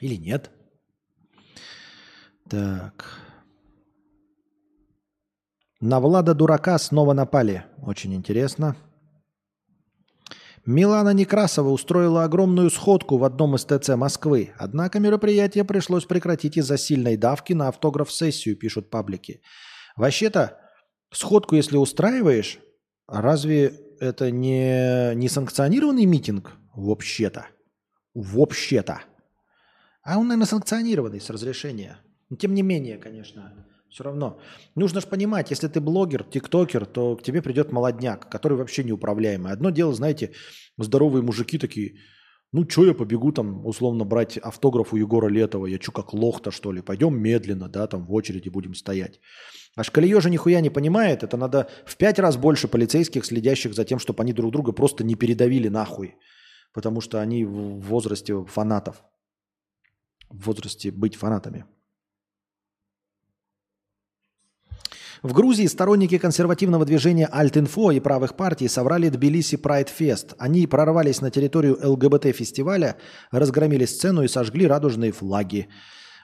Или 0.00 0.16
нет? 0.16 0.50
Так. 2.50 3.25
На 5.88 6.00
Влада 6.00 6.34
Дурака 6.34 6.76
снова 6.78 7.12
напали. 7.12 7.64
Очень 7.80 8.12
интересно. 8.12 8.74
Милана 10.64 11.10
Некрасова 11.10 11.68
устроила 11.68 12.24
огромную 12.24 12.70
сходку 12.70 13.18
в 13.18 13.22
одном 13.22 13.54
из 13.54 13.64
ТЦ 13.66 13.90
Москвы. 13.90 14.52
Однако 14.58 14.98
мероприятие 14.98 15.64
пришлось 15.64 16.04
прекратить 16.04 16.56
из-за 16.56 16.76
сильной 16.76 17.16
давки 17.16 17.52
на 17.52 17.68
автограф-сессию, 17.68 18.56
пишут 18.56 18.90
паблики. 18.90 19.42
Вообще-то, 19.94 20.58
Сходку, 21.12 21.54
если 21.54 21.76
устраиваешь, 21.76 22.58
разве 23.06 23.72
это 24.00 24.32
не, 24.32 25.14
не 25.14 25.28
санкционированный 25.28 26.04
митинг? 26.04 26.56
Вообще-то. 26.74 27.46
Вообще-то. 28.12 29.02
А 30.02 30.18
он, 30.18 30.26
наверное, 30.26 30.48
санкционированный 30.48 31.20
с 31.20 31.30
разрешения. 31.30 31.98
Но 32.28 32.36
тем 32.36 32.54
не 32.54 32.62
менее, 32.62 32.98
конечно, 32.98 33.52
все 33.96 34.04
равно. 34.04 34.38
Нужно 34.74 35.00
же 35.00 35.06
понимать, 35.06 35.50
если 35.50 35.68
ты 35.68 35.80
блогер, 35.80 36.22
тиктокер, 36.22 36.84
то 36.84 37.16
к 37.16 37.22
тебе 37.22 37.40
придет 37.40 37.72
молодняк, 37.72 38.28
который 38.30 38.58
вообще 38.58 38.84
неуправляемый. 38.84 39.52
Одно 39.52 39.70
дело, 39.70 39.94
знаете, 39.94 40.32
здоровые 40.78 41.22
мужики 41.22 41.58
такие, 41.58 41.94
ну, 42.52 42.68
что 42.68 42.84
я 42.84 42.94
побегу 42.94 43.32
там, 43.32 43.64
условно, 43.66 44.04
брать 44.04 44.36
автограф 44.36 44.92
у 44.92 44.98
Егора 44.98 45.28
Летова, 45.28 45.66
я 45.66 45.78
что, 45.80 45.92
как 45.92 46.12
лох-то, 46.12 46.50
что 46.50 46.72
ли? 46.72 46.82
Пойдем 46.82 47.18
медленно, 47.18 47.68
да, 47.68 47.86
там 47.86 48.04
в 48.04 48.12
очереди 48.12 48.50
будем 48.50 48.74
стоять. 48.74 49.18
А 49.76 49.82
шкалье 49.82 50.20
же 50.20 50.28
нихуя 50.28 50.60
не 50.60 50.70
понимает, 50.70 51.22
это 51.22 51.38
надо 51.38 51.66
в 51.86 51.96
пять 51.96 52.18
раз 52.18 52.36
больше 52.36 52.68
полицейских, 52.68 53.24
следящих 53.24 53.72
за 53.72 53.84
тем, 53.86 53.98
чтобы 53.98 54.22
они 54.22 54.34
друг 54.34 54.52
друга 54.52 54.72
просто 54.72 55.04
не 55.04 55.14
передавили 55.14 55.68
нахуй. 55.68 56.16
Потому 56.74 57.00
что 57.00 57.22
они 57.22 57.46
в 57.46 57.80
возрасте 57.80 58.44
фанатов. 58.44 59.02
В 60.28 60.44
возрасте 60.44 60.90
быть 60.90 61.16
фанатами. 61.16 61.64
В 65.22 65.32
Грузии 65.32 65.66
сторонники 65.66 66.18
консервативного 66.18 66.84
движения 66.84 67.26
Альтинфо 67.26 67.90
и 67.90 68.00
правых 68.00 68.36
партий 68.36 68.68
соврали 68.68 69.08
Тбилиси 69.08 69.56
Прайд 69.56 69.88
Фест. 69.88 70.34
Они 70.38 70.66
прорвались 70.66 71.20
на 71.20 71.30
территорию 71.30 71.78
ЛГБТ-фестиваля, 71.82 72.96
разгромили 73.30 73.86
сцену 73.86 74.22
и 74.22 74.28
сожгли 74.28 74.66
радужные 74.66 75.12
флаги. 75.12 75.68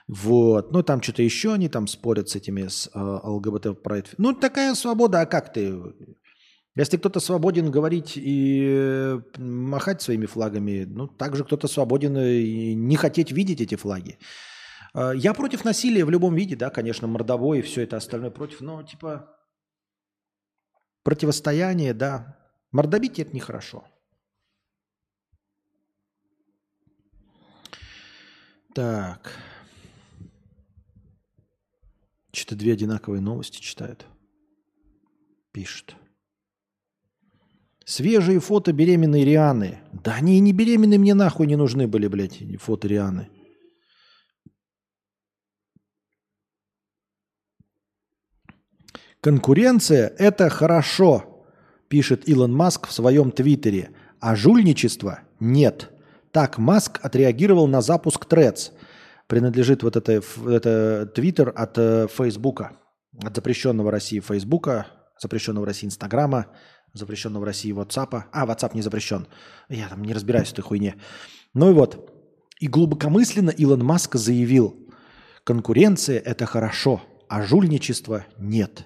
Вот. 0.07 0.71
Ну, 0.71 0.83
там 0.83 1.01
что-то 1.01 1.23
еще 1.23 1.53
они 1.53 1.69
там 1.69 1.87
спорят 1.87 2.29
с 2.29 2.35
этими, 2.35 2.67
с 2.67 2.89
э, 2.93 2.99
ЛГБТ 2.99 3.81
проект. 3.81 4.15
Ну, 4.17 4.33
такая 4.33 4.75
свобода, 4.75 5.21
а 5.21 5.25
как 5.25 5.53
ты? 5.53 5.73
Если 6.75 6.97
кто-то 6.97 7.19
свободен 7.19 7.71
говорить 7.71 8.13
и 8.15 9.19
махать 9.37 10.01
своими 10.01 10.25
флагами, 10.25 10.85
ну, 10.85 11.07
также 11.07 11.43
кто-то 11.43 11.67
свободен 11.67 12.17
и 12.17 12.73
не 12.73 12.95
хотеть 12.95 13.31
видеть 13.31 13.61
эти 13.61 13.75
флаги. 13.75 14.17
Э, 14.93 15.11
я 15.15 15.33
против 15.33 15.65
насилия 15.65 16.05
в 16.05 16.09
любом 16.09 16.35
виде, 16.35 16.55
да, 16.55 16.69
конечно, 16.69 17.07
мордовой 17.07 17.59
и 17.59 17.61
все 17.61 17.81
это 17.81 17.97
остальное 17.97 18.31
против, 18.31 18.61
но, 18.61 18.83
типа, 18.83 19.35
противостояние, 21.03 21.93
да. 21.93 22.37
Мордобить 22.71 23.19
это 23.19 23.35
нехорошо. 23.35 23.85
Так. 28.73 29.31
Что-то 32.31 32.55
две 32.55 32.73
одинаковые 32.73 33.21
новости 33.21 33.59
читают. 33.59 34.07
Пишут. 35.51 35.95
Свежие 37.85 38.39
фото 38.39 38.73
беременной 38.73 39.23
Рианы. 39.23 39.81
Да 39.91 40.15
они 40.15 40.37
и 40.37 40.39
не 40.39 40.51
беременные 40.51 40.97
мне 40.97 41.13
нахуй 41.13 41.45
не 41.45 41.55
нужны 41.55 41.87
были, 41.87 42.07
блядь, 42.07 42.39
фото 42.59 42.87
Рианы. 42.87 43.29
Конкуренция– 49.23 50.13
это 50.19 50.49
хорошо, 50.49 51.45
пишет 51.87 52.27
Илон 52.29 52.53
Маск 52.53 52.87
в 52.87 52.91
своем 52.91 53.31
твиттере, 53.31 53.91
а 54.19 54.35
жульничество– 54.35 55.21
нет. 55.39 55.89
Так 56.31 56.57
Маск 56.57 56.99
отреагировал 57.01 57.67
на 57.67 57.81
запуск 57.81 58.27
Threads– 58.27 58.71
принадлежит 59.27 59.81
вот 59.81 59.95
это, 59.95 60.21
это 60.47 61.09
Твиттер 61.15 61.51
от 61.55 61.77
э, 61.77 62.07
Фейсбука, 62.07 62.73
от 63.23 63.35
запрещенного 63.35 63.91
России 63.91 64.19
Фейсбука, 64.19 64.87
запрещенного 65.19 65.65
России 65.65 65.87
Инстаграма, 65.87 66.47
запрещенного 66.93 67.43
в 67.43 67.45
России 67.45 67.73
WhatsApp. 67.73 68.23
А, 68.31 68.45
WhatsApp 68.45 68.71
не 68.75 68.81
запрещен. 68.81 69.27
Я 69.69 69.87
там 69.87 70.03
не 70.03 70.13
разбираюсь 70.13 70.49
в 70.49 70.53
этой 70.53 70.61
хуйне. 70.61 70.95
Ну 71.53 71.71
и 71.71 71.73
вот. 71.73 72.13
И 72.59 72.67
глубокомысленно 72.67 73.49
Илон 73.49 73.83
Маск 73.83 74.15
заявил, 74.15 74.75
конкуренция– 75.43 76.19
это 76.25 76.45
хорошо, 76.45 77.01
а 77.27 77.41
жульничество– 77.41 78.25
нет. 78.37 78.85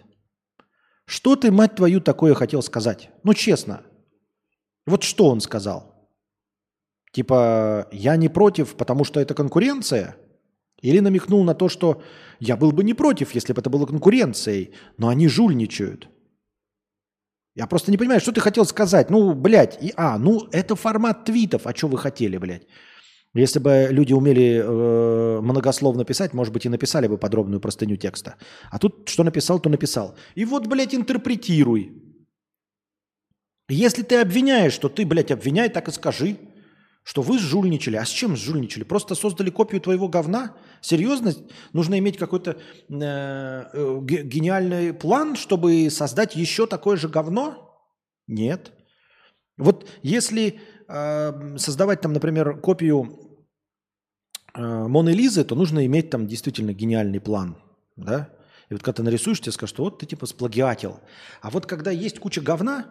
Что 1.08 1.38
ты, 1.38 1.52
мать 1.52 1.76
твою, 1.76 2.02
такое 2.02 2.34
хотел 2.34 2.62
сказать? 2.62 3.10
Ну, 3.24 3.34
честно. 3.34 3.82
Вот 4.86 5.04
что 5.04 5.30
он 5.30 5.40
сказал? 5.40 6.12
Типа, 7.14 7.88
я 7.94 8.18
не 8.18 8.28
против, 8.28 8.76
потому 8.76 9.06
что 9.06 9.22
это 9.22 9.34
конкуренция? 9.34 10.18
Или 10.82 11.00
намекнул 11.00 11.44
на 11.46 11.56
то, 11.56 11.70
что 11.70 12.04
я 12.40 12.58
был 12.58 12.74
бы 12.74 12.84
не 12.84 12.94
против, 12.94 13.34
если 13.34 13.54
бы 13.54 13.62
это 13.62 13.70
было 13.70 13.86
конкуренцией, 13.86 14.74
но 14.98 15.08
они 15.08 15.30
жульничают. 15.30 16.10
Я 17.56 17.68
просто 17.68 17.90
не 17.90 17.98
понимаю, 17.98 18.20
что 18.20 18.34
ты 18.34 18.42
хотел 18.42 18.66
сказать. 18.66 19.10
Ну, 19.10 19.34
блядь, 19.34 19.82
и, 19.82 19.94
а, 19.96 20.20
ну, 20.20 20.48
это 20.52 20.76
формат 20.76 21.26
твитов. 21.26 21.66
А 21.66 21.74
что 21.74 21.88
вы 21.88 21.98
хотели, 21.98 22.38
блядь? 22.38 22.68
Если 23.38 23.60
бы 23.60 23.88
люди 23.92 24.14
умели 24.14 24.64
э, 24.64 25.42
многословно 25.42 26.04
писать, 26.06 26.34
может 26.34 26.52
быть, 26.52 26.66
и 26.66 26.70
написали 26.70 27.08
бы 27.08 27.20
подробную 27.20 27.62
простыню 27.62 27.96
текста. 27.96 28.36
А 28.72 28.80
тут 28.80 29.08
что 29.08 29.24
написал, 29.24 29.60
то 29.60 29.70
написал. 29.70 30.16
И 30.34 30.44
вот, 30.44 30.66
блядь, 30.66 30.96
интерпретируй. 30.96 31.92
Если 33.70 34.02
ты 34.02 34.16
обвиняешь, 34.22 34.76
то 34.80 34.90
ты, 34.90 35.06
блядь, 35.06 35.30
обвиняй, 35.30 35.70
так 35.70 35.88
и 35.88 35.92
скажи, 35.92 36.38
что 37.04 37.22
вы 37.22 37.38
жульничали. 37.38 37.98
А 37.98 38.06
с 38.06 38.10
чем 38.10 38.36
жульничали? 38.36 38.84
Просто 38.84 39.14
создали 39.14 39.52
копию 39.52 39.82
твоего 39.82 40.08
говна? 40.08 40.56
Серьезно? 40.82 41.32
Нужно 41.74 42.00
иметь 42.00 42.18
какой-то 42.18 42.52
э, 42.52 42.56
э, 42.90 44.00
гениальный 44.02 44.94
план, 44.94 45.36
чтобы 45.36 45.92
создать 45.92 46.36
еще 46.36 46.66
такое 46.66 46.98
же 46.98 47.08
говно? 47.08 47.78
Нет. 48.26 48.72
Вот 49.58 49.88
если 50.02 50.60
э, 50.88 51.58
создавать 51.58 52.02
там, 52.02 52.14
например, 52.14 52.60
копию 52.60 53.27
Моны 54.58 55.10
Лизы, 55.12 55.44
то 55.44 55.56
нужно 55.56 55.86
иметь 55.86 56.10
там 56.10 56.28
действительно 56.28 56.74
гениальный 56.74 57.20
план. 57.20 57.58
Да? 57.96 58.30
И 58.70 58.74
вот 58.74 58.84
когда 58.84 58.98
ты 58.98 59.04
нарисуешь, 59.04 59.40
тебе 59.40 59.52
скажут, 59.52 59.76
что 59.76 59.84
вот 59.84 60.00
ты 60.00 60.06
типа 60.06 60.26
сплагиатил. 60.26 61.00
А 61.42 61.50
вот 61.50 61.66
когда 61.66 61.92
есть 61.92 62.20
куча 62.20 62.42
говна, 62.42 62.86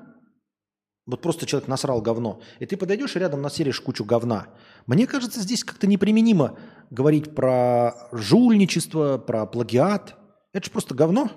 вот 1.07 1.23
просто 1.23 1.47
человек 1.47 1.69
насрал 1.69 2.01
говно, 2.03 2.41
и 2.59 2.67
ты 2.67 2.77
подойдешь 2.77 3.15
и 3.15 3.19
рядом 3.19 3.43
насеришь 3.43 3.81
кучу 3.81 4.05
говна. 4.05 4.49
Мне 4.87 5.07
кажется, 5.07 5.41
здесь 5.41 5.65
как-то 5.65 5.87
неприменимо 5.87 6.59
говорить 6.91 7.35
про 7.35 8.09
жульничество, 8.13 9.19
про 9.19 9.47
плагиат. 9.47 10.17
Это 10.53 10.67
же 10.67 10.73
просто 10.73 10.95
говно. 10.95 11.31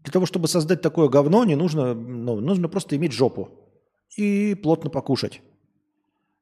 Для 0.00 0.12
того, 0.12 0.26
чтобы 0.26 0.48
создать 0.48 0.82
такое 0.82 1.08
говно, 1.08 1.44
не 1.44 1.56
нужно, 1.56 1.94
ну, 1.94 2.40
нужно 2.40 2.68
просто 2.68 2.96
иметь 2.96 3.12
жопу 3.12 3.50
и 4.16 4.54
плотно 4.54 4.90
покушать. 4.90 5.40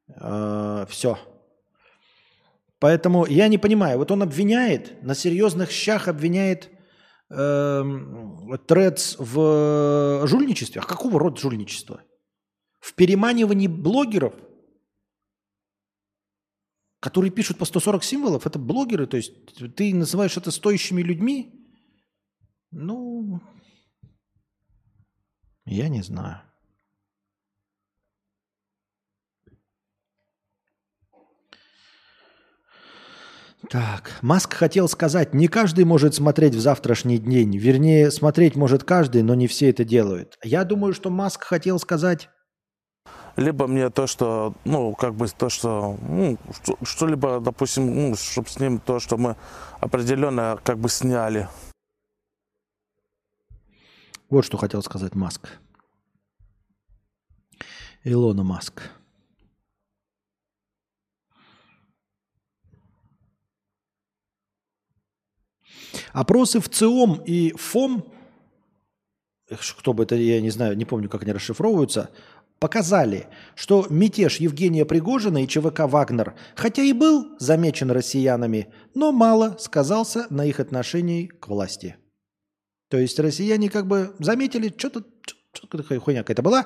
Э, 0.07 0.85
все. 0.89 1.17
Поэтому 2.79 3.25
я 3.25 3.47
не 3.47 3.57
понимаю. 3.57 3.97
Вот 3.97 4.11
он 4.11 4.21
обвиняет, 4.21 5.01
на 5.01 5.15
серьезных 5.15 5.71
щах 5.71 6.07
обвиняет 6.07 6.69
э, 7.29 7.83
Трец 8.67 9.15
в 9.17 10.27
жульничестве. 10.27 10.81
А 10.81 10.85
какого 10.85 11.19
рода 11.19 11.39
жульничество? 11.39 12.03
В 12.79 12.93
переманивании 12.93 13.67
блогеров, 13.67 14.33
которые 16.99 17.31
пишут 17.31 17.57
по 17.57 17.65
140 17.65 18.03
символов, 18.03 18.45
это 18.45 18.59
блогеры, 18.59 19.07
то 19.07 19.17
есть 19.17 19.33
ты 19.75 19.93
называешь 19.95 20.37
это 20.37 20.51
стоящими 20.51 21.01
людьми? 21.01 21.65
Ну, 22.71 23.41
я 25.65 25.87
не 25.87 26.01
знаю. 26.01 26.44
Так, 33.69 34.11
Маск 34.21 34.53
хотел 34.53 34.87
сказать, 34.87 35.33
не 35.33 35.47
каждый 35.47 35.85
может 35.85 36.15
смотреть 36.15 36.55
в 36.55 36.59
завтрашний 36.59 37.17
день. 37.17 37.57
Вернее, 37.57 38.11
смотреть 38.11 38.55
может 38.55 38.83
каждый, 38.83 39.23
но 39.23 39.33
не 39.35 39.47
все 39.47 39.69
это 39.69 39.83
делают. 39.83 40.37
Я 40.43 40.63
думаю, 40.63 40.93
что 40.93 41.09
Маск 41.09 41.43
хотел 41.43 41.79
сказать... 41.79 42.29
Либо 43.37 43.67
мне 43.67 43.89
то, 43.89 44.07
что, 44.07 44.55
ну, 44.63 44.95
как 44.95 45.13
бы 45.13 45.27
то, 45.27 45.49
что, 45.49 45.97
ну, 46.07 46.37
что-либо, 46.83 47.41
допустим, 47.41 47.93
ну, 47.93 48.15
чтобы 48.15 48.47
с 48.47 48.59
ним 48.61 48.79
то, 48.79 49.01
что 49.01 49.17
мы 49.17 49.35
определенно 49.81 50.57
как 50.63 50.79
бы 50.79 50.87
сняли. 50.87 51.49
Вот 54.29 54.45
что 54.45 54.57
хотел 54.57 54.81
сказать 54.81 55.15
Маск. 55.15 55.49
Илона 58.05 58.43
Маск. 58.43 58.83
Опросы 66.13 66.59
в 66.59 66.69
ЦИОМ 66.69 67.23
и 67.25 67.53
ФОМ, 67.53 68.05
кто 69.77 69.93
бы 69.93 70.03
это, 70.03 70.15
я 70.15 70.41
не 70.41 70.49
знаю, 70.49 70.75
не 70.77 70.85
помню, 70.85 71.09
как 71.09 71.23
они 71.23 71.31
расшифровываются, 71.31 72.09
показали, 72.59 73.27
что 73.55 73.85
мятеж 73.89 74.37
Евгения 74.37 74.85
Пригожина 74.85 75.43
и 75.43 75.47
ЧВК 75.47 75.81
«Вагнер», 75.81 76.35
хотя 76.55 76.81
и 76.81 76.93
был 76.93 77.37
замечен 77.39 77.91
россиянами, 77.91 78.73
но 78.93 79.11
мало 79.11 79.57
сказался 79.59 80.27
на 80.29 80.45
их 80.45 80.59
отношении 80.59 81.27
к 81.27 81.47
власти. 81.47 81.97
То 82.89 82.97
есть 82.97 83.19
россияне 83.19 83.69
как 83.69 83.87
бы 83.87 84.15
заметили, 84.19 84.73
что-то 84.75 85.03
что 85.53 85.99
хуйня 85.99 86.23
какая-то 86.23 86.41
была, 86.41 86.65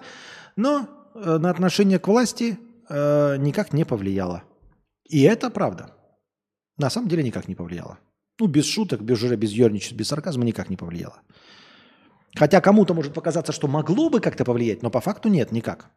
но 0.56 0.88
э, 1.14 1.38
на 1.38 1.50
отношение 1.50 2.00
к 2.00 2.08
власти 2.08 2.58
э, 2.90 3.38
никак 3.38 3.74
не 3.74 3.86
повлияло. 3.86 4.44
И 5.06 5.22
это 5.22 5.50
правда. 5.50 5.96
На 6.78 6.90
самом 6.90 7.08
деле 7.08 7.24
никак 7.24 7.48
не 7.48 7.56
повлияло. 7.56 8.00
Ну, 8.40 8.48
без 8.48 8.66
шуток, 8.66 9.02
без 9.02 9.22
уже 9.22 9.36
без 9.36 9.52
ерничества, 9.52 9.96
без 9.96 10.08
сарказма 10.08 10.46
никак 10.46 10.70
не 10.70 10.78
повлияло. 10.78 11.22
Хотя 12.36 12.62
кому-то 12.62 12.94
может 12.94 13.14
показаться, 13.14 13.52
что 13.52 13.68
могло 13.68 14.10
бы 14.10 14.22
как-то 14.22 14.46
повлиять, 14.46 14.82
но 14.84 14.90
по 14.90 15.02
факту 15.02 15.30
нет, 15.30 15.52
никак. 15.52 15.92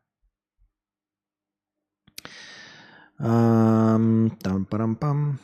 Там 3.19 4.67
парам-пам. 4.69 5.39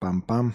Пам-пам. 0.00 0.52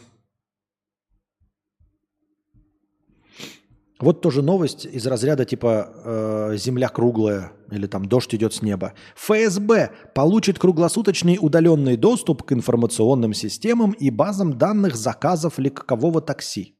Вот 4.01 4.21
тоже 4.21 4.41
новость 4.41 4.85
из 4.85 5.05
разряда 5.05 5.45
типа 5.45 5.93
э, 6.03 6.57
«Земля 6.57 6.89
круглая» 6.89 7.51
или 7.69 7.85
там 7.85 8.05
«Дождь 8.05 8.33
идет 8.33 8.51
с 8.53 8.63
неба». 8.63 8.93
ФСБ 9.15 9.91
получит 10.15 10.57
круглосуточный 10.57 11.37
удаленный 11.39 11.97
доступ 11.97 12.41
к 12.41 12.51
информационным 12.51 13.35
системам 13.35 13.91
и 13.91 14.09
базам 14.09 14.57
данных 14.57 14.95
заказов 14.95 15.59
легкового 15.59 16.19
такси. 16.19 16.79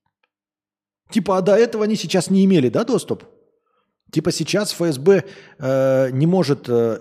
Типа, 1.11 1.37
а 1.37 1.41
до 1.41 1.55
этого 1.55 1.83
они 1.83 1.95
сейчас 1.95 2.31
не 2.31 2.43
имели, 2.43 2.69
да, 2.69 2.83
доступ? 2.83 3.23
Типа 4.11 4.31
сейчас 4.31 4.71
ФСБ 4.71 5.23
э, 5.59 6.09
не 6.11 6.25
может 6.25 6.67
э, 6.69 6.99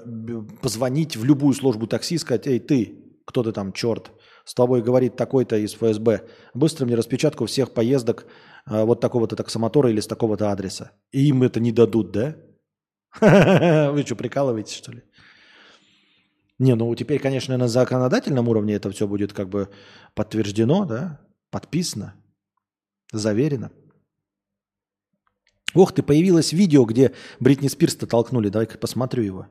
позвонить 0.60 1.16
в 1.16 1.24
любую 1.24 1.54
службу 1.54 1.86
такси 1.86 2.16
и 2.16 2.18
сказать, 2.18 2.46
эй, 2.46 2.60
ты, 2.60 3.16
кто 3.24 3.42
ты 3.42 3.52
там, 3.52 3.72
черт, 3.72 4.12
с 4.44 4.52
тобой 4.52 4.82
говорит 4.82 5.16
такой-то 5.16 5.56
из 5.56 5.74
ФСБ, 5.74 6.26
быстро 6.52 6.84
мне 6.84 6.94
распечатку 6.94 7.46
всех 7.46 7.72
поездок 7.72 8.26
вот 8.66 9.00
такого-то 9.00 9.36
таксомотора 9.36 9.90
или 9.90 10.00
с 10.00 10.06
такого-то 10.06 10.52
адреса. 10.52 10.92
И 11.12 11.28
им 11.28 11.42
это 11.42 11.60
не 11.60 11.72
дадут, 11.72 12.12
да? 12.12 12.36
Вы 13.92 14.02
что, 14.02 14.16
прикалываетесь, 14.16 14.74
что 14.74 14.92
ли? 14.92 15.02
Не, 16.58 16.74
ну 16.74 16.94
теперь, 16.94 17.18
конечно, 17.18 17.56
на 17.56 17.68
законодательном 17.68 18.48
уровне 18.48 18.74
это 18.74 18.90
все 18.90 19.08
будет 19.08 19.32
как 19.32 19.48
бы 19.48 19.70
подтверждено, 20.14 20.84
да, 20.84 21.20
подписано, 21.50 22.14
заверено. 23.12 23.72
Ох 25.74 25.92
ты, 25.92 26.02
появилось 26.02 26.52
видео, 26.52 26.84
где 26.84 27.14
Бритни 27.38 27.68
Спирс-то 27.68 28.06
толкнули. 28.06 28.48
Давай-ка 28.48 28.76
посмотрю 28.76 29.22
его. 29.22 29.46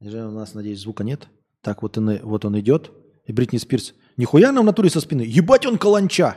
У 0.00 0.06
нас, 0.06 0.54
надеюсь, 0.54 0.80
звука 0.80 1.04
нет. 1.04 1.28
Так, 1.62 1.82
вот 1.82 1.96
он, 1.96 2.18
вот 2.18 2.44
он 2.44 2.58
идет. 2.60 2.92
И 3.24 3.32
Бритни 3.32 3.58
Спирс. 3.58 3.94
Нихуя 4.16 4.52
нам 4.52 4.64
в 4.64 4.66
натуре 4.66 4.90
со 4.90 5.00
спины. 5.00 5.22
Ебать 5.22 5.64
он 5.64 5.78
каланча. 5.78 6.36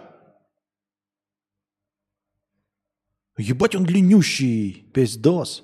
Ебать, 3.38 3.76
он 3.76 3.84
длиннющий, 3.84 4.90
пиздос. 4.94 5.64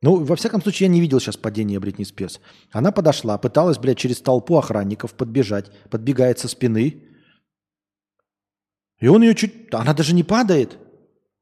Ну, 0.00 0.24
во 0.24 0.36
всяком 0.36 0.62
случае, 0.62 0.86
я 0.86 0.92
не 0.92 1.00
видел 1.00 1.20
сейчас 1.20 1.36
падения 1.36 1.78
Бритни 1.78 2.04
Спирс. 2.04 2.40
Она 2.70 2.92
подошла, 2.92 3.38
пыталась, 3.38 3.78
блядь, 3.78 3.98
через 3.98 4.20
толпу 4.20 4.56
охранников 4.56 5.14
подбежать, 5.14 5.70
подбегает 5.90 6.38
со 6.38 6.48
спины. 6.48 7.04
И 9.00 9.08
он 9.08 9.22
ее 9.22 9.34
чуть... 9.34 9.72
Она 9.72 9.94
даже 9.94 10.14
не 10.14 10.22
падает. 10.22 10.78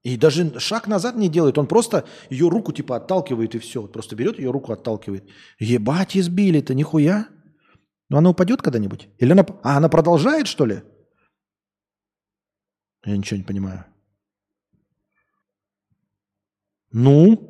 И 0.02 0.16
даже 0.16 0.58
шаг 0.58 0.88
назад 0.88 1.16
не 1.16 1.28
делает. 1.28 1.58
Он 1.58 1.66
просто 1.66 2.04
ее 2.28 2.48
руку 2.48 2.72
типа 2.72 2.96
отталкивает 2.96 3.54
и 3.54 3.58
все. 3.58 3.86
Просто 3.86 4.16
берет 4.16 4.38
ее 4.38 4.50
руку, 4.50 4.72
отталкивает. 4.72 5.28
Ебать, 5.60 6.16
избили-то, 6.16 6.74
нихуя. 6.74 7.28
Ну, 8.10 8.18
она 8.18 8.30
упадет 8.30 8.62
когда-нибудь? 8.62 9.08
Или 9.18 9.32
она... 9.32 9.46
А, 9.62 9.76
она 9.76 9.88
продолжает, 9.88 10.48
что 10.48 10.66
ли? 10.66 10.82
Я 13.04 13.16
ничего 13.16 13.38
не 13.38 13.44
понимаю. 13.44 13.91
Ну? 16.92 17.48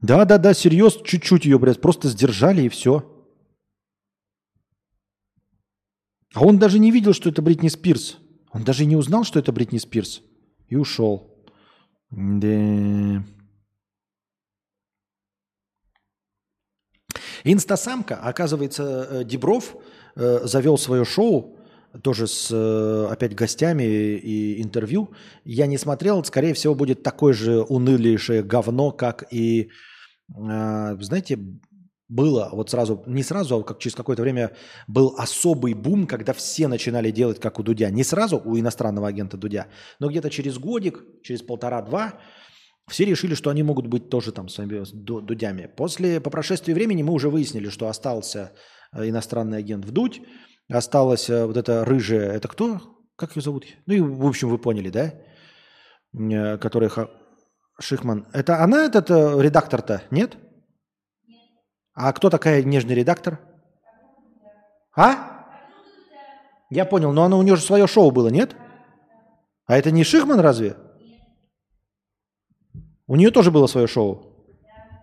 Да-да-да, 0.00 0.54
серьезно, 0.54 1.04
чуть-чуть 1.04 1.44
ее, 1.44 1.58
блядь, 1.58 1.80
просто 1.80 2.08
сдержали 2.08 2.62
и 2.62 2.68
все. 2.68 3.06
А 6.34 6.44
он 6.44 6.58
даже 6.58 6.78
не 6.78 6.90
видел, 6.90 7.12
что 7.12 7.28
это 7.28 7.42
Бритни 7.42 7.68
Спирс. 7.68 8.18
Он 8.52 8.62
даже 8.62 8.84
не 8.84 8.96
узнал, 8.96 9.24
что 9.24 9.38
это 9.38 9.52
Бритни 9.52 9.78
Спирс. 9.78 10.22
И 10.68 10.76
ушел. 10.76 11.44
Да. 12.10 13.24
Инстасамка, 17.44 18.16
оказывается, 18.16 19.08
э, 19.10 19.24
Дебров 19.24 19.76
э, 20.14 20.40
завел 20.44 20.76
свое 20.76 21.04
шоу, 21.04 21.56
тоже 22.02 22.26
с 22.26 22.50
э, 22.50 23.06
опять 23.10 23.34
гостями 23.34 23.82
и 23.82 24.62
интервью. 24.62 25.10
Я 25.44 25.66
не 25.66 25.78
смотрел, 25.78 26.22
скорее 26.24 26.54
всего, 26.54 26.74
будет 26.74 27.02
такое 27.02 27.32
же 27.32 27.62
унылейшее 27.62 28.42
говно, 28.42 28.92
как 28.92 29.26
и, 29.32 29.70
э, 30.34 30.96
знаете, 31.00 31.38
было 32.08 32.50
вот 32.52 32.70
сразу, 32.70 33.02
не 33.06 33.22
сразу, 33.22 33.56
а 33.56 33.62
как 33.62 33.78
через 33.78 33.94
какое-то 33.94 34.22
время 34.22 34.52
был 34.88 35.14
особый 35.16 35.74
бум, 35.74 36.06
когда 36.06 36.32
все 36.32 36.66
начинали 36.68 37.10
делать 37.10 37.40
как 37.40 37.58
у 37.58 37.62
Дудя. 37.62 37.90
Не 37.90 38.04
сразу 38.04 38.40
у 38.44 38.58
иностранного 38.58 39.08
агента 39.08 39.36
Дудя, 39.36 39.68
но 40.00 40.08
где-то 40.08 40.28
через 40.28 40.58
годик, 40.58 41.04
через 41.22 41.42
полтора-два 41.42 42.14
все 42.88 43.04
решили, 43.04 43.34
что 43.34 43.50
они 43.50 43.62
могут 43.62 43.86
быть 43.86 44.10
тоже 44.10 44.32
там 44.32 44.48
своими 44.48 44.84
Дудями. 44.92 45.70
После, 45.76 46.20
по 46.20 46.30
прошествии 46.30 46.72
времени 46.72 47.02
мы 47.02 47.12
уже 47.12 47.30
выяснили, 47.30 47.68
что 47.68 47.88
остался 47.88 48.52
э, 48.92 49.08
иностранный 49.08 49.58
агент 49.58 49.84
Вдудь, 49.84 50.20
осталась 50.70 51.28
э, 51.28 51.46
вот 51.46 51.56
эта 51.56 51.84
рыжая, 51.84 52.32
это 52.32 52.48
кто? 52.48 52.80
Как 53.16 53.36
ее 53.36 53.42
зовут? 53.42 53.64
Ну 53.86 53.94
и, 53.94 54.00
в 54.00 54.26
общем, 54.26 54.48
вы 54.48 54.58
поняли, 54.58 54.90
да? 54.90 55.12
Э, 56.14 56.58
Которая 56.58 56.90
Шихман. 57.78 58.26
Это 58.32 58.62
она, 58.62 58.84
этот 58.84 59.10
редактор-то, 59.10 60.02
нет? 60.10 60.36
А 61.94 62.12
кто 62.12 62.30
такая 62.30 62.62
нежный 62.62 62.94
редактор? 62.94 63.40
А? 64.96 65.46
Я 66.70 66.84
понял, 66.84 67.12
но 67.12 67.24
она, 67.24 67.36
у 67.36 67.42
нее 67.42 67.56
же 67.56 67.62
свое 67.62 67.86
шоу 67.86 68.10
было, 68.10 68.28
нет? 68.28 68.54
А 69.66 69.76
это 69.76 69.90
не 69.90 70.04
Шихман 70.04 70.40
разве? 70.40 70.76
У 73.06 73.16
нее 73.16 73.30
тоже 73.30 73.50
было 73.50 73.66
свое 73.66 73.86
шоу. 73.86 74.46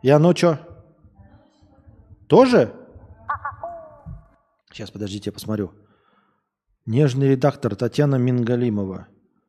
И 0.02 0.10
оно 0.10 0.34
что? 0.34 0.60
Тоже? 2.30 2.74
Сейчас, 4.72 4.92
подождите, 4.92 5.30
я 5.30 5.34
посмотрю. 5.34 5.74
Нежный 6.86 7.30
редактор 7.30 7.76
Татьяна 7.76 8.16
Мингалимова. 8.16 9.08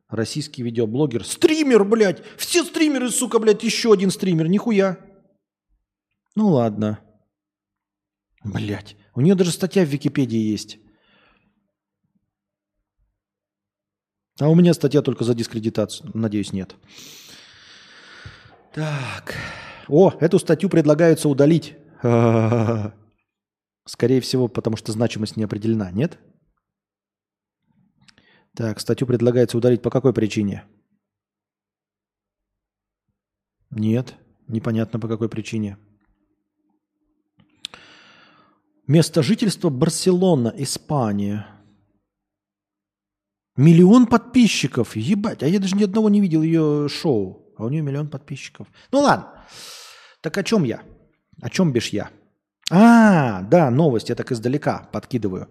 Российский 0.09 0.63
видеоблогер. 0.63 1.23
Стример, 1.23 1.83
блядь! 1.83 2.23
Все 2.37 2.63
стримеры, 2.63 3.09
сука, 3.09 3.39
блядь, 3.39 3.63
еще 3.63 3.93
один 3.93 4.11
стример. 4.11 4.47
Нихуя. 4.47 4.97
Ну 6.35 6.49
ладно. 6.49 6.99
Блять, 8.43 8.95
у 9.13 9.21
нее 9.21 9.35
даже 9.35 9.51
статья 9.51 9.85
в 9.85 9.89
Википедии 9.89 10.39
есть. 10.39 10.79
А 14.39 14.47
у 14.49 14.55
меня 14.55 14.73
статья 14.73 15.01
только 15.01 15.23
за 15.25 15.33
дискредитацию. 15.33 16.11
Надеюсь, 16.13 16.53
нет. 16.53 16.75
Так. 18.73 19.35
О, 19.87 20.13
эту 20.19 20.39
статью 20.39 20.69
предлагается 20.69 21.27
удалить. 21.29 21.75
Скорее 23.89 24.21
всего, 24.21 24.47
потому 24.47 24.77
что 24.77 24.91
значимость 24.91 25.35
не 25.35 25.43
определена, 25.45 25.89
нет? 25.89 26.19
Так, 28.55 28.79
статью 28.79 29.07
предлагается 29.07 29.57
удалить 29.57 29.81
по 29.81 29.89
какой 29.89 30.13
причине? 30.13 30.63
Нет, 33.71 34.13
непонятно 34.47 34.99
по 34.99 35.07
какой 35.07 35.27
причине. 35.27 35.79
Место 38.85 39.23
жительства 39.23 39.71
Барселона, 39.71 40.53
Испания. 40.55 41.47
Миллион 43.55 44.05
подписчиков. 44.05 44.95
Ебать, 44.95 45.41
а 45.41 45.47
я 45.47 45.57
даже 45.57 45.75
ни 45.75 45.83
одного 45.83 46.09
не 46.09 46.21
видел 46.21 46.43
ее 46.43 46.89
шоу. 46.89 47.55
А 47.57 47.65
у 47.65 47.69
нее 47.69 47.81
миллион 47.81 48.07
подписчиков. 48.07 48.67
Ну 48.91 48.99
ладно. 48.99 49.47
Так 50.21 50.37
о 50.37 50.43
чем 50.43 50.63
я? 50.63 50.83
О 51.41 51.49
чем 51.49 51.73
бишь 51.73 51.89
я? 51.89 52.11
А, 52.69 53.41
да, 53.43 53.69
новость, 53.69 54.09
я 54.09 54.15
так 54.15 54.31
издалека 54.31 54.87
подкидываю. 54.91 55.49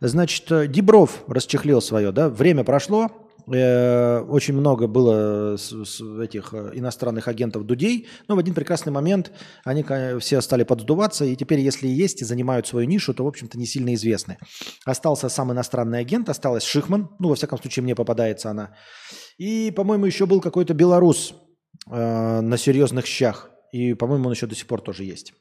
Значит, 0.00 0.70
Дебров 0.70 1.22
расчехлил 1.28 1.80
свое, 1.80 2.12
да, 2.12 2.28
время 2.28 2.64
прошло, 2.64 3.10
Э, 3.52 4.20
очень 4.22 4.54
много 4.54 4.88
было 4.88 5.54
этих 5.54 6.52
э, 6.52 6.70
иностранных 6.74 7.28
агентов 7.28 7.64
Дудей, 7.64 8.08
но 8.26 8.34
в 8.34 8.38
один 8.38 8.54
прекрасный 8.54 8.92
момент 8.92 9.30
они 9.64 9.84
все 10.18 10.40
стали 10.40 10.64
поддуваться, 10.64 11.24
и 11.24 11.36
теперь, 11.36 11.60
если 11.60 11.86
есть 11.86 12.22
и 12.22 12.24
занимают 12.24 12.66
свою 12.66 12.88
нишу, 12.88 13.14
то, 13.14 13.24
в 13.24 13.28
общем-то, 13.28 13.56
не 13.56 13.66
сильно 13.66 13.94
известны. 13.94 14.38
Остался 14.84 15.28
сам 15.28 15.52
иностранный 15.52 16.00
агент, 16.00 16.28
осталась 16.28 16.64
Шихман, 16.64 17.08
ну, 17.20 17.28
во 17.28 17.36
всяком 17.36 17.58
случае, 17.58 17.84
мне 17.84 17.94
попадается 17.94 18.50
она. 18.50 18.74
И, 19.38 19.70
по-моему, 19.70 20.06
еще 20.06 20.26
был 20.26 20.40
какой-то 20.40 20.74
белорус 20.74 21.34
э, 21.88 22.40
на 22.40 22.56
серьезных 22.56 23.06
щах, 23.06 23.50
и, 23.70 23.94
по-моему, 23.94 24.26
он 24.26 24.32
еще 24.32 24.46
до 24.46 24.56
сих 24.56 24.66
пор 24.66 24.80
тоже 24.80 25.04
есть. 25.04 25.34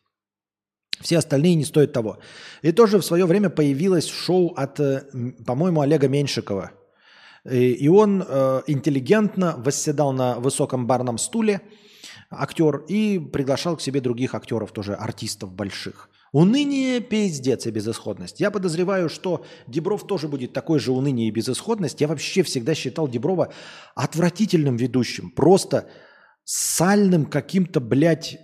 Все 1.01 1.17
остальные 1.17 1.55
не 1.55 1.65
стоят 1.65 1.93
того. 1.93 2.17
И 2.61 2.71
тоже 2.71 2.99
в 2.99 3.05
свое 3.05 3.25
время 3.25 3.49
появилось 3.49 4.07
шоу 4.07 4.53
от, 4.55 4.79
э, 4.79 5.03
по-моему, 5.45 5.81
Олега 5.81 6.07
Меньшикова– 6.07 6.71
и 7.49 7.87
он 7.87 8.25
э, 8.27 8.61
интеллигентно 8.65 9.55
восседал 9.57 10.11
на 10.13 10.39
высоком 10.39 10.87
барном 10.87 11.19
стуле, 11.19 11.61
актер, 12.31 12.77
и 12.87 13.19
приглашал 13.19 13.77
к 13.77 13.81
себе 13.81 14.01
других 14.01 14.33
актеров, 14.33 14.71
тоже 14.71 14.95
артистов 14.95 15.53
больших. 15.53 16.09
Уныние, 16.31 16.99
пиздец 17.01 17.67
и 17.67 17.71
безысходность. 17.71 18.41
Я 18.41 18.49
подозреваю, 18.49 19.09
что 19.09 19.45
Дебров 19.67 20.05
тоже 20.07 20.27
будет 20.27 20.53
такой 20.53 20.79
же 20.79 20.91
уныние 20.91 21.29
и 21.29 21.31
безысходность. 21.31 22.01
Я 22.01 22.07
вообще 22.07 22.41
всегда 22.41 22.73
считал 22.73 23.07
Деброва 23.07 23.53
отвратительным 23.93 24.75
ведущим. 24.75 25.29
Просто 25.29 25.87
сальным 26.43 27.25
каким-то, 27.25 27.79
блядь, 27.79 28.39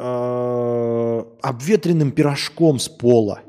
обветренным 0.00 2.12
пирожком 2.12 2.78
с 2.78 2.88
пола. 2.88 3.40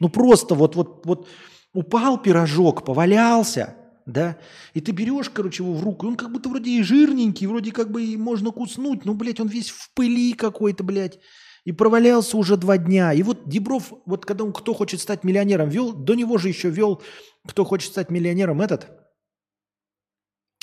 Ну 0.00 0.08
просто 0.08 0.54
вот, 0.54 0.76
вот, 0.76 1.06
вот 1.06 1.28
упал 1.72 2.18
пирожок, 2.18 2.84
повалялся, 2.84 3.74
да, 4.06 4.38
и 4.74 4.80
ты 4.80 4.92
берешь, 4.92 5.30
короче, 5.30 5.62
его 5.62 5.74
в 5.74 5.84
руку, 5.84 6.06
и 6.06 6.08
он 6.08 6.16
как 6.16 6.32
будто 6.32 6.48
вроде 6.48 6.70
и 6.70 6.82
жирненький, 6.82 7.46
вроде 7.46 7.72
как 7.72 7.90
бы 7.90 8.04
и 8.04 8.16
можно 8.16 8.50
куснуть, 8.50 9.04
но, 9.04 9.14
блядь, 9.14 9.40
он 9.40 9.48
весь 9.48 9.70
в 9.70 9.92
пыли 9.94 10.32
какой-то, 10.32 10.82
блядь, 10.82 11.18
и 11.64 11.72
провалялся 11.72 12.38
уже 12.38 12.56
два 12.56 12.78
дня. 12.78 13.12
И 13.12 13.22
вот 13.22 13.46
Дебров, 13.46 13.92
вот 14.06 14.24
когда 14.24 14.44
он 14.44 14.54
«Кто 14.54 14.72
хочет 14.72 15.00
стать 15.00 15.24
миллионером» 15.24 15.68
вел, 15.68 15.92
до 15.92 16.14
него 16.14 16.38
же 16.38 16.48
еще 16.48 16.70
вел 16.70 17.02
«Кто 17.46 17.64
хочет 17.64 17.92
стать 17.92 18.10
миллионером» 18.10 18.62
этот, 18.62 18.84
э, 18.84 19.07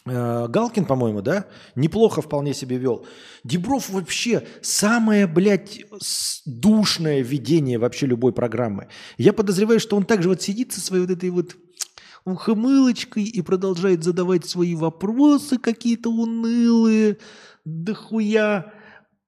Галкин, 0.06 0.86
по-моему, 0.86 1.22
да, 1.22 1.48
неплохо 1.76 2.22
вполне 2.22 2.54
себе 2.54 2.78
вел. 2.78 3.06
Дебров 3.44 3.90
вообще 3.90 4.46
самое, 4.62 5.26
блядь, 5.26 5.82
душное 6.46 7.22
видение 7.22 7.80
вообще 7.80 8.06
любой 8.06 8.32
программы. 8.32 8.88
Я 9.18 9.34
подозреваю, 9.34 9.80
что 9.80 9.98
он 9.98 10.06
также 10.06 10.30
вот 10.30 10.44
сидит 10.44 10.74
со 10.74 10.80
своей 10.80 11.06
вот 11.06 11.12
этой 11.12 11.32
вот 11.32 11.56
ухмылочкой 12.24 13.24
и 13.24 13.42
продолжает 13.42 14.04
задавать 14.04 14.46
свои 14.46 14.76
вопросы 14.76 15.58
какие-то 15.58 16.10
унылые, 16.10 17.18
да 17.66 17.96
хуя, 17.96 18.74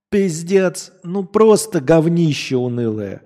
пиздец, 0.10 0.92
ну 1.04 1.24
просто 1.24 1.80
говнище 1.82 2.56
унылое. 2.56 3.24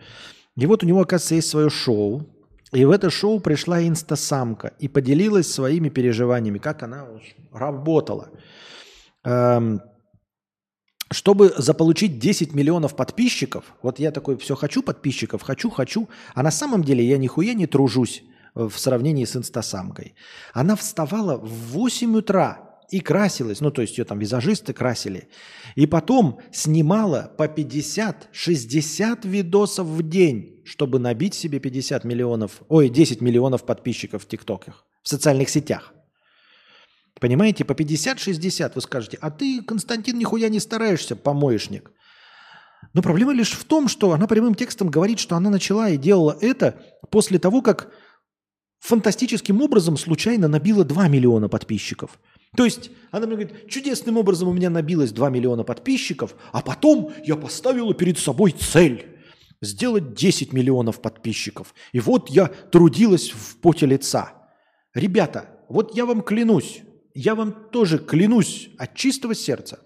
И 0.55 0.65
вот 0.65 0.83
у 0.83 0.87
него, 0.87 1.01
оказывается, 1.01 1.35
есть 1.35 1.49
свое 1.49 1.69
шоу, 1.69 2.27
и 2.71 2.85
в 2.85 2.91
это 2.91 3.09
шоу 3.09 3.39
пришла 3.39 3.85
инстасамка 3.85 4.73
и 4.79 4.87
поделилась 4.87 5.51
своими 5.51 5.89
переживаниями, 5.89 6.57
как 6.57 6.83
она 6.83 7.07
работала. 7.51 8.29
Эм, 9.23 9.81
чтобы 11.11 11.53
заполучить 11.57 12.19
10 12.19 12.53
миллионов 12.53 12.95
подписчиков, 12.95 13.65
вот 13.81 13.99
я 13.99 14.11
такой, 14.11 14.37
все 14.37 14.55
хочу 14.55 14.81
подписчиков, 14.81 15.41
хочу, 15.41 15.69
хочу, 15.69 16.07
а 16.33 16.43
на 16.43 16.51
самом 16.51 16.83
деле 16.83 17.03
я 17.03 17.17
нихуя 17.17 17.53
не 17.53 17.67
тружусь 17.67 18.23
в 18.55 18.71
сравнении 18.71 19.25
с 19.25 19.35
инстасамкой. 19.35 20.15
Она 20.53 20.77
вставала 20.77 21.37
в 21.37 21.71
8 21.71 22.15
утра 22.15 22.79
и 22.89 22.99
красилась, 22.99 23.61
ну 23.61 23.71
то 23.71 23.81
есть 23.81 23.97
ее 23.97 24.05
там 24.05 24.19
визажисты 24.19 24.73
красили, 24.73 25.29
и 25.75 25.85
потом 25.85 26.39
снимала 26.51 27.31
по 27.37 27.47
50-60 27.47 29.27
видосов 29.27 29.87
в 29.87 30.07
день, 30.07 30.60
чтобы 30.71 30.99
набить 30.99 31.33
себе 31.33 31.59
50 31.59 32.05
миллионов, 32.05 32.61
ой, 32.69 32.87
10 32.87 33.19
миллионов 33.19 33.65
подписчиков 33.65 34.23
в 34.23 34.27
ТикТоках, 34.27 34.85
в 35.03 35.09
социальных 35.09 35.49
сетях. 35.49 35.93
Понимаете, 37.19 37.65
по 37.65 37.73
50-60 37.73 38.71
вы 38.75 38.81
скажете, 38.81 39.17
а 39.19 39.31
ты, 39.31 39.61
Константин, 39.63 40.17
нихуя 40.17 40.47
не 40.47 40.61
стараешься, 40.61 41.17
помоечник. 41.17 41.91
Но 42.93 43.01
проблема 43.01 43.33
лишь 43.33 43.51
в 43.51 43.65
том, 43.65 43.89
что 43.89 44.13
она 44.13 44.27
прямым 44.27 44.55
текстом 44.55 44.89
говорит, 44.89 45.19
что 45.19 45.35
она 45.35 45.49
начала 45.49 45.89
и 45.89 45.97
делала 45.97 46.37
это 46.39 46.81
после 47.09 47.37
того, 47.37 47.61
как 47.61 47.91
фантастическим 48.79 49.61
образом 49.61 49.97
случайно 49.97 50.47
набила 50.47 50.85
2 50.85 51.09
миллиона 51.09 51.49
подписчиков. 51.49 52.17
То 52.55 52.63
есть 52.63 52.91
она 53.11 53.27
мне 53.27 53.35
говорит, 53.35 53.67
чудесным 53.69 54.15
образом 54.15 54.47
у 54.47 54.53
меня 54.53 54.69
набилось 54.69 55.11
2 55.11 55.29
миллиона 55.29 55.65
подписчиков, 55.65 56.33
а 56.53 56.61
потом 56.61 57.11
я 57.25 57.35
поставила 57.35 57.93
перед 57.93 58.17
собой 58.17 58.51
цель 58.51 59.10
сделать 59.61 60.13
10 60.13 60.53
миллионов 60.53 61.01
подписчиков. 61.01 61.73
И 61.91 61.99
вот 61.99 62.29
я 62.29 62.47
трудилась 62.47 63.29
в 63.29 63.57
поте 63.57 63.85
лица. 63.85 64.33
Ребята, 64.93 65.59
вот 65.69 65.95
я 65.95 66.05
вам 66.05 66.21
клянусь, 66.21 66.81
я 67.13 67.35
вам 67.35 67.53
тоже 67.71 67.99
клянусь 67.99 68.69
от 68.77 68.95
чистого 68.95 69.35
сердца. 69.35 69.79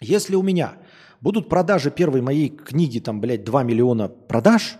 Если 0.00 0.36
у 0.36 0.42
меня 0.42 0.78
будут 1.20 1.48
продажи 1.48 1.90
первой 1.90 2.22
моей 2.22 2.48
книги, 2.48 3.00
там, 3.00 3.20
блядь, 3.20 3.44
2 3.44 3.62
миллиона 3.64 4.08
продаж, 4.08 4.76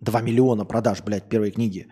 2 0.00 0.20
миллиона 0.22 0.64
продаж, 0.64 1.02
блядь, 1.02 1.28
первой 1.28 1.50
книги, 1.50 1.88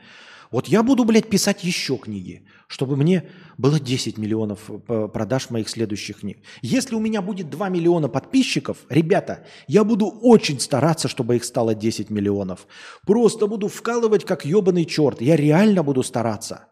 вот 0.55 0.69
я 0.69 0.85
буду, 0.85 1.05
блядь, 1.05 1.29
писать 1.29 1.65
еще 1.65 1.97
книги, 1.97 2.47
чтобы 2.69 2.97
мне 2.97 3.29
было 3.59 3.81
10 3.81 4.19
миллионов 4.19 4.71
э, 4.71 5.09
продаж 5.13 5.51
моих 5.51 5.69
следующих 5.69 6.21
книг. 6.21 6.39
Если 6.63 6.95
у 6.95 7.01
меня 7.01 7.23
будет 7.23 7.51
2 7.51 7.69
миллиона 7.71 8.09
подписчиков, 8.09 8.79
ребята, 8.89 9.45
я 9.67 9.83
буду 9.83 10.07
очень 10.07 10.61
стараться, 10.61 11.09
чтобы 11.09 11.35
их 11.35 11.45
стало 11.45 11.75
10 11.75 12.09
миллионов. 12.09 12.69
Просто 13.05 13.49
буду 13.49 13.67
вкалывать 13.67 14.25
как 14.25 14.45
ебаный 14.45 14.85
черт. 14.85 15.21
Я 15.21 15.35
реально 15.35 15.83
буду 15.83 16.05
стараться. 16.05 16.69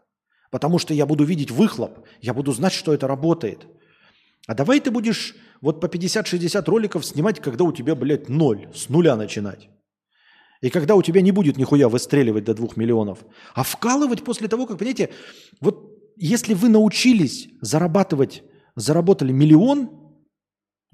Потому 0.49 0.79
что 0.79 0.93
я 0.93 1.05
буду 1.05 1.25
видеть 1.25 1.51
выхлоп. 1.51 2.07
Я 2.21 2.33
буду 2.33 2.53
знать, 2.53 2.71
что 2.71 2.93
это 2.93 3.05
работает. 3.05 3.67
А 4.47 4.55
давай 4.55 4.79
ты 4.79 4.91
будешь 4.91 5.35
вот 5.59 5.81
по 5.81 5.87
50-60 5.87 6.63
роликов 6.67 7.05
снимать, 7.05 7.41
когда 7.41 7.65
у 7.65 7.73
тебя, 7.73 7.95
блядь, 7.95 8.29
ноль. 8.29 8.69
С 8.73 8.87
нуля 8.87 9.17
начинать. 9.17 9.67
И 10.63 10.69
когда 10.69 10.95
у 10.95 11.01
тебя 11.01 11.19
не 11.21 11.33
будет 11.33 11.57
нихуя 11.57 11.89
выстреливать 11.89 12.45
до 12.45 12.53
двух 12.53 12.77
миллионов, 12.77 13.25
а 13.53 13.63
вкалывать 13.63 14.23
после 14.23 14.47
того, 14.47 14.65
как, 14.65 14.77
понимаете, 14.77 15.09
вот 15.59 15.91
если 16.15 16.53
вы 16.53 16.69
научились 16.69 17.49
зарабатывать, 17.59 18.43
заработали 18.77 19.33
миллион 19.33 19.89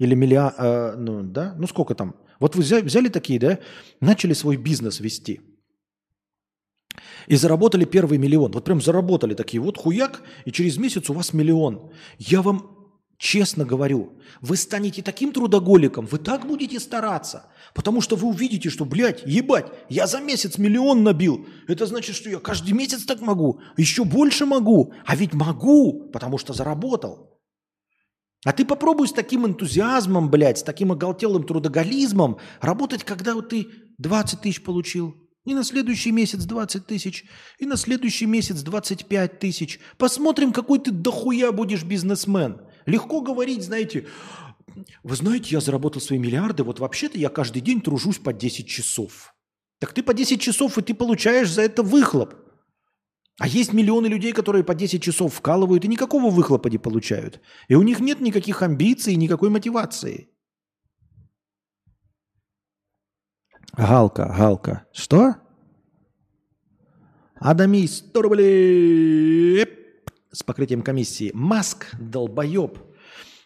или 0.00 0.16
миллион, 0.16 0.52
э, 0.58 0.96
ну 0.96 1.22
да, 1.22 1.54
ну 1.56 1.68
сколько 1.68 1.94
там, 1.94 2.16
вот 2.40 2.56
вы 2.56 2.62
взяли, 2.62 2.82
взяли 2.82 3.08
такие, 3.08 3.38
да, 3.38 3.60
начали 4.00 4.32
свой 4.32 4.56
бизнес 4.56 4.98
вести 4.98 5.40
и 7.28 7.36
заработали 7.36 7.84
первый 7.84 8.18
миллион, 8.18 8.50
вот 8.50 8.64
прям 8.64 8.80
заработали 8.80 9.34
такие, 9.34 9.60
вот 9.60 9.78
хуяк, 9.78 10.22
и 10.46 10.50
через 10.50 10.78
месяц 10.78 11.08
у 11.10 11.12
вас 11.12 11.32
миллион. 11.32 11.92
Я 12.18 12.42
вам 12.42 12.79
Честно 13.20 13.66
говорю, 13.66 14.14
вы 14.40 14.56
станете 14.56 15.02
таким 15.02 15.30
трудоголиком, 15.32 16.06
вы 16.06 16.16
так 16.16 16.46
будете 16.46 16.80
стараться, 16.80 17.44
потому 17.74 18.00
что 18.00 18.16
вы 18.16 18.28
увидите, 18.28 18.70
что, 18.70 18.86
блядь, 18.86 19.22
ебать, 19.26 19.66
я 19.90 20.06
за 20.06 20.20
месяц 20.20 20.56
миллион 20.56 21.04
набил. 21.04 21.46
Это 21.68 21.84
значит, 21.84 22.16
что 22.16 22.30
я 22.30 22.38
каждый 22.38 22.72
месяц 22.72 23.04
так 23.04 23.20
могу, 23.20 23.60
еще 23.76 24.04
больше 24.04 24.46
могу. 24.46 24.94
А 25.04 25.16
ведь 25.16 25.34
могу, 25.34 26.08
потому 26.10 26.38
что 26.38 26.54
заработал. 26.54 27.38
А 28.46 28.54
ты 28.54 28.64
попробуй 28.64 29.06
с 29.06 29.12
таким 29.12 29.46
энтузиазмом, 29.46 30.30
блядь, 30.30 30.60
с 30.60 30.62
таким 30.62 30.90
оголтелым 30.90 31.44
трудоголизмом 31.44 32.38
работать, 32.62 33.04
когда 33.04 33.34
вот 33.34 33.50
ты 33.50 33.66
20 33.98 34.40
тысяч 34.40 34.62
получил, 34.62 35.14
и 35.44 35.52
на 35.52 35.62
следующий 35.62 36.10
месяц 36.10 36.44
20 36.44 36.86
тысяч, 36.86 37.26
и 37.58 37.66
на 37.66 37.76
следующий 37.76 38.24
месяц 38.24 38.62
25 38.62 39.38
тысяч. 39.38 39.78
Посмотрим, 39.98 40.54
какой 40.54 40.78
ты 40.78 40.90
дохуя 40.90 41.52
будешь 41.52 41.84
бизнесмен. 41.84 42.62
Легко 42.90 43.20
говорить, 43.20 43.62
знаете, 43.62 44.06
вы 45.04 45.14
знаете, 45.14 45.50
я 45.50 45.60
заработал 45.60 46.02
свои 46.02 46.18
миллиарды, 46.18 46.64
вот 46.64 46.80
вообще-то 46.80 47.18
я 47.18 47.28
каждый 47.28 47.62
день 47.62 47.80
тружусь 47.80 48.18
по 48.18 48.32
10 48.32 48.66
часов. 48.66 49.32
Так 49.78 49.92
ты 49.92 50.02
по 50.02 50.12
10 50.12 50.40
часов, 50.40 50.76
и 50.76 50.82
ты 50.82 50.92
получаешь 50.92 51.50
за 51.50 51.62
это 51.62 51.84
выхлоп. 51.84 52.34
А 53.38 53.46
есть 53.46 53.72
миллионы 53.72 54.08
людей, 54.08 54.32
которые 54.32 54.64
по 54.64 54.74
10 54.74 55.02
часов 55.02 55.34
вкалывают 55.34 55.84
и 55.84 55.88
никакого 55.88 56.30
выхлопа 56.30 56.68
не 56.68 56.78
получают. 56.78 57.40
И 57.68 57.74
у 57.74 57.82
них 57.82 58.00
нет 58.00 58.20
никаких 58.20 58.60
амбиций, 58.60 59.14
никакой 59.14 59.50
мотивации. 59.50 60.28
Галка, 63.72 64.34
Галка. 64.36 64.86
Что? 64.92 65.36
Адами 67.36 67.86
100 67.86 68.22
рублей 68.22 69.79
с 70.32 70.42
покрытием 70.42 70.82
комиссии. 70.82 71.30
Маск, 71.34 71.86
долбоеб. 71.98 72.78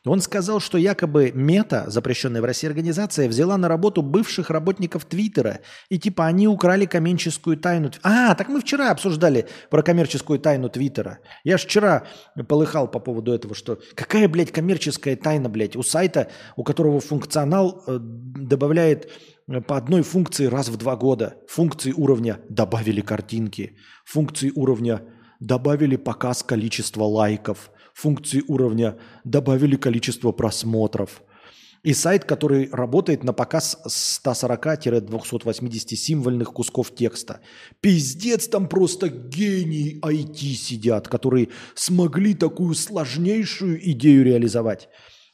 Он 0.06 0.20
сказал, 0.20 0.60
что 0.60 0.76
якобы 0.76 1.32
Мета, 1.34 1.84
запрещенная 1.86 2.42
в 2.42 2.44
России 2.44 2.66
организация, 2.68 3.26
взяла 3.26 3.56
на 3.56 3.68
работу 3.68 4.02
бывших 4.02 4.50
работников 4.50 5.06
Твиттера. 5.06 5.60
И 5.88 5.98
типа 5.98 6.26
они 6.26 6.46
украли 6.46 6.84
коммерческую 6.84 7.56
тайну. 7.56 7.90
А, 8.02 8.34
так 8.34 8.48
мы 8.48 8.60
вчера 8.60 8.90
обсуждали 8.90 9.48
про 9.70 9.82
коммерческую 9.82 10.38
тайну 10.38 10.68
Твиттера. 10.68 11.20
Я 11.42 11.56
ж 11.56 11.62
вчера 11.62 12.04
полыхал 12.48 12.86
по 12.86 12.98
поводу 12.98 13.32
этого, 13.32 13.54
что 13.54 13.78
какая, 13.94 14.28
блядь, 14.28 14.52
коммерческая 14.52 15.16
тайна, 15.16 15.48
блядь, 15.48 15.74
у 15.74 15.82
сайта, 15.82 16.28
у 16.56 16.64
которого 16.64 17.00
функционал 17.00 17.82
э, 17.86 17.98
добавляет 17.98 19.10
э, 19.48 19.62
по 19.62 19.78
одной 19.78 20.02
функции 20.02 20.44
раз 20.44 20.68
в 20.68 20.76
два 20.76 20.96
года. 20.96 21.36
Функции 21.48 21.92
уровня 21.92 22.40
добавили 22.50 23.00
картинки, 23.00 23.78
функции 24.04 24.52
уровня 24.54 25.00
добавили 25.44 25.96
показ 25.96 26.42
количества 26.42 27.04
лайков, 27.04 27.70
функции 27.92 28.42
уровня 28.48 28.98
добавили 29.24 29.76
количество 29.76 30.32
просмотров. 30.32 31.22
И 31.82 31.92
сайт, 31.92 32.24
который 32.24 32.70
работает 32.72 33.24
на 33.24 33.34
показ 33.34 33.76
140-280 34.24 35.96
символьных 35.96 36.54
кусков 36.54 36.94
текста. 36.94 37.40
Пиздец, 37.82 38.48
там 38.48 38.68
просто 38.68 39.10
гении 39.10 40.00
IT 40.00 40.54
сидят, 40.54 41.08
которые 41.08 41.50
смогли 41.74 42.32
такую 42.32 42.74
сложнейшую 42.74 43.78
идею 43.90 44.24
реализовать. 44.24 44.88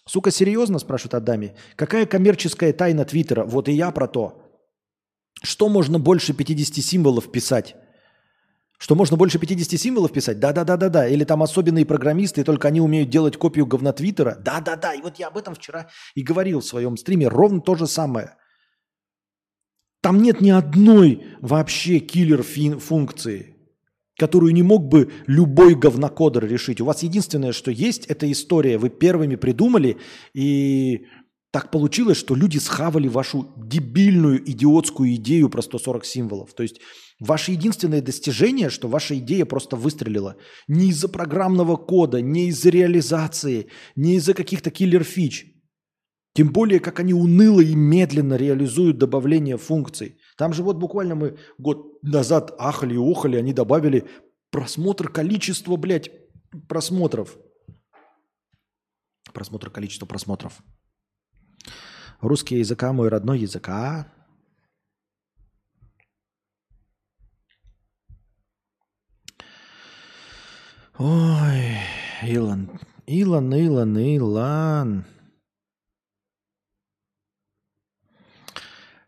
Сука, 0.09 0.33
серьезно, 0.33 0.81
спрашивает 0.81 1.15
Адами, 1.15 1.55
какая 1.77 2.05
коммерческая 2.05 2.73
тайна 2.73 3.05
Твиттера? 3.05 3.45
Вот 3.45 3.69
и 3.69 3.73
я 3.73 3.93
про 3.93 4.09
то. 4.09 4.43
Что 5.41 5.69
можно 5.69 6.01
больше 6.01 6.35
50 6.35 6.85
символов 6.85 7.31
писать? 7.31 7.77
Что 8.83 8.95
можно 8.95 9.19
больше 9.19 9.39
50 9.39 9.79
символов 9.79 10.11
писать? 10.11 10.41
Да-да-да-да-да. 10.41 11.07
Или 11.07 11.25
там 11.25 11.43
особенные 11.43 11.85
программисты, 11.85 12.45
только 12.45 12.69
они 12.69 12.81
умеют 12.81 13.11
делать 13.11 13.37
копию 13.37 13.67
говна 13.67 13.93
Твиттера? 13.93 14.39
Да-да-да. 14.43 14.95
И 14.95 15.03
вот 15.03 15.19
я 15.19 15.29
об 15.29 15.37
этом 15.37 15.55
вчера 15.55 15.91
и 16.15 16.23
говорил 16.23 16.61
в 16.61 16.65
своем 16.65 16.97
стриме. 16.97 17.29
Ровно 17.29 17.61
то 17.61 17.75
же 17.75 17.87
самое. 17.87 18.37
Там 20.01 20.23
нет 20.23 20.41
ни 20.41 20.49
одной 20.49 21.27
вообще 21.43 21.99
киллер-функции, 21.99 23.55
которую 24.19 24.55
не 24.55 24.63
мог 24.63 24.89
бы 24.89 25.13
любой 25.27 25.75
говнокодер 25.75 26.47
решить. 26.47 26.81
У 26.81 26.87
вас 26.87 27.03
единственное, 27.03 27.53
что 27.53 27.71
есть, 27.71 28.07
это 28.07 28.33
история. 28.33 28.79
Вы 28.79 28.89
первыми 28.89 29.37
придумали, 29.37 29.99
и 30.33 31.05
так 31.51 31.71
получилось, 31.71 32.17
что 32.17 32.35
люди 32.35 32.57
схавали 32.57 33.09
вашу 33.09 33.53
дебильную, 33.59 34.43
идиотскую 34.51 35.15
идею 35.17 35.51
про 35.51 35.61
140 35.61 36.07
символов. 36.07 36.55
То 36.55 36.63
есть 36.63 36.81
ваше 37.21 37.53
единственное 37.53 38.03
достижение, 38.03 38.71
что 38.71 38.89
ваша 38.89 39.17
идея 39.19 39.45
просто 39.45 39.77
выстрелила. 39.77 40.37
Не 40.67 40.89
из-за 40.89 41.09
программного 41.09 41.77
кода, 41.77 42.21
не 42.21 42.49
из-за 42.49 42.71
реализации, 42.71 43.69
не 43.95 44.17
из-за 44.17 44.35
каких-то 44.35 44.71
киллер-фич. 44.71 45.47
Тем 46.35 46.53
более, 46.53 46.81
как 46.81 47.01
они 47.01 47.13
уныло 47.13 47.61
и 47.61 47.75
медленно 47.75 48.35
реализуют 48.35 48.99
добавление 48.99 49.59
функций. 49.59 50.19
Там 50.37 50.53
же 50.53 50.63
вот 50.63 50.77
буквально 50.77 51.15
мы 51.15 51.39
год 51.59 52.03
назад 52.03 52.55
ахали 52.59 52.95
и 52.95 52.99
охали, 52.99 53.37
они 53.37 53.53
добавили 53.53 54.09
просмотр 54.51 55.09
количества, 55.09 55.77
блядь, 55.77 56.11
просмотров. 56.69 57.37
Просмотр 59.33 59.71
количества 59.71 60.07
просмотров. 60.07 60.63
Русский 62.21 62.59
языка 62.59 62.93
мой 62.93 63.09
родной 63.09 63.41
языка. 63.41 64.13
Ой, 71.01 71.79
Илон, 72.23 72.79
Илон, 73.07 73.55
Илон, 73.55 73.99
Илон. 73.99 75.05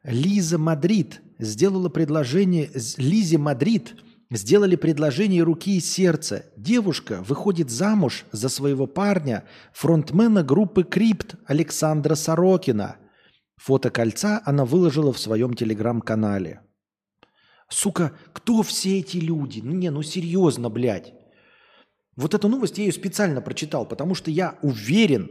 Лиза 0.03 0.57
Мадрид 0.57 1.21
сделала 1.39 1.91
предложение, 1.91 2.71
Лизе 2.97 3.37
Мадрид 3.37 3.95
сделали 4.31 4.77
предложение 4.77 5.43
руки 5.43 5.77
и 5.77 5.81
сердца. 5.81 6.47
Девушка 6.57 7.23
выходит 7.23 7.69
замуж 7.71 8.25
за 8.33 8.49
своего 8.49 8.87
парня, 8.87 9.45
фронтмена 9.75 10.43
группы 10.43 10.85
Крипт 10.85 11.35
Александра 11.47 12.15
Сорокина– 12.15 12.97
Фото 13.63 13.91
кольца 13.91 14.43
она 14.45 14.65
выложила 14.65 15.13
в 15.13 15.21
своем 15.21 15.55
телеграм-канале. 15.55 16.63
Сука, 17.69 18.13
кто 18.33 18.63
все 18.63 18.99
эти 18.99 19.19
люди? 19.19 19.61
Ну 19.61 19.71
не, 19.71 19.89
ну 19.91 20.03
серьезно, 20.03 20.69
блядь. 20.69 21.15
Вот 22.17 22.35
эту 22.35 22.49
новость 22.49 22.79
я 22.79 22.85
ее 22.85 22.93
специально 22.93 23.41
прочитал, 23.41 23.87
потому 23.87 24.15
что 24.15 24.31
я 24.31 24.59
уверен, 24.63 25.31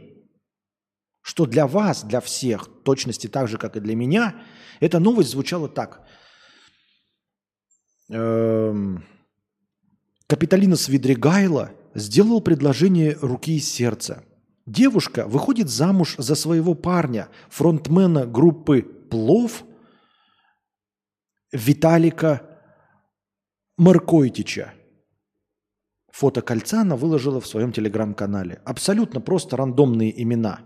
что 1.22 1.46
для 1.46 1.66
вас, 1.66 2.02
для 2.02 2.20
всех, 2.20 2.68
точности 2.82 3.28
так 3.28 3.48
же, 3.48 3.56
как 3.56 3.76
и 3.76 3.80
для 3.80 3.94
меня, 3.94 4.42
эта 4.80 4.98
новость 4.98 5.30
звучала 5.30 5.68
так. 5.68 6.04
Эм, 8.10 9.04
Капиталина 10.26 10.76
Свидригайла 10.76 11.70
сделал 11.94 12.40
предложение 12.40 13.16
руки 13.20 13.56
и 13.56 13.60
сердца. 13.60 14.24
Девушка 14.66 15.26
выходит 15.26 15.68
замуж 15.68 16.16
за 16.18 16.34
своего 16.34 16.74
парня, 16.74 17.28
фронтмена 17.50 18.26
группы 18.26 18.82
«Плов» 18.82 19.64
Виталика 21.52 22.42
Маркойтича. 23.76 24.72
Фото 26.12 26.42
кольца 26.42 26.82
она 26.82 26.94
выложила 26.94 27.40
в 27.40 27.46
своем 27.46 27.72
телеграм-канале. 27.72 28.60
Абсолютно 28.64 29.20
просто 29.20 29.56
рандомные 29.56 30.22
имена. 30.22 30.60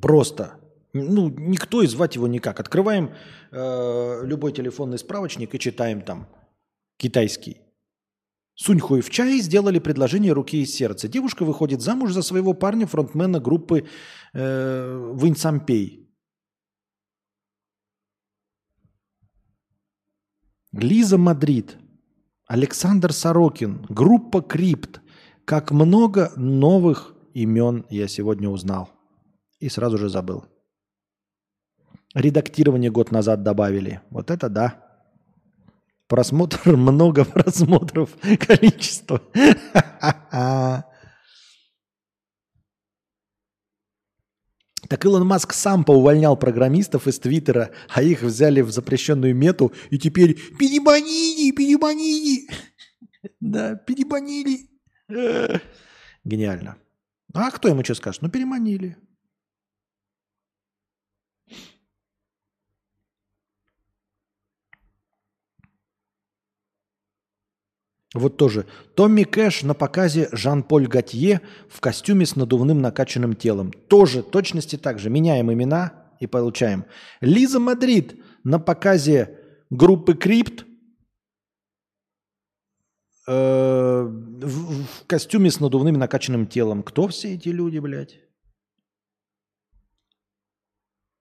Просто. 0.00 0.60
Ну, 0.92 1.30
никто 1.30 1.82
и 1.82 1.86
звать 1.86 2.16
его 2.16 2.28
никак. 2.28 2.60
Открываем 2.60 3.14
э, 3.50 4.20
любой 4.24 4.52
телефонный 4.52 4.98
справочник 4.98 5.54
и 5.54 5.58
читаем 5.58 6.02
там 6.02 6.28
китайский. 6.98 7.62
Суньхуй 8.54 9.00
в 9.00 9.10
чай 9.10 9.40
сделали 9.40 9.78
предложение 9.78 10.32
руки 10.32 10.60
и 10.62 10.66
сердца. 10.66 11.08
Девушка 11.08 11.44
выходит 11.44 11.80
замуж 11.80 12.12
за 12.12 12.22
своего 12.22 12.52
парня, 12.52 12.86
фронтмена 12.86 13.40
группы 13.40 13.86
э, 14.34 15.14
Винсампей. 15.14 16.10
Лиза 20.72 21.16
Мадрид, 21.16 21.78
Александр 22.46 23.12
Сорокин, 23.12 23.84
группа 23.88 24.40
Крипт. 24.40 25.00
Как 25.44 25.72
много 25.72 26.32
новых 26.36 27.14
имен 27.34 27.84
я 27.90 28.06
сегодня 28.06 28.48
узнал. 28.48 28.90
И 29.58 29.68
сразу 29.68 29.98
же 29.98 30.08
забыл. 30.08 30.44
Редактирование 32.14 32.90
год 32.90 33.10
назад 33.10 33.42
добавили. 33.42 34.00
Вот 34.10 34.30
это 34.30 34.48
да. 34.48 34.82
Просмотр, 36.06 36.60
много 36.76 37.24
просмотров, 37.24 38.10
количество. 38.38 39.20
Так 44.88 45.04
Илон 45.04 45.26
Маск 45.26 45.52
сам 45.52 45.84
поувольнял 45.84 46.36
программистов 46.36 47.06
из 47.06 47.18
Твиттера, 47.18 47.70
а 47.88 48.02
их 48.02 48.22
взяли 48.22 48.60
в 48.60 48.70
запрещенную 48.70 49.34
мету, 49.34 49.72
и 49.90 49.98
теперь 49.98 50.34
перебанили, 50.58 51.52
перебанили. 51.52 52.48
Да, 53.40 53.74
перебанили. 53.74 54.70
Гениально. 56.24 56.76
А 57.34 57.50
кто 57.50 57.68
ему 57.68 57.82
что 57.82 57.94
скажет? 57.94 58.22
Ну, 58.22 58.28
переманили. 58.28 58.96
Вот 68.16 68.36
тоже. 68.36 68.66
Томми 68.94 69.24
Кэш 69.24 69.62
на 69.62 69.74
показе 69.74 70.28
Жан-Поль 70.32 70.86
Готье 70.86 71.40
в 71.68 71.80
костюме 71.80 72.24
с 72.24 72.36
надувным 72.36 72.80
накачанным 72.80 73.34
телом. 73.34 73.72
Тоже 73.72 74.22
точности 74.22 74.76
так 74.76 74.98
же. 74.98 75.10
Меняем 75.10 75.52
имена 75.52 75.92
и 76.20 76.26
получаем. 76.26 76.86
Лиза 77.20 77.60
Мадрид 77.60 78.18
на 78.42 78.58
показе 78.58 79.38
группы 79.70 80.14
Крипт 80.14 80.64
э, 83.26 84.02
в, 84.02 84.84
в 84.84 85.06
костюме 85.06 85.50
с 85.50 85.60
надувным 85.60 85.98
накачанным 85.98 86.46
телом. 86.46 86.82
Кто 86.82 87.08
все 87.08 87.34
эти 87.34 87.50
люди, 87.50 87.78
блядь? 87.78 88.18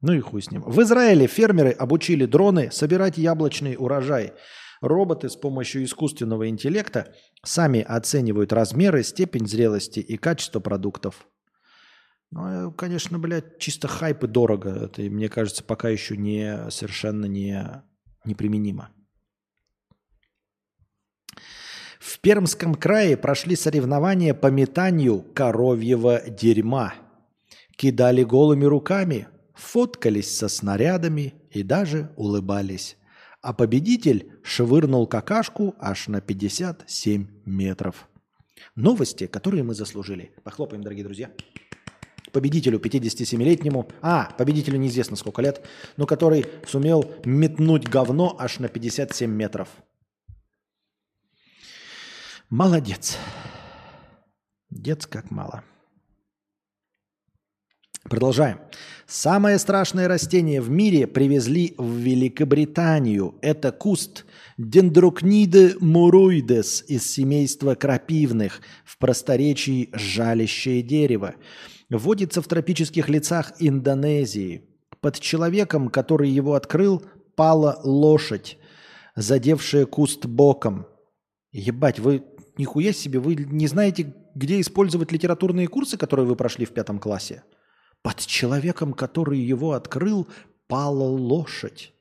Ну 0.01 0.14
и 0.14 0.19
хуй 0.19 0.41
с 0.41 0.51
ним. 0.51 0.61
В 0.61 0.82
Израиле 0.82 1.27
фермеры 1.27 1.72
обучили 1.72 2.25
дроны 2.25 2.72
собирать 2.72 3.17
яблочный 3.17 3.75
урожай– 3.77 4.33
Роботы 4.85 5.30
с 5.30 5.35
помощью 5.35 5.83
искусственного 5.83 6.47
интеллекта 6.47 7.11
сами 7.43 7.81
оценивают 7.81 8.53
размеры, 8.53 9.01
степень 9.01 9.47
зрелости 9.47 9.99
и 9.99 10.15
качество 10.15 10.59
продуктов. 10.59 11.27
Ну, 12.30 12.69
э, 12.69 12.72
конечно, 12.77 13.17
блядь, 13.17 13.57
чисто 13.57 13.88
хайп 13.88 14.25
и 14.25 14.27
дорого. 14.27 14.85
Это, 14.85 15.01
мне 15.01 15.27
кажется, 15.27 15.64
пока 15.64 15.89
еще 15.89 16.15
не 16.17 16.69
совершенно 16.69 17.25
не, 17.25 17.83
неприменимо. 18.25 18.91
В 21.99 22.19
Пермском 22.19 22.75
крае 22.75 23.17
прошли 23.17 23.55
соревнования 23.55 24.35
по 24.35 24.47
метанию 24.51 25.23
коровьего 25.33 26.22
дерьма. 26.30 26.93
Кидали 27.75 28.22
голыми 28.22 28.65
руками, 28.65 29.30
фоткались 29.55 30.38
со 30.38 30.47
снарядами 30.47 31.33
и 31.49 31.64
даже 31.64 32.14
улыбались 32.17 32.97
а 33.45 33.53
победитель 33.53 34.32
швырнул 34.41 35.06
какашку 35.06 35.75
аж 35.77 36.07
на 36.07 36.19
57 36.19 37.27
метров. 37.45 38.09
Новости, 38.75 39.27
которые 39.27 39.61
мы 39.61 39.75
заслужили. 39.75 40.32
Похлопаем, 40.43 40.82
дорогие 40.82 41.06
друзья. 41.06 41.32
Победителю 42.32 42.80
57-летнему, 42.80 43.88
а, 44.01 44.33
победителю 44.35 44.80
неизвестно 44.80 45.15
сколько 45.15 45.43
лет, 45.43 45.64
но 45.95 46.07
который 46.07 46.48
сумел 46.67 47.14
метнуть 47.24 47.88
говно 47.88 48.35
аж 48.40 48.57
на 48.57 48.67
57 48.67 49.30
метров. 49.30 49.69
Молодец. 52.49 53.19
Дец 54.72 55.06
как 55.06 55.30
мало. 55.30 55.64
Продолжаем. 58.08 58.59
Самое 59.08 59.58
страшное 59.58 60.08
растение 60.08 60.61
в 60.61 60.69
мире 60.69 61.08
привезли 61.08 61.74
в 61.80 61.95
Великобританию. 61.95 63.34
Это 63.42 63.72
куст 63.72 64.25
дендрокниды 64.59 65.75
муруидес 65.80 66.84
из 66.88 67.11
семейства 67.11 67.74
крапивных, 67.74 68.61
в 68.85 69.00
просторечии 69.00 69.90
жалящее 69.92 70.84
дерево. 70.84 71.34
Водится 71.90 72.43
в 72.43 72.48
тропических 72.48 73.09
лесах 73.09 73.53
Индонезии. 73.58 74.69
Под 75.01 75.19
человеком, 75.19 75.90
который 75.90 76.30
его 76.30 76.53
открыл, 76.53 77.03
пала 77.35 77.80
лошадь, 77.84 78.59
задевшая 79.16 79.88
куст 79.88 80.27
боком. 80.27 80.85
Ебать, 81.51 81.98
вы 81.98 82.24
нихуя 82.56 82.93
себе, 82.93 83.17
вы 83.17 83.35
не 83.35 83.66
знаете, 83.66 84.14
где 84.35 84.61
использовать 84.61 85.11
литературные 85.11 85.67
курсы, 85.67 85.98
которые 85.98 86.27
вы 86.27 86.35
прошли 86.35 86.66
в 86.66 86.72
пятом 86.72 87.00
классе? 87.00 87.42
Под 88.06 88.19
человеком, 88.19 88.93
который 88.93 89.40
его 89.40 89.72
открыл, 89.72 90.27
пала 90.67 91.06
лошадь. 91.06 91.92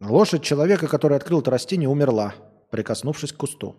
Лошадь 0.00 0.42
человека, 0.42 0.86
который 0.86 1.16
открыл 1.16 1.40
это 1.40 1.50
растение, 1.50 1.88
умерла, 1.88 2.34
прикоснувшись 2.70 3.32
к 3.32 3.38
кусту. 3.38 3.74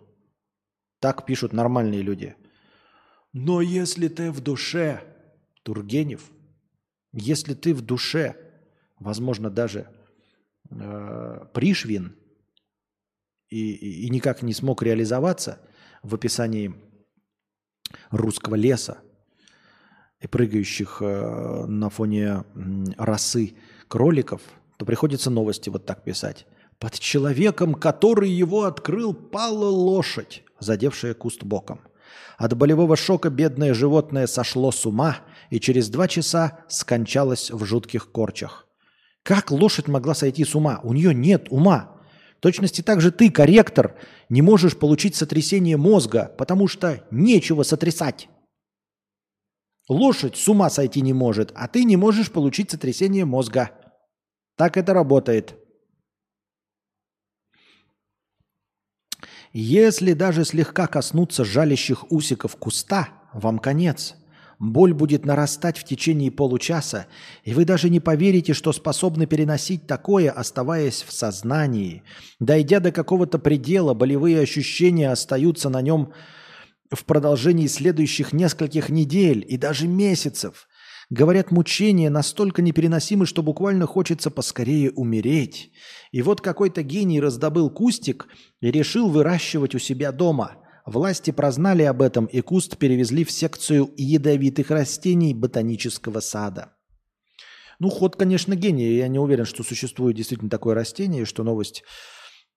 Так 0.98 1.24
пишут 1.24 1.52
нормальные 1.52 2.02
люди. 2.02 2.34
Но 3.32 3.60
если 3.60 4.08
ты 4.08 4.32
в 4.32 4.40
душе, 4.40 5.04
Тургенев, 5.62 6.32
если 7.12 7.54
ты 7.54 7.74
в 7.74 7.80
душе, 7.80 8.34
возможно, 8.98 9.50
даже 9.50 9.88
э, 10.68 11.46
Пришвин, 11.54 12.18
и, 13.50 13.70
и, 13.70 14.06
и 14.06 14.10
никак 14.10 14.42
не 14.42 14.52
смог 14.52 14.82
реализоваться 14.82 15.60
в 16.02 16.12
описании 16.12 16.74
русского 18.10 18.56
леса, 18.56 19.00
и 20.24 20.26
прыгающих 20.26 20.98
э, 21.00 21.66
на 21.66 21.90
фоне 21.90 22.44
росы 22.96 23.52
кроликов, 23.88 24.40
то 24.78 24.86
приходится 24.86 25.30
новости 25.30 25.68
вот 25.68 25.84
так 25.84 26.02
писать. 26.02 26.46
Под 26.78 26.98
человеком, 26.98 27.74
который 27.74 28.30
его 28.30 28.64
открыл, 28.64 29.12
пала 29.12 29.68
лошадь, 29.68 30.42
задевшая 30.58 31.12
куст 31.12 31.44
боком. 31.44 31.80
От 32.38 32.56
болевого 32.56 32.96
шока 32.96 33.28
бедное 33.28 33.74
животное 33.74 34.26
сошло 34.26 34.72
с 34.72 34.86
ума 34.86 35.18
и 35.50 35.60
через 35.60 35.90
два 35.90 36.08
часа 36.08 36.60
скончалось 36.68 37.50
в 37.50 37.62
жутких 37.66 38.10
корчах. 38.10 38.66
Как 39.22 39.50
лошадь 39.50 39.88
могла 39.88 40.14
сойти 40.14 40.44
с 40.44 40.54
ума? 40.54 40.80
У 40.82 40.94
нее 40.94 41.14
нет 41.14 41.48
ума. 41.50 41.92
В 42.38 42.40
точности 42.40 42.80
так 42.80 43.02
же 43.02 43.10
ты, 43.10 43.30
корректор, 43.30 43.94
не 44.30 44.40
можешь 44.40 44.76
получить 44.76 45.16
сотрясение 45.16 45.76
мозга, 45.76 46.32
потому 46.38 46.66
что 46.66 47.04
нечего 47.10 47.62
сотрясать. 47.62 48.28
Лошадь 49.88 50.36
с 50.36 50.48
ума 50.48 50.70
сойти 50.70 51.02
не 51.02 51.12
может, 51.12 51.52
а 51.54 51.68
ты 51.68 51.84
не 51.84 51.96
можешь 51.96 52.30
получить 52.30 52.70
сотрясение 52.70 53.24
мозга. 53.24 53.70
Так 54.56 54.76
это 54.76 54.94
работает. 54.94 55.56
Если 59.52 60.14
даже 60.14 60.44
слегка 60.44 60.86
коснуться 60.86 61.44
жалящих 61.44 62.10
усиков 62.10 62.56
куста, 62.56 63.10
вам 63.32 63.58
конец. 63.58 64.16
Боль 64.58 64.94
будет 64.94 65.26
нарастать 65.26 65.76
в 65.78 65.84
течение 65.84 66.30
получаса, 66.30 67.06
и 67.42 67.54
вы 67.54 67.64
даже 67.64 67.90
не 67.90 68.00
поверите, 68.00 68.54
что 68.54 68.72
способны 68.72 69.26
переносить 69.26 69.86
такое, 69.86 70.30
оставаясь 70.30 71.02
в 71.02 71.12
сознании. 71.12 72.02
Дойдя 72.40 72.80
до 72.80 72.90
какого-то 72.92 73.38
предела, 73.38 73.94
болевые 73.94 74.40
ощущения 74.40 75.10
остаются 75.10 75.68
на 75.68 75.82
нем 75.82 76.12
в 76.90 77.04
продолжении 77.04 77.66
следующих 77.66 78.32
нескольких 78.32 78.88
недель 78.88 79.44
и 79.48 79.56
даже 79.56 79.88
месяцев. 79.88 80.68
Говорят, 81.10 81.50
мучения 81.50 82.08
настолько 82.10 82.62
непереносимы, 82.62 83.26
что 83.26 83.42
буквально 83.42 83.86
хочется 83.86 84.30
поскорее 84.30 84.90
умереть. 84.90 85.70
И 86.12 86.22
вот 86.22 86.40
какой-то 86.40 86.82
гений 86.82 87.20
раздобыл 87.20 87.70
кустик 87.70 88.26
и 88.60 88.70
решил 88.70 89.08
выращивать 89.08 89.74
у 89.74 89.78
себя 89.78 90.12
дома. 90.12 90.56
Власти 90.86 91.30
прознали 91.30 91.82
об 91.82 92.02
этом, 92.02 92.26
и 92.26 92.40
куст 92.40 92.76
перевезли 92.76 93.24
в 93.24 93.30
секцию 93.30 93.90
ядовитых 93.96 94.70
растений 94.70 95.34
ботанического 95.34 96.20
сада. 96.20 96.74
Ну, 97.78 97.90
ход, 97.90 98.16
конечно, 98.16 98.54
гения. 98.54 98.92
Я 98.92 99.08
не 99.08 99.18
уверен, 99.18 99.44
что 99.44 99.62
существует 99.62 100.16
действительно 100.16 100.50
такое 100.50 100.74
растение, 100.74 101.22
и 101.22 101.26
что 101.26 101.42
новость 101.42 101.82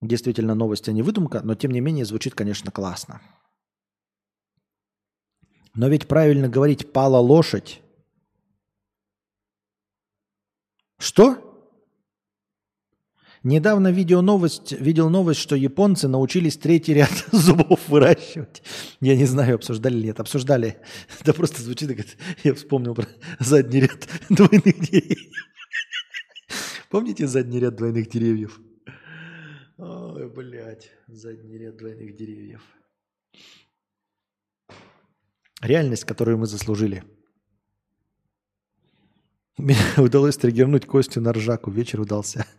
действительно 0.01 0.55
новость, 0.55 0.89
а 0.89 0.91
не 0.91 1.01
выдумка, 1.01 1.41
но 1.43 1.55
тем 1.55 1.71
не 1.71 1.79
менее 1.79 2.05
звучит, 2.05 2.35
конечно, 2.35 2.71
классно. 2.71 3.21
Но 5.77 5.87
ведь 5.89 6.07
правильно 6.07 6.49
говорить 6.49 6.91
«пала 6.91 7.19
лошадь». 7.19 7.81
Что? 10.97 11.43
Недавно 13.43 13.91
видел 13.91 14.23
новость, 14.23 14.71
видел 14.71 15.11
новость, 15.11 15.39
что 15.39 15.55
японцы 15.55 16.07
научились 16.07 16.57
третий 16.57 16.95
ряд 16.95 17.11
зубов 17.31 17.87
выращивать. 17.87 18.63
Я 19.01 19.15
не 19.15 19.25
знаю, 19.25 19.55
обсуждали 19.55 19.93
ли 19.97 20.09
это. 20.09 20.23
Обсуждали. 20.23 20.79
Да 21.23 21.33
просто 21.33 21.61
звучит, 21.61 21.95
как 21.95 22.07
я 22.43 22.55
вспомнил 22.55 22.95
про 22.95 23.05
задний 23.39 23.81
ряд 23.81 24.07
двойных 24.29 24.79
деревьев. 24.79 25.31
Помните 26.89 27.27
задний 27.27 27.59
ряд 27.59 27.75
двойных 27.75 28.09
деревьев? 28.09 28.59
Ой, 29.77 30.27
блядь, 30.27 30.89
задний 31.07 31.59
ряд 31.59 31.77
двойных 31.77 32.15
деревьев. 32.15 32.63
Реальность, 35.61 36.05
которую 36.05 36.37
мы 36.37 36.45
заслужили. 36.45 37.03
Мне 39.57 39.77
удалось 39.97 40.37
триггернуть 40.37 40.85
Костю 40.85 41.21
на 41.21 41.33
ржаку. 41.33 41.71
Вечер 41.71 42.01
удался. 42.01 42.45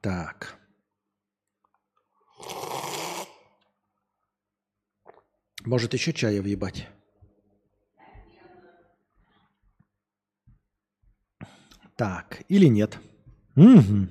Так. 0.00 0.56
Может 5.64 5.92
еще 5.92 6.12
чая 6.14 6.40
въебать? 6.40 6.88
Так, 11.98 12.44
или 12.48 12.66
нет? 12.66 12.96
Угу. 13.56 14.06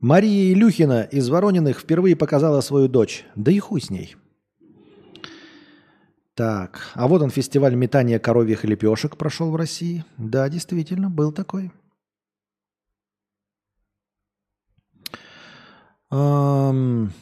Мария 0.00 0.52
Илюхина 0.52 1.04
из 1.04 1.28
Ворониных 1.28 1.78
впервые 1.78 2.16
показала 2.16 2.60
свою 2.60 2.88
дочь. 2.88 3.24
Да 3.36 3.52
и 3.52 3.60
хуй 3.60 3.80
с 3.80 3.90
ней. 3.90 4.16
Так, 6.34 6.90
а 6.94 7.06
вот 7.06 7.22
он 7.22 7.30
фестиваль 7.30 7.76
метания 7.76 8.18
коровьих 8.18 8.64
лепешек 8.64 9.16
прошел 9.16 9.52
в 9.52 9.56
России. 9.56 10.04
Да, 10.16 10.48
действительно, 10.48 11.10
был 11.10 11.30
такой. 11.30 11.70
Эм... 16.10 17.12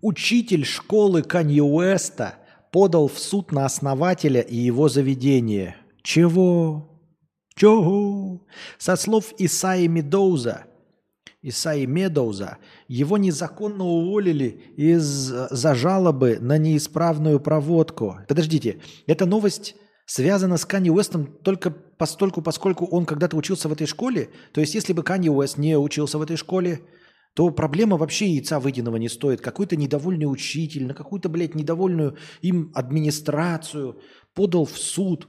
Учитель 0.00 0.64
школы 0.64 1.22
Канье 1.22 1.64
Уэста 1.64 2.38
подал 2.72 3.06
в 3.06 3.18
суд 3.18 3.52
на 3.52 3.66
основателя 3.66 4.40
и 4.40 4.56
его 4.56 4.88
заведение. 4.88 5.76
Чего? 6.02 6.88
Чего? 7.54 8.44
Со 8.78 8.96
слов 8.96 9.34
Исаи 9.38 9.86
Медоуза, 9.86 10.64
Исаи 11.42 11.84
Медоуза, 11.84 12.56
его 12.88 13.18
незаконно 13.18 13.84
уволили 13.84 14.62
из-за 14.76 15.74
жалобы 15.74 16.38
на 16.40 16.56
неисправную 16.56 17.38
проводку. 17.40 18.18
Подождите, 18.26 18.80
эта 19.06 19.26
новость 19.26 19.76
связана 20.06 20.56
с 20.56 20.64
Канни 20.64 20.90
Уэстом 20.90 21.26
только 21.26 21.70
постольку, 21.70 22.42
поскольку 22.42 22.86
он 22.86 23.04
когда-то 23.04 23.36
учился 23.36 23.68
в 23.68 23.72
этой 23.72 23.86
школе? 23.86 24.30
То 24.52 24.60
есть 24.60 24.74
если 24.74 24.94
бы 24.94 25.02
Канни 25.02 25.28
Уэст 25.28 25.58
не 25.58 25.76
учился 25.76 26.16
в 26.16 26.22
этой 26.22 26.36
школе, 26.36 26.80
то 27.34 27.50
проблема 27.50 27.96
вообще 27.96 28.26
яйца 28.28 28.60
выеденного 28.60 28.96
не 28.96 29.08
стоит. 29.08 29.40
Какой-то 29.40 29.76
недовольный 29.76 30.30
учитель, 30.30 30.86
на 30.86 30.94
какую-то, 30.94 31.28
блядь, 31.28 31.54
недовольную 31.54 32.16
им 32.42 32.70
администрацию 32.74 34.00
подал 34.34 34.66
в 34.66 34.76
суд. 34.76 35.28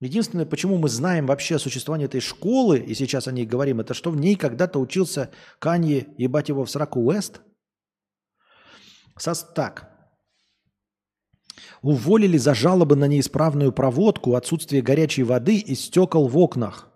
Единственное, 0.00 0.46
почему 0.46 0.78
мы 0.78 0.88
знаем 0.88 1.26
вообще 1.26 1.56
о 1.56 1.60
существовании 1.60 2.06
этой 2.06 2.20
школы, 2.20 2.78
и 2.78 2.94
сейчас 2.94 3.28
о 3.28 3.32
ней 3.32 3.46
говорим, 3.46 3.80
это 3.80 3.94
что 3.94 4.10
в 4.10 4.16
ней 4.16 4.36
когда-то 4.36 4.80
учился 4.80 5.30
Канье, 5.58 6.08
ебать 6.18 6.48
его 6.48 6.64
в 6.64 6.70
сраку 6.70 7.00
Уэст. 7.00 7.40
Сос 9.16 9.46
так. 9.54 9.94
Уволили 11.82 12.38
за 12.38 12.54
жалобы 12.54 12.96
на 12.96 13.06
неисправную 13.06 13.72
проводку, 13.72 14.34
отсутствие 14.34 14.82
горячей 14.82 15.22
воды 15.22 15.58
и 15.58 15.74
стекол 15.74 16.28
в 16.28 16.36
окнах. 16.38 16.87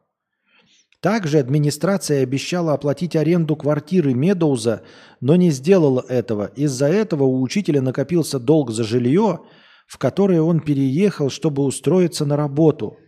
Также 1.03 1.41
администрация 1.41 2.23
обещала 2.23 2.75
оплатить 2.75 3.17
аренду 3.17 3.57
квартиры 3.57 4.15
Медоуза, 4.15 4.83
но 5.21 5.35
не 5.35 5.51
сделала 5.51 6.05
этого. 6.09 6.53
Из-за 6.55 6.87
этого 6.87 7.25
у 7.25 7.43
учителя 7.43 7.83
накопился 7.83 8.39
долг 8.39 8.71
за 8.71 8.85
жилье, 8.85 9.41
в 9.89 9.99
которое 9.99 10.41
он 10.43 10.61
переехал, 10.61 11.29
чтобы 11.29 11.65
устроиться 11.65 12.25
на 12.25 12.37
работу. 12.37 12.99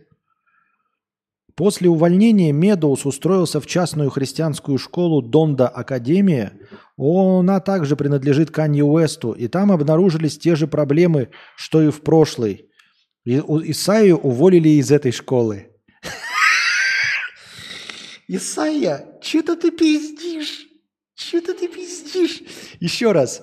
После 1.55 1.87
увольнения 1.87 2.51
Медоуз 2.51 3.05
устроился 3.05 3.61
в 3.61 3.65
частную 3.65 4.09
христианскую 4.09 4.77
школу 4.77 5.21
Донда 5.21 5.69
Академия. 5.69 6.51
Она 6.97 7.61
также 7.61 7.95
принадлежит 7.95 8.51
Канье 8.51 8.83
Уэсту, 8.83 9.31
и 9.31 9.47
там 9.47 9.71
обнаружились 9.71 10.37
те 10.37 10.57
же 10.57 10.67
проблемы, 10.67 11.29
что 11.55 11.81
и 11.81 11.91
в 11.91 12.01
прошлой. 12.01 12.65
Исаию 13.23 14.17
уволили 14.17 14.67
из 14.67 14.91
этой 14.91 15.13
школы. 15.13 15.74
Исайя, 18.27 19.19
что-то 19.21 19.55
ты 19.55 19.71
пиздишь. 19.71 20.67
Что-то 21.13 21.53
ты 21.53 21.67
пиздишь. 21.67 22.41
Еще 22.79 23.11
раз. 23.11 23.41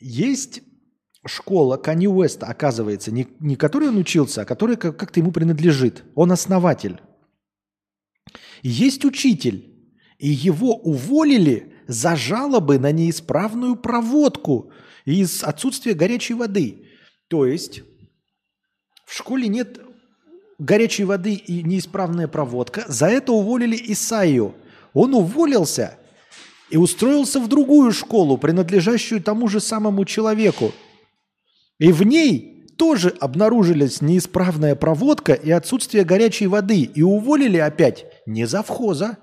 Есть 0.00 0.62
школа 1.26 1.76
Канни 1.76 2.06
Уэста, 2.06 2.46
оказывается, 2.46 3.10
не, 3.10 3.28
не 3.40 3.56
которой 3.56 3.88
он 3.88 3.98
учился, 3.98 4.42
а 4.42 4.44
которая 4.44 4.76
как-то 4.76 5.20
ему 5.20 5.32
принадлежит. 5.32 6.04
Он 6.14 6.32
основатель. 6.32 7.00
Есть 8.62 9.04
учитель, 9.04 9.74
и 10.18 10.28
его 10.28 10.74
уволили 10.76 11.74
за 11.86 12.16
жалобы 12.16 12.78
на 12.78 12.92
неисправную 12.92 13.76
проводку 13.76 14.72
из 15.04 15.42
отсутствия 15.42 15.94
горячей 15.94 16.34
воды. 16.34 16.86
То 17.28 17.46
есть 17.46 17.82
в 19.06 19.14
школе 19.14 19.48
нет 19.48 19.80
горячей 20.58 21.04
воды 21.04 21.34
и 21.34 21.62
неисправная 21.62 22.28
проводка. 22.28 22.84
За 22.88 23.06
это 23.06 23.32
уволили 23.32 23.76
Исаию. 23.92 24.54
Он 24.92 25.14
уволился 25.14 25.98
и 26.70 26.76
устроился 26.76 27.40
в 27.40 27.48
другую 27.48 27.92
школу, 27.92 28.36
принадлежащую 28.36 29.22
тому 29.22 29.48
же 29.48 29.60
самому 29.60 30.04
человеку. 30.04 30.72
И 31.78 31.92
в 31.92 32.02
ней 32.02 32.66
тоже 32.76 33.14
обнаружились 33.20 34.00
неисправная 34.00 34.74
проводка 34.74 35.32
и 35.32 35.50
отсутствие 35.50 36.04
горячей 36.04 36.46
воды. 36.46 36.82
И 36.82 37.02
уволили 37.02 37.58
опять 37.58 38.06
не 38.26 38.44
завхоза, 38.44 39.18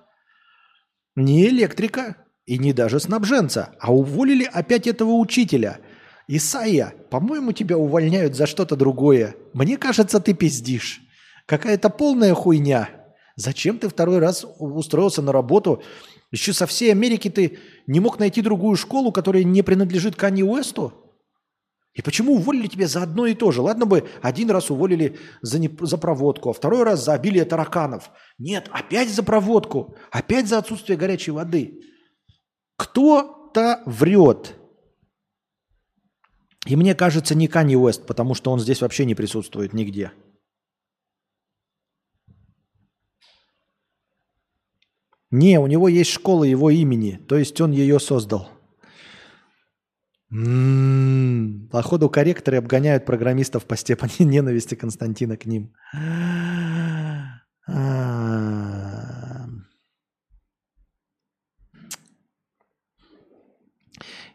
не 1.16 1.48
электрика 1.48 2.18
и 2.46 2.58
не 2.58 2.74
даже 2.74 3.00
снабженца, 3.00 3.76
а 3.80 3.94
уволили 3.94 4.44
опять 4.44 4.88
этого 4.88 5.14
учителя. 5.14 5.80
Исайя, 6.28 6.94
по-моему, 7.10 7.52
тебя 7.52 7.78
увольняют 7.78 8.36
за 8.36 8.48
что-то 8.48 8.76
другое. 8.76 9.36
Мне 9.54 9.78
кажется, 9.78 10.20
ты 10.20 10.34
пиздишь. 10.34 11.05
Какая-то 11.46 11.90
полная 11.90 12.34
хуйня. 12.34 12.90
Зачем 13.36 13.78
ты 13.78 13.90
второй 13.90 14.20
раз 14.20 14.46
устроился 14.60 15.22
на 15.22 15.32
работу? 15.32 15.84
Еще 16.32 16.54
со 16.54 16.66
всей 16.66 16.92
Америки 16.92 17.30
ты 17.30 17.60
не 17.86 18.00
мог 18.00 18.20
найти 18.20 18.42
другую 18.42 18.78
школу, 18.78 19.12
которая 19.12 19.44
не 19.44 19.62
принадлежит 19.62 20.16
Канни 20.16 20.44
Уэсту? 20.44 21.06
И 21.94 22.02
почему 22.02 22.34
уволили 22.34 22.68
тебя 22.68 22.88
за 22.88 23.04
одно 23.04 23.26
и 23.26 23.34
то 23.34 23.52
же? 23.52 23.62
Ладно 23.62 23.86
бы 23.86 24.08
один 24.22 24.52
раз 24.52 24.70
уволили 24.70 25.18
за, 25.42 25.60
не, 25.60 25.70
за 25.80 25.98
проводку, 25.98 26.50
а 26.50 26.54
второй 26.54 26.84
раз 26.84 27.04
за 27.06 27.14
обилие 27.14 27.46
тараканов. 27.46 28.12
Нет, 28.38 28.70
опять 28.72 29.10
за 29.10 29.24
проводку, 29.24 29.96
опять 30.12 30.48
за 30.48 30.58
отсутствие 30.58 30.98
горячей 30.98 31.32
воды. 31.32 31.80
Кто-то 32.76 33.82
врет. 33.86 34.56
И 36.66 36.76
мне 36.76 36.96
кажется, 36.96 37.34
не 37.34 37.48
Канни 37.48 37.76
Уэст, 37.76 38.06
потому 38.06 38.34
что 38.34 38.52
он 38.52 38.60
здесь 38.60 38.82
вообще 38.82 39.06
не 39.06 39.16
присутствует 39.16 39.72
нигде. 39.72 40.12
Не, 45.36 45.60
у 45.60 45.68
него 45.68 45.90
есть 45.90 46.12
школа 46.12 46.46
его 46.46 46.70
имени, 46.70 47.20
то 47.28 47.36
есть 47.38 47.60
он 47.60 47.72
ее 47.72 48.00
создал. 48.00 48.50
М-м-м. 50.32 51.68
Походу, 51.70 52.10
корректоры 52.10 52.58
обгоняют 52.58 53.06
программистов 53.06 53.66
по 53.66 53.76
степени 53.76 54.24
ненависти 54.24 54.76
Константина 54.76 55.36
к 55.36 55.46
ним. 55.46 55.74
А, 57.68 57.74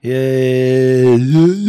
э, 0.03 1.17
ля-ля-ля. 1.17 1.61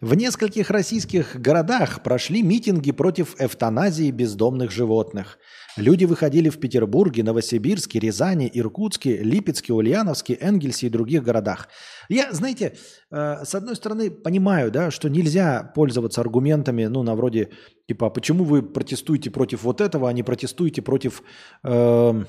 В 0.00 0.14
нескольких 0.14 0.70
российских 0.70 1.34
городах 1.40 2.04
прошли 2.04 2.40
митинги 2.42 2.92
против 2.92 3.34
эвтаназии 3.40 4.12
бездомных 4.12 4.70
животных. 4.70 5.38
Люди 5.76 6.04
выходили 6.04 6.50
в 6.50 6.60
Петербурге, 6.60 7.24
Новосибирске, 7.24 7.98
Рязани, 7.98 8.48
Иркутске, 8.54 9.18
Липецке, 9.18 9.72
Ульяновске, 9.72 10.38
Энгельсе 10.40 10.86
и 10.86 10.90
других 10.90 11.24
городах. 11.24 11.68
Я, 12.08 12.32
знаете, 12.32 12.76
э, 13.10 13.44
с 13.44 13.56
одной 13.56 13.74
стороны 13.74 14.12
понимаю, 14.12 14.70
да, 14.70 14.92
что 14.92 15.08
нельзя 15.08 15.72
пользоваться 15.74 16.20
аргументами, 16.20 16.84
ну, 16.86 17.02
на 17.02 17.16
вроде, 17.16 17.50
типа, 17.88 18.06
«А 18.06 18.10
почему 18.10 18.44
вы 18.44 18.62
протестуете 18.62 19.30
против 19.30 19.64
вот 19.64 19.80
этого, 19.80 20.08
а 20.08 20.12
не 20.12 20.22
протестуете 20.22 20.80
против, 20.80 21.24
э, 21.64 22.24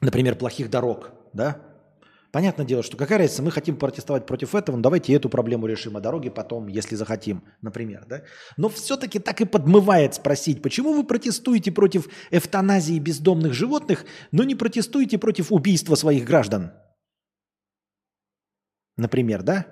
например, 0.00 0.36
плохих 0.36 0.70
дорог, 0.70 1.10
да? 1.34 1.71
Понятное 2.32 2.64
дело, 2.64 2.82
что 2.82 2.96
какая 2.96 3.18
разница, 3.18 3.42
мы 3.42 3.50
хотим 3.50 3.76
протестовать 3.76 4.24
против 4.24 4.54
этого, 4.54 4.76
ну 4.76 4.82
давайте 4.82 5.12
эту 5.12 5.28
проблему 5.28 5.66
решим, 5.66 5.98
а 5.98 6.00
дороги 6.00 6.30
потом, 6.30 6.66
если 6.66 6.96
захотим, 6.96 7.44
например. 7.60 8.06
Да? 8.08 8.22
Но 8.56 8.70
все-таки 8.70 9.18
так 9.18 9.42
и 9.42 9.44
подмывает 9.44 10.14
спросить, 10.14 10.62
почему 10.62 10.94
вы 10.94 11.04
протестуете 11.04 11.70
против 11.70 12.08
эвтаназии 12.30 12.98
бездомных 12.98 13.52
животных, 13.52 14.06
но 14.30 14.44
не 14.44 14.54
протестуете 14.54 15.18
против 15.18 15.52
убийства 15.52 15.94
своих 15.94 16.24
граждан? 16.24 16.72
Например, 18.96 19.42
да? 19.42 19.66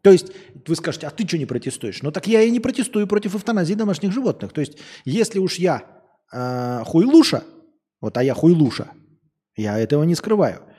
То 0.00 0.10
есть 0.10 0.32
вы 0.66 0.74
скажете, 0.74 1.08
а 1.08 1.10
ты 1.10 1.28
что 1.28 1.36
не 1.36 1.44
протестуешь? 1.44 2.00
Ну 2.00 2.12
так 2.12 2.26
я 2.26 2.40
и 2.40 2.50
не 2.50 2.60
протестую 2.60 3.06
против 3.06 3.34
эвтаназии 3.34 3.74
домашних 3.74 4.12
животных. 4.12 4.54
То 4.54 4.62
есть 4.62 4.78
если 5.04 5.38
уж 5.38 5.56
я 5.56 5.82
э, 6.32 6.82
хуйлуша, 6.86 7.44
вот 8.00 8.16
а 8.16 8.24
я 8.24 8.32
хуйлуша, 8.32 8.88
я 9.54 9.78
этого 9.78 10.04
не 10.04 10.14
скрываю– 10.14 10.62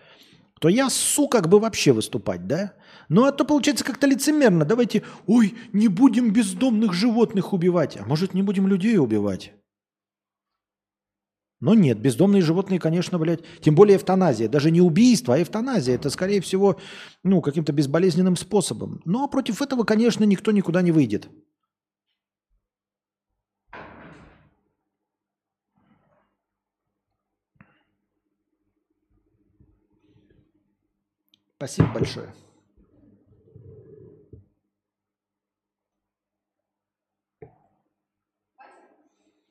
то 0.60 0.70
я 0.70 0.90
су 0.90 1.28
как 1.28 1.50
бы 1.50 1.60
вообще 1.60 1.92
выступать, 1.92 2.48
да? 2.48 2.74
Ну, 3.10 3.26
а 3.26 3.32
то 3.32 3.46
получается 3.46 3.86
как-то 3.86 4.08
лицемерно. 4.08 4.66
Давайте, 4.66 5.04
ой, 5.26 5.56
не 5.74 5.88
будем 5.88 6.32
бездомных 6.32 6.94
животных 6.94 7.54
убивать. 7.54 7.98
А 7.98 8.06
может, 8.06 8.34
не 8.34 8.42
будем 8.42 8.68
людей 8.68 8.98
убивать? 8.98 9.54
Но 11.60 11.74
нет, 11.74 12.00
бездомные 12.00 12.44
животные, 12.44 12.80
конечно, 12.80 13.18
блядь, 13.18 13.42
тем 13.62 13.74
более 13.74 13.98
эвтаназия. 13.98 14.48
Даже 14.48 14.70
не 14.70 14.82
убийство, 14.82 15.36
а 15.36 15.42
эвтаназия. 15.42 15.96
Это, 15.96 16.10
скорее 16.10 16.42
всего, 16.42 16.80
ну, 17.24 17.42
каким-то 17.42 17.74
безболезненным 17.74 18.36
способом. 18.36 19.02
Но 19.06 19.28
против 19.28 19.62
этого, 19.62 19.84
конечно, 19.84 20.24
никто 20.24 20.52
никуда 20.52 20.82
не 20.84 20.92
выйдет. 20.92 21.30
Спасибо 31.58 31.88
большое. 31.92 32.32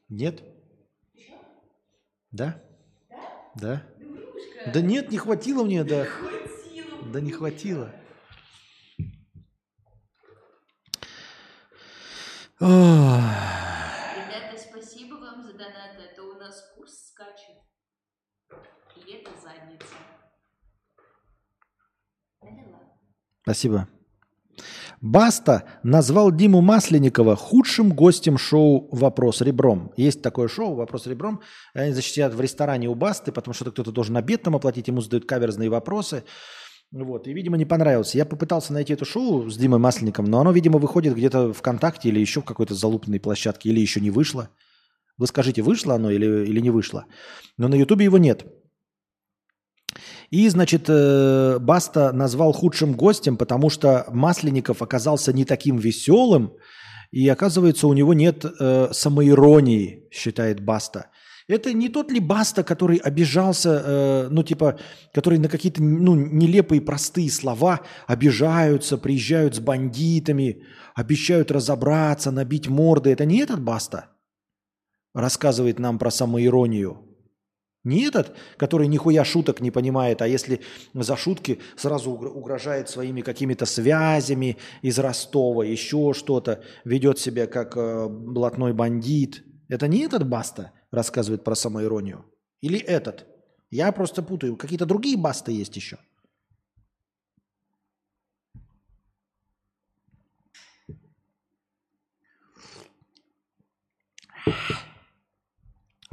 Нет? 0.08 0.40
Да? 2.30 2.62
Да? 3.56 3.84
Да 4.72 4.80
нет, 4.80 5.10
не 5.10 5.18
хватило 5.18 5.64
мне, 5.64 5.82
да. 5.82 6.06
Да 7.12 7.20
не 7.20 7.32
хватило. 7.32 7.92
Ребята, 12.60 14.56
спасибо 14.56 15.14
вам 15.16 15.42
за 15.42 15.54
донаты. 15.54 16.02
Это 16.02 16.22
у 16.22 16.34
нас 16.34 16.72
курс 16.76 17.08
скачет. 17.08 17.56
И 18.94 19.12
это 19.12 19.32
задница. 19.40 19.96
Поняла? 22.46 22.80
Спасибо. 23.46 23.86
Баста 25.00 25.62
назвал 25.84 26.32
Диму 26.32 26.62
Масленникова 26.62 27.36
худшим 27.36 27.92
гостем 27.92 28.38
шоу 28.38 28.88
«Вопрос 28.90 29.40
ребром». 29.40 29.92
Есть 29.96 30.20
такое 30.20 30.48
шоу 30.48 30.74
«Вопрос 30.74 31.06
ребром». 31.06 31.40
Они 31.72 31.92
защитят 31.92 32.34
в 32.34 32.40
ресторане 32.40 32.88
у 32.88 32.96
Басты, 32.96 33.30
потому 33.30 33.54
что 33.54 33.70
кто-то 33.70 33.92
должен 33.92 34.16
обед 34.16 34.42
там 34.42 34.56
оплатить, 34.56 34.88
ему 34.88 35.00
задают 35.00 35.26
каверзные 35.26 35.70
вопросы. 35.70 36.24
Вот, 36.90 37.28
и, 37.28 37.32
видимо, 37.32 37.56
не 37.56 37.64
понравился. 37.64 38.18
Я 38.18 38.24
попытался 38.24 38.72
найти 38.72 38.94
это 38.94 39.04
шоу 39.04 39.48
с 39.48 39.56
Димой 39.56 39.78
Масленником, 39.78 40.24
но 40.24 40.40
оно, 40.40 40.50
видимо, 40.50 40.80
выходит 40.80 41.14
где-то 41.14 41.52
ВКонтакте 41.52 42.08
или 42.08 42.18
еще 42.18 42.40
в 42.40 42.44
какой-то 42.44 42.74
залупленной 42.74 43.20
площадке, 43.20 43.68
или 43.68 43.78
еще 43.78 44.00
не 44.00 44.10
вышло. 44.10 44.48
Вы 45.18 45.28
скажите, 45.28 45.62
вышло 45.62 45.94
оно 45.94 46.10
или, 46.10 46.26
или 46.48 46.58
не 46.58 46.70
вышло. 46.70 47.06
Но 47.58 47.68
на 47.68 47.76
Ютубе 47.76 48.06
его 48.06 48.18
нет. 48.18 48.44
И, 50.30 50.48
значит, 50.48 50.86
э, 50.88 51.58
Баста 51.60 52.12
назвал 52.12 52.52
худшим 52.52 52.94
гостем, 52.94 53.36
потому 53.36 53.70
что 53.70 54.06
Масленников 54.08 54.82
оказался 54.82 55.32
не 55.32 55.44
таким 55.44 55.76
веселым, 55.76 56.52
и 57.12 57.28
оказывается, 57.28 57.86
у 57.86 57.92
него 57.92 58.14
нет 58.14 58.44
э, 58.44 58.88
самоиронии, 58.92 60.08
считает 60.10 60.60
Баста. 60.60 61.10
Это 61.48 61.72
не 61.72 61.88
тот 61.88 62.10
ли 62.10 62.18
Баста, 62.18 62.64
который 62.64 62.96
обижался, 62.96 63.82
э, 63.84 64.28
ну, 64.30 64.42
типа, 64.42 64.80
который 65.14 65.38
на 65.38 65.48
какие-то 65.48 65.80
ну, 65.80 66.16
нелепые 66.16 66.80
простые 66.80 67.30
слова 67.30 67.82
обижаются, 68.08 68.98
приезжают 68.98 69.54
с 69.54 69.60
бандитами, 69.60 70.64
обещают 70.96 71.52
разобраться, 71.52 72.32
набить 72.32 72.68
морды. 72.68 73.10
Это 73.10 73.24
не 73.24 73.38
этот 73.38 73.62
Баста? 73.62 74.06
Рассказывает 75.14 75.78
нам 75.78 75.98
про 75.98 76.10
самоиронию. 76.10 77.05
Не 77.86 78.04
этот, 78.08 78.34
который 78.56 78.88
нихуя 78.88 79.24
шуток 79.24 79.60
не 79.60 79.70
понимает, 79.70 80.20
а 80.20 80.26
если 80.26 80.60
за 80.92 81.16
шутки 81.16 81.60
сразу 81.76 82.10
угр- 82.10 82.32
угрожает 82.32 82.88
своими 82.88 83.20
какими-то 83.20 83.64
связями 83.64 84.56
из 84.82 84.98
Ростова, 84.98 85.64
еще 85.64 86.12
что-то, 86.12 86.64
ведет 86.84 87.20
себя 87.20 87.46
как 87.46 87.76
э, 87.76 88.08
блатной 88.08 88.72
бандит. 88.72 89.44
Это 89.68 89.86
не 89.86 90.00
этот 90.00 90.28
Баста 90.28 90.72
рассказывает 90.90 91.44
про 91.44 91.54
самоиронию? 91.54 92.24
Или 92.60 92.80
этот? 92.80 93.24
Я 93.70 93.92
просто 93.92 94.20
путаю. 94.20 94.56
Какие-то 94.56 94.84
другие 94.84 95.16
Басты 95.16 95.52
есть 95.52 95.76
еще? 95.76 95.98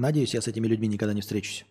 Надеюсь, 0.03 0.33
я 0.33 0.41
с 0.41 0.49
этими 0.49 0.67
людьми 0.67 0.89
никогда 0.89 1.13
не 1.13 1.21
встречусь. 1.21 1.65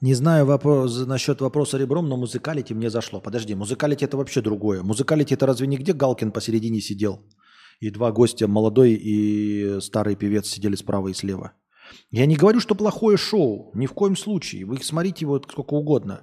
Не 0.00 0.14
знаю 0.14 0.46
вопрос, 0.46 1.06
насчет 1.06 1.40
вопроса 1.40 1.78
ребром, 1.78 2.08
но 2.08 2.16
музыкалити 2.16 2.74
мне 2.74 2.88
зашло. 2.88 3.20
Подожди, 3.20 3.54
музыкалити 3.54 4.06
это 4.06 4.16
вообще 4.16 4.40
другое. 4.40 4.82
Музыкалити 4.82 5.34
это 5.34 5.46
разве 5.46 5.66
нигде 5.66 5.92
Галкин 5.92 6.32
посередине 6.32 6.80
сидел? 6.80 7.20
И 7.80 7.90
два 7.90 8.10
гостя, 8.10 8.48
молодой 8.48 8.92
и 8.94 9.80
старый 9.80 10.16
певец, 10.16 10.48
сидели 10.48 10.76
справа 10.76 11.08
и 11.08 11.14
слева. 11.14 11.52
Я 12.10 12.26
не 12.26 12.36
говорю, 12.36 12.60
что 12.60 12.74
плохое 12.74 13.18
шоу. 13.18 13.70
Ни 13.74 13.86
в 13.86 13.92
коем 13.92 14.16
случае. 14.16 14.64
Вы 14.64 14.82
смотрите 14.82 15.26
его 15.26 15.38
сколько 15.38 15.74
угодно. 15.74 16.22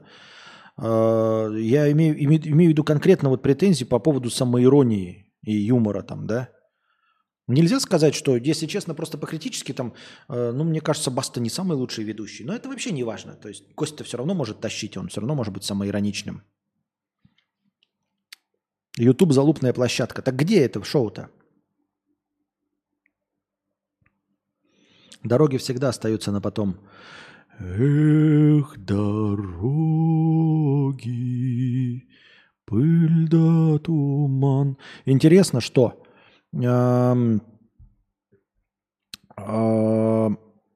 А, 0.81 1.49
Я 1.49 1.91
имею, 1.91 2.15
имею, 2.23 2.41
имею 2.47 2.69
в 2.69 2.73
виду 2.73 2.83
конкретно 2.83 3.29
вот 3.29 3.41
претензии 3.41 3.85
по 3.85 3.99
поводу 3.99 4.29
самоиронии 4.29 5.33
и 5.43 5.53
юмора 5.53 6.01
там, 6.03 6.27
да? 6.27 6.49
Нельзя 7.47 7.79
сказать, 7.79 8.13
что, 8.13 8.35
если 8.35 8.67
честно, 8.67 8.93
просто 8.93 9.17
по-критически 9.17 9.73
там, 9.73 9.93
э, 10.29 10.51
ну, 10.51 10.63
мне 10.63 10.81
кажется, 10.81 11.09
Баста 11.11 11.39
не 11.39 11.49
самый 11.49 11.75
лучший 11.77 12.03
ведущий. 12.03 12.45
Но 12.45 12.53
это 12.53 12.69
вообще 12.69 12.91
не 12.91 13.03
важно. 13.03 13.33
То 13.33 13.49
есть 13.49 13.63
гость-то 13.75 14.03
все 14.03 14.17
равно 14.17 14.35
может 14.35 14.61
тащить, 14.61 14.97
он 14.97 15.07
все 15.07 15.21
равно 15.21 15.35
может 15.35 15.53
быть 15.53 15.63
самоироничным. 15.63 16.43
Ютуб 18.97 19.33
залупная 19.33 19.73
площадка. 19.73 20.21
Так 20.21 20.35
где 20.35 20.63
это 20.63 20.83
шоу-то? 20.83 21.31
Дороги 25.23 25.57
всегда 25.57 25.89
остаются 25.89 26.31
на 26.31 26.41
потом. 26.41 26.77
Эх, 27.59 28.77
дороги, 28.77 29.27
пыль 32.65 33.27
да 33.27 33.77
туман. 33.79 34.77
Интересно, 35.05 35.59
что 35.59 36.01
Ам, 36.55 37.41
а, 39.35 40.29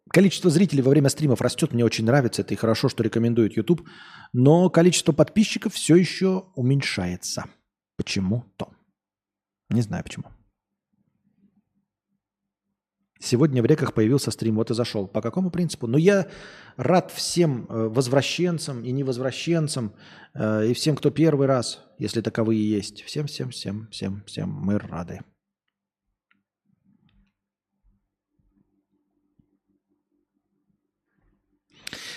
количество 0.10 0.50
зрителей 0.50 0.82
во 0.82 0.90
время 0.90 1.10
стримов 1.10 1.42
растет, 1.42 1.74
мне 1.74 1.86
очень 1.86 2.06
нравится, 2.06 2.42
это 2.42 2.54
и 2.54 2.58
хорошо, 2.58 2.90
что 2.90 3.02
рекомендует 3.04 3.58
YouTube, 3.58 3.88
но 4.34 4.70
количество 4.70 5.14
подписчиков 5.14 5.74
все 5.74 5.96
еще 5.96 6.46
уменьшается. 6.56 7.46
Почему-то. 7.96 8.70
Не 9.70 9.82
знаю 9.82 10.04
почему. 10.04 10.26
Сегодня 13.24 13.62
в 13.64 13.66
реках 13.66 13.94
появился 13.94 14.32
стрим, 14.32 14.56
вот 14.56 14.70
и 14.70 14.74
зашел. 14.74 15.08
По 15.08 15.22
какому 15.22 15.50
принципу? 15.50 15.88
Ну, 15.88 15.98
я 15.98 16.28
рад 16.76 17.10
всем 17.10 17.66
э, 17.70 17.88
возвращенцам 17.88 18.84
и 18.84 18.92
невозвращенцам, 18.92 19.94
э, 20.34 20.68
и 20.68 20.74
всем, 20.74 20.98
кто 20.98 21.10
первый 21.10 21.48
раз, 21.48 21.80
если 21.98 22.20
таковые 22.20 22.70
есть. 22.70 23.02
Всем, 23.04 23.28
всем, 23.28 23.52
всем, 23.52 23.88
всем, 23.92 24.24
всем 24.26 24.50
мы 24.50 24.78
рады. 24.78 25.22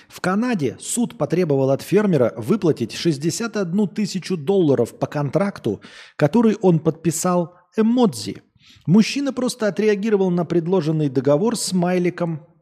В 0.09 0.21
Канаде 0.21 0.77
суд 0.81 1.17
потребовал 1.17 1.71
от 1.71 1.83
фермера 1.83 2.35
выплатить 2.37 2.93
61 2.93 3.89
тысячу 3.89 4.37
долларов 4.37 4.99
по 4.99 5.07
контракту, 5.07 5.81
который 6.17 6.57
он 6.63 6.81
подписал 6.81 7.55
эмодзи. 7.77 8.43
Мужчина 8.85 9.33
просто 9.33 9.69
отреагировал 9.69 10.31
на 10.31 10.45
предложенный 10.45 11.09
договор 11.09 11.57
смайликом 11.57 12.43
Э, 12.43 12.56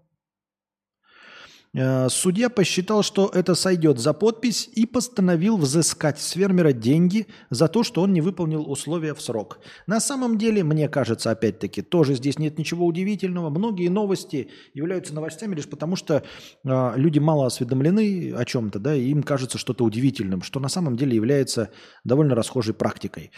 Судья 2.08 2.50
посчитал, 2.50 3.02
что 3.02 3.28
это 3.34 3.56
сойдет 3.56 3.98
за 3.98 4.12
подпись 4.12 4.70
и 4.74 4.86
постановил 4.86 5.56
взыскать 5.56 6.20
с 6.20 6.30
фермера 6.30 6.72
деньги 6.72 7.26
за 7.50 7.66
то, 7.66 7.82
что 7.82 8.02
он 8.02 8.12
не 8.12 8.20
выполнил 8.20 8.70
условия 8.70 9.12
в 9.12 9.20
срок. 9.20 9.58
На 9.88 9.98
самом 9.98 10.38
деле, 10.38 10.62
мне 10.62 10.88
кажется, 10.88 11.32
опять-таки, 11.32 11.82
тоже 11.82 12.14
здесь 12.14 12.38
нет 12.38 12.58
ничего 12.58 12.86
удивительного. 12.86 13.50
Многие 13.50 13.88
новости 13.88 14.50
являются 14.72 15.14
новостями 15.14 15.56
лишь 15.56 15.68
потому, 15.68 15.96
что 15.96 16.22
э, 16.64 16.92
люди 16.96 17.18
мало 17.18 17.46
осведомлены 17.46 18.32
о 18.36 18.44
чем-то, 18.44 18.78
да, 18.78 18.94
и 18.94 19.08
им 19.08 19.24
кажется 19.24 19.58
что-то 19.58 19.84
удивительным, 19.84 20.42
что 20.42 20.60
на 20.60 20.68
самом 20.68 20.96
деле 20.96 21.16
является 21.16 21.70
довольно 22.04 22.36
расхожей 22.36 22.74
практикой. 22.74 23.32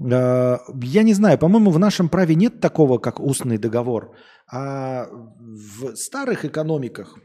Э, 0.00 0.56
я 0.82 1.02
не 1.02 1.12
знаю, 1.12 1.38
по-моему, 1.38 1.70
в 1.70 1.78
нашем 1.78 2.08
праве 2.08 2.34
нет 2.34 2.60
такого, 2.60 2.96
как 2.96 3.20
устный 3.20 3.58
договор. 3.58 4.16
А 4.50 5.06
в 5.10 5.96
старых 5.96 6.44
экономиках, 6.44 7.18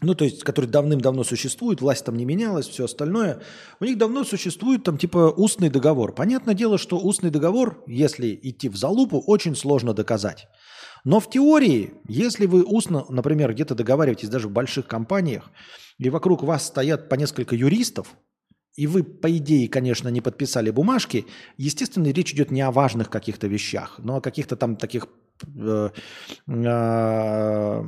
ну, 0.00 0.14
то 0.14 0.24
есть, 0.24 0.44
который 0.44 0.66
давным-давно 0.66 1.24
существует, 1.24 1.80
власть 1.80 2.04
там 2.04 2.16
не 2.16 2.24
менялась, 2.24 2.68
все 2.68 2.84
остальное, 2.84 3.40
у 3.80 3.84
них 3.84 3.98
давно 3.98 4.22
существует 4.24 4.84
там 4.84 4.96
типа 4.96 5.34
устный 5.36 5.70
договор. 5.70 6.14
Понятное 6.14 6.54
дело, 6.54 6.78
что 6.78 6.98
устный 6.98 7.30
договор, 7.30 7.82
если 7.88 8.38
идти 8.40 8.68
в 8.68 8.76
залупу, 8.76 9.22
очень 9.26 9.56
сложно 9.56 9.94
доказать. 9.94 10.46
Но 11.04 11.18
в 11.18 11.28
теории, 11.28 11.94
если 12.06 12.46
вы 12.46 12.62
устно, 12.62 13.06
например, 13.08 13.52
где-то 13.52 13.74
договариваетесь 13.74 14.28
даже 14.28 14.48
в 14.48 14.52
больших 14.52 14.86
компаниях, 14.86 15.50
и 15.98 16.10
вокруг 16.10 16.44
вас 16.44 16.66
стоят 16.66 17.08
по 17.08 17.16
несколько 17.16 17.56
юристов, 17.56 18.14
и 18.76 18.86
вы, 18.86 19.02
по 19.02 19.36
идее, 19.36 19.68
конечно, 19.68 20.08
не 20.08 20.20
подписали 20.20 20.70
бумажки, 20.70 21.26
естественно, 21.56 22.06
речь 22.06 22.32
идет 22.32 22.52
не 22.52 22.60
о 22.60 22.70
важных 22.70 23.10
каких-то 23.10 23.48
вещах, 23.48 23.96
но 23.98 24.16
о 24.16 24.20
каких-то 24.20 24.54
там 24.54 24.76
таких 24.76 25.08
э, 25.56 25.90
э, 26.46 27.84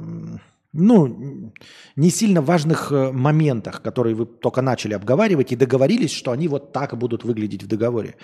ну, 0.72 1.52
не 1.96 2.10
сильно 2.10 2.42
важных 2.42 2.92
э, 2.92 3.10
моментах, 3.10 3.82
которые 3.82 4.14
вы 4.14 4.26
только 4.26 4.62
начали 4.62 4.94
обговаривать 4.94 5.52
и 5.52 5.56
договорились, 5.56 6.12
что 6.12 6.30
они 6.30 6.48
вот 6.48 6.72
так 6.72 6.96
будут 6.96 7.24
выглядеть 7.24 7.64
в 7.64 7.66
договоре. 7.66 8.16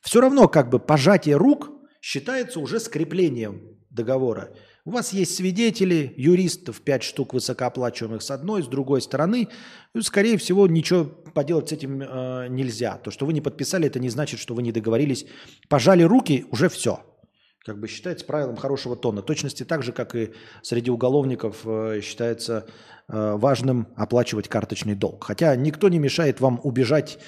Все 0.00 0.20
равно 0.20 0.48
как 0.48 0.70
бы 0.70 0.78
пожатие 0.78 1.36
рук 1.36 1.70
считается 2.00 2.60
уже 2.60 2.78
скреплением 2.78 3.76
договора. 3.90 4.54
У 4.84 4.92
вас 4.92 5.12
есть 5.12 5.34
свидетели, 5.34 6.14
юристов, 6.16 6.80
пять 6.80 7.02
штук 7.02 7.34
высокооплачиваемых 7.34 8.22
с 8.22 8.30
одной, 8.30 8.62
с 8.62 8.66
другой 8.66 9.02
стороны. 9.02 9.48
И, 9.94 10.00
скорее 10.00 10.38
всего, 10.38 10.66
ничего 10.68 11.04
поделать 11.04 11.68
с 11.68 11.72
этим 11.72 12.00
э, 12.00 12.46
нельзя. 12.48 12.98
То, 12.98 13.10
что 13.10 13.26
вы 13.26 13.32
не 13.32 13.40
подписали, 13.40 13.88
это 13.88 13.98
не 13.98 14.08
значит, 14.08 14.38
что 14.38 14.54
вы 14.54 14.62
не 14.62 14.72
договорились. 14.72 15.26
Пожали 15.68 16.04
руки, 16.04 16.46
уже 16.50 16.68
все 16.68 17.04
как 17.64 17.78
бы 17.78 17.88
считается 17.88 18.24
правилом 18.24 18.56
хорошего 18.56 18.96
тона. 18.96 19.22
Точности 19.22 19.64
так 19.64 19.82
же, 19.82 19.92
как 19.92 20.14
и 20.14 20.32
среди 20.62 20.90
уголовников 20.90 21.58
э, 21.64 22.00
считается 22.02 22.66
э, 23.08 23.34
важным 23.36 23.88
оплачивать 23.96 24.48
карточный 24.48 24.94
долг. 24.94 25.24
Хотя 25.24 25.54
никто 25.56 25.88
не 25.88 25.98
мешает 25.98 26.40
вам 26.40 26.60
убежать 26.64 27.18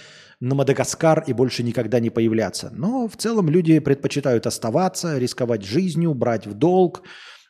на 0.41 0.55
Мадагаскар 0.55 1.23
и 1.27 1.33
больше 1.33 1.63
никогда 1.63 2.01
не 2.01 2.11
появляться. 2.11 2.71
Но 2.75 3.07
в 3.09 3.17
целом 3.17 3.49
люди 3.49 3.79
предпочитают 3.79 4.47
оставаться, 4.47 5.19
рисковать 5.19 5.63
жизнью, 5.65 6.15
брать 6.15 6.47
в 6.47 6.55
долг, 6.55 7.03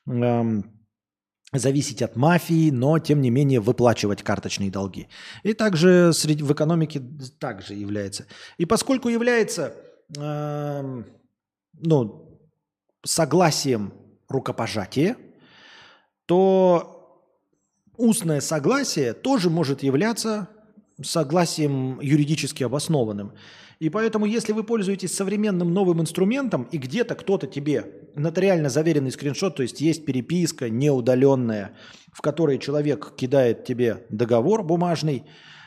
эм, 0.06 0.82
зависеть 1.52 2.02
от 2.02 2.16
мафии, 2.16 2.70
но 2.70 2.98
тем 2.98 3.20
не 3.20 3.30
менее 3.30 3.60
выплачивать 3.60 4.22
карточные 4.22 4.70
долги. 4.70 5.08
И 5.42 5.54
также 5.54 6.12
среди, 6.12 6.42
в 6.42 6.52
экономике 6.52 7.00
также 7.38 7.74
является. 7.74 8.26
И 8.58 8.66
поскольку 8.66 9.08
является, 9.08 9.74
э, 10.18 11.02
ну, 11.80 12.31
согласием 13.05 13.92
рукопожатия, 14.28 15.16
то 16.26 17.28
устное 17.97 18.40
согласие 18.40 19.12
тоже 19.12 19.50
может 19.50 19.82
являться 19.82 20.48
согласием 21.02 22.00
юридически 22.00 22.62
обоснованным. 22.62 23.32
И 23.81 23.89
поэтому, 23.89 24.26
если 24.26 24.52
вы 24.52 24.62
пользуетесь 24.62 25.14
современным 25.14 25.74
новым 25.74 26.00
инструментом, 26.00 26.68
и 26.70 26.78
где-то 26.78 27.16
кто-то 27.16 27.48
тебе 27.48 28.08
нотариально 28.14 28.68
заверенный 28.68 29.10
скриншот, 29.10 29.56
то 29.56 29.62
есть 29.62 29.81
есть 29.81 30.05
переписка 30.05 30.70
неудаленная, 30.70 31.76
в 32.12 32.20
которой 32.20 32.58
человек 32.58 33.16
кидает 33.16 33.64
тебе 33.64 34.06
договор 34.08 34.62
бумажный, 34.62 35.24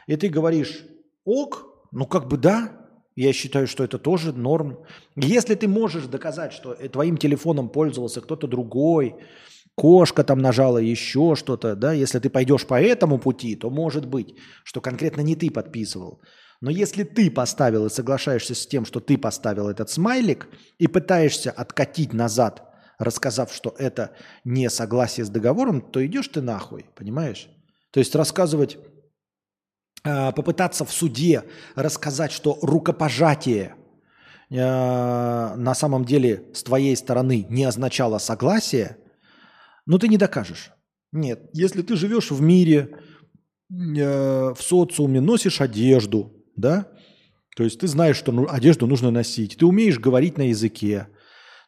и 0.07 0.15
ты 0.15 0.29
говоришь 0.29 0.85
«ок», 1.25 1.65
ну 1.91 2.05
как 2.05 2.27
бы 2.29 2.37
да, 2.37 2.84
я 3.15 3.31
считаю, 3.31 3.67
что 3.67 3.83
это 3.83 3.97
тоже 3.97 4.33
норм. 4.33 4.79
Если 5.15 5.55
ты 5.55 5.67
можешь 5.67 6.05
доказать, 6.05 6.53
что 6.53 6.73
э, 6.73 6.89
твоим 6.89 7.17
телефоном 7.17 7.69
пользовался 7.69 8.21
кто-то 8.21 8.47
другой, 8.47 9.15
кошка 9.75 10.23
там 10.23 10.39
нажала 10.39 10.77
еще 10.77 11.35
что-то, 11.35 11.75
да, 11.75 11.93
если 11.93 12.19
ты 12.19 12.29
пойдешь 12.29 12.65
по 12.65 12.81
этому 12.81 13.17
пути, 13.17 13.55
то 13.55 13.69
может 13.69 14.05
быть, 14.05 14.35
что 14.63 14.81
конкретно 14.81 15.21
не 15.21 15.35
ты 15.35 15.49
подписывал. 15.49 16.21
Но 16.61 16.69
если 16.69 17.03
ты 17.03 17.31
поставил 17.31 17.85
и 17.85 17.89
соглашаешься 17.89 18.55
с 18.55 18.67
тем, 18.67 18.85
что 18.85 18.99
ты 18.99 19.17
поставил 19.17 19.69
этот 19.69 19.89
смайлик 19.89 20.47
и 20.77 20.87
пытаешься 20.87 21.51
откатить 21.51 22.13
назад, 22.13 22.63
рассказав, 22.97 23.53
что 23.53 23.75
это 23.77 24.11
не 24.43 24.69
согласие 24.69 25.25
с 25.25 25.29
договором, 25.29 25.81
то 25.81 26.05
идешь 26.05 26.29
ты 26.29 26.41
нахуй, 26.41 26.85
понимаешь? 26.95 27.49
То 27.91 27.99
есть 27.99 28.15
рассказывать 28.15 28.77
попытаться 30.05 30.85
в 30.85 30.91
суде 30.91 31.43
рассказать, 31.75 32.31
что 32.31 32.59
рукопожатие 32.61 33.75
э, 34.49 34.55
на 34.55 35.73
самом 35.73 36.05
деле 36.05 36.43
с 36.53 36.63
твоей 36.63 36.95
стороны 36.95 37.47
не 37.49 37.63
означало 37.63 38.19
согласие, 38.19 38.97
ну 39.85 39.97
ты 39.97 40.07
не 40.07 40.17
докажешь. 40.17 40.71
Нет, 41.11 41.49
если 41.53 41.81
ты 41.81 41.95
живешь 41.95 42.29
в 42.29 42.41
мире, 42.41 42.99
э, 43.71 44.53
в 44.53 44.57
социуме, 44.59 45.21
носишь 45.21 45.61
одежду, 45.61 46.33
да, 46.55 46.87
то 47.55 47.63
есть 47.63 47.79
ты 47.79 47.87
знаешь, 47.87 48.17
что 48.17 48.31
ну, 48.31 48.47
одежду 48.49 48.85
нужно 48.85 49.11
носить, 49.11 49.57
ты 49.57 49.65
умеешь 49.65 49.99
говорить 49.99 50.37
на 50.37 50.49
языке, 50.49 51.07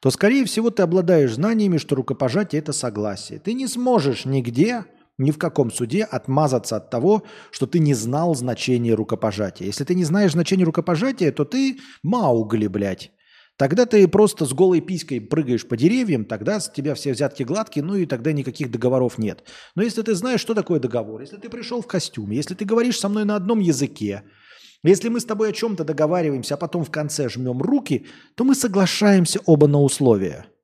то, 0.02 0.12
скорее 0.12 0.46
всего, 0.46 0.70
ты 0.70 0.84
обладаешь 0.84 1.34
знаниями, 1.34 1.78
что 1.78 1.96
рукопожатие– 1.96 2.60
это 2.62 2.72
согласие. 2.72 3.40
Ты 3.40 3.54
не 3.54 3.68
сможешь 3.68 4.26
нигде 4.26 4.86
ни 5.18 5.32
в 5.32 5.38
каком 5.38 5.72
суде 5.72 6.04
отмазаться 6.04 6.78
от 6.78 6.90
того, 6.90 7.24
что 7.52 7.66
ты 7.66 7.80
не 7.80 7.94
знал 7.94 8.36
значения 8.36 8.94
рукопожатия. 8.94 9.66
Если 9.66 9.84
ты 9.84 9.96
не 9.96 10.04
знаешь 10.04 10.34
значения 10.34 10.64
рукопожатия, 10.64 11.32
то 11.32 11.46
ты 11.46 11.80
маугли, 12.04 12.68
блядь. 12.68 13.12
Тогда 13.58 13.88
ты 13.88 14.08
просто 14.08 14.46
с 14.46 14.54
голой 14.54 14.82
писькой 14.82 15.20
прыгаешь 15.20 15.68
по 15.68 15.76
деревьям, 15.76 16.26
тогда 16.26 16.60
с 16.60 16.70
тебя 16.70 16.94
все 16.94 17.12
взятки 17.12 17.42
гладкие, 17.42 17.84
ну 17.84 17.96
и 17.96 18.06
тогда 18.06 18.32
никаких 18.32 18.70
договоров 18.70 19.18
нет. 19.18 19.44
Но 19.74 19.82
если 19.82 20.04
ты 20.04 20.14
знаешь, 20.14 20.42
что 20.42 20.54
такое 20.54 20.80
договор, 20.80 21.22
если 21.22 21.38
ты 21.38 21.50
пришел 21.50 21.82
в 21.82 21.88
костюме, 21.88 22.38
если 22.38 22.54
ты 22.54 22.66
говоришь 22.66 23.00
со 23.00 23.10
мной 23.10 23.26
на 23.26 23.36
одном 23.36 23.60
языке, 23.60 24.24
если 24.84 25.10
мы 25.10 25.20
с 25.20 25.26
тобой 25.26 25.50
о 25.50 25.54
чем-то 25.54 25.84
договариваемся, 25.84 26.54
а 26.54 26.58
потом 26.58 26.86
в 26.86 26.92
конце 26.92 27.30
жмем 27.30 27.64
руки, 27.64 28.06
то 28.36 28.44
мы 28.44 28.54
соглашаемся 28.54 29.40
оба 29.46 29.66
на 29.66 29.82
условия– 29.82 30.46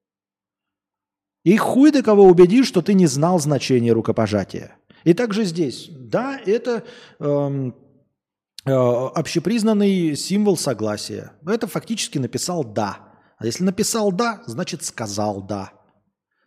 и 1.43 1.57
хуй 1.57 1.91
до 1.91 2.01
кого 2.01 2.23
убедишь, 2.23 2.67
что 2.67 2.81
ты 2.81 2.93
не 2.93 3.05
знал 3.05 3.39
значения 3.39 3.91
рукопожатия. 3.91 4.77
И 5.03 5.13
также 5.13 5.43
здесь. 5.43 5.89
Да, 5.91 6.39
это 6.45 6.83
эм, 7.19 7.75
э, 8.65 8.72
общепризнанный 8.72 10.15
символ 10.15 10.55
согласия. 10.57 11.33
Это 11.45 11.67
фактически 11.67 12.17
написал 12.17 12.63
«да». 12.63 12.99
А 13.38 13.45
если 13.45 13.63
написал 13.63 14.11
«да», 14.11 14.41
значит 14.45 14.83
сказал 14.85 15.41
«да». 15.41 15.73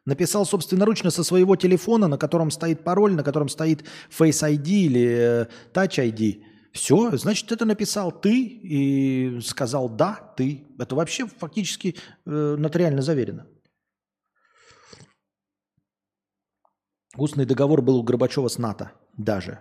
Написал 0.06 0.46
собственноручно 0.46 1.10
со 1.10 1.24
своего 1.24 1.56
телефона, 1.56 2.08
на 2.08 2.16
котором 2.16 2.50
стоит 2.50 2.84
пароль, 2.84 3.14
на 3.14 3.24
котором 3.24 3.48
стоит 3.48 3.84
Face 4.16 4.48
ID 4.48 4.68
или 4.68 5.06
э, 5.08 5.46
Touch 5.74 5.98
ID. 5.98 6.42
Все, 6.72 7.16
значит, 7.16 7.50
это 7.52 7.64
написал 7.64 8.12
ты 8.12 8.40
и 8.40 9.40
сказал 9.40 9.90
«да, 9.90 10.32
ты». 10.36 10.64
Это 10.78 10.94
вообще 10.94 11.26
фактически 11.26 11.96
э, 12.24 12.56
нотариально 12.58 13.02
заверено. 13.02 13.46
Устный 17.16 17.46
договор 17.46 17.82
был 17.82 17.96
у 17.96 18.02
Горбачева 18.02 18.48
с 18.48 18.58
НАТО 18.58 18.92
даже. 19.16 19.60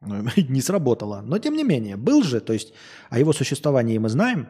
Ну, 0.00 0.24
не 0.36 0.60
сработало. 0.60 1.20
Но 1.20 1.38
тем 1.38 1.54
не 1.54 1.64
менее, 1.64 1.96
был 1.96 2.22
же, 2.22 2.40
то 2.40 2.52
есть 2.52 2.72
о 3.10 3.18
его 3.18 3.32
существовании 3.32 3.98
мы 3.98 4.08
знаем. 4.08 4.48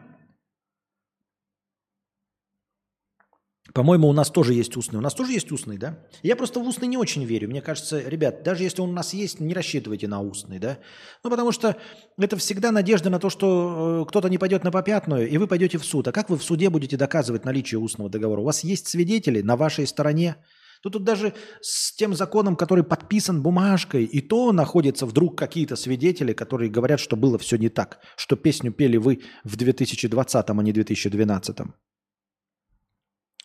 По-моему, 3.73 4.09
у 4.09 4.13
нас 4.13 4.29
тоже 4.29 4.53
есть 4.53 4.75
устный. 4.75 4.99
У 4.99 5.01
нас 5.01 5.13
тоже 5.13 5.31
есть 5.31 5.49
устный, 5.51 5.77
да? 5.77 5.99
Я 6.23 6.35
просто 6.35 6.59
в 6.59 6.67
устный 6.67 6.89
не 6.89 6.97
очень 6.97 7.23
верю. 7.23 7.47
Мне 7.47 7.61
кажется, 7.61 8.01
ребят, 8.01 8.43
даже 8.43 8.63
если 8.63 8.81
он 8.81 8.89
у 8.89 8.93
нас 8.93 9.13
есть, 9.13 9.39
не 9.39 9.53
рассчитывайте 9.53 10.09
на 10.09 10.19
устный, 10.19 10.59
да? 10.59 10.79
Ну, 11.23 11.29
потому 11.29 11.53
что 11.53 11.77
это 12.17 12.35
всегда 12.35 12.71
надежда 12.71 13.09
на 13.09 13.19
то, 13.19 13.29
что 13.29 14.03
э, 14.03 14.09
кто-то 14.09 14.27
не 14.27 14.37
пойдет 14.37 14.65
на 14.65 14.71
попятную, 14.71 15.29
и 15.29 15.37
вы 15.37 15.47
пойдете 15.47 15.77
в 15.77 15.85
суд. 15.85 16.07
А 16.07 16.11
как 16.11 16.29
вы 16.29 16.37
в 16.37 16.43
суде 16.43 16.69
будете 16.69 16.97
доказывать 16.97 17.45
наличие 17.45 17.79
устного 17.79 18.09
договора? 18.09 18.41
У 18.41 18.45
вас 18.45 18.63
есть 18.65 18.89
свидетели 18.89 19.41
на 19.41 19.55
вашей 19.55 19.87
стороне. 19.87 20.35
То 20.81 20.89
тут 20.89 21.03
даже 21.03 21.33
с 21.61 21.95
тем 21.95 22.15
законом, 22.15 22.55
который 22.55 22.83
подписан 22.83 23.41
бумажкой, 23.43 24.03
и 24.03 24.19
то 24.19 24.51
находятся 24.51 25.05
вдруг 25.05 25.37
какие-то 25.37 25.75
свидетели, 25.75 26.33
которые 26.33 26.71
говорят, 26.71 26.99
что 26.99 27.15
было 27.15 27.37
все 27.37 27.57
не 27.57 27.69
так, 27.69 27.99
что 28.17 28.35
песню 28.35 28.71
пели 28.71 28.97
вы 28.97 29.21
в 29.43 29.55
2020, 29.55 30.49
а 30.49 30.53
не 30.53 30.73
2012. 30.73 31.57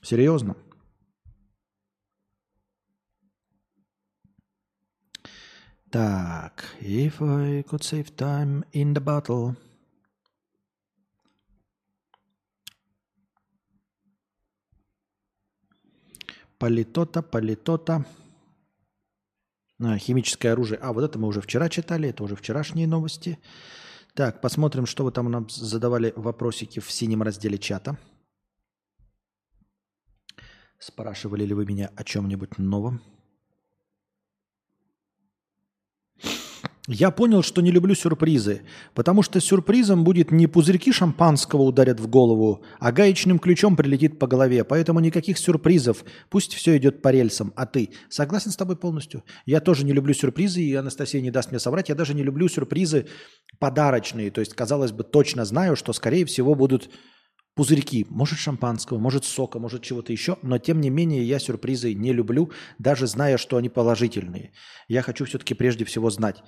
Серьезно? 0.03 0.57
Так, 5.91 6.65
if 6.81 7.21
I 7.21 7.63
could 7.63 7.83
save 7.83 8.17
time 8.17 8.65
in 8.73 8.95
the 8.95 9.01
battle. 9.01 9.57
Политота, 16.59 17.23
политота. 17.23 18.07
А, 19.79 19.99
химическое 19.99 20.53
оружие. 20.53 20.79
А, 20.81 20.93
вот 20.93 21.03
это 21.05 21.19
мы 21.19 21.29
уже 21.29 21.41
вчера 21.41 21.69
читали, 21.69 22.09
это 22.09 22.25
уже 22.25 22.35
вчерашние 22.35 22.87
новости. 22.87 23.39
Так, 24.15 24.41
посмотрим, 24.41 24.87
что 24.87 25.05
вы 25.05 25.13
там 25.13 25.31
нам 25.31 25.49
задавали 25.51 26.13
вопросики 26.17 26.81
в 26.81 26.91
синем 26.91 27.23
разделе 27.23 27.59
чата. 27.59 27.99
Спрашивали 30.79 31.45
ли 31.45 31.53
вы 31.53 31.67
меня 31.67 31.91
о 31.97 32.05
чем-нибудь 32.05 32.57
новом? 32.59 33.03
Я 36.89 37.11
понял, 37.11 37.43
что 37.43 37.63
не 37.63 37.73
люблю 37.73 37.97
сюрпризы, 37.97 38.63
потому 38.95 39.23
что 39.23 39.41
сюрпризом 39.41 40.05
будет 40.05 40.31
не 40.31 40.47
пузырьки 40.47 40.93
шампанского 40.93 41.63
ударят 41.63 41.99
в 41.99 42.07
голову, 42.07 42.63
а 42.79 42.93
гаечным 42.93 43.41
ключом 43.41 43.75
прилетит 43.75 44.21
по 44.21 44.29
голове. 44.29 44.63
Поэтому 44.63 45.01
никаких 45.01 45.37
сюрпризов. 45.37 46.05
Пусть 46.31 46.55
все 46.55 46.77
идет 46.77 47.03
по 47.03 47.11
рельсам. 47.11 47.53
А 47.57 47.67
ты? 47.67 47.91
Согласен 48.09 48.53
с 48.53 48.57
тобой 48.57 48.77
полностью? 48.77 49.25
Я 49.47 49.61
тоже 49.61 49.85
не 49.85 49.93
люблю 49.93 50.15
сюрпризы, 50.15 50.63
и 50.63 50.75
Анастасия 50.75 51.21
не 51.21 51.33
даст 51.33 51.51
мне 51.51 51.59
соврать. 51.59 51.89
Я 51.89 51.97
даже 51.97 52.15
не 52.15 52.23
люблю 52.23 52.49
сюрпризы 52.49 53.09
подарочные. 53.59 54.31
То 54.31 54.41
есть, 54.41 54.55
казалось 54.55 54.93
бы, 54.93 55.03
точно 55.03 55.45
знаю, 55.45 55.75
что, 55.75 55.93
скорее 55.93 56.25
всего, 56.25 56.55
будут 56.55 56.89
пузырьки. 57.57 58.07
Может 58.11 58.39
шампанского, 58.39 58.99
может 58.99 59.25
сока, 59.25 59.59
может 59.59 59.83
чего-то 59.83 60.13
еще. 60.13 60.39
Но, 60.43 60.59
тем 60.59 60.81
не 60.81 60.91
менее, 60.91 61.25
я 61.25 61.41
сюрпризы 61.41 61.95
не 61.95 62.13
люблю, 62.13 62.53
даже 62.79 63.09
зная, 63.09 63.39
что 63.39 63.57
они 63.57 63.69
положительные. 63.69 64.53
Я 64.87 65.03
хочу 65.03 65.25
все-таки 65.25 65.55
прежде 65.55 65.85
всего 65.85 66.11
знать 66.11 66.45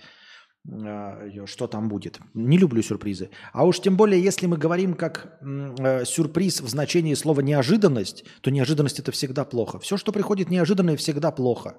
что 1.46 1.66
там 1.66 1.88
будет. 1.88 2.20
Не 2.34 2.58
люблю 2.58 2.82
сюрпризы. 2.82 3.30
А 3.52 3.64
уж 3.64 3.80
тем 3.80 3.96
более, 3.96 4.22
если 4.22 4.46
мы 4.46 4.58
говорим 4.58 4.94
как 4.94 5.38
э, 5.40 6.04
сюрприз 6.04 6.60
в 6.60 6.68
значении 6.68 7.14
слова 7.14 7.40
неожиданность, 7.40 8.24
то 8.42 8.50
неожиданность 8.50 8.98
это 8.98 9.10
всегда 9.10 9.44
плохо. 9.44 9.78
Все, 9.78 9.96
что 9.96 10.12
приходит 10.12 10.50
неожиданно, 10.50 10.96
всегда 10.96 11.30
плохо. 11.30 11.78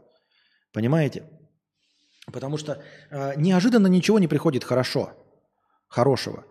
Понимаете? 0.73 1.29
Потому 2.31 2.57
что 2.57 2.81
э, 3.11 3.33
неожиданно 3.37 3.87
ничего 3.87 4.17
не 4.19 4.27
приходит 4.27 4.63
хорошо, 4.63 5.11
хорошего. 5.87 6.45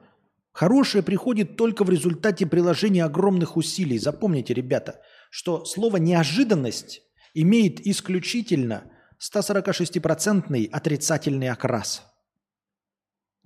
Хорошее 0.53 1.03
приходит 1.03 1.57
только 1.57 1.85
в 1.85 1.91
результате 1.91 2.47
приложения 2.47 3.05
огромных 3.05 3.57
усилий. 3.57 3.99
Запомните, 3.99 4.55
ребята, 4.55 5.01
что 5.31 5.65
слово 5.65 5.99
«неожиданность» 5.99 7.03
имеет 7.35 7.87
исключительно 7.87 8.85
146% 9.21 10.69
отрицательный 10.71 11.49
окрас. 11.49 12.08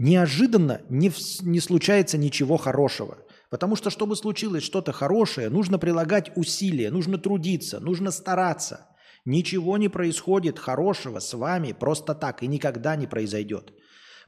Неожиданно 0.02 0.80
не, 0.88 1.10
в- 1.10 1.42
не 1.42 1.60
случается 1.60 2.18
ничего 2.18 2.56
хорошего. 2.56 3.18
Потому 3.50 3.76
что, 3.76 3.88
чтобы 3.88 4.16
случилось 4.16 4.64
что-то 4.64 4.90
хорошее, 4.90 5.48
нужно 5.48 5.78
прилагать 5.78 6.32
усилия, 6.34 6.90
нужно 6.90 7.18
трудиться, 7.18 7.78
нужно 7.78 8.10
стараться. 8.10 8.88
Ничего 9.24 9.78
не 9.78 9.88
происходит 9.88 10.58
хорошего 10.58 11.20
с 11.20 11.32
вами 11.34 11.70
просто 11.70 12.16
так 12.16 12.42
и 12.42 12.48
никогда 12.48 12.96
не 12.96 13.06
произойдет. 13.06 13.74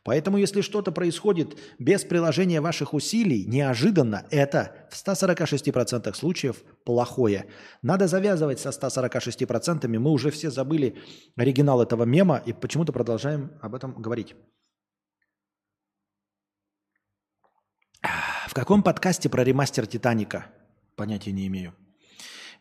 Поэтому, 0.04 0.36
если 0.36 0.60
что-то 0.60 0.92
происходит 0.92 1.58
без 1.80 2.04
приложения 2.04 2.60
ваших 2.60 2.94
усилий, 2.94 3.44
неожиданно, 3.44 4.26
это 4.30 4.86
в 4.92 4.94
146% 4.94 6.14
случаев 6.14 6.62
плохое. 6.84 7.46
Надо 7.82 8.06
завязывать 8.06 8.60
со 8.60 8.68
146%. 8.68 9.88
Мы 9.88 10.10
уже 10.12 10.30
все 10.30 10.52
забыли 10.52 10.94
оригинал 11.34 11.82
этого 11.82 12.04
мема 12.04 12.40
и 12.46 12.52
почему-то 12.52 12.92
продолжаем 12.92 13.50
об 13.60 13.74
этом 13.74 14.00
говорить. 14.00 14.36
В 18.54 18.56
каком 18.56 18.84
подкасте 18.84 19.28
про 19.28 19.42
ремастер 19.42 19.84
Титаника? 19.84 20.46
Понятия 20.94 21.32
не 21.32 21.48
имею. 21.48 21.74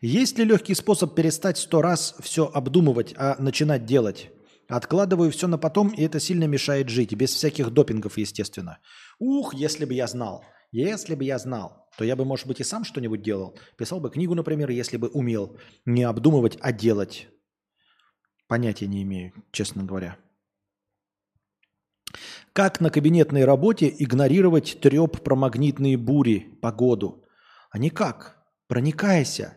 Есть 0.00 0.36
ли 0.36 0.44
легкий 0.44 0.74
способ 0.74 1.14
перестать 1.14 1.56
сто 1.56 1.82
раз 1.82 2.16
все 2.18 2.50
обдумывать, 2.52 3.14
а 3.16 3.36
начинать 3.38 3.86
делать? 3.86 4.32
Откладываю 4.66 5.30
все 5.30 5.46
на 5.46 5.56
потом, 5.56 5.90
и 5.90 6.02
это 6.02 6.18
сильно 6.18 6.48
мешает 6.48 6.88
жить. 6.88 7.14
Без 7.14 7.32
всяких 7.32 7.70
допингов, 7.70 8.18
естественно. 8.18 8.80
Ух, 9.20 9.54
если 9.54 9.84
бы 9.84 9.94
я 9.94 10.08
знал. 10.08 10.44
Если 10.72 11.14
бы 11.14 11.22
я 11.22 11.38
знал, 11.38 11.88
то 11.96 12.04
я 12.04 12.16
бы, 12.16 12.24
может 12.24 12.48
быть, 12.48 12.58
и 12.58 12.64
сам 12.64 12.82
что-нибудь 12.84 13.22
делал. 13.22 13.56
Писал 13.78 14.00
бы 14.00 14.10
книгу, 14.10 14.34
например, 14.34 14.70
если 14.70 14.96
бы 14.96 15.06
умел 15.06 15.60
не 15.84 16.02
обдумывать, 16.02 16.58
а 16.60 16.72
делать. 16.72 17.28
Понятия 18.48 18.88
не 18.88 19.04
имею, 19.04 19.32
честно 19.52 19.84
говоря. 19.84 20.18
Как 22.54 22.80
на 22.80 22.88
кабинетной 22.88 23.44
работе 23.44 23.92
игнорировать 23.98 24.78
треп 24.80 25.20
про 25.22 25.34
магнитные 25.34 25.96
бури, 25.96 26.56
погоду? 26.62 27.24
А 27.72 27.78
никак. 27.78 28.36
Проникайся. 28.68 29.54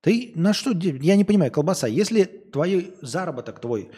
Ты 0.00 0.32
на 0.34 0.54
что? 0.54 0.70
Я 0.70 1.16
не 1.16 1.24
понимаю, 1.24 1.52
колбаса. 1.52 1.86
Если 1.86 2.24
твой 2.24 2.94
заработок 3.02 3.60
твой 3.60 3.90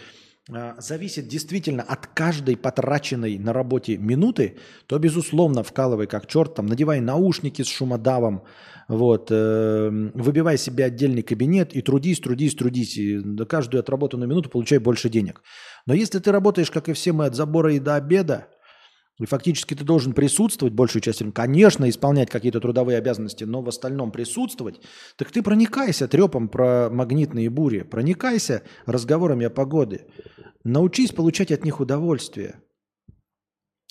а, 0.52 0.74
зависит 0.80 1.28
действительно 1.28 1.84
от 1.84 2.08
каждой 2.08 2.56
потраченной 2.56 3.38
на 3.38 3.52
работе 3.52 3.96
минуты, 3.96 4.56
то, 4.86 4.98
безусловно, 4.98 5.62
вкалывай 5.62 6.08
как 6.08 6.26
черт, 6.26 6.54
там, 6.54 6.66
надевай 6.66 7.00
наушники 7.00 7.62
с 7.62 7.68
шумодавом, 7.68 8.42
вот, 8.88 9.28
э, 9.32 10.10
выбивай 10.14 10.58
себе 10.58 10.84
отдельный 10.84 11.22
кабинет 11.22 11.74
и 11.74 11.82
трудись, 11.82 12.20
трудись, 12.20 12.54
трудись. 12.54 12.96
И 12.96 13.20
каждую 13.48 13.80
отработанную 13.80 14.28
минуту 14.28 14.48
получай 14.48 14.78
больше 14.78 15.08
денег. 15.08 15.42
Но 15.86 15.94
если 15.94 16.18
ты 16.18 16.32
работаешь, 16.32 16.70
как 16.70 16.88
и 16.88 16.92
все 16.92 17.12
мы, 17.12 17.26
от 17.26 17.34
забора 17.34 17.72
и 17.72 17.78
до 17.78 17.94
обеда, 17.94 18.48
и 19.18 19.24
фактически 19.24 19.74
ты 19.74 19.84
должен 19.84 20.12
присутствовать 20.12 20.74
большую 20.74 21.00
часть 21.00 21.20
времени, 21.20 21.32
конечно, 21.32 21.88
исполнять 21.88 22.28
какие-то 22.28 22.60
трудовые 22.60 22.98
обязанности, 22.98 23.44
но 23.44 23.62
в 23.62 23.68
остальном 23.68 24.10
присутствовать, 24.10 24.80
так 25.16 25.30
ты 25.30 25.42
проникайся 25.42 26.06
трепом 26.06 26.48
про 26.48 26.90
магнитные 26.90 27.48
бури, 27.48 27.80
проникайся 27.82 28.62
разговорами 28.84 29.46
о 29.46 29.50
погоде. 29.50 30.06
Научись 30.64 31.12
получать 31.12 31.50
от 31.50 31.64
них 31.64 31.80
удовольствие. 31.80 32.60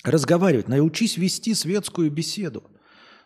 Разговаривать, 0.04 0.68
научись 0.68 1.16
вести 1.16 1.54
светскую 1.54 2.12
беседу. 2.12 2.70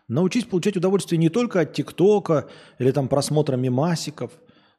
Научись 0.07 0.45
получать 0.45 0.77
удовольствие 0.77 1.19
не 1.19 1.29
только 1.29 1.61
от 1.61 1.73
ТикТока 1.73 2.49
или 2.79 2.91
там 2.91 3.07
просмотра 3.07 3.57
мемасиков, 3.57 4.31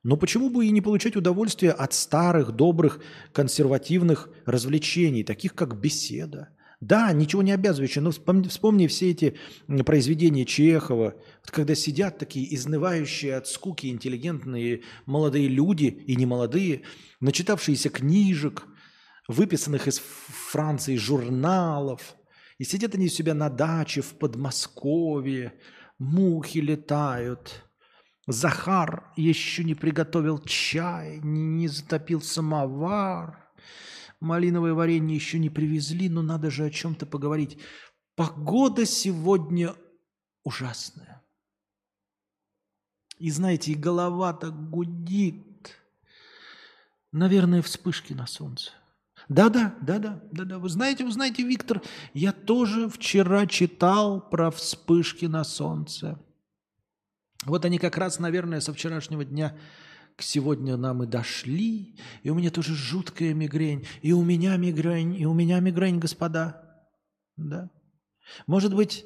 но 0.03 0.17
почему 0.17 0.51
бы 0.51 0.67
и 0.67 0.71
не 0.71 0.81
получать 0.81 1.17
удовольствие 1.17 1.73
от 1.73 1.93
старых, 1.93 2.53
добрых, 2.53 3.01
консервативных 3.33 4.29
развлечений, 4.47 5.23
таких 5.23 5.55
как 5.55 5.79
беседа. 5.79 6.49
Да, 6.81 7.13
ничего 7.13 7.43
не 7.43 7.53
обязывающее, 7.53 8.03
но 8.03 8.11
вспомни, 8.11 8.49
вспомни 8.49 8.89
все 8.89 9.13
эти 9.13 9.37
произведения 9.87 10.45
Чехова, 10.45 11.15
вот 11.15 11.51
когда 11.53 11.77
сидят 11.77 12.19
такие 12.19 12.53
изнывающие 12.57 13.37
от 13.37 13.47
скуки 13.47 13.87
интеллигентные 13.87 14.83
молодые 15.07 15.47
люди 15.47 15.85
и 15.85 16.17
немолодые, 16.17 16.83
начитавшиеся 17.21 17.89
книжек, 17.89 18.65
выписанных 19.29 19.87
из 19.87 20.03
Франции 20.51 20.97
журналов, 20.97 22.17
и 22.59 22.65
сидят 22.65 22.97
они 22.97 23.07
у 23.07 23.11
себя 23.11 23.35
на 23.35 23.49
даче 23.49 24.01
в 24.01 24.15
Подмосковье, 24.15 25.53
мухи 26.01 26.59
летают, 26.59 27.65
Захар 28.27 29.13
еще 29.17 29.65
не 29.65 29.75
приготовил 29.75 30.39
чай, 30.39 31.19
не 31.23 31.69
затопил 31.69 32.21
самовар. 32.21 33.39
Малиновое 34.21 34.75
варенье 34.75 35.17
еще 35.17 35.41
не 35.41 35.51
привезли, 35.51 36.09
но 36.09 36.23
надо 36.23 36.51
же 36.51 36.65
о 36.65 36.71
чем-то 36.71 37.07
поговорить. 37.07 37.59
Погода 38.15 38.87
сегодня 38.87 39.75
ужасная. 40.45 41.23
И 43.19 43.31
знаете, 43.31 43.73
и 43.73 43.77
голова 43.77 44.33
так 44.33 44.71
гудит. 44.71 45.77
Наверное, 47.11 47.63
вспышки 47.63 48.13
на 48.13 48.27
солнце. 48.27 48.71
Да-да, 49.29 49.75
да-да, 49.81 50.23
да-да. 50.31 50.59
Вы 50.59 50.69
знаете, 50.69 51.05
вы 51.05 51.13
знаете, 51.13 51.43
Виктор, 51.43 51.83
я 52.15 52.33
тоже 52.33 52.89
вчера 52.89 53.47
читал 53.47 54.21
про 54.21 54.51
вспышки 54.51 55.27
на 55.27 55.45
солнце. 55.45 56.19
Вот 57.45 57.65
они 57.65 57.79
как 57.79 57.99
раз, 57.99 58.19
наверное, 58.19 58.61
со 58.61 58.73
вчерашнего 58.73 59.25
дня 59.25 59.57
к 60.17 60.23
сегодня 60.23 60.77
нам 60.77 61.03
и 61.03 61.07
дошли. 61.07 61.97
И 62.23 62.31
у 62.31 62.35
меня 62.35 62.51
тоже 62.51 62.75
жуткая 62.75 63.35
мигрень. 63.35 63.87
И 64.03 64.13
у 64.13 64.23
меня 64.23 64.57
мигрень, 64.57 65.17
и 65.17 65.27
у 65.27 65.35
меня 65.35 65.59
мигрень, 65.61 65.99
господа. 65.99 66.87
Да. 67.37 67.71
Может 68.47 68.75
быть, 68.75 69.05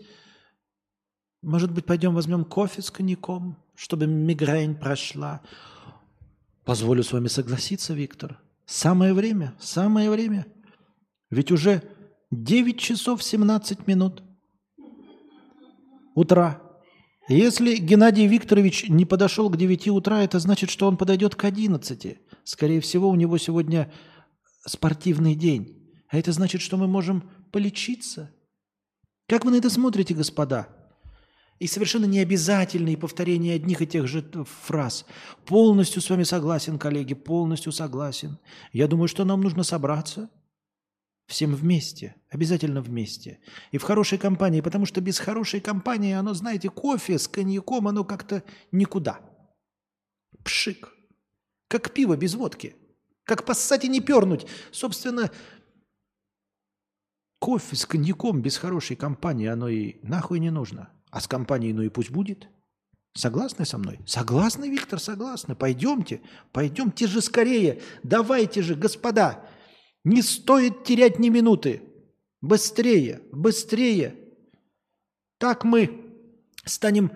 может 1.42 1.72
быть, 1.72 1.86
пойдем 1.86 2.14
возьмем 2.14 2.44
кофе 2.44 2.82
с 2.82 2.90
коньяком, 2.90 3.56
чтобы 3.74 4.06
мигрень 4.06 4.74
прошла. 4.74 5.42
Позволю 6.64 7.02
с 7.02 7.12
вами 7.12 7.28
согласиться, 7.28 7.94
Виктор. 7.94 8.40
Самое 8.66 9.14
время, 9.14 9.54
самое 9.60 10.10
время. 10.10 10.46
Ведь 11.30 11.52
уже 11.52 11.82
9 12.32 12.78
часов 12.78 13.22
17 13.22 13.86
минут 13.86 14.22
утра. 16.14 16.65
Если 17.28 17.76
Геннадий 17.76 18.28
Викторович 18.28 18.88
не 18.88 19.04
подошел 19.04 19.50
к 19.50 19.56
9 19.56 19.88
утра, 19.88 20.22
это 20.22 20.38
значит, 20.38 20.70
что 20.70 20.86
он 20.86 20.96
подойдет 20.96 21.34
к 21.34 21.44
11. 21.44 22.18
Скорее 22.44 22.80
всего, 22.80 23.08
у 23.08 23.16
него 23.16 23.36
сегодня 23.36 23.92
спортивный 24.64 25.34
день. 25.34 25.92
А 26.08 26.18
это 26.18 26.30
значит, 26.30 26.60
что 26.60 26.76
мы 26.76 26.86
можем 26.86 27.28
полечиться. 27.50 28.30
Как 29.28 29.44
вы 29.44 29.50
на 29.50 29.56
это 29.56 29.70
смотрите, 29.70 30.14
господа? 30.14 30.68
И 31.58 31.66
совершенно 31.66 32.04
не 32.04 32.20
обязательные 32.20 32.96
повторения 32.96 33.54
одних 33.54 33.82
и 33.82 33.86
тех 33.88 34.06
же 34.06 34.24
фраз. 34.62 35.04
Полностью 35.46 36.02
с 36.02 36.10
вами 36.10 36.22
согласен, 36.22 36.78
коллеги, 36.78 37.14
полностью 37.14 37.72
согласен. 37.72 38.38
Я 38.72 38.86
думаю, 38.86 39.08
что 39.08 39.24
нам 39.24 39.40
нужно 39.40 39.64
собраться– 39.64 40.30
Всем 41.26 41.54
вместе, 41.54 42.14
обязательно 42.30 42.80
вместе. 42.80 43.40
И 43.72 43.78
в 43.78 43.82
хорошей 43.82 44.16
компании, 44.16 44.60
потому 44.60 44.86
что 44.86 45.00
без 45.00 45.18
хорошей 45.18 45.60
компании, 45.60 46.12
оно, 46.12 46.34
знаете, 46.34 46.70
кофе 46.70 47.18
с 47.18 47.26
коньяком, 47.26 47.88
оно 47.88 48.04
как-то 48.04 48.44
никуда. 48.70 49.20
Пшик. 50.44 50.92
Как 51.68 51.92
пиво 51.92 52.16
без 52.16 52.34
водки. 52.34 52.76
Как 53.24 53.44
поссать 53.44 53.84
и 53.84 53.88
не 53.88 54.00
пернуть. 54.00 54.46
Собственно, 54.70 55.32
кофе 57.40 57.74
с 57.74 57.86
коньяком 57.86 58.40
без 58.40 58.56
хорошей 58.56 58.94
компании, 58.94 59.48
оно 59.48 59.68
и 59.68 59.96
нахуй 60.02 60.38
не 60.38 60.50
нужно. 60.50 60.90
А 61.10 61.20
с 61.20 61.26
компанией, 61.26 61.72
ну 61.72 61.82
и 61.82 61.88
пусть 61.88 62.10
будет. 62.10 62.48
Согласны 63.14 63.64
со 63.64 63.78
мной? 63.78 63.98
Согласны, 64.06 64.68
Виктор, 64.68 65.00
согласны. 65.00 65.56
Пойдемте, 65.56 66.20
пойдемте 66.52 67.08
же 67.08 67.20
скорее. 67.20 67.82
Давайте 68.04 68.62
же, 68.62 68.76
господа. 68.76 69.44
Не 70.06 70.22
стоит 70.22 70.84
терять 70.84 71.18
ни 71.18 71.30
минуты. 71.30 71.82
Быстрее, 72.40 73.22
быстрее. 73.32 74.14
Так 75.38 75.64
мы 75.64 76.00
станем 76.64 77.10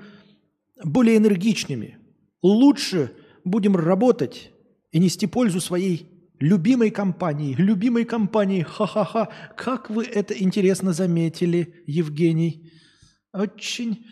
более 0.82 1.18
энергичными. 1.18 1.98
Лучше 2.42 3.12
будем 3.44 3.76
работать 3.76 4.50
и 4.90 4.98
нести 4.98 5.28
пользу 5.28 5.60
своей 5.60 6.10
любимой 6.40 6.90
компании. 6.90 7.54
Любимой 7.54 8.04
компании. 8.04 8.62
Ха-ха-ха. 8.62 9.28
Как 9.56 9.88
вы 9.88 10.04
это 10.04 10.34
интересно 10.36 10.92
заметили, 10.92 11.84
Евгений. 11.86 12.72
Очень 13.32 14.04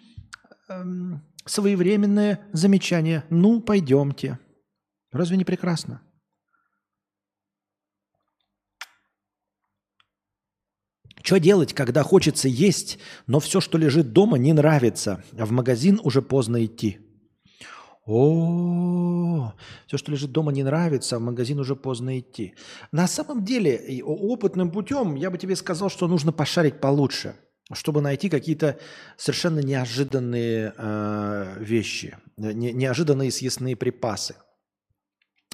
эм, 0.68 1.24
своевременное 1.44 2.46
замечание. 2.52 3.24
Ну, 3.28 3.60
пойдемте. 3.60 4.38
Разве 5.10 5.36
не 5.36 5.44
прекрасно? 5.44 6.00
Что 11.28 11.38
делать, 11.38 11.74
когда 11.74 12.04
хочется 12.04 12.48
есть, 12.48 12.98
но 13.26 13.38
все, 13.38 13.60
что 13.60 13.76
лежит 13.76 14.14
дома, 14.14 14.38
не 14.38 14.54
нравится, 14.54 15.22
а 15.38 15.44
в 15.44 15.50
магазин 15.50 16.00
уже 16.02 16.22
поздно 16.22 16.64
идти? 16.64 17.00
О, 18.06 19.52
все, 19.86 19.98
что 19.98 20.10
лежит 20.10 20.32
дома, 20.32 20.52
не 20.52 20.62
нравится, 20.62 21.16
а 21.16 21.18
в 21.18 21.22
магазин 21.22 21.60
уже 21.60 21.76
поздно 21.76 22.18
идти. 22.18 22.54
На 22.92 23.06
самом 23.06 23.44
деле, 23.44 24.02
опытным 24.02 24.70
путем 24.70 25.16
я 25.16 25.30
бы 25.30 25.36
тебе 25.36 25.54
сказал, 25.54 25.90
что 25.90 26.08
нужно 26.08 26.32
пошарить 26.32 26.80
получше, 26.80 27.36
чтобы 27.74 28.00
найти 28.00 28.30
какие-то 28.30 28.78
совершенно 29.18 29.58
неожиданные 29.58 30.72
э, 30.78 31.56
вещи, 31.60 32.16
не, 32.38 32.72
неожиданные 32.72 33.30
съестные 33.30 33.76
припасы. 33.76 34.36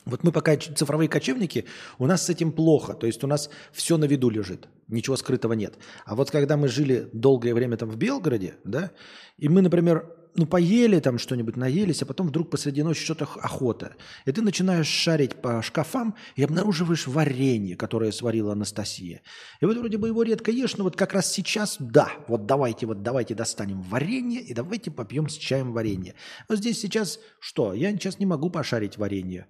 Вот 0.05 0.23
мы 0.23 0.33
пока 0.33 0.57
цифровые 0.57 1.09
кочевники, 1.09 1.65
у 1.99 2.07
нас 2.07 2.27
с 2.27 2.31
этим 2.31 2.53
плохо. 2.53 2.95
То 2.95 3.07
есть 3.07 3.25
у 3.25 3.27
нас 3.27 3.49
все 3.73 3.97
на 3.97 4.05
виду 4.05 4.29
лежит, 4.29 4.69
ничего 4.89 5.17
скрытого 5.17 5.55
нет. 5.55 5.75
А 6.05 6.15
вот 6.15 6.31
когда 6.31 6.57
мы 6.57 6.69
жили 6.69 7.09
долгое 7.13 7.55
время 7.55 7.77
там 7.77 7.89
в 7.89 7.97
Белгороде, 7.97 8.57
да, 8.65 8.91
и 9.39 9.49
мы, 9.49 9.63
например, 9.63 10.07
ну, 10.37 10.47
поели 10.47 10.99
там 10.99 11.19
что-нибудь, 11.19 11.57
наелись, 11.57 12.03
а 12.03 12.07
потом 12.07 12.27
вдруг 12.27 12.51
посреди 12.51 12.83
ночи 12.83 13.05
что-то 13.05 13.25
охота. 13.41 13.95
И 14.25 14.33
ты 14.33 14.43
начинаешь 14.43 14.89
шарить 14.89 15.37
по 15.37 15.63
шкафам 15.63 16.17
и 16.35 16.43
обнаруживаешь 16.43 17.07
варенье, 17.07 17.77
которое 17.77 18.11
сварила 18.11 18.53
Анастасия. 18.53 19.23
И 19.61 19.65
вот 19.65 19.77
вроде 19.77 19.97
бы 19.97 20.09
его 20.09 20.23
редко 20.25 20.51
ешь, 20.51 20.77
но 20.77 20.85
вот 20.85 20.97
как 20.97 21.13
раз 21.13 21.33
сейчас, 21.33 21.77
да, 21.79 22.11
вот 22.27 22.47
давайте, 22.47 22.87
вот 22.87 23.03
давайте 23.03 23.35
достанем 23.35 23.83
варенье 23.83 24.41
и 24.41 24.53
давайте 24.55 24.91
попьем 24.91 25.29
с 25.29 25.37
чаем 25.37 25.73
варенье. 25.73 26.15
Но 26.49 26.57
здесь 26.57 26.81
сейчас 26.81 27.21
что? 27.39 27.73
Я 27.73 27.93
сейчас 27.93 28.19
не 28.19 28.27
могу 28.27 28.51
пошарить 28.51 28.99
варенье 28.99 29.47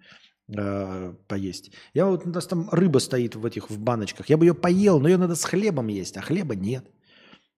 э, 0.49 1.15
поесть. 1.29 1.73
Я 1.93 2.07
вот 2.07 2.27
у 2.27 2.31
нас 2.31 2.47
там 2.47 2.69
рыба 2.71 2.99
стоит 2.99 3.37
в 3.37 3.45
этих 3.45 3.71
в 3.71 3.79
баночках. 3.79 4.29
Я 4.29 4.37
бы 4.37 4.45
ее 4.45 4.55
поел, 4.55 5.01
но 5.01 5.09
ее 5.09 5.17
надо 5.17 5.35
с 5.35 5.45
хлебом 5.45 5.89
есть, 5.89 6.17
а 6.17 6.21
хлеба 6.21 6.55
нет. 6.55 6.91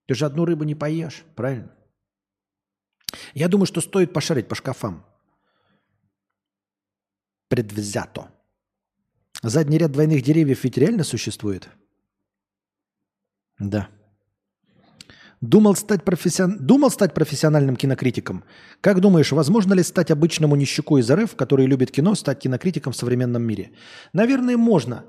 Ты 0.05 0.15
же 0.15 0.25
одну 0.25 0.45
рыбу 0.45 0.63
не 0.63 0.75
поешь, 0.75 1.23
правильно? 1.35 1.75
Я 3.33 3.47
думаю, 3.47 3.65
что 3.65 3.81
стоит 3.81 4.13
пошарить 4.13 4.47
по 4.47 4.55
шкафам. 4.55 5.05
Предвзято. 7.49 8.31
Задний 9.41 9.77
ряд 9.77 9.91
двойных 9.91 10.23
деревьев 10.23 10.63
ведь 10.63 10.77
реально 10.77 11.03
существует? 11.03 11.69
Да. 13.59 13.89
Думал 15.41 15.75
стать, 15.75 16.03
профессион... 16.03 16.57
Думал 16.59 16.89
стать 16.89 17.13
профессиональным 17.13 17.75
кинокритиком? 17.75 18.43
Как 18.81 18.99
думаешь, 19.01 19.31
возможно 19.31 19.75
ли 19.75 19.83
стать 19.83 20.09
обычному 20.09 20.55
нищеку 20.55 20.97
из 20.97 21.11
РФ, 21.11 21.35
который 21.35 21.67
любит 21.67 21.91
кино, 21.91 22.15
стать 22.15 22.39
кинокритиком 22.39 22.91
в 22.93 22.95
современном 22.95 23.43
мире? 23.43 23.71
Наверное, 24.13 24.57
можно. 24.57 25.05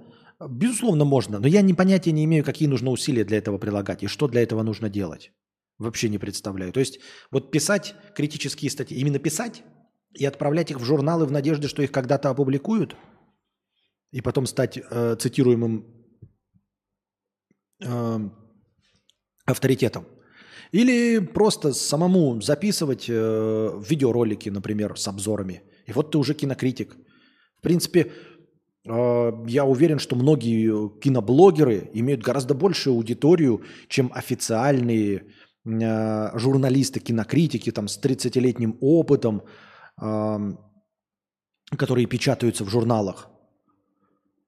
Безусловно, 0.47 1.05
можно. 1.05 1.41
Но 1.41 1.49
я 1.49 1.63
ни 1.63 1.73
понятия 1.73 2.13
не 2.13 2.25
имею, 2.25 2.45
какие 2.45 2.69
нужно 2.69 2.91
усилия 2.91 3.25
для 3.25 3.39
этого 3.39 3.59
прилагать 3.59 4.03
и 4.03 4.07
что 4.07 4.29
для 4.29 4.43
этого 4.43 4.63
нужно 4.63 4.91
делать. 4.91 5.33
Вообще 5.79 6.09
не 6.09 6.19
представляю. 6.19 6.73
То 6.73 6.81
есть 6.81 7.01
вот 7.31 7.51
писать 7.51 7.95
критические 8.15 8.71
статьи, 8.71 8.99
именно 8.99 9.19
писать 9.19 9.63
и 10.13 10.27
отправлять 10.27 10.71
их 10.71 10.79
в 10.79 10.85
журналы 10.85 11.25
в 11.25 11.33
надежде, 11.33 11.69
что 11.69 11.83
их 11.83 11.91
когда-то 11.91 12.29
опубликуют, 12.29 12.97
и 14.11 14.21
потом 14.21 14.47
стать 14.47 14.79
э, 14.79 15.17
цитируемым 15.19 15.87
э, 17.83 18.19
авторитетом. 19.47 20.07
Или 20.73 21.19
просто 21.19 21.73
самому 21.73 22.41
записывать 22.41 23.07
э, 23.09 23.83
видеоролики, 23.89 24.51
например, 24.51 24.99
с 24.99 25.09
обзорами. 25.09 25.63
И 25.87 25.93
вот 25.93 26.11
ты 26.11 26.19
уже 26.19 26.35
кинокритик. 26.35 26.97
В 27.59 27.63
принципе, 27.63 28.13
э, 28.85 29.33
я 29.47 29.65
уверен, 29.65 29.99
что 29.99 30.17
многие 30.17 30.91
киноблогеры 31.01 31.91
имеют 31.95 32.23
гораздо 32.23 32.55
большую 32.55 32.97
аудиторию, 32.97 33.63
чем 33.89 34.11
официальные 34.15 35.25
э, 35.65 36.39
журналисты, 36.39 37.01
кинокритики 37.01 37.73
там, 37.73 37.89
с 37.89 37.99
30-летним 37.99 38.77
опытом, 38.81 39.43
э, 40.01 40.39
которые 41.77 42.07
печатаются 42.07 42.65
в 42.65 42.69
журналах. 42.69 43.29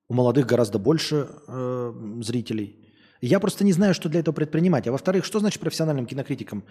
У 0.08 0.14
молодых 0.14 0.46
гораздо 0.46 0.78
больше 0.78 1.28
э, 1.46 1.92
зрителей. 2.20 2.79
Я 3.20 3.38
просто 3.40 3.64
не 3.64 3.72
знаю, 3.72 3.94
что 3.94 4.08
для 4.08 4.20
этого 4.20 4.34
предпринимать. 4.34 4.86
А 4.86 4.92
во-вторых, 4.92 5.24
что 5.24 5.40
значит 5.40 5.60
профессиональным 5.60 6.06
кинокритиком? 6.06 6.64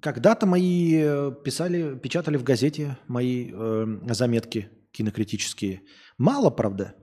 Когда-то 0.00 0.46
мои 0.46 1.00
э, 1.02 1.32
писали, 1.44 1.98
печатали 1.98 2.36
в 2.36 2.44
газете 2.44 2.96
мои 3.08 3.50
э, 3.52 3.86
заметки 4.10 4.70
кинокритические. 4.92 5.82
Мало, 6.18 6.50
правда, 6.50 6.94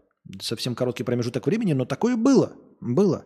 совсем 0.42 0.76
короткий 0.76 1.04
промежуток 1.04 1.46
времени, 1.46 1.74
но 1.74 1.86
такое 1.86 2.16
было, 2.16 2.54
было. 2.80 3.26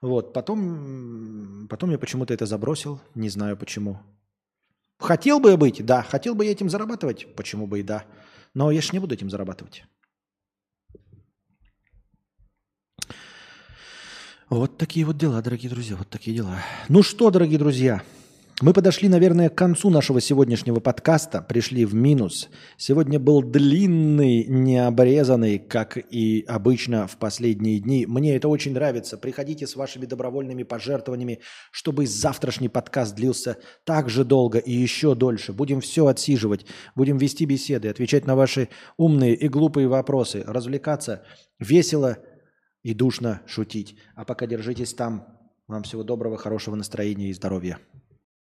Вот, 0.00 0.32
потом, 0.32 1.66
потом 1.68 1.90
я 1.90 1.98
почему-то 1.98 2.32
это 2.32 2.46
забросил, 2.46 3.00
не 3.14 3.28
знаю 3.28 3.56
почему. 3.56 3.98
Хотел 4.98 5.40
бы 5.40 5.50
я 5.50 5.56
быть, 5.56 5.84
да, 5.84 6.02
хотел 6.02 6.34
бы 6.34 6.44
я 6.44 6.52
этим 6.52 6.68
зарабатывать, 6.68 7.34
почему 7.34 7.66
бы 7.66 7.80
и 7.80 7.82
да. 7.82 8.04
Но 8.54 8.70
я 8.70 8.80
же 8.80 8.90
не 8.92 9.00
буду 9.00 9.14
этим 9.14 9.30
зарабатывать. 9.30 9.84
Вот 14.50 14.78
такие 14.78 15.04
вот 15.04 15.18
дела, 15.18 15.42
дорогие 15.42 15.68
друзья, 15.68 15.94
вот 15.96 16.08
такие 16.08 16.34
дела. 16.34 16.62
Ну 16.88 17.02
что, 17.02 17.30
дорогие 17.30 17.58
друзья, 17.58 18.02
Мы 18.60 18.72
подошли, 18.72 19.08
наверное, 19.08 19.50
к 19.50 19.54
концу 19.54 19.88
нашего 19.88 20.20
сегодняшнего 20.20 20.80
подкаста, 20.80 21.40
пришли 21.40 21.84
в 21.84 21.94
минус. 21.94 22.48
Сегодня 22.76 23.20
был 23.20 23.40
длинный, 23.40 24.46
необрезанный, 24.48 25.60
как 25.60 25.96
и 25.96 26.44
обычно 26.48 27.06
в 27.06 27.18
последние 27.18 27.78
дни. 27.78 28.04
Мне 28.04 28.34
это 28.34 28.48
очень 28.48 28.72
нравится. 28.72 29.16
Приходите 29.16 29.64
с 29.64 29.76
вашими 29.76 30.06
добровольными 30.06 30.64
пожертвованиями, 30.64 31.38
чтобы 31.70 32.08
завтрашний 32.08 32.68
подкаст 32.68 33.14
длился 33.14 33.58
так 33.84 34.10
же 34.10 34.24
долго 34.24 34.58
и 34.58 34.72
еще 34.72 35.14
дольше. 35.14 35.52
Будем 35.52 35.80
все 35.80 36.08
отсиживать, 36.08 36.66
будем 36.96 37.16
вести 37.16 37.44
беседы, 37.44 37.88
отвечать 37.88 38.26
на 38.26 38.34
ваши 38.34 38.70
умные 38.96 39.36
и 39.36 39.46
глупые 39.46 39.86
вопросы, 39.86 40.42
развлекаться, 40.44 41.22
весело 41.60 42.18
и 42.88 42.94
душно 42.94 43.42
шутить. 43.46 43.98
А 44.14 44.24
пока 44.24 44.46
держитесь 44.46 44.94
там. 44.94 45.26
Вам 45.66 45.82
всего 45.82 46.02
доброго, 46.02 46.38
хорошего 46.38 46.74
настроения 46.74 47.28
и 47.28 47.34
здоровья. 47.34 47.78